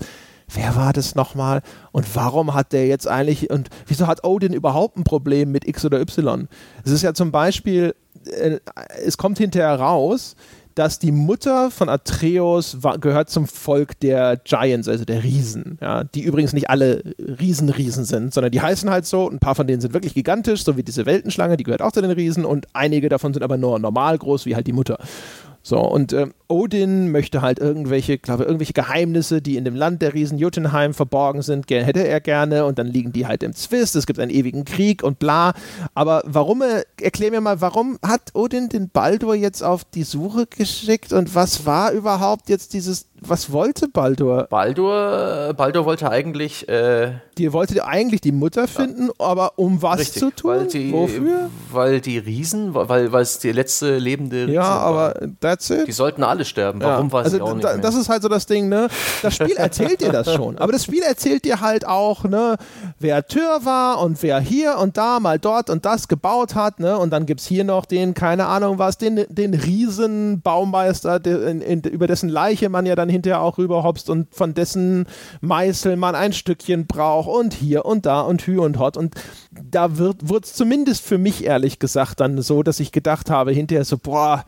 wer 0.54 0.76
war 0.76 0.92
das 0.92 1.16
nochmal 1.16 1.62
und 1.90 2.14
warum 2.14 2.54
hat 2.54 2.72
der 2.72 2.86
jetzt 2.86 3.08
eigentlich 3.08 3.50
und 3.50 3.68
wieso 3.88 4.06
hat 4.06 4.24
Odin 4.24 4.52
überhaupt 4.52 4.96
ein 4.96 5.02
Problem 5.02 5.50
mit 5.50 5.66
X 5.66 5.84
oder 5.84 6.00
Y? 6.00 6.46
Es 6.84 6.92
ist 6.92 7.02
ja 7.02 7.14
zum 7.14 7.32
Beispiel, 7.32 7.96
äh, 8.26 8.60
es 9.04 9.18
kommt 9.18 9.38
hinterher 9.38 9.74
raus, 9.74 10.36
dass 10.78 11.00
die 11.00 11.10
Mutter 11.10 11.72
von 11.72 11.88
Atreus 11.88 12.84
war, 12.84 12.98
gehört 12.98 13.30
zum 13.30 13.48
Volk 13.48 13.98
der 13.98 14.36
Giants, 14.36 14.86
also 14.86 15.04
der 15.04 15.24
Riesen, 15.24 15.76
ja, 15.80 16.04
die 16.04 16.22
übrigens 16.22 16.52
nicht 16.52 16.70
alle 16.70 17.02
Riesenriesen 17.18 18.04
sind, 18.04 18.32
sondern 18.32 18.52
die 18.52 18.60
heißen 18.60 18.88
halt 18.88 19.04
so. 19.04 19.28
Ein 19.28 19.40
paar 19.40 19.56
von 19.56 19.66
denen 19.66 19.80
sind 19.80 19.92
wirklich 19.92 20.14
gigantisch, 20.14 20.62
so 20.62 20.76
wie 20.76 20.84
diese 20.84 21.04
Weltenschlange, 21.04 21.56
die 21.56 21.64
gehört 21.64 21.82
auch 21.82 21.90
zu 21.90 22.00
den 22.00 22.12
Riesen 22.12 22.44
und 22.44 22.68
einige 22.74 23.08
davon 23.08 23.34
sind 23.34 23.42
aber 23.42 23.56
nur 23.56 23.76
normal 23.80 24.16
groß, 24.18 24.46
wie 24.46 24.54
halt 24.54 24.68
die 24.68 24.72
Mutter. 24.72 24.98
So, 25.62 25.78
und 25.80 26.12
äh, 26.12 26.28
Odin 26.48 27.10
möchte 27.10 27.42
halt 27.42 27.58
irgendwelche, 27.58 28.16
glaube 28.16 28.44
irgendwelche 28.44 28.72
Geheimnisse, 28.72 29.42
die 29.42 29.56
in 29.56 29.64
dem 29.64 29.74
Land 29.76 30.00
der 30.00 30.14
Riesen 30.14 30.38
Jotunheim 30.38 30.94
verborgen 30.94 31.42
sind, 31.42 31.70
hätte 31.70 32.06
er 32.06 32.20
gerne. 32.20 32.64
Und 32.64 32.78
dann 32.78 32.86
liegen 32.86 33.12
die 33.12 33.26
halt 33.26 33.42
im 33.42 33.54
Zwist, 33.54 33.96
es 33.96 34.06
gibt 34.06 34.18
einen 34.18 34.30
ewigen 34.30 34.64
Krieg 34.64 35.02
und 35.02 35.18
bla. 35.18 35.52
Aber 35.94 36.22
warum, 36.24 36.62
äh, 36.62 36.84
erklär 37.00 37.30
mir 37.30 37.40
mal, 37.40 37.60
warum 37.60 37.98
hat 38.02 38.34
Odin 38.34 38.68
den 38.68 38.88
Baldur 38.88 39.34
jetzt 39.34 39.62
auf 39.62 39.84
die 39.84 40.04
Suche 40.04 40.46
geschickt? 40.46 41.12
Und 41.12 41.34
was 41.34 41.66
war 41.66 41.92
überhaupt 41.92 42.48
jetzt 42.48 42.72
dieses 42.72 43.07
was 43.20 43.52
wollte 43.52 43.88
Baldur? 43.88 44.46
Baldur, 44.50 45.52
Baldur 45.56 45.84
wollte 45.84 46.10
eigentlich. 46.10 46.68
Äh, 46.68 47.12
die 47.36 47.52
wollte 47.52 47.84
eigentlich 47.84 48.20
die 48.20 48.32
Mutter 48.32 48.66
finden, 48.66 49.06
ja. 49.06 49.12
aber 49.18 49.52
um 49.56 49.82
was 49.82 50.00
richtig, 50.00 50.20
zu 50.20 50.30
tun? 50.30 50.50
Weil 50.50 50.66
die, 50.66 50.92
Wofür? 50.92 51.50
Weil 51.70 52.00
die 52.00 52.18
Riesen, 52.18 52.74
weil, 52.74 53.14
es 53.14 53.38
die 53.38 53.52
letzte 53.52 53.98
lebende 53.98 54.42
Riesen 54.42 54.54
Ja, 54.54 54.62
aber 54.62 55.14
war. 55.14 55.28
that's 55.40 55.70
it. 55.70 55.86
Die 55.86 55.92
sollten 55.92 56.22
alle 56.22 56.44
sterben. 56.44 56.80
Warum 56.82 57.06
ja. 57.06 57.12
weiß 57.12 57.24
also, 57.26 57.36
ich 57.36 57.42
auch 57.42 57.54
nicht. 57.54 57.64
Da, 57.64 57.76
das 57.76 57.94
ist 57.94 58.08
halt 58.08 58.22
so 58.22 58.28
das 58.28 58.46
Ding, 58.46 58.68
ne? 58.68 58.88
Das 59.22 59.34
Spiel 59.34 59.52
erzählt 59.56 60.00
dir 60.00 60.12
das 60.12 60.32
schon. 60.32 60.58
Aber 60.58 60.72
das 60.72 60.84
Spiel 60.84 61.02
erzählt 61.02 61.44
dir 61.44 61.60
halt 61.60 61.86
auch, 61.86 62.24
ne, 62.24 62.56
wer 62.98 63.26
Tür 63.26 63.60
war 63.64 64.00
und 64.00 64.22
wer 64.22 64.40
hier 64.40 64.78
und 64.78 64.96
da 64.96 65.20
mal 65.20 65.38
dort 65.38 65.70
und 65.70 65.84
das 65.84 66.08
gebaut 66.08 66.54
hat, 66.54 66.80
ne? 66.80 66.98
Und 66.98 67.10
dann 67.10 67.26
gibt 67.26 67.40
es 67.40 67.46
hier 67.46 67.64
noch 67.64 67.84
den, 67.84 68.14
keine 68.14 68.46
Ahnung 68.46 68.78
was, 68.78 68.98
den, 68.98 69.24
den 69.28 69.54
Riesenbaumeister, 69.54 71.20
den, 71.20 71.60
in, 71.60 71.82
über 71.82 72.06
dessen 72.06 72.28
Leiche 72.28 72.68
man 72.68 72.86
ja 72.86 72.96
dann 72.96 73.07
dann 73.08 73.12
hinterher 73.12 73.40
auch 73.40 73.58
rüberhopst 73.58 74.10
und 74.10 74.34
von 74.34 74.54
dessen 74.54 75.06
Meißel 75.40 75.96
man 75.96 76.14
ein 76.14 76.32
Stückchen 76.32 76.86
braucht 76.86 77.28
und 77.28 77.54
hier 77.54 77.84
und 77.84 78.06
da 78.06 78.20
und 78.20 78.46
hü 78.46 78.60
und 78.60 78.78
hot. 78.78 78.96
Und 78.96 79.14
da 79.50 79.98
wird 79.98 80.44
es 80.44 80.54
zumindest 80.54 81.04
für 81.04 81.18
mich 81.18 81.44
ehrlich 81.44 81.78
gesagt 81.78 82.20
dann 82.20 82.40
so, 82.42 82.62
dass 82.62 82.80
ich 82.80 82.92
gedacht 82.92 83.30
habe, 83.30 83.52
hinterher 83.52 83.84
so, 83.84 83.98
boah, 83.98 84.44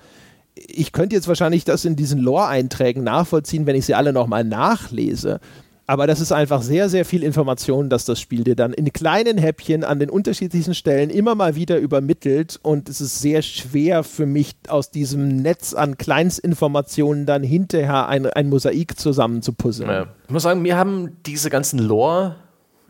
ich 0.54 0.92
könnte 0.92 1.16
jetzt 1.16 1.28
wahrscheinlich 1.28 1.64
das 1.64 1.84
in 1.84 1.96
diesen 1.96 2.20
Lore-Einträgen 2.20 3.02
nachvollziehen, 3.02 3.66
wenn 3.66 3.76
ich 3.76 3.86
sie 3.86 3.94
alle 3.94 4.12
nochmal 4.12 4.44
nachlese. 4.44 5.40
Aber 5.90 6.06
das 6.06 6.20
ist 6.20 6.30
einfach 6.30 6.62
sehr, 6.62 6.88
sehr 6.88 7.04
viel 7.04 7.24
Information, 7.24 7.90
dass 7.90 8.04
das 8.04 8.20
Spiel 8.20 8.44
dir 8.44 8.54
dann 8.54 8.72
in 8.72 8.92
kleinen 8.92 9.38
Häppchen 9.38 9.82
an 9.82 9.98
den 9.98 10.08
unterschiedlichsten 10.08 10.72
Stellen 10.72 11.10
immer 11.10 11.34
mal 11.34 11.56
wieder 11.56 11.78
übermittelt. 11.78 12.60
Und 12.62 12.88
es 12.88 13.00
ist 13.00 13.18
sehr 13.18 13.42
schwer 13.42 14.04
für 14.04 14.24
mich, 14.24 14.54
aus 14.68 14.92
diesem 14.92 15.38
Netz 15.38 15.74
an 15.74 15.98
Kleinstinformationen 15.98 17.26
dann 17.26 17.42
hinterher 17.42 18.06
ein, 18.06 18.26
ein 18.26 18.48
Mosaik 18.48 19.00
zusammenzupuzzeln. 19.00 19.90
Ja. 19.90 20.06
Ich 20.28 20.32
muss 20.32 20.44
sagen, 20.44 20.62
mir 20.62 20.76
haben 20.76 21.16
diese 21.26 21.50
ganzen 21.50 21.80
Lore- 21.80 22.36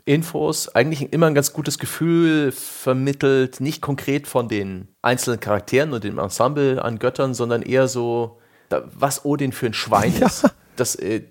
Infos 0.05 0.69
eigentlich 0.69 1.11
immer 1.11 1.27
ein 1.27 1.35
ganz 1.35 1.53
gutes 1.53 1.79
Gefühl 1.79 2.51
vermittelt, 2.51 3.61
nicht 3.61 3.81
konkret 3.81 4.27
von 4.27 4.47
den 4.47 4.89
einzelnen 5.01 5.39
Charakteren 5.39 5.93
und 5.93 6.03
dem 6.03 6.19
Ensemble 6.19 6.83
an 6.83 6.99
Göttern, 6.99 7.33
sondern 7.33 7.63
eher 7.63 7.87
so, 7.87 8.39
was 8.69 9.25
Odin 9.25 9.53
für 9.53 9.67
ein 9.67 9.73
Schwein 9.73 10.13
ja. 10.19 10.29
Das, 10.81 10.95
äh, 10.95 11.21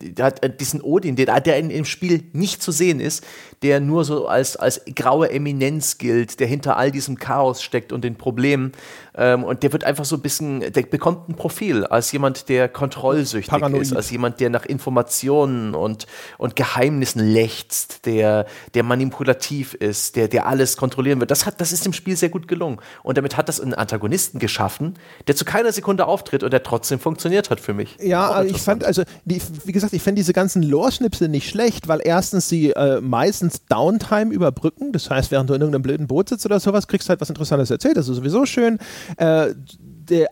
diesen 0.59 0.81
Odin, 0.81 1.17
der, 1.17 1.41
der 1.41 1.59
in, 1.59 1.71
im 1.71 1.85
Spiel 1.85 2.23
nicht 2.33 2.63
zu 2.63 2.73
sehen 2.73 3.01
ist, 3.01 3.27
der 3.63 3.81
nur 3.81 4.05
so 4.05 4.27
als, 4.27 4.57
als 4.57 4.83
graue 4.95 5.31
Eminenz 5.31 5.99
gilt, 5.99 6.41
der 6.41 6.47
hinter 6.47 6.77
all 6.77 6.91
diesem 6.91 7.19
Chaos 7.19 7.63
steckt 7.63 7.93
und 7.93 8.05
den 8.05 8.15
Problemen. 8.15 8.73
Ähm, 9.21 9.45
und 9.45 9.63
der 9.63 9.73
wird 9.73 9.85
einfach 9.85 10.07
so 10.07 10.17
ein 10.17 10.23
bisschen, 10.23 10.61
der 10.61 10.83
bekommt 10.83 11.29
ein 11.29 11.35
Profil 11.35 11.85
als 11.85 12.11
jemand, 12.11 12.49
der 12.49 12.71
kontrollsüchtig 12.71 13.51
Paranoid. 13.51 13.83
ist, 13.83 13.95
als 13.95 14.11
jemand, 14.11 14.41
der 14.41 14.49
nach 14.49 14.65
Informationen 14.65 15.75
und, 15.75 16.07
und 16.39 16.57
Geheimnissen 16.57 17.21
lechzt, 17.21 18.07
der, 18.07 18.47
der 18.73 18.83
manipulativ 18.83 19.75
ist, 19.75 20.17
der, 20.17 20.29
der 20.29 20.47
alles 20.47 20.79
kontrollieren 20.79 21.21
wird. 21.21 21.31
Das, 21.31 21.45
hat, 21.45 21.61
das 21.61 21.71
ist 21.71 21.85
dem 21.85 21.93
Spiel 21.93 22.17
sehr 22.17 22.31
gut 22.31 22.49
gelungen. 22.49 22.79
Und 23.03 23.19
damit 23.19 23.37
hat 23.37 23.51
das 23.51 23.61
einen 23.61 23.75
Antagonisten 23.75 24.39
geschaffen, 24.39 24.95
der 25.27 25.37
zu 25.37 25.45
keiner 25.45 25.71
Sekunde 25.73 26.07
auftritt 26.07 26.43
und 26.43 26.51
der 26.51 26.63
trotzdem 26.63 26.99
funktioniert 26.99 27.51
hat 27.51 27.61
für 27.61 27.75
mich. 27.75 27.99
Ja, 28.01 28.43
ich 28.43 28.57
fand, 28.57 28.85
also, 28.85 29.03
die, 29.27 29.43
wie 29.67 29.73
gesagt, 29.73 29.93
ich 29.93 30.03
fände 30.03 30.21
diese 30.21 30.33
ganzen 30.33 30.63
Lore-Schnipsel 30.63 31.29
nicht 31.29 31.51
schlecht, 31.51 31.89
weil 31.89 32.01
erstens 32.03 32.49
sie 32.49 32.71
äh, 32.71 33.03
meistens 33.03 33.67
Downtime 33.67 34.33
überbrücken. 34.33 34.93
Das 34.93 35.11
heißt, 35.11 35.31
während 35.31 35.51
du 35.51 35.55
in 35.55 35.61
irgendeinem 35.61 35.83
blöden 35.83 36.07
Boot 36.07 36.31
sitzt 36.31 36.47
oder 36.47 36.59
sowas, 36.59 36.89
kriegst 36.89 37.09
du 37.09 37.11
halt 37.11 37.21
was 37.21 37.29
Interessantes 37.29 37.71
erzählt. 37.71 37.99
Das 37.99 38.09
ist 38.09 38.17
sowieso 38.17 38.47
schön. 38.47 38.79
Äh, 39.17 39.55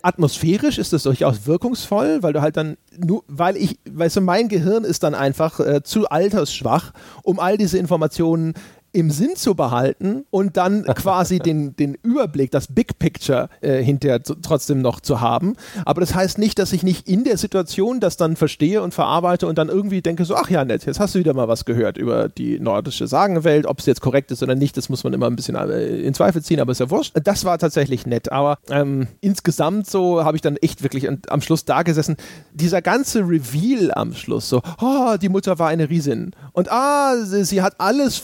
atmosphärisch 0.01 0.77
ist 0.77 0.91
das 0.91 1.03
durchaus 1.03 1.47
wirkungsvoll, 1.47 2.21
weil 2.21 2.33
du 2.33 2.41
halt 2.41 2.57
dann 2.57 2.77
nur, 2.97 3.23
weil 3.27 3.55
ich, 3.55 3.79
weißt 3.89 4.17
du, 4.17 4.21
mein 4.21 4.49
Gehirn 4.49 4.83
ist 4.83 5.03
dann 5.03 5.15
einfach 5.15 5.59
äh, 5.59 5.83
zu 5.83 6.09
altersschwach, 6.09 6.91
um 7.23 7.39
all 7.39 7.57
diese 7.57 7.77
Informationen 7.77 8.55
im 8.91 9.11
Sinn 9.11 9.35
zu 9.35 9.55
behalten 9.55 10.25
und 10.29 10.57
dann 10.57 10.83
quasi 10.83 11.39
den, 11.39 11.75
den 11.77 11.95
Überblick, 12.01 12.51
das 12.51 12.67
Big 12.67 12.99
Picture 12.99 13.49
äh, 13.61 13.81
hinterher 13.83 14.23
zu, 14.23 14.35
trotzdem 14.35 14.81
noch 14.81 14.99
zu 14.99 15.21
haben. 15.21 15.55
Aber 15.85 16.01
das 16.01 16.15
heißt 16.15 16.37
nicht, 16.37 16.59
dass 16.59 16.73
ich 16.73 16.83
nicht 16.83 17.07
in 17.07 17.23
der 17.23 17.37
Situation 17.37 17.99
das 17.99 18.17
dann 18.17 18.35
verstehe 18.35 18.81
und 18.81 18.93
verarbeite 18.93 19.47
und 19.47 19.57
dann 19.57 19.69
irgendwie 19.69 20.01
denke 20.01 20.25
so, 20.25 20.35
ach 20.35 20.49
ja, 20.49 20.65
nett, 20.65 20.85
jetzt 20.85 20.99
hast 20.99 21.15
du 21.15 21.19
wieder 21.19 21.33
mal 21.33 21.47
was 21.47 21.65
gehört 21.65 21.97
über 21.97 22.29
die 22.29 22.59
nordische 22.59 23.07
Sagenwelt, 23.07 23.65
ob 23.65 23.79
es 23.79 23.85
jetzt 23.85 24.01
korrekt 24.01 24.31
ist 24.31 24.43
oder 24.43 24.55
nicht, 24.55 24.77
das 24.77 24.89
muss 24.89 25.03
man 25.03 25.13
immer 25.13 25.27
ein 25.27 25.35
bisschen 25.35 25.55
äh, 25.55 26.01
in 26.01 26.13
Zweifel 26.13 26.41
ziehen, 26.41 26.59
aber 26.59 26.71
ist 26.71 26.79
ja 26.79 26.89
wurscht. 26.89 27.15
Das 27.23 27.45
war 27.45 27.57
tatsächlich 27.57 28.05
nett, 28.05 28.31
aber 28.31 28.57
ähm, 28.69 29.07
insgesamt 29.21 29.89
so 29.89 30.23
habe 30.23 30.37
ich 30.37 30.41
dann 30.41 30.57
echt 30.57 30.83
wirklich 30.83 31.07
am 31.09 31.41
Schluss 31.41 31.65
da 31.65 31.83
gesessen. 31.83 32.17
Dieser 32.53 32.81
ganze 32.81 33.21
Reveal 33.21 33.91
am 33.93 34.13
Schluss, 34.13 34.49
so, 34.49 34.61
oh, 34.81 35.15
die 35.21 35.29
Mutter 35.29 35.59
war 35.59 35.69
eine 35.69 35.89
Riesin 35.89 36.31
und 36.53 36.71
ah, 36.71 37.15
sie, 37.23 37.43
sie 37.45 37.61
hat 37.61 37.75
alles 37.79 38.17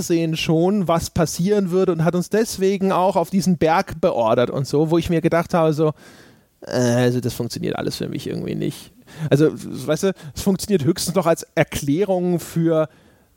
vorhergesehen 0.00 0.36
schon, 0.36 0.88
was 0.88 1.10
passieren 1.10 1.70
würde 1.70 1.92
und 1.92 2.04
hat 2.04 2.14
uns 2.14 2.30
deswegen 2.30 2.92
auch 2.92 3.16
auf 3.16 3.30
diesen 3.30 3.58
Berg 3.58 4.00
beordert 4.00 4.50
und 4.50 4.66
so, 4.66 4.90
wo 4.90 4.98
ich 4.98 5.10
mir 5.10 5.20
gedacht 5.20 5.54
habe, 5.54 5.72
so, 5.72 5.92
äh, 6.62 6.70
also 6.70 7.20
das 7.20 7.34
funktioniert 7.34 7.76
alles 7.76 7.96
für 7.96 8.08
mich 8.08 8.26
irgendwie 8.26 8.54
nicht. 8.54 8.92
Also, 9.28 9.50
weißt 9.52 10.04
du, 10.04 10.12
es 10.34 10.42
funktioniert 10.42 10.84
höchstens 10.84 11.14
noch 11.14 11.26
als 11.26 11.46
Erklärung 11.54 12.38
für 12.38 12.88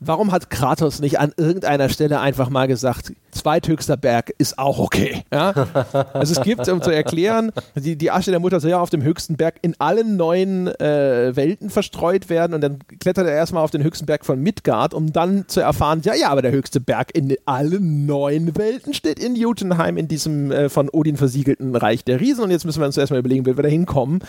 warum 0.06 0.32
hat 0.32 0.50
Kratos 0.50 1.00
nicht 1.00 1.18
an 1.18 1.32
irgendeiner 1.36 1.88
Stelle 1.88 2.20
einfach 2.20 2.50
mal 2.50 2.68
gesagt, 2.68 3.12
zweithöchster 3.30 3.96
Berg 3.96 4.32
ist 4.38 4.58
auch 4.58 4.78
okay? 4.78 5.24
Ja? 5.32 5.54
Also 6.12 6.32
es 6.32 6.42
gibt, 6.42 6.68
um 6.68 6.82
zu 6.82 6.90
erklären, 6.90 7.52
die, 7.74 7.96
die 7.96 8.10
Asche 8.10 8.30
der 8.30 8.40
Mutter 8.40 8.60
soll 8.60 8.70
ja 8.70 8.80
auf 8.80 8.90
dem 8.90 9.02
höchsten 9.02 9.36
Berg 9.36 9.56
in 9.62 9.74
allen 9.78 10.16
neuen 10.16 10.68
äh, 10.80 11.34
Welten 11.34 11.70
verstreut 11.70 12.28
werden 12.28 12.54
und 12.54 12.60
dann 12.60 12.78
klettert 13.00 13.26
er 13.26 13.34
erstmal 13.34 13.62
auf 13.62 13.70
den 13.70 13.82
höchsten 13.82 14.06
Berg 14.06 14.24
von 14.24 14.40
Midgard, 14.40 14.94
um 14.94 15.12
dann 15.12 15.46
zu 15.48 15.60
erfahren, 15.60 16.00
ja, 16.04 16.14
ja, 16.14 16.28
aber 16.28 16.42
der 16.42 16.52
höchste 16.52 16.80
Berg 16.80 17.14
in 17.14 17.34
allen 17.44 18.06
neuen 18.06 18.56
Welten 18.56 18.94
steht 18.94 19.18
in 19.18 19.36
Jotunheim, 19.36 19.96
in 19.96 20.08
diesem 20.08 20.50
äh, 20.50 20.68
von 20.68 20.88
Odin 20.88 21.16
versiegelten 21.16 21.74
Reich 21.76 22.04
der 22.04 22.20
Riesen 22.20 22.44
und 22.44 22.50
jetzt 22.50 22.64
müssen 22.64 22.80
wir 22.80 22.86
uns 22.86 22.96
erstmal 22.96 23.20
überlegen, 23.20 23.46
wie 23.46 23.56
wir 23.56 23.62
da 23.62 23.68
hinkommen. 23.68 24.20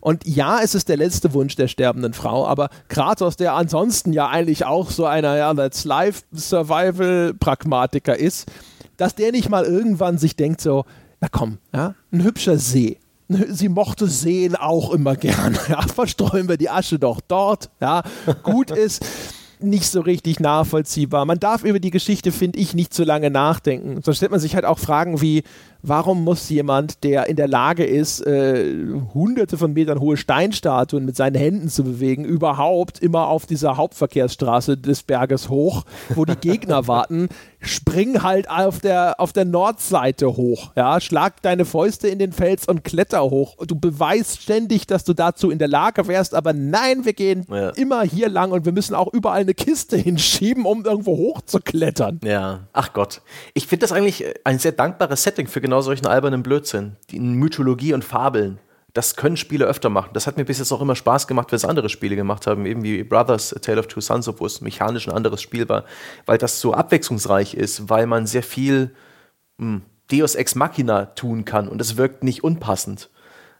Und 0.00 0.26
ja, 0.26 0.60
es 0.62 0.74
ist 0.74 0.88
der 0.88 0.96
letzte 0.96 1.34
Wunsch 1.34 1.56
der 1.56 1.68
sterbenden 1.68 2.14
Frau, 2.14 2.46
aber 2.46 2.70
Kratos, 2.88 3.36
der 3.36 3.54
ansonsten 3.54 4.12
ja 4.12 4.28
eigentlich 4.28 4.64
auch 4.64 4.90
so 4.90 5.04
einer 5.04 5.36
ja, 5.36 5.52
Let's 5.52 5.84
Life 5.84 6.22
Survival 6.32 7.34
Pragmatiker 7.34 8.18
ist, 8.18 8.50
dass 8.96 9.14
der 9.14 9.32
nicht 9.32 9.48
mal 9.48 9.64
irgendwann 9.64 10.18
sich 10.18 10.36
denkt 10.36 10.60
so, 10.60 10.84
na 11.20 11.28
komm, 11.30 11.58
ja, 11.74 11.94
ein 12.12 12.22
hübscher 12.22 12.58
See. 12.58 12.98
Sie 13.28 13.68
mochte 13.68 14.08
Seen 14.08 14.56
auch 14.56 14.92
immer 14.92 15.14
gern. 15.16 15.56
Ja, 15.68 15.82
verstreuen 15.82 16.48
wir 16.48 16.56
die 16.56 16.70
Asche 16.70 16.98
doch 16.98 17.20
dort. 17.20 17.70
Ja, 17.80 18.02
gut 18.42 18.70
ist 18.70 19.04
nicht 19.62 19.86
so 19.86 20.00
richtig 20.00 20.40
nachvollziehbar. 20.40 21.24
Man 21.24 21.38
darf 21.38 21.64
über 21.64 21.80
die 21.80 21.90
Geschichte, 21.90 22.32
finde 22.32 22.58
ich, 22.58 22.74
nicht 22.74 22.94
zu 22.94 23.04
lange 23.04 23.30
nachdenken. 23.30 24.00
Sonst 24.02 24.16
stellt 24.16 24.30
man 24.30 24.40
sich 24.40 24.54
halt 24.54 24.64
auch 24.64 24.78
Fragen 24.78 25.20
wie, 25.20 25.42
warum 25.82 26.24
muss 26.24 26.48
jemand, 26.48 27.04
der 27.04 27.26
in 27.26 27.36
der 27.36 27.48
Lage 27.48 27.84
ist, 27.84 28.20
äh, 28.26 28.74
hunderte 29.14 29.56
von 29.56 29.72
Metern 29.72 30.00
hohe 30.00 30.16
Steinstatuen 30.16 31.04
mit 31.04 31.16
seinen 31.16 31.36
Händen 31.36 31.68
zu 31.68 31.84
bewegen, 31.84 32.24
überhaupt 32.24 32.98
immer 32.98 33.28
auf 33.28 33.46
dieser 33.46 33.76
Hauptverkehrsstraße 33.76 34.76
des 34.76 35.02
Berges 35.02 35.48
hoch, 35.48 35.84
wo 36.14 36.24
die 36.24 36.36
Gegner 36.36 36.86
warten, 36.88 37.28
spring 37.60 38.22
halt 38.22 38.48
auf 38.48 38.80
der, 38.80 39.20
auf 39.20 39.32
der 39.32 39.44
Nordseite 39.44 40.36
hoch, 40.36 40.72
ja, 40.76 41.00
schlag 41.00 41.42
deine 41.42 41.64
Fäuste 41.64 42.08
in 42.08 42.18
den 42.18 42.32
Fels 42.32 42.66
und 42.66 42.84
kletter 42.84 43.22
hoch. 43.22 43.56
Du 43.66 43.74
beweist 43.74 44.42
ständig, 44.42 44.86
dass 44.86 45.04
du 45.04 45.12
dazu 45.12 45.50
in 45.50 45.58
der 45.58 45.68
Lage 45.68 46.08
wärst, 46.08 46.34
aber 46.34 46.52
nein, 46.52 47.04
wir 47.04 47.12
gehen 47.12 47.46
ja. 47.50 47.70
immer 47.70 48.02
hier 48.02 48.28
lang 48.28 48.52
und 48.52 48.64
wir 48.64 48.72
müssen 48.72 48.94
auch 48.94 49.12
überall 49.12 49.40
eine 49.40 49.54
Kiste 49.54 49.96
hinschieben, 49.96 50.64
um 50.64 50.84
irgendwo 50.84 51.16
hochzuklettern. 51.16 52.20
Ja, 52.24 52.60
ach 52.72 52.92
Gott. 52.92 53.22
Ich 53.54 53.66
finde 53.66 53.84
das 53.84 53.92
eigentlich 53.92 54.24
ein 54.44 54.58
sehr 54.58 54.72
dankbares 54.72 55.22
Setting 55.22 55.46
für 55.46 55.60
genau 55.60 55.69
solchen 55.82 56.06
albernen 56.06 56.42
Blödsinn. 56.42 56.96
Die 57.10 57.20
Mythologie 57.20 57.94
und 57.94 58.04
Fabeln. 58.04 58.58
Das 58.92 59.14
können 59.14 59.36
Spiele 59.36 59.66
öfter 59.66 59.88
machen. 59.88 60.10
Das 60.14 60.26
hat 60.26 60.36
mir 60.36 60.44
bis 60.44 60.58
jetzt 60.58 60.72
auch 60.72 60.80
immer 60.80 60.96
Spaß 60.96 61.28
gemacht, 61.28 61.52
wenn 61.52 61.56
es 61.56 61.64
andere 61.64 61.88
Spiele 61.88 62.16
gemacht 62.16 62.46
haben, 62.46 62.66
eben 62.66 62.82
wie 62.82 63.04
Brothers, 63.04 63.54
A 63.54 63.60
Tale 63.60 63.78
of 63.78 63.86
Two 63.86 64.00
Sons, 64.00 64.28
wo 64.38 64.46
es 64.46 64.60
mechanisch 64.60 65.06
ein 65.06 65.14
anderes 65.14 65.40
Spiel 65.40 65.68
war, 65.68 65.84
weil 66.26 66.38
das 66.38 66.60
so 66.60 66.74
abwechslungsreich 66.74 67.54
ist, 67.54 67.88
weil 67.88 68.06
man 68.06 68.26
sehr 68.26 68.42
viel 68.42 68.90
mh, 69.58 69.66
hm, 69.66 69.82
Deus 70.10 70.34
Ex 70.34 70.56
Machina 70.56 71.06
tun 71.06 71.44
kann 71.44 71.68
und 71.68 71.80
es 71.80 71.96
wirkt 71.96 72.24
nicht 72.24 72.42
unpassend 72.42 73.10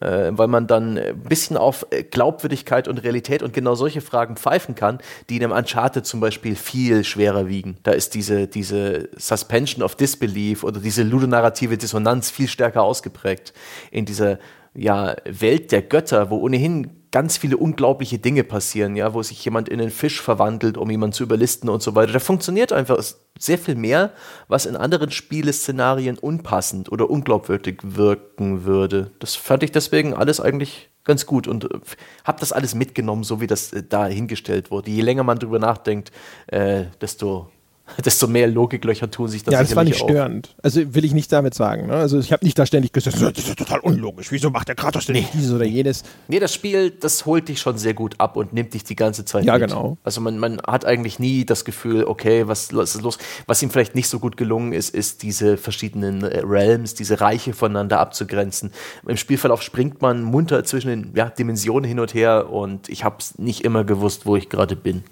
äh, 0.01 0.31
weil 0.33 0.49
man 0.49 0.67
dann 0.67 0.99
ein 0.99 1.21
bisschen 1.21 1.57
auf 1.57 1.87
äh, 1.91 2.03
Glaubwürdigkeit 2.03 2.89
und 2.89 2.99
Realität 2.99 3.43
und 3.43 3.53
genau 3.53 3.75
solche 3.75 4.01
Fragen 4.01 4.37
pfeifen 4.37 4.75
kann, 4.75 4.99
die 5.29 5.37
in 5.37 5.45
einem 5.45 5.53
Uncharted 5.53 6.07
zum 6.07 6.21
Beispiel 6.21 6.57
viel 6.57 7.05
schwerer 7.05 7.49
wiegen. 7.49 7.77
Da 7.83 7.93
ist 7.93 8.15
diese, 8.15 8.49
diese 8.49 9.09
Suspension 9.17 9.83
of 9.83 9.95
Disbelief 9.95 10.65
oder 10.65 10.81
diese 10.81 11.03
ludonarrative 11.03 11.79
Dissonanz 11.79 12.31
viel 12.31 12.49
stärker 12.49 12.83
ausgeprägt. 12.83 13.53
In 13.91 14.05
dieser 14.05 14.39
ja, 14.75 15.17
Welt 15.25 15.73
der 15.73 15.83
Götter, 15.83 16.31
wo 16.31 16.37
ohnehin 16.39 17.00
ganz 17.11 17.37
viele 17.37 17.57
unglaubliche 17.57 18.19
Dinge 18.19 18.45
passieren, 18.45 18.95
ja, 18.97 19.15
wo 19.15 19.23
sich 19.23 19.45
jemand 19.45 19.69
in 19.69 19.81
einen 19.81 19.91
Fisch 19.91 20.20
verwandelt, 20.20 20.77
um 20.77 20.91
jemanden 20.91 21.12
zu 21.12 21.24
überlisten 21.24 21.69
und 21.69 21.82
so 21.82 21.95
weiter. 21.95 22.12
Da 22.12 22.19
funktioniert 22.19 22.73
einfach 22.73 23.03
sehr 23.39 23.59
viel 23.59 23.74
mehr, 23.74 24.12
was 24.49 24.66
in 24.66 24.77
anderen 24.77 25.11
Spieleszenarien 25.11 26.19
unpassend 26.19 26.91
oder 26.93 27.11
unglaubwürdig 27.11 27.78
wirken 27.82 28.65
würde. 28.65 29.11
Das 29.19 29.35
fand 29.35 29.62
ich 29.62 29.73
deswegen 29.73 30.15
alles 30.15 30.41
eigentlich 30.41 30.91
ganz 31.05 31.27
gut 31.27 31.49
und 31.49 31.65
äh, 31.65 31.81
habe 32.24 32.41
das 32.41 32.53
alles 32.53 32.74
mitgenommen, 32.74 33.24
so 33.24 33.41
wie 33.41 33.47
das 33.47 33.73
äh, 33.73 33.82
da 33.82 34.07
hingestellt 34.07 34.70
wurde. 34.70 34.91
Je 34.91 35.03
länger 35.03 35.24
man 35.24 35.39
drüber 35.39 35.59
nachdenkt, 35.59 36.12
äh, 36.47 36.85
desto 37.01 37.51
desto 38.05 38.27
mehr 38.27 38.47
Logiklöcher 38.49 39.11
tun 39.11 39.29
sich 39.29 39.43
das 39.43 39.53
Ja, 39.53 39.61
das 39.61 39.75
war 39.77 39.85
nicht 39.85 39.99
störend. 39.99 40.55
Also 40.62 40.95
will 40.95 41.05
ich 41.05 41.12
nicht 41.12 41.33
damit 41.33 41.55
sagen. 41.55 41.87
Ne? 41.87 41.95
Also 41.95 42.19
ich 42.19 42.33
habe 42.33 42.45
nicht 42.45 42.59
da 42.59 42.67
ständig 42.67 42.93
gesagt, 42.93 43.21
das 43.21 43.31
ist 43.39 43.49
ja 43.49 43.55
total 43.55 43.81
unlogisch. 43.81 44.31
Wieso 44.31 44.51
macht 44.51 44.69
der 44.69 44.75
Kratos 44.75 45.07
denn 45.07 45.17
nicht 45.17 45.35
dieses 45.35 45.53
oder 45.53 45.65
jenes? 45.65 46.05
Nee, 46.29 46.39
das 46.39 46.55
Spiel, 46.55 46.91
das 46.91 47.27
holt 47.27 47.49
dich 47.49 47.61
schon 47.61 47.79
sehr 47.79 47.95
gut 47.95 48.15
ab 48.19 48.37
und 48.37 48.53
nimmt 48.53 48.75
dich 48.75 48.85
die 48.85 48.97
ganze 48.97 49.25
Zeit 49.25 49.45
Ja, 49.45 49.59
mit. 49.59 49.69
genau. 49.69 49.99
Also 50.05 50.21
man, 50.21 50.39
man 50.39 50.61
hat 50.67 50.85
eigentlich 50.85 51.19
nie 51.19 51.45
das 51.45 51.65
Gefühl, 51.65 52.05
okay, 52.05 52.47
was, 52.47 52.75
was 52.75 52.95
ist 52.95 53.03
los? 53.03 53.19
Was 53.47 53.62
ihm 53.62 53.71
vielleicht 53.71 53.95
nicht 53.95 54.09
so 54.09 54.19
gut 54.19 54.37
gelungen 54.37 54.73
ist, 54.73 54.95
ist 54.95 55.23
diese 55.23 55.57
verschiedenen 55.57 56.23
äh, 56.25 56.41
Realms, 56.45 56.95
diese 56.95 57.21
Reiche 57.21 57.53
voneinander 57.53 58.01
abzugrenzen. 58.01 58.73
Im 59.07 59.17
Spielverlauf 59.17 59.62
springt 59.62 60.01
man 60.03 60.23
munter 60.23 60.65
zwischen 60.65 60.89
den 60.89 61.12
ja, 61.15 61.29
Dimensionen 61.31 61.89
hin 61.89 62.01
und 62.01 62.15
her 62.15 62.51
und 62.51 62.89
ich 62.89 63.05
habe 63.05 63.17
nicht 63.39 63.65
immer 63.65 63.85
gewusst, 63.85 64.27
wo 64.27 64.37
ich 64.37 64.49
gerade 64.49 64.77
bin. 64.77 65.05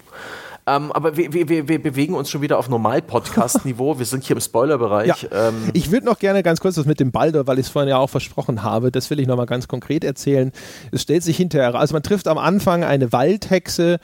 Ähm, 0.69 0.91
aber 0.91 1.17
wir, 1.17 1.33
wir, 1.33 1.67
wir 1.67 1.81
bewegen 1.81 2.13
uns 2.13 2.29
schon 2.29 2.41
wieder 2.41 2.59
auf 2.59 2.69
Normal-Podcast-Niveau. 2.69 3.97
wir 3.97 4.05
sind 4.05 4.23
hier 4.23 4.35
im 4.35 4.41
Spoilerbereich. 4.41 5.23
Ja. 5.23 5.49
Ähm 5.49 5.69
ich 5.73 5.91
würde 5.91 6.05
noch 6.05 6.19
gerne 6.19 6.43
ganz 6.43 6.59
kurz 6.59 6.75
das 6.75 6.85
mit 6.85 6.99
dem 6.99 7.11
Balder, 7.11 7.47
weil 7.47 7.57
ich 7.57 7.65
es 7.65 7.71
vorhin 7.71 7.89
ja 7.89 7.97
auch 7.97 8.09
versprochen 8.09 8.61
habe, 8.61 8.91
das 8.91 9.09
will 9.09 9.19
ich 9.19 9.27
nochmal 9.27 9.47
ganz 9.47 9.67
konkret 9.67 10.03
erzählen. 10.03 10.51
Es 10.91 11.01
stellt 11.01 11.23
sich 11.23 11.37
hinterher, 11.37 11.73
also 11.75 11.93
man 11.93 12.03
trifft 12.03 12.27
am 12.27 12.37
Anfang 12.37 12.83
eine 12.83 13.11
Waldhexe, 13.11 13.99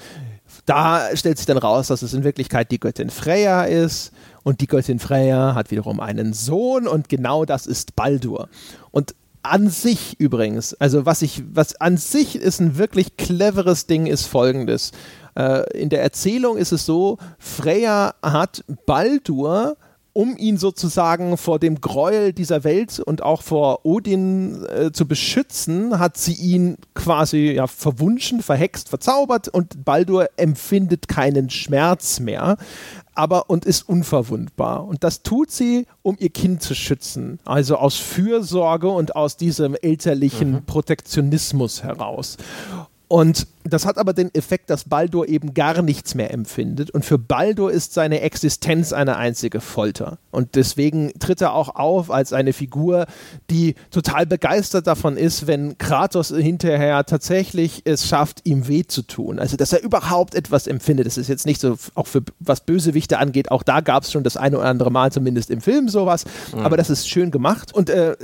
da 0.65 1.15
stellt 1.15 1.37
sich 1.37 1.45
dann 1.45 1.57
raus, 1.57 1.87
dass 1.87 2.01
es 2.01 2.13
in 2.13 2.23
Wirklichkeit 2.23 2.71
die 2.71 2.79
Göttin 2.79 3.09
Freya 3.09 3.65
ist. 3.65 4.11
Und 4.43 4.61
die 4.61 4.67
Göttin 4.67 4.99
Freya 4.99 5.55
hat 5.55 5.71
wiederum 5.71 5.99
einen 5.99 6.33
Sohn 6.33 6.87
und 6.87 7.09
genau 7.09 7.45
das 7.45 7.65
ist 7.65 7.95
Baldur. 7.95 8.47
Und 8.91 9.15
an 9.41 9.69
sich 9.69 10.19
übrigens, 10.19 10.73
also 10.75 11.05
was 11.05 11.21
ich, 11.21 11.43
was 11.51 11.79
an 11.79 11.97
sich 11.97 12.35
ist 12.35 12.59
ein 12.59 12.77
wirklich 12.77 13.17
cleveres 13.17 13.85
Ding, 13.85 14.07
ist 14.07 14.25
folgendes. 14.25 14.91
Äh, 15.36 15.80
in 15.80 15.90
der 15.90 16.02
Erzählung 16.02 16.57
ist 16.57 16.72
es 16.72 16.86
so, 16.86 17.18
Freya 17.40 18.16
hat 18.22 18.64
Baldur 18.86 19.78
um 20.16 20.38
ihn 20.38 20.57
sozusagen 20.57 21.36
vor 21.36 21.60
dem 21.60 21.82
Gräuel 21.82 22.32
dieser 22.32 22.64
Welt 22.64 23.02
und 23.02 23.22
auch 23.22 23.41
vor 23.41 23.86
Odin 23.86 24.66
äh, 24.68 24.94
zu 24.94 25.06
beschützen, 25.06 25.99
hat 25.99 26.16
sie 26.16 26.32
ihn 26.32 26.78
quasi 26.94 27.52
ja, 27.52 27.68
verwunschen, 27.68 28.41
verhext, 28.41 28.88
verzaubert 28.88 29.49
und 29.49 29.84
Baldur 29.84 30.30
empfindet 30.38 31.10
keinen 31.10 31.49
Schmerz 31.49 32.22
mehr, 32.22 32.56
aber 33.14 33.49
und 33.49 33.66
ist 33.66 33.90
unverwundbar. 33.90 34.88
Und 34.88 35.03
das 35.03 35.22
tut 35.22 35.52
sie, 35.52 35.86
um 36.02 36.16
ihr 36.18 36.30
Kind 36.30 36.62
zu 36.62 36.76
schützen, 36.76 37.40
also 37.44 37.76
aus 37.76 37.98
Fürsorge 37.98 38.88
und 38.88 39.18
aus 39.18 39.36
diesem 39.36 39.76
elterlichen 39.82 40.52
mhm. 40.52 40.66
Protektionismus 40.66 41.84
heraus. 41.84 42.38
Und 43.07 43.48
das 43.64 43.86
hat 43.86 43.98
aber 43.98 44.14
den 44.14 44.34
Effekt, 44.34 44.69
dass 44.69 44.84
Baldur 44.84 45.27
eben 45.27 45.53
gar 45.53 45.82
nichts 45.82 46.14
mehr 46.14 46.32
empfindet. 46.32 46.91
Und 46.91 47.03
für 47.03 47.18
Baldur 47.18 47.72
ist 47.72 47.94
seine 47.94 48.22
Existenz 48.22 48.94
eine 48.94 49.18
einzige 49.18 49.60
Folter. 49.60 50.19
Und 50.32 50.56
deswegen 50.56 51.11
tritt 51.19 51.41
er 51.41 51.53
auch 51.53 51.76
auf 51.76 52.11
als 52.11 52.32
eine 52.32 52.53
Figur, 52.53 53.06
die 53.49 53.76
total 53.90 54.26
begeistert 54.26 54.86
davon 54.86 55.18
ist, 55.18 55.48
wenn 55.48 55.77
Kratos 55.77 56.30
hinterher 56.30 57.06
tatsächlich 57.06 57.82
es 57.86 58.07
schafft, 58.07 58.41
ihm 58.44 58.68
weh 58.68 58.84
zu 58.84 59.02
tun. 59.02 59.40
Also, 59.40 59.57
dass 59.57 59.73
er 59.73 59.82
überhaupt 59.82 60.36
etwas 60.36 60.68
empfindet. 60.68 61.07
Das 61.07 61.18
ist 61.18 61.27
jetzt 61.27 61.45
nicht 61.45 61.60
so, 61.60 61.77
auch 61.95 62.07
für 62.07 62.22
was 62.40 62.61
Bösewichte 62.61 63.18
angeht, 63.18 63.49
auch 63.52 63.64
da 63.64 63.82
gab 63.82 64.03
es 64.03 64.11
schon 64.11 64.23
das 64.23 64.38
eine 64.38 64.57
oder 64.57 64.68
andere 64.68 64.91
Mal 64.91 65.11
zumindest 65.11 65.49
im 65.49 65.61
Film 65.61 65.90
sowas. 65.90 66.26
Mhm. 66.53 66.60
Aber 66.60 66.77
das 66.77 66.90
ist 66.90 67.10
schön 67.10 67.32
gemacht. 67.32 67.73
Und 67.73 67.90
äh, 67.90 68.15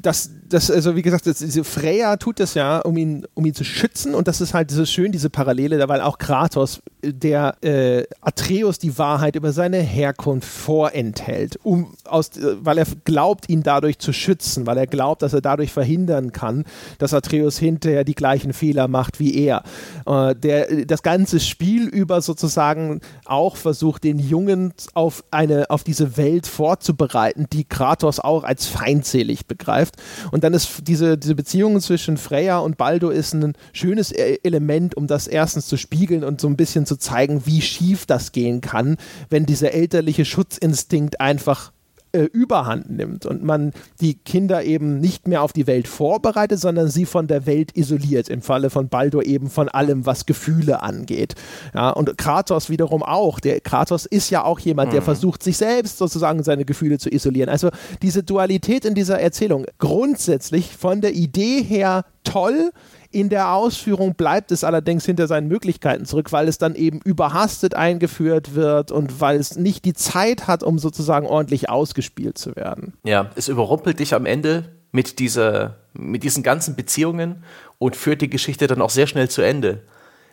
das, 0.00 0.30
das, 0.48 0.70
also 0.70 0.96
wie 0.96 1.02
gesagt, 1.02 1.26
das, 1.26 1.38
diese 1.38 1.64
Freya 1.64 2.16
tut 2.16 2.40
das 2.40 2.54
ja, 2.54 2.78
um 2.78 2.96
ihn, 2.96 3.26
um 3.34 3.44
ihn 3.44 3.54
zu 3.54 3.64
schützen. 3.64 4.14
Und 4.14 4.28
das 4.28 4.40
ist 4.40 4.54
halt 4.54 4.70
so 4.70 4.84
schön, 4.84 5.12
diese 5.12 5.30
Parallele, 5.30 5.88
weil 5.88 6.00
auch 6.00 6.18
Kratos, 6.18 6.80
der 7.12 7.56
äh, 7.62 8.04
Atreus 8.20 8.78
die 8.78 8.98
Wahrheit 8.98 9.36
über 9.36 9.52
seine 9.52 9.78
Herkunft 9.78 10.48
vorenthält, 10.48 11.58
um 11.62 11.94
aus, 12.04 12.30
weil 12.60 12.78
er 12.78 12.86
glaubt, 13.04 13.48
ihn 13.48 13.62
dadurch 13.62 13.98
zu 13.98 14.12
schützen, 14.12 14.66
weil 14.66 14.78
er 14.78 14.86
glaubt, 14.86 15.22
dass 15.22 15.32
er 15.32 15.40
dadurch 15.40 15.72
verhindern 15.72 16.32
kann, 16.32 16.64
dass 16.98 17.14
Atreus 17.14 17.58
hinterher 17.58 18.04
die 18.04 18.14
gleichen 18.14 18.52
Fehler 18.52 18.88
macht 18.88 19.20
wie 19.20 19.34
er. 19.34 19.62
Äh, 20.06 20.34
der 20.34 20.86
das 20.86 21.02
ganze 21.02 21.40
Spiel 21.40 21.86
über 21.86 22.20
sozusagen 22.20 23.00
auch 23.24 23.56
versucht, 23.56 24.04
den 24.04 24.18
Jungen 24.18 24.72
auf 24.94 25.24
eine, 25.30 25.70
auf 25.70 25.84
diese 25.84 26.16
Welt 26.16 26.46
vorzubereiten, 26.46 27.46
die 27.52 27.64
Kratos 27.64 28.20
auch 28.20 28.44
als 28.44 28.66
feindselig 28.66 29.46
begreift. 29.46 29.96
Und 30.30 30.44
dann 30.44 30.54
ist 30.54 30.86
diese, 30.86 31.18
diese 31.18 31.34
Beziehung 31.34 31.80
zwischen 31.80 32.16
Freya 32.16 32.58
und 32.58 32.76
Baldo 32.76 33.10
ist 33.10 33.34
ein 33.34 33.54
schönes 33.72 34.12
e-, 34.12 34.38
Element, 34.42 34.96
um 34.96 35.06
das 35.06 35.26
erstens 35.26 35.66
zu 35.66 35.76
spiegeln 35.76 36.24
und 36.24 36.40
so 36.40 36.48
ein 36.48 36.56
bisschen 36.56 36.86
zu 36.86 36.95
zeigen, 36.98 37.46
wie 37.46 37.60
schief 37.60 38.06
das 38.06 38.32
gehen 38.32 38.60
kann, 38.60 38.96
wenn 39.30 39.46
dieser 39.46 39.72
elterliche 39.72 40.24
Schutzinstinkt 40.24 41.20
einfach 41.20 41.72
äh, 42.16 42.22
überhand 42.32 42.88
nimmt 42.88 43.26
und 43.26 43.44
man 43.44 43.72
die 44.00 44.14
Kinder 44.14 44.64
eben 44.64 45.00
nicht 45.00 45.28
mehr 45.28 45.42
auf 45.42 45.52
die 45.52 45.66
Welt 45.66 45.86
vorbereitet, 45.86 46.58
sondern 46.58 46.88
sie 46.88 47.04
von 47.04 47.26
der 47.26 47.44
Welt 47.44 47.76
isoliert. 47.76 48.30
Im 48.30 48.40
Falle 48.40 48.70
von 48.70 48.88
Baldur 48.88 49.26
eben 49.26 49.50
von 49.50 49.68
allem, 49.68 50.06
was 50.06 50.24
Gefühle 50.24 50.82
angeht. 50.82 51.34
Ja, 51.74 51.90
und 51.90 52.16
Kratos 52.16 52.70
wiederum 52.70 53.02
auch. 53.02 53.38
Der 53.38 53.60
Kratos 53.60 54.06
ist 54.06 54.30
ja 54.30 54.44
auch 54.44 54.58
jemand, 54.60 54.94
der 54.94 55.02
mhm. 55.02 55.04
versucht, 55.04 55.42
sich 55.42 55.58
selbst 55.58 55.98
sozusagen 55.98 56.42
seine 56.42 56.64
Gefühle 56.64 56.98
zu 56.98 57.10
isolieren. 57.10 57.50
Also 57.50 57.70
diese 58.00 58.22
Dualität 58.22 58.86
in 58.86 58.94
dieser 58.94 59.20
Erzählung 59.20 59.66
grundsätzlich 59.78 60.74
von 60.74 61.02
der 61.02 61.12
Idee 61.12 61.62
her 61.62 62.04
toll, 62.24 62.70
in 63.16 63.30
der 63.30 63.52
Ausführung 63.52 64.14
bleibt 64.14 64.52
es 64.52 64.62
allerdings 64.62 65.06
hinter 65.06 65.26
seinen 65.26 65.48
Möglichkeiten 65.48 66.04
zurück, 66.04 66.32
weil 66.32 66.48
es 66.48 66.58
dann 66.58 66.74
eben 66.74 67.00
überhastet 67.00 67.74
eingeführt 67.74 68.54
wird 68.54 68.92
und 68.92 69.22
weil 69.22 69.40
es 69.40 69.56
nicht 69.56 69.86
die 69.86 69.94
Zeit 69.94 70.46
hat, 70.46 70.62
um 70.62 70.78
sozusagen 70.78 71.26
ordentlich 71.26 71.70
ausgespielt 71.70 72.36
zu 72.36 72.54
werden. 72.56 72.92
Ja, 73.04 73.30
es 73.34 73.48
überrumpelt 73.48 74.00
dich 74.00 74.12
am 74.12 74.26
Ende 74.26 74.64
mit, 74.92 75.18
dieser, 75.18 75.76
mit 75.94 76.24
diesen 76.24 76.42
ganzen 76.42 76.76
Beziehungen 76.76 77.42
und 77.78 77.96
führt 77.96 78.20
die 78.20 78.28
Geschichte 78.28 78.66
dann 78.66 78.82
auch 78.82 78.90
sehr 78.90 79.06
schnell 79.06 79.30
zu 79.30 79.40
Ende. 79.40 79.80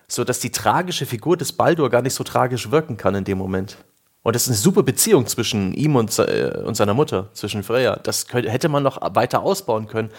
So 0.09 0.25
dass 0.25 0.41
die 0.41 0.51
tragische 0.51 1.05
Figur 1.05 1.37
des 1.37 1.53
Baldur 1.53 1.89
gar 1.89 2.01
nicht 2.01 2.13
so 2.13 2.25
tragisch 2.25 2.69
wirken 2.69 2.97
kann 2.97 3.15
in 3.15 3.23
dem 3.23 3.37
Moment. 3.37 3.77
Und 4.23 4.35
es 4.35 4.43
ist 4.43 4.49
eine 4.49 4.57
super 4.57 4.83
Beziehung 4.83 5.25
zwischen 5.27 5.73
ihm 5.73 5.95
und, 5.95 6.19
äh, 6.19 6.61
und 6.65 6.75
seiner 6.75 6.93
Mutter, 6.93 7.29
zwischen 7.31 7.63
Freya. 7.63 7.95
Das 8.03 8.27
könnte, 8.27 8.51
hätte 8.51 8.67
man 8.67 8.83
noch 8.83 8.99
weiter 9.15 9.41
ausbauen 9.41 9.87
können. 9.87 10.09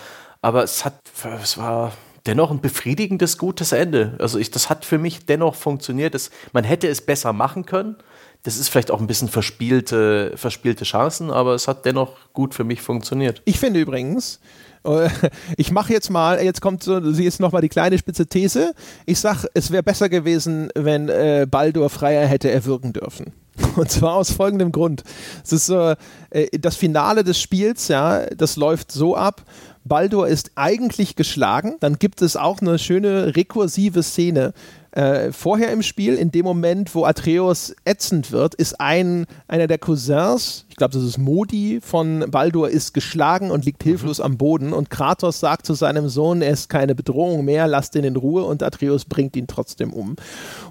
Aber 0.41 0.63
es 0.63 0.87
hat, 0.87 0.95
es 1.43 1.59
war 1.59 1.93
dennoch 2.27 2.51
ein 2.51 2.61
befriedigendes, 2.61 3.39
gutes 3.39 3.73
Ende. 3.73 4.17
Also 4.19 4.39
ich, 4.39 4.51
das 4.51 4.71
hat 4.71 4.85
für 4.85 4.99
mich 4.99 5.27
dennoch 5.27 5.55
funktioniert. 5.55 6.15
Das, 6.15 6.31
man 6.53 6.65
hätte 6.65 6.89
es 6.89 7.01
besser 7.01 7.33
machen 7.33 7.67
können. 7.67 7.97
Das 8.45 8.59
ist 8.59 8.69
vielleicht 8.69 8.91
auch 8.91 9.01
ein 9.01 9.07
bisschen 9.07 9.29
verspielte, 9.29 10.33
verspielte 10.37 10.85
Chancen, 10.85 11.31
aber 11.31 11.55
es 11.55 11.67
hat 11.67 11.87
dennoch 11.87 12.17
gut 12.35 12.55
für 12.55 12.65
mich 12.65 12.83
funktioniert. 12.83 13.41
Ich 13.47 13.59
finde 13.59 13.81
übrigens, 13.81 14.39
äh, 14.85 15.09
ich 15.57 15.71
mache 15.71 15.93
jetzt 15.93 16.11
mal, 16.11 16.43
jetzt 16.43 16.61
kommt 16.61 16.83
so, 16.83 17.13
sie 17.13 17.25
ist 17.25 17.41
nochmal 17.41 17.63
die 17.63 17.69
kleine 17.69 17.97
spitze 17.99 18.27
These. 18.27 18.75
Ich 19.07 19.19
sage, 19.19 19.49
es 19.55 19.71
wäre 19.71 19.83
besser 19.83 20.09
gewesen, 20.09 20.69
wenn 20.75 21.09
äh, 21.09 21.47
Baldur 21.51 21.89
Freier 21.89 22.27
hätte 22.27 22.51
erwürgen 22.51 22.93
dürfen. 22.93 23.33
Und 23.77 23.91
zwar 23.91 24.15
aus 24.15 24.31
folgendem 24.31 24.73
Grund. 24.73 25.05
Es 25.43 25.53
ist 25.53 25.67
so, 25.67 25.95
äh, 26.31 26.59
das 26.59 26.77
Finale 26.77 27.25
des 27.25 27.41
Spiels, 27.41 27.89
ja, 27.89 28.27
das 28.27 28.57
läuft 28.57 28.93
so 28.93 29.17
ab. 29.17 29.43
Baldur 29.85 30.29
ist 30.29 30.53
eigentlich 30.55 31.15
geschlagen. 31.15 31.77
Dann 31.81 31.99
gibt 31.99 32.23
es 32.23 32.37
auch 32.37 32.61
eine 32.61 32.79
schöne 32.79 33.37
rekursive 33.37 34.03
Szene. 34.03 34.55
Äh, 34.93 35.33
vorher 35.33 35.73
im 35.73 35.83
Spiel, 35.83 36.15
in 36.15 36.31
dem 36.31 36.45
Moment, 36.45 36.95
wo 36.95 37.05
Atreus 37.05 37.75
ätzend 37.85 38.31
wird, 38.31 38.55
ist 38.55 38.81
ein, 38.81 39.27
einer 39.49 39.67
der 39.67 39.79
Cousins, 39.79 40.67
ich 40.69 40.77
glaube, 40.77 40.95
das 40.95 41.03
ist 41.03 41.19
Modi 41.19 41.81
von 41.83 42.27
Baldur, 42.31 42.71
ist 42.71 42.95
geschlagen 42.95 43.51
und 43.51 43.65
liegt 43.65 43.83
hilflos 43.83 44.19
mhm. 44.19 44.25
am 44.25 44.37
Boden. 44.39 44.73
Und 44.73 44.91
Kratos 44.91 45.41
sagt 45.41 45.67
zu 45.67 45.75
seinem 45.75 46.09
Sohn, 46.09 46.43
er 46.43 46.53
ist 46.53 46.69
keine 46.69 46.95
Bedrohung 46.95 47.45
mehr, 47.45 47.67
lasst 47.67 47.97
ihn 47.97 48.05
in 48.05 48.15
Ruhe. 48.15 48.45
Und 48.45 48.63
Atreus 48.63 49.05
bringt 49.05 49.35
ihn 49.35 49.49
trotzdem 49.49 49.93
um. 49.93 50.15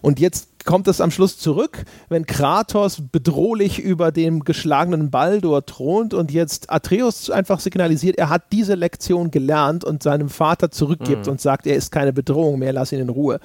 Und 0.01 0.21
jetzt 0.21 0.47
kommt 0.65 0.87
es 0.87 1.01
am 1.01 1.11
Schluss 1.11 1.37
zurück, 1.37 1.83
wenn 2.09 2.25
Kratos 2.25 3.01
bedrohlich 3.11 3.79
über 3.79 4.11
dem 4.11 4.43
geschlagenen 4.43 5.11
Baldur 5.11 5.65
thront 5.65 6.13
und 6.13 6.31
jetzt 6.31 6.71
Atreus 6.71 7.29
einfach 7.29 7.59
signalisiert, 7.59 8.17
er 8.17 8.29
hat 8.29 8.51
diese 8.51 8.75
Lektion 8.75 9.31
gelernt 9.31 9.83
und 9.83 10.03
seinem 10.03 10.29
Vater 10.29 10.71
zurückgibt 10.71 11.25
mhm. 11.25 11.33
und 11.33 11.41
sagt, 11.41 11.67
er 11.67 11.75
ist 11.75 11.91
keine 11.91 12.13
Bedrohung 12.13 12.59
mehr, 12.59 12.73
lass 12.73 12.91
ihn 12.91 12.99
in 12.99 13.09
Ruhe 13.09 13.39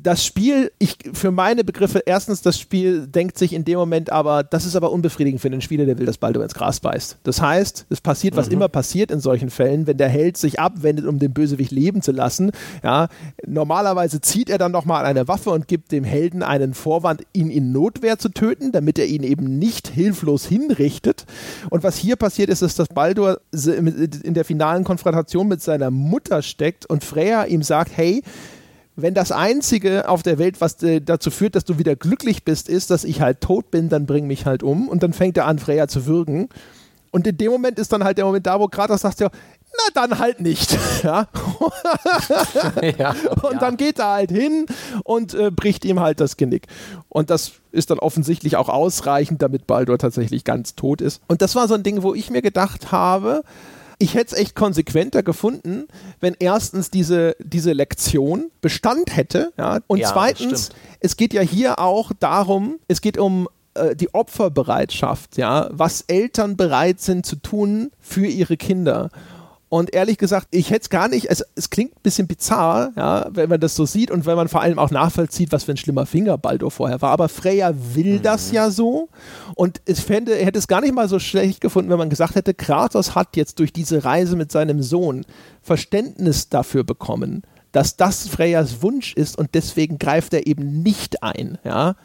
das 0.00 0.24
Spiel, 0.24 0.70
ich 0.78 0.96
für 1.12 1.32
meine 1.32 1.64
Begriffe, 1.64 2.02
erstens, 2.06 2.40
das 2.40 2.58
Spiel 2.58 3.08
denkt 3.08 3.36
sich 3.36 3.52
in 3.52 3.64
dem 3.64 3.78
Moment 3.78 4.10
aber, 4.10 4.44
das 4.44 4.64
ist 4.64 4.76
aber 4.76 4.92
unbefriedigend 4.92 5.40
für 5.40 5.50
den 5.50 5.60
Spieler, 5.60 5.86
der 5.86 5.98
will, 5.98 6.06
dass 6.06 6.18
Baldur 6.18 6.44
ins 6.44 6.54
Gras 6.54 6.78
beißt. 6.78 7.18
Das 7.24 7.42
heißt, 7.42 7.86
es 7.90 8.00
passiert, 8.00 8.36
was 8.36 8.46
mhm. 8.46 8.54
immer 8.54 8.68
passiert 8.68 9.10
in 9.10 9.18
solchen 9.18 9.50
Fällen, 9.50 9.88
wenn 9.88 9.96
der 9.96 10.08
Held 10.08 10.36
sich 10.36 10.60
abwendet, 10.60 11.04
um 11.04 11.18
den 11.18 11.32
Bösewicht 11.32 11.72
leben 11.72 12.00
zu 12.00 12.12
lassen. 12.12 12.52
Ja, 12.84 13.08
normalerweise 13.44 14.20
zieht 14.20 14.50
er 14.50 14.58
dann 14.58 14.70
nochmal 14.70 15.04
eine 15.04 15.26
Waffe 15.26 15.50
und 15.50 15.66
gibt 15.66 15.90
dem 15.90 16.04
Helden 16.04 16.44
einen 16.44 16.74
Vorwand, 16.74 17.22
ihn 17.32 17.50
in 17.50 17.72
Notwehr 17.72 18.18
zu 18.18 18.28
töten, 18.28 18.70
damit 18.70 19.00
er 19.00 19.06
ihn 19.06 19.24
eben 19.24 19.58
nicht 19.58 19.88
hilflos 19.88 20.46
hinrichtet. 20.46 21.26
Und 21.70 21.82
was 21.82 21.96
hier 21.96 22.14
passiert 22.14 22.50
ist, 22.50 22.62
ist, 22.62 22.78
dass 22.78 22.86
Baldur 22.86 23.40
in 23.52 24.34
der 24.34 24.44
finalen 24.44 24.84
Konfrontation 24.84 25.48
mit 25.48 25.60
seiner 25.60 25.90
Mutter 25.90 26.42
steckt 26.42 26.86
und 26.86 27.02
Freya 27.02 27.46
ihm 27.46 27.64
sagt, 27.64 27.90
hey, 27.96 28.22
wenn 29.00 29.14
das 29.14 29.30
Einzige 29.30 30.08
auf 30.08 30.24
der 30.24 30.38
Welt, 30.38 30.60
was 30.60 30.82
äh, 30.82 31.00
dazu 31.00 31.30
führt, 31.30 31.54
dass 31.54 31.64
du 31.64 31.78
wieder 31.78 31.94
glücklich 31.94 32.44
bist, 32.44 32.68
ist, 32.68 32.90
dass 32.90 33.04
ich 33.04 33.20
halt 33.20 33.40
tot 33.40 33.70
bin, 33.70 33.88
dann 33.88 34.06
bring 34.06 34.26
mich 34.26 34.44
halt 34.44 34.64
um. 34.64 34.88
Und 34.88 35.04
dann 35.04 35.12
fängt 35.12 35.36
er 35.36 35.46
an, 35.46 35.60
Freya 35.60 35.86
zu 35.86 36.06
würgen. 36.06 36.48
Und 37.12 37.26
in 37.26 37.38
dem 37.38 37.52
Moment 37.52 37.78
ist 37.78 37.92
dann 37.92 38.02
halt 38.02 38.18
der 38.18 38.24
Moment 38.24 38.46
da, 38.46 38.58
wo 38.58 38.66
Kratos 38.66 39.02
sagt, 39.02 39.20
ja, 39.20 39.30
na 39.72 39.92
dann 39.94 40.18
halt 40.18 40.40
nicht. 40.40 40.76
ja. 41.04 41.28
ja 42.98 43.14
und 43.42 43.52
ja. 43.52 43.58
dann 43.60 43.76
geht 43.76 44.00
er 44.00 44.08
halt 44.08 44.32
hin 44.32 44.66
und 45.04 45.32
äh, 45.32 45.52
bricht 45.52 45.84
ihm 45.84 46.00
halt 46.00 46.18
das 46.18 46.36
Genick. 46.36 46.66
Und 47.08 47.30
das 47.30 47.52
ist 47.70 47.90
dann 47.90 48.00
offensichtlich 48.00 48.56
auch 48.56 48.68
ausreichend, 48.68 49.42
damit 49.42 49.68
Baldur 49.68 49.98
tatsächlich 49.98 50.42
ganz 50.42 50.74
tot 50.74 51.00
ist. 51.00 51.22
Und 51.28 51.40
das 51.40 51.54
war 51.54 51.68
so 51.68 51.74
ein 51.74 51.84
Ding, 51.84 52.02
wo 52.02 52.14
ich 52.14 52.30
mir 52.30 52.42
gedacht 52.42 52.90
habe, 52.90 53.44
ich 53.98 54.14
hätte 54.14 54.34
es 54.34 54.40
echt 54.40 54.54
konsequenter 54.54 55.22
gefunden, 55.22 55.88
wenn 56.20 56.36
erstens 56.38 56.90
diese, 56.90 57.36
diese 57.40 57.72
Lektion 57.72 58.50
Bestand 58.60 59.16
hätte. 59.16 59.52
Ja? 59.58 59.80
Und 59.86 59.98
ja, 59.98 60.10
zweitens, 60.12 60.70
es 61.00 61.16
geht 61.16 61.34
ja 61.34 61.42
hier 61.42 61.80
auch 61.80 62.12
darum, 62.18 62.78
es 62.86 63.00
geht 63.00 63.18
um 63.18 63.48
äh, 63.74 63.96
die 63.96 64.14
Opferbereitschaft, 64.14 65.36
ja, 65.36 65.68
was 65.72 66.02
Eltern 66.02 66.56
bereit 66.56 67.00
sind 67.00 67.26
zu 67.26 67.36
tun 67.36 67.90
für 68.00 68.26
ihre 68.26 68.56
Kinder. 68.56 69.10
Und 69.70 69.92
ehrlich 69.92 70.16
gesagt, 70.16 70.48
ich 70.50 70.70
hätte 70.70 70.82
es 70.82 70.90
gar 70.90 71.08
nicht, 71.08 71.30
es, 71.30 71.44
es 71.54 71.68
klingt 71.68 71.94
ein 71.94 72.02
bisschen 72.02 72.26
bizarr, 72.26 72.92
ja, 72.96 73.26
wenn 73.30 73.50
man 73.50 73.60
das 73.60 73.76
so 73.76 73.84
sieht 73.84 74.10
und 74.10 74.24
wenn 74.24 74.36
man 74.36 74.48
vor 74.48 74.62
allem 74.62 74.78
auch 74.78 74.90
nachvollzieht, 74.90 75.52
was 75.52 75.64
für 75.64 75.72
ein 75.72 75.76
schlimmer 75.76 76.06
Finger 76.06 76.38
Baldur 76.38 76.70
vorher 76.70 77.02
war. 77.02 77.10
Aber 77.10 77.28
Freya 77.28 77.74
will 77.94 78.18
mhm. 78.18 78.22
das 78.22 78.50
ja 78.50 78.70
so. 78.70 79.10
Und 79.54 79.82
ich 79.84 80.00
fände, 80.00 80.38
er 80.38 80.46
hätte 80.46 80.58
es 80.58 80.68
gar 80.68 80.80
nicht 80.80 80.94
mal 80.94 81.08
so 81.08 81.18
schlecht 81.18 81.60
gefunden, 81.60 81.90
wenn 81.90 81.98
man 81.98 82.08
gesagt 82.08 82.34
hätte, 82.34 82.54
Kratos 82.54 83.14
hat 83.14 83.36
jetzt 83.36 83.58
durch 83.58 83.72
diese 83.72 84.04
Reise 84.04 84.36
mit 84.36 84.50
seinem 84.50 84.82
Sohn 84.82 85.26
Verständnis 85.60 86.48
dafür 86.48 86.84
bekommen, 86.84 87.42
dass 87.72 87.96
das 87.96 88.26
Freyas 88.26 88.80
Wunsch 88.80 89.12
ist 89.12 89.36
und 89.36 89.50
deswegen 89.54 89.98
greift 89.98 90.32
er 90.32 90.46
eben 90.46 90.82
nicht 90.82 91.22
ein, 91.22 91.58
ja. 91.64 91.96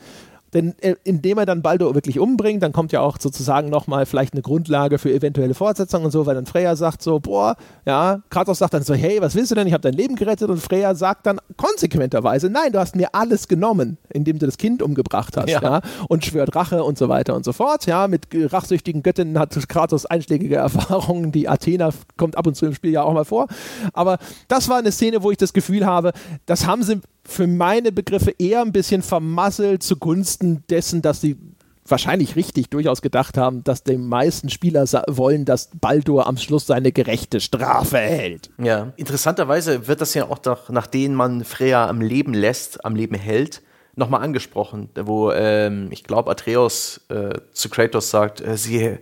Denn 0.54 0.76
äh, 0.80 0.96
indem 1.04 1.38
er 1.38 1.46
dann 1.46 1.62
Baldur 1.62 1.96
wirklich 1.96 2.20
umbringt, 2.20 2.64
dann 2.64 2.72
kommt 2.74 2.92
ja 2.92 3.02
auch 3.02 3.18
sozusagen 3.20 3.70
nochmal 3.70 4.06
vielleicht 4.06 4.34
eine 4.34 4.42
Grundlage 4.42 4.98
für 4.98 5.12
eventuelle 5.12 5.54
Fortsetzungen 5.54 6.06
und 6.06 6.12
so, 6.12 6.26
weil 6.26 6.36
dann 6.36 6.46
Freya 6.46 6.76
sagt 6.76 7.02
so, 7.02 7.20
boah, 7.20 7.56
ja, 7.86 8.22
Kratos 8.30 8.60
sagt 8.60 8.74
dann 8.74 8.84
so, 8.84 8.94
hey, 8.94 9.22
was 9.22 9.36
willst 9.36 9.52
du 9.52 9.56
denn? 9.56 9.68
Ich 9.68 9.74
habe 9.74 9.82
dein 9.82 9.94
Leben 9.94 10.16
gerettet. 10.16 10.50
Und 10.50 10.60
Freya 10.60 10.96
sagt 10.96 11.26
dann 11.26 11.40
konsequenterweise, 11.58 12.50
nein, 12.50 12.72
du 12.72 12.80
hast 12.80 12.96
mir 12.96 13.14
alles 13.14 13.48
genommen, 13.48 13.98
indem 14.10 14.40
du 14.40 14.46
das 14.46 14.58
Kind 14.58 14.82
umgebracht 14.82 15.38
hast, 15.38 15.50
ja, 15.50 15.62
ja 15.62 15.82
und 16.08 16.26
schwört 16.26 16.56
Rache 16.56 16.84
und 16.84 16.98
so 16.98 17.10
weiter 17.10 17.36
und 17.36 17.46
so 17.46 17.54
fort, 17.54 17.86
ja, 17.86 18.08
mit 18.08 18.28
rachsüchtigen 18.34 19.04
Göttinnen 19.04 19.40
hat 19.40 19.54
Kratos 19.68 20.06
einschlägige 20.06 20.56
Erfahrungen, 20.64 21.32
die 21.32 21.48
Athena 21.48 21.90
kommt 22.18 22.38
ab 22.38 22.48
und 22.48 22.56
zu 22.56 22.66
im 22.66 22.74
Spiel 22.74 22.92
ja 22.92 23.04
auch 23.04 23.14
mal 23.14 23.26
vor, 23.26 23.48
aber 23.94 24.18
das 24.48 24.70
war 24.70 24.78
eine 24.78 24.92
Szene, 24.92 25.24
wo 25.24 25.32
ich 25.32 25.38
das 25.38 25.54
Gefühl 25.54 25.86
habe, 25.86 26.12
das 26.46 26.68
haben 26.68 26.84
sie 26.84 27.02
für 27.26 27.48
meine 27.48 27.92
Begriffe 27.92 28.34
eher 28.38 28.62
ein 28.62 28.72
bisschen 28.72 29.02
vermasselt 29.02 29.84
zugunsten 29.84 30.64
dessen, 30.70 31.02
dass 31.02 31.22
sie 31.22 31.38
wahrscheinlich 31.86 32.36
richtig 32.36 32.70
durchaus 32.70 33.02
gedacht 33.02 33.38
haben, 33.38 33.64
dass 33.64 33.84
die 33.84 33.98
meisten 33.98 34.50
Spieler 34.50 34.86
wollen, 35.08 35.46
dass 35.46 35.70
Baldur 35.74 36.28
am 36.28 36.38
Schluss 36.38 36.68
seine 36.68 36.92
gerechte 36.92 37.42
Strafe 37.42 37.98
erhält. 37.98 38.50
Ja, 38.58 38.94
interessanterweise 38.96 39.88
wird 39.88 40.02
das 40.02 40.14
ja 40.14 40.30
auch 40.30 40.38
doch, 40.38 40.70
nachdem 40.70 41.14
man 41.14 41.44
Freya 41.44 41.88
am 41.88 42.02
Leben 42.02 42.34
lässt, 42.34 42.86
am 42.86 42.96
Leben 42.96 43.16
hält, 43.16 43.62
nochmal 43.96 44.22
angesprochen, 44.22 44.90
wo 44.96 45.32
ähm, 45.32 45.90
ich 45.92 46.04
glaube 46.04 46.32
Atreus 46.32 47.02
äh, 47.10 47.40
zu 47.52 47.70
Kratos 47.70 48.10
sagt, 48.10 48.42
äh, 48.42 48.58
sie, 48.58 48.98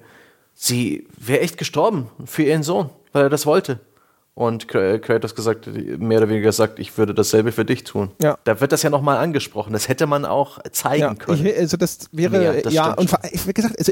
sie 0.53 1.07
wäre 1.17 1.41
echt 1.41 1.57
gestorben 1.57 2.09
für 2.25 2.43
ihren 2.43 2.63
Sohn. 2.63 2.89
weil 3.13 3.23
er 3.23 3.29
das 3.29 3.45
wollte. 3.45 3.79
Und 4.33 4.69
Kratos 4.69 5.35
gesagt, 5.35 5.67
mehr 5.67 6.19
oder 6.19 6.29
weniger 6.29 6.53
sagt, 6.53 6.79
ich 6.79 6.97
würde 6.97 7.13
dasselbe 7.13 7.51
für 7.51 7.65
dich 7.65 7.83
tun. 7.83 8.11
Ja. 8.21 8.37
Da 8.45 8.61
wird 8.61 8.71
das 8.71 8.81
ja 8.81 8.89
nochmal 8.89 9.17
angesprochen. 9.17 9.73
Das 9.73 9.89
hätte 9.89 10.07
man 10.07 10.23
auch 10.23 10.59
zeigen 10.71 11.01
ja, 11.01 11.13
können. 11.15 11.45
Ich, 11.45 11.57
also 11.57 11.75
das 11.75 11.99
wäre, 12.13 12.39
Mehr, 12.39 12.61
das 12.61 12.73
ja, 12.73 12.93
und 12.93 13.11
wie 13.45 13.53
gesagt, 13.53 13.77
also 13.77 13.91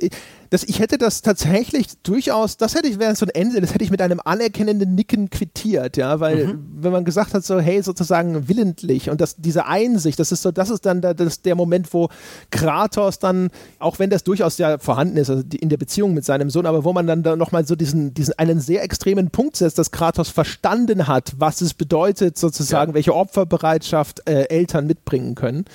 das, 0.50 0.64
ich 0.64 0.80
hätte 0.80 0.98
das 0.98 1.22
tatsächlich 1.22 1.88
durchaus, 2.04 2.56
das 2.56 2.74
hätte 2.74 2.88
ich, 2.88 3.00
wäre 3.00 3.16
so 3.16 3.26
ein 3.26 3.30
Ende, 3.36 3.60
das 3.60 3.74
hätte 3.74 3.84
ich 3.84 3.92
mit 3.92 4.02
einem 4.02 4.22
anerkennenden 4.24 4.96
Nicken 4.96 5.30
quittiert, 5.30 5.98
ja, 5.98 6.20
weil 6.22 6.48
Mhm. 6.48 6.68
wenn 6.80 6.92
man 6.94 7.04
gesagt 7.04 7.34
hat, 7.34 7.44
so, 7.44 7.60
hey, 7.60 7.84
sozusagen 7.84 8.48
willentlich 8.48 9.10
und 9.10 9.20
das, 9.20 9.36
diese 9.36 9.66
Einsicht, 9.66 10.20
das 10.20 10.32
ist 10.32 10.42
so, 10.42 10.52
das 10.52 10.70
ist 10.70 10.86
dann 10.86 11.02
der, 11.02 11.14
das, 11.16 11.42
der 11.42 11.56
Moment, 11.56 11.94
wo 11.94 12.08
Kratos 12.50 13.20
dann, 13.20 13.50
auch 13.80 14.00
wenn 14.00 14.10
das 14.10 14.24
durchaus 14.24 14.58
ja 14.58 14.78
vorhanden 14.78 15.18
ist, 15.18 15.30
also 15.30 15.44
die, 15.44 15.58
in 15.58 15.68
der 15.68 15.78
Beziehung 15.78 16.14
mit 16.14 16.24
seinem 16.24 16.50
Sohn, 16.50 16.66
aber 16.66 16.86
wo 16.86 16.94
man 16.94 17.08
dann 17.08 17.24
da 17.24 17.36
nochmal 17.36 17.66
so 17.66 17.76
diesen, 17.76 18.14
diesen 18.14 18.40
einen 18.40 18.62
sehr 18.62 18.84
extremen 18.84 19.32
Punkt 19.32 19.58
setzt, 19.58 19.78
dass 19.78 19.92
Kratos 19.92 20.29
verstanden 20.30 21.08
hat, 21.08 21.34
was 21.38 21.62
es 21.62 21.74
bedeutet, 21.74 22.38
sozusagen, 22.38 22.92
Ja. 22.92 22.96
welche 22.96 23.16
Opferbereitschaft 23.16 24.28
äh, 24.30 24.44
Eltern 24.50 24.88
mitbringen 24.88 25.36
können 25.36 25.66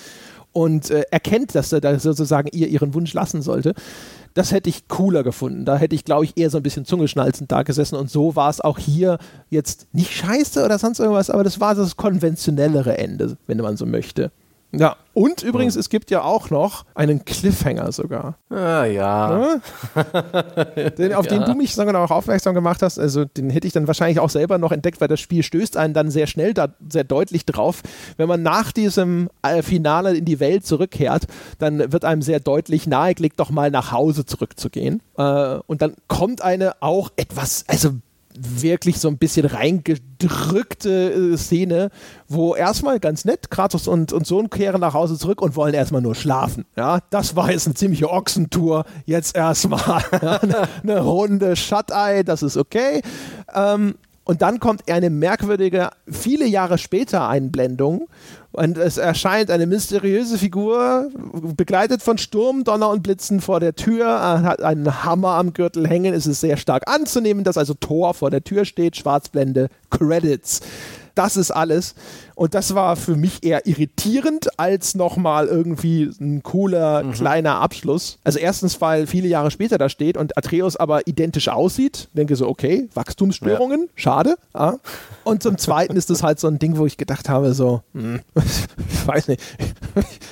und 0.53 0.91
äh, 0.91 1.03
erkennt, 1.11 1.55
dass 1.55 1.73
er 1.73 1.81
da 1.81 1.99
sozusagen 1.99 2.49
ihr 2.53 2.69
ihren 2.69 2.95
Wunsch 2.95 3.13
lassen 3.15 3.43
sollte. 3.43 3.75
Das 4.35 4.51
hätte 4.51 4.69
ich 4.69 4.89
cooler 4.89 5.23
gefunden. 5.23 5.65
Da 5.65 5.77
hätte 5.77 5.95
ich, 5.95 6.05
glaube 6.05 6.25
ich, 6.25 6.37
eher 6.37 6.51
so 6.51 6.57
ein 6.59 6.63
bisschen 6.65 6.85
zungeschnalzend 6.85 7.53
da 7.53 7.63
gesessen. 7.63 7.95
Und 7.97 8.11
so 8.11 8.35
war 8.35 8.51
es 8.51 8.61
auch 8.61 8.79
hier 8.79 9.19
jetzt 9.49 9.87
nicht 9.93 10.11
scheiße 10.13 10.65
oder 10.65 10.77
sonst 10.79 10.99
irgendwas, 10.99 11.31
aber 11.31 11.45
das 11.45 11.61
war 11.61 11.75
das 11.77 11.97
konventionellere 11.97 12.99
Ende, 12.99 13.37
wenn 13.47 13.59
man 13.59 13.77
so 13.77 13.87
möchte. 13.87 14.33
Ja, 14.79 14.97
und 15.15 15.43
übrigens, 15.43 15.77
es 15.77 15.89
gibt 15.89 16.11
ja 16.11 16.23
auch 16.23 16.51
noch 16.51 16.85
einen 16.95 17.25
Cliffhanger 17.25 17.93
sogar. 17.93 18.37
Ah, 18.51 18.85
ja. 18.85 19.61
Ne? 19.95 20.91
den, 20.99 21.15
auf 21.15 21.27
den 21.27 21.45
du 21.45 21.55
mich 21.55 21.75
sogar 21.75 21.95
auch 22.03 22.11
aufmerksam 22.11 22.55
gemacht 22.55 22.83
hast, 22.83 22.99
also 22.99 23.25
den 23.25 23.51
hätte 23.51 23.67
ich 23.67 23.73
dann 23.73 23.87
wahrscheinlich 23.87 24.19
auch 24.19 24.31
selber 24.31 24.59
noch 24.59 24.73
entdeckt, 24.73 25.01
weil 25.01 25.09
das 25.09 25.21
Spiel 25.21 25.43
stößt 25.43 25.77
einen 25.77 25.95
dann 25.95 26.11
sehr 26.11 26.27
schnell 26.27 26.53
da 26.53 26.75
sehr 26.89 27.05
deutlich 27.05 27.47
drauf. 27.47 27.83
Wenn 28.17 28.29
man 28.29 28.43
nach 28.43 28.73
diesem 28.73 29.31
äh, 29.43 29.63
Finale 29.63 30.17
in 30.17 30.25
die 30.25 30.41
Welt 30.41 30.67
zurückkehrt, 30.67 31.27
dann 31.59 31.93
wird 31.93 32.05
einem 32.05 32.23
sehr 32.23 32.41
deutlich 32.41 32.87
nahegelegt, 32.87 33.39
doch 33.39 33.51
mal 33.51 33.71
nach 33.71 33.93
Hause 33.93 34.27
zurückzugehen. 34.27 35.01
Äh, 35.17 35.59
und 35.67 35.81
dann 35.81 35.95
kommt 36.09 36.43
eine 36.43 36.83
auch 36.83 37.11
etwas, 37.17 37.65
also 37.69 37.91
wirklich 38.37 38.99
so 38.99 39.09
ein 39.09 39.19
bisschen 39.19 39.47
reingedrückte 39.47 41.13
äh, 41.13 41.37
Szene, 41.37 41.91
wo 42.29 42.55
erstmal 42.55 43.01
ganz 43.01 43.25
nett, 43.25 43.51
Kratos 43.51 43.87
und, 43.87 44.13
und 44.13 44.27
Sohn 44.27 44.51
kehren 44.51 44.81
nach 44.81 44.95
Hause 44.95 45.17
zurück 45.17 45.41
und 45.41 45.57
wollen 45.57 45.75
erstmal 45.75 46.03
nur 46.03 46.15
schlafen. 46.15 46.65
Ja, 46.77 47.01
das 47.11 47.37
war 47.37 47.51
jetzt 47.51 47.67
eine 47.67 47.75
ziemliche 47.75 48.11
Ochsentour. 48.11 48.85
Jetzt 49.07 49.37
erstmal 49.37 50.05
eine, 50.11 50.69
eine 50.83 51.01
Runde 51.01 51.57
Shut-Eye, 51.57 52.25
das 52.25 52.43
ist 52.43 52.57
okay. 52.57 53.03
Ähm, 53.55 53.95
und 54.25 54.41
dann 54.41 54.59
kommt 54.59 54.91
eine 54.91 55.11
merkwürdige, 55.11 55.91
viele 56.11 56.47
Jahre 56.47 56.79
später 56.79 57.29
Einblendung 57.29 58.09
und 58.55 58.79
es 58.79 58.99
erscheint 58.99 59.51
eine 59.51 59.67
mysteriöse 59.67 60.39
Figur, 60.39 61.11
begleitet 61.57 62.03
von 62.03 62.19
Sturm, 62.19 62.63
Donner 62.63 62.89
und 62.89 63.03
Blitzen 63.03 63.41
vor 63.41 63.59
der 63.59 63.75
Tür, 63.75 64.07
hat 64.43 64.63
einen 64.63 65.05
Hammer 65.05 65.31
am 65.31 65.53
Gürtel 65.53 65.89
hängen. 65.89 66.15
Es 66.15 66.27
ist 66.27 66.41
sehr 66.41 66.57
stark 66.57 66.89
anzunehmen, 66.89 67.43
dass 67.43 67.59
also 67.59 67.75
Thor 67.75 68.15
vor 68.15 68.31
der 68.31 68.45
Tür 68.45 68.65
steht, 68.65 68.97
Schwarzblende, 68.97 69.71
Credits. 69.91 70.61
Das 71.17 71.37
ist 71.37 71.51
alles. 71.51 71.97
Und 72.35 72.55
das 72.55 72.75
war 72.75 72.97
für 72.97 73.17
mich 73.17 73.45
eher 73.45 73.67
irritierend 73.67 74.59
als 74.59 74.95
nochmal 74.95 75.47
irgendwie 75.47 76.11
ein 76.21 76.43
cooler 76.43 77.05
kleiner 77.13 77.61
Abschluss. 77.61 78.19
Also 78.25 78.39
erstens, 78.39 78.81
weil 78.81 79.07
viele 79.07 79.29
Jahre 79.29 79.51
später 79.51 79.79
da 79.79 79.89
steht 79.89 80.17
und 80.17 80.37
Atreus 80.37 80.77
aber 80.77 81.07
identisch 81.07 81.49
aussieht. 81.49 82.09
Denke 82.13 82.37
so, 82.37 82.49
okay, 82.49 82.89
Wachstumsstörungen, 82.95 83.89
schade. 83.95 84.37
Ja. 84.55 84.79
Und 85.23 85.43
zum 85.43 85.59
Zweiten 85.59 85.97
ist 85.97 86.11
das 86.11 86.23
halt 86.23 86.41
so 86.41 86.49
ein 86.49 86.59
Ding, 86.59 86.77
wo 86.77 86.87
ich 86.87 86.97
gedacht 86.97 87.29
habe, 87.29 87.55
so, 87.55 87.83
hm, 87.95 88.21
ich 88.35 89.07
weiß 89.07 89.29
nicht, 89.29 89.43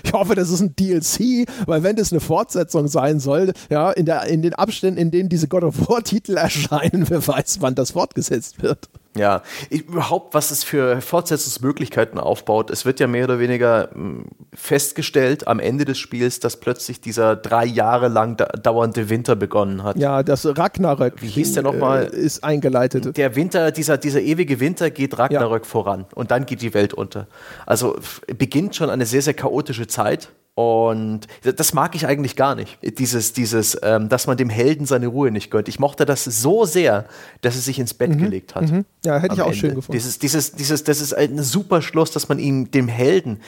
ich 0.05 0.13
hoffe, 0.13 0.35
das 0.35 0.51
ist 0.51 0.61
ein 0.61 0.75
DLC, 0.77 1.49
weil 1.67 1.83
wenn 1.83 1.97
das 1.97 2.13
eine 2.13 2.21
Fortsetzung 2.21 2.89
sein 2.89 3.21
soll, 3.21 3.53
ja, 3.71 3.91
in, 3.93 4.07
der, 4.07 4.25
in 4.27 4.43
den 4.43 4.55
Abständen, 4.55 5.01
in 5.01 5.11
denen 5.11 5.29
diese 5.29 5.49
God 5.49 5.65
of 5.65 5.89
War-Titel 5.89 6.37
erscheinen, 6.37 7.07
wer 7.09 7.27
weiß, 7.27 7.59
wann 7.61 7.75
das 7.75 7.93
fortgesetzt 7.93 8.63
wird. 8.63 8.89
Ja, 9.17 9.43
ich, 9.69 9.83
überhaupt, 9.83 10.33
was 10.33 10.51
es 10.51 10.65
für 10.65 11.01
Fortsetzungsmöglichkeiten 11.03 11.92
aufbaut. 12.19 12.71
Es 12.71 12.85
wird 12.85 13.01
ja 13.01 13.07
mehr 13.07 13.25
oder 13.25 13.39
weniger 13.39 13.91
mh, 13.95 14.25
festgestellt 14.55 15.47
am 15.47 15.61
Ende 15.61 15.85
des 15.85 15.99
Spiels, 15.99 16.41
dass 16.41 16.57
plötzlich 16.59 17.01
dieser 17.01 17.37
drei 17.37 17.65
Jahre 17.65 18.09
lang 18.09 18.37
da 18.37 18.47
dauernde 18.47 19.09
Winter 19.09 19.37
begonnen 19.37 19.83
hat. 19.83 19.97
Ja, 19.97 20.23
das 20.23 20.47
Ragnarök 20.47 21.21
Wie 21.21 21.29
hieß 21.29 21.53
der 21.55 21.63
nochmal? 21.63 22.11
äh, 22.13 22.17
ist 22.17 22.43
eingeleitet. 22.43 23.17
Der 23.17 23.37
Winter, 23.37 23.71
dieser, 23.71 23.99
dieser 23.99 24.21
ewige 24.21 24.59
Winter 24.61 24.91
geht 24.91 25.19
Ragnarök 25.19 25.67
voran 25.67 26.07
und 26.15 26.31
dann 26.31 26.47
geht 26.47 26.63
die 26.63 26.75
Welt 26.75 26.95
unter. 26.95 27.27
Also 27.67 27.97
beginnt 28.27 28.75
schon 28.75 28.91
eine 28.91 29.07
sehr, 29.07 29.23
sehr 29.23 29.35
chaotische 29.35 29.87
Zeit. 29.87 30.31
Und 30.63 31.27
das 31.43 31.75
mag 31.75 31.95
ich 31.95 32.07
eigentlich 32.07 32.37
gar 32.37 32.55
nicht. 32.55 32.79
Dieses, 32.99 33.33
dieses, 33.33 33.79
ähm, 33.83 34.09
dass 34.09 34.27
man 34.27 34.37
dem 34.37 34.49
Helden 34.49 34.87
seine 34.87 35.09
Ruhe 35.09 35.31
nicht 35.31 35.51
gönnt. 35.51 35.69
Ich 35.69 35.79
mochte 35.79 36.05
das 36.05 36.25
so 36.25 36.65
sehr, 36.65 37.07
dass 37.41 37.57
er 37.57 37.63
sich 37.63 37.79
ins 37.79 37.95
Bett 37.95 38.19
gelegt 38.19 38.55
hat. 38.55 38.71
Ja, 39.05 39.19
hätte 39.19 39.35
ich 39.35 39.41
auch 39.41 39.47
Ende. 39.47 39.59
schön 39.59 39.75
gefunden. 39.75 39.93
Dieses, 39.93 40.19
dieses, 40.19 40.53
dieses, 40.53 40.85
das 40.85 41.01
ist 41.01 41.13
ein 41.15 41.43
super 41.43 41.83
Schluss, 41.83 42.13
dass 42.13 42.29
man 42.29 42.39
ihm, 42.39 42.71
dem 42.71 42.87
Helden, 42.87 43.41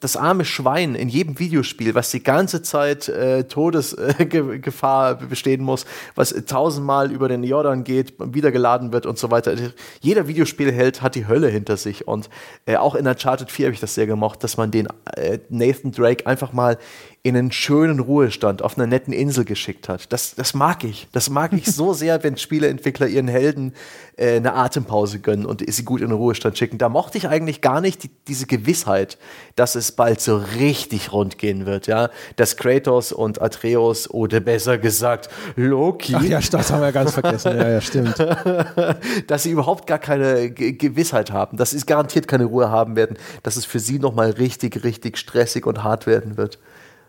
das 0.00 0.16
arme 0.16 0.44
Schwein 0.44 0.94
in 0.94 1.08
jedem 1.08 1.38
Videospiel, 1.38 1.94
was 1.94 2.10
die 2.10 2.22
ganze 2.22 2.62
Zeit 2.62 3.08
äh, 3.08 3.44
Todesgefahr 3.44 5.14
bestehen 5.28 5.62
muss, 5.62 5.84
was 6.14 6.34
tausendmal 6.46 7.12
über 7.12 7.28
den 7.28 7.44
Jordan 7.44 7.84
geht, 7.84 8.14
wiedergeladen 8.18 8.92
wird 8.92 9.04
und 9.04 9.18
so 9.18 9.30
weiter. 9.30 9.54
Jeder 10.00 10.28
Videospielheld 10.28 11.02
hat 11.02 11.14
die 11.14 11.26
Hölle 11.26 11.48
hinter 11.48 11.76
sich 11.76 12.08
und 12.08 12.30
äh, 12.64 12.76
auch 12.76 12.94
in 12.94 13.06
Uncharted 13.06 13.50
4 13.50 13.66
habe 13.66 13.74
ich 13.74 13.80
das 13.80 13.94
sehr 13.94 14.06
gemocht, 14.06 14.42
dass 14.44 14.56
man 14.56 14.70
den 14.70 14.88
äh, 15.14 15.38
Nathan 15.50 15.92
Drake 15.92 16.26
einfach 16.26 16.45
mal 16.52 16.78
in 17.26 17.36
einen 17.36 17.50
schönen 17.50 17.98
Ruhestand 17.98 18.62
auf 18.62 18.78
einer 18.78 18.86
netten 18.86 19.12
Insel 19.12 19.44
geschickt 19.44 19.88
hat. 19.88 20.12
Das, 20.12 20.36
das 20.36 20.54
mag 20.54 20.84
ich. 20.84 21.08
Das 21.10 21.28
mag 21.28 21.52
ich 21.54 21.66
so 21.66 21.92
sehr, 21.92 22.22
wenn 22.22 22.36
Spieleentwickler 22.36 23.08
ihren 23.08 23.26
Helden 23.26 23.74
äh, 24.16 24.36
eine 24.36 24.54
Atempause 24.54 25.18
gönnen 25.18 25.44
und 25.44 25.60
sie 25.68 25.84
gut 25.84 26.02
in 26.02 26.10
den 26.10 26.16
Ruhestand 26.16 26.56
schicken. 26.56 26.78
Da 26.78 26.88
mochte 26.88 27.18
ich 27.18 27.28
eigentlich 27.28 27.62
gar 27.62 27.80
nicht 27.80 28.04
die, 28.04 28.10
diese 28.28 28.46
Gewissheit, 28.46 29.18
dass 29.56 29.74
es 29.74 29.90
bald 29.90 30.20
so 30.20 30.36
richtig 30.36 31.10
rund 31.10 31.36
gehen 31.36 31.66
wird, 31.66 31.88
ja. 31.88 32.10
Dass 32.36 32.56
Kratos 32.56 33.10
und 33.10 33.42
Atreus 33.42 34.08
oder 34.08 34.38
besser 34.38 34.78
gesagt 34.78 35.28
Loki, 35.56 36.14
Ach 36.14 36.22
ja, 36.22 36.38
das 36.38 36.70
haben 36.70 36.80
wir 36.80 36.92
ganz 36.92 37.14
vergessen. 37.14 37.56
Ja, 37.56 37.70
ja, 37.70 37.80
stimmt. 37.80 38.14
dass 39.26 39.42
sie 39.42 39.50
überhaupt 39.50 39.88
gar 39.88 39.98
keine 39.98 40.50
Ge 40.50 40.74
Gewissheit 40.74 41.32
haben, 41.32 41.56
dass 41.56 41.72
sie 41.72 41.80
garantiert 41.84 42.28
keine 42.28 42.44
Ruhe 42.44 42.70
haben 42.70 42.94
werden, 42.94 43.18
dass 43.42 43.56
es 43.56 43.64
für 43.64 43.80
sie 43.80 43.98
nochmal 43.98 44.30
richtig, 44.30 44.84
richtig 44.84 45.18
stressig 45.18 45.66
und 45.66 45.82
hart 45.82 46.06
werden 46.06 46.36
wird. 46.36 46.60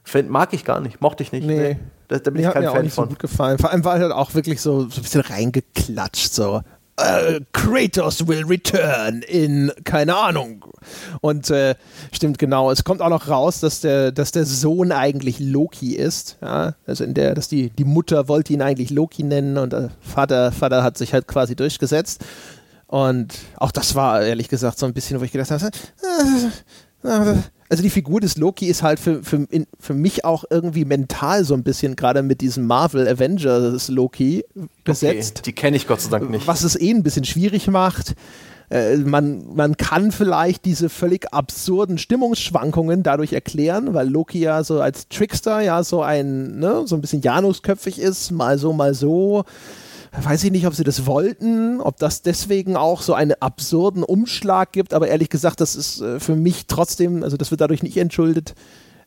Find, 0.07 0.29
mag 0.29 0.53
ich 0.53 0.63
gar 0.63 0.79
nicht, 0.79 1.01
mochte 1.01 1.21
ich 1.21 1.33
nicht. 1.33 1.45
Nee. 1.45 1.77
Da, 2.07 2.17
da 2.17 2.31
bin 2.31 2.41
ich 2.41 2.49
kein 2.49 2.63
mir 2.63 2.71
auch 2.71 2.75
Fan 2.75 2.83
nicht 2.85 2.93
so 2.93 3.01
von. 3.01 3.09
gut 3.09 3.19
gefallen. 3.19 3.57
Vor 3.57 3.71
allem 3.71 3.83
war 3.83 3.99
halt 3.99 4.13
auch 4.13 4.33
wirklich 4.35 4.61
so, 4.61 4.87
so 4.89 5.01
ein 5.01 5.03
bisschen 5.03 5.19
reingeklatscht, 5.19 6.33
so. 6.33 6.61
Äh, 6.95 7.41
Kratos 7.51 8.25
will 8.25 8.45
return 8.45 9.21
in, 9.21 9.69
keine 9.83 10.15
Ahnung. 10.15 10.63
Und 11.19 11.49
äh, 11.49 11.75
stimmt 12.13 12.39
genau, 12.39 12.71
es 12.71 12.85
kommt 12.85 13.01
auch 13.01 13.09
noch 13.09 13.27
raus, 13.27 13.59
dass 13.59 13.81
der, 13.81 14.13
dass 14.13 14.31
der 14.31 14.45
Sohn 14.45 14.93
eigentlich 14.93 15.41
Loki 15.41 15.93
ist. 15.95 16.37
Ja? 16.41 16.75
Also 16.85 17.03
in 17.03 17.13
der, 17.13 17.35
dass 17.35 17.49
die, 17.49 17.69
die 17.71 17.83
Mutter 17.83 18.29
wollte 18.29 18.53
ihn 18.53 18.61
eigentlich 18.61 18.89
Loki 18.91 19.23
nennen 19.23 19.57
und 19.57 19.73
der 19.73 19.89
Vater, 19.99 20.53
Vater 20.53 20.83
hat 20.83 20.97
sich 20.97 21.13
halt 21.13 21.27
quasi 21.27 21.57
durchgesetzt. 21.57 22.23
Und 22.87 23.39
auch 23.57 23.73
das 23.73 23.93
war 23.93 24.21
ehrlich 24.21 24.47
gesagt 24.47 24.79
so 24.79 24.85
ein 24.85 24.93
bisschen, 24.93 25.19
wo 25.19 25.25
ich 25.25 25.33
gedacht 25.33 25.51
habe, 25.51 25.69
äh, 27.03 27.07
äh, 27.07 27.35
also 27.69 27.83
die 27.83 27.89
Figur 27.89 28.21
des 28.21 28.37
Loki 28.37 28.67
ist 28.67 28.83
halt 28.83 28.99
für, 28.99 29.23
für, 29.23 29.47
in, 29.49 29.67
für 29.79 29.93
mich 29.93 30.23
auch 30.23 30.45
irgendwie 30.49 30.85
mental 30.85 31.43
so 31.43 31.53
ein 31.53 31.63
bisschen 31.63 31.95
gerade 31.95 32.23
mit 32.23 32.41
diesem 32.41 32.65
Marvel 32.65 33.07
Avengers 33.07 33.89
Loki 33.89 34.45
besetzt, 34.83 35.39
Okay, 35.39 35.41
die 35.45 35.53
kenne 35.53 35.77
ich 35.77 35.87
Gott 35.87 36.01
sei 36.01 36.09
Dank 36.09 36.29
nicht. 36.29 36.47
was 36.47 36.63
es 36.63 36.79
eh 36.79 36.91
ein 36.91 37.03
bisschen 37.03 37.25
schwierig 37.25 37.67
macht. 37.67 38.15
Äh, 38.69 38.97
man, 38.97 39.55
man 39.55 39.77
kann 39.77 40.11
vielleicht 40.11 40.65
diese 40.65 40.89
völlig 40.89 41.33
absurden 41.33 41.97
Stimmungsschwankungen 41.97 43.01
dadurch 43.01 43.31
erklären, 43.33 43.93
weil 43.93 44.09
Loki 44.09 44.39
ja 44.39 44.63
so 44.63 44.81
als 44.81 45.07
Trickster 45.07 45.61
ja 45.61 45.83
so 45.83 46.01
ein, 46.01 46.59
ne, 46.59 46.83
so 46.85 46.95
ein 46.95 47.01
bisschen 47.01 47.21
Janusköpfig 47.21 47.99
ist, 47.99 48.31
mal 48.31 48.57
so, 48.57 48.73
mal 48.73 48.93
so. 48.93 49.45
Weiß 50.11 50.43
ich 50.43 50.51
nicht, 50.51 50.67
ob 50.67 50.73
sie 50.73 50.83
das 50.83 51.05
wollten, 51.05 51.81
ob 51.81 51.97
das 51.97 52.21
deswegen 52.21 52.75
auch 52.75 53.01
so 53.01 53.13
einen 53.13 53.33
absurden 53.39 54.03
Umschlag 54.03 54.71
gibt, 54.71 54.93
aber 54.93 55.07
ehrlich 55.07 55.29
gesagt, 55.29 55.61
das 55.61 55.75
ist 55.75 56.01
äh, 56.01 56.19
für 56.19 56.35
mich 56.35 56.67
trotzdem, 56.67 57.23
also 57.23 57.37
das 57.37 57.51
wird 57.51 57.61
dadurch 57.61 57.83
nicht 57.83 57.97
entschuldet. 57.97 58.55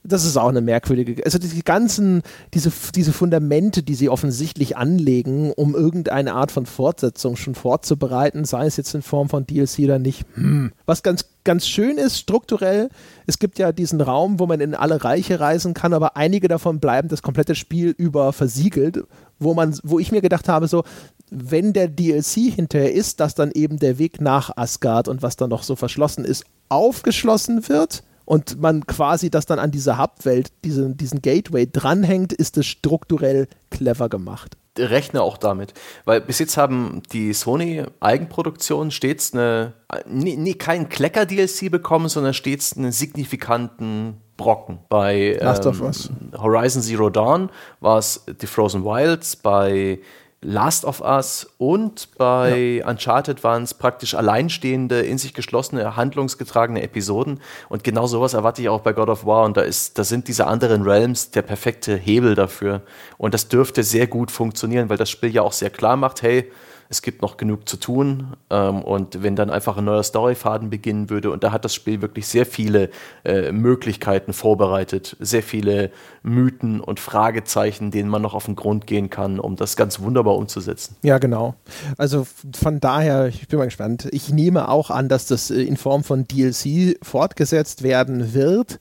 das 0.02 0.24
ist 0.24 0.36
auch 0.36 0.48
eine 0.48 0.60
merkwürdige, 0.60 1.24
also 1.24 1.38
die 1.38 1.62
ganzen, 1.62 2.22
diese, 2.54 2.72
diese 2.94 3.12
Fundamente, 3.12 3.82
die 3.82 3.94
sie 3.94 4.08
offensichtlich 4.08 4.76
anlegen, 4.76 5.52
um 5.52 5.74
irgendeine 5.74 6.34
Art 6.34 6.52
von 6.52 6.64
Fortsetzung 6.66 7.36
schon 7.36 7.54
vorzubereiten, 7.54 8.44
sei 8.44 8.66
es 8.66 8.76
jetzt 8.76 8.94
in 8.94 9.02
Form 9.02 9.28
von 9.28 9.46
DLC 9.46 9.80
oder 9.80 9.98
nicht. 9.98 10.24
Hm. 10.34 10.72
Was 10.86 11.02
ganz, 11.02 11.26
ganz 11.44 11.66
schön 11.66 11.98
ist, 11.98 12.18
strukturell, 12.18 12.88
es 13.26 13.38
gibt 13.38 13.58
ja 13.58 13.72
diesen 13.72 14.00
Raum, 14.00 14.38
wo 14.38 14.46
man 14.46 14.60
in 14.60 14.74
alle 14.74 15.04
Reiche 15.04 15.38
reisen 15.38 15.74
kann, 15.74 15.92
aber 15.92 16.16
einige 16.16 16.48
davon 16.48 16.80
bleiben 16.80 17.08
das 17.08 17.22
komplette 17.22 17.54
Spiel 17.54 17.90
über 17.90 18.32
versiegelt, 18.32 19.04
wo 19.40 19.54
man, 19.54 19.76
wo 19.82 19.98
ich 19.98 20.12
mir 20.12 20.20
gedacht 20.20 20.48
habe, 20.48 20.68
so, 20.68 20.84
wenn 21.30 21.72
der 21.72 21.88
DLC 21.88 22.54
hinterher 22.54 22.92
ist, 22.92 23.18
dass 23.20 23.34
dann 23.34 23.50
eben 23.52 23.78
der 23.78 23.98
Weg 23.98 24.20
nach 24.20 24.56
Asgard 24.56 25.08
und 25.08 25.22
was 25.22 25.36
da 25.36 25.48
noch 25.48 25.62
so 25.62 25.74
verschlossen 25.74 26.24
ist, 26.24 26.44
aufgeschlossen 26.68 27.68
wird 27.68 28.04
und 28.24 28.60
man 28.60 28.86
quasi 28.86 29.30
das 29.30 29.46
dann 29.46 29.58
an 29.58 29.72
diese 29.72 29.98
Hubwelt, 29.98 30.52
diesen, 30.64 30.96
diesen 30.96 31.22
Gateway 31.22 31.66
dranhängt, 31.70 32.32
ist 32.32 32.56
es 32.58 32.66
strukturell 32.66 33.48
clever 33.70 34.08
gemacht. 34.08 34.56
Rechne 34.78 35.22
auch 35.22 35.36
damit, 35.36 35.74
weil 36.04 36.20
bis 36.20 36.38
jetzt 36.38 36.56
haben 36.56 37.02
die 37.12 37.32
Sony 37.32 37.82
Eigenproduktionen 37.98 38.92
stets 38.92 39.34
eine, 39.34 39.72
nie, 40.06 40.36
nie 40.36 40.54
keinen 40.54 40.88
Klecker-DLC 40.88 41.70
bekommen, 41.70 42.08
sondern 42.08 42.34
stets 42.34 42.76
einen 42.76 42.92
signifikanten 42.92 44.18
Brocken. 44.40 44.78
Bei 44.88 45.38
ähm, 45.38 45.92
Horizon 46.40 46.82
Zero 46.82 47.10
Dawn 47.10 47.50
war 47.80 47.98
es 47.98 48.24
The 48.40 48.46
Frozen 48.46 48.84
Wilds, 48.84 49.36
bei 49.36 50.00
Last 50.42 50.86
of 50.86 51.02
Us 51.02 51.46
und 51.58 52.16
bei 52.16 52.78
ja. 52.78 52.88
Uncharted 52.88 53.44
waren 53.44 53.62
es 53.62 53.74
praktisch 53.74 54.14
alleinstehende, 54.14 55.00
in 55.02 55.18
sich 55.18 55.34
geschlossene, 55.34 55.96
handlungsgetragene 55.96 56.82
Episoden. 56.82 57.40
Und 57.68 57.84
genau 57.84 58.06
sowas 58.06 58.32
erwarte 58.32 58.62
ich 58.62 58.70
auch 58.70 58.80
bei 58.80 58.94
God 58.94 59.10
of 59.10 59.26
War. 59.26 59.44
Und 59.44 59.58
da, 59.58 59.60
ist, 59.60 59.98
da 59.98 60.04
sind 60.04 60.28
diese 60.28 60.46
anderen 60.46 60.82
Realms 60.82 61.30
der 61.30 61.42
perfekte 61.42 61.94
Hebel 61.94 62.34
dafür. 62.34 62.80
Und 63.18 63.34
das 63.34 63.48
dürfte 63.48 63.82
sehr 63.82 64.06
gut 64.06 64.30
funktionieren, 64.30 64.88
weil 64.88 64.96
das 64.96 65.10
Spiel 65.10 65.30
ja 65.30 65.42
auch 65.42 65.52
sehr 65.52 65.68
klar 65.68 65.96
macht, 65.96 66.22
hey, 66.22 66.50
es 66.90 67.02
gibt 67.02 67.22
noch 67.22 67.36
genug 67.36 67.68
zu 67.68 67.76
tun. 67.76 68.34
Ähm, 68.50 68.82
und 68.82 69.22
wenn 69.22 69.36
dann 69.36 69.48
einfach 69.48 69.78
ein 69.78 69.84
neuer 69.84 70.02
Storyfaden 70.02 70.70
beginnen 70.70 71.08
würde, 71.08 71.30
und 71.30 71.44
da 71.44 71.52
hat 71.52 71.64
das 71.64 71.72
Spiel 71.72 72.02
wirklich 72.02 72.26
sehr 72.26 72.44
viele 72.44 72.90
äh, 73.24 73.52
Möglichkeiten 73.52 74.32
vorbereitet, 74.32 75.16
sehr 75.20 75.44
viele 75.44 75.92
Mythen 76.24 76.80
und 76.80 76.98
Fragezeichen, 76.98 77.92
denen 77.92 78.10
man 78.10 78.22
noch 78.22 78.34
auf 78.34 78.46
den 78.46 78.56
Grund 78.56 78.88
gehen 78.88 79.08
kann, 79.08 79.38
um 79.38 79.54
das 79.54 79.76
ganz 79.76 80.00
wunderbar 80.00 80.36
umzusetzen. 80.36 80.96
Ja, 81.02 81.18
genau. 81.18 81.54
Also 81.96 82.26
von 82.54 82.80
daher, 82.80 83.28
ich 83.28 83.46
bin 83.46 83.60
mal 83.60 83.66
gespannt. 83.66 84.08
Ich 84.10 84.30
nehme 84.30 84.68
auch 84.68 84.90
an, 84.90 85.08
dass 85.08 85.26
das 85.26 85.52
äh, 85.52 85.62
in 85.62 85.76
Form 85.76 86.02
von 86.02 86.26
DLC 86.26 86.98
fortgesetzt 87.02 87.84
werden 87.84 88.34
wird. 88.34 88.80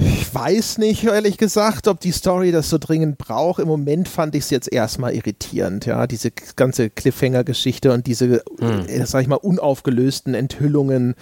Ich 0.00 0.32
weiß 0.32 0.78
nicht, 0.78 1.04
ehrlich 1.04 1.38
gesagt, 1.38 1.88
ob 1.88 1.98
die 1.98 2.12
Story 2.12 2.52
das 2.52 2.70
so 2.70 2.78
dringend 2.78 3.18
braucht. 3.18 3.60
Im 3.60 3.66
Moment 3.66 4.08
fand 4.08 4.36
ich 4.36 4.44
es 4.44 4.50
jetzt 4.50 4.72
erstmal 4.72 5.12
irritierend, 5.12 5.86
ja, 5.86 6.06
diese 6.06 6.30
ganze 6.54 6.88
Cliffhanger-Geschichte 6.88 7.92
und 7.92 8.06
diese, 8.06 8.42
hm. 8.60 8.86
Äh, 8.86 9.04
sag 9.06 9.22
ich 9.22 9.28
mal, 9.28 9.36
unaufgelösten 9.36 10.34
Enthüllungen. 10.34 11.16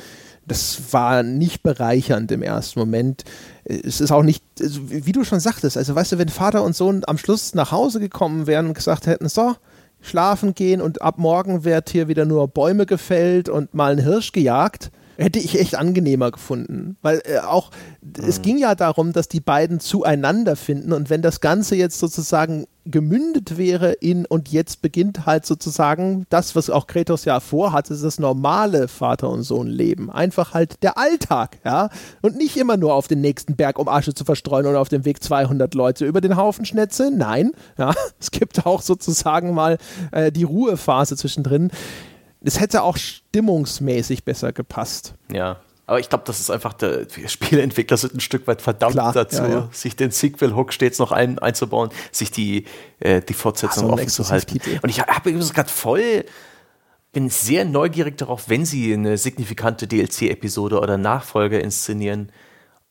Das 0.46 0.92
war 0.92 1.22
nicht 1.22 1.62
bereichernd 1.62 2.30
im 2.30 2.42
ersten 2.42 2.78
Moment. 2.78 3.24
Es 3.64 4.00
ist 4.00 4.12
auch 4.12 4.22
nicht, 4.22 4.44
also 4.60 4.90
wie 4.90 5.12
du 5.12 5.24
schon 5.24 5.40
sagtest, 5.40 5.76
also 5.76 5.94
weißt 5.94 6.12
du, 6.12 6.18
wenn 6.18 6.28
Vater 6.28 6.62
und 6.62 6.76
Sohn 6.76 7.02
am 7.06 7.18
Schluss 7.18 7.55
nach 7.55 7.72
Hause 7.72 7.98
gekommen 7.98 8.46
wären 8.46 8.66
und 8.66 8.74
gesagt 8.74 9.06
hätten, 9.06 9.28
so, 9.28 9.56
schlafen 10.02 10.55
gehen 10.55 10.80
und 10.82 11.00
ab 11.02 11.18
morgen 11.18 11.64
wird 11.64 11.88
hier 11.90 12.08
wieder 12.08 12.26
nur 12.26 12.46
Bäume 12.46 12.86
gefällt 12.86 13.48
und 13.48 13.74
mal 13.74 13.92
ein 13.92 14.05
Hirsch 14.05 14.32
gejagt, 14.32 14.90
hätte 15.16 15.38
ich 15.38 15.58
echt 15.58 15.74
angenehmer 15.76 16.30
gefunden. 16.30 16.96
Weil 17.02 17.22
äh, 17.24 17.38
auch, 17.38 17.70
mhm. 18.02 18.24
es 18.26 18.42
ging 18.42 18.58
ja 18.58 18.74
darum, 18.74 19.12
dass 19.12 19.28
die 19.28 19.40
beiden 19.40 19.80
zueinander 19.80 20.56
finden 20.56 20.92
und 20.92 21.10
wenn 21.10 21.22
das 21.22 21.40
Ganze 21.40 21.76
jetzt 21.76 21.98
sozusagen 21.98 22.66
gemündet 22.86 23.58
wäre 23.58 23.92
in 23.92 24.26
und 24.26 24.48
jetzt 24.48 24.80
beginnt 24.80 25.26
halt 25.26 25.44
sozusagen 25.44 26.24
das, 26.28 26.54
was 26.54 26.70
auch 26.70 26.86
Kratos 26.86 27.24
ja 27.24 27.40
vorhatte, 27.40 27.92
ist 27.92 28.04
das 28.04 28.18
normale 28.18 28.88
Vater- 28.88 29.28
und 29.28 29.42
Sohn-Leben. 29.42 30.10
Einfach 30.10 30.54
halt 30.54 30.82
der 30.82 30.96
Alltag, 30.96 31.58
ja. 31.64 31.90
Und 32.22 32.36
nicht 32.36 32.56
immer 32.56 32.76
nur 32.76 32.94
auf 32.94 33.08
den 33.08 33.20
nächsten 33.20 33.56
Berg, 33.56 33.78
um 33.78 33.88
Asche 33.88 34.14
zu 34.14 34.24
verstreuen 34.24 34.66
und 34.66 34.76
auf 34.76 34.88
dem 34.88 35.04
Weg 35.04 35.22
200 35.22 35.74
Leute 35.74 36.06
über 36.06 36.20
den 36.20 36.36
Haufen 36.36 36.64
Schnetze. 36.64 37.10
Nein, 37.12 37.52
ja. 37.76 37.92
Es 38.20 38.30
gibt 38.30 38.64
auch 38.66 38.82
sozusagen 38.82 39.52
mal 39.52 39.78
äh, 40.12 40.30
die 40.32 40.44
Ruhephase 40.44 41.16
zwischendrin 41.16 41.70
es 42.40 42.60
hätte 42.60 42.82
auch 42.82 42.97
stimmungsmäßig 42.97 44.24
besser 44.24 44.52
gepasst. 44.52 45.15
Ja. 45.32 45.60
Aber 45.89 46.00
ich 46.00 46.08
glaube, 46.08 46.24
das 46.26 46.40
ist 46.40 46.50
einfach, 46.50 46.73
der, 46.73 47.05
die 47.05 47.28
Spieleentwickler 47.28 47.97
sind 47.97 48.15
ein 48.15 48.20
Stück 48.20 48.47
weit 48.48 48.60
verdammt 48.60 48.94
Klar, 48.94 49.12
dazu, 49.12 49.42
ja, 49.42 49.48
ja. 49.48 49.68
sich 49.70 49.94
den 49.94 50.10
Sequel-Hook 50.10 50.73
stets 50.73 50.98
noch 50.98 51.12
ein, 51.12 51.39
einzubauen, 51.39 51.90
sich 52.10 52.32
die, 52.32 52.65
äh, 52.98 53.20
die 53.20 53.34
Fortsetzung 53.34 53.90
offen 53.90 54.08
zu 54.08 54.28
halten. 54.28 54.60
Und 54.82 54.89
ich 54.89 55.00
habe 55.00 55.32
gerade 55.32 55.70
voll, 55.70 56.24
bin 57.12 57.31
sehr 57.31 57.65
neugierig 57.65 58.18
darauf, 58.18 58.48
wenn 58.48 58.66
sie 58.66 58.92
eine 58.92 59.16
signifikante 59.16 59.86
DLC-Episode 59.86 60.81
oder 60.81 60.98
Nachfolge 60.98 61.60
inszenieren, 61.60 62.32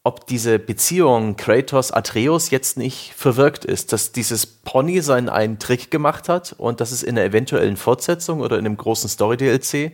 ob 0.06 0.27
diese 0.27 0.59
Beziehung 0.59 1.35
Kratos-Atreus 1.35 2.51
jetzt 2.51 2.77
nicht 2.77 3.14
verwirkt 3.16 3.66
ist, 3.66 3.92
dass 3.92 4.11
dieses 4.11 4.45
Pony 4.45 5.01
seinen 5.01 5.30
einen 5.30 5.58
Trick 5.58 5.90
gemacht 5.90 6.30
hat 6.30 6.53
und 6.59 6.80
dass 6.80 6.92
es 6.92 7.01
in 7.01 7.17
einer 7.17 7.25
eventuellen 7.25 7.75
Fortsetzung 7.75 8.42
oder 8.42 8.59
in 8.59 8.67
einem 8.67 8.77
großen 8.77 9.09
Story-DLC 9.09 9.93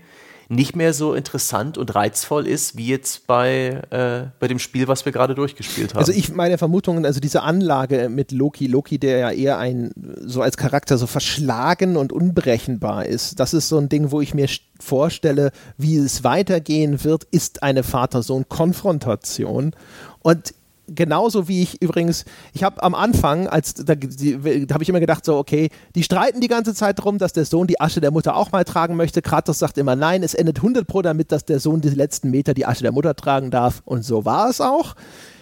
nicht 0.52 0.76
mehr 0.76 0.94
so 0.94 1.14
interessant 1.14 1.78
und 1.78 1.96
reizvoll 1.96 2.46
ist, 2.46 2.76
wie 2.76 2.88
jetzt 2.88 3.26
bei, 3.26 3.82
äh, 3.90 4.30
bei 4.38 4.50
dem 4.50 4.60
Spiel, 4.60 4.90
was 4.90 5.06
wir 5.06 5.14
gerade 5.14 5.34
durchgespielt 5.34 5.94
haben. 5.94 6.00
Also 6.00 6.12
ich 6.12 6.34
meine 6.34 6.58
Vermutungen, 6.58 7.06
also 7.06 7.22
diese 7.22 7.42
Anlage 7.42 8.10
mit 8.10 8.34
Loki, 8.34 8.68
Loki, 8.68 9.00
der 9.00 9.18
ja 9.18 9.32
eher 9.32 9.58
ein, 9.60 9.92
so 10.20 10.42
als 10.42 10.58
Charakter 10.58 10.98
so 10.98 11.08
verschlagen 11.08 11.96
und 11.96 12.12
unberechenbar 12.12 13.06
ist, 13.06 13.40
das 13.40 13.54
ist 13.54 13.70
so 13.70 13.78
ein 13.78 13.88
Ding, 13.88 14.12
wo 14.12 14.20
ich 14.20 14.34
mir 14.34 14.50
vorstelle, 14.78 15.52
wie 15.78 15.96
es 15.96 16.26
weitergehen 16.26 17.02
wird, 17.06 17.24
ist 17.32 17.64
eine 17.64 17.84
Vater-Sohn-Konfrontation. 17.84 19.74
Und 20.20 20.54
genauso 20.88 21.48
wie 21.48 21.62
ich 21.62 21.82
übrigens, 21.82 22.26
ich 22.54 22.64
habe 22.64 22.82
am 22.84 22.96
Anfang, 22.96 23.48
als 23.48 23.74
da, 23.74 23.96
da 23.96 24.74
habe 24.74 24.84
ich 24.84 24.90
immer 24.90 25.00
gedacht, 25.00 25.26
so, 25.26 25.38
okay, 25.38 25.70
die 25.96 26.04
streiten 26.04 26.42
die 26.42 26.48
ganze 26.48 26.74
Zeit 26.74 27.00
darum, 27.00 27.18
dass 27.18 27.34
der 27.34 27.46
Sohn 27.46 27.68
die 27.68 27.80
Asche 27.80 28.02
der 28.02 28.12
Mutter 28.12 28.36
auch 28.36 28.52
mal 28.52 28.64
tragen 28.64 28.96
möchte. 28.96 29.22
Kratos 29.22 29.60
sagt 29.60 29.78
immer 29.78 29.96
nein, 29.96 30.24
es 30.24 30.34
endet 30.34 30.58
100 30.58 30.88
Pro 30.88 31.02
damit, 31.02 31.32
dass 31.32 31.46
der 31.46 31.60
Sohn 31.60 31.82
die 31.82 31.90
letzten 31.90 32.32
Meter 32.32 32.54
die 32.54 32.66
Asche 32.66 32.84
der 32.84 32.92
Mutter 32.92 33.16
tragen 33.16 33.52
darf. 33.52 33.82
Und 33.86 34.04
so 34.04 34.26
war 34.26 34.50
es 34.50 34.62
auch. 34.62 34.96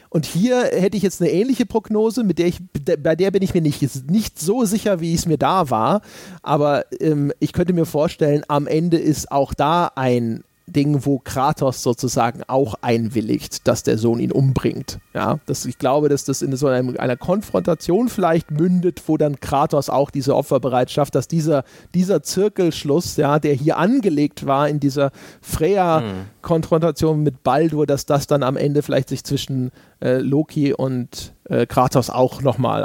Und 0.10 0.26
hier 0.26 0.64
hätte 0.64 0.98
ich 0.98 1.04
jetzt 1.04 1.22
eine 1.22 1.30
ähnliche 1.30 1.68
Prognose, 1.68 2.24
mit 2.24 2.40
der 2.40 2.48
ich, 2.48 2.60
bei 3.00 3.16
der 3.16 3.30
bin 3.30 3.44
ich 3.44 3.54
mir 3.54 3.62
nicht, 3.62 4.10
nicht 4.10 4.40
so 4.40 4.66
sicher, 4.66 5.00
wie 5.02 5.14
es 5.14 5.28
mir 5.28 5.38
da 5.38 5.70
war. 5.70 6.02
Aber 6.42 6.86
ähm, 7.00 7.32
ich 7.40 7.54
könnte 7.54 7.74
mir 7.74 7.86
vorstellen, 7.86 8.44
am 8.48 8.66
Ende 8.66 8.98
ist 8.98 9.32
auch 9.32 9.54
da 9.54 9.92
ein 9.96 10.44
Ding, 10.72 11.06
wo 11.06 11.20
Kratos 11.20 11.84
sozusagen 11.84 12.42
auch 12.48 12.76
einwilligt, 12.82 13.68
dass 13.68 13.84
der 13.84 13.98
Sohn 13.98 14.20
ihn 14.20 14.32
umbringt. 14.32 15.00
Ja, 15.14 15.40
das, 15.46 15.66
ich 15.66 15.78
glaube, 15.78 16.10
dass 16.10 16.24
das 16.24 16.42
in 16.42 16.56
so 16.56 16.68
einem, 16.68 16.96
einer 16.98 17.18
Konfrontation 17.18 18.10
vielleicht 18.10 18.52
mündet, 18.52 19.04
wo 19.08 19.18
dann 19.18 19.40
Kratos 19.40 19.90
auch 19.90 20.12
diese 20.12 20.36
Opferbereitschaft, 20.36 21.16
dass 21.16 21.28
dieser, 21.28 21.64
dieser 21.94 22.24
Zirkelschluss, 22.24 23.18
ja, 23.18 23.40
der 23.40 23.54
hier 23.54 23.78
angelegt 23.78 24.46
war 24.46 24.70
in 24.70 24.80
dieser 24.80 25.12
Freya-Konfrontation 25.42 27.24
mit 27.24 27.44
Baldur, 27.44 27.86
dass 27.86 28.06
das 28.06 28.28
dann 28.28 28.44
am 28.44 28.58
Ende 28.58 28.82
vielleicht 28.82 29.10
sich 29.10 29.24
zwischen 29.24 29.72
äh, 30.02 30.18
Loki 30.18 30.74
und 30.74 31.34
äh, 31.46 31.66
Kratos 31.66 32.10
auch 32.10 32.42
nochmal 32.42 32.84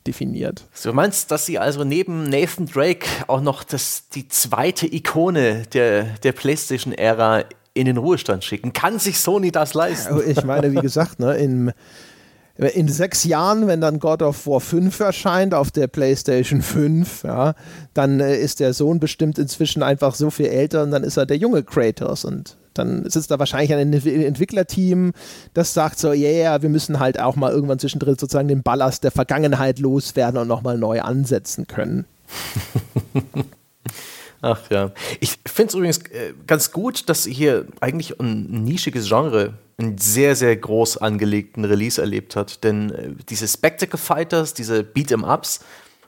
ausdefiniert. 0.00 0.64
Du 0.82 0.92
meinst, 0.92 1.30
dass 1.30 1.46
sie 1.46 1.58
also 1.58 1.84
neben 1.84 2.24
Nathan 2.24 2.66
Drake 2.66 3.06
auch 3.26 3.40
noch 3.40 3.64
das, 3.64 4.08
die 4.14 4.28
zweite 4.28 4.92
Ikone 4.92 5.64
der, 5.72 6.04
der 6.22 6.32
PlayStation-Ära 6.32 7.44
in 7.74 7.86
den 7.86 7.96
Ruhestand 7.96 8.44
schicken? 8.44 8.72
Kann 8.72 8.98
sich 8.98 9.18
Sony 9.20 9.52
das 9.52 9.74
leisten? 9.74 10.20
Ich 10.26 10.44
meine, 10.44 10.72
wie 10.72 10.80
gesagt, 10.80 11.20
ne, 11.20 11.36
in, 11.36 11.72
in 12.56 12.88
sechs 12.88 13.24
Jahren, 13.24 13.66
wenn 13.66 13.80
dann 13.80 14.00
God 14.00 14.22
of 14.22 14.46
War 14.46 14.60
5 14.60 14.98
erscheint 15.00 15.54
auf 15.54 15.70
der 15.70 15.86
PlayStation 15.86 16.62
5, 16.62 17.24
ja, 17.24 17.54
dann 17.94 18.20
äh, 18.20 18.36
ist 18.36 18.60
der 18.60 18.74
Sohn 18.74 19.00
bestimmt 19.00 19.38
inzwischen 19.38 19.82
einfach 19.82 20.14
so 20.14 20.30
viel 20.30 20.46
älter 20.46 20.82
und 20.82 20.90
dann 20.90 21.04
ist 21.04 21.16
er 21.16 21.26
der 21.26 21.36
junge 21.36 21.62
Kratos 21.62 22.24
und 22.24 22.56
dann 22.74 23.08
sitzt 23.08 23.30
da 23.30 23.38
wahrscheinlich 23.38 23.72
ein 23.72 23.92
Entwicklerteam, 23.92 25.12
das 25.54 25.74
sagt 25.74 25.98
so, 25.98 26.12
yeah, 26.12 26.62
wir 26.62 26.68
müssen 26.68 27.00
halt 27.00 27.20
auch 27.20 27.36
mal 27.36 27.52
irgendwann 27.52 27.78
zwischendrin 27.78 28.16
sozusagen 28.18 28.48
den 28.48 28.62
Ballast 28.62 29.04
der 29.04 29.10
Vergangenheit 29.10 29.78
loswerden 29.78 30.40
und 30.40 30.48
nochmal 30.48 30.78
neu 30.78 31.00
ansetzen 31.00 31.66
können. 31.66 32.06
Ach 34.42 34.60
ja. 34.70 34.92
Ich 35.20 35.38
finde 35.46 35.68
es 35.68 35.74
übrigens 35.74 35.98
äh, 35.98 36.32
ganz 36.46 36.72
gut, 36.72 37.08
dass 37.08 37.24
hier 37.24 37.66
eigentlich 37.80 38.18
ein 38.20 38.64
nischiges 38.64 39.08
Genre 39.08 39.54
einen 39.76 39.98
sehr, 39.98 40.36
sehr 40.36 40.56
groß 40.56 40.98
angelegten 40.98 41.64
Release 41.64 42.00
erlebt 42.00 42.36
hat. 42.36 42.64
Denn 42.64 42.90
äh, 42.90 43.10
diese 43.28 43.46
Spectacle 43.46 43.98
Fighters, 43.98 44.54
diese 44.54 44.80
Beat'em-Ups, 44.80 45.60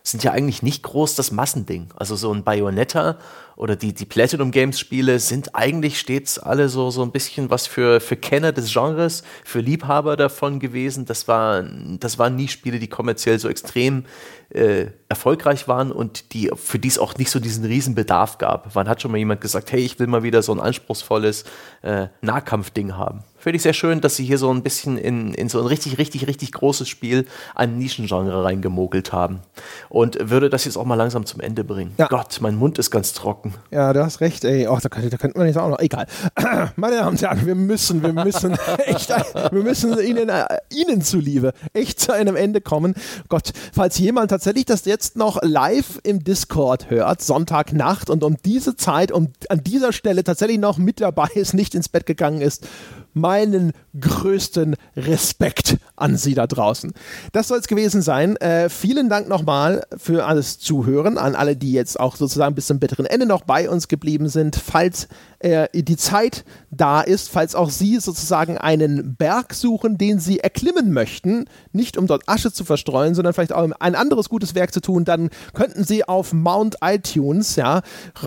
sind 0.02 0.24
ja 0.24 0.32
eigentlich 0.32 0.62
nicht 0.62 0.82
groß 0.82 1.14
das 1.14 1.30
Massending. 1.30 1.88
Also 1.96 2.16
so 2.16 2.32
ein 2.32 2.42
Bayonetta 2.42 3.18
oder 3.56 3.76
die, 3.76 3.92
die 3.92 4.04
Platinum 4.04 4.50
Games 4.50 4.78
Spiele 4.78 5.18
sind 5.18 5.54
eigentlich 5.54 5.98
stets 5.98 6.38
alle 6.38 6.68
so, 6.68 6.90
so 6.90 7.02
ein 7.02 7.10
bisschen 7.10 7.50
was 7.50 7.66
für, 7.66 8.00
für 8.00 8.16
Kenner 8.16 8.52
des 8.52 8.72
Genres, 8.72 9.22
für 9.44 9.60
Liebhaber 9.60 10.16
davon 10.16 10.58
gewesen. 10.58 11.04
Das, 11.04 11.28
war, 11.28 11.62
das 11.62 12.18
waren 12.18 12.36
nie 12.36 12.48
Spiele, 12.48 12.78
die 12.78 12.88
kommerziell 12.88 13.38
so 13.38 13.48
extrem 13.48 14.04
äh, 14.50 14.86
erfolgreich 15.08 15.68
waren 15.68 15.92
und 15.92 16.32
die, 16.32 16.50
für 16.54 16.78
die 16.78 16.88
es 16.88 16.98
auch 16.98 17.16
nicht 17.16 17.30
so 17.30 17.40
diesen 17.40 17.64
riesen 17.64 17.94
Bedarf 17.94 18.38
gab. 18.38 18.74
Wann 18.74 18.88
hat 18.88 19.02
schon 19.02 19.10
mal 19.10 19.18
jemand 19.18 19.40
gesagt, 19.40 19.72
hey, 19.72 19.80
ich 19.80 19.98
will 19.98 20.06
mal 20.06 20.22
wieder 20.22 20.42
so 20.42 20.52
ein 20.52 20.60
anspruchsvolles 20.60 21.44
äh, 21.82 22.08
Nahkampfding 22.20 22.96
haben? 22.96 23.24
Finde 23.42 23.56
ich 23.56 23.62
sehr 23.62 23.72
schön, 23.72 24.00
dass 24.00 24.14
sie 24.14 24.24
hier 24.24 24.38
so 24.38 24.54
ein 24.54 24.62
bisschen 24.62 24.96
in, 24.96 25.34
in 25.34 25.48
so 25.48 25.58
ein 25.58 25.66
richtig, 25.66 25.98
richtig, 25.98 26.28
richtig 26.28 26.52
großes 26.52 26.88
Spiel 26.88 27.26
ein 27.56 27.76
Nischengenre 27.76 28.44
reingemogelt 28.44 29.12
haben. 29.12 29.40
Und 29.88 30.30
würde 30.30 30.48
das 30.48 30.64
jetzt 30.64 30.76
auch 30.76 30.84
mal 30.84 30.94
langsam 30.94 31.26
zum 31.26 31.40
Ende 31.40 31.64
bringen. 31.64 31.92
Ja. 31.98 32.06
Gott, 32.06 32.38
mein 32.40 32.54
Mund 32.54 32.78
ist 32.78 32.92
ganz 32.92 33.14
trocken. 33.14 33.54
Ja, 33.72 33.92
du 33.92 34.04
hast 34.04 34.20
recht, 34.20 34.44
ey. 34.44 34.68
Oh, 34.68 34.78
da, 34.80 34.88
da 34.88 35.16
könnte 35.16 35.36
man 35.36 35.48
nicht 35.48 35.58
auch 35.58 35.70
noch. 35.70 35.80
Egal. 35.80 36.06
Meine 36.76 36.98
Damen 36.98 37.08
und 37.08 37.20
Herren, 37.20 37.44
wir 37.44 37.56
müssen, 37.56 38.00
wir 38.04 38.12
müssen 38.12 38.52
echt, 38.86 39.08
wir 39.08 39.62
müssen 39.64 39.98
Ihnen, 39.98 40.28
äh, 40.28 40.44
Ihnen 40.72 41.02
zuliebe 41.02 41.52
echt 41.72 41.98
zu 41.98 42.12
einem 42.12 42.36
Ende 42.36 42.60
kommen. 42.60 42.94
Gott, 43.28 43.50
falls 43.72 43.98
jemand 43.98 44.30
tatsächlich 44.30 44.66
das 44.66 44.84
jetzt 44.84 45.16
noch 45.16 45.42
live 45.42 45.98
im 46.04 46.22
Discord 46.22 46.90
hört, 46.90 47.20
Sonntagnacht 47.20 48.08
und 48.08 48.22
um 48.22 48.36
diese 48.44 48.76
Zeit, 48.76 49.10
um 49.10 49.32
an 49.48 49.64
dieser 49.64 49.92
Stelle 49.92 50.22
tatsächlich 50.22 50.60
noch 50.60 50.78
mit 50.78 51.00
dabei 51.00 51.26
ist, 51.34 51.54
nicht 51.54 51.74
ins 51.74 51.88
Bett 51.88 52.06
gegangen 52.06 52.40
ist, 52.40 52.68
meinen 53.14 53.72
größten 53.98 54.76
Respekt 54.96 55.76
an 55.96 56.16
Sie 56.16 56.34
da 56.34 56.46
draußen. 56.46 56.92
Das 57.32 57.48
soll 57.48 57.58
es 57.58 57.68
gewesen 57.68 58.02
sein. 58.02 58.36
Äh, 58.36 58.68
vielen 58.68 59.08
Dank 59.08 59.28
nochmal 59.28 59.84
für 59.96 60.26
alles 60.26 60.58
Zuhören, 60.58 61.18
an 61.18 61.34
alle, 61.34 61.56
die 61.56 61.72
jetzt 61.72 62.00
auch 62.00 62.16
sozusagen 62.16 62.54
bis 62.54 62.66
zum 62.66 62.78
bitteren 62.78 63.06
Ende 63.06 63.26
noch 63.26 63.42
bei 63.42 63.68
uns 63.68 63.88
geblieben 63.88 64.28
sind. 64.28 64.56
Falls 64.56 65.08
äh, 65.40 65.68
die 65.74 65.96
Zeit 65.96 66.44
da 66.70 67.00
ist, 67.02 67.30
falls 67.30 67.54
auch 67.54 67.70
Sie 67.70 67.98
sozusagen 67.98 68.58
einen 68.58 69.16
Berg 69.16 69.54
suchen, 69.54 69.98
den 69.98 70.18
Sie 70.18 70.40
erklimmen 70.40 70.92
möchten, 70.92 71.46
nicht 71.72 71.98
um 71.98 72.06
dort 72.06 72.28
Asche 72.28 72.52
zu 72.52 72.64
verstreuen, 72.64 73.14
sondern 73.14 73.34
vielleicht 73.34 73.52
auch 73.52 73.70
ein 73.78 73.94
anderes 73.94 74.28
gutes 74.28 74.54
Werk 74.54 74.72
zu 74.72 74.80
tun, 74.80 75.04
dann 75.04 75.30
könnten 75.52 75.84
Sie 75.84 76.08
auf 76.08 76.32
Mount 76.32 76.76
iTunes 76.82 77.56
ja, 77.56 77.82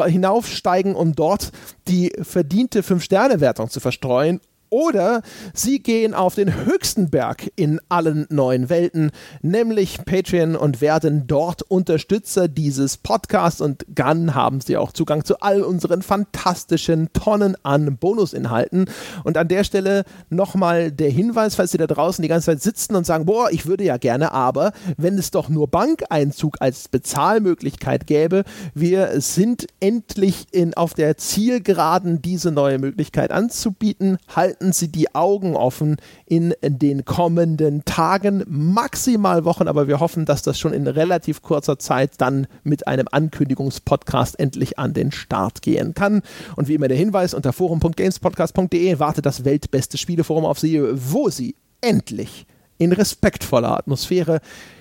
hinaufsteigen, 0.05 0.95
um 0.95 1.15
dort 1.15 1.51
die 1.87 2.13
verdiente 2.21 2.81
5-Sterne-Wertung 2.81 3.69
zu 3.69 3.79
verstreuen 3.79 4.39
oder 4.69 5.21
sie 5.53 5.79
gehen 5.79 6.13
auf 6.13 6.35
den 6.35 6.65
höchsten 6.65 7.09
Berg 7.09 7.51
in 7.55 7.79
allen 7.89 8.25
neuen 8.29 8.69
Welten, 8.69 9.11
nämlich 9.41 10.05
Patreon 10.05 10.55
und 10.55 10.81
werden 10.81 11.27
dort 11.27 11.61
Unterstützer 11.61 12.47
dieses 12.47 12.97
Podcasts 12.97 13.61
und 13.61 13.85
dann 13.87 14.35
haben 14.35 14.61
sie 14.61 14.77
auch 14.77 14.91
Zugang 14.91 15.23
zu 15.23 15.39
all 15.39 15.61
unseren 15.61 16.01
fantastischen 16.01 17.11
Tonnen 17.13 17.55
an 17.63 17.97
Bonusinhalten. 17.97 18.85
Und 19.23 19.37
an 19.37 19.47
der 19.47 19.63
Stelle 19.63 20.03
nochmal 20.29 20.91
der 20.91 21.09
Hinweis, 21.09 21.55
falls 21.55 21.71
Sie 21.71 21.77
da 21.77 21.87
draußen 21.87 22.21
die 22.21 22.27
ganze 22.27 22.47
Zeit 22.47 22.61
sitzen 22.61 22.95
und 22.95 23.05
sagen, 23.05 23.25
boah, 23.25 23.49
ich 23.51 23.65
würde 23.65 23.83
ja 23.83 23.97
gerne, 23.97 24.31
aber 24.31 24.71
wenn 24.97 25.17
es 25.17 25.31
doch 25.31 25.49
nur 25.49 25.67
Bankeinzug 25.67 26.57
als 26.59 26.87
Bezahlmöglichkeit 26.87 28.07
gäbe, 28.07 28.43
wir 28.73 29.19
sind 29.21 29.67
endlich 29.79 30.47
in, 30.51 30.73
auf 30.73 30.93
der 30.93 31.17
Zielgeraden, 31.17 32.21
diese 32.21 32.51
neue 32.51 32.79
Möglichkeit 32.79 33.31
anzubieten, 33.31 34.17
halten 34.33 34.54
halten 34.55 34.71
Sie 34.71 34.87
die 34.87 35.13
Augen 35.13 35.57
offen 35.57 35.97
in 36.25 36.53
den 36.61 37.03
kommenden 37.03 37.83
Tagen, 37.83 38.41
maximal 38.47 39.43
Wochen, 39.43 39.67
aber 39.67 39.89
wir 39.89 39.99
hoffen, 39.99 40.25
dass 40.25 40.43
das 40.43 40.57
schon 40.57 40.71
in 40.71 40.87
relativ 40.87 41.41
kurzer 41.41 41.77
Zeit 41.77 42.13
dann 42.19 42.47
mit 42.63 42.87
einem 42.87 43.07
Ankündigungspodcast 43.11 44.39
endlich 44.39 44.79
an 44.79 44.93
den 44.93 45.11
Start 45.11 45.61
gehen 45.61 45.93
kann. 45.93 46.21
Und 46.55 46.69
wie 46.69 46.75
immer 46.75 46.87
der 46.87 46.97
Hinweis, 46.97 47.33
unter 47.33 47.51
forum.gamespodcast.de 47.51 48.97
wartet 48.97 49.25
das 49.25 49.43
weltbeste 49.43 49.97
Spieleforum 49.97 50.45
auf 50.45 50.59
Sie, 50.59 50.81
wo 50.81 51.29
Sie 51.29 51.55
endlich 51.81 52.45
in 52.77 52.93
respektvoller 52.93 53.77
Atmosphäre 53.77 54.39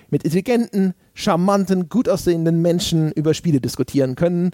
mit 0.08 0.22
intelligenten, 0.22 0.94
charmanten, 1.14 1.88
gut 1.88 2.08
aussehenden 2.08 2.62
Menschen 2.62 3.10
über 3.10 3.34
Spiele 3.34 3.60
diskutieren 3.60 4.14
können 4.14 4.52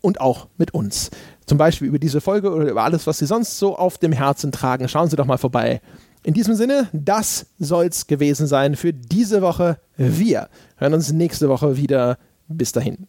und 0.00 0.20
auch 0.20 0.48
mit 0.56 0.74
uns. 0.74 1.10
Zum 1.46 1.58
Beispiel 1.58 1.88
über 1.88 1.98
diese 1.98 2.20
Folge 2.20 2.52
oder 2.52 2.70
über 2.70 2.84
alles, 2.84 3.06
was 3.06 3.18
Sie 3.18 3.26
sonst 3.26 3.58
so 3.58 3.76
auf 3.76 3.98
dem 3.98 4.12
Herzen 4.12 4.52
tragen. 4.52 4.88
Schauen 4.88 5.08
Sie 5.08 5.16
doch 5.16 5.26
mal 5.26 5.38
vorbei. 5.38 5.80
In 6.22 6.34
diesem 6.34 6.54
Sinne, 6.54 6.88
das 6.92 7.46
soll's 7.58 8.06
gewesen 8.06 8.46
sein 8.46 8.76
für 8.76 8.92
diese 8.92 9.40
Woche. 9.42 9.78
Wir 9.96 10.48
hören 10.76 10.94
uns 10.94 11.12
nächste 11.12 11.48
Woche 11.48 11.76
wieder. 11.76 12.18
Bis 12.48 12.72
dahin. 12.72 13.06